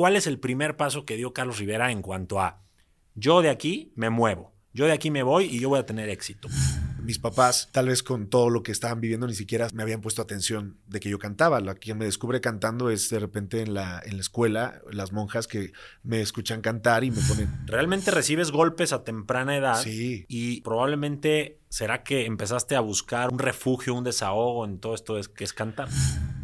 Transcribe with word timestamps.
¿cuál 0.00 0.16
es 0.16 0.26
el 0.26 0.38
primer 0.38 0.78
paso 0.78 1.04
que 1.04 1.18
dio 1.18 1.34
Carlos 1.34 1.58
Rivera 1.58 1.92
en 1.92 2.00
cuanto 2.00 2.40
a 2.40 2.62
yo 3.14 3.42
de 3.42 3.50
aquí 3.50 3.92
me 3.96 4.08
muevo, 4.08 4.54
yo 4.72 4.86
de 4.86 4.92
aquí 4.92 5.10
me 5.10 5.22
voy 5.22 5.44
y 5.44 5.60
yo 5.60 5.68
voy 5.68 5.78
a 5.78 5.84
tener 5.84 6.08
éxito? 6.08 6.48
Mis 7.10 7.18
papás, 7.18 7.68
tal 7.72 7.88
vez 7.88 8.04
con 8.04 8.28
todo 8.28 8.50
lo 8.50 8.62
que 8.62 8.70
estaban 8.70 9.00
viviendo, 9.00 9.26
ni 9.26 9.34
siquiera 9.34 9.66
me 9.74 9.82
habían 9.82 10.00
puesto 10.00 10.22
atención 10.22 10.78
de 10.86 11.00
que 11.00 11.10
yo 11.10 11.18
cantaba. 11.18 11.60
La 11.60 11.74
quien 11.74 11.98
me 11.98 12.04
descubre 12.04 12.40
cantando 12.40 12.88
es 12.88 13.10
de 13.10 13.18
repente 13.18 13.62
en 13.62 13.74
la, 13.74 14.00
en 14.04 14.14
la 14.14 14.20
escuela, 14.20 14.80
las 14.92 15.10
monjas 15.10 15.48
que 15.48 15.72
me 16.04 16.20
escuchan 16.20 16.60
cantar 16.60 17.02
y 17.02 17.10
me 17.10 17.20
ponen. 17.22 17.50
Realmente 17.66 18.12
recibes 18.12 18.52
golpes 18.52 18.92
a 18.92 19.02
temprana 19.02 19.56
edad. 19.56 19.82
Sí. 19.82 20.24
Y 20.28 20.60
probablemente 20.60 21.58
será 21.68 22.04
que 22.04 22.26
empezaste 22.26 22.76
a 22.76 22.80
buscar 22.80 23.32
un 23.32 23.40
refugio, 23.40 23.94
un 23.94 24.04
desahogo 24.04 24.64
en 24.64 24.78
todo 24.78 24.94
esto 24.94 25.20
que 25.34 25.42
es 25.42 25.52
cantar. 25.52 25.88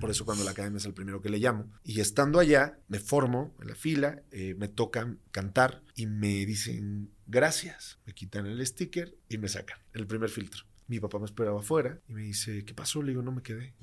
Por 0.00 0.10
eso 0.10 0.24
cuando 0.24 0.42
la 0.42 0.50
academia 0.50 0.78
es 0.78 0.84
el 0.84 0.94
primero 0.94 1.22
que 1.22 1.30
le 1.30 1.38
llamo. 1.38 1.66
Y 1.84 2.00
estando 2.00 2.40
allá, 2.40 2.80
me 2.88 2.98
formo 2.98 3.54
en 3.62 3.68
la 3.68 3.76
fila, 3.76 4.22
eh, 4.32 4.56
me 4.58 4.66
tocan 4.66 5.20
cantar 5.30 5.82
y 5.94 6.06
me 6.06 6.44
dicen 6.44 7.12
gracias. 7.26 7.98
Me 8.06 8.14
quitan 8.14 8.46
el 8.46 8.64
sticker 8.66 9.16
y 9.28 9.38
me 9.38 9.48
sacan 9.48 9.78
el 9.92 10.06
primer 10.06 10.30
filtro. 10.30 10.64
Mi 10.88 11.00
papá 11.00 11.18
me 11.18 11.24
esperaba 11.24 11.60
afuera 11.60 11.98
y 12.08 12.12
me 12.12 12.22
dice, 12.22 12.64
¿qué 12.64 12.74
pasó? 12.74 13.02
Le 13.02 13.10
digo, 13.10 13.22
no 13.22 13.32
me 13.32 13.42
quedé. 13.42 13.74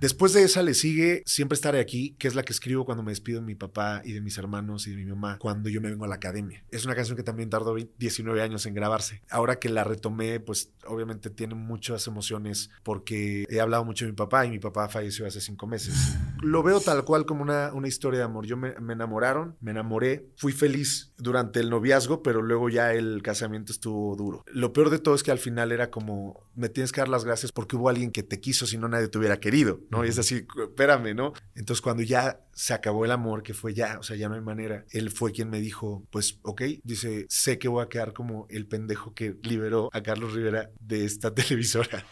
Después 0.00 0.32
de 0.32 0.44
esa 0.44 0.62
le 0.62 0.74
sigue 0.74 1.22
Siempre 1.26 1.54
estaré 1.54 1.80
aquí, 1.80 2.16
que 2.18 2.28
es 2.28 2.34
la 2.34 2.42
que 2.42 2.52
escribo 2.52 2.84
cuando 2.84 3.02
me 3.02 3.12
despido 3.12 3.40
de 3.40 3.46
mi 3.46 3.54
papá 3.54 4.02
y 4.04 4.12
de 4.12 4.20
mis 4.20 4.38
hermanos 4.38 4.86
y 4.86 4.90
de 4.90 4.96
mi 4.96 5.04
mamá 5.04 5.38
cuando 5.38 5.68
yo 5.68 5.80
me 5.80 5.90
vengo 5.90 6.04
a 6.04 6.08
la 6.08 6.16
academia. 6.16 6.64
Es 6.70 6.84
una 6.84 6.94
canción 6.94 7.16
que 7.16 7.22
también 7.22 7.50
tardó 7.50 7.74
19 7.74 8.42
años 8.42 8.66
en 8.66 8.74
grabarse. 8.74 9.22
Ahora 9.30 9.58
que 9.58 9.68
la 9.68 9.84
retomé, 9.84 10.40
pues 10.40 10.72
obviamente 10.86 11.30
tiene 11.30 11.54
muchas 11.54 12.06
emociones 12.06 12.70
porque 12.82 13.44
he 13.48 13.60
hablado 13.60 13.84
mucho 13.84 14.04
de 14.04 14.12
mi 14.12 14.16
papá 14.16 14.46
y 14.46 14.50
mi 14.50 14.58
papá 14.58 14.88
falleció 14.88 15.26
hace 15.26 15.40
cinco 15.40 15.66
meses. 15.66 16.16
Lo 16.42 16.62
veo 16.62 16.80
tal 16.80 17.04
cual 17.04 17.26
como 17.26 17.42
una, 17.42 17.72
una 17.72 17.88
historia 17.88 18.20
de 18.20 18.24
amor. 18.24 18.46
Yo 18.46 18.56
me, 18.56 18.74
me 18.80 18.94
enamoraron, 18.94 19.56
me 19.60 19.70
enamoré, 19.70 20.28
fui 20.36 20.52
feliz 20.52 21.12
durante 21.18 21.60
el 21.60 21.70
noviazgo, 21.70 22.22
pero 22.22 22.42
luego 22.42 22.68
ya 22.68 22.92
el 22.94 23.22
casamiento 23.22 23.72
estuvo 23.72 24.16
duro. 24.16 24.44
Lo 24.46 24.72
peor 24.72 24.90
de 24.90 24.98
todo 24.98 25.14
es 25.14 25.22
que 25.22 25.30
al 25.30 25.38
final 25.38 25.72
era 25.72 25.90
como, 25.90 26.27
me 26.54 26.68
tienes 26.68 26.92
que 26.92 27.00
dar 27.00 27.08
las 27.08 27.24
gracias 27.24 27.52
porque 27.52 27.76
hubo 27.76 27.88
alguien 27.88 28.10
que 28.10 28.22
te 28.22 28.40
quiso, 28.40 28.66
si 28.66 28.78
no 28.78 28.88
nadie 28.88 29.08
te 29.08 29.18
hubiera 29.18 29.40
querido. 29.40 29.80
¿no? 29.90 30.04
Y 30.04 30.08
es 30.08 30.18
así, 30.18 30.46
espérame, 30.56 31.14
¿no? 31.14 31.32
Entonces 31.54 31.80
cuando 31.80 32.02
ya 32.02 32.40
se 32.52 32.74
acabó 32.74 33.04
el 33.04 33.10
amor, 33.10 33.42
que 33.42 33.54
fue 33.54 33.74
ya, 33.74 33.98
o 33.98 34.02
sea, 34.02 34.16
ya 34.16 34.28
no 34.28 34.34
hay 34.34 34.40
manera, 34.40 34.84
él 34.90 35.10
fue 35.10 35.32
quien 35.32 35.50
me 35.50 35.60
dijo, 35.60 36.06
pues, 36.10 36.40
ok, 36.42 36.62
dice, 36.82 37.26
sé 37.28 37.58
que 37.58 37.68
voy 37.68 37.84
a 37.84 37.88
quedar 37.88 38.12
como 38.12 38.46
el 38.50 38.66
pendejo 38.66 39.14
que 39.14 39.36
liberó 39.42 39.90
a 39.92 40.02
Carlos 40.02 40.32
Rivera 40.32 40.70
de 40.80 41.04
esta 41.04 41.34
televisora. 41.34 42.04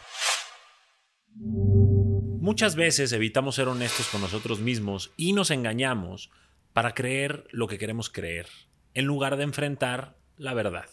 Muchas 1.35 2.75
veces 2.75 3.11
evitamos 3.11 3.55
ser 3.55 3.67
honestos 3.67 4.07
con 4.07 4.21
nosotros 4.21 4.59
mismos 4.59 5.11
y 5.17 5.33
nos 5.33 5.51
engañamos 5.51 6.31
para 6.73 6.93
creer 6.93 7.45
lo 7.51 7.67
que 7.67 7.77
queremos 7.77 8.09
creer, 8.09 8.47
en 8.93 9.05
lugar 9.05 9.35
de 9.35 9.43
enfrentar 9.43 10.17
la 10.37 10.53
verdad. 10.53 10.85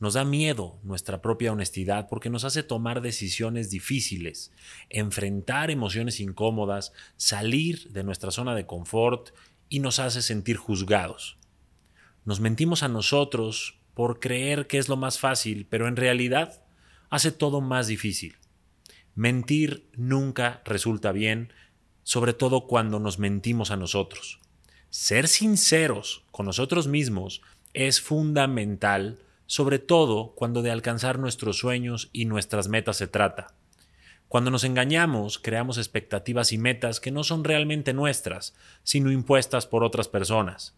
Nos 0.00 0.14
da 0.14 0.24
miedo 0.24 0.78
nuestra 0.82 1.20
propia 1.20 1.52
honestidad 1.52 2.08
porque 2.08 2.30
nos 2.30 2.44
hace 2.44 2.62
tomar 2.62 3.02
decisiones 3.02 3.68
difíciles, 3.68 4.50
enfrentar 4.88 5.70
emociones 5.70 6.20
incómodas, 6.20 6.94
salir 7.18 7.90
de 7.92 8.02
nuestra 8.02 8.30
zona 8.30 8.54
de 8.54 8.64
confort 8.64 9.28
y 9.68 9.80
nos 9.80 9.98
hace 9.98 10.22
sentir 10.22 10.56
juzgados. 10.56 11.36
Nos 12.24 12.40
mentimos 12.40 12.82
a 12.82 12.88
nosotros 12.88 13.78
por 13.92 14.20
creer 14.20 14.66
que 14.66 14.78
es 14.78 14.88
lo 14.88 14.96
más 14.96 15.18
fácil, 15.18 15.66
pero 15.68 15.86
en 15.86 15.96
realidad 15.96 16.64
hace 17.10 17.30
todo 17.30 17.60
más 17.60 17.86
difícil. 17.86 18.36
Mentir 19.14 19.86
nunca 19.96 20.62
resulta 20.64 21.12
bien, 21.12 21.52
sobre 22.04 22.32
todo 22.32 22.66
cuando 22.66 23.00
nos 23.00 23.18
mentimos 23.18 23.70
a 23.70 23.76
nosotros. 23.76 24.40
Ser 24.88 25.28
sinceros 25.28 26.24
con 26.30 26.46
nosotros 26.46 26.86
mismos 26.86 27.42
es 27.74 28.00
fundamental 28.00 29.18
sobre 29.50 29.80
todo 29.80 30.32
cuando 30.36 30.62
de 30.62 30.70
alcanzar 30.70 31.18
nuestros 31.18 31.58
sueños 31.58 32.08
y 32.12 32.26
nuestras 32.26 32.68
metas 32.68 32.98
se 32.98 33.08
trata. 33.08 33.52
Cuando 34.28 34.52
nos 34.52 34.62
engañamos, 34.62 35.40
creamos 35.40 35.76
expectativas 35.76 36.52
y 36.52 36.58
metas 36.58 37.00
que 37.00 37.10
no 37.10 37.24
son 37.24 37.42
realmente 37.42 37.92
nuestras, 37.92 38.54
sino 38.84 39.10
impuestas 39.10 39.66
por 39.66 39.82
otras 39.82 40.06
personas. 40.06 40.76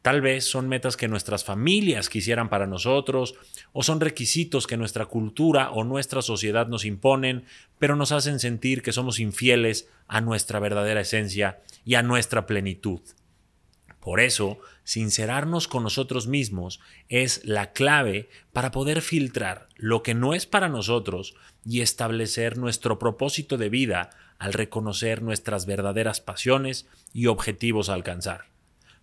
Tal 0.00 0.22
vez 0.22 0.46
son 0.46 0.66
metas 0.66 0.96
que 0.96 1.08
nuestras 1.08 1.44
familias 1.44 2.08
quisieran 2.08 2.48
para 2.48 2.66
nosotros, 2.66 3.34
o 3.74 3.82
son 3.82 4.00
requisitos 4.00 4.66
que 4.66 4.78
nuestra 4.78 5.04
cultura 5.04 5.70
o 5.70 5.84
nuestra 5.84 6.22
sociedad 6.22 6.68
nos 6.68 6.86
imponen, 6.86 7.44
pero 7.78 7.96
nos 7.96 8.12
hacen 8.12 8.40
sentir 8.40 8.80
que 8.80 8.92
somos 8.92 9.20
infieles 9.20 9.90
a 10.08 10.22
nuestra 10.22 10.58
verdadera 10.58 11.02
esencia 11.02 11.60
y 11.84 11.96
a 11.96 12.02
nuestra 12.02 12.46
plenitud. 12.46 13.02
Por 14.00 14.20
eso, 14.20 14.58
sincerarnos 14.82 15.68
con 15.68 15.82
nosotros 15.82 16.26
mismos 16.26 16.80
es 17.08 17.44
la 17.44 17.72
clave 17.72 18.30
para 18.52 18.70
poder 18.70 19.02
filtrar 19.02 19.68
lo 19.76 20.02
que 20.02 20.14
no 20.14 20.32
es 20.32 20.46
para 20.46 20.68
nosotros 20.68 21.34
y 21.66 21.82
establecer 21.82 22.56
nuestro 22.56 22.98
propósito 22.98 23.58
de 23.58 23.68
vida 23.68 24.10
al 24.38 24.54
reconocer 24.54 25.22
nuestras 25.22 25.66
verdaderas 25.66 26.20
pasiones 26.20 26.88
y 27.12 27.26
objetivos 27.26 27.90
a 27.90 27.94
alcanzar. 27.94 28.46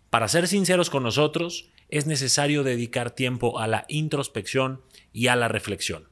Para 0.09 0.27
ser 0.27 0.47
sinceros 0.47 0.89
con 0.89 1.03
nosotros, 1.03 1.69
es 1.89 2.07
necesario 2.07 2.63
dedicar 2.63 3.11
tiempo 3.11 3.59
a 3.59 3.67
la 3.67 3.85
introspección 3.87 4.81
y 5.13 5.27
a 5.27 5.35
la 5.35 5.47
reflexión. 5.47 6.09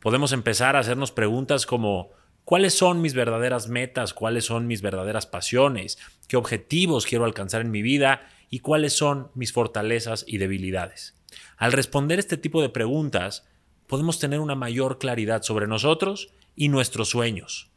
Podemos 0.00 0.32
empezar 0.32 0.76
a 0.76 0.78
hacernos 0.78 1.10
preguntas 1.10 1.66
como 1.66 2.10
¿Cuáles 2.48 2.72
son 2.72 3.02
mis 3.02 3.12
verdaderas 3.12 3.68
metas? 3.68 4.14
¿Cuáles 4.14 4.46
son 4.46 4.66
mis 4.66 4.80
verdaderas 4.80 5.26
pasiones? 5.26 5.98
¿Qué 6.28 6.38
objetivos 6.38 7.04
quiero 7.04 7.26
alcanzar 7.26 7.60
en 7.60 7.70
mi 7.70 7.82
vida? 7.82 8.26
¿Y 8.48 8.60
cuáles 8.60 8.94
son 8.94 9.30
mis 9.34 9.52
fortalezas 9.52 10.24
y 10.26 10.38
debilidades? 10.38 11.14
Al 11.58 11.72
responder 11.72 12.18
este 12.18 12.38
tipo 12.38 12.62
de 12.62 12.70
preguntas, 12.70 13.46
podemos 13.86 14.18
tener 14.18 14.40
una 14.40 14.54
mayor 14.54 14.96
claridad 14.96 15.42
sobre 15.42 15.66
nosotros 15.66 16.30
y 16.56 16.70
nuestros 16.70 17.10
sueños. 17.10 17.68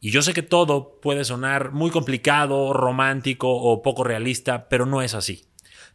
Y 0.00 0.10
yo 0.10 0.20
sé 0.20 0.34
que 0.34 0.42
todo 0.42 1.00
puede 1.00 1.24
sonar 1.24 1.72
muy 1.72 1.90
complicado, 1.90 2.74
romántico 2.74 3.50
o 3.50 3.80
poco 3.80 4.04
realista, 4.04 4.68
pero 4.68 4.84
no 4.84 5.00
es 5.00 5.14
así. 5.14 5.46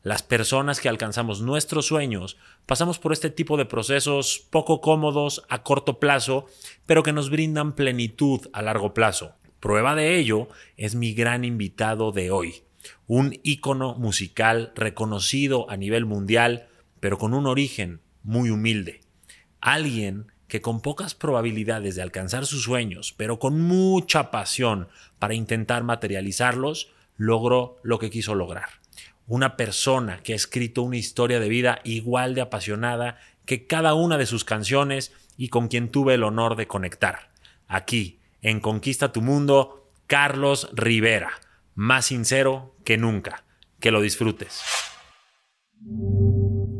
Las 0.06 0.22
personas 0.22 0.80
que 0.80 0.88
alcanzamos 0.88 1.42
nuestros 1.42 1.88
sueños 1.88 2.38
pasamos 2.68 3.00
por 3.00 3.12
este 3.12 3.32
tipo 3.32 3.58
de 3.58 3.66
procesos 3.66 4.46
poco 4.52 4.80
cómodos 4.80 5.44
a 5.50 5.64
corto 5.64 6.00
plazo, 6.00 6.46
pero 6.86 7.02
que 7.02 7.12
nos 7.12 7.32
brindan 7.32 7.74
plenitud 7.74 8.42
a 8.54 8.62
largo 8.62 8.94
plazo. 8.94 9.34
Prueba 9.60 9.96
de 9.96 10.20
ello 10.20 10.48
es 10.78 10.94
mi 10.94 11.16
gran 11.16 11.44
invitado 11.44 12.12
de 12.12 12.30
hoy, 12.30 12.62
un 13.08 13.40
ícono 13.42 13.96
musical 13.96 14.74
reconocido 14.76 15.68
a 15.72 15.76
nivel 15.76 16.06
mundial, 16.06 16.68
pero 17.00 17.18
con 17.18 17.34
un 17.34 17.48
origen 17.48 18.00
muy 18.22 18.52
humilde. 18.52 19.02
Alguien 19.60 20.28
que 20.48 20.62
con 20.62 20.82
pocas 20.82 21.16
probabilidades 21.16 21.96
de 21.96 22.04
alcanzar 22.04 22.46
sus 22.46 22.62
sueños, 22.62 23.16
pero 23.18 23.40
con 23.40 23.60
mucha 23.60 24.30
pasión 24.30 24.88
para 25.18 25.34
intentar 25.34 25.84
materializarlos, 25.84 26.92
logró 27.18 27.80
lo 27.82 27.98
que 27.98 28.12
quiso 28.12 28.36
lograr 28.36 28.85
una 29.28 29.58
persona 29.58 30.22
que 30.22 30.34
ha 30.34 30.36
escrito 30.36 30.84
una 30.84 30.98
historia 30.98 31.40
de 31.40 31.50
vida 31.50 31.80
igual 31.84 32.36
de 32.36 32.42
apasionada 32.42 33.18
que 33.46 33.66
cada 33.68 33.94
una 33.94 34.18
de 34.18 34.26
sus 34.26 34.44
canciones 34.44 35.14
y 35.38 35.50
con 35.50 35.68
quien 35.68 35.90
tuve 35.90 36.14
el 36.14 36.24
honor 36.24 36.56
de 36.56 36.68
conectar. 36.68 37.32
Aquí, 37.68 38.20
en 38.42 38.60
Conquista 38.60 39.12
tu 39.12 39.22
Mundo, 39.22 39.92
Carlos 40.08 40.70
Rivera, 40.74 41.32
más 41.74 42.06
sincero 42.06 42.76
que 42.84 42.98
nunca. 42.98 43.44
Que 43.80 43.92
lo 43.92 44.02
disfrutes. 44.02 44.62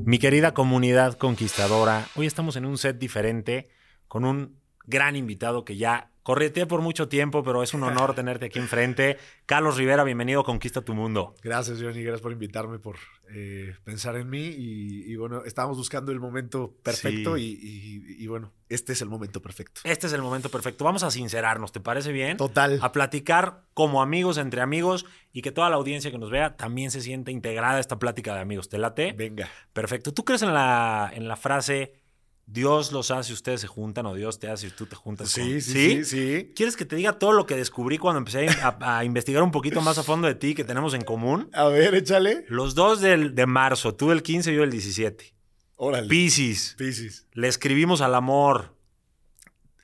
Mi 0.06 0.20
querida 0.20 0.54
comunidad 0.54 1.18
conquistadora, 1.18 2.08
hoy 2.16 2.26
estamos 2.26 2.56
en 2.56 2.66
un 2.66 2.78
set 2.78 2.98
diferente 2.98 3.70
con 4.08 4.24
un 4.24 4.60
gran 4.86 5.16
invitado 5.16 5.66
que 5.66 5.78
ya 5.78 6.12
correteé 6.26 6.66
por 6.66 6.82
mucho 6.82 7.08
tiempo, 7.08 7.44
pero 7.44 7.62
es 7.62 7.76
un 7.76 7.84
honor 7.84 8.16
tenerte 8.16 8.48
aquí 8.48 8.58
enfrente. 8.58 9.18
Carlos 9.46 9.78
Rivera, 9.78 10.04
bienvenido 10.04 10.42
a 10.42 10.44
Conquista 10.44 10.82
tu 10.82 10.96
Mundo. 10.96 11.36
Gracias, 11.44 11.80
Johnny, 11.80 12.02
gracias 12.02 12.22
por 12.22 12.32
invitarme, 12.32 12.80
por 12.80 12.96
eh, 13.30 13.76
pensar 13.84 14.16
en 14.16 14.28
mí. 14.28 14.44
Y, 14.44 15.16
bueno, 15.18 15.44
estábamos 15.46 15.78
buscando 15.78 16.12
el 16.12 16.20
momento 16.20 16.74
perfecto 16.82 17.38
y, 17.38 18.26
bueno, 18.26 18.52
este 18.70 18.94
es 18.94 19.04
el 19.04 19.08
momento 19.08 19.40
perfecto. 19.40 19.82
Este 19.84 20.08
es 20.08 20.14
el 20.14 20.24
momento 20.24 20.50
perfecto. 20.50 20.84
Vamos 20.84 21.04
a 21.04 21.12
sincerarnos, 21.12 21.72
¿te 21.72 21.80
parece 21.80 22.12
bien? 22.12 22.38
Total. 22.38 22.80
A 22.82 22.92
platicar 22.92 23.62
como 23.76 24.02
amigos, 24.02 24.40
entre 24.40 24.62
amigos, 24.62 25.06
y 25.32 25.44
que 25.44 25.52
toda 25.52 25.70
la 25.70 25.76
audiencia 25.76 26.10
que 26.10 26.18
nos 26.18 26.32
vea 26.32 26.58
también 26.58 26.90
se 26.90 27.02
siente 27.02 27.32
integrada 27.32 27.76
a 27.76 27.80
esta 27.80 28.00
plática 28.00 28.34
de 28.34 28.40
amigos. 28.40 28.68
¿Te 28.68 28.80
late? 28.80 29.14
Venga. 29.14 29.48
Perfecto. 29.74 30.12
¿Tú 30.12 30.26
crees 30.26 30.42
en 30.42 30.56
la, 30.56 31.12
en 31.14 31.28
la 31.28 31.36
frase 31.36 32.05
Dios 32.48 32.92
los 32.92 33.10
hace, 33.10 33.34
ustedes 33.34 33.62
se 33.62 33.68
juntan 33.68 34.06
o 34.06 34.14
Dios 34.14 34.38
te 34.40 34.48
hace 34.50 34.68
y 34.68 34.70
tú 34.70 34.86
te 34.86 34.96
juntas. 34.96 35.30
Sí, 35.30 35.62
sí, 35.62 36.06
sí, 36.06 36.54
¿Quieres 36.56 36.78
que 36.78 36.86
te 36.86 36.96
diga 36.96 37.18
todo 37.18 37.32
lo 37.34 37.46
que 37.48 37.56
descubrí 37.56 37.98
cuando 37.98 38.20
empecé 38.20 38.48
a, 38.62 39.04
investigar 39.04 39.42
un 39.42 39.52
poquito 39.52 39.82
más 39.82 39.98
a 39.98 40.04
fondo 40.04 40.28
de 40.28 40.36
ti 40.36 40.54
que 40.54 40.64
tenemos 40.64 40.94
en 40.94 41.02
común? 41.04 41.50
A 41.54 41.66
ver, 41.68 41.96
échale. 41.96 42.46
Los 42.48 42.76
dos 42.76 43.02
del, 43.02 43.34
de 43.34 43.46
marzo, 43.48 43.96
tú 43.96 44.12
el 44.12 44.22
15 44.22 44.52
y 44.52 44.56
yo 44.56 44.64
el 44.64 44.70
17. 44.70 45.34
Órale. 45.78 46.08
Piscis. 46.08 46.76
Piscis. 46.78 47.28
Le 47.34 47.48
escribimos 47.48 48.02
al 48.02 48.14
amor. 48.14 48.76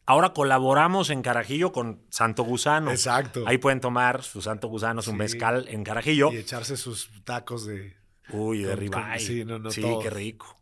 Ahora 0.05 0.33
colaboramos 0.33 1.09
en 1.09 1.21
Carajillo 1.21 1.71
con 1.71 2.01
Santo 2.09 2.43
Gusano. 2.43 2.91
Exacto. 2.91 3.43
Ahí 3.47 3.57
pueden 3.57 3.79
tomar 3.81 4.23
su 4.23 4.41
Santo 4.41 4.67
Gusano, 4.67 5.01
su 5.01 5.11
Sí. 5.11 5.17
mezcal 5.17 5.65
en 5.67 5.83
Carajillo. 5.83 6.31
Y 6.31 6.37
echarse 6.37 6.77
sus 6.77 7.09
tacos 7.23 7.65
de. 7.65 7.95
Uy, 8.29 8.59
de 8.59 8.69
con- 8.69 8.79
ribeye. 8.79 9.19
sí, 9.19 9.45
no, 9.45 9.59
no, 9.59 9.71
sí, 9.71 9.81
todo. 9.81 9.99
qué 9.99 10.09
rico. 10.09 10.55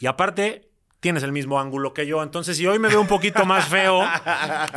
Y 0.00 0.06
aparte, 0.06 0.71
tienes 1.02 1.24
el 1.24 1.32
mismo 1.32 1.58
ángulo 1.60 1.92
que 1.92 2.06
yo. 2.06 2.22
Entonces, 2.22 2.56
si 2.56 2.64
hoy 2.64 2.78
me 2.78 2.88
veo 2.88 3.00
un 3.00 3.08
poquito 3.08 3.44
más 3.44 3.68
feo, 3.68 4.02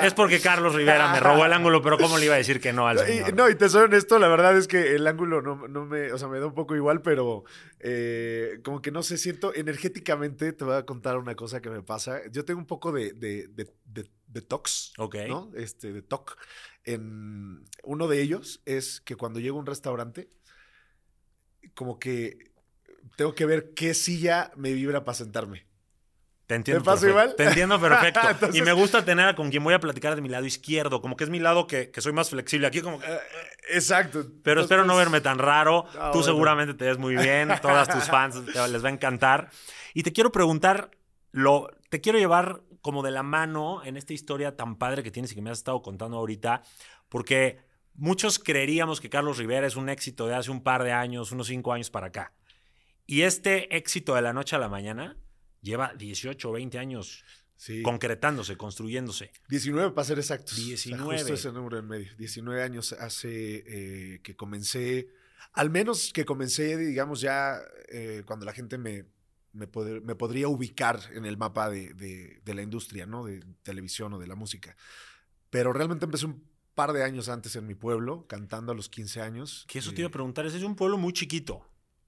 es 0.02 0.14
porque 0.16 0.40
Carlos 0.40 0.74
Rivera 0.74 1.12
me 1.14 1.20
robó 1.20 1.46
el 1.46 1.54
ángulo, 1.54 1.84
pero 1.84 2.00
¿cómo 2.00 2.18
le 2.18 2.26
iba 2.26 2.34
a 2.34 2.38
decir 2.38 2.60
que 2.60 2.74
no 2.74 2.88
al 2.88 2.98
Y- 2.98 3.00
señor? 3.00 3.34
no, 3.36 3.48
y 3.48 3.54
te 3.56 3.70
soy 3.70 3.84
honesto, 3.84 4.18
la 4.18 4.28
verdad 4.28 4.58
es 4.58 4.68
que 4.68 4.96
el 4.96 5.06
ángulo 5.06 5.44
no, 5.44 5.68
no 5.68 5.86
me, 5.86 6.12
o 6.12 6.18
sea, 6.18 6.28
me 6.28 6.40
da 6.40 6.48
un 6.48 6.56
poco 6.56 6.76
igual, 6.76 7.04
pero 7.04 7.44
eh, 7.80 8.60
como 8.64 8.82
que 8.82 8.90
no 8.90 9.04
sé, 9.04 9.20
siento 9.20 9.54
energéticamente, 9.54 10.52
te 10.52 10.66
voy 10.66 10.76
a 10.76 10.84
contar 10.84 11.18
una 11.18 11.36
cosa 11.36 11.62
que 11.62 11.70
me 11.70 11.84
pasa. 11.84 12.20
Yo 12.32 12.44
tengo 12.44 12.60
un 12.60 12.66
poco 12.66 12.92
de, 12.92 13.14
de, 13.14 13.48
de, 13.48 13.72
de-. 13.86 14.10
¿no? 15.28 15.52
Este, 15.56 15.94
de 15.94 16.02
TOC. 16.02 16.38
En, 16.84 17.64
uno 17.84 18.08
de 18.08 18.22
ellos 18.22 18.62
es 18.66 19.00
que 19.00 19.16
cuando 19.16 19.40
llego 19.40 19.58
a 19.58 19.60
un 19.62 19.66
restaurante, 19.66 20.28
como 21.74 22.00
que 22.00 22.52
tengo 23.16 23.34
que 23.36 23.46
ver 23.46 23.74
qué 23.76 23.94
silla 23.94 24.52
me 24.56 24.74
vibra 24.74 25.06
para 25.06 25.16
sentarme. 25.16 25.68
Te 26.48 26.56
entiendo. 26.56 26.84
¿Te 26.84 26.86
perfecto. 26.86 27.10
igual? 27.10 27.36
Te 27.36 27.44
entiendo 27.46 27.80
perfecto. 27.82 28.20
Entonces- 28.30 28.56
y 28.60 28.62
me 28.62 28.72
gusta 28.74 29.04
tener 29.04 29.28
a 29.28 29.36
con 29.36 29.50
quien 29.50 29.64
voy 29.64 29.74
a 29.74 29.80
platicar 29.80 30.16
de 30.16 30.22
mi 30.22 30.30
lado 30.30 30.46
izquierdo, 30.46 31.02
como 31.02 31.16
que 31.16 31.24
es 31.24 31.30
mi 31.30 31.40
lado 31.40 31.66
que, 31.68 31.90
que 31.92 32.02
soy 32.02 32.14
más 32.14 32.30
flexible. 32.30 32.68
Aquí 32.68 32.82
como 32.82 33.00
que- 33.00 33.08
Eh, 33.12 33.18
Exacto. 33.72 34.26
Pero 34.44 34.62
espero 34.62 34.86
no 34.86 34.96
verme 34.96 35.22
tan 35.22 35.40
raro. 35.40 35.86
Ah, 35.94 36.12
Tú 36.12 36.20
bueno. 36.20 36.24
seguramente 36.24 36.74
te 36.76 36.86
ves 36.86 36.98
muy 37.00 37.16
bien. 37.16 37.50
Todas 37.62 37.90
tus 37.90 38.04
fans 38.06 38.36
te- 38.46 38.68
les 38.68 38.84
va 38.84 38.90
a 38.90 38.92
encantar. 38.92 39.50
Y 39.96 40.04
te 40.04 40.14
quiero 40.14 40.32
preguntar, 40.32 40.92
lo, 41.32 41.72
te 41.90 42.00
quiero 42.00 42.20
llevar 42.20 42.62
como 42.82 43.02
de 43.02 43.10
la 43.10 43.24
mano 43.24 43.84
en 43.84 43.98
esta 43.98 44.14
historia 44.14 44.56
tan 44.56 44.76
padre 44.76 45.02
que 45.02 45.10
tienes 45.10 45.32
y 45.32 45.36
que 45.36 45.42
me 45.42 45.50
has 45.50 45.58
estado 45.58 45.82
contando 45.82 46.18
ahorita, 46.18 46.62
porque 47.10 47.58
muchos 47.96 48.38
creeríamos 48.38 49.02
que 49.02 49.10
Carlos 49.10 49.40
Rivera 49.40 49.66
es 49.66 49.76
un 49.76 49.90
éxito 49.90 50.28
de 50.28 50.36
hace 50.36 50.52
un 50.52 50.62
par 50.62 50.84
de 50.84 50.92
años, 50.92 51.32
unos 51.32 51.48
cinco 51.48 51.74
años 51.74 51.90
para 51.90 52.08
acá. 52.08 52.34
Y 53.08 53.24
este 53.24 53.76
éxito 53.76 54.14
de 54.14 54.22
la 54.22 54.34
noche 54.34 54.56
a 54.56 54.60
la 54.60 54.70
mañana 54.70 55.18
lleva 55.66 55.94
18 55.98 56.50
o 56.50 56.54
20 56.54 56.78
años 56.80 57.26
Sí. 57.58 57.82
concretándose, 57.84 58.58
construyéndose. 58.58 59.32
19 59.50 59.92
para 59.94 60.06
ser 60.06 60.20
exactos. 60.20 60.54
O 60.54 60.56
sea, 60.58 60.66
19. 60.66 61.18
justo 61.20 61.34
ese 61.34 61.52
número 61.54 61.80
en 61.80 61.88
medio. 61.88 62.14
19 62.18 62.62
años 62.62 62.92
hace 62.94 63.64
eh, 63.66 64.20
que 64.22 64.36
comencé, 64.36 65.08
al 65.54 65.70
menos 65.70 66.12
que 66.14 66.26
comencé, 66.26 66.76
digamos, 66.78 67.22
ya 67.22 67.60
eh, 67.90 68.24
cuando 68.26 68.46
la 68.46 68.52
gente 68.54 68.78
me, 68.78 69.06
me, 69.54 69.68
poder- 69.68 70.02
me 70.02 70.16
podría 70.16 70.50
ubicar 70.50 71.00
en 71.14 71.26
el 71.26 71.38
mapa 71.38 71.70
de, 71.70 71.94
de- 71.94 72.42
de 72.44 72.54
la 72.54 72.62
industria, 72.62 73.06
¿no? 73.06 73.24
De 73.26 73.42
televisión 73.64 74.12
o 74.14 74.20
de 74.20 74.28
la 74.28 74.36
música. 74.36 74.76
Pero 75.50 75.72
realmente 75.72 76.04
empecé 76.04 76.26
un 76.26 76.44
par 76.74 76.92
de 76.92 77.04
años 77.06 77.30
antes 77.30 77.56
en 77.56 77.66
mi 77.66 77.74
pueblo, 77.76 78.28
cantando 78.28 78.74
a 78.74 78.76
los 78.76 78.90
15 78.90 79.22
años. 79.22 79.66
Que 79.70 79.80
eso 79.80 79.94
te 79.94 80.02
iba 80.02 80.10
a 80.10 80.12
preguntar, 80.12 80.46
ese 80.46 80.58
es 80.58 80.64
un 80.64 80.76
pueblo 80.76 80.98
muy 80.98 81.14
chiquito. 81.14 81.66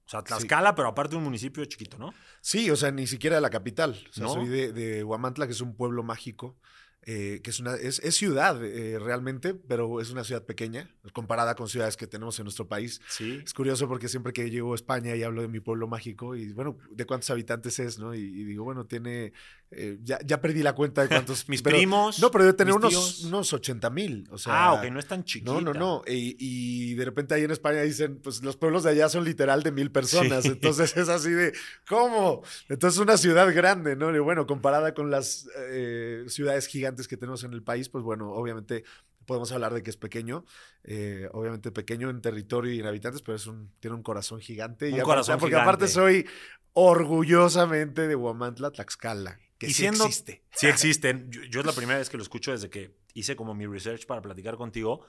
O 0.08 0.10
sea, 0.10 0.22
Tlaxcala, 0.22 0.74
pero 0.74 0.88
aparte 0.88 1.16
un 1.16 1.22
municipio 1.22 1.62
chiquito, 1.66 1.98
¿no? 1.98 2.14
Sí, 2.40 2.70
o 2.70 2.76
sea, 2.76 2.90
ni 2.90 3.06
siquiera 3.06 3.36
de 3.36 3.42
la 3.42 3.50
capital. 3.50 3.90
O 4.08 4.12
sea, 4.14 4.24
¿No? 4.24 4.32
soy 4.32 4.48
de, 4.48 4.72
de 4.72 5.04
Huamantla, 5.04 5.46
que 5.46 5.52
es 5.52 5.60
un 5.60 5.76
pueblo 5.76 6.02
mágico, 6.02 6.56
eh, 7.02 7.40
que 7.42 7.50
es 7.50 7.60
una 7.60 7.74
es, 7.74 7.98
es 7.98 8.16
ciudad 8.16 8.62
eh, 8.64 8.98
realmente, 8.98 9.52
pero 9.52 10.00
es 10.00 10.10
una 10.10 10.24
ciudad 10.24 10.46
pequeña 10.46 10.90
comparada 11.12 11.54
con 11.54 11.68
ciudades 11.68 11.98
que 11.98 12.06
tenemos 12.06 12.38
en 12.38 12.44
nuestro 12.44 12.68
país. 12.68 13.02
Sí. 13.08 13.42
Es 13.44 13.52
curioso 13.52 13.86
porque 13.86 14.08
siempre 14.08 14.32
que 14.32 14.50
llego 14.50 14.72
a 14.72 14.76
España 14.76 15.14
y 15.14 15.22
hablo 15.22 15.42
de 15.42 15.48
mi 15.48 15.60
pueblo 15.60 15.86
mágico 15.88 16.36
y 16.36 16.54
bueno, 16.54 16.78
de 16.90 17.04
cuántos 17.04 17.28
habitantes 17.28 17.78
es, 17.78 17.98
¿no? 17.98 18.14
Y, 18.14 18.20
y 18.20 18.44
digo, 18.44 18.64
bueno, 18.64 18.86
tiene, 18.86 19.34
eh, 19.70 19.98
ya, 20.02 20.18
ya 20.24 20.40
perdí 20.40 20.62
la 20.62 20.74
cuenta 20.74 21.02
de 21.02 21.08
cuántos. 21.08 21.48
Mis 21.48 21.60
pero- 21.62 21.76
primos. 21.76 22.18
No, 22.20 22.30
pero 22.30 22.44
debe 22.44 22.56
tener 22.56 22.74
unos, 22.74 22.90
tíos. 22.90 23.24
unos 23.24 23.52
80 23.52 23.90
mil. 23.90 24.26
O 24.30 24.38
sea, 24.38 24.64
ah, 24.68 24.72
ok, 24.74 24.84
no 24.90 24.98
es 24.98 25.06
tan 25.06 25.24
chiquita. 25.24 25.52
no, 25.52 25.60
no, 25.60 25.72
no. 25.74 26.02
Y, 26.06 26.36
y 26.38 26.94
de 26.94 27.04
repente 27.04 27.34
ahí 27.34 27.44
en 27.44 27.50
España 27.50 27.82
dicen, 27.82 28.18
pues 28.22 28.42
los 28.42 28.56
pueblos 28.56 28.82
de 28.84 28.90
allá 28.90 29.08
son 29.08 29.24
literal 29.24 29.62
de 29.62 29.72
mil 29.72 29.90
personas. 29.92 30.44
Sí. 30.44 30.48
Entonces 30.50 30.96
es 30.96 31.08
así 31.08 31.30
de, 31.30 31.52
¿cómo? 31.88 32.42
Entonces 32.68 32.98
una 33.00 33.16
ciudad 33.18 33.52
grande, 33.54 33.94
¿no? 33.96 34.14
Y 34.14 34.18
bueno, 34.20 34.46
comparada 34.46 34.94
con 34.94 35.10
las 35.10 35.48
eh, 35.70 36.24
ciudades 36.28 36.66
gigantes 36.66 37.06
que 37.08 37.16
tenemos 37.16 37.44
en 37.44 37.52
el 37.52 37.62
país, 37.62 37.88
pues 37.88 38.02
bueno, 38.04 38.30
obviamente 38.32 38.84
podemos 39.26 39.52
hablar 39.52 39.74
de 39.74 39.82
que 39.82 39.90
es 39.90 39.98
pequeño, 39.98 40.46
eh, 40.84 41.28
obviamente 41.32 41.70
pequeño 41.70 42.08
en 42.08 42.22
territorio 42.22 42.72
y 42.72 42.80
en 42.80 42.86
habitantes, 42.86 43.20
pero 43.20 43.36
es 43.36 43.46
un, 43.46 43.70
tiene 43.78 43.94
un 43.94 44.02
corazón 44.02 44.40
gigante. 44.40 44.86
Un 44.86 44.92
y 44.92 44.94
aparte- 44.94 45.04
corazón 45.04 45.38
porque 45.38 45.56
gigante. 45.56 45.68
aparte 45.70 45.88
soy 45.88 46.26
orgullosamente 46.72 48.08
de 48.08 48.14
Huamantla, 48.16 48.70
Tlaxcala, 48.70 49.38
que 49.58 49.66
Y 49.66 49.70
sí 49.70 49.82
siendo- 49.82 50.04
existe. 50.04 50.42
Sí 50.52 50.66
existen. 50.66 51.30
Yo, 51.30 51.42
yo 51.44 51.60
es 51.60 51.66
la 51.66 51.72
primera 51.72 51.98
vez 51.98 52.08
que 52.10 52.16
lo 52.16 52.22
escucho 52.22 52.52
desde 52.52 52.70
que 52.70 52.96
hice 53.14 53.36
como 53.36 53.54
mi 53.54 53.66
research 53.66 54.06
para 54.06 54.22
platicar 54.22 54.56
contigo. 54.56 55.04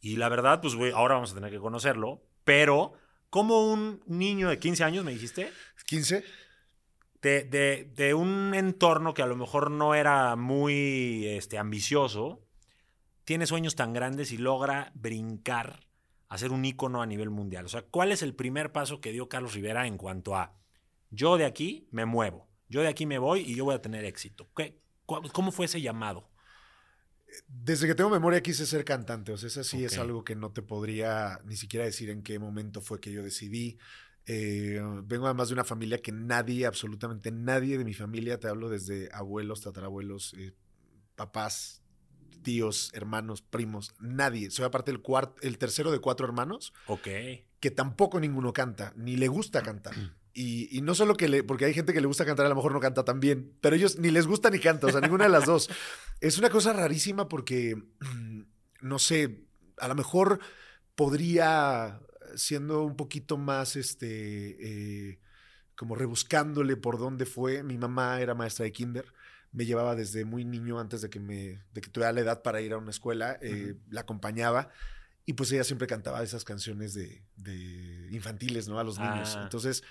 Y 0.00 0.16
la 0.16 0.28
verdad, 0.28 0.60
pues 0.60 0.74
ahora 0.94 1.14
vamos 1.16 1.32
a 1.32 1.34
tener 1.34 1.50
que 1.50 1.58
conocerlo. 1.58 2.22
Pero, 2.44 2.94
como 3.28 3.70
un 3.72 4.02
niño 4.06 4.48
de 4.48 4.58
15 4.58 4.82
años, 4.84 5.04
me 5.04 5.12
dijiste, 5.12 5.52
15. 5.86 6.24
de, 7.22 7.44
de- 7.44 7.84
de 7.94 8.14
un 8.14 8.54
entorno 8.54 9.12
que 9.12 9.20
a 9.22 9.26
lo 9.26 9.36
mejor 9.36 9.70
no 9.70 9.94
era 9.94 10.34
muy 10.36 11.26
este, 11.28 11.58
ambicioso, 11.58 12.46
tiene 13.24 13.46
sueños 13.46 13.76
tan 13.76 13.92
grandes 13.92 14.32
y 14.32 14.38
logra 14.38 14.90
brincar 14.94 15.86
a 16.28 16.38
ser 16.38 16.50
un 16.52 16.64
ícono 16.64 17.02
a 17.02 17.06
nivel 17.06 17.28
mundial. 17.30 17.66
O 17.66 17.68
sea, 17.68 17.82
¿cuál 17.82 18.10
es 18.12 18.22
el 18.22 18.34
primer 18.34 18.72
paso 18.72 19.00
que 19.00 19.12
dio 19.12 19.28
Carlos 19.28 19.52
Rivera 19.54 19.86
en 19.86 19.98
cuanto 19.98 20.34
a 20.34 20.56
yo 21.10 21.36
de 21.36 21.44
aquí 21.44 21.88
me 21.90 22.06
muevo, 22.06 22.48
yo 22.70 22.80
de 22.80 22.88
aquí 22.88 23.04
me 23.04 23.18
voy 23.18 23.40
y 23.40 23.54
yo 23.54 23.64
voy 23.66 23.74
a 23.74 23.82
tener 23.82 24.04
éxito? 24.06 24.48
¿Qué- 24.56 24.80
¿Cómo 25.04 25.52
fue 25.52 25.66
ese 25.66 25.80
llamado? 25.82 26.30
Desde 27.46 27.86
que 27.86 27.94
tengo 27.94 28.10
memoria 28.10 28.42
quise 28.42 28.66
ser 28.66 28.84
cantante, 28.84 29.32
o 29.32 29.36
sea, 29.36 29.48
eso 29.48 29.62
sí 29.62 29.84
es 29.84 29.98
algo 29.98 30.24
que 30.24 30.34
no 30.34 30.50
te 30.52 30.62
podría 30.62 31.40
ni 31.44 31.56
siquiera 31.56 31.84
decir 31.84 32.10
en 32.10 32.22
qué 32.22 32.38
momento 32.38 32.80
fue 32.80 33.00
que 33.00 33.12
yo 33.12 33.22
decidí. 33.22 33.78
Eh, 34.26 34.80
vengo 35.04 35.26
además 35.26 35.48
de 35.48 35.54
una 35.54 35.64
familia 35.64 35.98
que 36.02 36.12
nadie, 36.12 36.66
absolutamente 36.66 37.30
nadie 37.30 37.78
de 37.78 37.84
mi 37.84 37.94
familia, 37.94 38.38
te 38.40 38.48
hablo 38.48 38.68
desde 38.68 39.08
abuelos, 39.12 39.60
tatarabuelos, 39.62 40.34
eh, 40.38 40.52
papás, 41.14 41.82
tíos, 42.42 42.90
hermanos, 42.94 43.42
primos, 43.42 43.94
nadie. 44.00 44.50
Soy 44.50 44.64
aparte 44.64 44.90
el, 44.90 45.00
el 45.42 45.58
tercero 45.58 45.90
de 45.92 46.00
cuatro 46.00 46.26
hermanos 46.26 46.72
Ok. 46.86 47.08
que 47.60 47.70
tampoco 47.70 48.18
ninguno 48.20 48.52
canta, 48.52 48.92
ni 48.96 49.16
le 49.16 49.28
gusta 49.28 49.62
cantar. 49.62 49.94
Y, 50.32 50.76
y 50.76 50.80
no 50.80 50.94
solo 50.94 51.16
que 51.16 51.28
le, 51.28 51.42
porque 51.42 51.64
hay 51.64 51.74
gente 51.74 51.92
que 51.92 52.00
le 52.00 52.06
gusta 52.06 52.24
cantar, 52.24 52.46
a 52.46 52.48
lo 52.48 52.54
mejor 52.54 52.72
no 52.72 52.80
canta 52.80 53.04
tan 53.04 53.18
bien, 53.18 53.56
pero 53.60 53.74
ellos 53.74 53.98
ni 53.98 54.10
les 54.10 54.26
gusta 54.26 54.50
ni 54.50 54.60
canta, 54.60 54.86
o 54.86 54.90
sea, 54.90 55.00
ninguna 55.00 55.24
de 55.24 55.30
las 55.30 55.46
dos. 55.46 55.68
Es 56.20 56.36
una 56.36 56.50
cosa 56.50 56.74
rarísima 56.74 57.28
porque, 57.28 57.76
mm, 57.76 58.42
no 58.82 58.98
sé, 58.98 59.46
a 59.78 59.88
lo 59.88 59.94
mejor 59.94 60.38
podría, 60.94 62.00
siendo 62.36 62.82
un 62.82 62.94
poquito 62.94 63.38
más, 63.38 63.74
este, 63.76 65.08
eh, 65.08 65.18
como 65.74 65.94
rebuscándole 65.94 66.76
por 66.76 66.98
dónde 66.98 67.24
fue, 67.24 67.62
mi 67.62 67.78
mamá 67.78 68.20
era 68.20 68.34
maestra 68.34 68.64
de 68.64 68.72
kinder, 68.72 69.06
me 69.52 69.64
llevaba 69.64 69.96
desde 69.96 70.24
muy 70.24 70.44
niño, 70.44 70.78
antes 70.78 71.00
de 71.00 71.10
que, 71.10 71.20
me, 71.20 71.64
de 71.72 71.80
que 71.80 71.88
tuviera 71.88 72.12
la 72.12 72.20
edad 72.20 72.42
para 72.42 72.60
ir 72.60 72.72
a 72.74 72.78
una 72.78 72.90
escuela, 72.90 73.38
eh, 73.40 73.74
la 73.88 74.02
acompañaba. 74.02 74.68
Y 75.26 75.32
pues 75.32 75.50
ella 75.52 75.64
siempre 75.64 75.86
cantaba 75.86 76.22
esas 76.22 76.44
canciones 76.44 76.94
de, 76.94 77.24
de 77.36 78.08
infantiles, 78.10 78.68
¿no? 78.68 78.78
A 78.78 78.84
los 78.84 78.98
niños. 78.98 79.36
Ah. 79.36 79.42
Entonces, 79.44 79.82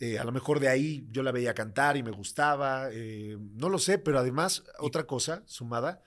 eh, 0.00 0.18
a 0.18 0.24
lo 0.24 0.32
mejor 0.32 0.60
de 0.60 0.68
ahí 0.68 1.06
yo 1.10 1.22
la 1.22 1.32
veía 1.32 1.54
cantar 1.54 1.96
y 1.96 2.02
me 2.02 2.10
gustaba. 2.10 2.88
eh, 2.92 3.36
no 3.54 3.68
lo 3.68 3.78
sé, 3.78 3.98
pero 3.98 4.18
además, 4.18 4.64
otra 4.78 5.06
cosa 5.06 5.42
sumada, 5.46 6.02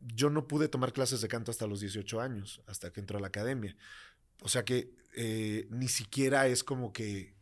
yo 0.00 0.30
no 0.30 0.46
pude 0.46 0.68
tomar 0.68 0.92
clases 0.92 1.20
de 1.20 1.28
canto 1.28 1.50
hasta 1.50 1.66
los 1.66 1.80
18 1.80 2.20
años, 2.20 2.62
hasta 2.66 2.92
que 2.92 3.00
entró 3.00 3.18
a 3.18 3.20
la 3.20 3.26
academia. 3.28 3.76
O 4.42 4.48
sea 4.48 4.64
que 4.64 4.90
eh, 5.16 5.66
ni 5.70 5.88
siquiera 5.88 6.46
es 6.46 6.62
como 6.62 6.92
que 6.92 7.34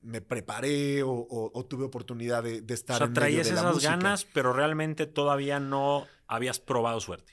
me 0.00 0.20
preparé 0.20 1.02
o, 1.02 1.10
o- 1.12 1.50
o 1.58 1.64
tuve 1.66 1.84
oportunidad 1.84 2.42
de, 2.42 2.60
de 2.60 2.74
O 2.74 2.76
estar 2.76 2.98
sea, 2.98 3.06
en 3.06 3.12
medio 3.12 3.20
traías 3.20 3.46
de 3.48 3.54
esas 3.54 3.82
ganas, 3.82 4.24
pero 4.26 4.52
realmente 4.52 5.06
todavía 5.06 5.60
no 5.60 6.06
habías 6.26 6.60
probado 6.60 7.00
suerte. 7.00 7.32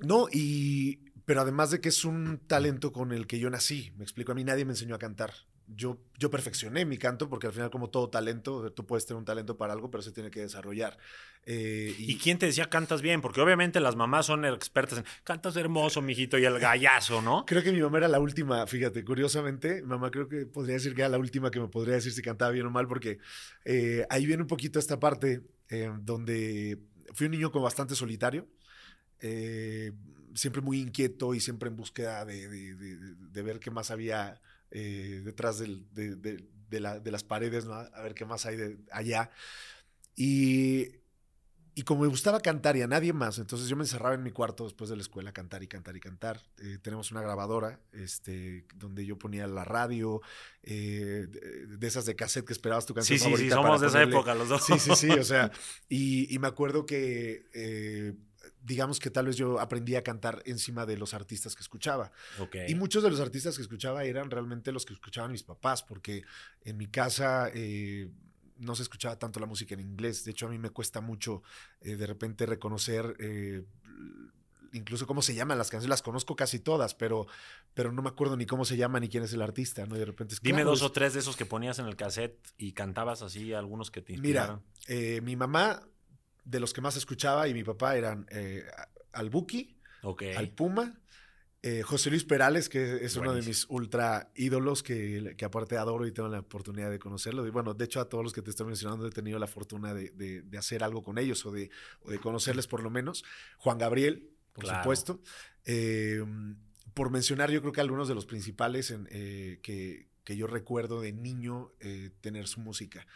No, 0.00 0.26
y 0.30 0.96
pero 1.24 1.42
además 1.42 1.70
de 1.70 1.80
que 1.80 1.88
es 1.90 2.04
un 2.04 2.38
talento 2.46 2.92
con 2.92 3.12
el 3.12 3.26
que 3.26 3.38
yo 3.38 3.48
nací, 3.50 3.92
me 3.96 4.02
explico, 4.04 4.32
a 4.32 4.34
mí 4.34 4.44
nadie 4.44 4.64
me 4.64 4.72
enseñó 4.72 4.96
a 4.96 4.98
cantar. 4.98 5.32
Yo, 5.76 5.98
yo 6.18 6.30
perfeccioné 6.30 6.84
mi 6.84 6.98
canto 6.98 7.28
porque 7.28 7.46
al 7.46 7.52
final 7.52 7.70
como 7.70 7.90
todo 7.90 8.10
talento, 8.10 8.72
tú 8.72 8.84
puedes 8.86 9.06
tener 9.06 9.18
un 9.18 9.24
talento 9.24 9.56
para 9.56 9.72
algo, 9.72 9.90
pero 9.90 10.02
se 10.02 10.10
tiene 10.10 10.30
que 10.30 10.40
desarrollar. 10.40 10.98
Eh, 11.46 11.94
¿Y 11.96 12.18
quién 12.18 12.38
te 12.38 12.46
decía 12.46 12.68
cantas 12.68 13.02
bien? 13.02 13.20
Porque 13.20 13.40
obviamente 13.40 13.78
las 13.80 13.94
mamás 13.94 14.26
son 14.26 14.44
expertas 14.44 14.98
en 14.98 15.04
cantas 15.22 15.56
hermoso, 15.56 16.02
mijito, 16.02 16.38
y 16.38 16.44
el 16.44 16.58
gallazo, 16.58 17.22
¿no? 17.22 17.44
Creo 17.46 17.62
que 17.62 17.70
mi 17.72 17.80
mamá 17.80 17.98
era 17.98 18.08
la 18.08 18.18
última, 18.18 18.66
fíjate, 18.66 19.04
curiosamente, 19.04 19.80
mi 19.82 19.88
mamá 19.88 20.10
creo 20.10 20.28
que 20.28 20.44
podría 20.46 20.74
decir 20.74 20.94
que 20.94 21.02
era 21.02 21.08
la 21.08 21.18
última 21.18 21.50
que 21.50 21.60
me 21.60 21.68
podría 21.68 21.94
decir 21.94 22.12
si 22.12 22.20
cantaba 22.20 22.50
bien 22.50 22.66
o 22.66 22.70
mal, 22.70 22.88
porque 22.88 23.18
eh, 23.64 24.04
ahí 24.10 24.26
viene 24.26 24.42
un 24.42 24.48
poquito 24.48 24.78
esta 24.78 24.98
parte 24.98 25.42
eh, 25.68 25.90
donde 26.00 26.78
fui 27.14 27.26
un 27.26 27.32
niño 27.32 27.50
bastante 27.50 27.94
solitario, 27.94 28.48
siempre 30.34 30.60
muy 30.62 30.80
inquieto 30.80 31.34
y 31.34 31.40
siempre 31.40 31.68
en 31.68 31.76
búsqueda 31.76 32.24
de, 32.24 32.48
de- 32.48 32.74
de- 32.74 33.14
de 33.16 33.42
ver 33.42 33.58
qué 33.60 33.70
más 33.70 33.90
había 33.90 34.40
eh, 34.70 35.22
detrás 35.24 35.58
del- 35.58 35.86
de, 35.92 36.16
de- 36.16 36.48
de 36.68 36.80
la- 36.80 37.00
de 37.00 37.10
las 37.10 37.24
paredes, 37.24 37.64
¿no? 37.64 37.74
a 37.74 38.02
ver 38.02 38.14
qué 38.14 38.24
más 38.24 38.46
hay 38.46 38.56
de 38.56 38.78
allá. 38.92 39.30
Y, 40.14 41.00
y 41.74 41.82
como 41.82 42.02
me 42.02 42.08
gustaba 42.08 42.40
cantar 42.40 42.76
y 42.76 42.82
a 42.82 42.86
nadie 42.86 43.12
más, 43.12 43.38
entonces 43.38 43.68
yo 43.68 43.76
me 43.76 43.84
encerraba 43.84 44.14
en 44.14 44.22
mi 44.22 44.32
cuarto 44.32 44.64
después 44.64 44.90
de 44.90 44.96
la 44.96 45.02
escuela 45.02 45.30
a 45.30 45.32
cantar 45.32 45.62
y 45.62 45.68
cantar 45.68 45.96
y 45.96 46.00
cantar. 46.00 46.42
Eh, 46.58 46.78
tenemos 46.82 47.10
una 47.10 47.22
grabadora 47.22 47.80
este, 47.92 48.66
donde 48.74 49.06
yo 49.06 49.18
ponía 49.18 49.46
la 49.46 49.64
radio, 49.64 50.20
eh, 50.62 51.26
de, 51.68 51.86
esas 51.86 52.06
de 52.06 52.16
cassette 52.16 52.44
que 52.46 52.52
esperabas 52.52 52.86
tu 52.86 52.94
canción 52.94 53.18
sí, 53.18 53.24
favorita. 53.24 53.42
Sí, 53.44 53.48
sí, 53.50 53.54
somos 53.54 53.80
de 53.80 53.86
esa 53.86 54.02
época 54.02 54.34
los 54.34 54.48
dos. 54.48 54.64
Sí, 54.64 54.78
sí, 54.78 54.94
sí, 54.94 55.10
o 55.10 55.24
sea, 55.24 55.50
y, 55.88 56.36
me 56.38 56.48
acuerdo 56.48 56.86
que... 56.86 58.16
Eh, 58.60 58.64
digamos 58.64 59.00
que 59.00 59.10
tal 59.10 59.26
vez 59.26 59.36
yo 59.36 59.60
aprendí 59.60 59.96
a 59.96 60.02
cantar 60.02 60.42
encima 60.46 60.86
de 60.86 60.96
los 60.96 61.14
artistas 61.14 61.54
que 61.54 61.62
escuchaba. 61.62 62.12
Y 62.68 62.74
muchos 62.74 63.02
de 63.02 63.10
los 63.10 63.20
artistas 63.20 63.56
que 63.56 63.62
escuchaba 63.62 64.04
eran 64.04 64.30
realmente 64.30 64.72
los 64.72 64.84
que 64.84 64.92
escuchaban 64.92 65.32
mis 65.32 65.42
papás, 65.42 65.82
porque 65.82 66.22
en 66.64 66.76
mi 66.76 66.86
casa 66.86 67.50
no 68.60 68.74
se 68.76 68.82
escuchaba 68.82 69.18
tanto 69.18 69.40
la 69.40 69.46
música 69.46 69.74
en 69.74 69.80
inglés. 69.80 70.24
De 70.24 70.30
hecho, 70.30 70.46
a 70.46 70.50
mí 70.50 70.58
me 70.58 70.70
cuesta 70.70 71.00
mucho 71.00 71.42
eh, 71.80 71.96
de 71.96 72.06
repente 72.06 72.46
reconocer 72.46 73.16
eh, 73.18 73.64
incluso 74.72 75.06
cómo 75.06 75.22
se 75.22 75.34
llaman 75.34 75.58
las 75.58 75.70
canciones. 75.70 75.90
Las 75.90 76.02
conozco 76.02 76.36
casi 76.36 76.60
todas, 76.60 76.94
pero, 76.94 77.26
pero 77.74 77.90
no 77.90 78.02
me 78.02 78.10
acuerdo 78.10 78.36
ni 78.36 78.46
cómo 78.46 78.64
se 78.64 78.76
llaman 78.76 79.02
ni 79.02 79.08
quién 79.08 79.24
es 79.24 79.32
el 79.32 79.42
artista, 79.42 79.86
¿no? 79.86 79.96
de 79.96 80.04
repente 80.04 80.36
Dime 80.42 80.62
dos 80.62 80.82
o 80.82 80.92
tres 80.92 81.14
de 81.14 81.20
esos 81.20 81.36
que 81.36 81.46
ponías 81.46 81.78
en 81.78 81.86
el 81.86 81.96
cassette 81.96 82.38
y 82.58 82.72
cantabas 82.72 83.22
así 83.22 83.52
algunos 83.52 83.90
que 83.90 84.02
te 84.02 84.16
Mira, 84.18 84.60
eh, 84.86 85.20
mi 85.22 85.36
mamá, 85.36 85.82
de 86.44 86.60
los 86.60 86.72
que 86.72 86.80
más 86.80 86.96
escuchaba, 86.96 87.48
y 87.48 87.54
mi 87.54 87.64
papá 87.64 87.96
eran 87.96 88.26
al 89.12 89.30
Buki, 89.30 89.76
al 90.36 90.50
Puma, 90.50 91.00
eh, 91.62 91.82
José 91.82 92.08
Luis 92.08 92.24
Perales, 92.24 92.70
que 92.70 93.04
es 93.04 93.16
uno 93.16 93.34
de 93.34 93.42
mis 93.42 93.66
ultra 93.68 94.30
ídolos, 94.34 94.82
que, 94.82 95.34
que, 95.36 95.44
aparte 95.44 95.76
adoro 95.76 96.06
y 96.06 96.12
tengo 96.12 96.30
la 96.30 96.38
oportunidad 96.38 96.90
de 96.90 96.98
conocerlo. 96.98 97.46
Y 97.46 97.50
bueno, 97.50 97.74
de 97.74 97.84
hecho, 97.84 98.00
a 98.00 98.08
todos 98.08 98.24
los 98.24 98.32
que 98.32 98.40
te 98.40 98.48
estoy 98.48 98.66
mencionando 98.66 99.06
he 99.06 99.10
tenido 99.10 99.38
la 99.38 99.46
fortuna 99.46 99.92
de, 99.92 100.42
hacer 100.56 100.82
algo 100.82 101.02
con 101.02 101.18
ellos 101.18 101.44
o 101.44 101.52
de, 101.52 101.68
de, 102.06 102.18
conocerles 102.18 102.66
por 102.66 102.82
lo 102.82 102.88
menos. 102.88 103.24
Juan 103.58 103.76
Gabriel, 103.76 104.30
por 104.54 104.66
supuesto. 104.66 105.20
Eh, 105.66 106.24
por 106.94 107.10
mencionar, 107.10 107.50
yo 107.50 107.60
creo 107.60 107.72
que 107.72 107.82
algunos 107.82 108.08
de 108.08 108.14
los 108.14 108.24
principales 108.24 108.90
en, 108.90 109.06
eh, 109.10 109.58
que, 109.62 110.08
que, 110.24 110.38
yo 110.38 110.46
recuerdo 110.46 111.02
de 111.02 111.12
niño 111.12 111.72
tener 112.22 112.48
su 112.48 112.60
música. 112.60 113.06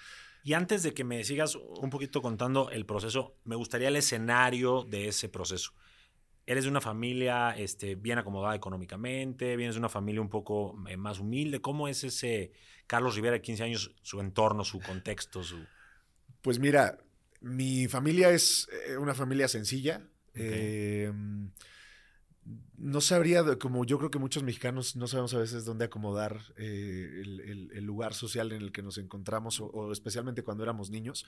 Y 0.44 0.52
antes 0.52 0.84
de 0.84 0.94
que 0.94 1.02
me 1.02 1.24
sigas 1.24 1.56
un 1.56 1.90
poquito 1.90 2.22
contando 2.22 2.70
el 2.70 2.86
proceso, 2.86 3.34
me 3.44 3.56
gustaría 3.56 3.88
el 3.88 3.96
escenario 3.96 4.84
de 4.84 5.08
ese 5.08 5.28
proceso 5.28 5.72
eres 6.46 6.64
de 6.64 6.70
una 6.70 6.80
familia 6.80 7.50
este, 7.56 7.94
bien 7.94 8.18
acomodada 8.18 8.54
económicamente, 8.54 9.56
vienes 9.56 9.76
de 9.76 9.78
una 9.78 9.88
familia 9.88 10.20
un 10.20 10.28
poco 10.28 10.76
eh, 10.88 10.96
más 10.96 11.18
humilde. 11.18 11.60
¿Cómo 11.60 11.88
es 11.88 12.04
ese 12.04 12.52
Carlos 12.86 13.14
Rivera 13.14 13.34
de 13.34 13.42
15 13.42 13.62
años, 13.62 13.94
su 14.02 14.20
entorno, 14.20 14.64
su 14.64 14.80
contexto? 14.80 15.42
Su... 15.42 15.64
Pues 16.42 16.58
mira, 16.58 16.98
mi 17.40 17.88
familia 17.88 18.30
es 18.30 18.68
eh, 18.88 18.96
una 18.96 19.14
familia 19.14 19.48
sencilla. 19.48 20.06
Em, 20.34 21.50
no 22.76 23.00
sabría, 23.00 23.44
como 23.58 23.84
yo 23.84 23.98
creo 23.98 24.10
que 24.10 24.18
muchos 24.18 24.42
mexicanos 24.42 24.96
no 24.96 25.06
sabemos 25.06 25.34
a 25.34 25.38
veces 25.38 25.64
dónde 25.64 25.84
acomodar 25.84 26.40
eh, 26.56 27.22
el, 27.22 27.84
lugar 27.84 28.14
social 28.14 28.52
en 28.52 28.62
el 28.62 28.72
que 28.72 28.82
nos 28.82 28.98
encontramos, 28.98 29.60
o, 29.60 29.92
especialmente 29.92 30.42
cuando 30.42 30.62
éramos 30.62 30.90
niños 30.90 31.26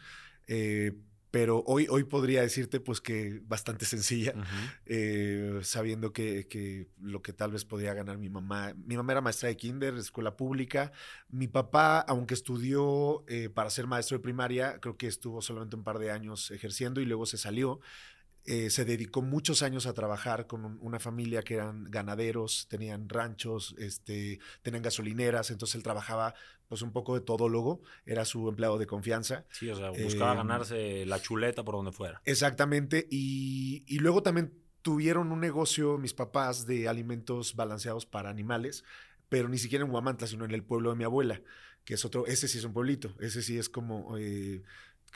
pero 1.37 1.63
hoy, 1.67 1.87
hoy 1.91 2.05
podría 2.05 2.41
decirte 2.41 2.81
pues 2.81 3.03
que 3.03 3.43
bastante 3.45 3.85
sencilla, 3.85 4.33
eh, 4.87 5.61
sabiendo 5.63 6.13
que, 6.13 6.89
lo 6.99 7.21
que 7.21 7.35
tal 7.35 7.53
vez 7.53 7.67
podía 7.67 7.93
ganar 7.93 8.17
mi 8.17 8.31
mamá. 8.31 8.75
Mi 8.87 8.97
mamá 8.97 9.13
era 9.13 9.21
maestra 9.21 9.51
de 9.51 9.57
kinder, 9.59 9.95
escuela 9.97 10.35
pública. 10.35 10.93
Mi 11.29 11.47
papá, 11.47 12.01
aunque 12.01 12.33
estudió 12.33 13.25
eh, 13.29 13.51
para 13.51 13.69
ser 13.69 13.87
maestro 13.87 14.17
de 14.17 14.23
primaria, 14.23 14.79
creo 14.81 14.97
que 14.97 15.09
estuvo 15.09 15.43
solamente 15.43 15.77
un 15.77 15.85
par 15.85 15.99
de 15.99 16.11
años 16.11 16.51
ejerciendo 16.51 17.03
y 17.03 17.05
luego 17.05 17.27
se 17.27 17.37
salió. 17.37 17.81
Eh, 18.47 18.71
se 18.71 18.85
dedicó 18.85 19.23
muchos 19.23 19.63
años 19.63 19.87
a 19.87 19.93
trabajar 19.93 20.47
con 20.47 20.79
una 20.81 21.01
familia 21.01 21.43
que 21.43 21.55
eran 21.55 21.85
ganaderos, 21.91 22.69
tenían 22.69 23.09
ranchos, 23.09 23.75
este, 23.79 24.39
tenían 24.63 24.83
gasolineras, 24.83 25.51
entonces 25.51 25.75
él 25.75 25.83
trabajaba 25.83 26.35
pues 26.69 26.83
un 26.83 26.93
poco 26.93 27.15
de 27.15 27.21
todólogo, 27.21 27.81
era 28.05 28.25
su 28.25 28.49
empleado 28.49 28.79
de 28.79 28.87
confianza. 28.87 29.45
Sí, 29.51 29.69
o 29.69 29.75
sea, 29.75 29.91
buscaba 29.91 30.33
em, 30.33 30.39
ganarse 30.39 31.07
la 31.07 31.21
chuleta 31.21 31.65
por 31.65 31.75
donde 31.75 31.91
fuera. 31.91 32.23
Exactamente, 32.25 33.09
y, 33.11 33.85
y 33.87 33.99
luego 33.99 34.23
también 34.23 34.53
tuvieron 34.83 35.33
un 35.33 35.41
negocio 35.41 35.99
mis 35.99 36.15
papás 36.15 36.67
de 36.67 36.89
alimentos 36.89 37.57
balanceados 37.57 38.07
para 38.07 38.31
animales, 38.31 38.85
pero 39.29 39.49
ni 39.49 39.59
siquiera 39.59 39.85
en 39.85 39.91
Huamantla, 39.91 40.29
sino 40.29 40.45
en 40.45 40.53
el 40.53 40.63
pueblo 40.63 40.91
de 40.91 40.97
mi 40.97 41.03
abuela, 41.03 41.43
que 41.85 41.95
es 41.95 42.05
otro, 42.05 42.27
ese 42.27 42.47
sí 42.47 42.59
es 42.59 42.65
un 42.65 42.73
pueblito, 42.73 43.15
ese 43.19 43.43
sí 43.43 43.59
es 43.59 43.69
como 43.69 44.17
eh, 44.19 44.63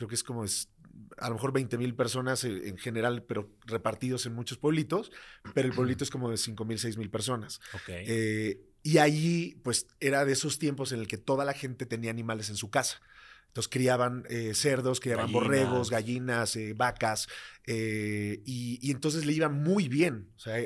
creo 0.01 0.09
que 0.09 0.15
es 0.15 0.25
como 0.25 0.45
es, 0.45 0.71
a 1.19 1.29
lo 1.29 1.35
mejor 1.35 1.53
20 1.53 1.77
mil 1.77 1.95
personas 1.95 2.43
eh, 2.45 2.69
en 2.69 2.79
general, 2.79 3.23
pero 3.23 3.51
repartidos 3.67 4.25
en 4.25 4.33
muchos 4.33 4.57
pueblitos, 4.57 5.13
pero 5.53 5.69
el 5.69 5.75
pueblito 5.75 6.05
es 6.05 6.11
como 6.11 6.31
de 6.31 6.39
5 6.39 6.65
mil, 6.65 6.79
6 6.79 6.97
mil 6.97 7.11
personas. 7.11 7.61
Eh, 7.87 8.63
y 8.83 8.97
allí, 8.97 9.61
pues, 9.63 9.89
era 10.01 10.25
de 10.25 10.33
esos 10.33 10.59
tiempos 10.59 10.93
en 10.93 11.01
el 11.01 11.07
que 11.07 11.19
toda 11.19 11.45
la 11.45 11.53
gente 11.53 11.85
tenía 11.85 12.11
animales 12.11 12.49
en 12.49 12.57
su 12.57 12.71
casa. 12.71 13.03
Entonces 13.51 13.69
criaban 13.69 14.25
eh, 14.29 14.55
cerdos, 14.55 15.01
criaban 15.01 15.33
borregos, 15.33 15.91
gallinas, 15.91 16.55
eh, 16.55 16.73
vacas, 16.73 17.27
eh, 17.67 18.43
y, 18.47 18.93
entonces 18.93 19.27
le 19.27 19.33
iba 19.33 19.49
muy 19.49 19.89
bien. 19.89 20.31
O 20.37 20.39
sea, 20.39 20.57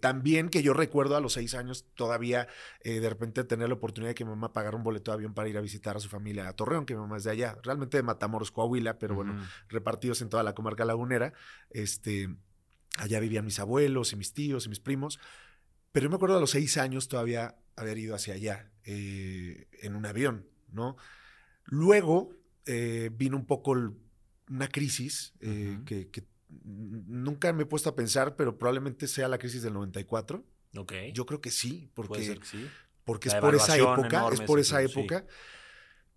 también 0.00 0.48
que 0.48 0.60
yo 0.60 0.74
recuerdo 0.74 1.16
a 1.16 1.20
los 1.20 1.34
seis 1.34 1.54
años 1.54 1.86
todavía 1.94 2.48
de 2.82 3.08
repente 3.08 3.44
tener 3.44 3.68
la 3.68 3.74
oportunidad 3.76 4.10
de 4.10 4.14
que 4.16 4.24
mi 4.24 4.30
mamá 4.30 4.52
pagara 4.52 4.76
un 4.76 4.82
boleto 4.82 5.12
de 5.12 5.16
avión 5.16 5.34
para 5.34 5.48
ir 5.48 5.56
a 5.56 5.60
visitar 5.60 5.96
a 5.96 6.00
su 6.00 6.08
familia 6.08 6.48
a 6.48 6.52
Torreón, 6.52 6.84
que 6.84 6.94
mi 6.94 7.00
mamá 7.00 7.16
es 7.16 7.24
de 7.24 7.30
allá, 7.30 7.56
realmente 7.62 7.96
de 7.96 8.02
Matamoros, 8.02 8.50
Coahuila, 8.50 8.98
pero 8.98 9.14
bueno, 9.14 9.40
repartidos 9.68 10.20
en 10.20 10.28
toda 10.28 10.42
la 10.42 10.52
comarca 10.52 10.84
lagunera. 10.84 11.34
Este, 11.70 12.28
allá 12.98 13.20
vivían 13.20 13.44
mis 13.44 13.60
abuelos 13.60 14.12
y 14.12 14.16
mis 14.16 14.32
tíos 14.32 14.66
y 14.66 14.68
mis 14.68 14.80
primos. 14.80 15.20
Pero 15.92 16.04
yo 16.04 16.10
me 16.10 16.16
acuerdo 16.16 16.38
a 16.38 16.40
los 16.40 16.50
seis 16.50 16.76
años 16.76 17.06
todavía 17.06 17.54
haber 17.76 17.98
ido 17.98 18.16
hacia 18.16 18.34
allá 18.34 18.72
en 18.84 19.94
un 19.94 20.06
avión, 20.06 20.48
¿no? 20.72 20.96
Luego 21.64 22.30
eh, 22.66 23.10
vino 23.12 23.36
un 23.36 23.46
poco 23.46 23.72
una 24.48 24.68
crisis 24.68 25.32
eh, 25.40 25.78
que, 25.84 26.24
nunca 26.64 27.52
me 27.52 27.62
he 27.62 27.66
puesto 27.66 27.88
a 27.88 27.96
pensar, 27.96 28.36
pero 28.36 28.58
probablemente 28.58 29.08
sea 29.08 29.28
la 29.28 29.38
crisis 29.38 29.62
del 29.62 29.74
94. 29.74 30.44
Okay. 30.76 31.12
Yo 31.12 31.26
creo 31.26 31.40
que 31.40 31.50
sí, 31.50 31.90
porque, 31.94 32.38
porque 33.04 33.28
es 33.28 33.34
por 33.34 33.54
esa 33.54 33.76
época, 33.76 34.28
es 34.32 34.40
por 34.42 34.58
esa 34.58 34.82
época. 34.82 35.26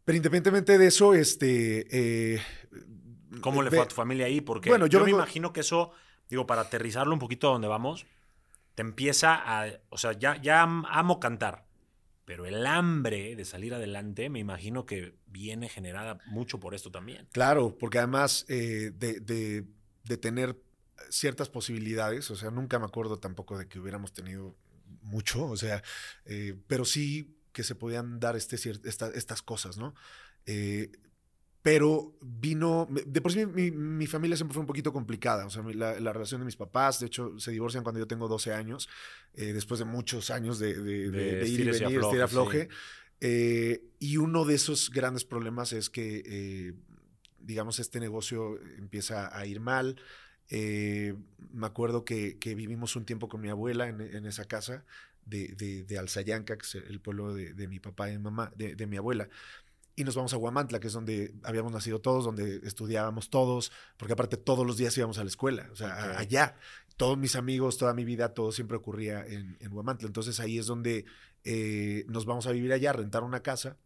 Pero 0.03 0.17
independientemente 0.17 0.77
de 0.77 0.87
eso, 0.87 1.13
este... 1.13 1.87
Eh, 2.35 2.41
¿Cómo 3.41 3.63
le 3.63 3.69
fue 3.69 3.79
a 3.79 3.87
tu 3.87 3.95
familia 3.95 4.27
ahí? 4.27 4.39
Porque 4.39 4.69
bueno, 4.69 4.87
yo, 4.87 5.03
me 5.03 5.09
imagino 5.09 5.51
que 5.51 5.61
eso, 5.61 5.91
digo, 6.29 6.45
para 6.45 6.61
aterrizarlo 6.61 7.11
un 7.13 7.19
poquito 7.19 7.49
a 7.49 7.53
donde 7.53 7.67
vamos, 7.67 8.05
te 8.75 8.81
empieza 8.81 9.33
a... 9.35 9.67
O 9.89 9.97
sea, 9.97 10.13
ya, 10.13 10.39
ya 10.41 10.61
amo 10.61 11.19
cantar 11.19 11.64
pero 12.25 12.45
el 12.45 12.65
hambre 12.65 13.35
de 13.35 13.45
salir 13.45 13.73
adelante 13.73 14.29
me 14.29 14.39
imagino 14.39 14.85
que 14.85 15.15
viene 15.27 15.69
generada 15.69 16.19
mucho 16.25 16.59
por 16.59 16.73
esto 16.73 16.91
también. 16.91 17.27
Claro, 17.31 17.77
porque 17.77 17.99
además 17.99 18.45
eh, 18.49 18.91
de, 18.95 20.17
tener 20.17 20.59
ciertas 21.09 21.49
posibilidades, 21.49 22.29
o 22.31 22.35
sea, 22.35 22.49
nunca 22.51 22.79
me 22.79 22.85
acuerdo 22.85 23.19
tampoco 23.19 23.57
de 23.57 23.67
que 23.67 23.79
hubiéramos 23.79 24.11
tenido 24.11 24.55
mucho, 25.01 25.45
o 25.45 25.57
sea, 25.57 25.83
eh, 26.25 26.55
pero 26.67 26.83
sí 26.83 27.37
que 27.51 27.63
se 27.63 27.75
podían 27.75 28.19
dar 28.19 28.35
este, 28.35 28.55
estas 28.55 29.41
cosas, 29.41 29.77
¿no? 29.77 29.93
Eh, 30.45 30.91
pero 31.65 32.15
vino, 32.21 32.87
de 33.07 33.21
por 33.21 33.31
sí 33.31 33.43
mi, 33.47 34.05
familia 34.05 34.37
siempre 34.37 34.53
fue 34.53 34.61
un 34.61 34.67
poquito 34.67 34.93
complicada, 34.93 35.47
o 35.47 35.49
sea, 35.49 35.63
la, 35.63 36.13
relación 36.13 36.41
de 36.41 36.45
mis 36.45 36.55
papás, 36.55 36.99
de 36.99 37.07
hecho, 37.07 37.39
se 37.39 37.49
divorcian 37.49 37.81
cuando 37.81 37.97
yo 37.97 38.05
tengo 38.05 38.27
12 38.27 38.53
años, 38.53 38.87
eh, 39.33 39.51
después 39.51 39.79
de 39.79 39.85
muchos 39.85 40.29
años 40.29 40.59
de, 40.59 40.69
ir 40.69 41.61
y 41.61 41.63
venir, 41.63 41.85
afloje, 41.85 42.21
afloje. 42.21 42.69
Eh, 43.19 43.83
y 43.97 44.17
uno 44.17 44.45
de 44.45 44.53
esos 44.53 44.91
grandes 44.91 45.25
problemas 45.25 45.73
es 45.73 45.89
que, 45.89 46.21
eh, 46.27 46.73
digamos, 47.39 47.79
este 47.79 47.99
negocio 47.99 48.61
empieza 48.77 49.35
a 49.35 49.43
ir 49.47 49.59
mal. 49.59 49.95
me 50.51 51.65
acuerdo 51.65 52.05
que, 52.05 52.37
vivimos 52.43 52.95
un 52.95 53.05
tiempo 53.05 53.27
con 53.27 53.41
mi 53.41 53.49
abuela 53.49 53.87
en, 53.87 54.27
esa 54.27 54.45
casa 54.45 54.85
de, 55.25 55.97
Alzayanca, 55.99 56.59
que 56.59 56.63
es 56.63 56.75
el 56.75 56.99
pueblo 56.99 57.33
de, 57.33 57.67
mi 57.67 57.79
papá 57.79 58.11
y 58.11 58.19
mamá, 58.19 58.53
de 58.55 58.85
mi 58.85 58.97
abuela 58.97 59.29
y 59.95 60.03
nos 60.03 60.15
vamos 60.15 60.33
a 60.33 60.37
Huamantla, 60.37 60.79
que 60.79 60.87
es 60.87 60.93
donde 60.93 61.33
habíamos 61.43 61.71
nacido 61.71 61.99
todos, 61.99 62.25
donde 62.25 62.57
estudiábamos 62.63 63.29
todos, 63.29 63.71
porque 63.97 64.13
aparte 64.13 64.37
todos 64.37 64.65
los 64.65 64.77
días 64.77 64.97
íbamos 64.97 65.17
a 65.17 65.23
la 65.23 65.29
escuela, 65.29 65.69
o 65.71 65.75
sea, 65.75 66.17
allá. 66.17 66.55
Todos 66.97 67.17
mis 67.17 67.35
amigos, 67.35 67.77
toda 67.77 67.93
mi 67.93 68.05
vida, 68.05 68.33
todo 68.33 68.53
siempre 68.53 68.77
ocurría 68.77 69.25
en, 69.25 69.57
en 69.59 69.73
Huamantla. 69.73 70.07
Entonces 70.07 70.39
ahí 70.39 70.57
es 70.57 70.65
donde 70.65 71.05
eh, 71.43 72.05
nos 72.07 72.25
vamos 72.25 72.47
a 72.47 72.51
vivir 72.51 72.71
allá, 72.73 72.93
rentar 72.93 73.23
una 73.23 73.41
casa. 73.41 73.77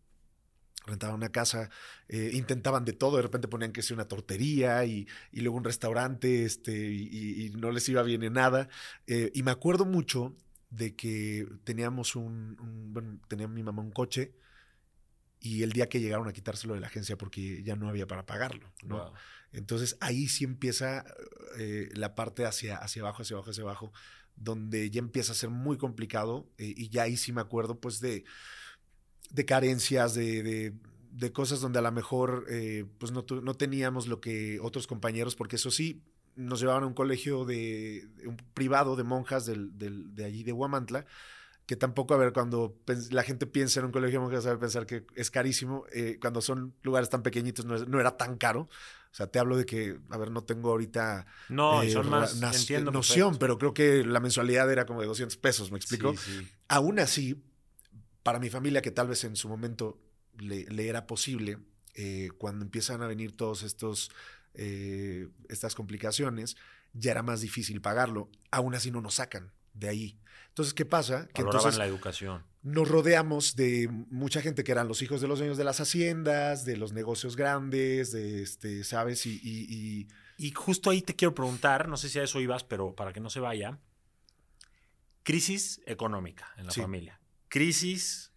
Rentaban 0.86 1.16
una 1.16 1.30
casa, 1.30 1.70
eh, 2.08 2.32
intentaban 2.34 2.86
de 2.86 2.94
todo, 2.94 3.18
de 3.18 3.22
repente 3.22 3.48
ponían 3.48 3.74
que 3.74 3.84
sea 3.84 3.96
una 3.96 4.08
tortería 4.08 4.86
y, 4.86 5.08
y 5.32 5.42
luego 5.42 5.58
un 5.58 5.64
restaurante, 5.64 6.46
este, 6.46 6.72
y, 6.72 7.52
no 7.58 7.72
les 7.72 7.88
iba 7.90 8.02
bien 8.02 8.24
en 8.24 8.34
nada. 8.34 8.70
Eh, 9.06 9.30
y 9.36 9.44
me 9.44 9.52
acuerdo 9.52 9.86
mucho 9.86 10.36
de 10.70 10.96
que 10.96 11.48
teníamos 11.64 12.16
un, 12.16 12.58
un 12.60 12.94
bueno, 12.94 13.20
tenía 13.28 13.48
mi 13.48 13.62
mamá 13.62 13.82
un 13.84 13.92
coche, 13.92 14.34
y 15.40 15.64
el 15.64 15.72
día 15.72 15.88
que 15.90 16.00
llegaron 16.00 16.28
a 16.28 16.34
quitárselo 16.34 16.74
de 16.74 16.80
la 16.82 16.88
agencia 16.88 17.18
porque 17.18 17.64
ya 17.64 17.76
no 17.76 17.88
había 17.90 18.08
para 18.08 18.26
pagarlo, 18.26 18.72
¿no? 18.84 18.98
Wow. 18.98 19.14
Entonces 19.52 19.98
ahí 20.02 20.28
sí 20.28 20.44
empieza 20.44 21.06
eh, 21.58 21.90
la 21.94 22.14
parte 22.16 22.46
hacia, 22.46 22.78
hacia 22.78 23.02
abajo, 23.02 23.22
hacia 23.24 23.36
abajo, 23.36 23.52
hacia 23.52 23.64
abajo, 23.64 23.94
donde 24.36 24.90
ya 24.90 25.00
empieza 25.00 25.32
a 25.32 25.36
ser 25.36 25.50
muy 25.50 25.78
complicado 25.78 26.48
eh, 26.58 26.74
y 26.76 26.90
ya 26.90 27.04
ahí 27.04 27.18
sí 27.18 27.32
me 27.32 27.42
acuerdo 27.42 27.80
pues 27.80 28.00
de, 28.00 28.26
de 29.32 29.46
carencias, 29.46 30.14
de, 30.14 30.44
de, 30.44 30.74
de 31.12 31.32
cosas 31.32 31.62
donde 31.62 31.80
a 31.80 31.84
lo 31.84 31.92
mejor 31.92 32.46
eh, 32.50 32.86
pues 32.98 33.12
no, 33.12 33.26
no 33.42 33.54
teníamos 33.56 34.08
lo 34.08 34.22
que 34.22 34.60
otros 34.62 34.88
compañeros, 34.88 35.36
porque 35.36 35.56
eso 35.58 35.72
sí, 35.72 36.02
nos 36.36 36.62
llevaban 36.62 36.84
a 36.84 36.88
un 36.88 36.94
colegio 36.94 37.46
de, 37.46 38.08
de 38.16 38.28
un 38.28 38.38
privado 38.54 38.96
de 38.96 39.04
monjas 39.04 39.46
del, 39.46 39.78
del- 39.78 40.16
de 40.16 40.26
allí 40.26 40.44
de 40.44 40.54
Huamantla, 40.54 41.06
que 41.70 41.76
tampoco, 41.76 42.16
a 42.16 42.18
ver, 42.18 42.34
cuando 42.34 42.76
la 43.12 43.22
gente 43.22 43.46
piensa 43.46 43.80
en 43.80 43.86
un 43.86 43.92
colegio 43.92 44.20
de 44.20 44.26
monjas, 44.26 44.44
sabe 44.46 44.58
pensar 44.58 44.88
que 44.88 45.06
es 45.16 45.30
carísimo, 45.30 45.86
eh, 45.94 46.18
cuando 46.20 46.42
son 46.42 46.74
lugares 46.82 47.12
tan 47.12 47.22
pequeñitos 47.22 47.64
no, 47.66 47.76
es- 47.76 47.88
no 47.88 48.00
era 48.00 48.18
tan 48.18 48.38
caro. 48.38 48.62
O 48.62 49.14
sea, 49.16 49.28
te 49.28 49.38
hablo 49.38 49.56
de 49.56 49.68
que, 49.68 50.00
a 50.10 50.18
ver, 50.18 50.32
no 50.32 50.44
tengo 50.44 50.72
ahorita 50.72 51.28
No, 51.48 51.84
eh, 51.84 51.92
son 51.92 52.10
más. 52.10 52.42
entiendo 52.42 52.90
noción, 52.92 53.34
perfecto. 53.34 53.40
pero 53.40 53.58
creo 53.60 53.74
que 53.76 54.04
la 54.04 54.20
mensualidad 54.20 54.72
era 54.72 54.88
como 54.88 55.02
de 55.02 55.06
200 55.06 55.38
pesos, 55.38 55.70
¿me 55.72 55.78
explico? 55.78 56.14
Sí, 56.14 56.40
sí. 56.40 56.48
Aún 56.70 56.98
así, 56.98 57.40
para 58.24 58.40
mi 58.40 58.50
familia, 58.50 58.82
que 58.82 58.90
tal 58.90 59.08
vez 59.08 59.24
en 59.24 59.36
su 59.36 59.48
momento 59.48 60.02
le, 60.40 60.64
le 60.72 60.88
era 60.88 61.06
posible, 61.06 61.60
eh, 61.94 62.30
cuando 62.40 62.66
empiezan 62.66 63.04
a 63.04 63.08
venir 63.08 63.38
todos 63.38 63.62
estos 63.62 64.10
eh, 64.56 65.28
estas 65.50 65.76
complicaciones, 65.76 66.58
ya 66.94 67.12
era 67.12 67.22
más 67.22 67.42
difícil 67.42 67.80
pagarlo. 67.80 68.28
Aún 68.50 68.74
así 68.74 68.90
no 68.90 69.02
nos 69.02 69.14
sacan 69.14 69.52
de 69.80 69.90
ahí. 69.90 70.20
Entonces, 70.50 70.74
¿qué 70.74 70.86
pasa? 70.86 71.28
Que 71.28 71.42
Valoraban 71.44 71.60
entonces 71.62 71.78
la 71.78 71.86
educación. 71.86 72.44
nos 72.64 72.88
rodeamos 72.90 73.56
de 73.56 73.88
mucha 74.10 74.42
gente 74.42 74.64
que 74.64 74.72
eran 74.72 74.88
los 74.88 75.02
hijos 75.02 75.22
de 75.22 75.28
los 75.28 75.40
dueños 75.40 75.58
de 75.58 75.64
las 75.64 75.80
haciendas, 75.80 76.66
de 76.66 76.76
los 76.78 76.92
negocios 76.94 77.36
grandes, 77.36 78.12
de 78.12 78.42
este, 78.44 78.84
¿sabes? 78.84 79.26
Y, 79.26 79.40
y- 79.44 79.68
y- 79.70 80.08
Y 80.42 80.52
justo 80.52 80.90
ahí 80.90 81.02
te 81.02 81.16
quiero 81.16 81.36
preguntar, 81.36 81.88
no 81.90 81.98
sé 81.98 82.08
si 82.10 82.18
a 82.20 82.24
eso 82.24 82.40
ibas, 82.40 82.64
pero 82.64 82.96
para 82.96 83.12
que 83.14 83.20
no 83.20 83.30
se 83.30 83.40
vaya. 83.42 83.78
Crisis 85.24 85.82
económica 85.86 86.54
en 86.58 86.66
la 86.66 86.72
Sí. 86.72 86.82
familia. 86.82 87.20
Crisis 87.50 88.32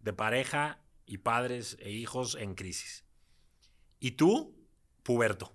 de 0.00 0.12
pareja 0.12 0.80
y 1.06 1.18
padres 1.18 1.76
e 1.80 1.90
hijos 1.90 2.36
en 2.38 2.54
crisis. 2.54 3.04
Y 4.00 4.12
tú, 4.12 4.54
puberto. 5.02 5.52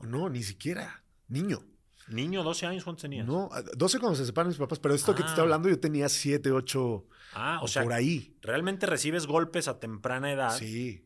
no, 0.00 0.28
ni 0.28 0.44
siquiera, 0.44 1.02
niño. 1.26 1.64
Niño, 2.10 2.42
12 2.42 2.66
años, 2.66 2.84
¿cuántos 2.84 3.02
tenías? 3.02 3.26
No, 3.26 3.48
a- 3.52 3.62
12 3.62 3.98
cuando 3.98 4.16
se 4.16 4.24
separan 4.26 4.48
mis 4.48 4.58
papás, 4.58 4.78
pero 4.78 4.94
esto 4.94 5.14
que 5.14 5.22
te 5.22 5.26
Ah. 5.26 5.30
estoy 5.30 5.42
hablando 5.42 5.68
yo 5.68 5.78
tenía 5.78 6.08
7, 6.08 6.50
8 6.52 7.06
Ah, 7.34 7.60
o, 7.62 7.68
sea, 7.68 7.82
por 7.82 7.92
ahí. 7.92 8.36
realmente 8.40 8.86
recibes 8.86 9.26
golpes 9.26 9.68
a 9.68 9.78
temprana 9.78 10.32
edad. 10.32 10.56
Sí. 10.56 11.04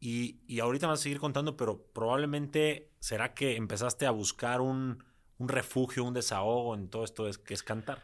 Y, 0.00 0.38
y 0.46 0.60
ahorita 0.60 0.86
vas 0.86 1.00
a 1.00 1.02
seguir 1.02 1.18
contando, 1.18 1.56
pero 1.56 1.82
probablemente 1.92 2.90
será 3.00 3.34
que 3.34 3.56
empezaste 3.56 4.06
a 4.06 4.10
buscar 4.12 4.60
un, 4.60 5.02
un 5.38 5.48
refugio, 5.48 6.04
un 6.04 6.14
desahogo 6.14 6.74
en 6.76 6.88
todo 6.88 7.04
esto 7.04 7.26
es- 7.28 7.38
que 7.38 7.54
es 7.54 7.62
cantar. 7.62 8.02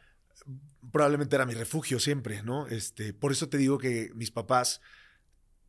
probablemente 0.92 1.36
era 1.36 1.46
mi 1.46 1.54
refugio 1.54 1.98
siempre, 1.98 2.42
¿no? 2.42 2.66
Este, 2.66 3.14
por 3.14 3.32
eso 3.32 3.48
te 3.48 3.56
digo 3.58 3.78
que 3.78 4.10
mis 4.14 4.30
papás, 4.30 4.80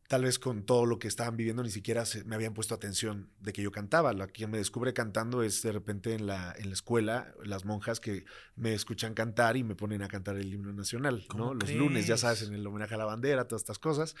tal 0.08 0.22
vez 0.24 0.38
con 0.38 0.64
todo 0.64 0.86
lo 0.86 0.98
que 0.98 1.08
estaban 1.08 1.36
viviendo, 1.36 1.62
ni 1.62 1.70
siquiera 1.70 2.06
se- 2.06 2.24
me 2.24 2.34
habían 2.34 2.54
puesto 2.54 2.74
atención 2.74 3.30
de 3.40 3.52
que 3.52 3.62
yo 3.62 3.70
cantaba. 3.72 4.12
La 4.12 4.26
quien 4.26 4.50
me 4.50 4.58
descubre 4.58 4.92
cantando 4.92 5.42
es 5.42 5.62
de 5.62 5.72
repente 5.72 6.14
en 6.14 6.26
la, 6.26 6.54
en 6.58 6.68
la 6.68 6.74
escuela, 6.74 7.32
las 7.44 7.64
monjas 7.64 8.00
que 8.00 8.24
me 8.54 8.74
escuchan 8.74 9.14
cantar 9.14 9.56
y 9.56 9.64
me 9.64 9.74
ponen 9.74 10.02
a 10.02 10.08
cantar 10.08 10.36
el 10.36 10.52
himno 10.52 10.72
nacional, 10.72 11.24
¿Cómo 11.28 11.46
¿no? 11.46 11.54
Los 11.54 11.64
crees? 11.64 11.78
lunes, 11.78 12.06
ya 12.06 12.16
sabes, 12.16 12.42
en 12.42 12.54
el 12.54 12.66
homenaje 12.66 12.94
a 12.94 12.98
la 12.98 13.04
bandera, 13.04 13.46
todas 13.48 13.62
estas 13.62 13.78
cosas. 13.78 14.14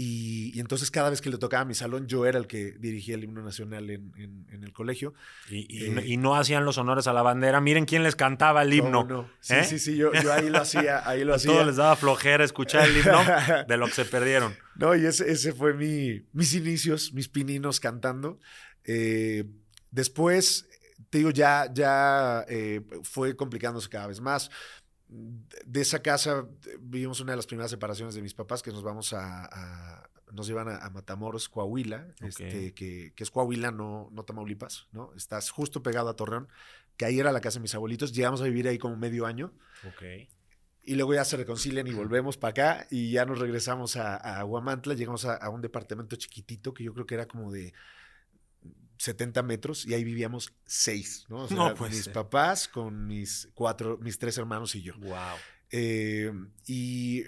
Y, 0.00 0.56
y 0.56 0.60
entonces 0.60 0.92
cada 0.92 1.10
vez 1.10 1.20
que 1.20 1.28
le 1.28 1.38
tocaba 1.38 1.62
a 1.62 1.64
mi 1.64 1.74
salón, 1.74 2.06
yo 2.06 2.24
era 2.24 2.38
el 2.38 2.46
que 2.46 2.70
dirigía 2.78 3.16
el 3.16 3.24
himno 3.24 3.42
nacional 3.42 3.90
en, 3.90 4.12
en- 4.16 4.46
en 4.52 4.62
el 4.62 4.72
colegio. 4.72 5.12
Y, 5.50 5.66
y 5.68 5.86
Eh, 5.86 5.90
no, 5.90 6.00
y 6.00 6.16
no 6.16 6.36
hacían 6.36 6.64
los 6.64 6.78
honores 6.78 7.08
a 7.08 7.12
la 7.12 7.22
bandera. 7.22 7.60
Miren 7.60 7.84
quién 7.84 8.04
les 8.04 8.14
cantaba 8.14 8.62
el 8.62 8.72
himno. 8.72 9.28
Sí, 9.40 9.54
¿Eh? 9.54 9.64
sí, 9.64 9.80
sí, 9.80 9.96
yo, 9.96 10.12
yo 10.12 10.32
ahí 10.32 10.50
lo 10.50 10.58
hacía, 10.60 11.02
ahí 11.08 11.24
lo 11.24 11.32
A 11.32 11.36
hacía. 11.36 11.50
todos 11.50 11.66
les 11.66 11.76
daba 11.76 11.96
flojera 11.96 12.44
escuchar 12.44 12.86
el 12.88 12.96
himno 12.96 13.18
de 13.66 13.76
lo 13.76 13.86
que 13.86 13.92
se 13.92 14.04
perdieron. 14.04 14.54
No, 14.76 14.94
y 14.94 15.04
ese, 15.20 15.30
ese 15.30 15.52
fue 15.52 15.74
mi, 15.74 16.24
mis 16.32 16.54
inicios, 16.54 17.12
mis 17.12 17.28
pininos 17.28 17.80
cantando. 17.80 18.38
Eh, 18.84 19.44
después, 19.90 20.68
te 21.10 21.18
digo, 21.18 21.30
ya, 21.30 21.70
ya 21.72 22.44
eh, 22.48 22.82
fue 23.02 23.36
complicándose 23.36 23.88
cada 23.88 24.06
vez 24.06 24.20
más. 24.20 24.50
De 25.08 25.80
esa 25.80 26.00
casa 26.02 26.46
vivimos 26.80 27.20
una 27.20 27.32
de 27.32 27.36
las 27.36 27.46
primeras 27.46 27.70
separaciones 27.70 28.14
de 28.14 28.20
mis 28.22 28.34
papás 28.34 28.62
que 28.62 28.70
nos 28.72 28.82
vamos 28.82 29.12
a, 29.14 29.46
a- 29.46 30.10
nos 30.32 30.46
llevan 30.46 30.68
a, 30.68 30.76
a 30.84 30.90
Matamoros, 30.90 31.48
Coahuila, 31.48 32.06
este, 32.28 32.74
que, 32.74 33.12
que 33.14 33.24
es 33.24 33.30
Coahuila, 33.30 33.70
no, 33.70 34.10
no 34.12 34.24
Tamaulipas, 34.24 34.86
¿no? 34.92 35.14
Estás 35.16 35.48
justo 35.48 35.82
pegado 35.82 36.10
a 36.10 36.16
Torreón, 36.16 36.48
que 36.98 37.06
ahí 37.06 37.18
era 37.18 37.32
la 37.32 37.40
casa 37.40 37.58
de 37.58 37.62
mis 37.62 37.74
abuelitos. 37.74 38.12
Llegamos 38.12 38.42
a 38.42 38.44
vivir 38.44 38.68
ahí 38.68 38.76
como 38.76 38.96
medio 38.96 39.24
año. 39.24 39.54
Ok. 39.84 40.28
Y 40.88 40.94
luego 40.94 41.12
ya 41.12 41.24
se 41.24 41.36
reconcilian 41.36 41.86
y 41.86 41.92
volvemos 41.92 42.38
para 42.38 42.50
acá 42.50 42.86
y 42.90 43.10
ya 43.10 43.26
nos 43.26 43.38
regresamos 43.38 43.96
a, 43.96 44.16
a 44.16 44.42
Huamantla. 44.42 44.94
Llegamos 44.94 45.26
a, 45.26 45.34
a 45.34 45.50
un 45.50 45.60
departamento 45.60 46.16
chiquitito 46.16 46.72
que 46.72 46.84
yo 46.84 46.94
creo 46.94 47.04
que 47.04 47.14
era 47.14 47.28
como 47.28 47.52
de 47.52 47.74
70 48.96 49.42
metros 49.42 49.86
y 49.86 49.94
ahí 49.94 50.02
vivíamos 50.02 50.52
seis, 50.64 51.26
¿no? 51.28 51.44
O 51.44 51.48
sea, 51.48 51.56
No 51.56 51.74
mis 51.88 52.08
papás 52.08 52.68
con 52.68 53.06
mis 53.06 53.48
cuatro, 53.54 53.98
mis 53.98 54.18
tres 54.18 54.38
hermanos 54.38 54.74
y 54.74 54.82
yo. 54.82 54.94
Wow. 54.98 55.36
Eh, 55.70 56.32
y, 56.66 57.22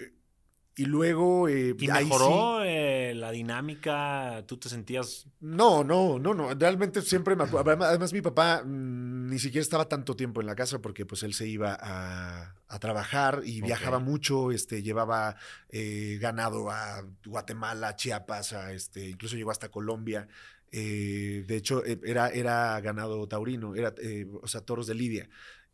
y 0.81 0.85
luego... 0.85 1.47
eh, 1.47 1.75
¿Y 1.77 1.85
sí- 1.85 1.91
mejoró 1.91 2.63
eh, 2.63 3.13
la 3.15 3.31
dinámica? 3.31 4.43
¿Tú 4.47 4.57
te 4.57 4.69
sentías 4.69 5.27
No, 5.39 5.83
no, 5.83 6.19
no, 6.19 6.33
no. 6.33 6.53
Realmente 6.53 7.01
siempre 7.01 7.35
me 7.35 7.43
acuerdo. 7.43 7.83
Además, 7.85 8.13
mi 8.13 8.21
papá 8.21 8.63
mm, 8.65 9.27
ni 9.29 9.39
siquiera 9.39 9.61
estaba 9.61 9.87
tanto 9.87 10.15
tiempo 10.15 10.41
en 10.41 10.47
la 10.47 10.55
casa 10.55 10.79
porque 10.79 11.05
pues 11.05 11.23
él 11.23 11.33
se 11.33 11.47
iba 11.47 11.77
a, 11.79 12.55
a 12.67 12.79
trabajar 12.79 13.41
y 13.45 13.61
viajaba 13.61 13.99
mucho. 13.99 14.51
Este, 14.51 14.81
llevaba 14.83 15.35
eh, 15.69 16.17
ganado 16.21 16.69
a 16.71 17.03
Guatemala, 17.25 17.95
Chiapas, 17.95 18.53
a 18.53 18.73
este, 18.73 19.09
incluso 19.09 19.35
llegó 19.35 19.51
hasta 19.51 19.69
Colombia. 19.69 20.27
Eh, 20.73 21.43
de 21.47 21.55
hecho, 21.57 21.85
eh, 21.85 21.99
era, 22.05 22.29
era 22.29 22.79
ganado 22.79 23.27
taurino, 23.27 23.75
era, 23.75 23.93
o 24.41 24.47
sea, 24.47 24.61
toros 24.61 24.87
de 24.87 24.95
Lidia. 24.95 25.29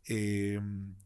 Eh, 0.08 0.60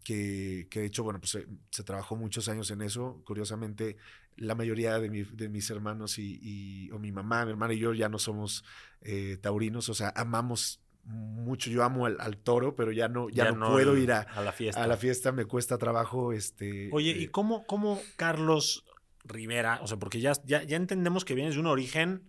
que, 0.04 0.68
que 0.70 0.80
de 0.80 0.86
hecho, 0.86 1.02
bueno, 1.02 1.18
pues 1.20 1.30
se, 1.32 1.46
se 1.70 1.82
trabajó 1.84 2.16
muchos 2.16 2.48
años 2.48 2.70
en 2.70 2.82
eso. 2.82 3.20
Curiosamente, 3.24 3.96
la 4.36 4.54
mayoría 4.54 4.98
de, 4.98 5.10
mi- 5.10 5.24
de 5.24 5.48
mis 5.48 5.68
hermanos 5.70 6.18
y, 6.18 6.38
y- 6.40 6.90
o 6.92 6.98
mi 6.98 7.12
mamá, 7.12 7.44
mi 7.44 7.50
hermana 7.50 7.74
y 7.74 7.78
yo 7.78 7.92
ya 7.94 8.08
no 8.08 8.18
somos 8.18 8.64
eh, 9.02 9.36
taurinos, 9.40 9.88
o 9.88 9.94
sea, 9.94 10.12
amamos 10.16 10.80
mucho. 11.04 11.68
Yo 11.68 11.82
amo 11.82 12.06
al, 12.06 12.16
al 12.20 12.36
toro, 12.36 12.76
pero 12.76 12.92
ya 12.92 13.08
no, 13.08 13.28
ya 13.28 13.50
no, 13.50 13.72
puedo 13.72 13.96
ir 13.96 14.12
a, 14.12 14.20
a 14.20 14.40
la 14.42 14.52
fiesta? 14.52 14.82
a 14.84 14.86
la 14.86 14.96
fiesta, 14.96 15.32
me 15.32 15.44
cuesta 15.46 15.76
trabajo. 15.78 16.32
Este, 16.32 16.88
Oye, 16.92 17.10
eh, 17.10 17.22
¿y 17.22 17.26
cómo, 17.26 17.66
cómo 17.66 18.00
Carlos 18.16 18.84
Rivera? 19.24 19.80
O 19.82 19.88
sea, 19.88 19.96
porque 19.98 20.20
ya, 20.20 20.32
ya, 20.44 20.62
ya 20.62 20.76
entendemos 20.76 21.24
que 21.24 21.34
vienes 21.34 21.54
de 21.54 21.60
un 21.60 21.66
origen 21.66 22.22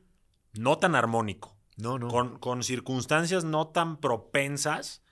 no 0.53 0.79
tan 0.79 0.95
armónico, 0.95 1.55
no, 1.77 1.99
no. 1.99 2.07
con, 2.07 2.39
con 2.39 2.63
circunstancias 2.63 3.43
no 3.45 3.67
tan 3.67 3.97
propensas 3.99 5.02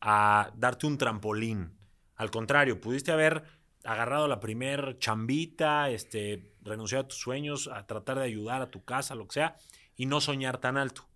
a 0.00 0.52
darte 0.56 0.86
un 0.86 0.98
trampolín. 0.98 1.76
Al 2.16 2.30
contrario, 2.30 2.80
pudiste 2.80 3.12
haber 3.12 3.42
agarrado 3.84 4.28
la 4.28 4.40
primer 4.40 4.98
chambita, 4.98 5.90
este, 5.90 6.52
renunciado 6.62 7.04
a 7.04 7.08
tus 7.08 7.18
sueños, 7.18 7.68
a 7.72 7.86
tratar 7.86 8.18
de 8.18 8.24
ayudar 8.24 8.60
a 8.62 8.70
tu 8.70 8.84
casa, 8.84 9.14
lo 9.14 9.26
que 9.26 9.34
sea, 9.34 9.56
y 9.96 10.06
no 10.06 10.20
soñar 10.20 10.58
tan 10.58 10.76
alto. 10.76 11.08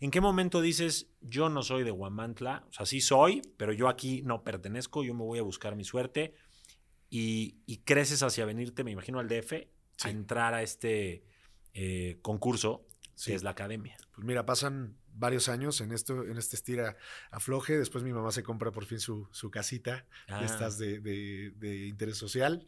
¿En 0.00 0.10
qué 0.10 0.20
momento 0.20 0.60
dices, 0.60 1.10
yo 1.20 1.48
no 1.48 1.62
soy 1.62 1.84
de 1.84 1.92
Huamantla? 1.92 2.64
O 2.68 2.72
sea, 2.72 2.86
sí 2.86 3.00
soy, 3.00 3.40
pero 3.56 3.72
yo 3.72 3.88
aquí 3.88 4.22
no 4.22 4.42
pertenezco, 4.42 5.04
yo 5.04 5.14
me 5.14 5.22
voy 5.22 5.38
a 5.38 5.42
buscar 5.42 5.76
mi 5.76 5.84
suerte. 5.84 6.34
Y, 7.08 7.58
y 7.66 7.78
creces 7.78 8.22
hacia 8.22 8.44
venirte, 8.46 8.84
me 8.84 8.90
imagino, 8.90 9.20
al 9.20 9.28
DF, 9.28 9.68
Sí. 9.96 10.08
a 10.08 10.10
entrar 10.10 10.54
a 10.54 10.62
este 10.62 11.24
eh, 11.74 12.18
concurso, 12.22 12.86
Sí. 13.14 13.30
que 13.30 13.36
es 13.36 13.42
la 13.42 13.50
academia. 13.50 13.96
Pues 14.14 14.26
mira, 14.26 14.44
pasan 14.44 14.96
varios 15.14 15.48
años 15.48 15.80
en 15.80 15.92
esto, 15.92 16.24
en 16.24 16.38
este 16.38 16.56
estira 16.56 16.96
afloje. 17.30 17.78
Después 17.78 18.02
mi 18.04 18.12
mamá 18.12 18.30
se 18.32 18.42
compra 18.42 18.70
por 18.72 18.84
fin 18.86 19.00
su, 19.00 19.28
su 19.32 19.50
casita, 19.50 20.06
Ah. 20.28 20.40
de 20.40 20.46
estas 20.46 20.78
de, 20.78 21.00
de- 21.00 21.52
de 21.56 21.86
interés 21.86 22.16
social. 22.16 22.64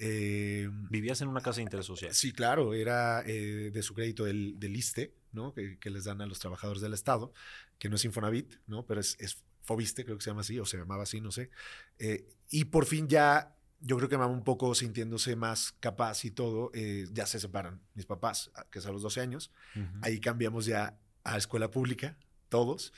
Eh, 0.00 0.68
Vivías 0.90 1.20
en 1.22 1.28
una 1.28 1.40
casa 1.40 1.56
de 1.56 1.62
interés 1.64 1.86
social. 1.86 2.14
sí, 2.14 2.32
claro, 2.32 2.72
era 2.74 3.22
eh, 3.26 3.70
de 3.72 3.82
su 3.82 3.94
crédito 3.94 4.24
del, 4.24 4.58
del 4.60 4.76
ISTE, 4.76 5.12
¿no? 5.32 5.52
Que, 5.52 5.78
que 5.78 5.90
les 5.90 6.04
dan 6.04 6.20
a 6.20 6.26
los 6.26 6.38
trabajadores 6.38 6.80
del 6.82 6.94
Estado, 6.94 7.32
que 7.78 7.88
no 7.88 7.96
es 7.96 8.04
Infonavit, 8.04 8.54
¿no? 8.68 8.86
Pero 8.86 9.00
es, 9.00 9.16
es 9.18 9.42
Fobiste, 9.62 10.04
creo 10.04 10.16
que 10.16 10.22
se 10.24 10.30
llama 10.30 10.42
así, 10.42 10.58
o 10.60 10.64
se 10.64 10.76
llamaba 10.78 11.02
así, 11.02 11.20
no 11.20 11.30
sé. 11.32 11.50
Eh, 11.98 12.28
y 12.48 12.66
por 12.66 12.86
fin 12.86 13.08
ya, 13.08 13.56
yo 13.80 13.96
creo 13.96 14.08
que 14.08 14.16
mamá 14.16 14.32
un 14.32 14.44
poco 14.44 14.74
sintiéndose 14.74 15.34
más 15.36 15.72
capaz 15.80 16.24
y 16.24 16.30
todo, 16.30 16.70
ya 17.12 17.26
se 17.26 17.38
separan 17.40 17.80
mis 17.94 18.06
papás, 18.06 18.50
que 18.70 18.78
es 18.78 18.86
a 18.86 18.92
los 18.92 19.02
12 19.02 19.20
años. 19.20 19.52
Ahí 20.00 20.20
cambiamos 20.20 20.64
ya 20.64 20.96
a 21.32 21.38
escuela 21.38 21.70
pública, 21.70 22.16
todos. 22.48 22.92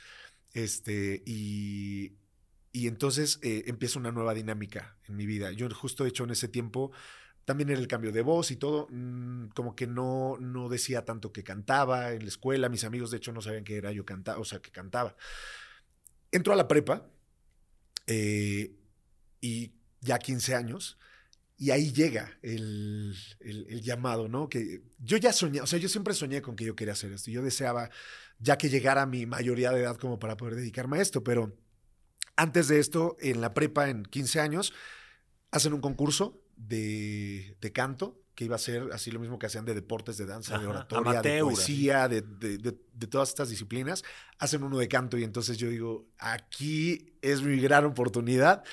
Este, 0.53 1.23
y, 1.25 2.13
y 2.71 2.87
entonces 2.87 3.39
eh, 3.41 3.63
empieza 3.67 3.99
una 3.99 4.11
nueva 4.11 4.33
dinámica 4.33 4.97
en 5.07 5.15
mi 5.15 5.25
vida. 5.25 5.51
Yo 5.51 5.69
justo, 5.69 6.03
de 6.03 6.09
hecho, 6.09 6.23
en 6.23 6.31
ese 6.31 6.47
tiempo 6.47 6.91
también 7.45 7.69
era 7.69 7.79
el 7.79 7.87
cambio 7.87 8.11
de 8.11 8.21
voz 8.21 8.51
y 8.51 8.55
todo, 8.55 8.87
mm, 8.89 9.49
como 9.49 9.75
que 9.75 9.87
no, 9.87 10.37
no 10.39 10.69
decía 10.69 11.03
tanto 11.03 11.31
que 11.31 11.43
cantaba 11.43 12.13
en 12.13 12.23
la 12.23 12.29
escuela, 12.29 12.69
mis 12.69 12.83
amigos 12.83 13.11
de 13.11 13.17
hecho 13.17 13.31
no 13.33 13.41
sabían 13.41 13.63
que 13.63 13.77
era 13.77 13.91
yo 13.91 14.05
cantaba, 14.05 14.39
o 14.39 14.45
sea, 14.45 14.59
que 14.59 14.71
cantaba. 14.71 15.15
Entro 16.31 16.53
a 16.53 16.55
la 16.55 16.67
prepa 16.67 17.07
eh, 18.07 18.73
y 19.41 19.73
ya 20.01 20.19
15 20.19 20.55
años, 20.55 20.97
y 21.61 21.69
ahí 21.69 21.93
llega 21.93 22.39
el, 22.41 23.15
el, 23.39 23.81
llamado, 23.83 24.27
¿no? 24.27 24.49
Que 24.49 24.81
yo 24.97 25.17
ya 25.17 25.31
soñé, 25.31 25.61
o 25.61 25.67
sea, 25.67 25.77
yo 25.77 25.89
siempre 25.89 26.15
soñé 26.15 26.41
con 26.41 26.55
que 26.55 26.65
yo 26.65 26.75
quería 26.75 26.93
hacer 26.93 27.11
esto. 27.11 27.29
Yo 27.29 27.43
deseaba 27.43 27.91
ya 28.39 28.57
que 28.57 28.67
llegara 28.67 29.05
mi 29.05 29.27
mayoría 29.27 29.69
de 29.69 29.81
edad 29.81 29.95
como 29.97 30.17
para 30.17 30.37
poder 30.37 30.55
dedicarme 30.55 30.97
a 30.97 31.03
esto, 31.03 31.23
pero 31.23 31.55
antes 32.35 32.67
de 32.67 32.79
esto, 32.79 33.15
en 33.19 33.41
la 33.41 33.53
prepa, 33.53 33.89
en 33.89 34.01
15 34.01 34.39
años, 34.39 34.73
hacen 35.51 35.73
un 35.73 35.81
concurso 35.81 36.41
de, 36.55 37.55
de 37.61 37.71
canto 37.71 38.19
que 38.33 38.45
iba 38.45 38.55
a 38.55 38.59
ser 38.59 38.89
así 38.91 39.11
lo 39.11 39.19
mismo 39.19 39.37
que 39.37 39.45
hacían 39.45 39.65
de 39.65 39.75
deportes, 39.75 40.17
de 40.17 40.25
danza, 40.25 40.57
de 40.57 40.65
oratoria, 40.65 41.21
de 41.21 41.41
poesía, 41.41 42.07
de, 42.07 42.23
de, 42.23 42.57
de, 42.57 43.07
todas 43.07 43.29
estas 43.29 43.49
disciplinas. 43.49 44.03
Hacen 44.39 44.63
uno 44.63 44.79
de 44.79 44.87
canto 44.87 45.15
y 45.15 45.23
entonces 45.23 45.59
yo 45.59 45.69
digo, 45.69 46.07
aquí 46.17 47.13
es 47.21 47.43
mi 47.43 47.61
gran 47.61 47.85
oportunidad 47.85 48.63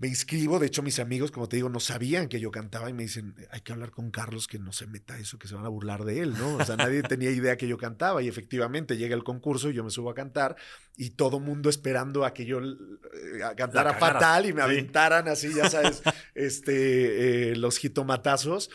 me 0.00 0.08
inscribo, 0.08 0.58
de 0.58 0.66
hecho 0.66 0.82
mis 0.82 0.98
amigos, 0.98 1.30
como 1.30 1.46
te 1.46 1.56
digo, 1.56 1.68
no 1.68 1.78
sabían 1.78 2.28
que 2.28 2.40
yo 2.40 2.50
cantaba 2.50 2.88
y 2.88 2.94
me 2.94 3.02
dicen, 3.02 3.34
hay 3.50 3.60
que 3.60 3.72
hablar 3.72 3.90
con 3.90 4.10
Carlos 4.10 4.46
que 4.46 4.58
no 4.58 4.72
se 4.72 4.86
meta 4.86 5.18
eso, 5.18 5.38
que 5.38 5.46
se 5.46 5.54
van 5.54 5.66
a 5.66 5.68
burlar 5.68 6.04
de 6.04 6.20
él, 6.20 6.32
¿no? 6.38 6.56
O 6.56 6.64
sea, 6.64 6.76
nadie 6.76 7.02
tenía 7.02 7.30
idea 7.30 7.58
que 7.58 7.68
yo 7.68 7.76
cantaba 7.76 8.22
y 8.22 8.28
efectivamente 8.28 8.96
llega 8.96 9.14
el 9.14 9.24
concurso 9.24 9.68
y 9.68 9.74
yo 9.74 9.84
me 9.84 9.90
subo 9.90 10.08
a 10.08 10.14
cantar 10.14 10.56
y 10.96 11.10
todo 11.10 11.38
mundo 11.38 11.68
esperando 11.68 12.24
a 12.24 12.32
que 12.32 12.46
yo 12.46 12.60
eh, 12.60 13.40
cantara 13.58 13.92
fatal 13.92 14.46
y 14.46 14.54
me 14.54 14.62
aventaran 14.62 15.28
así, 15.28 15.52
ya 15.52 15.68
sabes, 15.68 16.00
este, 16.34 17.50
eh, 17.50 17.56
los 17.56 17.76
jitomatazos 17.76 18.70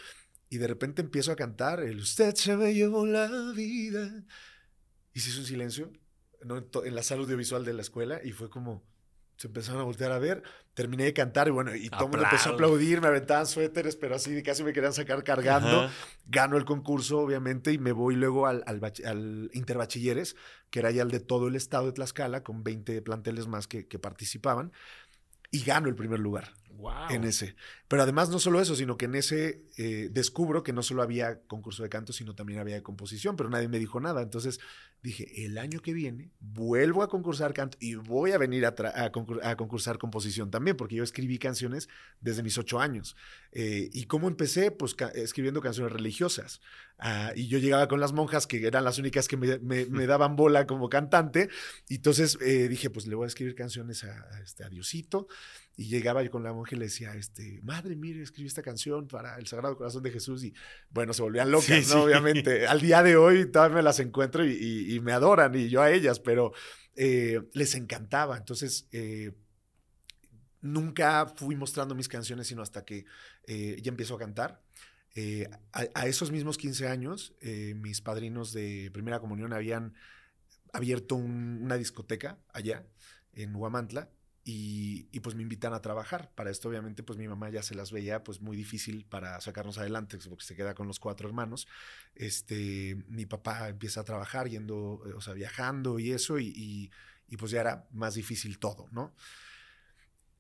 y 0.48 0.60
de 0.60 0.68
repente 0.68 1.02
empiezo 1.02 1.32
a 1.32 1.36
cantar, 1.36 1.80
el 1.80 2.02
usted 2.02 2.36
se 2.36 2.56
me 2.56 2.76
llevó 2.76 3.08
la 3.08 3.52
vida 3.56 4.24
y 5.12 5.22
se 5.22 5.32
hizo 5.32 5.40
un 5.40 5.48
silencio 5.48 5.92
en 6.84 6.94
la 6.94 7.02
sala 7.02 7.24
audiovisual 7.24 7.66
de 7.66 7.74
la 7.74 7.82
escuela 7.82 8.22
y 8.24 8.32
fue 8.32 8.52
como 8.52 8.86
se 9.38 9.48
empezaron 9.48 9.82
a 9.82 9.84
voltear 9.84 10.12
a 10.12 10.20
ver, 10.20 10.44
terminé 10.74 11.06
de 11.06 11.14
cantar 11.14 11.48
y 11.48 11.52
bueno, 11.52 11.76
y 11.76 11.90
todo 11.90 12.06
el 12.06 12.12
mundo 12.12 12.26
empezó 12.26 12.50
a 12.50 12.54
aplaudir, 12.54 13.02
me 13.02 13.08
aventaban 13.08 13.48
suéteres, 13.48 13.96
pero 13.96 14.16
así 14.16 14.42
casi 14.44 14.64
me 14.64 14.74
querían 14.74 14.94
sacar 14.94 15.24
cargando. 15.24 15.90
Gano 16.28 16.58
el 16.58 16.66
concurso, 16.66 17.20
obviamente, 17.20 17.72
y 17.72 17.78
me 17.78 17.92
voy 17.92 18.16
luego 18.16 18.48
al, 18.48 18.64
al, 18.66 19.50
Interbachilleres, 19.54 20.36
que 20.70 20.80
era 20.80 20.92
ya 20.92 21.04
el 21.04 21.12
de 21.12 21.20
todo 21.20 21.48
el 21.48 21.56
estado 21.56 21.88
de 21.88 21.94
Tlaxcala, 21.94 22.44
con 22.44 22.64
20 22.64 23.02
planteles 23.02 23.48
más 23.48 23.68
que, 23.68 23.88
que 23.88 24.00
participaban, 24.00 24.72
y 25.52 25.64
gano 25.64 25.88
el 25.88 25.96
primer 25.96 26.20
lugar. 26.20 26.54
En 27.10 27.24
ese. 27.24 27.56
Pero 27.88 28.02
además 28.02 28.30
no 28.30 28.40
solo 28.40 28.60
eso, 28.62 28.76
sino 28.76 28.98
que 28.98 29.06
en 29.06 29.16
ese 29.16 29.62
eh, 29.78 30.10
descubro 30.12 30.64
que 30.64 30.74
no 30.74 30.82
solo 30.82 31.04
había 31.04 31.42
concurso 31.42 31.84
de 31.84 31.90
canto, 31.90 32.14
sino 32.14 32.34
también 32.34 32.60
había 32.60 32.76
de 32.76 32.84
composición, 32.84 33.36
pero 33.36 33.50
nadie 33.50 33.68
me 33.68 33.78
dijo 33.78 34.00
nada. 34.00 34.24
Entonces 34.24 34.60
dije, 35.04 35.46
el 35.46 35.60
año 35.60 35.82
que 35.82 35.94
viene 35.94 36.32
vuelvo 36.40 37.04
a 37.04 37.10
concursar 37.10 37.54
canto 37.54 37.78
y 37.80 37.94
voy 37.94 38.32
a 38.32 38.40
venir 38.40 38.66
a, 38.66 38.74
a, 38.74 39.56
concursar 39.56 40.00
composición 40.00 40.50
también, 40.50 40.76
porque 40.76 40.96
yo 40.96 41.04
escribí 41.04 41.38
canciones 41.38 41.88
desde 42.22 42.42
mis 42.42 42.58
ocho 42.58 42.80
años. 42.80 43.16
Eh, 43.52 43.90
¿Y 43.94 44.06
cómo 44.06 44.28
empecé? 44.28 44.72
Pues 44.72 44.96
escribiendo 45.14 45.62
canciones 45.62 45.94
religiosas. 45.94 46.62
Ah, 46.98 47.34
y 47.36 47.48
yo 47.48 47.60
llegaba 47.60 47.88
con 47.88 48.00
las 48.00 48.14
monjas, 48.14 48.48
que 48.48 48.66
eran 48.66 48.84
las 48.84 49.00
únicas 49.00 49.28
que 49.28 49.38
me, 49.38 50.08
daban 50.08 50.36
bola 50.36 50.66
como 50.66 50.90
cantante. 50.90 51.50
Y 51.88 51.96
entonces 51.96 52.38
eh, 52.42 52.68
dije, 52.68 52.90
pues 52.90 53.06
le 53.06 53.16
voy 53.16 53.26
a 53.26 53.28
escribir 53.28 53.56
canciones 53.56 54.04
a, 54.04 54.42
este, 54.44 54.64
a 54.64 54.70
Diosito. 54.70 55.28
Y 55.78 55.88
llegaba 55.88 56.24
yo 56.24 56.32
con 56.32 56.44
la 56.44 56.54
monja 56.54 56.76
y 56.76 56.80
le 56.80 56.86
decía, 56.86 57.14
este, 57.16 57.60
madre, 57.76 57.96
mire, 57.96 58.22
escribí 58.22 58.48
esta 58.48 58.62
canción 58.62 59.08
para 59.08 59.38
el 59.38 59.48
Sagrado 59.48 59.78
Corazón 59.78 60.02
de 60.04 60.12
Jesús. 60.12 60.44
Y 60.44 60.54
bueno, 60.90 61.14
se 61.14 61.22
volvían 61.22 61.52
locas, 61.52 61.90
¿no? 61.90 62.04
Obviamente. 62.04 62.68
Al 62.68 62.80
día 62.80 63.04
de 63.04 63.18
hoy 63.18 63.52
todavía 63.52 63.78
me 63.78 63.84
las 63.84 64.00
encuentro 64.00 64.46
y, 64.46 65.00
me 65.02 65.12
adoran 65.12 65.54
y 65.56 65.70
yo 65.70 65.82
a 65.82 65.92
ellas, 65.92 66.20
pero 66.20 66.54
eh, 66.96 67.42
les 67.54 67.76
encantaba. 67.76 68.38
Entonces, 68.38 68.88
eh, 68.92 69.34
nunca 70.62 71.28
fui 71.36 71.56
mostrando 71.56 71.96
mis 71.96 72.08
canciones, 72.08 72.48
sino 72.48 72.62
hasta 72.62 72.86
que 72.86 73.06
eh, 73.48 73.78
ya 73.82 73.90
empiezo 73.90 74.16
a 74.16 74.20
cantar. 74.20 74.62
A, 75.72 76.08
esos 76.08 76.32
mismos 76.32 76.58
15 76.58 76.90
años, 76.90 77.36
mis 77.76 78.02
padrinos 78.02 78.52
de 78.52 78.90
primera 78.94 79.20
comunión 79.20 79.54
habían 79.54 79.94
abierto 80.74 81.16
una 81.16 81.78
discoteca 81.78 82.38
allá 82.52 82.86
en 83.34 83.56
Huamantla 83.56 84.10
y, 84.48 85.20
pues 85.22 85.36
me 85.36 85.42
invitan 85.42 85.74
a 85.74 85.82
trabajar. 85.82 86.32
Para 86.36 86.52
esto, 86.52 86.70
obviamente, 86.70 87.02
pues 87.02 87.18
mi 87.18 87.28
mamá 87.28 87.50
ya 87.50 87.64
se 87.64 87.74
las 87.74 87.92
veía 87.92 88.24
pues 88.24 88.42
muy 88.42 88.56
difícil 88.56 89.04
para 89.04 89.42
sacarnos 89.42 89.80
adelante, 89.80 90.20
porque 90.30 90.46
se 90.46 90.56
queda 90.56 90.76
con 90.76 90.88
los 90.88 91.00
cuatro 91.00 91.28
hermanos. 91.28 91.68
Este, 92.14 92.96
mi 93.08 93.26
papá 93.26 93.70
empieza 93.70 94.02
a 94.02 94.04
trabajar 94.04 94.48
yendo, 94.48 95.02
o 95.16 95.22
sea, 95.22 95.34
viajando 95.34 95.98
y 95.98 96.12
eso, 96.12 96.38
y, 96.40 96.92
y 97.28 97.38
pues 97.38 97.52
ya 97.52 97.62
era 97.62 97.88
más 97.92 98.14
difícil 98.14 98.60
todo, 98.60 98.88
¿no? 98.92 99.16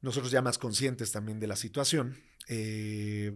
Nosotros 0.01 0.31
ya 0.31 0.43
más 0.43 0.59
conscientes 0.59 1.11
también 1.11 1.39
de 1.39 1.47
la 1.47 1.55
situación. 1.55 2.15
Eh, 2.47 3.35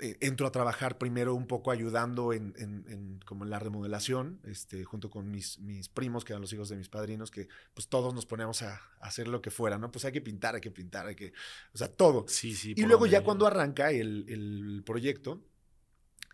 eh, 0.00 0.16
entro 0.20 0.46
a 0.46 0.52
trabajar 0.52 0.98
primero 0.98 1.34
un 1.34 1.46
poco 1.46 1.70
ayudando 1.70 2.32
en, 2.32 3.20
como 3.24 3.44
en 3.44 3.50
la 3.50 3.58
remodelación, 3.58 4.40
este, 4.44 4.84
junto 4.84 5.10
con 5.10 5.30
mis, 5.30 5.58
mis, 5.58 5.88
primos, 5.88 6.24
que 6.24 6.32
eran 6.32 6.40
los 6.40 6.52
hijos 6.52 6.68
de 6.68 6.76
mis 6.76 6.88
padrinos, 6.88 7.30
que 7.30 7.48
pues 7.74 7.88
todos 7.88 8.14
nos 8.14 8.26
poníamos 8.26 8.62
a, 8.62 8.80
hacer 9.00 9.28
lo 9.28 9.40
que 9.40 9.50
fuera, 9.50 9.78
¿no? 9.78 9.90
Pues 9.90 10.04
hay 10.04 10.12
que 10.12 10.20
pintar, 10.20 10.54
hay 10.54 10.60
que 10.60 10.70
pintar, 10.70 11.06
hay 11.06 11.14
que, 11.14 11.32
o 11.72 11.78
sea, 11.78 11.88
todo. 11.88 12.26
Sí, 12.28 12.54
sí. 12.54 12.74
Y 12.76 12.82
luego 12.82 13.06
ya 13.06 13.22
cuando 13.22 13.46
arranca 13.46 13.90
el, 13.90 14.26
el 14.28 14.82
proyecto, 14.84 15.42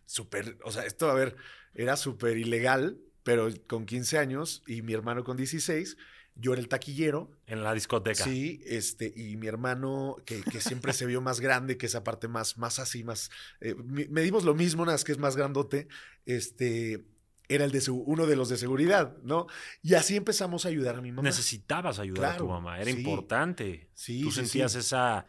súper, 0.07 0.59
o 0.65 0.73
sea, 0.73 0.85
esto, 0.85 1.11
a 1.11 1.15
ver, 1.15 1.37
era 1.75 1.97
súper 1.97 2.39
ilegal, 2.39 2.99
pero 3.23 3.49
con 3.67 3.87
15 3.87 4.19
años 4.19 4.63
y 4.67 4.83
mi 4.83 4.93
hermano 4.93 5.25
con 5.25 5.37
16, 5.37 5.97
yo 6.37 6.53
era 6.53 6.61
el 6.61 6.69
taquillero. 6.69 7.31
En 7.47 7.63
la 7.65 7.73
discoteca. 7.73 8.25
Sí, 8.25 8.61
este, 8.67 9.13
y 9.17 9.37
mi 9.37 9.47
hermano, 9.47 10.17
que, 10.25 10.43
siempre 10.61 10.93
se 10.93 11.07
vio 11.07 11.21
más 11.21 11.41
grande, 11.41 11.79
que 11.79 11.87
esa 11.87 12.05
parte 12.05 12.29
más, 12.29 12.59
más 12.59 12.79
así, 12.79 13.05
más. 13.05 13.31
Eh, 13.61 13.75
medimos 13.75 14.45
lo 14.45 14.55
mismo, 14.55 14.85
nada 14.85 14.95
más 14.95 15.05
que 15.05 15.13
es 15.13 15.19
más 15.19 15.37
grandote. 15.37 15.89
Este. 16.25 17.05
Era 17.49 17.65
el 17.65 17.71
de 17.71 17.81
uno 17.93 18.27
de 18.27 18.35
los 18.35 18.49
de 18.49 18.57
seguridad, 18.57 19.17
¿no? 19.23 19.47
Y 19.81 19.95
así 19.95 20.17
empezamos 20.17 20.67
a 20.67 20.69
ayudar 20.69 20.97
a 20.97 21.01
mi 21.01 21.13
mamá. 21.13 21.23
Necesitabas 21.23 22.01
ayudar 22.01 22.35
a 22.35 22.37
tu 22.37 22.49
mamá, 22.49 22.81
era 22.81 22.91
importante. 22.91 23.89
Sí. 23.95 24.21
Tú 24.21 24.33
sentías 24.33 24.75
Esa, 24.75 25.29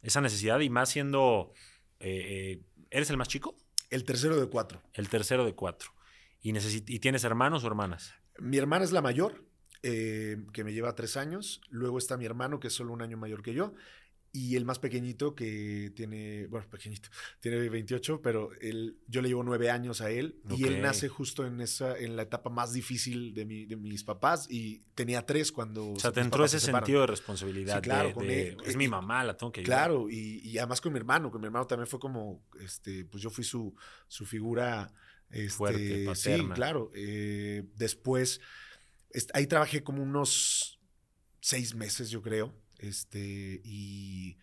esa 0.00 0.20
necesidad 0.20 0.60
y 0.60 0.70
más 0.70 0.90
siendo. 0.90 1.52
Eh, 1.98 2.60
eh, 2.60 2.62
¿Eres 2.90 3.10
el 3.10 3.16
más 3.16 3.26
chico? 3.26 3.56
El 3.90 4.04
tercero 4.04 4.40
de 4.40 4.46
cuatro. 4.46 4.80
El 4.92 5.08
tercero 5.08 5.44
de 5.44 5.56
cuatro. 5.56 5.90
¿Y, 6.40 6.56
¿Y 6.56 6.98
tienes 7.00 7.24
hermanos 7.24 7.64
o 7.64 7.66
hermanas? 7.66 8.14
Mi 8.38 8.56
hermana 8.56 8.84
es 8.84 8.92
la 8.92 9.02
mayor, 9.02 9.44
eh, 9.82 10.38
que 10.52 10.64
me 10.64 10.72
lleva 10.72 10.94
tres 10.94 11.16
años. 11.16 11.60
Luego 11.70 11.98
está 11.98 12.16
mi 12.16 12.24
hermano, 12.24 12.60
que 12.60 12.68
es 12.68 12.74
solo 12.74 12.92
un 12.92 13.02
año 13.02 13.16
mayor 13.16 13.42
que 13.42 13.54
yo. 13.54 13.74
Y 14.30 14.56
el 14.56 14.66
más 14.66 14.78
pequeñito, 14.78 15.34
que 15.34 15.90
tiene, 15.96 16.46
bueno, 16.48 16.68
pequeñito, 16.68 17.08
tiene 17.40 17.68
28, 17.68 18.20
pero 18.20 18.50
él, 18.60 18.98
yo 19.06 19.22
le 19.22 19.28
llevo 19.28 19.42
nueve 19.42 19.70
años 19.70 20.00
a 20.00 20.10
él. 20.10 20.40
Y 20.50 20.64
él 20.64 20.82
nace 20.82 21.08
justo 21.08 21.46
en, 21.46 21.60
esa, 21.60 21.96
en 21.96 22.14
la 22.14 22.22
etapa 22.22 22.50
más 22.50 22.72
difícil 22.72 23.32
de, 23.32 23.46
mi, 23.46 23.64
de 23.64 23.76
mis 23.76 24.04
papás. 24.04 24.46
Y 24.50 24.80
tenía 24.94 25.24
tres 25.24 25.50
cuando. 25.50 25.92
O 25.92 25.98
sea, 25.98 26.12
te 26.12 26.20
entró 26.20 26.44
ese 26.44 26.60
sentido 26.60 27.00
de 27.02 27.06
responsabilidad. 27.06 27.82
claro, 27.82 28.12
con 28.12 28.28
él, 28.28 28.56
es 28.64 28.76
mi 28.76 28.88
mamá, 28.88 29.24
la 29.24 29.36
tengo 29.36 29.50
que 29.50 29.60
ayudar. 29.60 29.78
Claro, 29.78 30.10
y, 30.10 30.58
además 30.58 30.80
con 30.80 30.92
mi 30.92 30.98
hermano, 30.98 31.30
con 31.30 31.40
mi 31.40 31.46
hermano 31.46 31.66
también 31.66 31.86
fue 31.86 31.98
como, 31.98 32.44
este, 32.60 33.06
pues 33.06 33.22
yo 33.22 33.30
fui 33.30 33.44
su, 33.44 33.74
su 34.06 34.26
figura. 34.26 34.92
Este, 35.30 35.50
Fuerte, 35.50 36.04
paterna. 36.06 36.14
Sí, 36.14 36.54
claro. 36.54 36.90
Eh, 36.94 37.64
después 37.76 38.40
Ahí 39.34 39.46
trabajé 39.46 39.82
como 39.82 40.02
unos 40.02 40.80
seis 41.40 41.74
meses, 41.74 42.10
yo 42.10 42.22
creo. 42.22 42.54
Este, 42.78 43.60
y, 43.64 44.38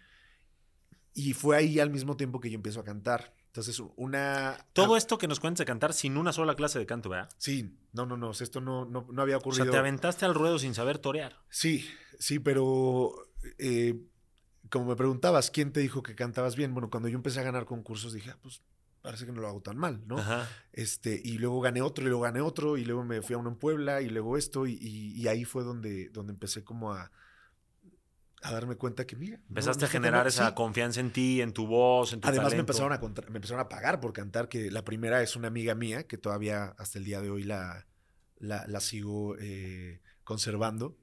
y 1.13 1.33
fue 1.33 1.57
ahí 1.57 1.79
al 1.79 1.89
mismo 1.89 2.17
tiempo 2.17 2.39
que 2.39 2.49
yo 2.49 2.55
empiezo 2.55 2.79
a 2.79 2.83
cantar. 2.83 3.33
Entonces, 3.47 3.81
una. 3.95 4.67
Todo 4.73 4.97
esto 4.97 5.17
que 5.17 5.29
nos 5.29 5.39
cuentes 5.39 5.59
de 5.59 5.65
cantar 5.65 5.93
sin 5.93 6.17
una 6.17 6.33
sola 6.33 6.55
clase 6.55 6.77
de 6.77 6.85
canto, 6.85 7.07
¿verdad? 7.09 7.29
Sí, 7.37 7.77
no, 7.93 8.05
no, 8.05 8.17
no. 8.17 8.31
Esto 8.31 8.59
no, 8.59 8.83
no, 8.83 9.07
no 9.09 9.21
había 9.21 9.37
ocurrido. 9.37 9.63
O 9.63 9.65
sea, 9.67 9.71
te 9.71 9.77
aventaste 9.77 10.25
al 10.25 10.33
ruedo 10.33 10.59
sin 10.59 10.73
saber 10.73 10.97
torear. 10.97 11.39
Sí, 11.49 11.89
sí, 12.19 12.39
pero. 12.39 13.13
Eh, 13.57 13.95
como 14.69 14.87
me 14.87 14.95
preguntabas, 14.95 15.51
¿quién 15.51 15.71
te 15.71 15.79
dijo 15.79 16.03
que 16.03 16.15
cantabas 16.15 16.55
bien? 16.55 16.73
Bueno, 16.73 16.89
cuando 16.89 17.07
yo 17.07 17.15
empecé 17.15 17.39
a 17.39 17.43
ganar 17.43 17.65
concursos 17.65 18.13
dije, 18.13 18.31
ah, 18.31 18.39
pues 18.41 18.61
parece 19.05 19.25
que 19.25 19.31
no 19.31 19.39
lo 19.41 19.47
hago 19.47 19.61
tan 19.61 19.77
mal, 19.77 20.01
¿no? 20.07 20.17
Este, 20.73 21.21
y 21.23 21.37
luego 21.37 21.61
gané 21.61 21.81
otro, 21.81 22.03
y 22.03 22.07
luego 22.09 22.23
gané 22.23 22.41
otro, 22.41 22.75
y 22.77 22.83
luego 22.83 23.03
me 23.05 23.21
fui 23.21 23.35
a 23.35 23.37
uno 23.37 23.49
en 23.49 23.55
Puebla, 23.55 24.01
y 24.01 24.09
luego 24.09 24.35
esto, 24.37 24.65
y, 24.67 25.25
ahí 25.27 25.45
fue 25.45 25.63
donde, 25.63 26.09
donde 26.09 26.33
empecé 26.33 26.63
como 26.63 26.91
a, 26.93 27.11
a 28.41 28.51
darme 28.51 28.75
cuenta 28.75 29.05
que, 29.07 29.15
mira. 29.15 29.39
Empezaste 29.47 29.85
a 29.85 29.87
generar 29.87 30.27
esa 30.27 30.53
confianza 30.55 30.99
en 30.99 31.11
ti, 31.11 31.41
en 31.41 31.53
tu 31.53 31.65
voz, 31.67 32.13
en 32.13 32.19
tu 32.21 32.27
Además, 32.27 32.53
me 32.53 32.59
empezaron, 32.59 32.91
a 32.93 32.99
me 33.29 33.37
empezaron 33.37 33.61
a 33.61 33.69
pagar 33.69 33.99
por 33.99 34.11
cantar, 34.11 34.49
que 34.49 34.69
la 34.71 34.83
primera 34.83 35.21
es 35.21 35.35
una 35.35 35.47
amiga 35.47 35.75
mía, 35.75 36.07
que 36.07 36.17
todavía 36.17 36.75
hasta 36.77 36.99
el 36.99 37.05
día 37.05 37.21
de 37.21 37.29
hoy 37.29 37.43
la, 37.43 37.85
la, 38.37 38.65
sigo 38.81 39.35
eh, 39.39 40.01
conservando. 40.23 40.97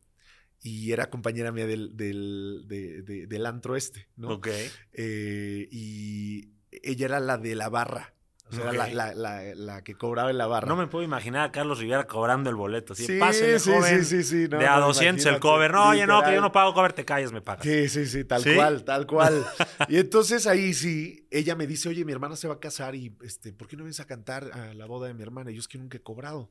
y 0.60 0.92
era 0.92 1.10
compañera 1.10 1.50
mía 1.50 1.66
del, 1.66 1.96
del, 1.96 2.64
de- 2.68 3.02
de- 3.02 3.26
del 3.26 3.46
antro 3.46 3.74
este, 3.74 4.08
¿no? 4.16 4.34
Ok. 4.34 4.48
Eh, 4.92 5.68
y 5.72 6.51
ella 6.82 7.06
era 7.06 7.20
la 7.20 7.38
de 7.38 7.54
la 7.54 7.68
barra. 7.68 8.14
O 8.50 8.54
sea, 8.54 8.64
era 8.64 8.72
la, 8.72 8.88
la- 8.88 9.14
la- 9.14 9.54
la 9.54 9.82
que 9.84 9.94
cobraba 9.94 10.30
en 10.30 10.36
la 10.36 10.46
barra. 10.46 10.68
No 10.68 10.76
me 10.76 10.86
puedo 10.86 11.02
imaginar 11.02 11.48
a 11.48 11.52
Carlos 11.52 11.78
Rivera 11.78 12.06
cobrando 12.06 12.50
el 12.50 12.56
boleto. 12.56 12.94
Sí, 12.94 13.18
pásele, 13.18 13.58
sí, 13.58 13.70
joven. 13.70 14.04
sí, 14.04 14.22
sí, 14.22 14.42
sí, 14.44 14.48
no, 14.50 14.58
de 14.58 14.66
a 14.66 14.76
no, 14.78 14.88
200 14.88 15.24
el 15.24 15.40
cover. 15.40 15.72
No, 15.72 15.88
oye, 15.88 16.06
no, 16.06 16.22
que 16.22 16.34
yo 16.34 16.40
no 16.42 16.52
pago 16.52 16.74
cover, 16.74 16.92
te 16.92 17.02
calles, 17.06 17.32
me 17.32 17.40
pagas. 17.40 17.64
Sí, 17.64 17.88
sí, 17.88 18.04
sí, 18.04 18.24
tal 18.24 18.42
cual, 18.54 18.84
tal 18.84 19.06
cual. 19.06 19.42
Y 19.88 19.96
entonces 19.96 20.46
ahí 20.46 20.74
sí, 20.74 21.26
ella 21.30 21.54
me 21.56 21.66
dice, 21.66 21.88
oye, 21.88 22.04
mi 22.04 22.12
hermana 22.12 22.36
se 22.36 22.46
va 22.46 22.54
a 22.54 22.60
casar 22.60 22.94
y, 22.94 23.16
este, 23.22 23.54
¿por 23.54 23.68
qué 23.68 23.76
no 23.78 23.84
vienes 23.84 24.00
a 24.00 24.06
cantar 24.06 24.50
a 24.52 24.74
la 24.74 24.84
boda 24.84 25.08
de 25.08 25.14
mi 25.14 25.22
hermana? 25.22 25.50
Y 25.50 25.54
yo 25.54 25.60
es 25.60 25.68
que 25.68 25.78
nunca 25.78 25.96
he 25.96 26.02
cobrado. 26.02 26.50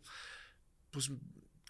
Pues, 0.89 1.12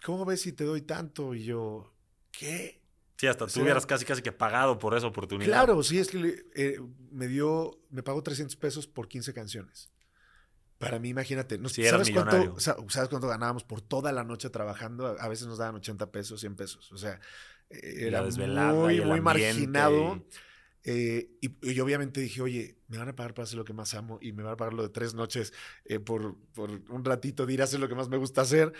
¿cómo 0.02 0.24
ves 0.24 0.40
si 0.40 0.52
te 0.52 0.64
doy 0.64 0.80
tanto? 0.80 1.34
Y 1.34 1.44
yo, 1.44 1.92
¿qué? 2.30 2.81
Sí, 3.22 3.28
hasta 3.28 3.46
tú 3.46 3.60
hubieras 3.62 3.86
casi 3.86 4.04
casi 4.04 4.20
que 4.20 4.32
pagado 4.32 4.80
por 4.80 4.96
esa 4.96 5.06
oportunidad. 5.06 5.46
Claro, 5.52 5.80
sí, 5.84 6.00
es 6.00 6.08
que 6.08 6.44
eh, 6.56 6.80
me 7.12 7.28
dio, 7.28 7.78
me 7.88 8.02
pagó 8.02 8.20
300 8.20 8.56
pesos 8.56 8.88
por 8.88 9.06
15 9.06 9.32
canciones. 9.32 9.92
Para 10.78 10.98
mí, 10.98 11.10
imagínate, 11.10 11.56
no, 11.56 11.68
eras 11.82 11.92
¿sabes, 11.92 12.10
cuánto, 12.10 12.32
¿sabes 12.90 13.08
cuánto 13.08 13.28
ganábamos 13.28 13.62
por 13.62 13.80
toda 13.80 14.10
la 14.10 14.24
noche 14.24 14.50
trabajando? 14.50 15.06
A- 15.20 15.28
veces 15.28 15.46
nos 15.46 15.58
daban 15.58 15.76
80 15.76 16.10
pesos, 16.10 16.40
100 16.40 16.56
pesos. 16.56 16.90
O 16.90 16.96
sea, 16.98 17.20
era 18.08 18.22
muy, 18.74 18.96
muy 19.06 19.20
marginado. 19.20 20.16
y- 20.16 20.26
Eh, 20.84 21.30
y, 21.40 21.70
y 21.74 21.78
obviamente 21.78 22.20
dije, 22.20 22.42
oye, 22.42 22.76
me 22.88 22.98
van 22.98 23.08
a 23.08 23.14
pagar 23.14 23.34
para 23.34 23.44
hacer 23.44 23.56
lo 23.56 23.64
que 23.64 23.72
más 23.72 23.94
amo 23.94 24.18
y 24.20 24.32
me 24.32 24.42
van 24.42 24.54
a 24.54 24.56
pagar 24.56 24.74
lo 24.74 24.82
de 24.82 24.88
tres 24.88 25.14
noches 25.14 25.52
eh, 25.84 26.00
por, 26.00 26.36
por 26.54 26.70
un 26.72 27.04
ratito 27.04 27.46
de 27.46 27.52
ir 27.54 27.60
a 27.60 27.66
hacer 27.66 27.78
lo 27.78 27.88
que 27.88 27.94
más 27.94 28.08
me 28.08 28.16
gusta 28.16 28.40
hacer. 28.40 28.72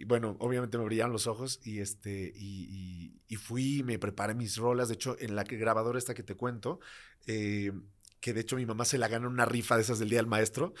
Y 0.00 0.04
bueno, 0.04 0.34
obviamente 0.40 0.78
me 0.78 0.84
brillaron 0.84 1.12
los 1.12 1.26
ojos 1.26 1.60
y 1.62 1.80
este 1.80 2.32
y, 2.34 2.64
y- 2.70 3.20
y 3.28 3.36
fui, 3.36 3.82
me 3.82 3.98
preparé 3.98 4.34
mis 4.34 4.56
rolas. 4.56 4.88
De 4.88 4.94
hecho, 4.94 5.14
en 5.20 5.36
la 5.36 5.44
que- 5.44 5.58
grabadora 5.58 5.98
esta 5.98 6.14
que 6.14 6.22
te 6.22 6.34
cuento, 6.36 6.80
eh, 7.26 7.70
que 8.20 8.32
de 8.32 8.40
hecho 8.40 8.56
mi 8.56 8.64
mamá 8.64 8.86
se 8.86 8.96
la 8.96 9.08
gana 9.08 9.28
una 9.28 9.44
rifa 9.44 9.76
de 9.76 9.82
esas 9.82 9.98
del 9.98 10.08
Día 10.08 10.20
del 10.20 10.26
Maestro, 10.26 10.72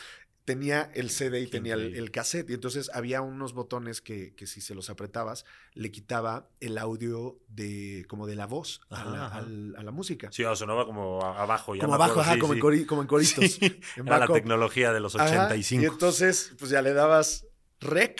tenía 0.46 0.90
el 0.94 1.10
CD 1.10 1.40
y 1.42 1.44
Qué 1.44 1.50
tenía 1.52 1.74
el, 1.74 1.94
el 1.94 2.10
cassette. 2.10 2.48
Y 2.48 2.54
entonces 2.54 2.90
había 2.94 3.20
unos 3.20 3.52
botones 3.52 4.00
que, 4.00 4.34
que 4.34 4.46
si 4.46 4.62
se 4.62 4.74
los 4.74 4.88
apretabas, 4.88 5.44
le 5.74 5.90
quitaba 5.90 6.48
el 6.60 6.78
audio 6.78 7.38
de 7.48 8.06
como 8.08 8.26
de 8.26 8.36
la 8.36 8.46
voz 8.46 8.80
a, 8.88 9.02
Ajá, 9.02 9.10
la, 9.10 9.26
ajá. 9.26 9.38
al- 9.40 9.74
a 9.76 9.82
la 9.82 9.90
música. 9.90 10.32
Sí, 10.32 10.42
o 10.44 10.56
sonaba 10.56 10.86
como 10.86 11.22
abajo. 11.22 11.74
ya 11.74 11.82
como 11.82 11.94
abajo, 11.94 12.20
ajá, 12.20 12.34
sí, 12.34 12.38
como, 12.40 12.54
sí. 12.54 12.58
En 12.58 12.64
cori- 12.64 12.86
como 12.86 13.02
en 13.02 13.06
coritos. 13.08 13.44
Sí, 13.52 13.60
en 13.96 14.06
Era 14.08 14.18
la 14.20 14.26
tecnología 14.28 14.92
de 14.94 15.00
los 15.00 15.14
Ajá, 15.14 15.26
85. 15.46 15.82
Y 15.82 15.86
entonces, 15.86 16.54
pues 16.58 16.70
ya 16.70 16.80
le 16.80 16.94
dabas 16.94 17.46
rec 17.80 18.18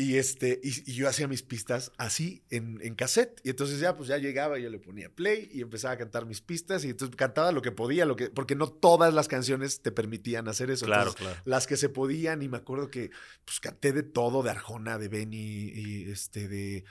y 0.00 0.16
este, 0.16 0.60
y, 0.62 0.90
y 0.90 0.94
yo 0.94 1.08
hacía 1.08 1.28
mis 1.28 1.42
pistas 1.42 1.92
así 1.98 2.42
en, 2.50 2.78
en 2.82 2.94
cassette. 2.94 3.40
Y 3.44 3.50
entonces 3.50 3.78
ya, 3.80 3.96
pues 3.96 4.08
ya 4.08 4.16
llegaba, 4.18 4.58
yo 4.58 4.70
le 4.70 4.78
ponía 4.78 5.10
play 5.10 5.50
y 5.52 5.60
empezaba 5.60 5.94
a 5.94 5.98
cantar 5.98 6.24
mis 6.26 6.40
pistas. 6.40 6.84
Y 6.84 6.88
entonces 6.90 7.14
cantaba 7.16 7.52
lo 7.52 7.60
que 7.62 7.70
podía, 7.70 8.06
lo 8.06 8.16
que, 8.16 8.30
porque 8.30 8.54
no 8.54 8.68
todas 8.68 9.12
las 9.12 9.28
canciones 9.28 9.82
te 9.82 9.92
permitían 9.92 10.48
hacer 10.48 10.70
eso. 10.70 10.86
claro, 10.86 11.10
Entonces, 11.10 11.26
claro. 11.26 11.42
las 11.44 11.66
que 11.66 11.76
se 11.76 11.88
podían, 11.88 12.42
y 12.42 12.48
me 12.48 12.56
acuerdo 12.56 12.90
que 12.90 13.10
pues 13.44 13.60
canté 13.60 13.92
de 13.92 14.02
todo, 14.02 14.42
de 14.42 14.50
Arjona, 14.50 14.98
de 14.98 15.08
Benny, 15.08 15.72
y 15.74 16.10
este, 16.10 16.48
de, 16.48 16.84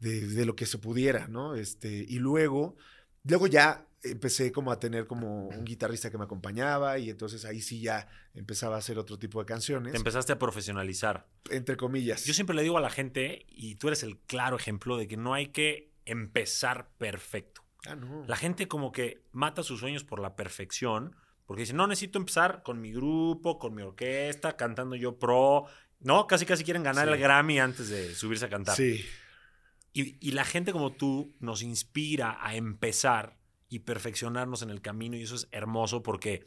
de, 0.00 0.26
de 0.26 0.46
lo 0.46 0.54
que 0.54 0.66
se 0.66 0.78
pudiera, 0.78 1.28
¿no? 1.28 1.54
Este, 1.54 1.88
y 1.88 2.18
luego, 2.18 2.76
luego 3.24 3.46
ya 3.46 3.86
empecé 4.02 4.50
como 4.52 4.72
a 4.72 4.78
tener 4.80 5.06
como 5.06 5.46
un 5.48 5.64
guitarrista 5.64 6.10
que 6.10 6.18
me 6.18 6.24
acompañaba, 6.24 6.98
y 6.98 7.08
entonces 7.10 7.44
ahí 7.44 7.60
sí 7.60 7.80
ya 7.80 8.08
empezaba 8.34 8.76
a 8.76 8.78
hacer 8.78 8.98
otro 8.98 9.18
tipo 9.18 9.38
de 9.40 9.46
canciones, 9.46 9.92
Te 9.92 9.98
empezaste 9.98 10.32
a 10.32 10.38
profesionalizar. 10.38 11.26
entre 11.50 11.76
comillas. 11.76 12.24
Yo 12.24 12.34
siempre 12.34 12.56
le 12.56 12.62
digo 12.62 12.78
a 12.78 12.80
la 12.80 12.90
gente, 12.90 13.46
y 13.48 13.76
tú 13.76 13.88
eres 13.88 14.02
el 14.02 14.18
claro 14.18 14.56
ejemplo 14.56 14.96
de 14.96 15.06
que 15.08 15.16
no 15.16 15.34
hay 15.34 15.46
que 15.48 15.92
empezar 16.04 16.90
perfecto. 16.98 17.62
Ah, 17.86 17.94
no. 17.96 18.24
La 18.26 18.36
gente 18.36 18.68
como 18.68 18.92
que 18.92 19.22
mata 19.32 19.62
sus 19.62 19.80
sueños 19.80 20.04
por 20.04 20.20
la 20.20 20.34
perfección, 20.36 21.14
porque 21.46 21.62
dice, 21.62 21.72
no, 21.74 21.86
necesito 21.86 22.18
empezar 22.18 22.62
con 22.62 22.80
mi 22.80 22.92
grupo, 22.92 23.58
con 23.58 23.74
mi 23.74 23.82
orquesta, 23.82 24.56
cantando 24.56 24.96
yo 24.96 25.18
pro. 25.18 25.66
No, 26.00 26.26
casi 26.26 26.46
casi 26.46 26.64
quieren 26.64 26.82
ganar 26.82 27.06
Sí. 27.08 27.14
el 27.14 27.20
Grammy 27.20 27.58
antes 27.60 27.88
de 27.88 28.14
subirse 28.14 28.46
a 28.46 28.48
cantar. 28.48 28.76
Sí, 28.76 29.04
Y, 29.92 30.16
y 30.26 30.32
la 30.32 30.44
gente 30.44 30.72
como 30.72 30.92
tú 30.92 31.36
nos 31.40 31.62
inspira 31.62 32.38
a 32.40 32.54
empezar 32.56 33.36
y 33.72 33.78
perfeccionarnos 33.78 34.60
en 34.60 34.68
el 34.68 34.82
camino 34.82 35.16
y 35.16 35.22
eso 35.22 35.34
es 35.34 35.48
hermoso 35.50 36.02
porque 36.02 36.44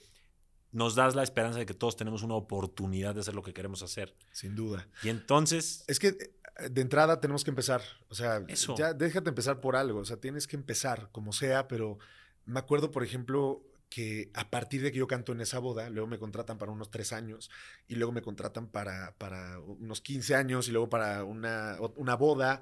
nos 0.72 0.94
das 0.94 1.16
la 1.16 1.24
esperanza 1.24 1.58
de 1.58 1.66
que 1.66 1.74
todos 1.74 1.96
tenemos 1.96 2.22
una 2.22 2.36
oportunidad 2.36 3.16
de 3.16 3.22
hacer 3.22 3.34
lo 3.34 3.42
que 3.42 3.52
queremos 3.52 3.82
hacer. 3.82 4.16
sin 4.32 4.56
duda. 4.56 4.88
Y 5.02 5.10
entonces, 5.10 5.84
Es 5.88 5.98
que 5.98 6.10
eh, 6.10 6.70
de 6.70 6.82
entrada 6.82 7.20
tenemos 7.20 7.44
que 7.44 7.50
empezar. 7.50 7.82
O 8.10 8.14
sea, 8.14 8.44
Eso. 8.48 8.76
ya 8.78 8.94
déjate 8.94 9.30
empezar 9.30 9.60
por 9.60 9.76
algo. 9.76 10.02
O 10.02 10.06
sea, 10.06 10.18
tienes 10.18 10.46
que 10.46 10.56
empezar 10.56 11.10
como 11.12 11.34
sea, 11.34 11.68
pero 11.68 11.98
me 12.46 12.60
acuerdo, 12.60 12.92
por 12.92 13.04
ejemplo, 13.04 13.64
que 13.90 14.30
a 14.36 14.52
partir 14.52 14.84
de 14.84 14.92
que 14.92 15.00
yo 15.00 15.08
canto 15.08 15.32
en 15.32 15.42
esa 15.42 15.58
boda, 15.58 15.90
luego 15.90 16.06
me 16.08 16.20
contratan 16.20 16.60
para 16.60 16.72
unos 16.72 16.92
tres 16.92 17.12
años 17.12 17.50
y 17.88 17.96
luego 17.96 18.12
me 18.12 18.22
contratan 18.22 18.68
para, 18.68 19.16
para 19.18 19.60
unos 19.62 20.00
15 20.02 20.36
años 20.36 20.68
y 20.68 20.72
luego 20.74 20.90
para 20.90 21.24
una, 21.24 21.78
una 21.96 22.16
boda. 22.16 22.62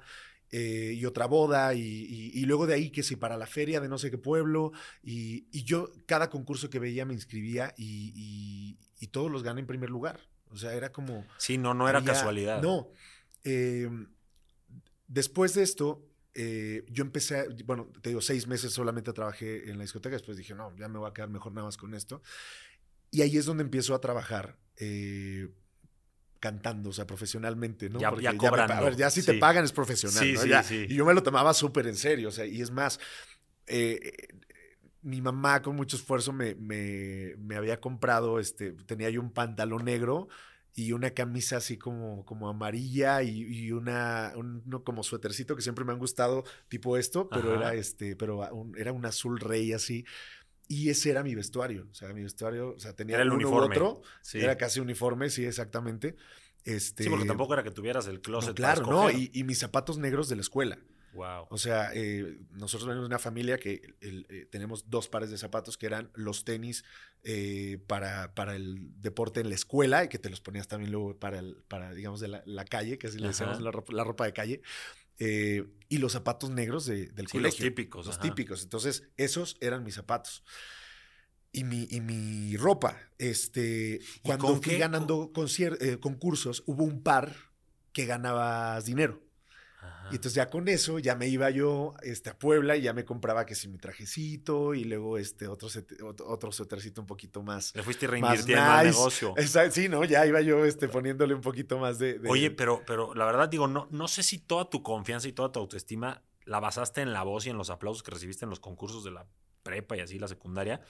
Eh, 0.56 0.92
y 0.94 1.04
otra 1.04 1.26
boda, 1.26 1.74
y, 1.74 1.80
y- 1.82 2.30
y 2.40 2.44
luego 2.46 2.66
de 2.68 2.74
ahí 2.74 2.90
que 2.90 3.02
sí, 3.02 3.16
para 3.16 3.36
la 3.36 3.46
feria 3.46 3.80
de 3.80 3.88
no 3.88 3.98
sé 3.98 4.08
qué 4.12 4.18
pueblo, 4.18 4.70
y, 5.02 5.48
y 5.50 5.64
yo 5.64 5.90
cada 6.06 6.30
concurso 6.30 6.70
que 6.70 6.78
veía 6.78 7.04
me 7.04 7.14
inscribía 7.14 7.74
y, 7.76 8.78
todos 9.10 9.30
los 9.30 9.42
gané 9.42 9.60
en 9.60 9.66
primer 9.66 9.90
lugar. 9.90 10.18
O 10.50 10.56
sea, 10.56 10.72
era 10.74 10.90
como... 10.90 11.24
sí, 11.38 11.58
no, 11.58 11.74
no 11.74 11.88
era 11.88 11.98
había- 11.98 12.12
casualidad. 12.14 12.62
No. 12.62 12.88
Eh, 13.44 13.88
después 15.08 15.54
de 15.54 15.62
esto, 15.62 16.08
eh, 16.34 16.84
yo 16.88 17.02
empecé, 17.04 17.38
a- 17.40 17.46
bueno, 17.64 17.90
te 18.02 18.08
digo, 18.10 18.20
seis 18.20 18.46
meses 18.46 18.72
solamente 18.72 19.12
trabajé 19.12 19.70
en 19.70 19.76
la 19.78 19.82
discoteca, 19.84 20.14
después 20.16 20.36
dije, 20.36 20.54
no, 20.54 20.74
ya 20.76 20.88
me 20.88 20.98
voy 20.98 21.08
a 21.10 21.14
quedar 21.14 21.28
mejor 21.30 21.52
nada 21.52 21.66
más 21.66 21.76
con 21.76 21.94
esto. 21.94 22.22
Y 23.10 23.22
ahí 23.22 23.36
es 23.36 23.44
donde 23.46 23.62
empiezo 23.62 23.94
a 23.94 24.00
trabajar 24.00 24.58
eh, 24.78 25.48
cantando, 26.44 26.90
o 26.90 26.92
sea, 26.92 27.06
profesionalmente, 27.06 27.88
¿no? 27.88 27.98
Ya- 27.98 28.10
Porque 28.10 28.24
ya 28.24 28.36
cobrando, 28.36 28.74
pa- 28.74 28.78
a 28.80 28.82
ver, 28.82 28.96
ya 28.96 29.08
si 29.08 29.22
te 29.24 29.32
pagan 29.34 29.64
es 29.64 29.72
profesional, 29.72 30.22
Sí, 30.22 30.34
¿no? 30.34 30.42
sí, 30.42 30.48
Ya- 30.50 30.62
sí. 30.62 30.84
Y 30.90 30.94
yo 30.94 31.06
me 31.06 31.14
lo 31.14 31.22
tomaba 31.22 31.54
súper 31.54 31.86
en 31.86 31.96
serio, 31.96 32.28
o 32.28 32.32
sea, 32.32 32.44
y 32.44 32.60
es 32.60 32.70
más, 32.70 33.00
eh, 33.66 33.98
eh, 34.02 34.28
mi 35.00 35.22
mamá 35.22 35.62
con 35.62 35.74
mucho 35.74 35.96
esfuerzo 35.96 36.34
me, 36.34 36.54
me- 36.56 37.34
me 37.38 37.56
había 37.56 37.80
comprado, 37.80 38.38
este, 38.38 38.72
tenía 38.72 39.08
yo 39.08 39.22
un 39.22 39.30
pantalón 39.32 39.86
negro 39.86 40.28
y 40.74 40.92
una 40.92 41.10
camisa 41.10 41.56
así 41.56 41.78
como, 41.78 42.26
como 42.26 42.46
amarilla 42.50 43.22
y, 43.22 43.40
y 43.42 43.72
una 43.72 44.32
un, 44.36 44.62
uno 44.66 44.84
como 44.84 45.02
suétercito 45.02 45.56
que 45.56 45.62
siempre 45.62 45.86
me 45.86 45.92
han 45.92 45.98
gustado, 45.98 46.44
tipo 46.68 46.98
esto, 46.98 47.30
pero 47.30 47.48
Ajá. 47.52 47.56
era 47.56 47.74
este, 47.74 48.16
pero 48.16 48.40
un- 48.52 48.76
era 48.76 48.92
un 48.92 49.06
azul 49.06 49.40
rey 49.40 49.72
así. 49.72 50.04
Y 50.68 50.88
ese 50.88 51.10
era 51.10 51.22
mi 51.22 51.34
vestuario. 51.34 51.86
O 51.90 51.94
sea, 51.94 52.12
mi 52.14 52.22
vestuario, 52.22 52.70
o 52.76 52.78
sea, 52.78 52.94
tenía 52.94 53.16
Era 53.16 53.24
el 53.24 53.30
uno 53.32 53.46
u 53.48 53.50
uniforme. 53.50 53.76
otro. 53.76 54.02
Sí. 54.22 54.38
Era 54.40 54.56
casi 54.56 54.80
uniforme, 54.80 55.28
sí, 55.30 55.44
exactamente. 55.44 56.16
Este, 56.64 57.04
Sí, 57.04 57.10
porque 57.10 57.26
tampoco 57.26 57.52
era 57.52 57.62
que 57.62 57.70
tuvieras 57.70 58.06
el 58.06 58.20
closet. 58.22 58.50
no, 58.50 58.54
claro, 58.54 58.82
para 58.84 58.96
no. 58.96 59.10
Y, 59.10 59.30
y 59.34 59.44
mis 59.44 59.58
zapatos 59.58 59.98
negros 59.98 60.28
de 60.28 60.36
la 60.36 60.40
escuela. 60.42 60.78
Wow. 61.12 61.46
O 61.50 61.58
sea, 61.58 61.90
eh, 61.94 62.38
nosotros 62.50 62.88
venimos 62.88 63.04
de 63.04 63.06
una 63.14 63.18
familia 63.20 63.56
que 63.58 63.94
el- 64.00 64.26
eh, 64.30 64.46
tenemos 64.50 64.90
dos 64.90 65.08
pares 65.08 65.30
de 65.30 65.38
zapatos 65.38 65.78
que 65.78 65.86
eran 65.86 66.10
los 66.14 66.44
tenis 66.44 66.82
eh, 67.22 67.78
para, 67.86 68.34
para 68.34 68.56
el 68.56 68.90
deporte 69.00 69.40
en 69.40 69.48
la 69.48 69.54
escuela 69.54 70.02
y 70.04 70.08
que 70.08 70.18
te 70.18 70.28
los 70.28 70.40
ponías 70.40 70.66
también 70.66 70.90
luego 70.90 71.16
para, 71.18 71.38
el, 71.38 71.62
para 71.68 71.94
digamos, 71.94 72.18
de 72.20 72.28
la, 72.28 72.42
la 72.46 72.64
calle, 72.64 72.98
que 72.98 73.06
así 73.06 73.18
le 73.18 73.28
decíamos 73.28 73.60
la 73.60 73.70
ropa, 73.70 73.92
la 73.92 74.02
ropa 74.02 74.24
de 74.24 74.32
calle. 74.32 74.60
Eh, 75.18 75.64
y 75.88 75.98
los 75.98 76.12
zapatos 76.12 76.50
negros 76.50 76.86
de- 76.86 77.06
del 77.06 77.26
Sí, 77.28 77.38
los 77.38 77.54
colegio. 77.54 77.64
típicos, 77.66 78.06
Los 78.06 78.16
ajá. 78.16 78.22
típicos. 78.22 78.62
Entonces, 78.62 79.04
esos 79.16 79.56
eran 79.60 79.84
mis 79.84 79.94
zapatos. 79.94 80.44
Y 81.52 81.62
mi, 81.64 81.86
y 81.90 82.00
mi 82.00 82.56
ropa. 82.56 82.98
Este, 83.18 84.00
cuando 84.22 84.48
fui 84.60 84.72
qué? 84.72 84.78
ganando 84.78 85.30
eh, 85.80 85.98
concursos, 86.00 86.64
hubo 86.66 86.82
un 86.84 87.02
par 87.02 87.34
que 87.92 88.06
ganabas 88.06 88.84
dinero. 88.86 89.22
Ajá. 89.84 90.08
Y 90.10 90.16
entonces 90.16 90.34
ya 90.34 90.48
con 90.50 90.66
eso 90.68 90.98
ya 90.98 91.14
me 91.14 91.28
iba 91.28 91.50
yo 91.50 91.94
este, 92.02 92.30
a 92.30 92.38
Puebla 92.38 92.76
y 92.76 92.82
ya 92.82 92.92
me 92.92 93.04
compraba 93.04 93.46
que 93.46 93.54
sí 93.54 93.68
mi 93.68 93.78
trajecito 93.78 94.74
y 94.74 94.84
luego 94.84 95.18
este 95.18 95.46
otro, 95.48 95.68
otro, 96.26 96.52
suétercito 96.52 97.00
un 97.00 97.06
poquito 97.06 97.42
más. 97.42 97.74
Le 97.74 97.82
fuiste 97.82 98.06
más 98.06 98.12
reinvirtiendo 98.12 98.62
al 98.64 98.86
nice. 98.86 98.98
negocio. 98.98 99.34
Esa- 99.36 99.70
sí, 99.70 99.88
¿no? 99.88 100.04
Ya 100.04 100.26
iba 100.26 100.40
yo 100.40 100.64
este, 100.64 100.88
poniéndole 100.88 101.34
un 101.34 101.40
poquito 101.40 101.78
más 101.78 101.98
de... 101.98 102.18
de- 102.18 102.28
Oye, 102.30 102.50
pero, 102.50 102.82
pero 102.86 103.14
la 103.14 103.24
verdad 103.24 103.48
digo, 103.48 103.66
no, 103.68 103.88
no 103.90 104.08
sé 104.08 104.22
si 104.22 104.38
toda 104.38 104.68
tu 104.70 104.82
confianza 104.82 105.28
y 105.28 105.32
toda 105.32 105.52
tu 105.52 105.60
autoestima 105.60 106.22
la 106.44 106.60
basaste 106.60 107.00
en 107.00 107.12
la 107.12 107.22
voz 107.22 107.46
y 107.46 107.50
en 107.50 107.56
los 107.56 107.70
aplausos 107.70 108.02
que 108.02 108.10
recibiste 108.10 108.44
en 108.44 108.50
los 108.50 108.60
concursos 108.60 109.04
de 109.04 109.10
la 109.10 109.26
prepa 109.62 109.96
y 109.96 110.00
así 110.00 110.18
la 110.18 110.28
secundaria. 110.28 110.80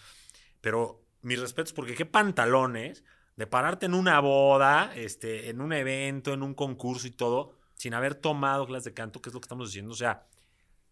Pero 0.61 1.05
mis 1.23 1.39
respetos, 1.41 1.73
porque 1.73 1.95
qué 1.95 2.07
pantalones 2.07 3.05
de 3.37 3.47
pararte 3.47 3.87
en 3.87 3.95
una 3.95 4.21
boda, 4.21 4.93
este, 4.95 5.49
en 5.51 5.61
un 5.61 5.73
evento, 5.73 6.33
en 6.33 6.43
un 6.43 6.55
concurso 6.55 7.07
y 7.07 7.11
todo, 7.11 7.53
sin 7.75 7.95
haber 7.95 8.15
tomado 8.15 8.67
clases 8.67 8.85
de 8.85 8.95
canto, 8.95 9.21
que 9.21 9.31
es 9.31 9.35
lo 9.35 9.41
que 9.41 9.47
estamos 9.47 9.69
diciendo. 9.69 9.93
O 9.93 9.97
sea, 9.97 10.27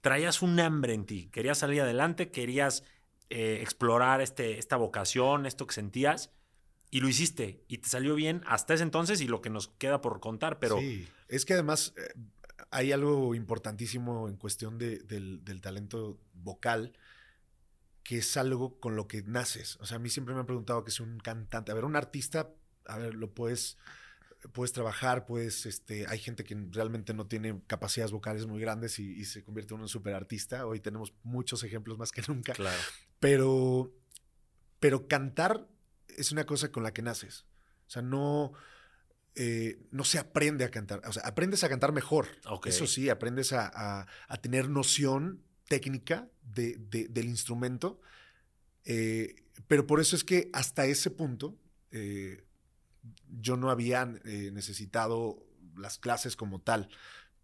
traías 0.01 0.43
un 0.43 0.59
hambre 0.61 0.95
en 0.95 1.07
ti, 1.07 1.29
querías 1.33 1.59
salir 1.59 1.81
adelante, 1.81 2.31
querías 2.31 2.85
eh, 3.31 3.59
explorar 3.63 4.21
este, 4.21 4.59
esta 4.59 4.77
vocación, 4.77 5.47
esto 5.47 5.67
que 5.67 5.75
sentías, 5.75 6.31
y 6.91 7.01
lo 7.01 7.09
hiciste, 7.09 7.65
y 7.69 7.79
te 7.79 7.89
salió 7.89 8.15
bien 8.15 8.43
hasta 8.47 8.75
ese 8.75 8.83
entonces 8.83 9.21
y 9.23 9.27
lo 9.29 9.41
que 9.41 9.49
nos 9.49 9.69
queda 9.69 10.03
por 10.03 10.21
contar, 10.21 10.59
pero 10.59 10.79
Sí, 10.79 11.09
es 11.29 11.47
que 11.47 11.55
además, 11.55 11.95
eh, 11.97 12.13
hay 12.71 12.93
algo 12.93 13.35
importantísimo 13.35 14.29
en 14.29 14.37
cuestión 14.37 14.79
de- 14.79 14.99
del, 14.99 15.61
talento 15.61 16.19
vocal, 16.35 16.93
que 18.03 18.19
es 18.19 18.37
algo 18.37 18.81
con 18.81 18.97
lo 18.97 19.07
que 19.07 19.23
naces. 19.23 19.77
O 19.77 19.87
sea, 19.87 19.97
a 19.97 20.01
mí 20.01 20.11
siempre 20.11 20.35
me 20.35 20.41
han 20.41 20.47
preguntado 20.47 20.85
que 20.85 20.91
es 20.91 21.01
un 21.01 21.19
cantante. 21.19 21.71
A 21.71 21.75
ver, 21.75 21.85
un 21.85 21.97
artista, 21.97 22.51
a 22.87 22.99
ver, 22.99 23.15
lo 23.15 23.33
puedes, 23.33 23.79
puedes 24.53 24.73
trabajar, 24.73 25.25
puedes, 25.27 25.67
este, 25.67 26.07
hay 26.09 26.19
gente 26.19 26.43
que 26.45 26.57
realmente 26.71 27.15
no 27.15 27.27
tiene 27.27 27.61
capacidades 27.67 28.11
vocales 28.13 28.47
muy 28.47 28.61
grandes 28.61 28.99
y, 28.99 29.13
y 29.13 29.25
se 29.25 29.45
convierte 29.45 29.75
en 29.75 29.81
un 29.81 29.89
super 29.89 30.15
artista. 30.15 30.67
Hoy 30.67 30.81
tenemos 30.81 31.13
muchos 31.23 31.63
ejemplos 31.63 31.99
más 31.99 32.11
que 32.13 32.23
nunca. 32.29 32.53
Claro. 32.53 32.81
Pero, 33.21 33.95
pero 34.81 35.07
cantar 35.07 35.69
es 36.09 36.33
una 36.33 36.45
cosa 36.45 36.71
con 36.73 36.83
la 36.83 36.93
que 36.93 37.03
naces. 37.03 37.47
O 37.87 37.91
sea, 37.93 38.03
no, 38.03 38.53
eh, 39.35 39.79
no 39.91 40.05
se 40.05 40.19
aprende 40.19 40.65
a 40.65 40.71
cantar. 40.71 41.01
O 41.07 41.13
sea, 41.13 41.23
aprendes 41.25 41.63
a 41.65 41.69
cantar 41.69 41.93
mejor. 41.93 42.27
Eso 42.71 42.87
sí, 42.87 43.09
aprendes 43.09 43.53
a, 43.53 43.71
a- 43.73 44.07
a 44.29 44.37
tener 44.41 44.69
noción 44.69 45.43
técnica 45.69 46.29
de- 46.43 46.77
de- 46.91 47.09
del 47.09 47.27
instrumento. 47.27 48.01
Eh, 48.85 49.37
pero 49.69 49.87
por 49.87 50.01
eso 50.01 50.17
es 50.17 50.25
que 50.25 50.51
hasta 50.53 50.87
ese 50.87 51.11
punto 51.11 51.57
eh, 51.93 52.43
yo 53.29 53.57
no 53.57 53.71
había 53.71 54.03
eh, 54.25 54.51
necesitado 54.53 55.47
las 55.77 55.99
clases 55.99 56.37
como 56.37 56.61
tal. 56.61 56.89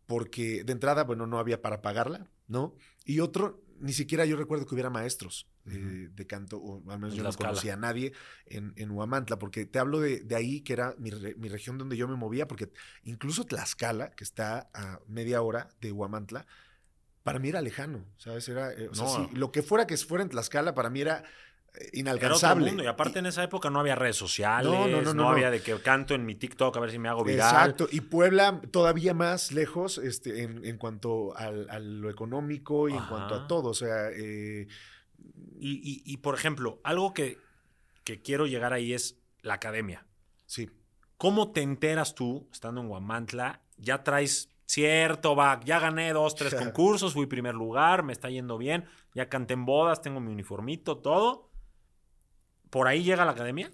Porque 0.06 0.64
de 0.64 0.72
entrada, 0.72 1.04
bueno, 1.04 1.26
no 1.26 1.38
había 1.38 1.60
para 1.60 1.82
pagarla, 1.82 2.26
¿no? 2.46 2.74
Y 3.04 3.20
otro, 3.20 3.62
ni 3.78 3.92
siquiera 3.92 4.24
yo 4.24 4.36
recuerdo 4.36 4.64
que 4.64 4.74
hubiera 4.74 4.88
maestros 4.88 5.46
eh, 5.66 6.08
de 6.10 6.26
canto, 6.26 6.56
o 6.56 6.78
al 6.90 6.98
menos 6.98 7.12
En 7.12 7.18
yo 7.18 7.24
no 7.24 7.28
conocía 7.34 7.74
a 7.74 7.76
nadie 7.76 8.14
en, 8.46 8.72
en 8.76 8.90
Huamantla, 8.90 9.38
porque 9.38 9.66
te 9.66 9.78
hablo 9.78 10.00
de, 10.00 10.20
de 10.20 10.34
ahí, 10.34 10.62
que 10.62 10.72
era 10.72 10.94
mi, 10.98 11.10
re- 11.10 11.34
mi 11.34 11.48
región 11.50 11.76
donde 11.76 11.98
yo 11.98 12.08
me 12.08 12.16
movía, 12.16 12.48
porque 12.48 12.70
incluso 13.02 13.44
Tlaxcala, 13.44 14.10
que 14.12 14.24
está 14.24 14.70
a 14.72 15.00
media 15.08 15.42
hora 15.42 15.68
de 15.82 15.92
Huamantla, 15.92 16.46
para 17.22 17.38
mí 17.38 17.50
era 17.50 17.60
lejano, 17.60 18.06
¿sabes? 18.16 18.48
Era, 18.48 18.72
eh, 18.72 18.88
o 18.88 18.94
sea, 18.94 19.06
sí, 19.08 19.28
lo 19.34 19.52
que 19.52 19.62
fuera 19.62 19.86
que 19.86 19.98
fuera 19.98 20.24
en 20.24 20.30
Tlaxcala, 20.30 20.74
para 20.74 20.88
mí 20.88 21.02
era 21.02 21.22
Era 21.74 21.86
otro 21.86 21.98
inalcanzable. 22.00 22.66
mundo. 22.66 22.82
Y 22.82 22.86
aparte 22.86 23.18
en 23.20 23.26
esa 23.26 23.42
época 23.44 23.70
no 23.70 23.80
había 23.80 23.94
redes 23.94 24.16
sociales, 24.16 24.70
No, 24.70 24.88
no, 24.88 24.88
no, 24.88 25.02
no, 25.02 25.14
no, 25.14 25.22
no. 25.24 25.28
había 25.30 25.50
de 25.50 25.60
que 25.62 25.78
canto 25.80 26.14
en 26.14 26.24
mi 26.26 26.34
TikTok 26.34 26.76
a 26.76 26.80
ver 26.80 26.90
si 26.90 26.98
me 26.98 27.08
hago 27.08 27.22
viral. 27.24 27.46
Exacto, 27.54 27.88
y 27.90 28.00
Puebla 28.00 28.60
todavía 28.70 29.14
más 29.14 29.52
lejos 29.52 29.98
este, 29.98 30.42
en, 30.42 30.64
en 30.64 30.76
cuanto 30.78 31.36
al- 31.36 31.68
a 31.70 31.78
lo 31.78 32.10
económico 32.10 32.88
y 32.88 32.94
en 32.96 33.04
cuanto 33.06 33.34
a 33.34 33.46
todo. 33.46 33.70
O 33.70 33.74
sea, 33.74 34.10
eh, 34.10 34.66
Y, 35.60 35.72
y- 35.82 36.02
y, 36.04 36.16
por 36.18 36.34
ejemplo, 36.36 36.80
algo 36.84 37.12
que, 37.12 37.38
que 38.04 38.22
quiero 38.22 38.46
llegar 38.46 38.72
ahí 38.72 38.92
es 38.92 39.18
la 39.42 39.54
academia. 39.54 40.06
sí. 40.46 40.70
¿Cómo 41.16 41.50
te 41.50 41.62
enteras 41.62 42.14
tú, 42.14 42.48
estando 42.52 42.80
en 42.80 42.86
Guamantla, 42.86 43.60
ya 43.76 44.04
traes 44.04 44.50
cierto 44.66 45.34
back, 45.34 45.64
ya 45.64 45.80
gané 45.80 46.12
dos, 46.12 46.36
tres 46.36 46.54
concursos, 46.72 47.12
fui 47.14 47.26
primer 47.26 47.56
lugar, 47.56 48.04
me 48.04 48.12
está 48.12 48.30
yendo 48.30 48.56
bien, 48.56 48.84
ya 49.14 49.28
canté 49.28 49.54
en 49.54 49.64
bodas, 49.64 50.00
tengo 50.00 50.20
mi 50.20 50.30
uniformito, 50.30 50.98
todo? 50.98 51.47
¿Por 52.70 52.86
ahí 52.88 53.02
llega 53.02 53.24
la 53.24 53.32
academia? 53.32 53.70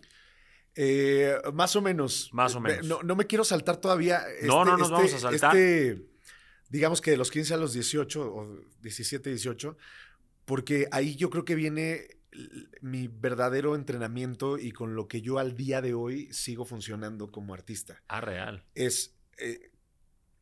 Eh, 0.76 1.36
más 1.52 1.76
o 1.76 1.82
menos. 1.82 2.30
Más 2.32 2.54
o 2.54 2.60
menos. 2.60 2.86
No, 2.86 3.02
no 3.02 3.16
me 3.16 3.26
quiero 3.26 3.44
saltar 3.44 3.76
todavía. 3.76 4.22
No, 4.42 4.64
no 4.64 4.76
nos 4.76 4.90
vamos 4.90 5.12
a 5.14 5.18
saltar. 5.18 5.56
este, 5.56 6.04
digamos 6.68 7.00
que 7.00 7.12
de 7.12 7.16
los 7.16 7.30
15 7.30 7.54
a 7.54 7.56
los 7.56 7.72
18 7.72 8.34
o 8.34 8.58
17, 8.80 9.30
18, 9.30 9.76
porque 10.44 10.88
ahí 10.90 11.14
yo 11.16 11.30
creo 11.30 11.44
que 11.44 11.54
viene 11.54 12.08
mi 12.80 13.06
verdadero 13.06 13.76
entrenamiento 13.76 14.58
y 14.58 14.72
con 14.72 14.96
lo 14.96 15.06
que 15.06 15.22
yo 15.22 15.38
al 15.38 15.54
día 15.56 15.80
de 15.80 15.94
hoy 15.94 16.32
sigo 16.32 16.64
funcionando 16.64 17.30
como 17.30 17.54
artista. 17.54 18.02
Ah, 18.08 18.20
real. 18.20 18.64
es, 18.74 19.14
eh, 19.38 19.70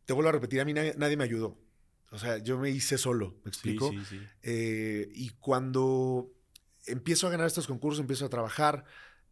te 0.07 0.15
vuelvo 0.15 0.31
a 0.31 0.33
repetir, 0.33 0.61
a 0.63 0.65
mí 0.65 0.73
nadie, 0.73 0.95
nadie 0.97 1.19
me 1.19 1.25
ayudó. 1.25 1.59
O 2.11 2.19
sea, 2.19 2.39
yo 2.39 2.59
me 2.59 2.71
hice 2.71 2.97
solo, 2.97 3.33
¿me 3.45 3.53
Sí, 3.53 3.59
explico? 3.71 3.91
sí, 3.91 4.01
sí. 4.09 4.21
Eh, 4.43 5.09
y 5.15 5.31
cuando 5.39 6.31
empiezo 6.87 7.27
a 7.27 7.31
ganar 7.31 7.47
estos 7.47 7.67
concursos, 7.67 8.01
empiezo 8.01 8.25
a 8.27 8.29
trabajar, 8.31 8.85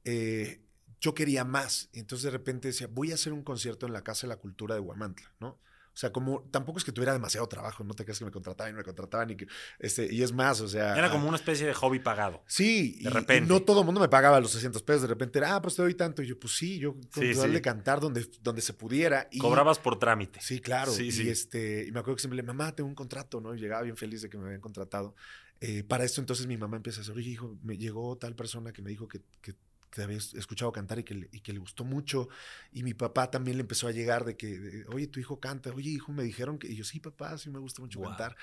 eh, 0.04 0.62
yo 1.00 1.14
quería 1.14 1.44
más. 1.44 1.88
Entonces 1.92 2.24
de 2.24 2.30
repente 2.30 2.68
decía, 2.68 2.88
voy 2.90 3.10
a 3.12 3.14
hacer 3.14 3.32
un 3.32 3.42
concierto 3.42 3.86
en 3.86 3.92
la 3.92 4.02
Casa 4.04 4.26
de 4.26 4.28
la 4.28 4.36
Cultura 4.36 4.74
de 4.74 4.80
Huamantla, 4.80 5.32
¿no? 5.40 5.58
O 5.92 5.96
sea, 6.00 6.12
como 6.12 6.42
tampoco 6.52 6.78
es 6.78 6.84
que 6.84 6.92
tuviera 6.92 7.12
demasiado 7.12 7.48
trabajo, 7.48 7.82
no 7.82 7.94
te 7.94 8.04
creas 8.04 8.20
que 8.20 8.24
me 8.24 8.30
contrataban 8.30 8.72
y 8.72 8.76
me 8.76 8.84
contrataban 8.84 9.28
y 9.30 9.36
que, 9.36 9.48
este, 9.80 10.06
y 10.14 10.22
es 10.22 10.32
más, 10.32 10.60
o 10.60 10.68
sea. 10.68 10.96
Era 10.96 11.10
como 11.10 11.26
una 11.26 11.36
especie 11.36 11.66
de 11.66 11.74
hobby 11.74 11.98
pagado. 11.98 12.42
Sí, 12.46 12.92
De 13.02 13.10
y- 13.10 13.12
repente. 13.12 13.44
y 13.44 13.48
no 13.48 13.60
todo 13.60 13.80
el 13.80 13.86
mundo 13.86 14.00
me 14.00 14.08
pagaba 14.08 14.40
los 14.40 14.52
600 14.52 14.82
pesos. 14.84 15.02
De 15.02 15.08
repente 15.08 15.40
era, 15.40 15.56
ah, 15.56 15.60
pues 15.60 15.74
te 15.74 15.82
doy 15.82 15.94
tanto. 15.94 16.22
Y 16.22 16.28
yo, 16.28 16.38
pues 16.38 16.54
sí, 16.56 16.78
yo 16.78 16.94
con 16.94 17.02
Sí, 17.12 17.34
sí. 17.34 17.60
cantar 17.60 17.98
donde, 18.00 18.24
donde 18.40 18.62
se 18.62 18.72
pudiera. 18.72 19.26
Y, 19.32 19.38
Cobrabas 19.38 19.80
por 19.80 19.98
trámite. 19.98 20.40
Sí, 20.40 20.60
claro. 20.60 20.92
Sí, 20.92 21.08
y, 21.08 21.12
sí. 21.12 21.28
este, 21.28 21.84
y 21.88 21.92
me 21.92 21.98
acuerdo 21.98 22.16
que 22.16 22.20
siempre 22.22 22.36
le 22.36 22.44
mamá, 22.44 22.74
tengo 22.74 22.88
un 22.88 22.94
contrato, 22.94 23.40
¿no? 23.40 23.54
Y 23.54 23.58
llegaba 23.58 23.82
bien 23.82 23.96
feliz 23.96 24.22
de 24.22 24.30
que 24.30 24.38
me 24.38 24.44
habían 24.46 24.60
contratado. 24.60 25.16
Eh, 25.60 25.84
para 25.84 26.04
esto, 26.04 26.20
entonces 26.20 26.46
mi 26.46 26.56
mamá 26.56 26.76
empieza 26.76 27.00
a 27.00 27.02
decir, 27.02 27.14
oye, 27.16 27.30
hijo, 27.30 27.58
me 27.62 27.76
llegó 27.76 28.16
tal 28.16 28.34
persona 28.34 28.72
que 28.72 28.80
me 28.82 28.90
dijo 28.90 29.06
que, 29.08 29.20
que 29.42 29.54
había 30.02 30.16
escuchado 30.18 30.72
cantar 30.72 31.00
y 31.00 31.04
que, 31.04 31.14
le, 31.14 31.28
y 31.32 31.40
que 31.40 31.52
le 31.52 31.58
gustó 31.58 31.84
mucho. 31.84 32.28
Y 32.72 32.82
mi 32.82 32.94
papá 32.94 33.30
también 33.30 33.56
le 33.56 33.62
empezó 33.62 33.88
a 33.88 33.92
llegar 33.92 34.24
de 34.24 34.36
que, 34.36 34.58
de, 34.58 34.86
oye, 34.86 35.06
tu 35.08 35.20
hijo 35.20 35.40
canta. 35.40 35.70
Oye, 35.72 35.90
hijo, 35.90 36.12
me 36.12 36.22
dijeron 36.22 36.58
que. 36.58 36.68
Y 36.68 36.76
yo, 36.76 36.84
sí, 36.84 37.00
papá, 37.00 37.36
sí 37.38 37.50
me 37.50 37.58
gusta 37.58 37.82
mucho 37.82 37.98
Wow. 37.98 38.08
cantar. 38.10 38.36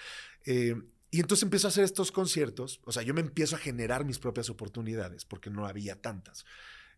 Eh, 0.46 0.76
y 1.10 1.20
entonces 1.22 1.44
empiezo 1.44 1.68
a 1.68 1.70
hacer 1.70 1.86
estos 1.86 2.12
conciertos. 2.12 2.82
O 2.84 2.92
sea, 2.92 3.02
yo 3.02 3.14
me 3.14 3.22
empiezo 3.22 3.56
a 3.56 3.60
generar 3.60 4.04
mis 4.04 4.20
propias 4.20 4.50
oportunidades 4.50 5.24
porque 5.26 5.50
no 5.50 5.66
había 5.66 6.02
tantas. 6.02 6.46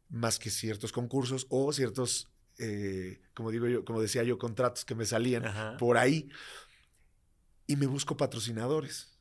Más 0.10 0.40
que 0.40 0.50
ciertos 0.50 0.92
concursos 0.92 1.46
o 1.50 1.72
ciertos, 1.72 2.28
eh, 2.58 3.22
como 3.36 3.52
digo 3.52 3.68
yo, 3.68 3.86
como 3.86 4.02
decía 4.02 4.24
yo, 4.24 4.40
contratos 4.40 4.84
que 4.84 4.96
me 4.96 5.06
salían 5.06 5.46
Ajá. 5.46 5.78
por 5.78 5.98
ahí. 5.98 6.30
Y 7.68 7.76
me 7.76 7.86
busco 7.86 8.18
patrocinadores. 8.18 9.19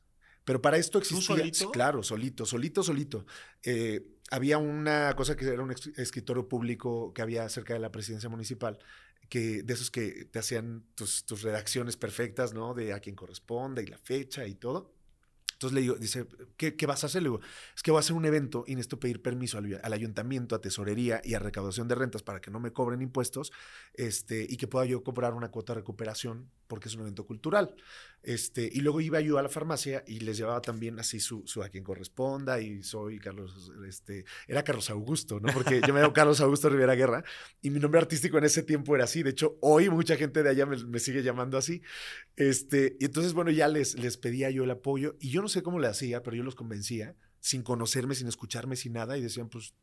Pero 0.49 0.63
para 0.63 0.77
esto 0.77 0.97
existía. 0.97 1.37
solito? 1.37 1.69
Claro, 1.69 2.01
solito, 2.01 2.43
solito, 2.43 2.81
solito. 2.81 3.23
Eh, 3.61 4.17
había 4.31 4.57
una 4.57 5.15
cosa 5.15 5.35
que 5.35 5.45
era 5.45 5.61
un 5.61 5.69
escritorio 5.95 6.49
público 6.49 7.13
que 7.13 7.21
había 7.21 7.47
cerca 7.49 7.75
de 7.75 7.79
la 7.79 7.91
presidencia 7.91 8.29
municipal, 8.29 8.79
que 9.29 9.61
de 9.61 9.73
esos 9.75 9.91
que 9.91 10.25
te 10.25 10.39
hacían 10.39 10.85
tus, 10.95 11.23
tus 11.23 11.43
redacciones 11.43 11.97
perfectas, 11.97 12.51
¿no? 12.51 12.73
De 12.73 12.93
a 12.93 12.99
quién 12.99 13.15
corresponde 13.15 13.83
y 13.83 13.85
la 13.85 13.99
fecha 13.99 14.47
y 14.47 14.55
todo. 14.55 14.91
Entonces 15.59 15.75
le 15.75 15.81
digo, 15.81 15.95
dice, 15.95 16.25
¿qué, 16.55 16.77
qué 16.77 16.85
vas 16.85 17.03
a 17.03 17.07
hacer? 17.07 17.21
Le 17.21 17.27
digo, 17.27 17.41
es 17.75 17.83
que 17.83 17.91
voy 17.91 17.97
a 17.97 17.99
hacer 17.99 18.15
un 18.15 18.23
evento 18.23 18.63
y 18.65 18.75
necesito 18.75 18.97
pedir 18.97 19.21
permiso 19.21 19.57
al, 19.57 19.77
al 19.83 19.91
ayuntamiento, 19.91 20.55
a 20.55 20.61
tesorería 20.61 21.19
y 21.21 21.33
a 21.33 21.39
recaudación 21.39 21.89
de 21.89 21.95
rentas 21.95 22.23
para 22.23 22.39
que 22.39 22.49
no 22.49 22.61
me 22.61 22.71
cobren 22.71 23.01
impuestos 23.01 23.51
este, 23.93 24.47
y 24.49 24.55
que 24.55 24.67
pueda 24.67 24.85
yo 24.85 25.03
cobrar 25.03 25.33
una 25.33 25.51
cuota 25.51 25.73
de 25.73 25.81
recuperación 25.81 26.49
porque 26.67 26.87
es 26.87 26.95
un 26.95 27.01
evento 27.01 27.25
cultural. 27.25 27.75
Este, 28.23 28.69
y 28.71 28.81
luego 28.81 29.01
iba 29.01 29.19
yo 29.19 29.37
a 29.37 29.41
la 29.41 29.49
farmacia 29.49 30.03
y 30.07 30.19
les 30.19 30.37
llevaba 30.37 30.61
también 30.61 30.99
así 30.99 31.19
su, 31.19 31.43
su 31.45 31.63
a 31.63 31.69
quien 31.69 31.83
corresponda 31.83 32.61
y 32.61 32.83
soy 32.83 33.19
Carlos, 33.19 33.71
este, 33.87 34.23
era 34.47 34.63
Carlos 34.63 34.89
Augusto, 34.89 35.39
¿no? 35.41 35.51
Porque 35.53 35.81
yo 35.85 35.93
me 35.93 35.99
llamo 35.99 36.13
Carlos 36.13 36.39
Augusto 36.39 36.69
Rivera 36.69 36.95
Guerra 36.95 37.23
y 37.61 37.69
mi 37.69 37.79
nombre 37.79 37.99
artístico 37.99 38.37
en 38.37 38.45
ese 38.45 38.63
tiempo 38.63 38.95
era 38.95 39.05
así. 39.05 39.23
De 39.23 39.31
hecho, 39.31 39.57
hoy 39.61 39.89
mucha 39.89 40.15
gente 40.15 40.43
de 40.43 40.49
allá 40.49 40.65
me, 40.65 40.99
sigue 40.99 41.23
llamando 41.23 41.57
así. 41.57 41.81
Este, 42.37 42.95
y 42.99 43.05
entonces, 43.05 43.33
bueno, 43.33 43.51
ya 43.51 43.67
les, 43.67 43.97
les 43.99 44.17
pedía 44.17 44.49
yo 44.51 44.63
el 44.63 44.71
apoyo 44.71 45.15
y 45.19 45.31
yo 45.31 45.41
no 45.41 45.48
sé 45.49 45.63
cómo 45.63 45.79
le 45.79 45.87
hacía, 45.87 46.23
pero 46.23 46.37
yo 46.37 46.43
los 46.43 46.55
convencía 46.55 47.15
sin 47.41 47.63
conocerme, 47.63 48.15
sin 48.15 48.27
escucharme, 48.27 48.75
sin 48.75 48.91
nada, 48.91 49.17
y 49.17 49.21
decían, 49.21 49.47
pues, 49.47 49.73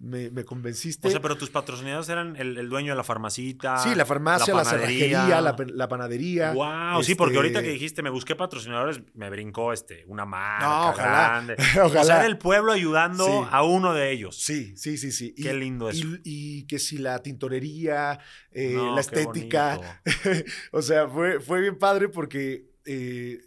me, 0.00 0.30
me 0.30 0.44
convenciste. 0.44 1.06
O 1.06 1.10
sea, 1.12 1.20
pero 1.20 1.36
tus 1.36 1.48
patrocinadores 1.48 2.08
eran 2.08 2.34
el, 2.34 2.58
el 2.58 2.68
dueño 2.68 2.90
de 2.92 2.96
la 2.96 3.04
farmacita. 3.04 3.78
sí, 3.78 3.94
la 3.94 4.04
farmacia, 4.04 4.52
la, 4.52 4.64
cerrajería, 4.64 5.40
la, 5.40 5.54
la 5.56 5.88
panadería. 5.88 6.52
Wow, 6.52 7.04
sí, 7.04 7.14
porque 7.14 7.34
este, 7.34 7.38
ahorita 7.38 7.62
que 7.62 7.68
dijiste 7.68 8.02
me 8.02 8.10
busqué 8.10 8.34
patrocinadores, 8.34 9.00
me 9.14 9.30
brincó 9.30 9.72
este, 9.72 10.04
una 10.08 10.24
marca 10.24 10.66
No, 10.66 10.90
ojalá, 10.90 11.28
grande. 11.28 11.56
ojalá. 11.84 12.00
O 12.00 12.04
sea, 12.04 12.16
era 12.16 12.26
el 12.26 12.36
pueblo 12.36 12.72
ayudando 12.72 13.24
Sí. 13.24 13.48
a 13.48 13.62
uno 13.62 13.94
de 13.94 14.10
ellos. 14.10 14.36
Sí, 14.36 14.76
sí, 14.76 14.98
sí, 14.98 15.12
sí. 15.12 15.34
Qué 15.36 15.54
lindo 15.54 15.88
eso. 15.90 16.04
Y, 16.04 16.20
y 16.24 16.66
que 16.66 16.80
si 16.80 16.98
la 16.98 17.22
tintorería, 17.22 18.18
eh, 18.50 18.72
No, 18.74 18.92
la 18.92 19.00
estética. 19.00 20.02
o 20.72 20.82
sea, 20.82 21.08
fue, 21.08 21.38
fue 21.38 21.60
bien 21.60 21.78
padre 21.78 22.08
porque, 22.08 22.72
eh, 22.86 23.38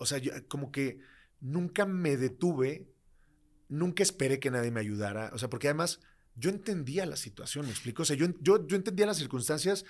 o 0.00 0.06
sea, 0.06 0.18
yo 0.18 0.32
como 0.48 0.72
que 0.72 0.98
nunca 1.40 1.84
me 1.86 2.16
detuve, 2.16 2.88
nunca 3.68 4.02
esperé 4.02 4.40
que 4.40 4.50
nadie 4.50 4.70
me 4.70 4.80
ayudara. 4.80 5.30
O 5.34 5.38
sea, 5.38 5.48
porque 5.50 5.68
además 5.68 6.00
yo 6.34 6.48
entendía 6.50 7.04
la 7.06 7.16
situación, 7.16 7.66
¿me 7.66 7.72
explico? 7.72 8.02
O 8.02 8.04
sea, 8.06 8.16
yo, 8.16 8.26
yo, 8.40 8.66
yo 8.66 8.76
entendía 8.76 9.06
las 9.06 9.18
circunstancias 9.18 9.84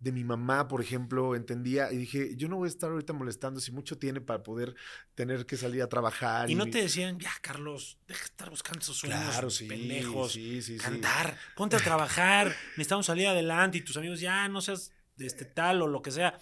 de 0.00 0.12
mi 0.12 0.22
mamá, 0.22 0.68
por 0.68 0.82
ejemplo, 0.82 1.34
entendía 1.34 1.90
y 1.90 1.96
dije, 1.96 2.36
yo 2.36 2.46
no 2.48 2.56
voy 2.56 2.66
a 2.66 2.68
estar 2.68 2.90
ahorita 2.90 3.14
molestando 3.14 3.58
si 3.58 3.72
mucho 3.72 3.96
tiene 3.96 4.20
para 4.20 4.42
poder 4.42 4.74
tener 5.14 5.46
que 5.46 5.56
salir 5.56 5.80
a 5.82 5.88
trabajar. 5.88 6.50
Y 6.50 6.54
no 6.54 6.66
te 6.66 6.82
decían, 6.82 7.18
ya, 7.18 7.32
Carlos, 7.40 7.96
deja 8.06 8.20
de 8.20 8.26
estar 8.26 8.50
buscando 8.50 8.80
esos 8.80 8.98
sueños 8.98 9.18
Claro, 9.20 9.48
sí, 9.48 9.66
pendejos. 9.66 10.32
sí, 10.32 10.60
sí, 10.60 10.74
sí. 10.74 10.78
cantar, 10.78 11.38
ponte 11.56 11.76
a 11.76 11.78
trabajar, 11.78 12.48
necesitamos 12.72 13.06
salir 13.06 13.28
adelante 13.28 13.78
y 13.78 13.80
tus 13.80 13.96
amigos 13.96 14.20
ya 14.20 14.46
no 14.48 14.60
seas 14.60 14.92
este 15.16 15.46
tal 15.46 15.80
o 15.80 15.86
lo 15.86 16.02
que 16.02 16.10
sea. 16.10 16.38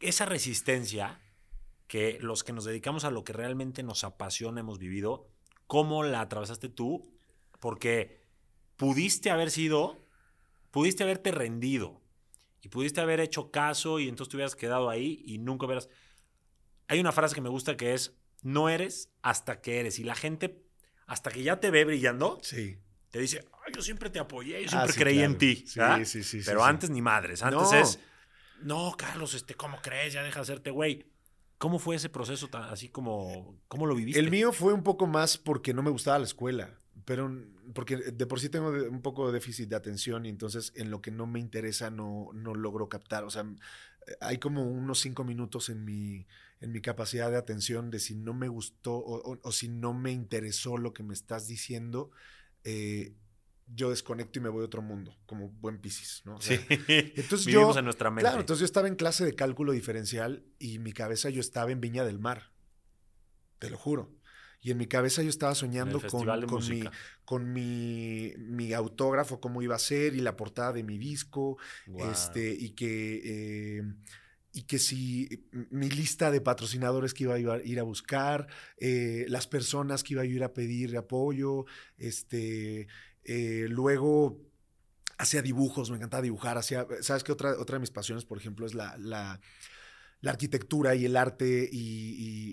Esa 0.00 0.24
resistencia 0.24 1.20
que 1.94 2.18
los 2.20 2.42
que 2.42 2.52
nos 2.52 2.64
dedicamos 2.64 3.04
a 3.04 3.12
lo 3.12 3.22
que 3.22 3.32
realmente 3.32 3.84
nos 3.84 4.02
apasiona 4.02 4.58
hemos 4.58 4.80
vivido, 4.80 5.28
¿cómo 5.68 6.02
la 6.02 6.22
atravesaste 6.22 6.68
tú? 6.68 7.08
Porque 7.60 8.20
pudiste 8.74 9.30
haber 9.30 9.52
sido, 9.52 10.04
pudiste 10.72 11.04
haberte 11.04 11.30
rendido 11.30 12.02
Y 12.62 12.68
pudiste 12.68 13.00
haber 13.00 13.20
hecho 13.20 13.52
caso 13.52 14.00
y 14.00 14.08
entonces 14.08 14.28
te 14.32 14.36
hubieras 14.38 14.56
quedado 14.56 14.90
ahí 14.90 15.22
y 15.24 15.38
nunca 15.38 15.66
hubieras... 15.66 15.88
Hay 16.88 16.98
una 16.98 17.12
frase 17.12 17.32
que 17.36 17.40
me 17.40 17.48
gusta 17.48 17.76
que 17.76 17.94
es, 17.94 18.16
no 18.42 18.68
eres 18.68 19.10
hasta 19.22 19.60
que 19.60 19.78
eres. 19.78 20.00
Y 20.00 20.02
la 20.02 20.16
gente, 20.16 20.64
hasta 21.06 21.30
que 21.30 21.44
ya 21.44 21.60
te 21.60 21.70
ve 21.70 21.84
brillando, 21.84 22.40
Sí. 22.42 22.76
te 23.10 23.20
dice, 23.20 23.44
Ay, 23.64 23.72
yo 23.76 23.82
siempre 23.82 24.10
te 24.10 24.18
apoyé, 24.18 24.62
yo 24.62 24.66
Ah, 24.66 24.70
siempre 24.70 24.92
sí, 24.94 24.98
creí 24.98 25.20
en 25.20 25.38
ti. 25.38 25.64
Sí, 25.64 25.80
sí, 26.06 26.24
sí, 26.24 26.40
Pero 26.44 26.64
antes 26.64 26.90
ni 26.90 27.00
madres. 27.02 27.44
Antes 27.44 27.70
No. 27.70 27.78
es, 27.78 28.00
no, 28.62 28.94
Carlos, 28.98 29.34
este, 29.34 29.54
¿cómo 29.54 29.78
crees? 29.80 30.12
Ya 30.14 30.24
deja 30.24 30.40
de 30.40 30.42
hacerte 30.42 30.70
güey. 30.72 31.06
¿Cómo 31.64 31.78
fue 31.78 31.96
ese 31.96 32.10
proceso 32.10 32.48
tan- 32.48 32.64
así 32.64 32.90
como, 32.90 33.58
cómo 33.68 33.86
lo 33.86 33.94
viviste? 33.94 34.20
El 34.20 34.30
mío 34.30 34.52
fue 34.52 34.74
un 34.74 34.82
poco 34.82 35.06
más 35.06 35.38
porque 35.38 35.72
no 35.72 35.82
me 35.82 35.88
gustaba 35.88 36.18
la 36.18 36.26
escuela, 36.26 36.78
pero 37.06 37.32
porque 37.72 37.96
de 37.96 38.26
por 38.26 38.38
sí 38.38 38.50
tengo 38.50 38.68
un 38.68 39.00
poco 39.00 39.28
de 39.28 39.32
déficit 39.32 39.70
de 39.70 39.76
atención 39.76 40.26
y 40.26 40.28
entonces 40.28 40.74
en 40.76 40.90
lo 40.90 41.00
que 41.00 41.10
no 41.10 41.26
me 41.26 41.40
interesa 41.40 41.90
no, 41.90 42.28
no 42.34 42.54
logro 42.54 42.90
captar. 42.90 43.24
O 43.24 43.30
sea, 43.30 43.46
hay 44.20 44.36
como 44.36 44.62
unos 44.70 45.00
cinco 45.00 45.24
minutos 45.24 45.70
en 45.70 45.86
mi, 45.86 46.26
en 46.60 46.70
mi 46.70 46.82
capacidad 46.82 47.30
de 47.30 47.38
atención 47.38 47.90
de 47.90 47.98
si 47.98 48.14
no 48.14 48.34
me 48.34 48.48
gustó 48.48 49.02
o 49.02 49.50
si 49.50 49.68
no 49.70 49.94
me 49.94 50.12
interesó 50.12 50.76
lo 50.76 50.92
que 50.92 51.02
me 51.02 51.14
estás 51.14 51.48
diciendo, 51.48 52.10
eh, 52.64 53.14
yo 53.66 53.90
desconecto 53.90 54.38
y 54.38 54.42
me 54.42 54.48
voy 54.48 54.62
a 54.62 54.66
otro 54.66 54.82
mundo, 54.82 55.16
como 55.26 55.48
buen 55.48 55.78
Piscis, 55.78 56.22
¿no? 56.24 56.36
O 56.36 56.40
sea, 56.40 56.58
Sí. 56.58 56.64
Entonces 57.16 57.46
Vivimos 57.46 57.74
yo, 57.74 57.78
en 57.78 57.84
nuestra 57.84 58.10
mente. 58.10 58.22
Claro, 58.22 58.40
entonces 58.40 58.60
yo 58.60 58.66
estaba 58.66 58.88
en 58.88 58.96
clase 58.96 59.24
de 59.24 59.34
cálculo 59.34 59.72
diferencial 59.72 60.44
y 60.58 60.78
mi 60.78 60.92
cabeza 60.92 61.30
yo 61.30 61.40
estaba 61.40 61.72
en 61.72 61.80
Viña 61.80 62.04
del 62.04 62.18
Mar. 62.18 62.52
Te 63.58 63.70
lo 63.70 63.78
juro. 63.78 64.14
Y 64.60 64.70
en 64.70 64.78
mi 64.78 64.86
cabeza 64.86 65.22
yo 65.22 65.28
estaba 65.28 65.54
soñando 65.54 66.00
con, 66.00 66.26
mi, 66.70 66.84
con 67.26 67.52
mi, 67.52 68.32
mi 68.38 68.72
autógrafo, 68.72 69.38
cómo 69.38 69.60
iba 69.60 69.74
a 69.74 69.78
ser 69.78 70.14
y 70.14 70.20
la 70.20 70.36
portada 70.36 70.72
de 70.72 70.82
mi 70.82 70.96
disco. 70.96 71.58
Este, 71.98 72.50
y 72.52 72.70
que. 72.70 73.20
eh, 73.78 73.82
y 74.56 74.62
que 74.62 74.78
si 74.78 75.48
mi 75.70 75.90
lista 75.90 76.30
de 76.30 76.40
patrocinadores 76.40 77.12
que 77.12 77.24
iba 77.24 77.34
a 77.34 77.38
iba 77.40 77.54
a 77.56 77.62
ir 77.62 77.80
a 77.80 77.82
buscar, 77.82 78.46
eh, 78.78 79.26
las 79.28 79.48
personas 79.48 80.04
que 80.04 80.14
iba 80.14 80.22
a 80.22 80.26
ir 80.26 80.44
a 80.44 80.54
pedir 80.54 80.96
apoyo, 80.96 81.64
este, 81.98 82.86
eh, 83.24 83.66
luego 83.68 84.40
hacía 85.18 85.42
dibujos, 85.42 85.90
me 85.90 85.96
encantaba 85.96 86.22
dibujar, 86.22 86.58
hacía, 86.58 86.86
¿sabes 87.00 87.22
qué? 87.24 87.32
Otra, 87.32 87.58
otra 87.58 87.76
de 87.76 87.80
mis 87.80 87.90
pasiones, 87.90 88.24
por 88.24 88.36
ejemplo, 88.38 88.66
es 88.66 88.74
la, 88.74 88.96
la, 88.98 89.40
la 90.20 90.30
arquitectura 90.30 90.94
y 90.94 91.04
el 91.04 91.16
arte 91.16 91.68
y, 91.70 91.78
y- 91.78 92.52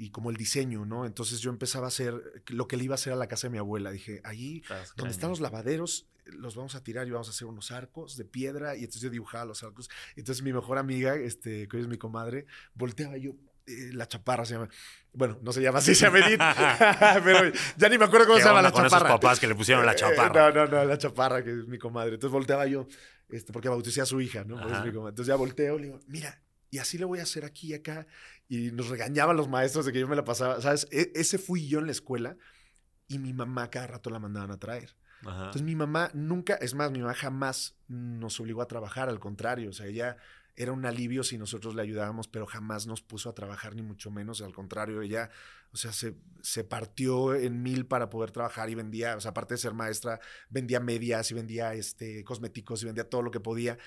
y- 0.00 0.04
y 0.04 0.10
como 0.10 0.30
el 0.30 0.36
diseño, 0.36 0.84
¿no? 0.84 1.06
Entonces 1.06 1.40
yo 1.40 1.50
empezaba 1.50 1.86
a 1.86 1.88
hacer 1.88 2.42
lo 2.48 2.66
que 2.66 2.76
le 2.76 2.84
iba 2.84 2.94
a 2.94 2.96
hacer 2.96 3.12
a 3.12 3.16
la 3.16 3.28
casa 3.28 3.46
de 3.46 3.52
mi 3.52 3.58
abuela. 3.58 3.90
Dije, 3.92 4.20
Estás 4.62 4.94
donde 4.96 5.10
están 5.12 5.30
los 5.30 5.40
lavaderos, 5.40 6.08
los 6.26 6.54
vamos 6.56 6.74
a 6.74 6.82
tirar 6.82 7.06
y 7.06 7.10
vamos 7.10 7.28
a 7.28 7.30
hacer 7.32 7.46
unos 7.46 7.70
arcos 7.70 8.16
de 8.16 8.24
piedra. 8.24 8.74
Y 8.76 8.80
entonces 8.80 9.02
yo 9.02 9.10
dibujaba 9.10 9.44
los 9.44 9.62
arcos. 9.62 9.88
Entonces 10.16 10.42
mi 10.42 10.52
mejor 10.52 10.78
amiga, 10.78 11.14
este, 11.16 11.68
que 11.68 11.76
hoy 11.76 11.82
es 11.82 11.88
mi 11.88 11.98
comadre, 11.98 12.46
volteaba 12.74 13.16
y 13.18 13.22
yo, 13.22 13.32
eh, 13.66 13.90
la 13.92 14.06
chaparra 14.06 14.44
se 14.44 14.54
llama. 14.54 14.68
Bueno, 15.12 15.38
no 15.42 15.52
se 15.52 15.60
llama 15.60 15.78
así, 15.80 15.94
se 15.94 16.06
llama 16.06 16.18
Edith. 16.20 16.40
pero 17.24 17.52
ya 17.76 17.88
ni 17.88 17.98
me 17.98 18.04
acuerdo 18.06 18.26
cómo 18.26 18.36
¿Qué 18.38 18.42
se 18.42 18.48
llama 18.48 18.62
la 18.62 18.72
con 18.72 18.84
chaparra. 18.84 19.06
esos 19.08 19.20
papás 19.20 19.40
que 19.40 19.46
le 19.46 19.54
pusieron 19.54 19.84
la 19.84 19.92
Eh, 19.92 19.96
chaparra? 19.96 20.50
no, 20.52 20.66
no, 20.66 20.66
no, 20.70 20.84
la 20.84 20.98
chaparra, 20.98 21.42
que 21.44 21.50
es 21.50 21.66
mi 21.66 21.78
comadre. 21.78 22.14
Entonces 22.14 22.32
volteaba 22.32 22.66
yo, 22.66 22.86
este, 23.28 23.52
porque 23.52 23.68
bauticé 23.68 24.00
a 24.00 24.06
su 24.06 24.20
hija, 24.20 24.44
¿no? 24.44 24.54
Por 24.56 24.66
eso 24.66 24.74
Ajá. 24.74 24.80
es 24.80 24.86
mi 24.86 24.92
comadre. 24.92 25.10
Entonces 25.10 25.28
ya 25.28 25.36
volteo, 25.36 25.78
le 25.78 25.84
digo, 25.86 26.00
mira, 26.06 26.40
y 26.70 26.78
así 26.78 26.96
le 26.98 27.04
voy 27.04 27.18
a 27.20 27.24
hacer 27.24 27.44
aquí 27.44 27.68
y 27.68 27.74
acá. 27.74 28.06
Y 28.48 28.70
nos 28.72 28.88
regañaban 28.88 29.36
los 29.36 29.48
maestros 29.48 29.84
de 29.86 29.92
que 29.92 30.00
yo 30.00 30.08
me 30.08 30.16
la 30.16 30.24
pasaba, 30.24 30.60
¿sabes? 30.60 30.88
E- 30.90 31.12
ese 31.14 31.38
fui 31.38 31.68
yo 31.68 31.78
en 31.78 31.86
la 31.86 31.92
escuela 31.92 32.36
y 33.08 33.18
mi 33.18 33.32
mamá 33.34 33.68
cada 33.70 33.86
rato 33.86 34.08
la 34.10 34.18
mandaban 34.18 34.50
a 34.50 34.58
traer. 34.58 34.96
Ajá. 35.24 35.36
Entonces 35.44 35.62
mi 35.62 35.76
mamá 35.76 36.10
nunca, 36.14 36.54
es 36.54 36.74
más, 36.74 36.90
mi 36.90 37.00
mamá 37.00 37.14
jamás 37.14 37.76
nos 37.88 38.40
obligó 38.40 38.60
a 38.62 38.66
trabajar, 38.66 39.08
al 39.08 39.20
contrario, 39.20 39.70
o 39.70 39.72
sea, 39.72 39.86
ella 39.86 40.16
era 40.56 40.72
un 40.72 40.84
alivio 40.86 41.24
si 41.24 41.38
nosotros 41.38 41.74
le 41.74 41.82
ayudábamos, 41.82 42.28
pero 42.28 42.46
jamás 42.46 42.86
nos 42.86 43.00
puso 43.02 43.28
a 43.30 43.34
trabajar, 43.34 43.74
ni 43.74 43.82
mucho 43.82 44.10
menos, 44.10 44.42
al 44.42 44.52
contrario, 44.52 45.00
ella, 45.02 45.30
o 45.72 45.76
sea, 45.76 45.92
se, 45.92 46.14
se 46.42 46.64
partió 46.64 47.34
en 47.34 47.62
mil 47.62 47.86
para 47.86 48.10
poder 48.10 48.30
trabajar 48.30 48.68
y 48.70 48.74
vendía, 48.74 49.16
o 49.16 49.20
sea, 49.20 49.30
aparte 49.30 49.54
de 49.54 49.58
ser 49.58 49.74
maestra, 49.74 50.20
vendía 50.50 50.80
medias 50.80 51.30
y 51.30 51.34
vendía 51.34 51.74
este, 51.74 52.22
cosméticos 52.24 52.82
y 52.82 52.86
vendía 52.86 53.04
todo 53.08 53.22
lo 53.22 53.30
que 53.30 53.40
podía. 53.40 53.78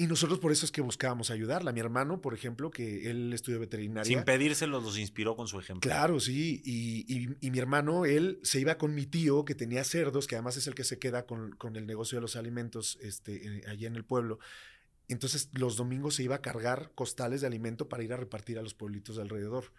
Y 0.00 0.06
nosotros 0.06 0.38
por 0.38 0.52
eso 0.52 0.64
es 0.64 0.70
que 0.70 0.80
buscábamos 0.80 1.32
ayudarla. 1.32 1.72
Mi 1.72 1.80
hermano, 1.80 2.20
por 2.20 2.32
ejemplo, 2.32 2.70
que 2.70 3.10
él 3.10 3.32
estudió 3.32 3.58
veterinaria. 3.58 4.04
Sin 4.04 4.22
pedírselos, 4.24 4.80
los 4.84 4.96
inspiró 4.96 5.34
con 5.34 5.48
su 5.48 5.58
ejemplo. 5.58 5.90
Claro, 5.90 6.20
sí. 6.20 6.62
Y, 6.64 7.04
y- 7.12 7.36
y 7.40 7.50
mi 7.50 7.58
hermano, 7.58 8.04
él 8.04 8.38
se 8.44 8.60
iba 8.60 8.78
con 8.78 8.94
mi 8.94 9.06
tío 9.06 9.44
que 9.44 9.56
tenía 9.56 9.82
cerdos, 9.82 10.28
que 10.28 10.36
además 10.36 10.56
es 10.56 10.68
el 10.68 10.76
que 10.76 10.84
se 10.84 11.00
queda 11.00 11.26
con, 11.26 11.50
con 11.56 11.74
el 11.74 11.84
negocio 11.84 12.16
de 12.18 12.22
los 12.22 12.36
alimentos 12.36 12.96
este, 13.02 13.58
eh, 13.58 13.62
allá 13.66 13.88
en 13.88 13.96
el 13.96 14.04
pueblo. 14.04 14.38
Entonces 15.08 15.48
los 15.52 15.76
domingos 15.76 16.16
se 16.16 16.22
iba 16.22 16.36
a 16.36 16.42
cargar 16.42 16.92
costales 16.94 17.40
de 17.40 17.46
alimento 17.46 17.88
para 17.88 18.02
ir 18.02 18.12
a 18.12 18.16
repartir 18.16 18.58
a 18.58 18.62
los 18.62 18.74
pueblitos 18.74 19.16
de 19.16 19.22
alrededor. 19.22 19.72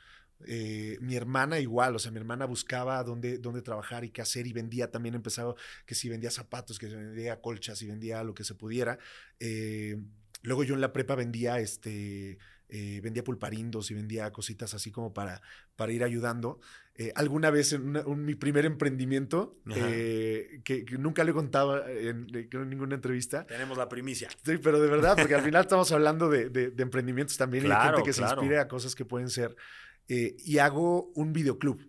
Eh, 0.48 0.98
mi 1.02 1.16
hermana 1.16 1.60
igual, 1.60 1.96
o 1.96 2.00
sea, 2.00 2.12
mi 2.12 2.18
hermana 2.18 2.46
buscaba 2.46 3.04
dónde, 3.04 3.38
dónde 3.38 3.62
trabajar 3.62 4.06
y 4.06 4.10
qué 4.10 4.22
hacer 4.22 4.48
y 4.48 4.54
vendía 4.54 4.90
también, 4.90 5.16
empezaba 5.16 5.54
que 5.86 5.96
si 5.96 6.10
vendía 6.10 6.32
zapatos, 6.32 6.80
que 6.80 6.88
si 6.88 6.96
vendía 6.96 7.42
colchas 7.42 7.82
y 7.82 7.88
vendía 7.88 8.24
lo 8.24 8.34
que 8.34 8.44
se 8.44 8.56
pudiera. 8.56 8.98
Eh, 9.40 9.98
luego 10.42 10.64
yo 10.64 10.76
en 10.76 10.82
la 10.82 10.94
prepa 10.94 11.16
vendía 11.16 11.60
este 11.60 12.38
eh, 12.70 13.00
vendía 13.02 13.24
pulparindos 13.24 13.90
y 13.92 13.96
vendía 13.96 14.32
cositas 14.32 14.74
así 14.74 14.92
como 14.92 15.14
para, 15.14 15.42
para 15.76 15.92
ir 15.92 16.04
ayudando. 16.04 16.60
Eh, 16.96 17.12
alguna 17.16 17.50
vez 17.50 17.74
en 17.74 17.82
una- 17.88 18.06
un- 18.06 18.26
mi 18.26 18.36
primer 18.36 18.66
emprendimiento, 18.66 19.58
eh, 19.76 20.62
que, 20.64 20.86
que 20.86 20.98
nunca 20.98 21.24
lo 21.24 21.32
he 21.32 21.34
contado 21.34 21.88
en, 21.88 22.28
en 22.34 22.70
ninguna 22.70 22.96
entrevista, 22.96 23.46
Tenemos 23.46 23.78
la 23.78 23.88
primicia. 23.90 24.30
Sí, 24.44 24.58
pero 24.62 24.80
de 24.80 24.90
verdad, 24.90 25.16
porque 25.18 25.36
al 25.36 25.42
final 25.52 25.62
estamos 25.64 25.92
hablando 25.92 26.30
de, 26.30 26.50
de- 26.50 26.72
de 26.72 26.84
emprendimientos 26.84 27.38
también 27.38 27.64
y 27.66 27.68
de 27.68 27.74
Claro, 27.74 27.98
gente 27.98 28.08
que 28.10 28.14
se 28.14 28.22
claro. 28.22 28.42
inspire 28.42 28.60
a 28.60 28.68
cosas 28.68 28.96
que 28.96 29.06
pueden 29.06 29.30
ser. 29.30 29.56
Eh, 30.08 30.36
y 30.40 30.58
hago 30.58 31.12
un 31.16 31.34
videoclub. 31.34 31.82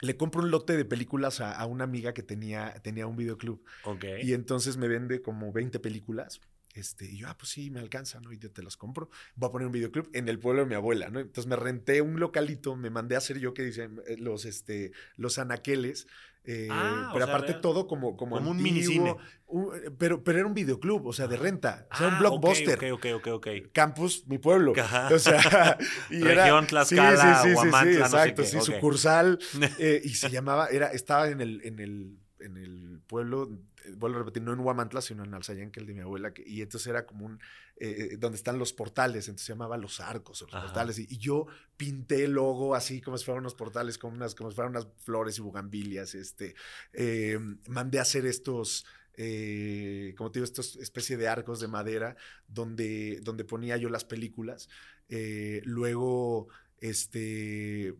Le 0.00 0.16
compro 0.16 0.42
un 0.42 0.50
lote 0.50 0.76
de 0.76 0.84
películas 0.84 1.40
a, 1.40 1.52
a 1.56 1.66
una 1.66 1.84
amiga 1.84 2.12
que 2.14 2.22
tenía, 2.22 2.72
tenía 2.84 3.06
un 3.08 3.16
videoclub. 3.16 3.64
Ok. 3.84 4.04
Y 4.22 4.32
entonces 4.32 4.76
me 4.76 4.86
vende 4.88 5.22
como 5.22 5.52
20 5.52 5.80
películas. 5.80 6.40
Este, 6.74 7.06
y 7.06 7.18
yo, 7.18 7.28
ah, 7.28 7.36
pues 7.36 7.50
sí, 7.50 7.70
me 7.70 7.80
alcanza, 7.80 8.20
¿no? 8.20 8.32
Y 8.32 8.38
yo 8.38 8.50
te 8.52 8.62
las 8.62 8.76
compro. 8.76 9.08
Voy 9.34 9.48
a 9.48 9.52
poner 9.52 9.66
un 9.66 9.72
videoclub 9.72 10.08
en 10.12 10.28
el 10.28 10.38
pueblo 10.38 10.62
de 10.62 10.68
mi 10.68 10.74
abuela, 10.74 11.08
¿no? 11.10 11.18
Entonces 11.18 11.46
me 11.46 11.56
renté 11.56 12.02
un 12.02 12.20
localito, 12.20 12.76
me 12.76 12.90
mandé 12.90 13.14
a 13.14 13.18
hacer 13.18 13.38
yo 13.38 13.54
que 13.54 13.62
dicen 13.64 14.00
eh, 14.06 14.16
los, 14.18 14.44
este, 14.44 14.92
los 15.16 15.38
anaqueles. 15.38 16.06
eh, 16.44 16.68
Ah, 16.70 17.08
o 17.10 17.14
pero 17.14 17.26
sea, 17.26 17.34
aparte 17.34 17.52
era 17.52 17.60
todo 17.60 17.86
como, 17.86 18.16
como, 18.16 18.36
como 18.36 18.50
un 18.50 18.62
minicine. 18.62 19.16
un- 19.46 19.72
pero, 19.98 20.22
pero 20.22 20.38
era 20.38 20.46
un 20.46 20.54
videoclub, 20.54 21.06
o 21.06 21.12
sea, 21.12 21.26
de 21.26 21.36
renta. 21.36 21.86
O 21.90 21.96
sea, 21.96 22.06
Ah, 22.06 22.08
un 22.10 22.14
ok, 22.14 22.20
blockbuster. 22.20 22.92
Ok, 22.92 23.04
ok, 23.14 23.26
ok, 23.26 23.26
ok. 23.34 23.48
Campus, 23.72 24.26
mi 24.28 24.38
pueblo. 24.38 24.72
Ajá. 24.78 25.08
O 25.12 25.18
sea, 25.18 25.78
y 26.10 26.22
era- 26.22 26.44
Región 26.44 26.66
Tlaxcala, 26.66 27.42
no 27.44 27.82
sé 27.82 27.98
exacto, 27.98 28.44
sí, 28.44 28.60
sucursal. 28.60 29.38
eh, 29.78 30.00
y 30.04 30.10
se 30.10 30.30
llamaba, 30.30 30.68
era, 30.68 30.88
estaba 30.92 31.28
en 31.28 31.40
el, 31.40 31.60
en 31.64 31.78
el, 31.80 32.18
en 32.40 32.56
el 32.56 33.00
pueblo, 33.06 33.50
eh, 33.50 33.58
vuelvo 33.96 34.16
a 34.16 34.20
repetir, 34.20 34.42
no 34.42 34.52
en 34.52 34.60
Huamantla, 34.60 35.00
sino 35.00 35.24
en 35.24 35.34
Alzayán, 35.34 35.70
que 35.70 35.80
el 35.80 35.86
de 35.86 35.94
mi 35.94 36.00
abuela, 36.00 36.32
que- 36.34 36.42
y 36.46 36.62
entonces 36.62 36.86
era 36.86 37.06
como 37.06 37.26
un, 37.26 37.40
eh, 37.76 38.16
donde 38.18 38.36
están 38.36 38.58
los 38.58 38.72
portales, 38.72 39.28
entonces 39.28 39.46
se 39.46 39.52
llamaba 39.52 39.76
Los 39.76 40.00
Arcos 40.00 40.42
o 40.42 40.46
los 40.46 40.54
Ajá. 40.54 40.64
portales, 40.66 40.98
y, 40.98 41.06
y 41.08 41.18
yo 41.18 41.46
pinté 41.76 42.24
el 42.24 42.32
logo 42.32 42.74
así 42.74 43.00
como 43.00 43.16
si 43.18 43.24
fueran 43.24 43.42
unos 43.42 43.54
portales, 43.54 43.98
como, 43.98 44.14
unas, 44.14 44.34
como 44.34 44.50
si 44.50 44.56
fueran 44.56 44.72
unas 44.72 44.88
flores 44.98 45.38
y 45.38 45.42
bugambilias, 45.42 46.14
este, 46.14 46.54
eh, 46.92 47.38
mandé 47.68 47.98
a 47.98 48.02
hacer 48.02 48.26
estos, 48.26 48.84
eh, 49.20 50.14
como 50.16 50.30
te 50.30 50.38
digo, 50.38 50.44
estos 50.44 50.76
especie 50.76 51.16
de 51.16 51.28
arcos 51.28 51.60
de 51.60 51.68
madera 51.68 52.16
donde, 52.46 53.20
donde 53.22 53.44
ponía 53.44 53.76
yo 53.76 53.88
las 53.90 54.04
películas. 54.04 54.68
Eh, 55.08 55.60
luego, 55.64 56.48
este, 56.78 57.94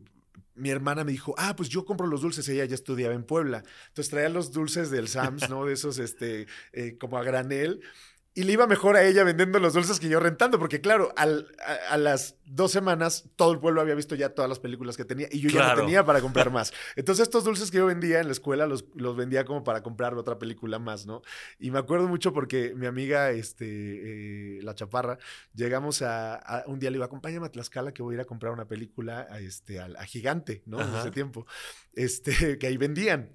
mi 0.59 0.70
hermana 0.70 1.04
me 1.04 1.12
dijo, 1.12 1.34
ah, 1.38 1.54
pues 1.56 1.68
yo 1.68 1.84
compro 1.84 2.06
los 2.06 2.20
dulces, 2.20 2.48
ella 2.48 2.64
ya 2.64 2.74
estudiaba 2.74 3.14
en 3.14 3.24
Puebla. 3.24 3.62
Entonces 3.88 4.11
traía 4.11 4.28
los 4.28 4.52
dulces 4.52 4.90
del 4.90 5.09
Sams, 5.09 5.48
¿no? 5.48 5.64
De 5.64 5.72
esos, 5.74 5.98
este, 5.98 6.46
eh, 6.72 6.96
como 6.98 7.18
a 7.18 7.22
granel. 7.22 7.80
Y 8.39 8.45
le 8.45 8.53
iba 8.53 8.66
mejor 8.68 8.95
a 8.97 9.03
ella 9.05 9.24
vendiendo 9.24 9.59
los 9.59 9.74
dulces 9.74 9.99
que 9.99 10.09
yo 10.09 10.20
rentando, 10.20 10.59
porque 10.61 10.80
claro, 10.80 11.12
al- 11.16 11.49
a, 11.66 11.95
a 11.95 11.99
las 11.99 12.36
dos 12.47 12.70
semanas 12.70 13.24
todo 13.34 13.53
el 13.53 13.59
pueblo 13.59 13.80
había 13.80 13.95
visto 13.97 14.14
ya 14.14 14.28
todas 14.30 14.49
las 14.49 14.61
películas 14.61 14.97
que 14.97 15.05
tenía 15.05 15.26
y 15.30 15.41
yo 15.41 15.51
ya 15.51 15.59
no 15.74 15.80
tenía 15.82 16.05
para 16.05 16.20
comprar 16.20 16.51
más. 16.53 16.72
Entonces 16.95 17.24
estos 17.24 17.43
dulces 17.45 17.70
que 17.72 17.78
yo 17.78 17.86
vendía 17.86 18.20
en 18.20 18.26
la 18.26 18.32
escuela 18.32 18.66
los, 18.66 18.84
los 18.95 19.16
vendía 19.16 19.45
como 19.45 19.64
para 19.64 19.82
comprar 19.82 20.14
otra 20.14 20.39
película 20.39 20.78
más, 20.78 21.05
¿no? 21.05 21.22
Y 21.59 21.70
me 21.72 21.78
acuerdo 21.80 22.07
mucho 22.07 22.32
porque 22.32 22.74
mi 22.76 22.86
amiga, 22.86 23.30
este, 23.32 24.59
eh, 24.59 24.62
la 24.62 24.74
chaparra, 24.76 25.18
llegamos 25.55 26.03
a, 26.03 26.36
a- 26.36 26.64
un 26.68 26.78
día 26.78 26.91
le 26.91 26.95
digo, 26.99 27.05
acompáñame 27.05 27.47
a 27.47 27.51
Tlaxcala 27.51 27.93
que 27.93 28.03
voy 28.03 28.14
a 28.14 28.16
ir 28.16 28.20
a 28.20 28.24
comprar 28.24 28.53
una 28.53 28.66
película 28.68 29.26
a, 29.30 29.41
este, 29.41 29.80
a, 29.80 29.86
a 29.99 30.05
Gigante, 30.05 30.62
¿no? 30.64 30.80
En 30.80 30.95
ese 31.01 31.11
tiempo, 31.11 31.45
este, 31.95 32.57
que 32.59 32.66
ahí 32.68 32.76
vendían. 32.76 33.30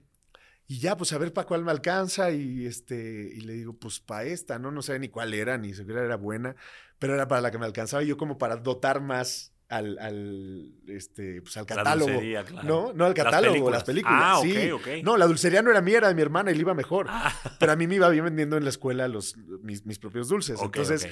Y 0.68 0.80
ya, 0.80 0.95
pues 0.95 1.11
a 1.14 1.18
ver 1.18 1.34
para 1.34 1.47
cuál 1.47 1.64
me 1.64 1.72
alcanza. 1.72 2.32
Y 2.32 2.66
este, 2.66 3.32
y 3.34 3.41
le 3.41 3.53
digo, 3.53 3.74
pues 3.74 3.99
para 3.99 4.26
esta, 4.26 4.59
¿no? 4.59 4.72
No 4.72 4.82
sé 4.82 4.97
ni 4.99 5.09
cuál 5.09 5.34
era, 5.34 5.57
ni 5.57 5.74
siquiera 5.74 6.03
era 6.03 6.16
buena, 6.16 6.55
pero 6.99 7.14
era 7.16 7.28
para 7.28 7.41
la 7.41 7.51
que 7.51 7.57
me 7.57 7.66
alcanzaba. 7.66 8.03
Y 8.03 8.07
yo 8.07 8.18
como 8.18 8.38
para 8.38 8.55
dotar 8.57 9.01
más 9.01 9.53
al, 9.70 9.97
al, 9.99 10.74
este, 10.88 11.41
pues 11.41 11.57
al 11.57 11.64
La 11.64 11.76
catálogo. 11.76 12.11
dulcería, 12.11 12.43
claro. 12.43 12.68
No, 12.68 12.93
no 12.93 13.05
al 13.05 13.14
catálogo, 13.14 13.70
las 13.72 13.84
películas. 13.84 14.20
Ah, 14.22 14.39
ok, 14.39 14.45
sí. 14.45 14.72
ok. 14.72 14.88
No, 15.03 15.18
la 15.18 15.26
dulcería 15.26 15.61
no 15.61 15.72
era 15.72 15.82
mía, 15.82 15.97
era 15.97 16.07
de 16.09 16.16
mi 16.16 16.22
hermana 16.22 16.51
y 16.51 16.55
le 16.55 16.61
iba 16.61 16.74
mejor. 16.74 17.07
Ah, 17.09 17.34
Pero 17.59 17.72
a 17.72 17.76
mí 17.76 17.88
me 17.88 17.95
iba 17.95 18.07
bien 18.09 18.24
vendiendo 18.26 18.55
en 18.57 18.64
la 18.64 18.70
escuela 18.70 19.07
los, 19.07 19.36
mis, 19.64 19.86
mis 19.86 19.99
propios 19.99 20.30
dulces. 20.30 20.61
Entonces, 20.61 21.07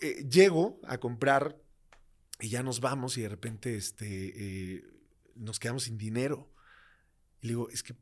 eh, 0.00 0.24
llego 0.28 0.80
a 0.86 0.98
comprar 0.98 1.56
y 2.40 2.48
ya 2.48 2.62
nos 2.62 2.80
vamos 2.80 3.16
y 3.18 3.22
de 3.22 3.28
repente 3.28 3.76
este, 3.76 4.06
eh, 4.76 4.84
nos 5.34 5.58
quedamos 5.58 5.84
sin 5.84 5.98
dinero. 5.98 6.50
Y 7.46 7.48
le 7.48 7.52
digo, 7.52 7.68
es 7.70 7.82
que, 7.82 7.94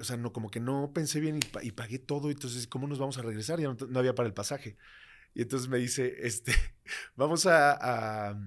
o 0.00 0.04
sea, 0.04 0.16
no, 0.16 0.32
como 0.32 0.48
que 0.50 0.60
no 0.60 0.92
pensé 0.94 1.18
bien 1.18 1.38
y, 1.38 1.66
y 1.66 1.72
pagué 1.72 1.98
todo. 1.98 2.30
Entonces, 2.30 2.66
¿cómo 2.68 2.86
nos 2.86 2.98
vamos 2.98 3.18
a 3.18 3.22
regresar? 3.22 3.58
Ya 3.60 3.68
no, 3.68 3.76
no 3.88 3.98
había 3.98 4.14
para 4.14 4.28
el 4.28 4.32
pasaje. 4.34 4.76
Y 5.34 5.42
entonces 5.42 5.68
me 5.68 5.78
dice, 5.78 6.14
este, 6.20 6.52
vamos 7.16 7.46
a, 7.46 8.28
a- 8.30 8.38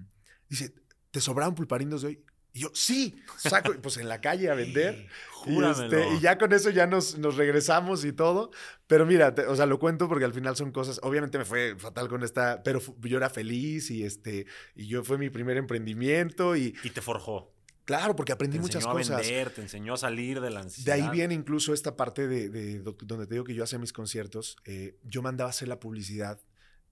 dice, 0.48 0.74
¿te 1.12 1.20
sobraron 1.20 1.56
pulparindos 1.56 2.02
de 2.04 2.08
hoy? 2.08 2.24
Y 2.54 2.60
yo, 2.62 2.70
sí, 2.74 3.22
saco, 3.38 3.74
pues 3.82 3.98
en 3.98 4.08
la 4.08 4.22
calle 4.22 4.50
a 4.50 4.56
vender. 4.56 5.08
Y, 5.48 5.56
este, 5.86 6.16
y 6.16 6.20
ya 6.22 6.38
con 6.40 6.54
eso 6.54 6.70
ya 6.72 6.88
nos, 6.88 7.18
nos 7.20 7.36
regresamos 7.36 8.04
y 8.06 8.14
todo. 8.14 8.50
Pero 8.88 9.06
mira, 9.06 9.36
te- 9.36 9.46
o 9.46 9.56
sea, 9.56 9.66
lo 9.68 9.78
cuento 9.78 10.08
porque 10.08 10.26
al 10.26 10.34
final 10.34 10.56
son 10.56 10.72
cosas. 10.72 11.00
Obviamente 11.04 11.38
me 11.38 11.46
fue 11.46 11.76
fatal 11.78 12.08
con 12.08 12.24
esta, 12.24 12.64
pero 12.64 12.80
yo 13.02 13.18
era 13.18 13.30
feliz 13.30 13.92
y 13.92 14.04
este, 14.04 14.48
y 14.74 14.88
yo 14.88 15.04
fue 15.04 15.18
mi 15.20 15.30
primer 15.30 15.58
emprendimiento. 15.58 16.56
Y 16.56 16.76
Y 16.84 16.90
te 16.92 17.02
forjó. 17.02 17.55
Claro, 17.86 18.16
porque 18.16 18.32
Te 18.32 18.34
aprendí 18.34 18.58
enseñó 18.58 18.68
muchas 18.80 18.86
a 18.86 18.92
cosas. 18.92 19.22
vender, 19.28 19.50
te 19.52 19.62
enseñó 19.62 19.94
a 19.94 19.98
salir 19.98 20.42
de 20.42 20.50
la 20.50 20.60
De 20.60 20.66
ansiedad. 20.66 20.96
ahí 20.96 21.10
viene 21.10 21.34
incluso 21.34 21.74
esta 21.74 21.96
parte 21.96 22.28
de, 22.28 22.50
de 22.50 22.80
do- 22.80 22.98
donde 23.04 23.28
te 23.28 23.36
digo 23.36 23.44
que 23.46 23.54
yo 23.54 23.64
hacía 23.64 23.80
mis 23.80 23.94
conciertos. 23.94 24.58
eh, 24.66 24.98
yo 25.04 25.22
mandaba 25.22 25.50
a 25.50 25.52
hacer 25.52 25.68
la 25.68 25.80
publicidad. 25.80 26.40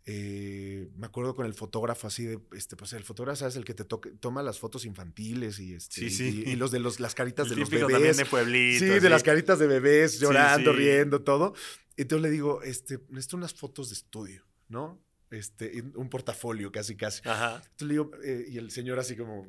eh, 0.05 0.89
me 0.97 1.05
acuerdo 1.05 1.33
con 1.33 1.45
el 1.45 1.53
fotógrafo 1.53 2.07
así 2.07 2.25
de, 2.25 2.37
este, 2.53 2.75
pues 2.75 2.91
el 2.91 3.03
fotógrafo 3.05 3.37
¿sabes? 3.39 3.55
el 3.55 3.63
que 3.63 3.73
te 3.73 3.85
toque- 3.85 4.11
toma 4.19 4.43
las 4.43 4.59
fotos 4.59 4.83
infantiles 4.85 5.59
y, 5.59 5.73
este, 5.75 5.95
Sí, 6.01 6.09
sí. 6.09 6.43
y, 6.45 6.51
y 6.51 6.55
los 6.57 6.71
de 6.71 6.79
los, 6.79 6.99
las 6.99 7.15
caritas 7.15 7.45
El 7.47 7.51
de 7.55 7.61
los 7.61 7.69
bebés. 7.69 7.89
también 7.93 8.17
de 8.17 8.25
pueblito. 8.25 8.79
Sí, 8.79 8.99
de 8.99 9.09
las 9.09 9.23
caritas 9.23 9.59
de 9.59 9.67
bebés 9.67 10.19
llorando, 10.19 10.71
sí. 10.73 10.77
riendo, 10.77 11.21
todo. 11.21 11.53
Entonces 11.95 12.21
le 12.23 12.29
digo, 12.31 12.61
este, 12.63 12.99
necesito 13.09 13.37
unas 13.37 13.53
fotos 13.53 13.89
de 13.89 13.95
estudio, 13.95 14.43
¿no? 14.67 15.01
Este, 15.31 15.81
un 15.95 16.09
portafolio 16.09 16.69
casi, 16.71 16.95
casi. 16.97 17.21
Ajá. 17.27 17.55
Entonces 17.63 17.87
le 17.87 17.93
digo, 17.93 18.11
eh, 18.25 18.45
y 18.49 18.57
el 18.57 18.71
señor 18.71 18.99
así 18.99 19.15
como, 19.15 19.47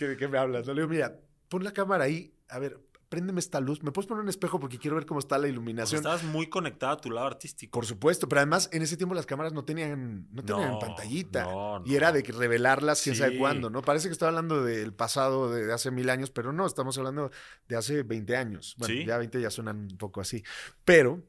¿qué, 0.00 0.08
¿de 0.08 0.16
qué 0.16 0.26
me 0.28 0.38
hablas? 0.38 0.66
No 0.66 0.72
le 0.72 0.80
digo, 0.80 0.90
mira, 0.90 1.20
pon 1.48 1.62
la 1.62 1.72
cámara 1.72 2.04
ahí, 2.04 2.32
a 2.48 2.58
ver, 2.58 2.80
préndeme 3.10 3.40
esta 3.40 3.60
luz, 3.60 3.82
¿me 3.82 3.90
puedes 3.92 4.06
poner 4.08 4.22
un 4.22 4.28
espejo 4.30 4.58
porque 4.60 4.78
quiero 4.78 4.94
ver 4.96 5.04
cómo 5.04 5.20
está 5.20 5.36
la 5.36 5.46
iluminación? 5.48 5.98
estabas 5.98 6.22
muy 6.24 6.48
conectado 6.48 6.92
a 6.92 6.96
tu 7.00 7.10
lado 7.10 7.26
artístico. 7.26 7.72
Por 7.72 7.84
supuesto, 7.84 8.28
pero 8.28 8.40
además 8.40 8.70
en 8.72 8.80
ese 8.82 8.96
tiempo 8.96 9.14
las 9.14 9.26
cámaras 9.26 9.52
no 9.52 9.64
tenían, 9.64 10.26
no 10.32 10.42
tenían 10.44 10.70
No, 10.72 10.78
pantallita. 10.78 11.42
no, 11.44 11.82
Y 11.84 11.96
era 11.96 12.12
de 12.12 12.22
revelarlas 12.22 13.02
quién 13.02 13.16
sabe 13.16 13.32
Sí. 13.32 13.38
cuándo, 13.38 13.68
¿no? 13.68 13.82
Parece 13.82 14.08
que 14.08 14.12
estaba 14.12 14.28
hablando 14.30 14.64
del 14.64 14.94
pasado 14.94 15.52
de, 15.52 15.66
de 15.66 15.72
hace 15.72 15.90
mil 15.90 16.08
años, 16.08 16.30
pero 16.30 16.52
no, 16.52 16.66
estamos 16.66 16.96
hablando 16.98 17.30
de 17.68 17.76
hace 17.76 18.04
20 18.04 18.36
años. 18.36 18.76
Bueno, 18.78 18.94
Sí. 18.94 19.04
ya 19.04 19.18
20 19.18 19.40
ya 19.40 19.50
suenan 19.50 19.88
un 19.90 19.98
poco 19.98 20.20
así. 20.20 20.42
Pero, 20.84 21.20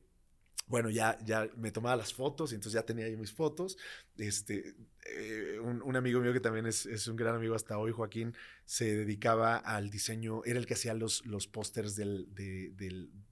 bueno, 0.72 0.90
ya, 0.90 1.18
ya 1.24 1.50
me 1.58 1.70
tomaba 1.70 1.98
las 1.98 2.14
fotos 2.14 2.52
y 2.52 2.56
entonces 2.56 2.80
ya 2.80 2.86
tenía 2.86 3.10
yo 3.10 3.18
mis 3.18 3.34
fotos. 3.34 3.78
Este, 4.18 4.74
eh, 5.06 5.60
un, 5.60 5.96
amigo 5.98 6.22
mío 6.22 6.32
que 6.32 6.40
también 6.40 6.66
es, 6.66 6.86
es 6.86 7.08
un 7.08 7.18
gran 7.18 7.36
amigo 7.36 7.56
hasta 7.56 7.78
hoy, 7.78 7.92
Joaquín, 7.92 8.34
se 8.64 8.96
dedicaba 8.96 9.58
al 9.58 9.90
diseño, 9.90 10.44
era 10.46 10.58
el 10.60 10.66
que 10.66 10.76
hacía 10.76 10.94
los, 10.94 11.26
los 11.26 11.46
pósters 11.48 11.98
del, 11.98 12.34
de, 12.34 12.72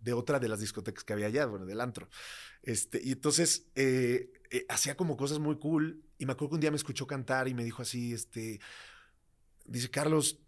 de 0.01 0.13
otra 0.13 0.39
de 0.39 0.49
las 0.49 0.59
discotecas 0.59 1.05
que 1.05 1.13
había 1.13 1.27
allá, 1.27 1.45
bueno, 1.45 1.65
del 1.65 1.79
antro. 1.79 2.09
Este, 2.61 2.99
y 3.01 3.13
entonces 3.13 3.67
eh, 3.75 4.33
eh, 4.51 4.65
hacía 4.67 4.97
como 4.97 5.15
cosas 5.15 5.39
muy 5.39 5.57
cool. 5.59 6.03
Y 6.17 6.25
me 6.25 6.33
acuerdo 6.33 6.49
que 6.49 6.55
un 6.55 6.61
día 6.61 6.71
me 6.71 6.77
escuchó 6.77 7.07
cantar 7.07 7.47
y 7.47 7.53
me 7.53 7.63
dijo 7.63 7.81
así, 7.81 8.11
este, 8.11 8.59
dice, 9.65 9.89
Carlos, 9.89 10.41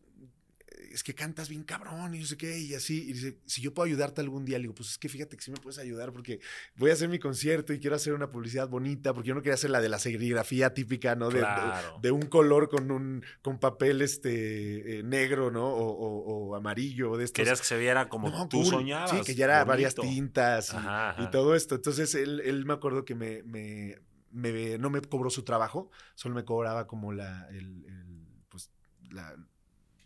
es 0.93 1.03
que 1.03 1.13
cantas 1.15 1.49
bien 1.49 1.63
cabrón 1.63 2.13
y 2.15 2.19
no 2.19 2.25
sé 2.25 2.37
qué, 2.37 2.59
y 2.59 2.73
así. 2.73 3.03
Y 3.09 3.13
dice, 3.13 3.39
si 3.45 3.61
yo 3.61 3.73
puedo 3.73 3.85
ayudarte 3.87 4.21
algún 4.21 4.45
día, 4.45 4.57
le 4.57 4.63
digo, 4.63 4.73
pues 4.75 4.89
es 4.89 4.97
que 4.97 5.09
fíjate 5.09 5.35
que 5.37 5.43
sí 5.43 5.51
me 5.51 5.57
puedes 5.57 5.77
ayudar 5.79 6.11
porque 6.11 6.39
voy 6.75 6.89
a 6.89 6.93
hacer 6.93 7.09
mi 7.09 7.19
concierto 7.19 7.73
y 7.73 7.79
quiero 7.79 7.95
hacer 7.95 8.13
una 8.13 8.29
publicidad 8.31 8.67
bonita, 8.69 9.13
porque 9.13 9.29
yo 9.29 9.35
no 9.35 9.41
quería 9.41 9.55
hacer 9.55 9.69
la 9.69 9.81
de 9.81 9.89
la 9.89 9.99
serigrafía 9.99 10.73
típica, 10.73 11.15
¿no? 11.15 11.29
De, 11.29 11.39
Claro. 11.39 11.95
de, 12.01 12.09
de 12.09 12.11
un 12.11 12.23
color 12.23 12.69
con 12.69 12.91
un 12.91 13.23
con 13.41 13.59
papel 13.59 14.01
este 14.01 14.99
eh, 14.99 15.03
negro, 15.03 15.51
¿no? 15.51 15.65
O, 15.67 15.89
o- 15.91 16.49
o 16.51 16.55
amarillo, 16.55 17.11
o 17.11 17.17
de 17.17 17.25
estos. 17.25 17.35
Querías 17.35 17.59
que 17.61 17.67
se 17.67 17.77
viera 17.77 18.09
como 18.09 18.29
No, 18.29 18.47
tú 18.47 18.57
cool. 18.61 18.65
soñabas. 18.67 19.11
Sí, 19.11 19.21
que 19.25 19.35
ya 19.35 19.45
era 19.45 19.55
bonito. 19.55 19.69
varias 19.69 19.95
tintas 19.95 20.73
y, 20.73 20.77
Ajá, 20.77 21.09
ajá. 21.11 21.23
y 21.23 21.29
todo 21.31 21.55
esto. 21.55 21.75
Entonces 21.75 22.13
él, 22.15 22.41
él 22.45 22.65
me 22.65 22.73
acuerdo 22.73 23.05
que 23.05 23.15
me, 23.15 23.43
me- 23.43 23.97
me- 24.31 24.77
no 24.77 24.89
me 24.89 25.01
cobró 25.01 25.29
su 25.29 25.43
trabajo, 25.43 25.91
solo 26.15 26.35
me 26.35 26.45
cobraba 26.45 26.87
como 26.87 27.11
la, 27.11 27.47
el, 27.49 27.83
el, 27.85 28.27
pues, 28.49 28.71
la, 29.09 29.35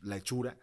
la 0.06 0.18
hechura. 0.18 0.58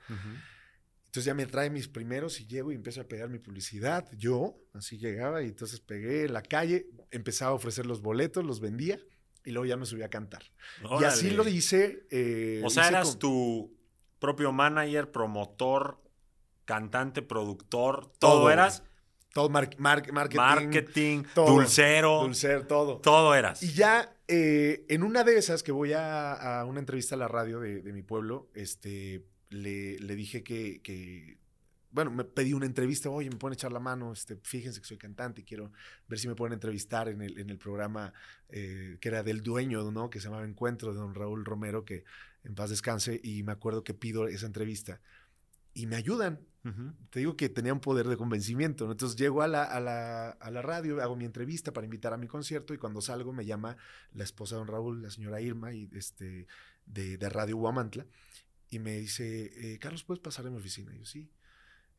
Entonces 1.06 1.24
ya 1.26 1.34
me 1.34 1.44
trae 1.46 1.68
mis 1.68 1.88
primeros 1.88 2.40
y 2.40 2.46
llego 2.46 2.72
y 2.72 2.74
empiezo 2.74 3.02
a 3.02 3.04
pegar 3.04 3.28
mi 3.28 3.38
publicidad. 3.38 4.08
Yo, 4.16 4.56
así 4.72 4.96
llegaba 4.98 5.42
y 5.42 5.46
entonces 5.48 5.80
pegué 5.80 6.24
en 6.24 6.32
la 6.32 6.42
calle, 6.42 6.86
empezaba 7.10 7.50
a 7.50 7.54
ofrecer 7.54 7.84
los 7.84 8.00
boletos, 8.00 8.44
los 8.44 8.60
vendía 8.60 8.98
y 9.44 9.50
luego 9.50 9.66
ya 9.66 9.76
me 9.76 9.84
subí 9.84 10.02
a 10.02 10.08
cantar. 10.08 10.42
Y 11.00 11.04
así 11.04 11.30
lo 11.30 11.46
hice. 11.46 12.06
eh, 12.10 12.62
O 12.64 12.70
sea, 12.70 12.84
hice 12.84 12.92
eras 12.92 13.08
con- 13.10 13.18
tu 13.18 13.76
propio 14.18 14.52
manager, 14.52 15.10
promotor, 15.10 16.00
cantante, 16.64 17.20
productor, 17.22 18.06
todo, 18.18 18.40
Todo. 18.40 18.50
eras. 18.50 18.82
todo 19.34 19.48
mar- 19.50 19.70
mar- 19.78 20.12
marketing, 20.12 20.36
marketing, 20.38 21.22
todo. 21.34 21.46
dulcero, 21.46 22.20
dulcer, 22.22 22.66
todo. 22.66 22.98
todo 22.98 23.34
eras. 23.34 23.62
Y 23.62 23.72
ya 23.72 24.14
eh, 24.28 24.84
en 24.88 25.02
una 25.02 25.24
de 25.24 25.36
esas 25.36 25.62
que 25.62 25.72
voy 25.72 25.92
a, 25.92 26.60
a 26.60 26.64
una 26.64 26.80
entrevista 26.80 27.14
a 27.16 27.18
la 27.18 27.28
radio 27.28 27.58
de, 27.60 27.82
de 27.82 27.92
mi 27.92 28.02
pueblo, 28.02 28.48
este, 28.54 29.24
le, 29.52 29.98
le 29.98 30.16
dije 30.16 30.42
que, 30.42 30.80
que, 30.82 31.38
bueno, 31.90 32.10
me 32.10 32.24
pedí 32.24 32.52
una 32.52 32.66
entrevista, 32.66 33.10
oye, 33.10 33.30
me 33.30 33.36
pueden 33.36 33.54
echar 33.54 33.72
la 33.72 33.80
mano, 33.80 34.12
este, 34.12 34.36
fíjense 34.36 34.80
que 34.80 34.86
soy 34.86 34.96
cantante 34.98 35.42
y 35.42 35.44
quiero 35.44 35.72
ver 36.08 36.18
si 36.18 36.28
me 36.28 36.34
pueden 36.34 36.54
entrevistar 36.54 37.08
en 37.08 37.22
el, 37.22 37.38
en 37.38 37.50
el 37.50 37.58
programa 37.58 38.12
eh, 38.48 38.96
que 39.00 39.08
era 39.08 39.22
del 39.22 39.42
dueño, 39.42 39.90
¿no? 39.90 40.10
Que 40.10 40.18
se 40.20 40.24
llamaba 40.24 40.44
Encuentro 40.44 40.92
de 40.92 40.98
don 40.98 41.14
Raúl 41.14 41.44
Romero, 41.44 41.84
que 41.84 42.04
en 42.44 42.54
paz 42.54 42.70
descanse, 42.70 43.20
y 43.22 43.42
me 43.42 43.52
acuerdo 43.52 43.84
que 43.84 43.94
pido 43.94 44.26
esa 44.26 44.46
entrevista 44.46 45.00
y 45.74 45.86
me 45.86 45.96
ayudan 45.96 46.40
Ujú. 46.64 46.92
te 47.10 47.18
digo 47.18 47.36
que 47.36 47.48
tenía 47.48 47.72
un 47.72 47.80
poder 47.80 48.06
de 48.06 48.16
convencimiento. 48.16 48.86
¿no? 48.86 48.92
Entonces 48.92 49.18
llego 49.18 49.42
a 49.42 49.48
la, 49.48 49.64
a, 49.64 49.80
la, 49.80 50.30
a 50.30 50.50
la 50.50 50.62
radio, 50.62 51.02
hago 51.02 51.16
mi 51.16 51.24
entrevista 51.24 51.72
para 51.72 51.84
invitar 51.84 52.12
a 52.12 52.16
mi 52.16 52.28
concierto 52.28 52.72
y 52.72 52.78
cuando 52.78 53.00
salgo 53.00 53.32
me 53.32 53.44
llama 53.44 53.76
la 54.12 54.22
esposa 54.24 54.54
de 54.54 54.60
don 54.60 54.68
Raúl, 54.68 55.02
la 55.02 55.10
señora 55.10 55.40
Irma, 55.40 55.72
y 55.72 55.88
este, 55.92 56.46
de, 56.86 57.18
de 57.18 57.28
Radio 57.28 57.56
Huamantla, 57.56 58.06
y 58.72 58.78
me 58.80 58.96
dice, 58.98 59.74
eh, 59.74 59.78
Carlos, 59.78 60.02
¿puedes 60.02 60.20
pasar 60.20 60.46
a 60.46 60.50
mi 60.50 60.56
oficina? 60.56 60.92
Y 60.94 60.98
yo, 60.98 61.04
sí. 61.04 61.30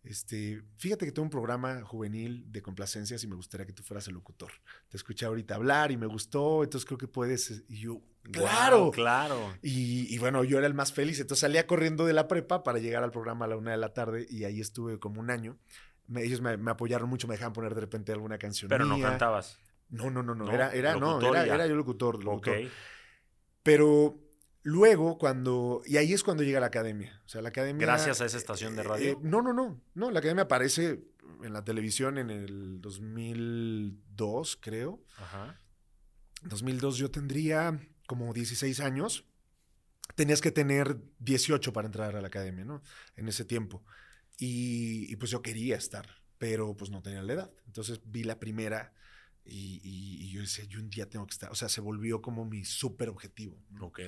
Este, 0.03 0.61
fíjate 0.75 1.05
que 1.05 1.13
tengo 1.13 1.23
un 1.23 1.29
programa 1.29 1.81
juvenil 1.83 2.51
de 2.51 2.61
complacencias 2.61 3.23
y 3.23 3.27
me 3.27 3.35
gustaría 3.35 3.65
que 3.65 3.71
tú 3.71 3.83
fueras 3.83 4.05
el 4.09 4.15
locutor. 4.15 4.51
Te 4.89 4.97
escuché 4.97 5.25
ahorita 5.25 5.55
hablar 5.55 5.91
y 5.91 5.97
me 5.97 6.07
gustó, 6.07 6.61
entonces 6.63 6.85
creo 6.85 6.97
que 6.97 7.07
puedes. 7.07 7.63
Y 7.69 7.77
yo, 7.79 8.01
claro, 8.31 8.79
Guau, 8.79 8.91
claro. 8.91 9.57
y, 9.61 10.13
y 10.13 10.17
bueno, 10.17 10.43
yo 10.43 10.57
era 10.57 10.67
el 10.67 10.73
más 10.73 10.91
feliz. 10.91 11.21
Entonces 11.21 11.39
salía 11.39 11.65
corriendo 11.67 12.05
de 12.05 12.11
la 12.11 12.27
prepa 12.27 12.63
para 12.63 12.79
llegar 12.79 13.01
al 13.03 13.11
programa 13.11 13.45
a 13.45 13.47
la 13.47 13.55
una 13.55 13.71
de 13.71 13.77
la 13.77 13.93
tarde 13.93 14.27
y 14.29 14.43
ahí 14.43 14.59
estuve 14.59 14.99
como 14.99 15.21
un 15.21 15.29
año. 15.29 15.57
Me- 16.07 16.23
ellos 16.23 16.41
me, 16.41 16.57
me 16.57 16.71
apoyaron 16.71 17.07
mucho, 17.07 17.29
me 17.29 17.35
dejaban 17.35 17.53
poner 17.53 17.73
de 17.73 17.79
repente 17.79 18.11
alguna 18.11 18.37
canción. 18.37 18.67
Pero 18.67 18.83
no 18.85 18.99
cantabas. 18.99 19.57
No, 19.89 20.09
no, 20.09 20.21
no, 20.21 20.35
no. 20.35 20.45
No, 20.47 20.51
Era, 20.51 20.73
era, 20.73 20.93
no, 20.95 21.11
locutor 21.11 21.37
era, 21.37 21.65
yo 21.67 21.75
locutor, 21.75 22.15
Ok. 22.15 22.23
locutor. 22.25 22.57
Pero 23.61 24.19
luego 24.63 25.17
cuando. 25.17 25.81
Y 25.85 25.97
ahí 25.97 26.13
es 26.13 26.23
cuando 26.23 26.43
llega 26.43 26.59
la 26.59 26.67
academia. 26.67 27.21
O 27.25 27.29
sea, 27.29 27.41
la 27.41 27.49
academia. 27.49 27.85
Gracias 27.85 28.21
a 28.21 28.25
esa 28.25 28.37
estación 28.37 28.75
de 28.75 28.83
radio. 28.83 29.11
eh, 29.11 29.17
no, 29.21 29.41
no, 29.41 29.53
no. 29.53 29.81
No, 29.93 30.09
la 30.11 30.19
academia 30.19 30.43
aparece 30.43 31.03
en 31.43 31.53
la 31.53 31.63
televisión 31.63 32.17
en 32.17 32.29
el 32.29 32.81
2002, 32.81 34.57
creo. 34.61 35.03
Ajá. 35.17 35.59
2002 36.43 36.97
yo 36.97 37.11
tendría 37.11 37.79
como 38.07 38.33
16 38.33 38.79
años. 38.79 39.25
Tenías 40.15 40.41
que 40.41 40.51
tener 40.51 40.97
18 41.19 41.71
para 41.73 41.85
entrar 41.87 42.15
a 42.15 42.21
la 42.21 42.27
academia, 42.27 42.65
¿no? 42.65 42.81
En 43.15 43.27
ese 43.27 43.45
tiempo. 43.45 43.83
Y, 44.37 45.11
y 45.11 45.15
pues 45.15 45.31
yo 45.31 45.41
quería 45.41 45.77
estar, 45.77 46.07
pero 46.37 46.75
pues 46.75 46.91
no 46.91 47.01
tenía 47.01 47.23
la 47.23 47.33
edad. 47.33 47.51
Entonces 47.65 48.01
vi 48.05 48.23
la 48.23 48.39
primera 48.39 48.93
y, 49.45 49.79
y- 49.83 50.23
y 50.25 50.31
yo 50.31 50.41
decía, 50.41 50.63
yo 50.65 50.79
un 50.79 50.89
día 50.89 51.09
tengo 51.09 51.25
que 51.27 51.33
estar. 51.33 51.51
O 51.51 51.55
sea, 51.55 51.69
se 51.69 51.81
volvió 51.81 52.21
como 52.21 52.45
mi 52.45 52.63
súper 52.65 53.09
objetivo. 53.09 53.57
Ok. 53.81 53.99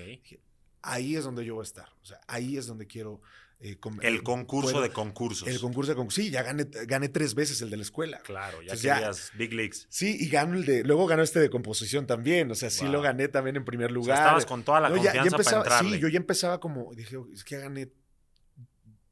Ahí 0.82 1.16
es 1.16 1.24
donde 1.24 1.44
yo 1.46 1.56
voy 1.56 1.64
a 1.64 1.68
estar. 1.68 1.90
O 2.02 2.06
sea, 2.06 2.20
ahí 2.28 2.58
es 2.58 2.68
donde 2.68 2.86
quiero... 2.88 3.20
eh, 3.60 3.78
El 4.02 4.16
eh, 4.18 4.24
concurso 4.24 4.72
puedo- 4.74 4.84
de 4.84 4.92
concursos. 4.92 5.48
El 5.48 5.60
concurso 5.60 5.92
de 5.92 5.96
concursos. 5.96 6.24
Sí, 6.24 6.30
ya 6.30 6.44
gané, 6.44 6.66
gané 6.86 7.10
tres 7.10 7.34
veces 7.34 7.60
el 7.62 7.70
de 7.72 7.78
la 7.78 7.84
escuela. 7.84 8.20
Claro, 8.20 8.58
ya 8.58 8.74
Entonces 8.74 8.84
ya- 8.84 8.96
querías 8.96 9.32
Big 9.36 9.54
Leagues. 9.54 9.88
Sí, 9.90 10.16
y 10.20 10.30
gano 10.30 10.54
el 10.56 10.64
de. 10.66 10.84
Luego 10.84 11.08
ganó 11.08 11.24
este 11.24 11.40
de 11.40 11.50
composición 11.50 12.06
también. 12.06 12.52
O 12.52 12.56
sea, 12.56 12.70
sí 12.70 12.84
Wow. 12.84 12.94
lo 12.94 13.02
gané 13.02 13.28
también 13.28 13.56
en 13.56 13.66
primer 13.66 13.88
O 13.88 13.90
sea, 13.90 13.96
lugar. 13.96 14.18
estabas 14.20 14.46
con 14.46 14.64
toda 14.64 14.80
la 14.82 14.90
No, 14.90 14.98
ya- 14.98 15.04
ya 15.06 15.12
confianza 15.22 15.36
empezaba- 15.38 15.64
para 15.64 15.76
entrarle. 15.78 15.98
Sí, 15.98 16.02
yo 16.04 16.08
ya 16.10 16.18
empezaba 16.18 16.60
como. 16.60 16.94
Dije, 16.94 17.18
es 17.34 17.44
que 17.44 17.56
ya 17.56 17.62
gané 17.62 17.90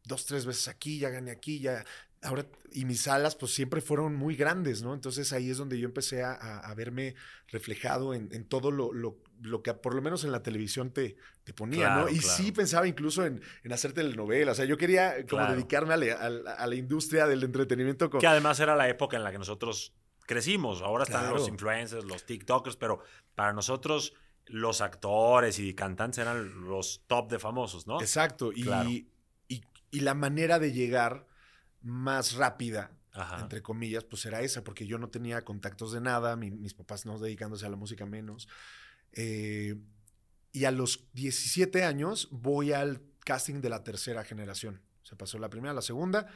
dos, 0.06 0.26
tres 0.26 0.46
veces 0.46 0.68
aquí, 0.68 1.00
ya 1.00 1.10
gané 1.10 1.32
aquí, 1.32 1.60
ya. 1.60 1.84
Ahora, 2.24 2.46
y 2.72 2.86
mis 2.86 3.08
alas, 3.08 3.36
pues 3.36 3.54
siempre 3.54 3.82
fueron 3.82 4.16
muy 4.16 4.36
grandes, 4.36 4.82
¿no? 4.82 4.94
Entonces 4.94 5.32
ahí 5.34 5.50
es 5.50 5.58
donde 5.58 5.78
yo 5.80 5.86
empecé 5.88 6.24
a, 6.24 6.32
a- 6.34 6.60
a 6.60 6.74
verme 6.74 7.16
reflejado 7.50 8.14
en, 8.14 8.30
en 8.34 8.46
todo 8.46 8.72
lo, 8.72 8.92
lo- 8.94 9.18
lo 9.42 9.62
que 9.62 9.74
por 9.74 9.94
lo 9.94 10.02
menos 10.02 10.24
en 10.24 10.32
la 10.32 10.42
televisión 10.42 10.92
te, 10.92 11.16
te 11.44 11.54
ponía, 11.54 11.96
¿no? 11.98 12.10
Y 12.10 12.20
sí 12.20 12.52
pensaba 12.52 12.88
incluso 12.88 13.26
en, 13.26 13.42
en, 13.64 13.74
hacer 13.74 13.94
telenovelas. 13.94 14.54
O 14.54 14.56
sea, 14.56 14.66
yo 14.66 14.78
quería 14.78 15.26
como 15.28 15.46
dedicarme 15.46 15.94
a 15.94 16.30
la, 16.30 16.76
industria 16.76 17.28
del 17.28 17.44
entretenimiento. 17.44 18.10
Que 18.10 18.26
además 18.28 18.60
era 18.60 18.76
la 18.76 18.88
época 18.90 19.18
en 19.18 19.24
la 19.24 19.32
que 19.32 19.38
nosotros 19.38 19.94
crecimos. 20.26 20.82
Ahora 20.82 21.04
están 21.04 21.30
los 21.32 21.48
influencers, 21.48 22.06
los 22.06 22.26
TikTokers, 22.26 22.78
pero 22.78 23.02
para 23.36 23.54
nosotros 23.54 24.14
los 24.46 24.82
actores 24.82 25.60
y 25.60 25.74
cantantes 25.74 26.20
eran 26.20 26.66
los 26.66 27.04
top 27.08 27.30
de 27.30 27.40
famosos, 27.40 27.86
¿no? 27.88 28.00
Exacto. 28.02 28.52
Y, 28.54 29.08
y, 29.92 30.00
la 30.00 30.16
manera 30.16 30.58
de 30.58 30.72
llegar 30.72 31.28
más 31.84 32.34
rápida, 32.34 32.92
entre 33.40 33.62
comillas, 33.62 34.04
pues 34.06 34.26
era 34.26 34.42
esa, 34.42 34.64
porque 34.64 34.88
yo 34.88 34.98
no 34.98 35.10
tenía 35.10 35.44
contactos 35.46 35.92
de 35.92 36.02
nada, 36.02 36.36
mis 36.36 36.74
papás 36.74 37.06
no 37.06 37.20
dedicándose 37.20 37.66
a 37.66 37.70
la 37.70 37.76
música 37.76 38.06
menos. 38.06 38.48
Eh, 39.12 39.76
y 40.52 40.66
a 40.66 40.72
los 40.72 41.08
17 41.14 41.84
años 41.84 42.28
voy 42.32 42.74
al 42.74 43.04
casting 43.26 43.62
de 43.62 43.70
la 43.70 43.84
tercera 43.84 44.24
generación. 44.24 44.82
Se 45.04 45.16
pasó 45.16 45.38
la 45.38 45.50
primera, 45.50 45.74
la 45.74 45.82
segunda. 45.82 46.28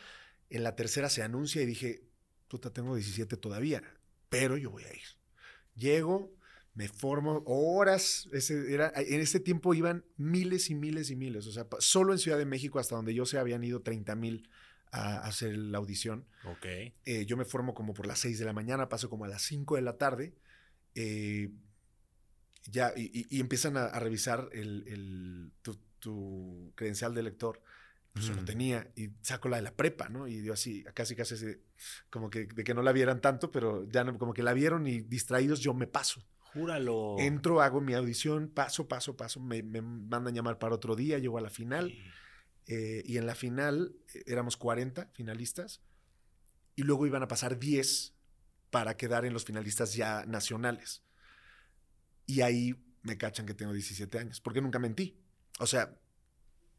En 0.50 0.64
la 0.64 0.76
tercera 0.76 1.10
se 1.10 1.24
anuncia 1.24 1.62
y 1.62 1.66
dije, 1.66 2.04
puta, 2.48 2.72
tengo 2.72 2.96
17 2.96 3.38
todavía, 3.38 3.82
pero 4.30 4.58
yo 4.58 4.72
voy 4.72 4.84
a 4.84 4.94
ir. 4.94 5.04
Llego, 5.76 6.36
me 6.74 6.88
formo 6.88 7.44
horas. 7.46 8.28
Ese 8.34 8.74
era, 8.74 8.92
en 8.96 9.20
ese 9.20 9.40
tiempo 9.40 9.74
iban 9.74 10.06
miles 10.16 10.70
y 10.70 10.76
miles 10.76 11.10
y 11.10 11.16
miles. 11.16 11.48
O 11.48 11.52
sea, 11.52 11.68
solo 11.80 12.14
en 12.14 12.20
Ciudad 12.20 12.38
de 12.38 12.46
México, 12.46 12.80
hasta 12.80 12.96
donde 12.96 13.14
yo 13.14 13.26
sé, 13.26 13.40
habían 13.40 13.64
ido 13.64 13.82
30 13.82 14.16
mil 14.16 14.50
a, 14.92 15.20
hacer 15.20 15.56
la 15.58 15.78
audición. 15.78 16.26
Ok. 16.46 16.66
Eh, 17.06 17.26
yo 17.26 17.38
me 17.38 17.46
formo 17.46 17.74
como 17.74 17.94
por 17.94 18.08
las 18.08 18.20
6 18.20 18.40
de 18.40 18.46
la 18.46 18.54
mañana, 18.54 18.90
paso 18.90 19.10
como 19.10 19.26
a 19.26 19.28
las 19.28 19.42
5 19.44 19.76
de 19.76 19.82
la 19.82 19.98
tarde. 19.98 20.34
Eh, 20.96 21.50
ya, 22.66 22.94
y, 22.96 23.40
empiezan 23.40 23.78
a, 23.78 24.00
revisar 24.00 24.50
el, 24.52 25.52
tu, 26.00 26.72
credencial 26.76 27.14
de 27.14 27.24
lector. 27.24 27.62
Pues 28.14 28.26
yo 28.26 28.34
lo 28.34 28.44
tenía 28.44 28.92
y 28.96 29.12
saco 29.22 29.48
la 29.48 29.58
de 29.58 29.62
la 29.62 29.76
prepa, 29.76 30.10
¿no? 30.10 30.28
Y 30.28 30.44
yo 30.44 30.54
así, 30.54 30.84
casi, 30.96 31.16
casi 31.16 31.36
así, 31.36 31.46
como 32.10 32.32
que 32.32 32.48
de 32.48 32.64
que 32.64 32.74
no 32.74 32.82
la 32.82 32.92
vieran 32.92 33.22
tanto, 33.22 33.52
pero 33.52 33.88
ya 33.92 34.04
no, 34.04 34.18
como 34.18 34.34
que 34.34 34.42
la 34.42 34.54
vieron 34.54 34.88
y 34.88 35.02
distraídos 35.02 35.60
yo 35.60 35.76
me 35.76 35.86
paso. 35.86 36.24
Júralo. 36.40 37.18
Entro, 37.20 37.62
hago 37.62 37.80
mi 37.80 37.94
audición, 37.94 38.48
paso, 38.48 38.88
paso, 38.88 39.16
paso, 39.16 39.40
me, 39.40 39.62
me 39.62 39.84
mandan 39.84 40.34
llamar 40.34 40.58
para 40.58 40.74
otro 40.74 40.96
día, 40.96 41.20
llego 41.20 41.38
a 41.38 41.42
la 41.42 41.52
final. 41.52 41.94
Eh, 42.68 43.02
y 43.06 43.18
en 43.18 43.26
la 43.26 43.36
final 43.36 43.96
eh, 44.14 44.24
éramos 44.28 44.58
40 44.58 45.10
finalistas 45.14 45.82
y 46.76 46.84
luego 46.84 47.08
iban 47.08 47.24
a 47.24 47.28
pasar 47.28 47.58
10 47.58 48.14
para 48.70 48.98
quedar 48.98 49.26
en 49.26 49.34
los 49.34 49.46
finalistas 49.46 49.94
ya 49.94 50.26
nacionales. 50.26 51.04
Y 52.26 52.42
ahí 52.42 52.76
me 53.04 53.18
cachan 53.18 53.46
que 53.46 53.54
tengo 53.54 53.72
17 53.72 54.20
años, 54.20 54.42
porque 54.42 54.62
nunca 54.62 54.80
mentí. 54.80 55.18
O 55.60 55.68
sea... 55.68 55.98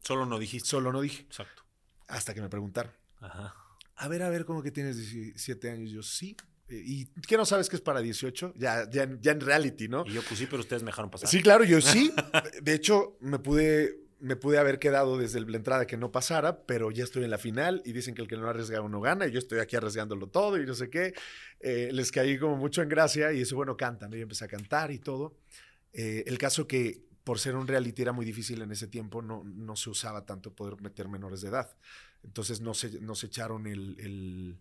Solo 0.00 0.26
no 0.26 0.38
dijiste. 0.38 0.68
Solo 0.68 0.92
no 0.92 1.00
dije. 1.00 1.22
Exacto. 1.22 1.64
Hasta 2.06 2.32
que 2.32 2.40
me 2.40 2.48
preguntaron. 2.48 2.92
Ajá. 3.20 3.54
A 3.96 4.08
ver, 4.08 4.22
a 4.22 4.28
ver, 4.28 4.44
¿cómo 4.44 4.62
que 4.62 4.70
tienes 4.70 4.96
17 4.96 5.70
años? 5.70 5.90
Yo, 5.90 6.02
sí. 6.02 6.36
¿Y 6.68 7.06
qué 7.22 7.36
no 7.36 7.44
sabes 7.44 7.68
que 7.68 7.76
es 7.76 7.82
para 7.82 8.00
18? 8.00 8.54
Ya, 8.56 8.88
ya, 8.90 9.08
ya 9.20 9.32
en 9.32 9.40
reality, 9.40 9.88
¿no? 9.88 10.04
Y 10.06 10.12
yo, 10.12 10.22
pues 10.22 10.38
sí, 10.38 10.46
pero 10.46 10.60
ustedes 10.60 10.82
me 10.82 10.88
dejaron 10.88 11.10
pasar. 11.10 11.28
Sí, 11.28 11.42
claro, 11.42 11.64
yo 11.64 11.80
sí. 11.80 12.12
De 12.62 12.74
hecho, 12.74 13.16
me 13.20 13.38
pude, 13.38 14.07
me 14.20 14.36
pude 14.36 14.58
haber 14.58 14.78
quedado 14.78 15.18
desde 15.18 15.40
la 15.40 15.56
entrada 15.56 15.86
que 15.86 15.96
no 15.96 16.10
pasara, 16.10 16.62
pero 16.66 16.90
ya 16.90 17.04
estoy 17.04 17.24
en 17.24 17.30
la 17.30 17.38
final 17.38 17.82
y 17.84 17.92
dicen 17.92 18.14
que 18.14 18.22
el 18.22 18.28
que 18.28 18.36
no 18.36 18.48
arriesga 18.48 18.80
no 18.80 19.00
gana 19.00 19.26
y 19.26 19.30
yo 19.30 19.38
estoy 19.38 19.60
aquí 19.60 19.76
arriesgándolo 19.76 20.28
todo 20.28 20.60
y 20.60 20.66
no 20.66 20.74
sé 20.74 20.90
qué. 20.90 21.14
Eh, 21.60 21.90
les 21.92 22.10
caí 22.10 22.38
como 22.38 22.56
mucho 22.56 22.82
en 22.82 22.88
gracia 22.88 23.32
y 23.32 23.42
eso, 23.42 23.56
bueno, 23.56 23.76
cantan. 23.76 24.12
Y 24.12 24.16
yo 24.16 24.22
empecé 24.22 24.44
a 24.44 24.48
cantar 24.48 24.90
y 24.90 24.98
todo. 24.98 25.36
Eh, 25.92 26.24
el 26.26 26.38
caso 26.38 26.66
que 26.66 27.02
por 27.24 27.38
ser 27.38 27.56
un 27.56 27.66
reality 27.66 28.02
era 28.02 28.12
muy 28.12 28.24
difícil 28.24 28.62
en 28.62 28.72
ese 28.72 28.86
tiempo, 28.88 29.22
no, 29.22 29.44
no 29.44 29.76
se 29.76 29.90
usaba 29.90 30.24
tanto 30.24 30.54
poder 30.54 30.80
meter 30.80 31.08
menores 31.08 31.42
de 31.42 31.48
edad. 31.48 31.76
Entonces 32.24 32.60
no 32.60 32.74
se, 32.74 33.00
no 33.00 33.14
se 33.14 33.26
echaron 33.26 33.66
el 33.66 34.58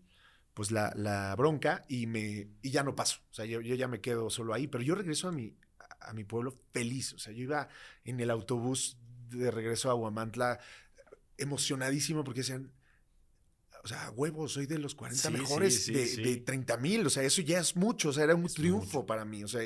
pues 0.58 0.72
la, 0.72 1.36
bronca 1.36 1.84
y, 1.86 2.08
me, 2.08 2.48
y 2.62 2.70
ya 2.72 2.82
no 2.82 2.96
paso. 2.96 3.20
O 3.30 3.32
sea, 3.32 3.44
yo, 3.44 3.60
ya 3.60 3.86
me 3.86 4.00
quedo 4.00 4.28
solo 4.28 4.54
ahí, 4.54 4.66
pero 4.66 4.82
yo 4.82 4.96
regreso 4.96 5.28
a 5.28 5.32
mi, 5.32 5.54
a 6.00 6.12
mi 6.12 6.24
pueblo 6.24 6.52
feliz. 6.72 7.12
O 7.12 7.18
sea, 7.20 7.32
yo 7.32 7.44
iba 7.44 7.68
en 8.04 8.18
el 8.18 8.28
autobús 8.28 8.98
de 9.30 9.50
regreso 9.50 9.90
a 9.90 9.94
Huamantla 9.94 10.58
emocionadísimo 11.36 12.24
porque 12.24 12.40
decían, 12.40 12.72
o 13.84 13.88
sea, 13.88 14.10
huevo, 14.10 14.48
soy 14.48 14.66
de 14.66 14.78
los 14.78 14.94
40 14.94 15.30
mejores 15.30 15.86
de, 15.86 16.16
de, 16.16 16.36
30 16.38 16.76
mil, 16.78 17.06
o 17.06 17.10
sea, 17.10 17.22
eso 17.22 17.40
ya 17.42 17.60
es 17.60 17.76
mucho, 17.76 18.10
o 18.10 18.12
sea, 18.12 18.24
era 18.24 18.34
un 18.34 18.48
triunfo 18.48 19.06
para 19.06 19.24
mí, 19.24 19.44
o 19.44 19.48
sea, 19.48 19.62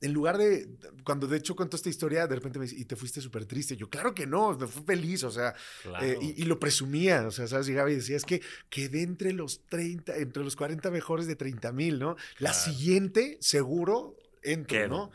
en 0.00 0.12
lugar 0.12 0.36
de, 0.36 0.68
cuando 1.02 1.26
de 1.26 1.38
hecho 1.38 1.56
contó 1.56 1.76
esta 1.76 1.88
historia, 1.88 2.26
de 2.26 2.34
repente 2.34 2.58
me 2.58 2.66
dice, 2.66 2.76
y 2.78 2.84
te 2.84 2.94
fuiste 2.94 3.22
súper 3.22 3.46
triste, 3.46 3.74
yo, 3.74 3.88
claro 3.88 4.14
que 4.14 4.26
no, 4.26 4.56
me 4.56 4.66
fui 4.66 4.82
feliz, 4.84 5.24
o 5.24 5.30
sea, 5.30 5.54
eh, 6.02 6.18
y, 6.20 6.44
lo 6.44 6.60
presumía, 6.60 7.26
o 7.26 7.30
sea, 7.30 7.46
¿sabes? 7.46 7.66
Llegaba 7.66 7.90
y 7.90 7.96
decía, 7.96 8.16
es 8.16 8.24
que 8.24 8.42
quedé 8.68 9.02
entre 9.02 9.32
los 9.32 9.64
30, 9.66 10.16
entre 10.16 10.44
los 10.44 10.56
40 10.56 10.90
mejores 10.90 11.26
de 11.26 11.36
30 11.36 11.72
mil, 11.72 11.98
¿no? 11.98 12.16
La 12.38 12.52
siguiente, 12.52 13.38
seguro, 13.40 14.16
entro, 14.42 14.88
¿no? 14.88 15.10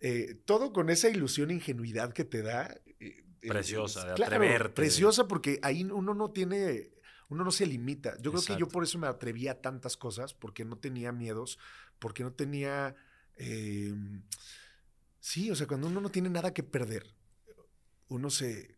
Eh, 0.00 0.36
todo 0.46 0.72
con 0.72 0.88
esa 0.88 1.10
ilusión 1.10 1.50
e 1.50 1.54
ingenuidad 1.54 2.14
que 2.14 2.24
te 2.24 2.40
da. 2.42 2.74
Preciosa, 3.40 4.04
de 4.04 4.12
atreverte. 4.12 4.74
Preciosa 4.74 5.26
porque 5.26 5.58
ahí 5.62 5.84
uno 5.84 6.14
no 6.14 6.30
tiene 6.30 6.90
uno 7.30 7.44
no 7.44 7.52
se 7.52 7.64
limita. 7.64 8.16
Yo 8.20 8.32
creo 8.32 8.42
que 8.42 8.56
yo 8.56 8.68
por 8.68 8.82
eso 8.82 8.98
me 8.98 9.06
atrevía 9.06 9.52
a 9.52 9.60
tantas 9.60 9.96
cosas, 9.96 10.34
porque 10.34 10.64
no 10.64 10.76
tenía 10.76 11.12
miedos, 11.12 11.58
porque 12.00 12.24
no 12.24 12.32
tenía... 12.32 12.96
Em, 13.36 14.24
sí, 15.20 15.48
o 15.50 15.54
sea, 15.54 15.68
cuando 15.68 15.86
uno 15.86 16.00
no 16.00 16.10
tiene 16.10 16.28
nada 16.28 16.52
que 16.52 16.64
perder, 16.64 17.14
uno 18.08 18.30
se 18.30 18.76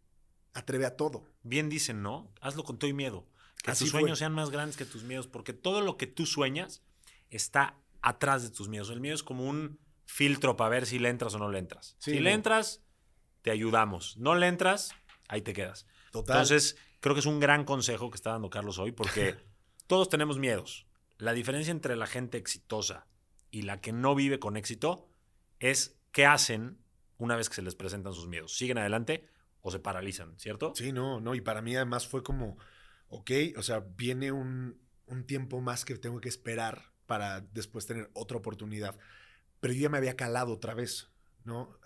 atreve 0.52 0.84
a 0.84 0.96
todo. 0.98 1.26
Bien 1.42 1.70
dicen, 1.70 2.02
¿no? 2.02 2.30
Hazlo 2.42 2.62
con 2.62 2.78
todo 2.78 2.90
y 2.90 2.92
miedo. 2.92 3.26
Que 3.62 3.72
tus 3.72 3.88
sueños 3.88 4.18
sean 4.18 4.34
más 4.34 4.50
grandes 4.50 4.76
que 4.76 4.84
tus 4.84 5.02
miedos, 5.02 5.26
porque 5.26 5.54
todo 5.54 5.80
lo 5.80 5.96
que 5.96 6.06
tú 6.06 6.26
sueñas 6.26 6.82
está 7.30 7.78
atrás 8.02 8.42
de 8.42 8.50
tus 8.50 8.68
miedos. 8.68 8.90
El 8.90 9.00
miedo 9.00 9.14
es 9.14 9.22
como 9.22 9.48
un 9.48 9.78
filtro 10.04 10.58
para 10.58 10.68
ver 10.68 10.84
si 10.84 10.98
le 10.98 11.08
entras 11.08 11.34
o 11.34 11.38
no 11.38 11.50
le 11.50 11.58
entras. 11.58 11.96
si 11.98 12.20
le 12.20 12.32
entras, 12.32 12.82
te 13.42 13.50
ayudamos. 13.50 14.16
No 14.16 14.34
le 14.34 14.46
entras, 14.46 14.94
ahí 15.28 15.42
te 15.42 15.52
quedas. 15.52 15.86
Total. 16.10 16.36
Entonces, 16.36 16.76
creo 17.00 17.14
que 17.14 17.20
es 17.20 17.26
un 17.26 17.40
gran 17.40 17.64
consejo 17.64 18.10
que 18.10 18.16
está 18.16 18.30
dando 18.30 18.50
Carlos 18.50 18.78
hoy 18.78 18.92
porque 18.92 19.36
todos 19.86 20.08
tenemos 20.08 20.38
miedos. 20.38 20.86
La 21.18 21.32
diferencia 21.32 21.70
entre 21.70 21.96
la 21.96 22.06
gente 22.06 22.38
exitosa 22.38 23.06
y 23.50 23.62
la 23.62 23.80
que 23.80 23.92
no 23.92 24.14
vive 24.14 24.38
con 24.38 24.56
éxito 24.56 25.08
es 25.60 26.00
qué 26.10 26.26
hacen 26.26 26.78
una 27.18 27.36
vez 27.36 27.48
que 27.48 27.56
se 27.56 27.62
les 27.62 27.74
presentan 27.74 28.14
sus 28.14 28.26
miedos. 28.26 28.56
¿Siguen 28.56 28.78
adelante 28.78 29.28
o 29.60 29.70
se 29.70 29.78
paralizan, 29.78 30.38
cierto? 30.38 30.72
Sí, 30.74 30.92
no, 30.92 31.20
no. 31.20 31.34
Y 31.34 31.40
para 31.40 31.62
mí 31.62 31.76
además 31.76 32.06
fue 32.06 32.22
como, 32.22 32.56
ok, 33.08 33.30
o 33.56 33.62
sea, 33.62 33.80
viene 33.80 34.32
un, 34.32 34.80
un 35.06 35.24
tiempo 35.24 35.60
más 35.60 35.84
que 35.84 35.96
tengo 35.96 36.20
que 36.20 36.28
esperar 36.28 36.92
para 37.06 37.40
después 37.40 37.86
tener 37.86 38.10
otra 38.14 38.38
oportunidad. 38.38 38.98
Pero 39.60 39.74
yo 39.74 39.82
ya 39.82 39.88
me 39.88 39.98
había 39.98 40.16
calado 40.16 40.52
otra 40.52 40.74
vez, 40.74 41.10
¿no? 41.44 41.78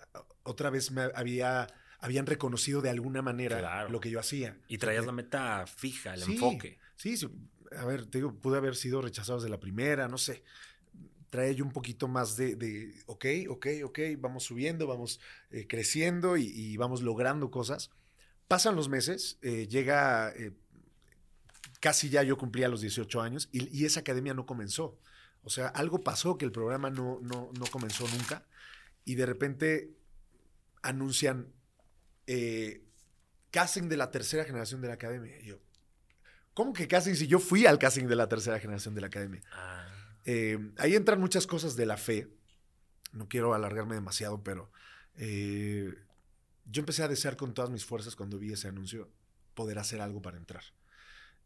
Otra 0.47 0.69
vez 0.69 0.91
me 0.91 1.09
había 1.13 1.67
habían 1.99 2.25
reconocido 2.25 2.81
de 2.81 2.89
alguna 2.89 3.21
manera 3.21 3.87
lo 3.89 3.99
que 3.99 4.09
yo 4.09 4.19
hacía. 4.19 4.57
Y 4.67 4.77
traías 4.77 5.05
la 5.05 5.11
meta 5.11 5.65
fija, 5.67 6.13
el 6.13 6.23
enfoque. 6.23 6.77
Sí, 6.95 7.15
a 7.75 7.85
ver, 7.85 8.05
te 8.05 8.19
digo, 8.19 8.33
pude 8.33 8.57
haber 8.57 8.75
sido 8.75 9.01
rechazado 9.01 9.39
de 9.39 9.49
la 9.49 9.59
primera, 9.59 10.07
no 10.07 10.17
sé. 10.17 10.43
Trae 11.29 11.53
yo 11.55 11.65
un 11.65 11.71
poquito 11.71 12.07
más 12.07 12.37
de, 12.37 12.55
de 12.55 12.93
ok, 13.07 13.25
ok, 13.49 13.67
ok, 13.85 13.99
vamos 14.17 14.43
subiendo, 14.43 14.87
vamos 14.87 15.19
eh, 15.51 15.67
creciendo 15.67 16.37
y, 16.37 16.77
vamos 16.77 17.01
logrando 17.01 17.51
cosas. 17.51 17.89
Pasan 18.47 18.75
los 18.75 18.87
meses, 18.87 19.37
eh, 19.41 19.67
llega, 19.67 20.29
eh, 20.29 20.53
casi 21.81 22.09
ya 22.09 22.23
yo 22.23 22.37
cumplía 22.37 22.69
los 22.69 22.79
18 22.81 23.21
años 23.21 23.49
y, 23.51 23.77
y, 23.77 23.85
esa 23.85 23.99
academia 23.99 24.33
no 24.33 24.45
comenzó. 24.45 24.97
O 25.43 25.49
sea, 25.49 25.67
algo 25.67 26.03
pasó 26.03 26.37
que 26.37 26.45
el 26.45 26.51
programa 26.51 26.89
no, 26.89 27.19
no, 27.21 27.51
no 27.57 27.65
comenzó 27.71 28.07
nunca 28.07 28.45
y 29.03 29.15
de 29.15 29.25
repente 29.25 29.96
anuncian 30.81 31.53
eh, 32.27 32.83
casting 33.51 33.89
de 33.89 33.97
la 33.97 34.11
tercera 34.11 34.45
generación 34.45 34.81
de 34.81 34.87
la 34.87 34.95
academia. 34.95 35.39
yo, 35.41 35.59
¿cómo 36.53 36.73
que 36.73 36.87
casting 36.87 37.15
si 37.15 37.27
yo 37.27 37.39
fui 37.39 37.65
al 37.65 37.79
casting 37.79 38.05
de 38.05 38.15
la 38.15 38.27
tercera 38.27 38.59
generación 38.59 38.95
de 38.95 39.01
la 39.01 39.07
academia? 39.07 39.41
Ah. 39.51 39.87
Eh, 40.25 40.59
ahí 40.77 40.95
entran 40.95 41.19
muchas 41.19 41.47
cosas 41.47 41.75
de 41.75 41.85
la 41.85 41.97
fe. 41.97 42.27
No 43.13 43.29
quiero 43.29 43.53
alargarme 43.53 43.95
demasiado, 43.95 44.43
pero 44.43 44.71
eh, 45.15 45.93
yo 46.65 46.79
empecé 46.81 47.03
a 47.03 47.07
desear 47.07 47.37
con 47.37 47.53
todas 47.53 47.71
mis 47.71 47.85
fuerzas 47.85 48.15
cuando 48.15 48.37
vi 48.37 48.51
ese 48.51 48.67
anuncio 48.67 49.09
poder 49.53 49.79
hacer 49.79 50.01
algo 50.01 50.21
para 50.21 50.37
entrar. 50.37 50.63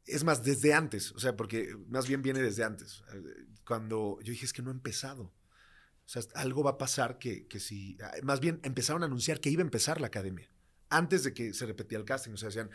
Es 0.06 0.24
más, 0.24 0.44
desde 0.44 0.74
antes, 0.74 1.12
o 1.12 1.20
sea, 1.20 1.38
porque 1.38 1.78
más 1.88 2.08
bien 2.08 2.24
viene 2.24 2.42
desde 2.42 2.64
antes. 2.64 3.04
Cuando 3.66 4.20
yo 4.24 4.32
dije, 4.32 4.46
es 4.46 4.54
que 4.54 4.64
no 4.64 4.72
he 4.72 4.74
empezado. 4.74 5.32
O 6.12 6.22
sea, 6.22 6.24
algo 6.36 6.62
va 6.62 6.72
a 6.72 6.78
pasar 6.78 7.20
que, 7.20 7.48
que 7.48 7.62
si, 7.62 7.98
más 8.24 8.42
bien 8.42 8.60
empezaron 8.64 9.02
a 9.02 9.06
anunciar 9.06 9.40
que 9.40 9.50
iba 9.50 9.62
a 9.62 9.64
empezar 9.64 10.02
la 10.02 10.08
academia 10.08 10.50
antes 10.90 11.24
de 11.24 11.34
que 11.34 11.54
se 11.54 11.66
repetía 11.66 11.98
el 11.98 12.04
casting. 12.04 12.34
O 12.34 12.38
sea, 12.38 12.50
decían, 12.50 12.70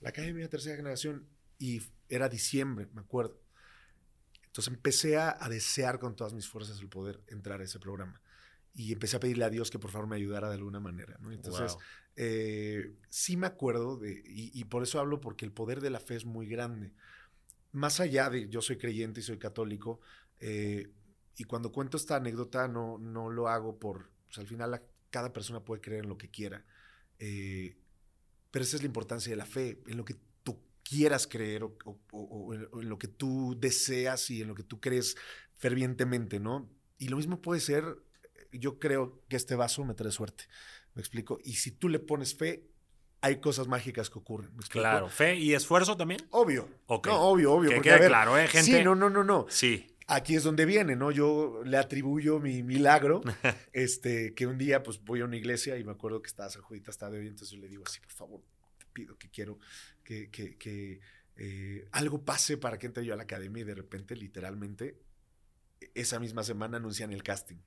la 0.00 0.10
Academia 0.10 0.42
de 0.42 0.48
Tercera 0.50 0.76
Generación, 0.76 1.26
y 1.58 1.80
era 2.10 2.28
diciembre, 2.28 2.86
me 2.92 3.00
acuerdo. 3.00 3.40
Entonces 4.44 4.74
empecé 4.74 5.16
a, 5.16 5.38
desear 5.48 5.98
con 5.98 6.14
todas 6.14 6.34
mis 6.34 6.46
fuerzas 6.46 6.80
el 6.80 6.88
poder 6.90 7.22
entrar 7.28 7.62
a 7.62 7.64
ese 7.64 7.78
programa. 7.78 8.20
y 8.74 8.90
empecé 8.92 9.16
a 9.16 9.20
pedirle 9.20 9.44
a 9.44 9.50
Dios 9.50 9.70
que 9.70 9.78
por 9.78 9.90
favor 9.90 10.08
me 10.08 10.16
ayudara 10.16 10.48
de 10.48 10.54
alguna 10.54 10.80
manera. 10.80 11.18
¿no? 11.20 11.30
Entonces, 11.30 11.72
Wow. 11.72 11.82
eh, 12.16 12.94
sí 13.10 13.36
me 13.36 13.46
acuerdo 13.46 13.98
de, 13.98 14.22
y, 14.26 14.50
y 14.58 14.64
por 14.64 14.82
eso 14.82 14.98
hablo 14.98 15.20
porque 15.20 15.44
el 15.44 15.52
poder 15.52 15.82
de 15.82 15.90
la 15.90 16.00
fe 16.00 16.16
es 16.16 16.24
muy 16.24 16.46
grande. 16.46 16.94
Más 17.72 18.00
allá 18.00 18.30
de 18.30 18.48
yo 18.48 18.62
soy 18.62 18.78
creyente 18.78 19.20
y 19.20 19.22
soy 19.22 19.38
católico, 19.38 20.00
eh, 20.40 20.90
y 21.36 21.44
cuando 21.44 21.72
cuento 21.72 21.96
esta 21.96 22.16
anécdota 22.16 22.68
no, 22.68 22.98
no 22.98 23.30
lo 23.30 23.48
hago 23.48 23.78
por, 23.78 24.10
pues, 24.26 24.38
al 24.38 24.46
final 24.46 24.70
la- 24.72 24.82
cada 25.10 25.32
persona 25.32 25.60
puede 25.64 25.80
creer 25.80 26.04
en 26.04 26.08
lo 26.08 26.16
que 26.18 26.30
quiera, 26.30 26.64
eh, 27.18 27.76
pero 28.50 28.64
esa 28.64 28.76
es 28.76 28.82
la 28.82 28.86
importancia 28.86 29.30
de 29.30 29.36
la 29.36 29.46
fe, 29.46 29.82
en 29.86 29.96
lo 29.96 30.04
que 30.04 30.16
tú 30.42 30.58
quieras 30.82 31.26
creer 31.26 31.64
o, 31.64 31.76
o- 31.84 31.98
o- 32.12 32.20
o 32.48 32.54
en, 32.54 32.68
o 32.72 32.80
en 32.82 32.88
lo 32.88 32.98
que 32.98 33.08
tú 33.08 33.56
deseas 33.58 34.30
y 34.30 34.42
en 34.42 34.48
lo 34.48 34.54
que 34.54 34.62
tú 34.62 34.80
crees 34.80 35.16
fervientemente, 35.56 36.40
¿no? 36.40 36.68
Y 36.98 37.08
lo 37.08 37.16
mismo 37.16 37.40
puede 37.40 37.60
ser, 37.60 37.84
yo 38.52 38.78
creo 38.78 39.22
que 39.28 39.36
este 39.36 39.54
vaso 39.54 39.84
me 39.84 39.94
trae 39.94 40.10
suerte, 40.12 40.44
¿me 40.94 41.00
explico? 41.00 41.38
Y 41.44 41.54
si 41.54 41.70
tú 41.72 41.88
le 41.88 41.98
pones 41.98 42.34
fe, 42.34 42.68
hay 43.20 43.40
cosas 43.40 43.68
mágicas 43.68 44.10
que 44.10 44.18
ocurren, 44.18 44.54
¿me? 44.56 44.62
Claro. 44.64 45.08
¿Fe 45.08 45.36
y 45.36 45.54
esfuerzo 45.54 45.96
también? 45.96 46.20
Obvio. 46.30 46.68
Ok. 46.86 47.06
No, 47.06 47.20
obvio, 47.20 47.52
obvio. 47.52 47.70
Que 47.70 47.76
porque, 47.76 47.88
quede 47.90 47.96
a 47.96 48.00
ver, 48.00 48.08
claro, 48.08 48.36
¿eh, 48.38 48.48
gente? 48.48 48.78
Sí, 48.78 48.84
no, 48.84 48.94
no, 48.96 49.08
no, 49.10 49.22
no. 49.22 49.46
Sí. 49.48 49.91
Aquí 50.06 50.34
es 50.34 50.42
donde 50.42 50.66
viene, 50.66 50.96
¿no? 50.96 51.10
Yo 51.10 51.62
le 51.64 51.76
atribuyo 51.76 52.40
mi 52.40 52.62
milagro, 52.62 53.22
este, 53.72 54.34
que 54.34 54.46
un 54.46 54.58
día 54.58 54.82
pues 54.82 55.02
voy 55.02 55.20
a 55.20 55.24
una 55.24 55.36
iglesia 55.36 55.78
y 55.78 55.84
me 55.84 55.92
acuerdo 55.92 56.22
que 56.22 56.28
estaba 56.28 56.50
San 56.50 56.62
Judita 56.62 56.90
hasta 56.90 57.10
de 57.10 57.20
hoy, 57.20 57.28
entonces 57.28 57.56
yo 57.56 57.62
le 57.62 57.68
digo 57.68 57.84
así, 57.86 58.00
por 58.00 58.12
favor, 58.12 58.42
te 58.78 58.86
pido 58.92 59.16
que 59.16 59.30
quiero 59.30 59.58
que, 60.02 60.30
que, 60.30 60.56
que, 60.56 61.00
eh, 61.36 61.88
algo 61.92 62.24
pase 62.24 62.58
para 62.58 62.78
que 62.78 62.86
entre 62.86 63.04
yo 63.04 63.14
a 63.14 63.16
la 63.16 63.22
academia 63.22 63.62
y 63.62 63.64
de 63.64 63.74
repente, 63.74 64.16
literalmente, 64.16 64.98
esa 65.94 66.20
misma 66.20 66.42
semana 66.42 66.76
anuncian 66.76 67.12
el 67.12 67.22
casting. 67.22 67.58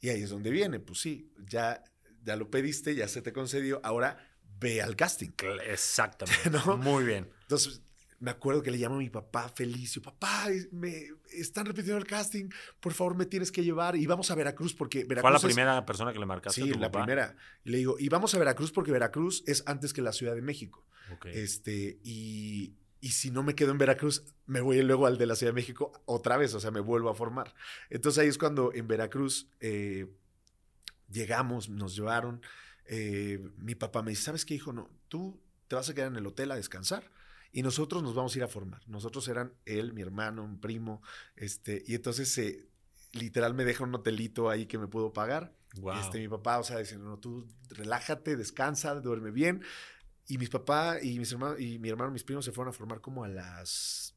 Y 0.00 0.08
ahí 0.08 0.22
es 0.22 0.30
donde 0.30 0.50
viene, 0.50 0.80
pues 0.80 1.00
sí, 1.00 1.32
ya, 1.48 1.82
ya 2.22 2.36
lo 2.36 2.50
pediste, 2.50 2.94
ya 2.94 3.08
se 3.08 3.22
te 3.22 3.32
concedió, 3.32 3.80
ahora 3.84 4.18
ve 4.60 4.82
al 4.82 4.96
casting. 4.96 5.30
Exactamente. 5.66 6.50
¿No? 6.66 6.76
Muy 6.76 7.04
bien. 7.04 7.30
Entonces, 7.42 7.82
me 8.24 8.30
acuerdo 8.30 8.62
que 8.62 8.70
le 8.70 8.78
llamo 8.78 8.94
a 8.94 8.98
mi 8.98 9.10
papá 9.10 9.48
Felicio, 9.50 10.00
papá, 10.00 10.46
me 10.72 11.08
están 11.32 11.66
repitiendo 11.66 11.98
el 11.98 12.06
casting, 12.06 12.48
por 12.80 12.94
favor 12.94 13.14
me 13.16 13.26
tienes 13.26 13.52
que 13.52 13.62
llevar 13.62 13.96
y 13.96 14.06
vamos 14.06 14.30
a 14.30 14.34
Veracruz 14.34 14.72
porque 14.74 15.04
Veracruz 15.04 15.20
¿Fue 15.22 15.30
la 15.30 15.36
es- 15.36 15.44
primera 15.44 15.84
persona 15.86 16.12
que 16.12 16.18
le 16.18 16.26
marcaste 16.26 16.62
a 16.62 16.64
Sí, 16.64 16.72
tu 16.72 16.78
la 16.78 16.90
papá? 16.90 17.04
primera. 17.04 17.36
Y 17.64 17.70
le 17.70 17.78
digo, 17.78 17.96
y 17.98 18.08
vamos 18.08 18.34
a 18.34 18.38
Veracruz 18.38 18.72
porque 18.72 18.90
Veracruz 18.92 19.44
es 19.46 19.62
antes 19.66 19.92
que 19.92 20.00
la 20.02 20.12
Ciudad 20.12 20.34
de 20.34 20.40
México. 20.42 20.86
Ok. 21.12 21.26
Este, 21.26 21.98
y, 22.02 22.72
y 23.00 23.10
si 23.10 23.30
no 23.30 23.42
me 23.42 23.54
quedo 23.54 23.72
en 23.72 23.78
Veracruz, 23.78 24.24
me 24.46 24.62
voy 24.62 24.80
luego 24.82 25.06
al 25.06 25.18
de 25.18 25.26
la 25.26 25.34
Ciudad 25.36 25.52
de 25.52 25.60
México 25.60 25.92
otra 26.06 26.38
vez, 26.38 26.54
o 26.54 26.60
sea, 26.60 26.70
me 26.70 26.80
vuelvo 26.80 27.10
a 27.10 27.14
formar. 27.14 27.54
Entonces 27.90 28.22
ahí 28.22 28.28
es 28.28 28.38
cuando 28.38 28.72
en 28.72 28.88
Veracruz 28.88 29.48
eh, 29.60 30.06
llegamos, 31.10 31.68
nos 31.68 31.94
llevaron. 31.94 32.40
eh, 32.86 33.38
mi 33.58 33.74
papá 33.74 34.02
me 34.02 34.10
dice, 34.10 34.22
¿sabes 34.24 34.44
qué, 34.44 34.54
hijo? 34.54 34.72
No, 34.72 34.90
tú 35.08 35.40
te 35.68 35.74
vas 35.76 35.88
a 35.88 35.94
quedar 35.94 36.08
en 36.08 36.16
el 36.16 36.26
hotel 36.26 36.50
a 36.50 36.56
descansar 36.56 37.10
y 37.54 37.62
nosotros 37.62 38.02
nos 38.02 38.16
vamos 38.16 38.34
a 38.34 38.38
ir 38.38 38.44
a 38.44 38.48
formar. 38.48 38.82
Nosotros 38.88 39.28
eran 39.28 39.54
él, 39.64 39.92
mi 39.92 40.02
hermano, 40.02 40.42
un 40.42 40.60
primo, 40.60 41.00
este, 41.36 41.84
y 41.86 41.94
entonces 41.94 42.36
eh, 42.38 42.66
literal 43.12 43.54
me 43.54 43.64
deja 43.64 43.84
un 43.84 43.94
hotelito 43.94 44.50
ahí 44.50 44.66
que 44.66 44.76
me 44.76 44.88
pudo 44.88 45.12
pagar. 45.12 45.54
Wow. 45.76 46.00
Este, 46.00 46.18
mi 46.18 46.26
papá, 46.26 46.58
o 46.58 46.64
sea, 46.64 46.78
diciendo, 46.78 47.06
no, 47.06 47.18
tú 47.18 47.46
relájate, 47.70 48.36
descansa, 48.36 48.96
duerme 48.96 49.30
bien. 49.30 49.62
Y 50.26 50.38
mis 50.38 50.50
papás 50.50 51.04
y 51.04 51.16
mis 51.20 51.30
hermanos 51.30 51.60
y 51.60 51.78
mi 51.78 51.88
hermano, 51.88 52.10
mis 52.10 52.24
primos 52.24 52.44
se 52.44 52.50
fueron 52.50 52.70
a 52.70 52.76
formar 52.76 53.00
como 53.00 53.22
a 53.22 53.28
las 53.28 54.16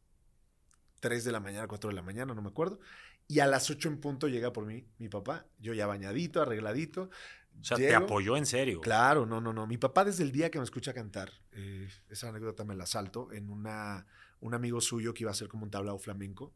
3 0.99 1.23
de 1.23 1.31
la 1.31 1.39
mañana, 1.39 1.67
4 1.67 1.91
de 1.91 1.95
la 1.95 2.01
mañana, 2.01 2.33
no 2.33 2.41
me 2.41 2.49
acuerdo. 2.49 2.79
Y 3.27 3.39
a 3.39 3.45
las 3.45 3.69
8 3.69 3.87
en 3.89 3.99
punto 3.99 4.27
llega 4.27 4.51
por 4.51 4.65
mí 4.65 4.87
mi 4.97 5.09
papá, 5.09 5.45
yo 5.59 5.75
ya 5.75 5.85
bañadito, 5.85 6.41
arregladito. 6.41 7.11
O 7.59 7.63
sea, 7.63 7.77
te 7.77 7.83
llego. 7.83 7.97
apoyó 7.97 8.37
en 8.37 8.45
serio. 8.45 8.81
Claro, 8.81 9.25
no, 9.25 9.41
no, 9.41 9.53
no. 9.53 9.67
Mi 9.67 9.77
papá 9.77 10.05
desde 10.05 10.23
el 10.23 10.31
día 10.31 10.49
que 10.51 10.59
me 10.59 10.63
escucha 10.63 10.93
cantar, 10.93 11.31
eh, 11.51 11.89
esa 12.09 12.29
anécdota 12.29 12.63
me 12.63 12.75
la 12.75 12.85
salto, 12.85 13.31
en 13.31 13.49
una, 13.49 14.05
un 14.39 14.53
amigo 14.53 14.81
suyo 14.81 15.13
que 15.13 15.23
iba 15.23 15.31
a 15.31 15.33
hacer 15.33 15.47
como 15.47 15.63
un 15.63 15.71
tablao 15.71 15.97
flamenco, 15.97 16.53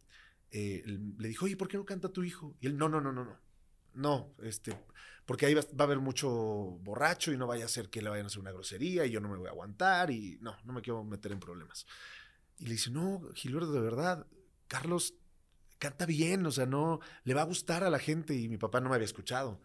eh, 0.52 0.84
le 0.86 1.28
dijo, 1.28 1.46
oye, 1.46 1.58
¿por 1.58 1.68
qué 1.68 1.78
no 1.78 1.86
canta 1.86 2.10
tu 2.10 2.24
hijo? 2.24 2.56
Y 2.60 2.68
él, 2.68 2.78
no, 2.78 2.90
no, 2.90 3.02
no, 3.02 3.12
no, 3.12 3.24
no. 3.24 3.40
No, 3.94 4.34
este, 4.42 4.74
porque 5.26 5.46
ahí 5.46 5.54
va, 5.54 5.62
va 5.62 5.84
a 5.84 5.84
haber 5.84 6.00
mucho 6.00 6.30
borracho 6.30 7.34
y 7.34 7.38
no 7.38 7.46
vaya 7.46 7.66
a 7.66 7.68
ser 7.68 7.90
que 7.90 8.02
le 8.02 8.10
vayan 8.10 8.26
a 8.26 8.28
hacer 8.28 8.40
una 8.40 8.52
grosería 8.52 9.06
y 9.06 9.12
yo 9.12 9.20
no 9.20 9.28
me 9.28 9.38
voy 9.38 9.48
a 9.48 9.52
aguantar 9.52 10.12
y 10.12 10.38
no, 10.42 10.56
no 10.64 10.72
me 10.72 10.82
quiero 10.82 11.04
meter 11.04 11.34
en 11.34 11.42
problemas. 11.42 11.86
Y 12.58 12.66
le 12.66 12.74
dice, 12.74 12.90
no, 12.92 13.22
Gilberto, 13.34 13.74
de 13.74 13.82
verdad, 13.82 14.28
Carlos 14.68 15.16
canta 15.78 16.06
bien, 16.06 16.46
o 16.46 16.52
sea, 16.52 16.66
no, 16.66 17.00
le 17.24 17.34
va 17.34 17.42
a 17.42 17.46
gustar 17.46 17.84
a 17.84 17.90
la 17.90 18.00
gente 18.00 18.36
y 18.36 18.48
mi 18.48 18.58
papá 18.58 18.80
no 18.80 18.90
me 18.90 18.96
había 18.96 19.06
escuchado. 19.06 19.60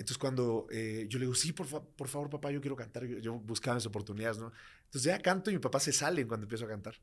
Entonces 0.00 0.18
cuando 0.18 0.66
eh, 0.70 1.04
yo 1.08 1.18
le 1.18 1.26
digo, 1.26 1.34
sí, 1.34 1.52
por, 1.52 1.66
fa- 1.66 1.82
por 1.84 2.08
favor, 2.08 2.30
papá, 2.30 2.50
yo 2.50 2.60
quiero 2.60 2.74
cantar, 2.74 3.04
yo, 3.06 3.18
yo 3.18 3.34
buscaba 3.34 3.76
esas 3.76 3.86
oportunidades, 3.86 4.38
¿no? 4.38 4.50
Entonces 4.86 5.02
ya 5.04 5.18
canto 5.20 5.50
y 5.50 5.54
mi 5.54 5.60
papá 5.60 5.78
se 5.78 5.92
sale 5.92 6.26
cuando 6.26 6.44
empiezo 6.46 6.64
a 6.64 6.68
cantar. 6.68 6.94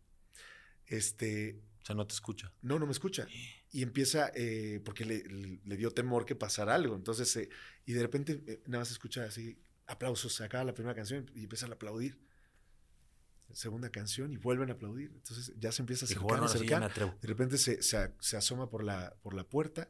Este, 0.88 1.60
O 1.84 1.86
sea, 1.86 1.96
no 1.96 2.08
te 2.08 2.14
escucha. 2.14 2.52
no, 2.62 2.80
no 2.80 2.86
me 2.86 2.92
escucha. 2.92 3.28
Y 3.72 3.84
empieza, 3.84 4.32
eh, 4.34 4.82
porque 4.84 5.06
le, 5.06 5.24
le- 5.26 5.60
le 5.64 5.78
dio 5.78 5.92
temor 5.92 6.26
que 6.26 6.36
pasara 6.36 6.74
algo. 6.76 6.96
Entonces, 6.96 7.36
eh, 7.38 7.50
y 7.86 7.94
de 7.94 8.02
repente 8.02 8.42
eh, 8.48 8.62
nada 8.66 8.80
más 8.82 8.92
escucha 8.92 9.26
así, 9.26 9.60
aplausos, 9.86 10.34
se 10.34 10.44
acaba 10.44 10.64
la 10.64 10.74
primera 10.74 10.96
canción 10.96 11.30
y 11.36 11.44
empiezan 11.44 11.70
a 11.72 11.76
aplaudir. 11.76 12.18
Segunda 13.54 13.90
canción 13.90 14.34
y 14.34 14.38
vuelven 14.38 14.70
a 14.70 14.74
aplaudir. 14.74 15.12
Entonces 15.16 15.54
ya 15.58 15.72
se 15.72 15.82
empieza 15.82 16.06
a 16.06 16.08
acercar, 16.08 16.24
bueno, 16.28 16.44
me 16.80 16.86
atrevo. 16.88 17.16
De 17.22 17.28
repente 17.28 17.58
se, 17.58 17.82
se 17.82 17.96
a- 17.98 18.14
se 18.20 18.36
asoma 18.38 18.70
por 18.70 18.84
la, 18.84 19.16
por 19.22 19.34
la 19.34 19.44
puerta 19.46 19.90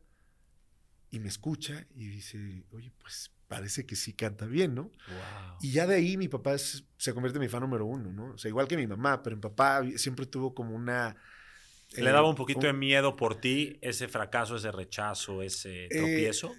y 1.10 1.20
me 1.20 1.30
escucha 1.30 1.86
y 1.96 2.08
dice, 2.08 2.64
oye, 2.72 2.92
pues 3.00 3.32
parece 3.48 3.86
que 3.86 3.96
sí 3.96 4.14
canta 4.14 4.46
bien, 4.46 4.76
¿no? 4.76 4.84
Wow. 5.08 5.58
Y 5.62 5.72
ya 5.72 5.88
de 5.88 5.96
ahí 5.96 6.18
mi 6.18 6.28
papá 6.28 6.54
es- 6.54 6.84
se 6.98 7.14
convierte 7.14 7.38
en 7.38 7.44
mi 7.44 7.50
fan 7.50 7.62
número 7.62 7.86
uno, 7.86 8.12
¿no? 8.12 8.34
O 8.34 8.38
sea, 8.38 8.50
igual 8.50 8.68
que 8.68 8.76
mi 8.78 8.88
mamá, 8.88 9.24
pero 9.24 9.36
mi 9.36 9.42
papá 9.42 9.82
siempre 9.96 10.26
tuvo 10.26 10.54
como 10.54 10.76
una... 10.76 11.16
¿Le 11.96 12.10
eh, 12.10 12.14
daba 12.14 12.30
un 12.30 12.36
poquito 12.36 12.60
un- 12.60 12.66
de 12.66 12.74
miedo 12.74 13.16
por 13.16 13.40
ti 13.40 13.80
ese 13.82 14.08
fracaso, 14.10 14.58
ese 14.58 14.72
rechazo, 14.72 15.42
ese 15.42 15.88
tropiezo? 15.90 16.54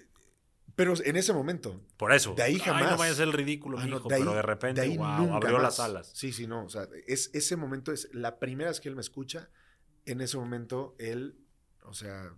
Pero 0.75 0.93
en 1.03 1.15
ese 1.17 1.33
momento, 1.33 1.85
por 1.97 2.11
eso. 2.13 2.31
Eh, 2.31 2.35
de 2.37 2.43
ahí 2.43 2.53
Ay, 2.55 2.59
jamás. 2.59 2.91
no 2.91 2.97
vaya 2.97 3.11
a 3.11 3.15
ser 3.15 3.27
el 3.27 3.33
ridículo, 3.33 3.77
Ah, 3.77 3.85
no, 3.85 3.97
mijo, 3.97 4.09
de 4.09 4.15
ahí- 4.15 4.21
pero 4.21 4.33
de 4.33 4.41
repente, 4.41 4.81
de 4.81 4.87
ahí 4.87 4.97
wow, 4.97 5.07
nunca 5.17 5.35
abrió 5.35 5.57
más. 5.57 5.63
las 5.63 5.79
alas. 5.79 6.11
Sí, 6.13 6.31
sí, 6.33 6.47
no. 6.47 6.63
O 6.65 6.69
sea, 6.69 6.87
es, 7.07 7.29
ese 7.33 7.55
momento 7.55 7.91
es 7.91 8.09
la 8.13 8.39
primera 8.39 8.69
vez 8.69 8.79
que 8.79 8.89
él 8.89 8.95
me 8.95 9.01
escucha. 9.01 9.49
En 10.05 10.21
ese 10.21 10.37
momento, 10.37 10.95
él, 10.97 11.37
o 11.83 11.93
sea, 11.93 12.33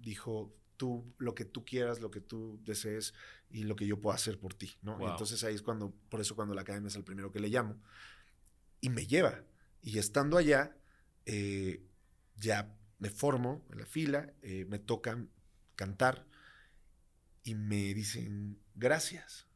dijo, 0.00 0.54
tú, 0.78 1.12
lo 1.18 1.34
que 1.34 1.44
tú 1.44 1.66
quieras, 1.66 2.00
lo 2.00 2.10
que 2.10 2.22
tú 2.22 2.58
desees 2.64 3.12
y 3.50 3.64
lo 3.64 3.76
que 3.76 3.86
yo 3.86 4.00
puedo 4.00 4.14
hacer 4.14 4.38
por 4.38 4.54
ti, 4.54 4.78
¿no? 4.80 4.98
Y 5.00 5.04
entonces 5.04 5.44
ahí 5.44 5.54
es 5.54 5.60
cuando, 5.60 5.92
por 6.08 6.22
eso 6.22 6.34
cuando 6.34 6.54
la 6.54 6.62
academia 6.62 6.88
es 6.88 6.96
el 6.96 7.04
primero 7.04 7.30
que 7.30 7.40
le 7.40 7.48
llamo. 7.48 7.76
Y 8.80 8.88
me 8.88 9.06
lleva. 9.06 9.44
Y 9.82 9.98
estando 9.98 10.38
allá, 10.38 10.74
eh, 11.26 11.84
ya 12.36 12.74
me 12.98 13.10
formo 13.10 13.66
en 13.70 13.78
la 13.78 13.86
fila, 13.86 14.32
eh, 14.40 14.64
me 14.66 14.78
tocan 14.78 15.30
cantar 15.76 16.26
y 17.42 17.54
me 17.54 17.92
dicen 17.92 18.58
gracias. 18.74 19.46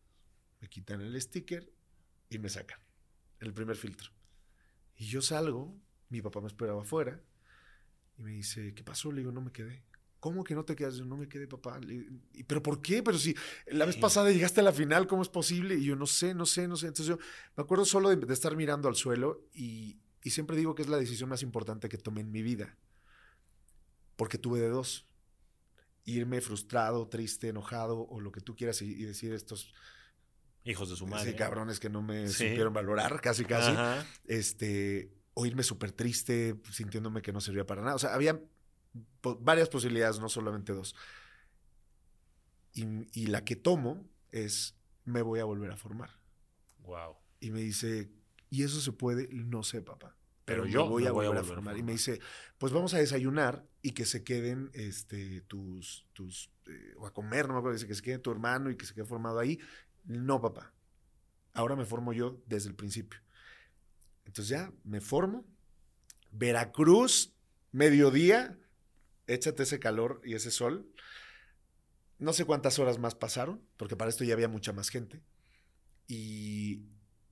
Me 0.60 0.68
quitan 0.68 1.00
el 1.00 1.20
sticker 1.20 1.72
y 2.28 2.38
me 2.38 2.48
sacan 2.48 2.80
el 3.40 3.52
primer 3.52 3.76
filtro. 3.76 4.10
Y 4.96 5.06
yo 5.06 5.22
salgo, 5.22 5.74
mi 6.08 6.20
papá 6.20 6.40
me 6.40 6.48
esperaba 6.48 6.82
afuera 6.82 7.20
y 8.18 8.22
me 8.22 8.30
dice, 8.32 8.74
¿qué 8.74 8.84
pasó? 8.84 9.10
Le 9.10 9.18
digo, 9.18 9.32
no 9.32 9.40
me 9.40 9.52
quedé. 9.52 9.82
¿Cómo 10.22 10.44
que 10.44 10.54
no 10.54 10.64
te 10.64 10.76
quedas? 10.76 10.94
Yo, 10.94 11.04
no 11.04 11.16
me 11.16 11.26
quedé, 11.28 11.48
papá. 11.48 11.80
Le- 11.80 12.06
"¿Y 12.32 12.44
¿Pero 12.44 12.62
por 12.62 12.80
qué? 12.80 13.02
Pero 13.02 13.18
si 13.18 13.34
la 13.66 13.84
vez 13.86 13.96
pasada 13.96 14.30
llegaste 14.30 14.60
a 14.60 14.62
la 14.62 14.70
final, 14.70 15.08
¿cómo 15.08 15.20
es 15.20 15.28
posible? 15.28 15.74
Y 15.74 15.84
yo, 15.86 15.96
no 15.96 16.06
sé, 16.06 16.32
no 16.32 16.46
sé, 16.46 16.68
no 16.68 16.76
sé. 16.76 16.86
Entonces 16.86 17.08
yo 17.08 17.18
me 17.56 17.64
acuerdo 17.64 17.84
solo 17.84 18.08
de, 18.08 18.14
de 18.14 18.32
estar 18.32 18.54
mirando 18.54 18.86
al 18.88 18.94
suelo 18.94 19.44
y, 19.52 19.98
y 20.22 20.30
siempre 20.30 20.56
digo 20.56 20.76
que 20.76 20.82
es 20.82 20.88
la 20.88 20.96
decisión 20.96 21.28
más 21.28 21.42
importante 21.42 21.88
que 21.88 21.98
tomé 21.98 22.20
en 22.20 22.30
mi 22.30 22.40
vida. 22.40 22.78
Porque 24.14 24.38
tuve 24.38 24.60
de 24.60 24.68
dos. 24.68 25.08
Irme 26.04 26.40
frustrado, 26.40 27.08
triste, 27.08 27.48
enojado 27.48 28.06
o 28.06 28.20
lo 28.20 28.30
que 28.30 28.40
tú 28.40 28.54
quieras 28.54 28.80
y, 28.82 28.92
y 28.92 29.02
decir 29.04 29.32
estos 29.32 29.74
Hijos 30.64 30.88
de 30.88 30.94
su 30.94 31.06
sí, 31.06 31.10
madre. 31.10 31.34
cabrones 31.34 31.80
que 31.80 31.90
no 31.90 32.00
me 32.02 32.28
Sí. 32.28 32.48
supieron 32.50 32.72
valorar, 32.72 33.20
casi, 33.20 33.44
casi. 33.44 33.72
Ajá. 33.72 34.06
Este, 34.26 35.12
o 35.34 35.44
irme 35.46 35.64
súper 35.64 35.90
triste, 35.90 36.54
sintiéndome 36.70 37.22
que 37.22 37.32
no 37.32 37.40
servía 37.40 37.66
para 37.66 37.82
nada. 37.82 37.96
O 37.96 37.98
sea, 37.98 38.14
había 38.14 38.40
po- 39.20 39.38
varias 39.38 39.68
posibilidades, 39.68 40.18
no 40.20 40.28
solamente 40.28 40.72
dos. 40.72 40.94
Y, 42.74 42.84
y 43.12 43.26
la 43.26 43.44
que 43.44 43.56
tomo 43.56 44.08
es, 44.30 44.76
me 45.04 45.22
voy 45.22 45.40
a 45.40 45.44
volver 45.44 45.70
a 45.70 45.76
formar. 45.76 46.10
Wow. 46.80 47.16
Y 47.40 47.50
me 47.50 47.60
dice, 47.60 48.10
¿y 48.50 48.62
eso 48.62 48.80
se 48.80 48.92
puede? 48.92 49.28
No 49.32 49.62
sé, 49.62 49.82
papá. 49.82 50.16
Pero 50.44 50.64
Pero, 50.64 50.72
yo 50.72 50.88
voy, 50.88 51.04
me 51.04 51.08
a, 51.08 51.12
voy 51.12 51.26
a 51.26 51.28
volver 51.28 51.44
a 51.44 51.46
formar. 51.46 51.76
Y 51.76 51.82
me 51.82 51.92
dice, 51.92 52.20
pues 52.58 52.72
vamos 52.72 52.94
a 52.94 52.98
desayunar 52.98 53.64
y 53.80 53.92
que 53.92 54.06
se 54.06 54.24
queden 54.24 54.70
este, 54.74 55.42
tus, 55.42 56.06
tus 56.12 56.50
eh, 56.66 56.94
o 56.98 57.06
a 57.06 57.12
comer, 57.12 57.46
no 57.46 57.54
me 57.54 57.58
acuerdo, 57.58 57.74
dice 57.74 57.86
que 57.86 57.94
se 57.94 58.02
quede 58.02 58.18
tu 58.18 58.30
hermano 58.30 58.70
y 58.70 58.76
que 58.76 58.86
se 58.86 58.94
quede 58.94 59.04
formado 59.04 59.38
ahí. 59.38 59.60
No, 60.04 60.40
papá. 60.40 60.72
Ahora 61.52 61.76
me 61.76 61.84
formo 61.84 62.12
yo 62.12 62.42
desde 62.46 62.68
el 62.68 62.74
principio. 62.74 63.20
Entonces 64.24 64.48
ya 64.48 64.72
me 64.84 65.00
formo. 65.00 65.44
Veracruz, 66.32 67.34
mediodía, 67.70 68.58
échate 69.26 69.62
ese 69.64 69.78
calor 69.78 70.20
y 70.24 70.34
ese 70.34 70.50
sol. 70.50 70.86
no 72.18 72.32
sé 72.32 72.44
cuántas 72.44 72.78
horas 72.78 72.98
más 72.98 73.14
pasaron, 73.16 73.60
porque 73.76 73.96
para 73.96 74.08
esto 74.10 74.22
ya 74.24 74.34
había 74.34 74.48
mucha 74.48 74.72
más 74.72 74.88
gente. 74.90 75.22
Y, 76.06 76.82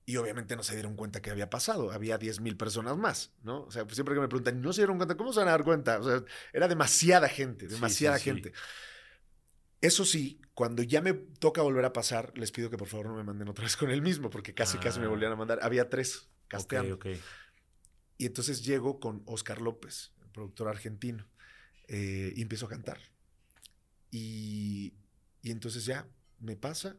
y 0.05 0.17
obviamente 0.17 0.55
no 0.55 0.63
se 0.63 0.73
dieron 0.73 0.95
cuenta 0.95 1.21
que 1.21 1.29
había 1.31 1.49
pasado. 1.49 1.91
Había 1.91 2.17
10 2.17 2.41
mil 2.41 2.57
personas 2.57 2.97
más, 2.97 3.31
¿no? 3.43 3.63
O 3.63 3.71
sea, 3.71 3.85
siempre 3.89 4.15
que 4.15 4.21
me 4.21 4.27
preguntan, 4.27 4.61
no 4.61 4.73
se 4.73 4.81
dieron 4.81 4.97
cuenta, 4.97 5.15
¿cómo 5.15 5.31
se 5.31 5.39
van 5.39 5.47
a 5.47 5.51
dar 5.51 5.63
cuenta? 5.63 5.99
O 5.99 6.03
sea, 6.03 6.23
era 6.51 6.67
demasiada 6.67 7.29
gente, 7.29 7.67
demasiada 7.67 8.17
sí, 8.17 8.23
sí. 8.25 8.29
gente. 8.31 8.53
Eso 9.79 10.03
sí, 10.05 10.41
cuando 10.53 10.83
ya 10.83 11.01
me 11.01 11.13
toca 11.13 11.61
volver 11.61 11.85
a 11.85 11.93
pasar, 11.93 12.33
les 12.37 12.51
pido 12.51 12.69
que 12.69 12.77
por 12.77 12.87
favor 12.87 13.07
no 13.07 13.15
me 13.15 13.23
manden 13.23 13.47
otra 13.47 13.63
vez 13.63 13.75
con 13.77 13.89
el 13.89 14.01
mismo, 14.01 14.29
porque 14.29 14.53
casi, 14.53 14.77
casi 14.77 14.99
me 14.99 15.05
Ah. 15.05 15.09
volvían 15.09 15.31
a 15.31 15.35
mandar. 15.35 15.59
Había 15.61 15.89
tres 15.89 16.29
casteando. 16.47 16.95
ok. 16.95 17.05
Y 18.17 18.25
entonces 18.25 18.63
llego 18.63 18.99
con 18.99 19.23
Oscar 19.25 19.61
López, 19.61 20.11
el 20.21 20.29
productor 20.31 20.67
argentino, 20.67 21.27
eh, 21.93 22.31
y 22.35 22.41
empiezo 22.41 22.65
a 22.67 22.69
cantar. 22.69 22.97
Y, 24.09 24.93
y 25.41 25.51
entonces 25.51 25.85
ya 25.85 26.07
me 26.39 26.55
pasa, 26.55 26.97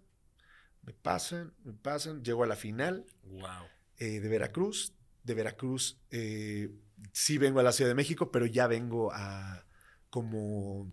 me 0.82 0.93
pasan, 0.93 1.53
me 1.64 1.72
pasan, 1.72 2.22
llego 2.22 2.45
a 2.45 2.47
la 2.47 2.57
final 2.57 3.07
Wow. 3.24 3.66
eh, 3.99 4.20
de 4.20 4.28
Veracruz. 4.28 4.93
De 5.24 5.34
Veracruz 5.34 5.99
eh, 6.11 6.70
sí 7.12 7.38
vengo 7.38 7.61
a 7.61 7.62
la 7.62 7.72
Ciudad 7.72 7.90
de 7.90 7.95
México, 7.95 8.30
pero 8.32 8.47
ya 8.47 8.66
vengo 8.66 9.12
a 9.12 9.64
como, 10.11 10.93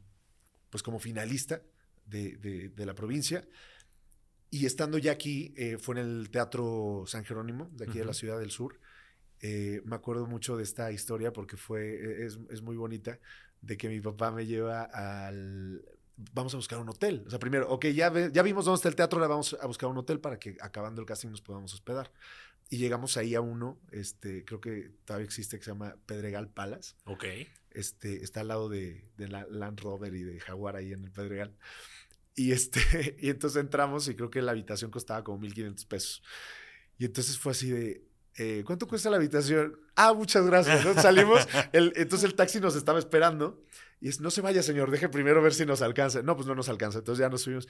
pues 0.70 0.82
como 0.84 1.00
finalista 1.00 1.62
de, 2.06 2.38
de- 2.38 2.70
de 2.70 2.86
la 2.86 2.94
provincia. 2.96 3.48
Y 4.52 4.66
estando 4.66 4.98
ya 4.98 5.12
aquí, 5.12 5.54
eh, 5.58 5.78
fue 5.78 6.00
en 6.00 6.08
el 6.08 6.30
Teatro 6.32 7.04
San 7.06 7.24
Jerónimo, 7.26 7.70
de 7.74 7.86
aquí 7.86 8.00
de 8.00 8.06
la. 8.06 8.14
Ciudad 8.14 8.40
del 8.40 8.50
Sur. 8.52 8.80
Eh, 9.42 9.82
me 9.86 9.96
acuerdo 9.96 10.26
mucho 10.26 10.58
de 10.58 10.64
esta 10.64 10.92
historia 10.92 11.32
porque 11.32 11.56
fue, 11.56 11.96
eh, 11.96 12.26
es, 12.26 12.40
es 12.50 12.62
muy 12.62 12.76
bonita, 12.76 13.20
de 13.62 13.78
que 13.78 13.90
mi 13.90 14.00
papá 14.02 14.32
me 14.32 14.46
lleva 14.46 14.84
al... 14.84 15.84
Vamos 16.34 16.54
a 16.54 16.58
buscar 16.58 16.80
un 16.80 16.90
hotel. 16.90 17.24
O 17.28 17.30
sea, 17.30 17.40
primero, 17.40 17.70
ok, 17.70 17.86
ya, 17.88 18.10
ve- 18.10 18.30
ya 18.34 18.44
vimos 18.44 18.66
dónde 18.66 18.76
está 18.78 18.90
el 18.90 18.96
teatro, 18.96 19.18
ahora 19.20 19.30
vamos 19.30 19.56
a 19.60 19.66
buscar 19.68 19.90
un 19.90 19.98
hotel 19.98 20.20
para 20.20 20.38
que 20.38 20.58
acabando 20.60 21.00
el 21.02 21.08
casting 21.08 21.30
nos 21.30 21.42
podamos 21.42 21.74
hospedar. 21.74 22.12
Y 22.70 22.78
llegamos 22.78 23.16
ahí 23.18 23.36
a 23.36 23.42
uno, 23.42 23.80
este, 23.92 24.44
creo 24.46 24.60
que 24.62 24.92
todavía 25.06 25.26
existe, 25.26 25.58
que 25.58 25.64
se 25.64 25.72
llama 25.72 25.96
Pedregal 26.06 26.50
Palace. 26.50 26.94
Ok. 27.06 27.24
Este, 27.72 28.24
está 28.24 28.42
al 28.42 28.50
lado 28.50 28.68
de, 28.70 29.06
de 29.18 29.28
la 29.30 29.46
Land 29.50 29.80
Rover 29.80 30.14
y 30.14 30.24
de 30.24 30.40
Jaguar 30.40 30.76
ahí 30.76 30.92
en 30.92 31.04
el 31.06 31.12
Pedregal. 31.12 31.56
Y, 32.36 32.52
este, 32.52 33.16
y 33.20 33.30
entonces 33.30 33.62
entramos 33.62 34.08
y 34.10 34.16
creo 34.16 34.30
que 34.30 34.42
la 34.42 34.52
habitación 34.52 34.92
costaba 34.92 35.24
como 35.24 35.40
1.500 35.40 35.88
pesos. 35.88 36.24
Y 36.98 37.06
entonces 37.06 37.38
fue 37.40 37.54
así 37.54 37.70
de, 37.70 38.04
eh, 38.40 38.64
¿cuánto 38.66 38.88
cuesta 38.88 39.10
la 39.10 39.18
habitación? 39.18 39.78
Ah, 39.96 40.14
muchas 40.14 40.46
gracias. 40.46 40.86
¿no? 40.86 40.94
Salimos, 41.02 41.48
el- 41.74 41.94
entonces 41.96 42.30
el 42.30 42.36
taxi 42.36 42.60
nos 42.60 42.76
estaba 42.76 42.98
esperando 42.98 43.64
y 44.02 44.08
es, 44.08 44.22
no 44.22 44.32
se 44.32 44.40
vaya, 44.40 44.64
señor, 44.64 44.92
deje 44.92 45.10
primero 45.10 45.42
ver 45.42 45.54
si 45.54 45.66
nos 45.66 45.82
alcanza. 45.82 46.22
No, 46.22 46.36
pues 46.38 46.48
no 46.48 46.56
nos 46.56 46.70
alcanza. 46.70 47.00
Entonces 47.00 47.20
ya 47.22 47.28
nos 47.30 47.42
subimos. 47.42 47.68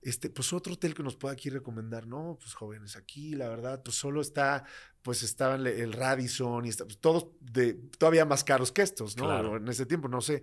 Este, 0.00 0.30
pues 0.30 0.52
otro 0.52 0.74
hotel 0.74 0.94
que 0.94 1.02
nos 1.02 1.16
pueda 1.16 1.34
aquí 1.34 1.50
recomendar. 1.50 2.06
No, 2.06 2.38
pues 2.40 2.54
jóvenes, 2.54 2.94
aquí 2.94 3.34
la 3.34 3.48
verdad, 3.48 3.82
pues 3.82 3.96
solo 3.96 4.20
está, 4.20 4.64
pues 5.02 5.24
estaba 5.24 5.56
el, 5.56 5.66
el 5.66 5.92
Radisson 5.92 6.64
y 6.66 6.68
está, 6.68 6.84
pues, 6.84 6.98
todos 7.00 7.26
de, 7.40 7.74
todavía 7.98 8.24
más 8.24 8.44
caros 8.44 8.70
que 8.70 8.82
estos, 8.82 9.16
¿no? 9.16 9.24
Claro. 9.24 9.56
En 9.56 9.66
ese 9.66 9.84
tiempo, 9.84 10.06
no 10.06 10.20
sé. 10.20 10.42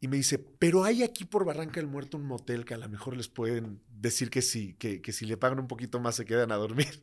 Y 0.00 0.08
me 0.08 0.16
dice, 0.16 0.38
pero 0.38 0.82
hay 0.84 1.02
aquí 1.04 1.24
por 1.24 1.44
Barranca 1.44 1.80
del 1.80 1.86
Muerto 1.86 2.16
un 2.18 2.26
motel 2.26 2.64
que 2.64 2.74
a 2.74 2.78
lo 2.78 2.88
mejor 2.88 3.16
les 3.16 3.28
pueden 3.28 3.80
decir 3.88 4.28
que 4.30 4.42
sí, 4.42 4.74
que, 4.74 5.00
que 5.00 5.12
si 5.12 5.24
le 5.26 5.36
pagan 5.36 5.60
un 5.60 5.68
poquito 5.68 6.00
más 6.00 6.16
se 6.16 6.24
quedan 6.24 6.50
a 6.52 6.56
dormir. 6.56 7.02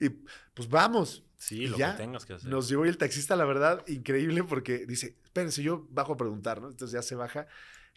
Y 0.00 0.08
pues 0.54 0.68
vamos. 0.68 1.24
Sí, 1.36 1.66
lo 1.66 1.78
ya 1.78 1.92
que 1.92 2.02
tengas 2.02 2.26
que 2.26 2.34
hacer. 2.34 2.50
Nos 2.50 2.68
llevó 2.68 2.84
y 2.84 2.88
el 2.90 2.98
taxista, 2.98 3.34
la 3.34 3.44
verdad, 3.46 3.82
increíble 3.88 4.44
porque 4.44 4.84
dice, 4.86 5.16
espérense, 5.24 5.62
yo 5.62 5.86
bajo 5.90 6.12
a 6.12 6.16
preguntar, 6.16 6.60
¿no? 6.60 6.68
Entonces 6.68 6.92
ya 6.92 7.02
se 7.02 7.14
baja, 7.14 7.46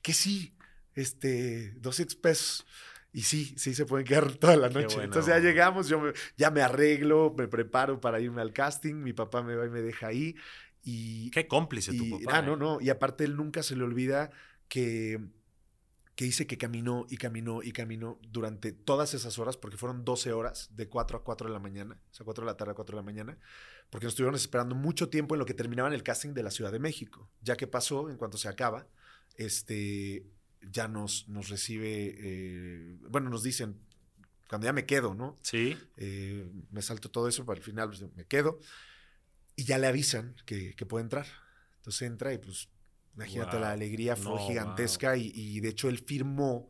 que 0.01 0.13
sí, 0.13 0.55
este, 0.95 1.71
200 1.77 2.15
pesos. 2.15 2.65
Y 3.11 3.21
sí, 3.23 3.53
sí 3.57 3.75
se 3.75 3.85
pueden 3.85 4.07
quedar 4.07 4.31
toda 4.37 4.55
la 4.55 4.69
noche. 4.69 4.95
bueno. 4.95 5.03
Entonces 5.03 5.33
ya 5.33 5.39
llegamos, 5.39 5.87
yo 5.89 5.99
me- 5.99 6.13
ya 6.37 6.51
me 6.51 6.61
arreglo, 6.61 7.35
me 7.37 7.47
preparo 7.47 7.99
para 7.99 8.19
irme 8.19 8.41
al 8.41 8.53
casting, 8.53 8.95
mi 8.95 9.13
papá 9.13 9.43
me 9.43 9.55
va 9.55 9.65
y 9.65 9.69
me 9.69 9.81
deja 9.81 10.07
ahí. 10.07 10.35
Y, 10.83 11.29
Qué 11.31 11.47
cómplice 11.47 11.93
tu 11.93 12.09
papá. 12.09 12.37
ah, 12.37 12.41
no, 12.41 12.53
¿eh? 12.53 12.57
no. 12.57 12.81
Y 12.81 12.89
aparte, 12.89 13.23
él 13.23 13.35
nunca 13.35 13.61
se 13.61 13.75
le 13.75 13.83
olvida 13.83 14.31
que, 14.67 15.19
que 16.15 16.25
dice 16.25 16.45
que 16.45 16.57
caminó 16.57 17.05
y 17.09 17.17
caminó 17.17 17.63
y 17.63 17.71
caminó 17.71 18.19
durante 18.21 18.71
todas 18.71 19.13
esas 19.13 19.39
horas, 19.39 19.57
porque 19.57 19.77
fueron 19.77 20.05
12 20.05 20.31
horas, 20.31 20.69
de 20.75 20.87
4 20.87 21.17
a 21.17 21.23
4 21.23 21.47
de 21.47 21.53
la 21.53 21.59
mañana, 21.59 21.97
o 22.11 22.13
sea, 22.13 22.23
4 22.23 22.45
de 22.45 22.51
la 22.51 22.57
tarde 22.57 22.71
a 22.71 22.75
4 22.75 22.95
de 22.95 23.01
la 23.01 23.05
mañana, 23.05 23.37
porque 23.89 24.05
nos 24.05 24.13
estuvieron 24.13 24.35
esperando 24.35 24.75
mucho 24.75 25.09
tiempo 25.09 25.35
en 25.35 25.39
lo 25.39 25.45
que 25.45 25.53
terminaban 25.53 25.93
el 25.93 26.03
casting 26.03 26.33
de 26.33 26.43
la 26.43 26.51
Ciudad 26.51 26.71
de 26.71 26.79
México. 26.79 27.29
Ya 27.41 27.55
que 27.55 27.67
pasó, 27.67 28.09
en 28.09 28.17
cuanto 28.17 28.37
se 28.37 28.47
acaba, 28.47 28.87
este, 29.37 30.25
ya 30.61 30.87
nos, 30.87 31.27
nos 31.29 31.49
recibe, 31.49 32.15
eh, 32.17 32.97
bueno, 33.09 33.29
nos 33.29 33.41
dicen, 33.41 33.79
cuando 34.47 34.65
ya 34.65 34.73
me 34.73 34.85
quedo, 34.85 35.15
¿no? 35.15 35.39
Sí. 35.41 35.75
Eh, 35.97 36.47
me 36.69 36.83
salto 36.83 37.09
todo 37.09 37.27
eso, 37.27 37.43
para 37.45 37.57
el 37.57 37.63
final 37.63 37.89
pues, 37.89 38.03
me 38.15 38.25
quedo. 38.25 38.59
Y 39.55 39.63
ya 39.63 39.79
le 39.79 39.87
avisan 39.87 40.35
que, 40.45 40.75
que 40.75 40.85
puede 40.85 41.03
entrar. 41.03 41.25
Entonces 41.77 42.03
entra 42.03 42.33
y 42.33 42.37
pues, 42.37 42.69
imagínate, 43.15 43.51
Wow. 43.57 43.61
la 43.61 43.71
alegría 43.71 44.15
fue 44.15 44.33
No, 44.33 44.47
gigantesca 44.47 45.15
y, 45.17 45.31
y 45.35 45.59
de 45.59 45.69
hecho 45.69 45.89
él 45.89 45.99
firmó 45.99 46.69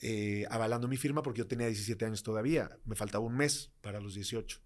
eh, 0.00 0.46
avalando 0.50 0.86
mi 0.88 0.96
firma 0.96 1.22
porque 1.22 1.38
yo 1.38 1.46
tenía 1.48 1.66
17 1.66 2.04
años 2.04 2.22
todavía. 2.22 2.70
Me 2.84 2.94
faltaba 2.94 3.24
un 3.24 3.36
mes 3.36 3.72
para 3.80 4.00
los 4.00 4.14
18. 4.14 4.60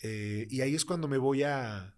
Eh, 0.00 0.46
y 0.50 0.60
ahí 0.60 0.74
es 0.74 0.84
cuando 0.84 1.08
me 1.08 1.18
voy 1.18 1.42
a, 1.42 1.94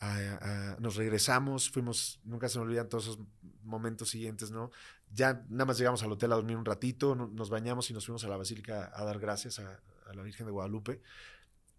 a- 0.00 0.38
a- 0.70 0.76
Nos 0.80 0.96
regresamos, 0.96 1.70
fuimos, 1.70 2.20
nunca 2.24 2.48
se 2.48 2.58
me 2.58 2.64
olvidan 2.64 2.88
todos 2.88 3.04
esos 3.04 3.18
momentos 3.62 4.10
siguientes, 4.10 4.50
¿no? 4.50 4.70
Ya 5.12 5.44
nada 5.48 5.64
más 5.64 5.78
llegamos 5.78 6.02
al 6.02 6.12
hotel 6.12 6.32
a 6.32 6.36
dormir 6.36 6.56
un 6.56 6.64
ratito, 6.64 7.14
no- 7.14 7.28
nos 7.28 7.50
bañamos 7.50 7.88
y 7.90 7.94
nos 7.94 8.04
fuimos 8.06 8.24
a 8.24 8.28
la 8.28 8.36
basílica 8.36 8.92
a 8.94 9.04
dar 9.04 9.18
gracias 9.18 9.58
a, 9.58 9.80
a 10.06 10.12
la 10.14 10.22
Virgen 10.22 10.46
de 10.46 10.52
Guadalupe. 10.52 11.00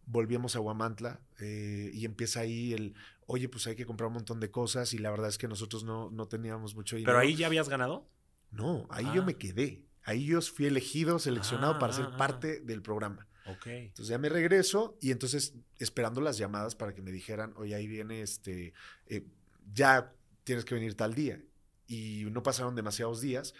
Volvíamos 0.07 0.55
a 0.55 0.59
Huamantla 0.59 1.19
eh, 1.39 1.89
y 1.93 2.05
empieza 2.05 2.41
ahí 2.41 2.73
el, 2.73 2.95
oye, 3.27 3.49
pues 3.49 3.65
hay 3.67 3.75
que 3.75 3.85
comprar 3.85 4.07
un 4.07 4.13
montón 4.13 4.39
de 4.39 4.51
cosas 4.51 4.93
y 4.93 4.97
la 4.97 5.11
verdad 5.11 5.29
es 5.29 5.37
que 5.37 5.47
nosotros 5.47 5.83
no, 5.83 6.09
no 6.11 6.27
teníamos 6.27 6.75
mucho 6.75 6.95
dinero. 6.95 7.13
Pero 7.13 7.19
ahí 7.19 7.35
ya 7.35 7.47
habías 7.47 7.69
ganado. 7.69 8.07
No, 8.51 8.87
ahí 8.89 9.05
Ah. 9.09 9.13
yo 9.15 9.23
me 9.23 9.35
quedé. 9.37 9.83
Ahí 10.03 10.25
yo 10.25 10.41
fui 10.41 10.67
elegido, 10.67 11.17
seleccionado 11.17 11.73
Ah, 11.75 11.79
para 11.79 11.93
ser 11.93 12.05
ah, 12.05 12.11
ah. 12.13 12.17
parte 12.17 12.59
del 12.61 12.81
programa. 12.81 13.27
Ok. 13.47 13.67
Entonces 13.67 14.07
ya 14.07 14.17
me 14.17 14.29
regreso 14.29 14.97
y 15.01 15.11
entonces 15.11 15.55
esperando 15.79 16.21
las 16.21 16.37
llamadas 16.37 16.75
para 16.75 16.93
que 16.93 17.01
me 17.01 17.11
dijeran, 17.11 17.53
oye, 17.57 17.73
ahí 17.75 17.87
viene 17.87 18.21
este, 18.21 18.73
eh, 19.07 19.25
ya 19.73 20.13
tienes 20.43 20.63
que 20.65 20.75
venir 20.75 20.95
tal 20.95 21.13
día. 21.15 21.41
Y 21.87 22.25
no 22.31 22.43
pasaron 22.43 22.75
demasiados 22.75 23.21
días 23.21 23.53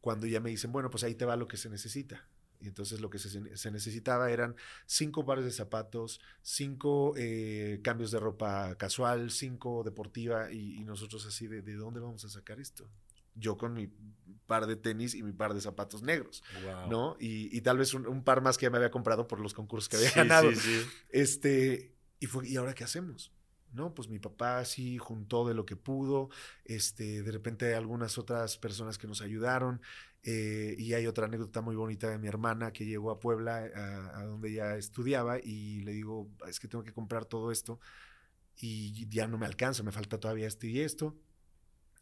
cuando 0.00 0.26
ya 0.26 0.40
me 0.40 0.50
dicen, 0.50 0.72
bueno, 0.72 0.90
pues 0.90 1.04
ahí 1.04 1.14
te 1.14 1.24
va 1.24 1.36
lo 1.36 1.46
que 1.48 1.56
se 1.56 1.68
necesita. 1.70 2.28
Y 2.62 2.68
entonces 2.68 3.00
lo 3.00 3.10
que 3.10 3.18
se, 3.18 3.56
se 3.56 3.70
necesitaba 3.70 4.30
eran 4.30 4.54
cinco 4.86 5.26
pares 5.26 5.44
de 5.44 5.50
zapatos, 5.50 6.20
cinco 6.42 7.12
eh, 7.16 7.80
cambios 7.82 8.10
de 8.12 8.20
ropa 8.20 8.76
casual, 8.76 9.30
cinco 9.30 9.82
deportiva 9.84 10.52
y, 10.52 10.76
y 10.80 10.84
nosotros 10.84 11.26
así 11.26 11.46
de, 11.48 11.60
¿de 11.62 11.74
dónde 11.74 12.00
vamos 12.00 12.24
a 12.24 12.28
sacar 12.28 12.60
esto? 12.60 12.88
Yo 13.34 13.56
con 13.56 13.72
mi 13.74 13.88
par 14.46 14.66
de 14.66 14.76
tenis 14.76 15.14
y 15.14 15.22
mi 15.22 15.32
par 15.32 15.54
de 15.54 15.60
zapatos 15.60 16.02
negros. 16.02 16.42
Wow. 16.64 16.90
¿no? 16.90 17.16
Y, 17.18 17.56
y 17.56 17.60
tal 17.62 17.78
vez 17.78 17.94
un, 17.94 18.06
un 18.06 18.22
par 18.22 18.42
más 18.42 18.58
que 18.58 18.66
ya 18.66 18.70
me 18.70 18.76
había 18.76 18.90
comprado 18.90 19.26
por 19.26 19.40
los 19.40 19.54
concursos 19.54 19.88
que 19.88 19.96
había 19.96 20.10
Sí, 20.10 20.18
ganado. 20.18 20.50
sí, 20.52 20.56
sí. 20.56 20.86
Este, 21.08 21.94
y 22.20 22.26
fue, 22.26 22.46
¿y 22.48 22.56
ahora 22.56 22.74
qué 22.74 22.84
hacemos? 22.84 23.32
No, 23.72 23.94
pues 23.94 24.08
mi 24.08 24.18
papá 24.18 24.62
sí 24.66 24.98
juntó 24.98 25.48
de 25.48 25.54
lo 25.54 25.64
que 25.64 25.76
pudo, 25.76 26.28
este, 26.66 27.22
de 27.22 27.32
repente 27.32 27.74
algunas 27.74 28.18
otras 28.18 28.58
personas 28.58 28.98
que 28.98 29.06
nos 29.06 29.22
ayudaron, 29.22 29.80
eh, 30.22 30.74
y 30.78 30.94
hay 30.94 31.06
otra 31.06 31.26
anécdota 31.26 31.60
muy 31.60 31.76
bonita 31.76 32.08
de 32.08 32.18
mi 32.18 32.28
hermana 32.28 32.72
que 32.72 32.86
llegó 32.86 33.10
a 33.10 33.18
Puebla, 33.18 33.68
a, 33.74 34.20
a 34.20 34.24
donde 34.24 34.50
ella 34.50 34.76
estudiaba, 34.76 35.38
y 35.38 35.80
le 35.82 35.92
digo, 35.92 36.30
es 36.48 36.60
que 36.60 36.68
tengo 36.68 36.84
que 36.84 36.92
comprar 36.92 37.24
todo 37.24 37.50
esto, 37.50 37.80
y 38.56 39.08
ya 39.08 39.26
no 39.26 39.38
me 39.38 39.46
alcanza, 39.46 39.82
me 39.82 39.92
falta 39.92 40.20
todavía 40.20 40.46
esto 40.46 40.66
y 40.66 40.80
esto, 40.80 41.16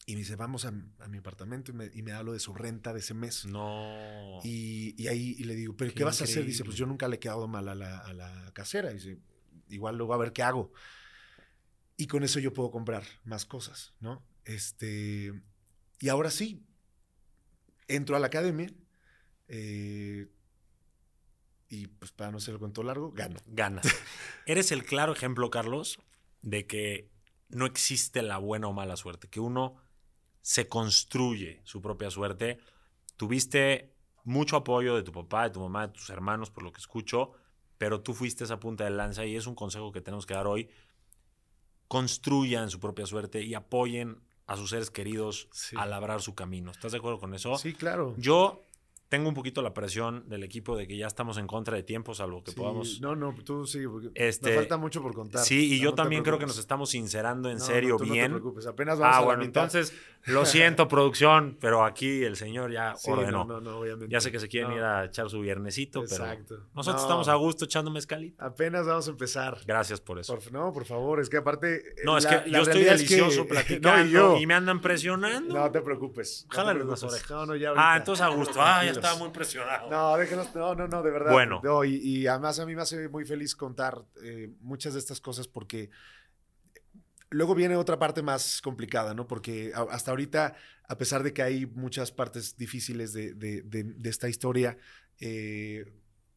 y 0.06 0.14
me 0.14 0.20
dice, 0.20 0.34
vamos 0.34 0.64
a, 0.64 0.72
a 0.98 1.08
mi 1.08 1.18
apartamento, 1.18 1.70
y 1.70 1.74
me, 1.74 1.90
y 1.94 2.02
me 2.02 2.10
da 2.10 2.22
lo 2.22 2.32
de 2.32 2.40
su 2.40 2.52
renta 2.52 2.92
de 2.92 2.98
ese 3.00 3.14
mes. 3.14 3.44
No. 3.44 4.40
Y, 4.42 5.00
y 5.00 5.08
ahí 5.08 5.36
y 5.38 5.44
le 5.44 5.54
digo, 5.54 5.76
¿pero 5.76 5.90
qué, 5.90 5.98
Qué 5.98 6.04
vas 6.04 6.20
a 6.20 6.24
hacer? 6.24 6.44
Dice, 6.44 6.64
pues 6.64 6.76
yo 6.76 6.86
nunca 6.86 7.06
le 7.06 7.16
he 7.16 7.18
quedado 7.20 7.46
mal 7.46 7.68
a 7.68 7.74
la, 7.74 7.98
a 7.98 8.12
la 8.12 8.50
casera. 8.52 8.90
Dice, 8.90 9.18
igual 9.68 9.96
luego 9.96 10.14
a 10.14 10.16
ver 10.16 10.32
qué 10.32 10.42
hago. 10.42 10.72
Y 11.96 12.06
con 12.06 12.24
eso 12.24 12.40
yo 12.40 12.52
puedo 12.52 12.70
comprar 12.70 13.04
más 13.24 13.44
cosas, 13.44 13.94
¿no? 14.00 14.26
Este, 14.44 15.32
y 16.00 16.08
ahora 16.08 16.30
sí, 16.30 16.64
entro 17.96 18.16
a 18.16 18.18
la 18.18 18.28
academia 18.28 18.70
eh, 19.48 20.28
y 21.68 21.86
pues 21.86 22.12
para 22.12 22.30
no 22.30 22.38
hacer 22.38 22.54
el 22.54 22.60
cuento 22.60 22.82
largo, 22.82 23.12
gano. 23.12 23.38
Ganas. 23.46 23.86
Eres 24.46 24.72
el 24.72 24.84
claro 24.84 25.12
ejemplo, 25.12 25.50
Carlos, 25.50 26.00
de 26.42 26.66
que 26.66 27.10
no 27.48 27.66
existe 27.66 28.22
la 28.22 28.38
buena 28.38 28.68
o 28.68 28.72
mala 28.72 28.96
suerte, 28.96 29.28
que 29.28 29.40
uno 29.40 29.76
se 30.40 30.68
construye 30.68 31.60
su 31.64 31.80
propia 31.80 32.10
suerte. 32.10 32.58
Tuviste 33.16 33.92
mucho 34.24 34.56
apoyo 34.56 34.96
de 34.96 35.02
tu 35.02 35.12
papá, 35.12 35.44
de 35.44 35.50
tu 35.50 35.60
mamá, 35.60 35.86
de 35.86 35.92
tus 35.92 36.10
hermanos, 36.10 36.50
por 36.50 36.62
lo 36.62 36.72
que 36.72 36.80
escucho, 36.80 37.32
pero 37.78 38.00
tú 38.00 38.14
fuiste 38.14 38.44
esa 38.44 38.60
punta 38.60 38.84
de 38.84 38.90
lanza 38.90 39.24
y 39.24 39.36
es 39.36 39.46
un 39.46 39.54
consejo 39.54 39.92
que 39.92 40.00
tenemos 40.00 40.26
que 40.26 40.34
dar 40.34 40.46
hoy. 40.46 40.70
Construyan 41.88 42.70
su 42.70 42.78
propia 42.78 43.06
suerte 43.06 43.42
y 43.42 43.54
apoyen 43.54 44.22
a 44.50 44.56
sus 44.56 44.70
seres 44.70 44.90
queridos 44.90 45.46
Sí. 45.52 45.76
a 45.78 45.86
labrar 45.86 46.20
su 46.20 46.34
camino. 46.34 46.72
¿Estás 46.72 46.90
de 46.90 46.98
acuerdo 46.98 47.20
con 47.20 47.32
eso? 47.34 47.56
Sí, 47.56 47.72
claro. 47.72 48.14
Yo 48.18 48.64
tengo 49.10 49.28
un 49.28 49.34
poquito 49.34 49.60
la 49.60 49.74
presión 49.74 50.26
del 50.28 50.44
equipo 50.44 50.76
de 50.76 50.86
que 50.86 50.96
ya 50.96 51.08
estamos 51.08 51.36
en 51.36 51.46
contra 51.48 51.76
de 51.76 51.82
tiempo, 51.82 52.14
salvo 52.14 52.42
que 52.44 52.52
Sí, 52.52 52.56
podamos. 52.56 53.00
No, 53.00 53.16
no, 53.16 53.34
tú 53.44 53.66
sí, 53.66 53.80
porque 53.86 54.10
Este, 54.14 54.50
me 54.50 54.56
falta 54.56 54.76
mucho 54.78 55.02
por 55.02 55.12
contar. 55.14 55.44
Sí, 55.44 55.74
y 55.74 55.78
No, 55.78 55.82
yo 55.84 55.90
no 55.90 55.94
también 55.96 56.22
creo 56.22 56.38
que 56.38 56.46
nos 56.46 56.58
estamos 56.58 56.90
sincerando 56.90 57.50
en 57.50 57.58
No, 57.58 57.64
serio 57.64 57.90
no, 57.90 57.96
tú 57.98 58.06
No 58.06 58.12
bien. 58.14 58.26
te 58.26 58.38
preocupes, 58.38 58.66
apenas 58.68 58.98
vamos 59.00 59.14
ah, 59.14 59.18
a 59.18 59.20
la 59.20 59.26
bueno, 59.26 59.42
mitad. 59.44 59.64
entonces 59.64 59.92
lo 60.26 60.46
siento, 60.46 60.86
producción, 60.86 61.58
pero 61.60 61.84
aquí 61.84 62.22
el 62.22 62.36
señor 62.36 62.70
ya 62.72 62.94
Sí, 62.96 63.10
ordenó. 63.10 63.44
no, 63.44 63.60
no, 63.60 63.60
no, 63.72 63.78
obviamente. 63.80 64.12
Ya 64.12 64.20
sé 64.20 64.30
que 64.30 64.38
se 64.38 64.46
quieren 64.46 64.70
No, 64.70 64.76
ir 64.76 64.82
a 64.84 65.06
echar 65.06 65.28
su 65.28 65.40
viernesito, 65.40 66.02
Exacto. 66.02 66.44
pero 66.48 66.62
nosotros 66.72 67.02
No. 67.02 67.08
estamos 67.08 67.26
a 67.28 67.34
gusto 67.34 67.64
echando 67.64 67.90
mezcalito. 67.90 68.40
Apenas 68.44 68.86
vamos 68.86 69.08
a 69.08 69.10
empezar. 69.10 69.58
Gracias 69.66 70.00
por 70.00 70.20
eso. 70.20 70.38
Por- 70.38 70.52
no, 70.52 70.72
por 70.72 70.84
favor, 70.84 71.18
es 71.20 71.28
que 71.28 71.38
aparte. 71.38 71.82
no, 72.04 72.16
es 72.16 72.22
la- 72.24 72.44
que 72.44 72.50
la 72.50 72.58
yo 72.58 72.62
estoy 72.62 72.82
es 72.82 72.86
que- 72.86 72.94
delicioso 73.16 73.44
platicando 73.48 73.90
No, 73.96 74.04
y 74.06 74.10
yo. 74.12 74.36
y 74.38 74.46
me 74.46 74.54
andan 74.54 74.80
presionando. 74.80 75.52
No 75.52 75.68
te 75.72 75.80
preocupes. 75.80 76.46
no 76.48 76.54
Jálale 76.54 76.84
orejas. 76.84 77.28
No, 77.28 77.46
no, 77.46 77.56
ya 77.56 77.72
ah, 77.76 77.96
entonces 77.96 78.24
a 78.24 78.28
gusto. 78.28 78.60
Ah, 78.62 78.84
ya. 78.84 78.99
Estaba 79.06 79.18
muy 79.18 79.30
presionado. 79.30 79.90
No, 79.90 80.16
déjenos, 80.16 80.54
no, 80.54 80.74
no, 80.74 80.88
no, 80.88 81.02
de 81.02 81.10
verdad. 81.10 81.32
Bueno. 81.32 81.60
No, 81.64 81.84
y, 81.84 81.96
y 81.96 82.26
además 82.26 82.58
a 82.60 82.66
mí 82.66 82.74
me 82.74 82.82
hace 82.82 83.08
muy 83.08 83.24
feliz 83.24 83.54
contar 83.56 84.04
eh, 84.22 84.50
muchas 84.60 84.94
de 84.94 84.98
estas 85.00 85.20
cosas 85.20 85.48
porque 85.48 85.90
luego 87.30 87.54
viene 87.54 87.76
otra 87.76 87.98
parte 87.98 88.22
más 88.22 88.60
complicada, 88.60 89.14
¿no? 89.14 89.26
Porque 89.26 89.72
a- 89.74 89.82
hasta 89.90 90.10
ahorita, 90.10 90.54
a 90.88 90.98
pesar 90.98 91.22
de 91.22 91.32
que 91.32 91.42
hay 91.42 91.66
muchas 91.66 92.10
partes 92.12 92.56
difíciles 92.56 93.12
de, 93.12 93.34
de- 93.34 93.62
de- 93.62 93.84
de 93.84 94.10
esta 94.10 94.28
historia, 94.28 94.76
eh, 95.20 95.84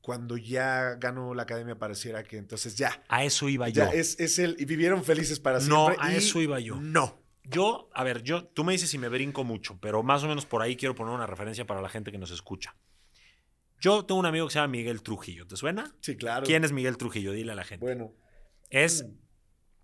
cuando 0.01 0.35
ya 0.37 0.95
ganó 0.95 1.33
la 1.33 1.43
academia 1.43 1.79
pareciera 1.79 2.23
que 2.23 2.37
entonces 2.37 2.75
ya, 2.75 3.01
A 3.07 3.23
eso 3.23 3.47
iba 3.49 3.69
yo. 3.69 3.85
es, 3.85 4.19
es 4.19 4.37
el, 4.37 4.57
y 4.59 4.65
vivieron 4.65 5.03
felices 5.03 5.39
para 5.39 5.59
No, 5.61 5.85
siempre. 5.87 5.97
a 6.07 6.13
y 6.13 6.17
eso 6.17 6.41
iba 6.41 6.59
yo. 6.59 6.75
No. 6.75 7.22
Yo, 7.45 7.89
a 7.93 8.03
ver, 8.03 8.23
yo, 8.23 8.45
tú 8.45 8.63
me 8.63 8.71
dices 8.73 8.89
si 8.89 8.97
me 8.97 9.09
brinco 9.09 9.43
mucho, 9.43 9.77
pero 9.81 10.01
más 10.03 10.23
o 10.23 10.27
menos 10.27 10.45
por 10.45 10.61
ahí 10.61 10.75
quiero 10.75 10.95
poner 10.95 11.13
una 11.13 11.27
referencia 11.27 11.65
para 11.65 11.81
la 11.81 11.89
gente 11.89 12.11
que 12.11 12.17
nos 12.17 12.31
escucha. 12.31 12.75
Yo 13.81 14.05
tengo 14.05 14.19
un 14.19 14.25
amigo 14.25 14.47
que 14.47 14.53
se 14.53 14.59
llama 14.59 14.69
Miguel 14.69 15.01
Trujillo. 15.03 15.45
¿Te 15.45 15.57
suena? 15.57 15.93
Sí, 15.99 16.15
claro. 16.15 16.45
¿Quién 16.45 16.63
es 16.63 16.71
Miguel 16.71 16.95
Trujillo? 16.97 17.33
Dile 17.33 17.51
a 17.51 17.55
la 17.55 17.65
gente. 17.65 17.85
Bueno, 17.85 18.13
Es, 18.69 19.05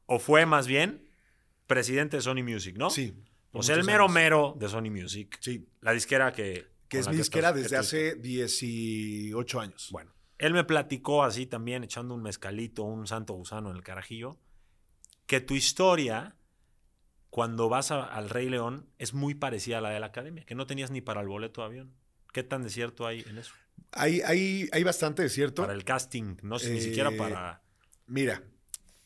o 0.05 0.19
fue 0.19 0.45
más 0.45 0.67
bien, 0.67 1.09
presidente 1.67 2.15
de 2.17 2.21
Sony 2.21 2.43
Music, 2.43 2.77
¿no? 2.77 2.89
sí. 2.89 3.13
O 3.51 3.63
sea, 3.63 3.75
el 3.75 3.83
mero 3.83 4.03
años. 4.03 4.13
mero 4.13 4.55
de 4.59 4.69
Sony 4.69 4.91
Music. 4.91 5.35
Sí, 5.41 5.67
La 5.81 5.91
disquera 5.91 6.31
que... 6.31 6.67
que 6.87 6.99
es 6.99 7.07
mi 7.07 7.13
que 7.13 7.17
disquera 7.17 7.49
estás- 7.49 7.63
desde 7.63 7.77
hace 7.77 8.15
18 8.15 9.59
años. 9.59 9.89
Bueno, 9.91 10.13
él 10.37 10.53
me 10.53 10.63
platicó 10.63 11.23
así 11.23 11.47
también, 11.47 11.83
echando 11.83 12.13
un 12.13 12.21
mezcalito, 12.21 12.83
un 12.83 13.07
santo 13.07 13.33
gusano 13.33 13.71
en 13.71 13.75
el 13.77 13.81
carajillo, 13.83 14.37
que 15.25 15.41
tu 15.41 15.55
historia, 15.55 16.35
cuando 17.29 17.69
vas 17.69 17.91
a- 17.91 18.03
al 18.03 18.29
Rey 18.29 18.49
León, 18.49 18.87
es 18.97 19.13
muy 19.13 19.35
parecida 19.35 19.77
a 19.79 19.81
la 19.81 19.89
de 19.91 19.99
la 19.99 20.07
academia, 20.07 20.43
que 20.45 20.55
no 20.55 20.65
tenías 20.67 20.91
ni 20.91 21.01
para 21.01 21.21
el 21.21 21.27
boleto 21.27 21.61
de 21.61 21.67
avión. 21.67 21.93
¿Qué 22.33 22.43
tan 22.43 22.63
de 22.63 22.69
cierto 22.69 23.05
hay 23.07 23.21
en 23.27 23.37
eso? 23.37 23.53
Hay, 23.91 24.21
hay, 24.21 24.69
hay 24.71 24.83
bastante 24.83 25.21
de 25.23 25.29
cierto. 25.29 25.61
Para 25.63 25.73
el 25.73 25.83
casting, 25.83 26.37
no 26.43 26.59
sé, 26.59 26.71
ni 26.71 26.79
Eh, 26.79 26.81
siquiera 26.81 27.11
para... 27.11 27.61
Mira, 28.07 28.43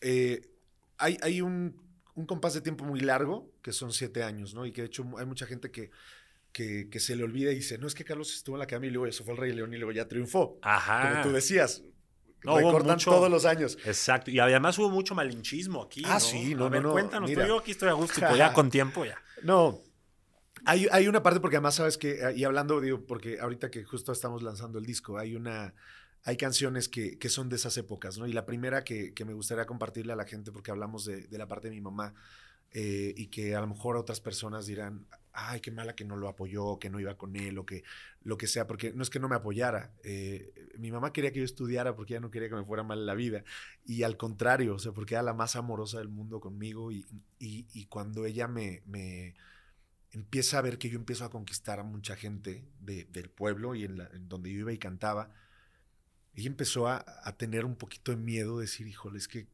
eh, 0.02 0.42
hay, 0.98 1.18
hay 1.22 1.42
un, 1.42 1.82
un 2.16 2.26
compás 2.26 2.54
de 2.54 2.62
tiempo 2.62 2.84
muy 2.86 3.00
largo, 3.00 3.52
que 3.62 3.72
son 3.72 3.92
siete 3.94 4.24
años, 4.24 4.54
¿no? 4.54 4.66
Y 4.66 4.72
que 4.72 4.82
de 4.82 4.88
hecho 4.88 5.06
hay 5.18 5.26
mucha 5.26 5.46
gente 5.46 5.72
que, 5.72 5.92
que, 6.52 6.90
que 6.90 7.00
se 7.00 7.16
le 7.16 7.24
olvida 7.24 7.52
y 7.52 7.56
dice, 7.56 7.78
no, 7.78 7.88
es 7.88 7.96
que 7.96 8.04
Carlos 8.06 8.34
estuvo 8.34 8.56
en 8.56 8.60
la 8.60 8.66
academia 8.66 8.90
y 8.90 8.92
luego 8.92 9.08
eso 9.08 9.24
fue 9.24 9.34
el 9.34 9.40
Rey 9.40 9.54
León 9.54 9.74
y 9.74 9.78
luego 9.78 9.92
ya 9.92 10.08
triunfó. 10.08 10.60
Ajá. 10.62 11.10
Como 11.12 11.24
tú 11.24 11.32
decías, 11.34 11.84
No, 12.44 12.54
hubo 12.54 12.60
recortan 12.72 12.94
mucho- 12.96 13.12
todos 13.12 13.30
los 13.32 13.46
años. 13.46 13.78
Exacto. 13.86 14.32
Y 14.32 14.40
además 14.40 14.78
hubo 14.80 14.90
mucho 14.90 15.16
malinchismo 15.16 15.84
aquí. 15.84 16.02
Ah, 16.06 16.14
¿no? 16.16 16.20
sí, 16.20 16.56
no, 16.56 16.66
A 16.66 16.70
ver, 16.70 16.82
no, 16.82 16.90
no, 16.90 16.94
Cuéntanos, 16.94 17.30
mira. 17.30 17.48
yo 17.48 17.60
aquí 17.60 17.72
estoy 17.72 17.90
a 17.90 17.94
gusto, 17.94 18.20
y 18.20 18.24
pues 18.28 18.38
ya 18.38 18.54
con 18.54 18.70
tiempo 18.70 19.06
ya. 19.06 19.18
No, 19.44 19.80
hay, 20.66 20.88
hay 20.92 21.08
una 21.08 21.22
parte 21.24 21.40
porque 21.40 21.58
además 21.58 21.76
sabes 21.76 21.98
que, 21.98 22.20
y 22.36 22.44
hablando, 22.44 22.80
digo, 22.82 23.06
porque 23.06 23.40
ahorita 23.40 23.70
que 23.72 23.84
justo 23.84 24.12
estamos 24.12 24.44
lanzando 24.44 24.80
el 24.80 24.86
disco, 24.86 25.18
hay 25.18 25.36
una, 25.36 25.74
hay 26.24 26.38
canciones 26.38 26.88
que, 26.88 27.18
que 27.20 27.28
son 27.30 27.50
de 27.50 27.58
esas 27.58 27.76
épocas, 27.78 28.18
¿no? 28.18 28.28
Y 28.28 28.34
la 28.34 28.46
primera 28.46 28.84
que, 28.84 29.14
que 29.14 29.26
me 29.26 29.34
gustaría 29.34 29.66
compartirle 29.66 30.14
a 30.14 30.16
la 30.16 30.26
gente, 30.26 30.52
porque 30.52 30.72
hablamos 30.72 31.04
de, 31.06 31.28
de 31.28 31.38
la 31.38 31.48
parte 31.48 31.70
de 31.70 31.76
mi 31.76 31.82
mamá, 31.82 32.14
eh, 32.72 33.14
y 33.18 33.28
que 33.28 33.56
a 33.56 33.62
lo 33.62 33.68
mejor 33.68 33.98
otras 33.98 34.20
personas 34.22 34.66
dirán, 34.66 35.06
ay, 35.34 35.60
qué 35.62 35.72
mala 35.72 35.96
que 35.96 36.06
no 36.06 36.16
lo 36.16 36.28
apoyó, 36.30 36.80
que 36.80 36.90
no 36.90 37.00
iba 37.00 37.18
con 37.18 37.36
él, 37.36 37.58
o 37.58 37.66
que 37.66 37.84
lo 38.24 38.38
que 38.38 38.48
sea, 38.48 38.68
porque 38.68 38.94
no 38.94 39.04
es 39.04 39.10
que 39.10 39.20
no 39.20 39.30
me 39.30 39.36
apoyara. 39.36 39.94
eh, 40.04 40.54
mi 40.78 40.92
mamá 40.92 41.12
quería 41.14 41.32
que 41.32 41.40
yo 41.40 41.46
estudiara 41.46 41.96
porque 41.96 42.14
ella 42.14 42.22
no 42.22 42.32
quería 42.32 42.50
que 42.50 42.56
me 42.56 42.66
fuera 42.66 42.84
mal 42.84 43.06
la 43.06 43.16
vida. 43.16 43.44
Y 43.86 44.04
al 44.04 44.18
contrario, 44.18 44.76
o 44.76 44.80
sea, 44.80 44.92
porque 44.94 45.16
era 45.16 45.24
la 45.24 45.34
más 45.34 45.56
amorosa 45.56 46.00
del 46.00 46.10
mundo 46.10 46.40
conmigo, 46.40 46.92
y, 46.92 47.06
y- 47.40 47.86
cuando 47.88 48.26
ella 48.26 48.48
me, 48.48 48.82
me 48.86 49.36
empieza 50.12 50.60
a 50.60 50.62
ver 50.62 50.78
que 50.78 50.90
yo 50.90 50.98
empiezo 51.00 51.26
a 51.26 51.30
conquistar 51.32 51.80
a 51.80 51.84
mucha 51.84 52.16
gente 52.16 52.66
de- 52.82 53.06
del 53.06 53.30
pueblo 53.30 53.76
y 53.76 53.86
en, 53.86 53.98
la- 54.00 54.10
donde 54.14 54.52
yo 54.54 54.60
iba 54.62 54.74
y 54.74 54.78
cantaba, 54.78 55.32
ella 56.36 56.48
empezó 56.48 56.88
a, 56.88 57.06
a 57.24 57.38
tener 57.38 57.66
un 57.66 57.76
poquito 57.76 58.12
de 58.12 58.18
miedo, 58.18 58.60
decir, 58.60 58.88
híjole, 58.88 59.18
es 59.20 59.28
que 59.28 59.48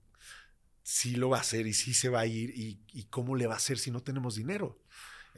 sí 0.84 1.16
lo 1.16 1.30
va 1.30 1.38
a 1.40 1.42
hacer 1.42 1.68
y 1.68 1.74
sí 1.74 1.94
se 1.94 2.10
va 2.10 2.22
a 2.22 2.26
ir 2.28 2.52
y, 2.58 2.82
y 2.94 3.06
cómo 3.06 3.36
le 3.36 3.48
va 3.48 3.56
a 3.56 3.58
hacer 3.58 3.80
si 3.80 3.92
no 3.92 4.02
tenemos 4.04 4.36
dinero. 4.36 4.80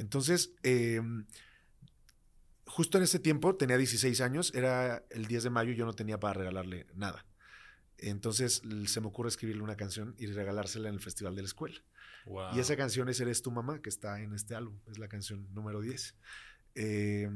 Entonces, 0.01 0.51
eh, 0.63 0.99
justo 2.65 2.97
en 2.97 3.03
ese 3.03 3.19
tiempo, 3.19 3.55
tenía 3.55 3.77
16 3.77 4.19
años, 4.21 4.51
era 4.55 5.05
el 5.11 5.27
10 5.27 5.43
de 5.43 5.49
mayo, 5.51 5.73
yo 5.73 5.85
no 5.85 5.93
tenía 5.93 6.19
para 6.19 6.33
regalarle 6.33 6.87
nada. 6.95 7.23
Entonces 7.99 8.63
se 8.87 8.99
me 8.99 9.07
ocurre 9.07 9.29
escribirle 9.29 9.61
una 9.61 9.75
canción 9.75 10.15
y 10.17 10.25
regalársela 10.25 10.89
en 10.89 10.95
el 10.95 11.01
festival 11.01 11.35
de 11.35 11.43
la 11.43 11.45
escuela. 11.45 11.79
Wow. 12.25 12.55
Y 12.55 12.59
esa 12.59 12.75
canción 12.75 13.09
es 13.09 13.19
Eres 13.19 13.43
tu 13.43 13.51
mamá, 13.51 13.79
que 13.79 13.89
está 13.89 14.19
en 14.21 14.33
este 14.33 14.55
álbum. 14.55 14.79
Es 14.89 14.97
la 14.97 15.07
canción 15.07 15.47
número 15.53 15.81
10. 15.81 16.15
Eh, 16.73 17.29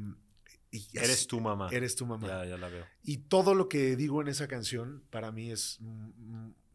y 0.72 0.88
Eres 0.98 1.28
tu 1.28 1.40
mamá. 1.40 1.70
Eres 1.72 1.96
tu 1.96 2.08
mamá. 2.08 2.28
Ya, 2.28 2.46
ya 2.46 2.58
la 2.58 2.70
veo. 2.70 2.86
Y 3.04 3.18
todo 3.18 3.54
lo 3.54 3.70
que 3.70 3.96
digo 3.96 4.24
en 4.24 4.28
esa 4.28 4.48
canción 4.48 5.04
para 5.12 5.32
mí 5.32 5.52
es 5.52 5.78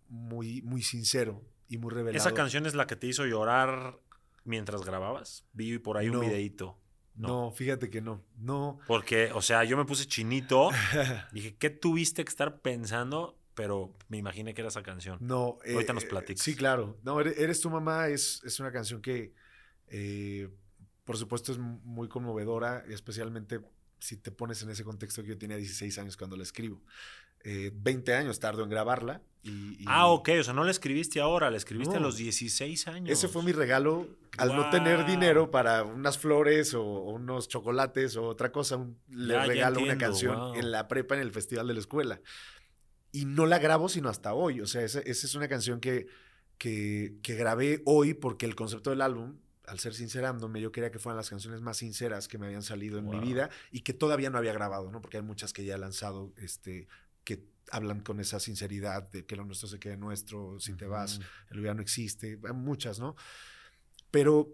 muy, 0.06 0.62
muy 0.62 0.82
sincero 0.82 1.44
y 1.66 1.78
muy 1.78 1.90
revelado. 1.92 2.16
¿Esa 2.16 2.32
canción 2.32 2.64
es 2.66 2.74
la 2.74 2.86
que 2.86 2.94
te 2.94 3.08
hizo 3.08 3.26
llorar 3.26 3.98
mientras 4.44 4.82
grababas? 4.84 5.44
Vi 5.52 5.78
por 5.78 5.96
ahí 5.98 6.08
No. 6.08 6.20
un 6.20 6.26
videíto. 6.26 6.78
No. 7.14 7.50
fíjate 7.50 7.90
que 7.90 8.00
no. 8.00 8.24
No. 8.38 8.78
Porque, 8.86 9.30
o 9.34 9.42
sea, 9.42 9.64
yo 9.64 9.76
me 9.76 9.84
puse 9.84 10.06
chinito. 10.06 10.70
Dije, 11.32 11.56
¿qué 11.56 11.68
tuviste 11.70 12.24
que 12.24 12.30
estar 12.30 12.60
pensando? 12.62 13.36
Pero 13.54 13.94
me 14.08 14.16
imaginé 14.16 14.54
que 14.54 14.62
era 14.62 14.68
esa 14.68 14.82
canción. 14.82 15.18
No. 15.20 15.58
eh, 15.64 15.74
Ahorita 15.74 15.92
nos 15.92 16.04
eh, 16.04 16.08
platicas. 16.08 16.42
Sí, 16.42 16.54
claro. 16.56 16.98
No, 17.02 17.20
Eres, 17.20 17.36
Eres 17.38 17.60
tu 17.60 17.68
mamá 17.68 18.08
es, 18.08 18.40
es 18.44 18.58
una 18.60 18.72
canción 18.72 19.02
que, 19.02 19.34
eh, 19.88 20.48
por 21.04 21.18
supuesto, 21.18 21.52
es 21.52 21.58
muy 21.58 22.08
conmovedora, 22.08 22.84
especialmente 22.88 23.60
si 23.98 24.16
te 24.16 24.30
pones 24.30 24.62
en 24.62 24.70
ese 24.70 24.82
contexto 24.84 25.22
que 25.22 25.28
yo 25.28 25.36
tenía 25.38 25.58
16 25.58 25.98
años 25.98 26.16
cuando 26.16 26.36
la 26.36 26.42
escribo. 26.44 26.80
Eh, 27.44 27.70
20 27.74 28.14
años 28.14 28.38
tardo 28.40 28.62
en 28.64 28.70
grabarla. 28.70 29.22
Y, 29.42 29.82
y 29.82 29.84
Ah, 29.86 30.08
ok. 30.08 30.28
O 30.40 30.44
sea, 30.44 30.52
no 30.52 30.64
la 30.64 30.70
escribiste 30.70 31.20
ahora, 31.20 31.50
la 31.50 31.56
escribiste 31.56 31.96
a 31.96 32.00
los 32.00 32.16
16 32.18 32.88
años. 32.88 33.10
Ese 33.10 33.26
fue 33.28 33.42
mi 33.42 33.52
regalo 33.52 34.06
al 34.36 34.54
no 34.54 34.68
tener 34.68 35.06
dinero 35.06 35.50
para 35.50 35.82
unas 35.84 36.18
flores 36.18 36.74
o, 36.74 36.82
o 36.84 37.12
unos 37.12 37.48
chocolates 37.48 38.16
o 38.16 38.24
otra 38.24 38.52
cosa. 38.52 38.76
un- 38.76 38.98
le 39.08 39.32
Ya, 39.34 39.40
ya 39.40 39.46
regalo 39.46 39.80
una 39.80 39.96
canción 39.96 40.36
wow. 40.36 40.54
en 40.56 40.70
la 40.70 40.88
prepa, 40.88 41.14
en 41.14 41.22
el 41.22 41.32
festival 41.32 41.66
de 41.68 41.72
la 41.74 41.80
escuela. 41.80 42.20
Y 43.12 43.24
no 43.24 43.46
la 43.46 43.58
grabo 43.58 43.88
sino 43.88 44.10
hasta 44.10 44.34
hoy. 44.34 44.60
O 44.60 44.66
sea, 44.66 44.82
esa, 44.82 45.00
esa 45.00 45.26
es 45.26 45.34
una 45.34 45.48
canción 45.48 45.80
que, 45.80 46.06
que, 46.58 47.14
que 47.22 47.34
grabé 47.34 47.80
hoy 47.86 48.12
porque 48.12 48.44
el 48.44 48.54
concepto 48.54 48.90
del 48.90 49.00
álbum, 49.00 49.38
al 49.66 49.78
ser 49.78 49.94
sincerándome, 49.94 50.60
yo 50.60 50.70
quería 50.72 50.90
que 50.90 50.98
fueran 50.98 51.16
las 51.16 51.30
canciones 51.30 51.62
más 51.62 51.78
sinceras 51.78 52.28
que 52.28 52.36
me 52.36 52.46
habían 52.46 52.62
salido 52.62 52.98
en 52.98 53.08
mi 53.08 53.18
vida 53.20 53.48
y 53.70 53.80
que 53.80 53.94
todavía 53.94 54.28
no 54.28 54.36
había 54.36 54.52
grabado, 54.52 54.90
¿no? 54.90 55.00
Porque 55.00 55.16
hay 55.16 55.22
muchas 55.22 55.52
que 55.54 55.64
ya 55.64 55.76
he 55.76 55.78
lanzado 55.78 56.32
este, 56.36 56.88
hablan 57.70 58.00
con 58.00 58.20
esa 58.20 58.40
sinceridad 58.40 59.10
de 59.10 59.24
que 59.26 59.36
lo 59.36 59.44
nuestro 59.44 59.68
se 59.68 59.78
quede 59.78 59.96
nuestro, 59.96 60.58
si 60.60 60.74
te 60.74 60.86
vas, 60.86 61.20
el 61.50 61.58
lugar 61.58 61.76
no 61.76 61.82
existe, 61.82 62.38
muchas, 62.54 62.98
¿no? 62.98 63.16
Pero 64.10 64.48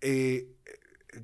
eh, 0.00 0.48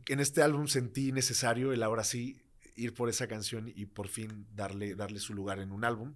en 0.07 0.20
este 0.20 0.43
álbum 0.43 0.66
sentí 0.66 1.12
necesario 1.12 1.72
el 1.72 1.82
ahora 1.82 2.05
sí 2.05 2.43
ir 2.76 2.95
por 2.95 3.09
esa 3.09 3.26
canción 3.26 3.72
y 3.74 3.86
por 3.86 4.09
fin 4.09 4.47
darle, 4.55 4.95
darle 4.95 5.18
su 5.20 5.34
lugar 5.34 5.59
en 5.59 5.72
un 5.72 5.84
álbum. 5.84 6.14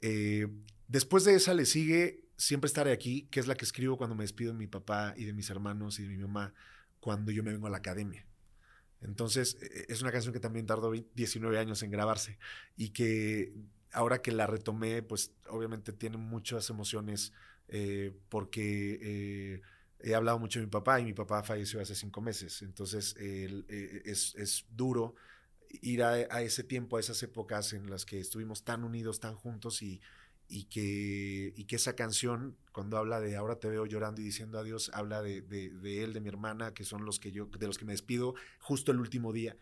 Eh, 0.00 0.46
después 0.86 1.24
de 1.24 1.34
esa 1.34 1.54
le 1.54 1.66
sigue 1.66 2.28
Siempre 2.38 2.68
estaré 2.68 2.92
aquí, 2.92 3.26
que 3.32 3.40
es 3.40 3.48
la 3.48 3.56
que 3.56 3.64
escribo 3.64 3.98
cuando 3.98 4.14
me 4.14 4.22
despido 4.22 4.52
de 4.52 4.58
mi 4.58 4.68
papá 4.68 5.12
y 5.16 5.24
de 5.24 5.32
mis 5.32 5.50
hermanos 5.50 5.98
y 5.98 6.04
de 6.04 6.08
mi 6.10 6.18
mamá 6.18 6.54
cuando 7.00 7.32
yo 7.32 7.42
me 7.42 7.50
vengo 7.50 7.66
a 7.66 7.70
la 7.70 7.78
academia. 7.78 8.24
Entonces, 9.00 9.58
eh, 9.60 9.86
es 9.88 10.02
una 10.02 10.12
canción 10.12 10.32
que 10.32 10.38
también 10.38 10.64
tardó 10.64 10.90
20 10.90 11.10
19 11.16 11.58
años 11.58 11.82
en 11.82 11.90
grabarse 11.90 12.38
y 12.76 12.90
que 12.90 13.52
ahora 13.92 14.22
que 14.22 14.32
la 14.32 14.46
retomé, 14.46 15.02
pues 15.02 15.32
obviamente 15.48 15.92
tiene 15.92 16.16
muchas 16.16 16.70
emociones 16.70 17.32
eh, 17.68 18.12
porque 18.28 18.98
eh, 19.02 19.62
he 20.00 20.14
hablado 20.14 20.38
mucho 20.38 20.58
de 20.60 20.66
mi 20.66 20.70
papá 20.70 21.00
y 21.00 21.04
mi 21.04 21.14
papá 21.14 21.42
falleció 21.42 21.80
hace 21.80 21.94
cinco 21.94 22.20
meses. 22.20 22.62
Entonces, 22.62 23.14
eh, 23.18 24.02
es, 24.04 24.34
es 24.36 24.66
duro 24.70 25.14
ir 25.82 26.02
a, 26.02 26.12
a 26.12 26.42
ese 26.42 26.64
tiempo, 26.64 26.96
a 26.96 27.00
esas 27.00 27.22
épocas 27.22 27.72
en 27.72 27.90
las 27.90 28.04
que 28.06 28.20
estuvimos 28.20 28.64
tan 28.64 28.84
unidos, 28.84 29.20
tan 29.20 29.34
juntos 29.34 29.82
y, 29.82 30.00
y 30.48 30.64
que, 30.64 31.52
y 31.56 31.64
que 31.64 31.76
esa 31.76 31.94
canción, 31.94 32.56
cuando 32.72 32.96
habla 32.96 33.20
de 33.20 33.36
ahora 33.36 33.56
te 33.58 33.68
veo 33.68 33.84
llorando 33.86 34.20
y 34.20 34.24
diciendo 34.24 34.58
adiós, 34.58 34.90
habla 34.94 35.20
de, 35.22 35.42
de, 35.42 36.04
él, 36.04 36.12
de 36.14 36.20
mi 36.20 36.28
hermana, 36.28 36.72
que 36.72 36.84
son 36.84 37.04
los 37.04 37.20
que 37.20 37.32
yo, 37.32 37.46
de 37.46 37.66
los 37.66 37.76
que 37.78 37.84
me 37.84 37.92
despido 37.92 38.34
justo 38.60 38.92
el 38.92 39.00
último 39.00 39.32
día. 39.32 39.56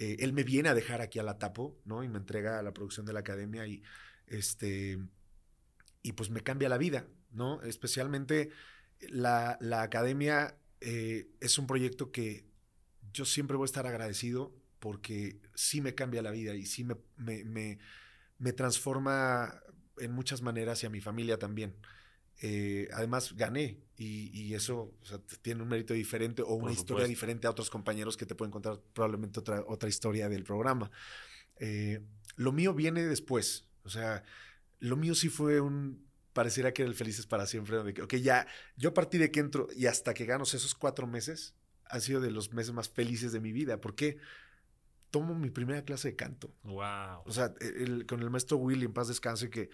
Eh, 0.00 0.16
él 0.20 0.32
me 0.32 0.44
viene 0.44 0.70
a 0.70 0.74
dejar 0.74 1.02
aquí 1.02 1.18
a 1.18 1.22
la 1.22 1.38
Tapo, 1.38 1.78
¿no? 1.84 2.02
Y 2.02 2.08
me 2.08 2.18
entrega 2.18 2.58
a 2.58 2.62
la 2.62 2.72
producción 2.72 3.04
de 3.04 3.12
la 3.12 3.20
academia 3.20 3.66
y 3.66 3.82
este 4.26 4.98
y 6.02 6.12
pues 6.12 6.30
me 6.30 6.40
cambia 6.42 6.70
la 6.70 6.78
vida, 6.78 7.06
¿no? 7.30 7.62
Especialmente 7.62 8.50
la, 9.10 9.58
la 9.60 9.82
academia 9.82 10.56
eh, 10.80 11.28
es 11.40 11.58
un 11.58 11.66
proyecto 11.66 12.10
que 12.10 12.46
yo 13.12 13.26
siempre 13.26 13.58
voy 13.58 13.64
a 13.64 13.66
estar 13.66 13.86
agradecido 13.86 14.54
porque 14.78 15.38
sí 15.54 15.82
me 15.82 15.94
cambia 15.94 16.22
la 16.22 16.30
vida 16.30 16.54
y 16.54 16.64
sí 16.64 16.82
me, 16.82 16.96
me, 17.18 17.78
me 18.38 18.52
transforma 18.54 19.62
en 19.98 20.12
muchas 20.12 20.40
maneras 20.40 20.82
y 20.82 20.86
a 20.86 20.90
mi 20.90 21.02
familia 21.02 21.38
también. 21.38 21.76
Eh, 22.42 22.88
además, 22.92 23.34
gané 23.36 23.78
y, 23.96 24.54
eso 24.54 24.94
tiene 25.42 25.62
un 25.62 25.68
mérito 25.68 25.92
diferente 25.92 26.42
o 26.42 26.54
una 26.54 26.72
historia 26.72 27.06
diferente 27.06 27.46
a 27.46 27.50
otros 27.50 27.68
compañeros 27.68 28.16
que 28.16 28.24
te 28.24 28.34
pueden 28.34 28.50
contar 28.50 28.80
probablemente 28.94 29.40
otra, 29.40 29.62
otra 29.66 29.88
historia 29.88 30.28
del 30.28 30.42
programa. 30.42 30.90
Eh, 31.56 32.00
lo 32.36 32.52
mío 32.52 32.72
viene 32.72 33.04
después, 33.04 33.66
o 33.84 33.90
sea, 33.90 34.24
lo 34.78 34.96
mío 34.96 35.14
sí 35.14 35.28
fue 35.28 35.60
un, 35.60 36.06
pareciera 36.32 36.72
que 36.72 36.82
era 36.82 36.90
el 36.90 36.96
Felices 36.96 37.26
para 37.26 37.44
siempre, 37.46 37.76
donde, 37.76 38.02
ok, 38.02 38.14
ya, 38.16 38.46
yo 38.76 38.90
a 38.90 38.94
partir 38.94 39.20
de 39.20 39.30
que 39.30 39.40
entro 39.40 39.68
y 39.76 39.86
hasta 39.86 40.14
que 40.14 40.24
gano 40.24 40.44
esos 40.44 40.74
cuatro 40.74 41.06
meses, 41.06 41.54
han 41.84 42.00
sido 42.00 42.20
de 42.20 42.30
los 42.30 42.52
meses 42.54 42.72
más 42.72 42.88
felices 42.88 43.32
de 43.32 43.40
mi 43.40 43.52
vida. 43.52 43.80
¿Por 43.80 43.94
qué? 43.94 44.18
tomo 45.10 45.34
mi 45.34 45.50
primera 45.50 45.82
clase 45.84 46.08
de 46.08 46.16
canto. 46.16 46.54
Wow. 46.62 47.22
O 47.24 47.32
sea, 47.32 47.52
el, 47.60 48.06
con 48.06 48.20
el 48.20 48.30
maestro 48.30 48.56
Willy, 48.58 48.86
en 48.86 48.92
paz 48.92 49.08
descanse, 49.08 49.50
que 49.50 49.70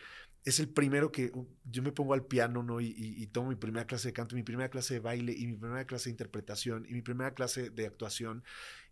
es 0.46 0.60
el 0.60 0.68
primero 0.68 1.10
que 1.10 1.32
yo 1.64 1.82
me 1.82 1.90
pongo 1.90 2.14
al 2.14 2.24
piano, 2.24 2.62
¿no? 2.62 2.80
Y, 2.80 3.26
tomo 3.32 3.48
mi 3.48 3.56
primera 3.56 3.84
clase 3.84 4.08
de 4.08 4.12
canto, 4.12 4.36
mi 4.36 4.44
primera 4.44 4.70
clase 4.70 4.94
de 4.94 5.00
baile, 5.00 5.34
y 5.36 5.48
mi 5.48 5.56
primera 5.56 5.84
clase 5.86 6.04
de 6.04 6.12
interpretación, 6.12 6.86
y 6.88 6.94
mi 6.94 7.02
primera 7.02 7.34
clase 7.34 7.68
de 7.70 7.84
actuación. 7.84 8.44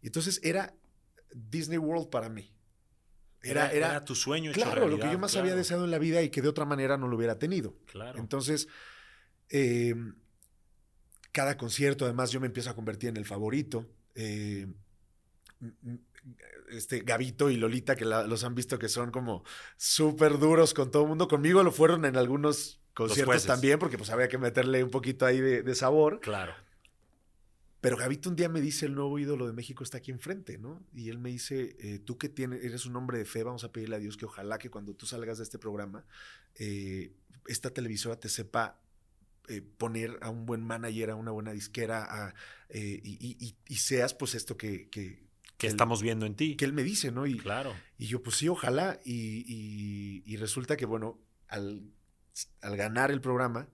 Y 0.03 0.09
entonces 0.09 0.41
era 0.43 0.75
Disney 1.33 1.79
World 1.79 2.11
para 2.11 2.29
mí. 2.29 2.53
Era, 3.41 3.71
era, 3.71 4.05
tu 4.05 4.17
sueño 4.17 4.51
hecho 4.51 4.63
Claro, 4.63 4.89
lo 4.89 4.99
que 4.99 5.13
yo 5.13 5.19
más 5.19 5.37
había 5.37 5.55
deseado 5.55 5.85
en 5.85 5.93
la 5.93 5.99
vida 5.99 6.23
y 6.23 6.31
que 6.31 6.43
de 6.43 6.49
otra 6.49 6.65
manera 6.65 6.97
no 6.97 7.07
lo 7.07 7.17
hubiera 7.17 7.39
tenido. 7.39 7.77
Claro. 7.87 8.19
Entonces, 8.19 8.67
em, 9.49 10.17
cada 11.31 11.57
concierto, 11.57 12.05
además, 12.05 12.33
yo 12.33 12.41
me 12.41 12.49
empiezo 12.49 12.71
a 12.71 12.75
convertir 12.75 13.11
en 13.11 13.17
el 13.17 13.27
favorito. 13.27 13.87
Eh, 14.17 14.67
este 16.71 17.01
Gabito 17.01 17.51
y 17.51 17.57
Lolita, 17.57 17.97
que 17.97 18.05
los 18.05 18.45
han 18.45 18.55
visto 18.55 18.79
que 18.79 18.89
son 18.89 19.11
como 19.11 19.45
súper 19.77 20.39
duros 20.39 20.75
con 20.75 20.91
todo 20.91 21.03
el 21.03 21.09
mundo. 21.09 21.29
Conmigo 21.29 21.63
lo 21.63 21.73
fueron 21.73 22.05
en 22.05 22.17
algunos 22.17 22.81
conciertos 22.95 23.45
también, 23.45 23.79
porque 23.79 23.99
pues 23.99 24.11
había 24.11 24.29
que 24.29 24.39
meterle 24.39 24.83
un 24.83 24.91
poquito 24.91 25.27
ahí 25.27 25.41
de, 25.41 25.75
sabor. 25.75 26.21
Claro. 26.21 26.55
Pero 27.81 27.99
Gabito 27.99 28.31
un 28.31 28.37
día 28.37 28.49
me 28.49 28.63
dice, 28.63 28.87
el 28.87 28.95
nuevo 28.95 29.19
ídolo 29.19 29.47
de 29.47 29.53
México 29.53 29.85
está 29.85 29.99
aquí 29.99 30.11
enfrente, 30.11 30.57
¿no? 30.57 30.83
Y 30.95 31.11
él 31.11 31.19
me 31.19 31.29
dice, 31.29 31.77
eh, 31.81 31.99
tú 31.99 32.17
que 32.17 32.31
tienes, 32.31 32.65
eres 32.65 32.87
un 32.87 32.97
hombre 32.97 33.19
de 33.19 33.27
fe, 33.27 33.43
vamos 33.43 33.63
a 33.63 33.73
pedirle 33.73 33.97
a 33.97 33.99
Dios 33.99 34.17
que 34.17 34.25
ojalá 34.25 34.57
que 34.57 34.71
cuando 34.71 34.95
tú 34.95 35.05
salgas 35.05 35.37
de 35.37 35.45
este 35.45 35.59
programa, 35.59 36.07
eh, 36.55 37.13
esta 37.47 37.69
televisora 37.69 38.19
te 38.19 38.31
sepa 38.31 38.81
eh, 39.49 39.61
poner 39.61 40.19
a 40.23 40.31
un 40.31 40.47
buen 40.47 40.65
manager, 40.65 41.11
a 41.11 41.15
una 41.15 41.31
buena 41.31 41.53
disquera, 41.53 42.35
y, 42.73 43.55
seas 43.77 44.15
pues 44.15 44.35
esto 44.35 44.57
que, 44.57 44.89
que 44.89 45.25
estamos 45.61 46.03
viendo 46.03 46.27
en 46.27 46.35
ti. 46.35 46.57
Que 46.57 46.65
él 46.65 46.73
me 46.73 46.83
dice, 46.83 47.11
¿no? 47.11 47.27
Y, 47.27 47.39
claro. 47.39 47.75
Y 47.99 48.07
yo, 48.07 48.23
pues 48.23 48.37
sí, 48.37 48.49
ojalá. 48.49 49.01
Y, 49.05 50.37
resulta 50.37 50.77
que, 50.77 50.87
bueno, 50.87 51.21
al, 51.49 51.83
ganar 52.63 53.11
el 53.11 53.21
programa, 53.21 53.69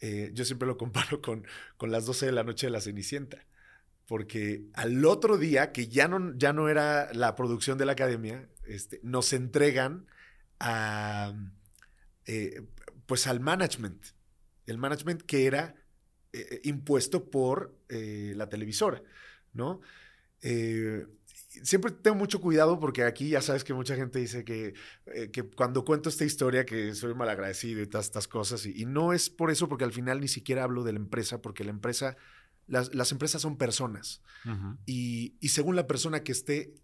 eh, 0.00 0.30
yo 0.34 0.44
siempre 0.44 0.66
lo 0.66 0.76
comparo 0.76 1.20
con, 1.20 1.46
con 1.76 1.90
las 1.90 2.06
12 2.06 2.26
de 2.26 2.32
la 2.32 2.44
noche 2.44 2.66
de 2.66 2.72
la 2.72 2.80
Cenicienta. 2.80 3.44
Porque 4.06 4.64
al 4.74 5.04
otro 5.04 5.38
día, 5.38 5.72
que 5.72 5.88
ya 5.88 6.08
no, 6.08 6.36
ya 6.36 6.52
no 6.52 6.68
era 6.68 7.12
la 7.12 7.34
producción 7.34 7.78
de 7.78 7.86
la 7.86 7.92
academia, 7.92 8.48
este, 8.66 9.00
nos 9.02 9.32
entregan 9.32 10.06
a, 10.58 11.34
eh, 12.26 12.62
pues 13.06 13.26
al 13.26 13.40
management. 13.40 14.04
El 14.66 14.78
management 14.78 15.22
que 15.22 15.46
era 15.46 15.76
eh, 16.32 16.60
impuesto 16.64 17.30
por 17.30 17.78
la 17.88 18.48
televisora, 18.48 19.02
¿no? 19.52 19.80
Eh, 20.42 21.06
siempre 21.62 21.92
tengo 21.92 22.16
mucho 22.16 22.40
cuidado 22.40 22.78
porque 22.80 23.04
aquí 23.04 23.28
ya 23.28 23.40
sabes 23.40 23.64
que 23.64 23.74
mucha 23.74 23.94
gente 23.94 24.18
dice 24.18 24.44
que, 24.44 24.74
eh, 25.06 25.30
que 25.30 25.44
cuando 25.44 25.84
cuento 25.84 26.08
esta 26.08 26.24
historia 26.24 26.66
que 26.66 26.94
soy 26.94 27.14
malagradecido 27.14 27.80
y 27.82 27.86
todas 27.86 28.06
estas 28.06 28.28
cosas. 28.28 28.66
Y, 28.66 28.84
no 28.84 29.12
es 29.12 29.30
por 29.30 29.50
eso 29.50 29.68
porque 29.68 29.84
al 29.84 29.92
final 29.92 30.20
ni 30.20 30.28
siquiera 30.28 30.64
hablo 30.64 30.82
de 30.82 30.92
la 30.92 30.98
empresa 30.98 31.40
porque 31.40 31.64
la 31.64 31.70
empresa, 31.70 32.16
las, 32.66 32.94
las 32.94 33.12
empresas 33.12 33.42
son 33.42 33.56
personas. 33.56 34.22
y, 34.86 35.36
y, 35.40 35.48
según 35.50 35.76
la 35.76 35.86
persona 35.86 36.22
que 36.22 36.32
esté, 36.32 36.74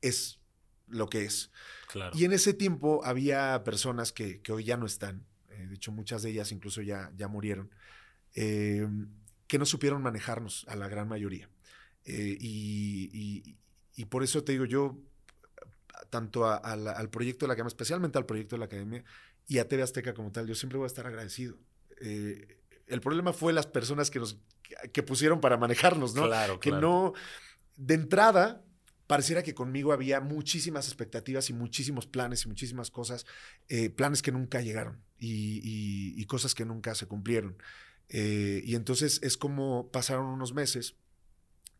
es 0.00 0.40
lo 0.88 1.08
que 1.08 1.24
es. 1.24 1.50
Claro. 1.88 2.16
Y 2.16 2.24
en 2.24 2.32
ese 2.32 2.54
tiempo 2.54 3.02
había 3.04 3.62
personas 3.64 4.12
que, 4.12 4.42
que 4.42 4.52
hoy 4.52 4.64
ya 4.64 4.76
no 4.76 4.86
están. 4.86 5.24
Eh, 5.48 5.66
de 5.68 5.74
hecho, 5.74 5.92
muchas 5.92 6.22
de 6.22 6.30
ellas 6.30 6.52
incluso 6.52 6.82
ya, 6.82 7.10
ya 7.16 7.28
murieron. 7.28 7.70
que 8.34 9.58
no 9.58 9.66
supieron 9.66 10.02
manejarnos 10.02 10.64
a 10.68 10.76
la 10.76 10.88
gran 10.88 11.08
mayoría. 11.08 11.48
Eh, 12.04 12.36
y, 12.40 14.04
por 14.06 14.22
eso 14.22 14.42
te 14.42 14.52
digo, 14.52 14.64
yo, 14.64 14.98
tanto 16.10 16.46
al 16.46 17.10
proyecto 17.10 17.44
de 17.44 17.48
la 17.48 17.54
Academia, 17.54 17.68
especialmente 17.68 18.18
al 18.18 18.26
proyecto 18.26 18.56
de 18.56 18.60
la 18.60 18.64
Academia 18.66 19.04
y 19.46 19.58
a 19.58 19.68
TV 19.68 19.82
Azteca 19.82 20.14
como 20.14 20.32
tal, 20.32 20.46
yo 20.46 20.54
siempre 20.54 20.78
voy 20.78 20.84
a 20.84 20.88
estar 20.88 21.06
agradecido. 21.06 21.56
Eh, 22.00 22.58
el 22.86 23.00
problema 23.00 23.32
fue 23.32 23.52
las 23.52 23.66
personas 23.66 24.10
que 24.10 24.18
nos 24.18 24.38
que 24.92 25.02
pusieron 25.02 25.40
para 25.40 25.58
manejarnos, 25.58 26.14
¿no? 26.14 26.24
Claro, 26.24 26.58
que 26.58 26.70
no, 26.70 27.12
de 27.76 27.94
entrada, 27.94 28.64
pareciera 29.06 29.42
que 29.42 29.54
conmigo 29.54 29.92
había 29.92 30.20
muchísimas 30.20 30.86
expectativas 30.86 31.50
y 31.50 31.52
muchísimos 31.52 32.06
planes 32.06 32.44
y 32.44 32.48
muchísimas 32.48 32.90
cosas, 32.90 33.26
eh, 33.68 33.90
planes 33.90 34.22
que 34.22 34.32
nunca 34.32 34.62
llegaron 34.62 35.02
y, 35.18 36.24
cosas 36.24 36.54
que 36.54 36.64
nunca 36.64 36.94
se 36.94 37.06
cumplieron. 37.06 37.56
y 38.08 38.74
entonces 38.74 39.20
es 39.22 39.36
como 39.36 39.90
pasaron 39.90 40.26
unos 40.26 40.54
meses 40.54 40.96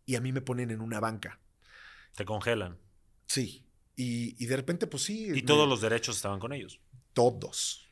y 0.07 0.17
a 0.17 0.21
mí 0.21 0.33
me 0.33 0.41
ponen 0.41 0.71
en 0.71 0.81
una 0.81 1.01
banca. 1.01 1.41
Te 2.15 2.25
congelan. 2.25 2.79
Sí. 3.27 3.65
Y, 3.97 4.47
de 4.47 4.57
repente, 4.57 4.87
pues 4.87 5.05
sí. 5.05 5.29
Y 5.33 5.43
todos 5.43 5.69
los 5.69 5.81
derechos 5.81 6.17
estaban 6.17 6.41
con 6.41 6.53
ellos. 6.53 6.81
Todos. 7.13 7.89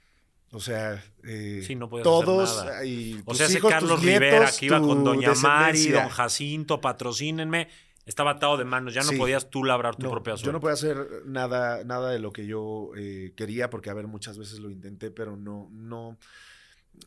O 0.53 0.59
sea, 0.59 1.03
eh, 1.23 1.63
sí, 1.65 1.77
no 1.77 1.89
todos. 1.89 2.59
Hacer 2.59 2.85
nada. 2.85 3.23
o 3.25 3.35
sea, 3.35 3.47
ese 3.47 3.61
Carlos 3.61 4.03
Rivera 4.03 4.51
que 4.59 4.67
iba 4.67 4.81
con 4.81 5.05
Doña 5.05 5.35
Mari, 5.35 5.91
Don 5.91 6.09
Jacinto, 6.09 6.81
patrocínenme, 6.81 7.69
estaba 8.05 8.33
atado 8.33 8.57
de 8.57 8.65
manos. 8.65 8.93
Ya 8.93 9.03
no 9.03 9.13
podías 9.17 9.49
tú 9.51 9.63
labrar 9.63 9.95
tu 9.95 10.11
propia 10.11 10.33
suerte. 10.33 10.47
Yo 10.47 10.53
no 10.53 10.61
podía 10.61 10.75
hacer 10.75 11.23
nada, 11.27 11.85
nada 11.85 12.11
de 12.11 12.19
lo 12.19 12.33
que 12.33 12.47
yo 12.47 12.91
eh, 12.97 13.33
quería, 13.37 13.71
porque 13.71 13.91
a 13.91 13.95
ver, 13.95 14.09
muchas 14.09 14.39
veces 14.39 14.59
lo 14.59 14.71
intenté, 14.71 15.13
pero 15.13 15.37
no, 15.37 15.69
no. 15.71 16.19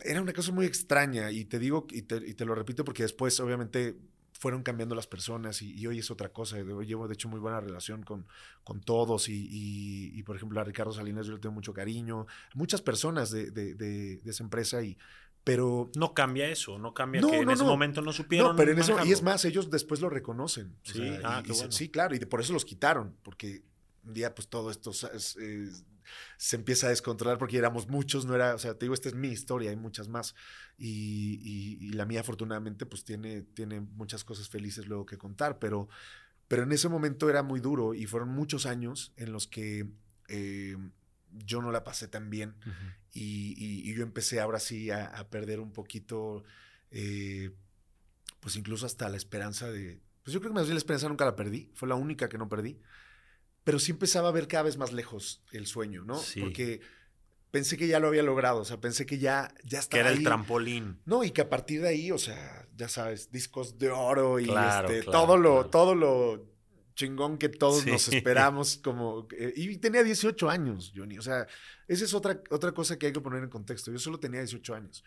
Era 0.01 0.21
una 0.21 0.31
cosa 0.31 0.53
muy 0.53 0.65
extraña. 0.65 1.29
Y 1.29 1.43
te 1.43 1.59
digo, 1.59 1.85
y 1.91 2.03
te, 2.03 2.15
y 2.25 2.35
te 2.35 2.45
lo 2.45 2.55
repito, 2.55 2.85
porque 2.85 3.03
después, 3.03 3.37
obviamente, 3.41 3.97
fueron 4.33 4.63
cambiando 4.63 4.95
las 4.95 5.07
personas 5.07 5.61
y, 5.61 5.85
hoy 5.87 5.99
es 5.99 6.11
otra 6.11 6.29
cosa. 6.29 6.57
Llevo, 6.57 7.07
de 7.07 7.13
hecho, 7.13 7.29
muy 7.29 7.39
buena 7.39 7.59
relación 7.59 8.03
con, 8.03 8.25
con 8.63 8.81
todos 8.81 9.29
y, 9.29 10.21
por 10.25 10.35
ejemplo, 10.35 10.59
a 10.59 10.63
Ricardo 10.63 10.91
Salinas 10.91 11.27
yo 11.27 11.33
le 11.33 11.39
tengo 11.39 11.53
mucho 11.53 11.73
cariño. 11.73 12.27
Muchas 12.53 12.81
personas 12.81 13.31
de, 13.31 13.51
de, 13.51 14.21
esa 14.25 14.43
empresa 14.43 14.81
y... 14.83 14.97
Pero... 15.43 15.91
No 15.95 16.13
cambia 16.13 16.47
eso, 16.47 16.79
no 16.79 16.93
cambia 16.93 17.21
que 17.21 17.39
en 17.39 17.49
ese 17.49 17.65
momento 17.65 18.01
no 18.01 18.13
supieron. 18.13 18.51
No, 18.51 18.55
pero 18.55 18.71
en 18.71 18.79
eso, 18.79 18.95
y 19.05 19.11
es 19.11 19.21
más, 19.21 19.43
ellos 19.43 19.69
después 19.69 19.99
lo 19.99 20.09
reconocen. 20.09 20.73
Sí, 20.83 21.17
ah, 21.21 21.43
sí, 21.69 21.89
claro, 21.89 22.15
y 22.15 22.19
por 22.19 22.39
eso 22.39 22.53
los 22.53 22.63
quitaron, 22.63 23.17
porque 23.23 23.61
un 24.05 24.13
día 24.13 24.33
pues 24.33 24.47
todo 24.47 24.71
esto 24.71 24.91
se 26.37 26.55
empieza 26.55 26.87
a 26.87 26.89
descontrolar 26.89 27.37
porque 27.37 27.57
éramos 27.57 27.87
muchos, 27.87 28.25
no 28.25 28.35
era, 28.35 28.55
o 28.55 28.57
sea, 28.57 28.73
te 28.77 28.85
digo, 28.85 28.93
esta 28.93 29.09
es 29.09 29.15
mi 29.15 29.29
historia, 29.29 29.69
hay 29.69 29.75
muchas 29.75 30.07
más. 30.07 30.35
Y, 30.77 31.91
la 31.93 32.05
mía 32.05 32.21
afortunadamente 32.21 32.85
pues 32.85 33.03
tiene, 33.03 33.43
tiene 33.43 33.79
muchas 33.79 34.23
cosas 34.23 34.49
felices 34.49 34.87
luego 34.87 35.05
que 35.05 35.17
contar, 35.17 35.59
pero, 35.59 35.87
pero 36.47 36.63
en 36.63 36.71
ese 36.71 36.89
momento 36.89 37.29
era 37.29 37.43
muy 37.43 37.59
duro 37.59 37.93
y 37.93 38.05
fueron 38.05 38.29
muchos 38.29 38.65
años 38.65 39.13
en 39.15 39.31
los 39.31 39.47
que 39.47 39.87
eh, 40.27 40.75
yo 41.31 41.61
no 41.61 41.71
la 41.71 41.83
pasé 41.83 42.07
tan 42.07 42.29
bien 42.29 42.55
y, 43.11 43.93
yo 43.93 44.01
empecé 44.01 44.39
ahora 44.39 44.59
sí 44.59 44.89
a, 44.89 45.27
perder 45.29 45.59
un 45.59 45.71
poquito, 45.71 46.43
eh, 46.89 47.51
pues 48.39 48.55
incluso 48.55 48.85
hasta 48.85 49.09
la 49.09 49.17
esperanza 49.17 49.71
de... 49.71 50.01
Pues 50.23 50.33
yo 50.33 50.39
creo 50.39 50.51
que 50.51 50.55
más 50.55 50.65
bien 50.65 50.75
la 50.75 50.79
esperanza 50.79 51.09
nunca 51.09 51.25
la 51.25 51.35
perdí, 51.35 51.69
fue 51.75 51.87
la 51.87 51.95
única 51.95 52.29
que 52.29 52.37
no 52.37 52.49
perdí 52.49 52.79
pero 53.63 53.79
sí 53.79 53.91
empezaba 53.91 54.29
a 54.29 54.31
ver 54.31 54.47
cada 54.47 54.63
vez 54.63 54.77
más 54.77 54.91
lejos 54.91 55.41
el 55.51 55.65
sueño, 55.67 56.03
¿no? 56.03 56.17
Sí. 56.17 56.41
Porque 56.41 56.81
pensé 57.51 57.77
que 57.77 57.87
ya 57.87 57.99
lo 57.99 58.07
había 58.07 58.23
logrado, 58.23 58.61
o 58.61 58.65
sea, 58.65 58.81
pensé 58.81 59.05
que 59.05 59.19
ya, 59.19 59.53
ya 59.63 59.79
estaba. 59.79 60.03
Que 60.03 60.07
era 60.09 60.17
el 60.17 60.23
trampolín. 60.23 60.99
No, 61.05 61.23
y 61.23 61.31
que 61.31 61.41
a 61.41 61.49
partir 61.49 61.81
de 61.81 61.89
ahí, 61.89 62.11
o 62.11 62.17
sea, 62.17 62.67
ya 62.75 62.89
sabes, 62.89 63.31
discos 63.31 63.77
de 63.77 63.89
oro 63.91 64.39
y 64.39 64.49
este, 64.49 65.03
todo 65.03 65.37
lo, 65.37 65.67
todo 65.67 65.93
lo, 65.95 66.51
chingón 66.95 67.37
que 67.37 67.49
todos 67.49 67.83
Sí. 67.83 67.91
nos 67.91 68.07
esperamos 68.07 68.77
como... 68.77 69.27
eh, 69.37 69.53
y 69.55 69.77
tenía 69.77 70.03
18 70.03 70.49
años, 70.49 70.93
Johnny. 70.95 71.17
O 71.17 71.21
sea, 71.21 71.47
esa 71.87 72.05
es 72.05 72.13
otra, 72.13 72.41
otra 72.49 72.71
cosa 72.71 72.97
que 72.97 73.07
hay 73.07 73.13
que 73.13 73.21
poner 73.21 73.43
en 73.43 73.49
contexto. 73.49 73.91
Yo 73.91 73.99
solo 73.99 74.19
tenía 74.19 74.39
18 74.41 74.75
años. 74.75 75.03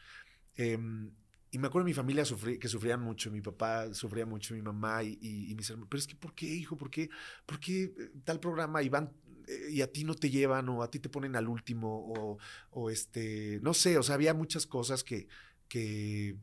Em, 0.56 1.10
y 1.56 1.58
me 1.58 1.68
acuerdo 1.68 1.86
de 1.86 1.90
mi 1.90 1.94
familia 1.94 2.24
sufrí- 2.24 2.58
que 2.58 2.68
sufrían 2.68 3.00
mucho, 3.00 3.30
mi 3.30 3.40
papá 3.40 3.92
sufría 3.94 4.26
mucho, 4.26 4.54
mi 4.54 4.60
mamá 4.62 5.02
y, 5.02 5.18
y- 5.22 5.50
y 5.50 5.54
mis 5.54 5.68
hermanos. 5.70 5.88
Pero 5.90 5.98
es 6.00 6.06
que, 6.06 6.14
¿por 6.16 6.34
qué, 6.34 6.46
hijo? 6.46 6.76
¿Por 6.76 6.90
qué, 6.90 7.08
por 7.46 7.58
qué 7.58 7.84
eh, 7.84 7.92
tal 8.24 8.38
programa 8.40 8.82
y 8.82 8.88
van 8.90 9.10
eh, 9.48 9.70
y 9.70 9.80
a 9.80 9.90
ti 9.90 10.04
no 10.04 10.14
te 10.14 10.28
llevan 10.28 10.68
o 10.68 10.82
a 10.82 10.90
ti 10.90 10.98
te 10.98 11.08
ponen 11.08 11.34
al 11.36 11.48
último 11.48 11.88
o, 12.14 12.38
o 12.70 12.90
este, 12.90 13.58
no 13.62 13.72
sé, 13.74 13.96
o 13.96 14.02
sea, 14.02 14.16
había 14.16 14.34
muchas 14.34 14.66
cosas 14.66 15.02
que, 15.04 15.28
que, 15.68 16.36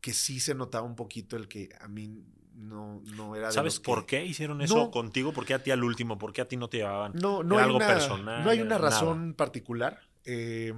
que 0.00 0.12
sí 0.12 0.40
se 0.40 0.54
notaba 0.54 0.86
un 0.86 0.94
poquito 0.96 1.36
el 1.36 1.48
que 1.48 1.70
a 1.80 1.88
mí 1.88 2.22
no, 2.54 3.00
no 3.16 3.34
era 3.36 3.48
de 3.48 3.54
¿Sabes 3.54 3.74
los 3.74 3.80
que- 3.80 3.86
por 3.86 4.06
qué 4.06 4.24
hicieron 4.24 4.60
eso 4.62 4.76
No. 4.76 4.90
contigo? 4.90 5.32
¿Por 5.32 5.46
qué 5.46 5.54
a 5.54 5.62
ti 5.62 5.70
al 5.70 5.82
último? 5.82 6.18
¿Por 6.18 6.32
qué 6.32 6.42
a 6.42 6.48
ti 6.48 6.56
no 6.56 6.68
te 6.68 6.78
llevaban? 6.78 7.12
No, 7.14 7.42
no 7.42 7.54
¿Era 7.54 7.62
hay 7.64 7.66
algo 7.66 7.76
una, 7.78 7.86
personal? 7.86 8.44
No 8.44 8.50
hay 8.50 8.60
una 8.60 8.76
Nada. 8.78 8.90
razón 8.90 9.34
particular. 9.34 10.00
Eh, 10.26 10.74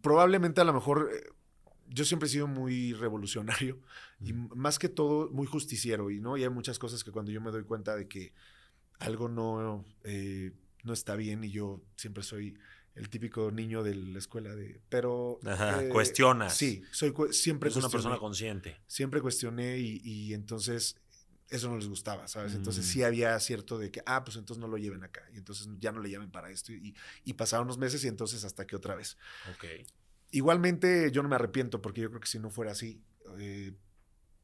probablemente 0.00 0.60
a 0.62 0.64
lo 0.64 0.72
mejor 0.72 1.10
eh, 1.12 1.20
yo 1.88 2.04
siempre 2.04 2.28
he 2.28 2.30
sido 2.30 2.46
muy 2.46 2.92
revolucionario 2.94 3.80
y 4.20 4.32
más 4.32 4.78
que 4.78 4.88
todo 4.88 5.30
muy 5.30 5.46
justiciero 5.46 6.10
y 6.10 6.20
no 6.20 6.36
y 6.36 6.42
hay 6.42 6.50
muchas 6.50 6.78
cosas 6.78 7.04
que 7.04 7.10
cuando 7.12 7.30
yo 7.32 7.40
me 7.40 7.50
doy 7.50 7.64
cuenta 7.64 7.94
de 7.96 8.08
que 8.08 8.32
algo 8.98 9.28
no 9.28 9.84
eh, 10.04 10.52
no 10.84 10.92
está 10.92 11.16
bien 11.16 11.44
y 11.44 11.50
yo 11.50 11.82
siempre 11.96 12.22
soy 12.22 12.58
el 12.94 13.10
típico 13.10 13.50
niño 13.50 13.82
de 13.82 13.94
la 13.94 14.18
escuela 14.18 14.54
de 14.54 14.80
pero 14.88 15.38
Ajá, 15.44 15.82
eh, 15.84 15.88
cuestionas. 15.90 16.56
sí 16.56 16.82
soy 16.92 17.12
siempre 17.32 17.68
Es 17.68 17.76
una 17.76 17.88
persona 17.90 18.18
consciente. 18.18 18.76
siempre 18.86 19.20
cuestioné 19.20 19.78
y, 19.78 20.00
y 20.02 20.32
entonces 20.34 20.96
eso 21.48 21.68
no 21.68 21.76
les 21.76 21.86
gustaba, 21.88 22.26
¿sabes? 22.26 22.54
Entonces 22.54 22.84
Mm. 22.84 22.88
sí 22.88 23.02
había 23.04 23.38
cierto 23.38 23.78
de 23.78 23.92
que, 23.92 24.02
ah, 24.04 24.24
pues 24.24 24.36
entonces 24.36 24.60
no 24.60 24.66
lo 24.66 24.78
lleven 24.78 25.04
acá 25.04 25.22
y 25.32 25.36
entonces 25.36 25.68
ya 25.78 25.92
no 25.92 26.00
le 26.00 26.10
llamen 26.10 26.28
para 26.30 26.50
esto 26.50 26.72
y, 26.72 26.92
y 27.24 27.32
pasaron 27.34 27.66
unos 27.66 27.78
meses 27.78 28.02
y 28.04 28.08
entonces 28.08 28.42
hasta 28.44 28.66
que 28.66 28.74
otra 28.74 28.96
vez. 28.96 29.16
Ok. 29.52 29.64
Igualmente 30.36 31.10
yo 31.12 31.22
no 31.22 31.28
me 31.28 31.36
arrepiento 31.36 31.80
porque 31.80 32.02
yo 32.02 32.08
creo 32.10 32.20
que 32.20 32.28
si 32.28 32.38
no 32.38 32.50
fuera 32.50 32.72
así, 32.72 33.00
eh, 33.38 33.72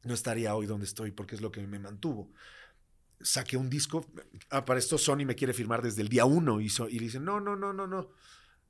no 0.03 0.13
estaría 0.13 0.55
hoy 0.55 0.65
donde 0.65 0.85
estoy 0.85 1.11
porque 1.11 1.35
es 1.35 1.41
lo 1.41 1.51
que 1.51 1.65
me 1.67 1.77
mantuvo. 1.79 2.31
Saqué 3.21 3.55
un 3.57 3.69
disco, 3.69 4.05
ah, 4.49 4.65
para 4.65 4.79
esto 4.79 4.97
Sony 4.97 5.23
me 5.25 5.35
quiere 5.35 5.53
firmar 5.53 5.81
desde 5.81 6.01
el 6.01 6.09
día 6.09 6.25
uno 6.25 6.59
y, 6.59 6.69
so- 6.69 6.89
y 6.89 6.97
le 6.99 7.05
dicen, 7.05 7.23
no, 7.23 7.39
no, 7.39 7.55
no, 7.55 7.71
no, 7.73 7.87
no, 7.87 8.09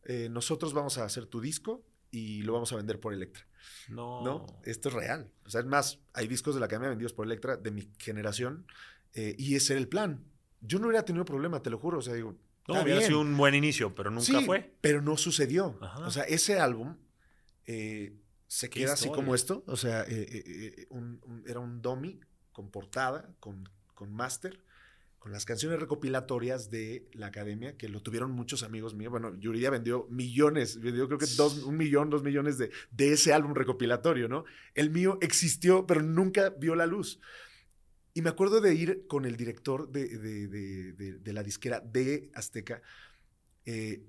Eh, 0.06 0.28
nosotros 0.30 0.74
vamos 0.74 0.98
a 0.98 1.06
hacer 1.06 1.28
tu 1.28 1.40
disco 1.40 1.82
y 2.12 2.42
lo 2.44 2.52
vamos 2.52 2.74
a 2.74 2.76
vender 2.76 3.00
por 3.00 3.14
Electra. 3.14 3.48
No. 3.88 4.22
No, 4.22 4.46
esto 4.66 4.90
es 4.90 4.96
real. 4.96 5.32
O 5.46 5.50
sea, 5.50 5.62
es 5.62 5.66
más, 5.66 6.00
hay 6.12 6.28
discos 6.28 6.54
de 6.56 6.60
la 6.60 6.66
Academia 6.66 6.90
vendidos 6.90 7.14
por 7.14 7.26
Electra 7.26 7.56
de 7.56 7.72
mi 7.72 7.90
generación 7.98 8.68
eh, 9.14 9.34
y 9.40 9.56
ese 9.56 9.74
era 9.74 9.80
el 9.80 9.88
plan. 9.88 10.26
Yo 10.60 10.78
no 10.80 10.88
hubiera 10.88 11.06
tenido 11.06 11.24
problema, 11.24 11.64
te 11.64 11.70
lo 11.70 11.80
juro. 11.80 12.00
O 12.00 12.02
sea, 12.02 12.14
digo, 12.16 12.36
No, 12.68 12.82
hubiera 12.84 13.00
sido 13.02 13.22
un 13.22 13.36
buen 13.38 13.56
inicio, 13.56 13.96
pero 13.96 14.12
nunca 14.12 14.26
Sí, 14.40 14.46
fue. 14.46 14.76
Pero 14.82 15.02
no 15.02 15.16
sucedió. 15.16 15.78
Ajá. 15.82 16.00
O 16.06 16.12
sea, 16.12 16.24
ese 16.24 16.60
álbum 16.60 16.98
eh, 17.66 18.14
se 18.48 18.70
queda 18.70 18.94
así 18.94 19.10
como 19.16 19.36
esto. 19.36 19.64
O 19.68 19.78
sea, 19.78 20.04
eh, 20.04 20.28
eh, 20.30 20.88
un- 20.90 21.20
un- 21.26 21.44
era 21.48 21.60
un 21.60 21.82
dummy 21.82 22.20
con 22.52 22.70
portada, 22.70 23.34
con, 23.40 23.68
con 23.94 24.14
máster, 24.14 24.60
con 25.20 25.32
las 25.32 25.46
canciones 25.46 25.80
recopilatorias 25.80 26.70
de 26.70 27.08
la 27.14 27.28
academia, 27.28 27.78
que 27.78 27.88
lo 27.88 28.02
tuvieron 28.02 28.32
muchos 28.32 28.62
amigos 28.62 28.94
míos. 28.94 29.10
Bueno, 29.10 29.34
Yuridia 29.40 29.70
vendió 29.70 30.06
millones, 30.10 30.80
vendió 30.82 31.08
creo 31.08 31.18
que 31.18 31.26
dos, 31.38 31.64
un 31.64 31.78
millón, 31.78 32.10
dos 32.10 32.24
millones 32.24 32.58
de, 32.58 32.70
de 32.92 33.14
ese 33.14 33.32
álbum 33.32 33.54
recopilatorio, 33.56 34.28
¿no? 34.28 34.44
El 34.76 34.90
mío 34.90 35.18
existió, 35.22 35.88
pero 35.88 36.02
nunca 36.02 36.50
vio 36.50 36.76
la 36.76 36.86
luz. 36.86 37.20
Y 38.14 38.22
me 38.22 38.30
acuerdo 38.30 38.60
de 38.62 38.76
ir 38.76 39.08
con 39.08 39.26
el 39.26 39.38
director 39.38 39.90
de, 39.92 40.08
de- 40.18 40.48
de- 40.50 40.94
de- 40.94 41.14
de 41.20 41.34
la 41.34 41.42
disquera 41.42 41.80
de 41.80 42.30
Azteca 42.36 42.82
eh, 43.66 44.04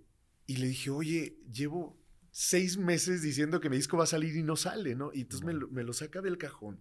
y 0.46 0.56
le 0.56 0.66
dije, 0.66 0.90
oye, 0.90 1.38
llevo 1.50 1.96
seis 2.36 2.76
meses 2.78 3.22
diciendo 3.22 3.60
que 3.60 3.70
mi 3.70 3.76
disco 3.76 3.96
va 3.96 4.04
a 4.04 4.08
salir 4.08 4.34
y 4.36 4.42
no 4.42 4.56
sale, 4.56 4.96
¿no? 4.96 5.12
Y 5.14 5.20
entonces 5.20 5.46
me, 5.46 5.52
lo, 5.52 5.68
me 5.68 5.84
lo 5.84 5.92
saca 5.92 6.20
del 6.20 6.36
cajón 6.36 6.80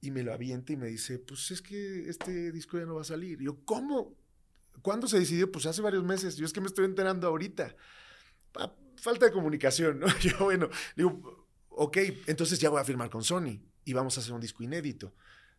y 0.00 0.12
me 0.12 0.22
lo 0.22 0.32
avienta 0.32 0.72
y 0.72 0.76
me 0.76 0.86
dice, 0.86 1.18
pues 1.18 1.50
es 1.50 1.60
que 1.60 2.08
este 2.08 2.52
disco 2.52 2.78
ya 2.78 2.86
no 2.86 2.94
va 2.94 3.00
a 3.00 3.04
salir. 3.04 3.40
Y 3.42 3.46
yo, 3.46 3.58
¿cómo? 3.64 4.16
¿Cuándo 4.80 5.08
se 5.08 5.18
decidió? 5.18 5.50
Pues 5.50 5.66
hace 5.66 5.82
varios 5.82 6.04
meses. 6.04 6.36
Yo 6.36 6.46
es 6.46 6.52
que 6.52 6.60
me 6.60 6.68
estoy 6.68 6.84
enterando 6.84 7.26
ahorita. 7.26 7.74
Pa- 8.52 8.74
falta 8.96 9.26
de 9.26 9.32
comunicación, 9.32 9.98
¿no? 9.98 10.06
Yo, 10.20 10.38
bueno, 10.38 10.70
digo, 10.94 11.48
ok, 11.70 11.96
entonces 12.28 12.60
ya 12.60 12.70
voy 12.70 12.80
a 12.80 12.84
firmar 12.84 13.10
con 13.10 13.24
Sony 13.24 13.60
y 13.84 13.92
vamos 13.92 14.16
a 14.16 14.20
hacer 14.20 14.32
un 14.34 14.40
disco 14.40 14.62
inédito. 14.62 15.12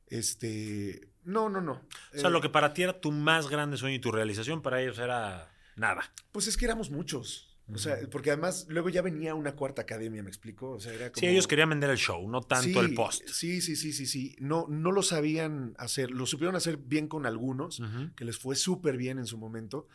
Este, 0.08 1.10
no, 1.24 1.50
no, 1.50 1.62
no. 1.62 1.74
O 2.14 2.18
sea, 2.18 2.30
Eh, 2.30 2.32
lo 2.32 2.42
que 2.42 2.50
para 2.50 2.74
ti 2.74 2.84
era 2.84 3.00
tu 3.00 3.12
más 3.12 3.48
grande 3.50 3.78
sueño 3.78 3.96
y 3.96 4.00
tu 4.00 4.12
realización, 4.12 4.62
para 4.62 4.82
ellos 4.82 5.00
era 5.00 5.52
nada. 5.76 6.14
Pues 6.32 6.48
es 6.48 6.58
que 6.58 6.66
éramos 6.66 6.90
muchos. 6.92 7.51
O 7.74 7.78
sea, 7.78 7.98
porque 8.10 8.32
además 8.32 8.66
luego 8.70 8.90
ya 8.90 9.02
venía 9.02 9.36
una 9.36 9.56
cuarta 9.56 9.84
academia, 9.84 10.24
¿me 10.24 10.30
explico? 10.30 10.72
O 10.72 10.80
sea, 10.80 10.94
era 10.94 11.12
como... 11.12 11.20
Sí, 11.20 11.28
ellos 11.28 11.48
querían 11.48 11.70
vender 11.70 11.90
el 11.90 11.98
show, 11.98 12.30
no 12.30 12.42
tanto 12.42 12.64
Sí, 12.64 12.78
el 12.78 12.94
post. 12.94 13.28
Sí, 13.28 13.62
sí, 13.62 13.76
sí, 13.76 13.94
sí, 13.94 14.06
sí. 14.06 14.36
No, 14.40 14.66
no 14.70 14.92
lo 14.92 15.04
sabían 15.04 15.74
hacer. 15.78 16.12
Lo 16.12 16.26
supieron 16.26 16.56
hacer 16.56 16.78
bien 16.78 17.08
con 17.08 17.26
algunos, 17.26 17.82
que 18.16 18.26
les 18.26 18.38
fue 18.38 18.56
súper 18.56 18.98
bien 18.98 19.20
en 19.20 19.26
su 19.26 19.38
momento. 19.38 19.88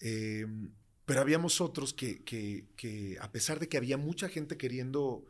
Eh, 0.00 0.46
pero 1.06 1.20
habíamos 1.20 1.60
otros 1.60 1.92
que, 1.92 2.22
que, 2.24 2.66
que, 2.76 3.18
a 3.20 3.30
pesar 3.30 3.60
de 3.60 3.68
que 3.68 3.76
había 3.76 3.96
mucha 3.96 4.28
gente 4.28 4.56
queriendo, 4.56 5.26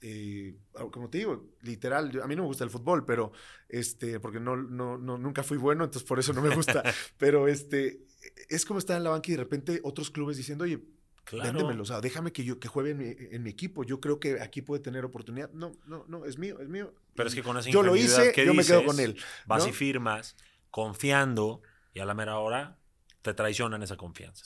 eh, 0.00 0.56
como 0.92 1.10
te 1.10 1.18
digo, 1.18 1.50
literal, 1.62 2.20
a 2.22 2.28
mí 2.28 2.36
no 2.36 2.42
me 2.42 2.48
gusta 2.48 2.64
el 2.64 2.70
fútbol, 2.70 3.04
pero 3.04 3.32
este, 3.68 4.20
porque 4.20 4.38
no, 4.38 4.56
no, 4.56 4.98
no, 4.98 5.18
nunca 5.18 5.42
fui 5.42 5.56
bueno, 5.56 5.84
entonces 5.84 6.06
por 6.06 6.20
eso 6.20 6.32
no 6.32 6.42
me 6.42 6.54
gusta. 6.54 6.82
pero 7.18 7.48
este, 7.48 8.02
es 8.48 8.64
como 8.64 8.78
estar 8.78 8.96
en 8.96 9.04
la 9.04 9.10
banca 9.10 9.28
y 9.28 9.32
de 9.32 9.42
repente 9.42 9.80
otros 9.82 10.10
clubes 10.10 10.36
diciendo, 10.36 10.64
oye, 10.64 10.80
Claro. 11.26 11.52
Véndemelo, 11.52 11.82
o 11.82 11.86
sea, 11.86 12.00
déjame 12.00 12.32
que 12.32 12.44
yo 12.44 12.60
que 12.60 12.68
juegue 12.68 12.90
en 12.92 12.98
mi, 12.98 13.06
en 13.34 13.42
mi 13.42 13.50
equipo. 13.50 13.82
Yo 13.84 14.00
creo 14.00 14.20
que 14.20 14.40
aquí 14.40 14.62
puede 14.62 14.80
tener 14.80 15.04
oportunidad. 15.04 15.50
No, 15.52 15.72
no, 15.84 16.04
no, 16.06 16.24
es 16.24 16.38
mío, 16.38 16.60
es 16.60 16.68
mío. 16.68 16.94
Pero 17.16 17.28
es 17.28 17.34
que 17.34 17.42
con 17.42 17.56
esa 17.58 17.68
yo 17.68 17.82
lo 17.82 17.96
hice, 17.96 18.30
que 18.32 18.46
yo 18.46 18.54
me 18.54 18.64
quedo 18.64 18.84
con 18.84 19.00
él. 19.00 19.18
Vas 19.44 19.64
¿no? 19.64 19.70
y 19.70 19.72
firmas, 19.72 20.36
confiando, 20.70 21.62
y 21.92 21.98
a 21.98 22.04
la 22.04 22.14
mera 22.14 22.38
hora 22.38 22.78
te 23.22 23.34
traicionan 23.34 23.82
esa 23.82 23.96
confianza. 23.96 24.44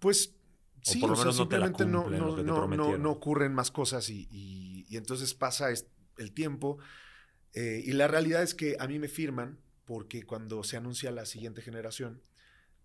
Pues 0.00 0.34
O 0.86 0.90
sí, 0.92 1.00
por 1.00 1.10
lo 1.10 1.16
sea, 1.16 1.24
menos 1.24 1.38
no 1.38 1.48
te 1.48 1.58
la 1.58 1.70
no, 1.70 1.86
no, 1.86 2.08
lo 2.10 2.36
que 2.36 2.42
te 2.42 2.46
no, 2.46 2.52
no, 2.52 2.54
prometieron. 2.56 3.02
no 3.02 3.10
ocurren 3.10 3.54
más 3.54 3.70
cosas 3.70 4.10
y, 4.10 4.28
y- 4.30 4.84
y 4.88 4.96
entonces 4.98 5.32
pasa 5.34 5.70
el 5.70 6.32
tiempo. 6.34 6.78
eh, 7.54 7.80
y 7.84 7.92
la 7.92 8.06
realidad 8.06 8.42
es 8.42 8.54
que 8.54 8.76
a 8.78 8.86
mí 8.86 8.98
me 8.98 9.08
firman 9.08 9.58
porque 9.86 10.24
cuando 10.24 10.62
se 10.62 10.76
anuncia 10.76 11.10
la 11.10 11.24
siguiente 11.24 11.62
generación, 11.62 12.20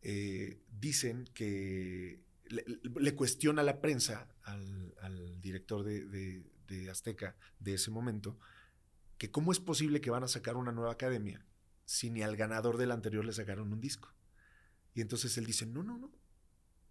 eh, 0.02 0.62
dicen 0.80 1.26
que 1.34 2.22
le, 2.54 3.16
cuestiona 3.16 3.64
la 3.64 3.82
prensa 3.82 4.28
al, 4.44 5.42
director 5.42 5.84
de 5.84 6.90
Azteca 6.90 7.36
de 7.60 7.74
ese 7.76 7.92
momento 7.92 8.40
que 9.18 9.32
cómo 9.32 9.52
es 9.52 9.60
posible 9.60 10.02
que 10.02 10.10
van 10.10 10.24
a 10.24 10.28
sacar 10.28 10.56
una 10.56 10.72
nueva 10.72 10.92
academia 10.92 11.46
si 11.86 12.10
ni 12.10 12.24
al 12.24 12.36
ganador 12.36 12.78
del 12.78 12.92
anterior 12.92 13.26
le 13.26 13.34
sacaron 13.34 13.72
un 13.72 13.80
disco. 13.82 14.14
Y 14.94 15.02
entonces 15.02 15.38
él 15.38 15.46
dice, 15.46 15.66
no, 15.66 15.84
no, 15.84 15.98
no. 15.98 16.12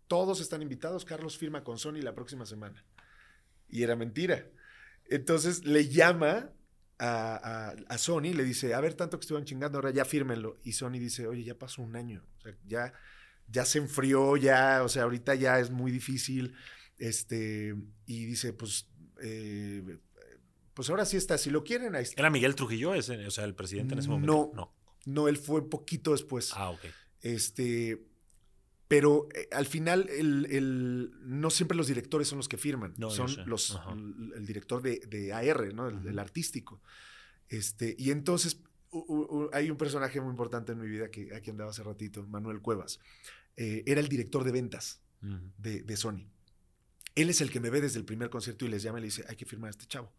Todos 0.08 0.40
están 0.40 0.62
invitados, 0.62 1.04
Carlos 1.04 1.38
firma 1.38 1.64
con 1.64 1.78
Sony 1.78 2.00
la 2.02 2.14
próxima 2.14 2.44
semana. 2.46 2.84
Y 3.68 3.82
era 3.82 3.96
mentira. 3.96 4.46
Entonces 5.06 5.64
le 5.64 5.88
llama 5.88 6.50
a, 6.98 7.36
a- 7.36 7.74
a 7.88 7.98
Sony, 7.98 8.34
le 8.34 8.44
dice, 8.44 8.74
a 8.74 8.80
ver, 8.80 8.94
tanto 8.94 9.18
que 9.18 9.22
estuvieron 9.24 9.46
chingando, 9.46 9.78
ahora 9.78 9.90
ya 9.90 10.04
fírmenlo. 10.04 10.58
Y 10.62 10.72
Sony 10.72 10.92
dice, 10.98 11.26
oye, 11.26 11.44
ya 11.44 11.58
pasó 11.58 11.82
un 11.82 11.96
año. 11.96 12.24
O 12.36 12.40
sea, 12.40 12.54
ya, 12.66 12.92
ya 13.52 13.64
se 13.64 13.78
enfrió, 13.78 14.36
ya, 14.36 14.82
o 14.82 14.88
sea, 14.88 15.04
ahorita 15.04 15.34
ya 15.36 15.60
es 15.60 15.70
muy 15.70 15.92
difícil. 15.92 16.54
Este, 16.98 17.74
y 18.06 18.24
dice, 18.26 18.52
pues, 18.52 18.88
eh, 19.22 19.98
pues 20.74 20.88
ahora 20.90 21.04
sí 21.04 21.16
está, 21.16 21.36
si 21.38 21.50
lo 21.50 21.62
quieren, 21.64 21.94
ahí 21.94 22.02
está. 22.04 22.20
¿Era 22.20 22.30
Miguel 22.30 22.54
Trujillo, 22.54 22.94
ese, 22.94 23.26
o 23.26 23.30
sea, 23.30 23.44
el 23.44 23.54
presidente 23.54 23.92
en 23.94 24.00
ese 24.00 24.08
momento? 24.08 24.50
No. 24.54 24.74
No, 25.04 25.28
él 25.28 25.36
fue 25.36 25.68
poquito 25.68 26.12
después. 26.12 26.52
Ah, 26.54 26.70
ok. 26.70 26.80
Este, 27.20 28.04
pero 28.88 29.28
eh, 29.34 29.48
al 29.52 29.66
final 29.66 30.08
el, 30.10 30.46
el- 30.50 31.10
no 31.22 31.50
siempre 31.50 31.76
los 31.76 31.88
directores 31.88 32.28
son 32.28 32.38
los 32.38 32.48
que 32.48 32.56
firman, 32.56 32.94
No, 32.98 33.10
son 33.10 33.28
sé. 33.28 33.42
los 33.46 33.74
Ajá. 33.74 33.92
el, 33.92 34.46
director 34.46 34.80
de, 34.82 35.00
de 35.08 35.32
AR, 35.32 35.74
¿no? 35.74 35.88
El, 35.88 36.18
artístico. 36.18 36.80
Este, 37.48 37.94
y 37.98 38.10
entonces 38.12 38.60
u- 38.90 38.98
u- 38.98 39.50
hay 39.52 39.70
un 39.70 39.76
personaje 39.76 40.20
muy 40.20 40.30
importante 40.30 40.72
en 40.72 40.80
mi 40.80 40.86
vida 40.88 41.10
que 41.10 41.34
aquí 41.34 41.50
andaba 41.50 41.70
hace 41.70 41.82
ratito, 41.82 42.24
Manuel 42.28 42.60
Cuevas. 42.60 43.00
Eh, 43.56 43.82
era 43.86 44.00
el 44.00 44.08
director 44.08 44.44
de 44.44 44.52
ventas 44.52 45.00
de, 45.58 45.82
de 45.82 45.96
Sony. 45.96 46.26
Él 47.14 47.30
es 47.30 47.40
el 47.40 47.50
que 47.50 47.60
me 47.60 47.70
ve 47.70 47.80
desde 47.80 47.98
el 47.98 48.04
primer 48.04 48.30
concierto 48.30 48.64
y 48.64 48.68
les 48.68 48.82
llama 48.82 48.98
y 48.98 49.02
le 49.02 49.06
dice, 49.06 49.24
hay 49.28 49.36
que 49.36 49.44
firmar 49.44 49.68
a 49.68 49.70
este 49.70 49.86
chavo. 49.86 50.12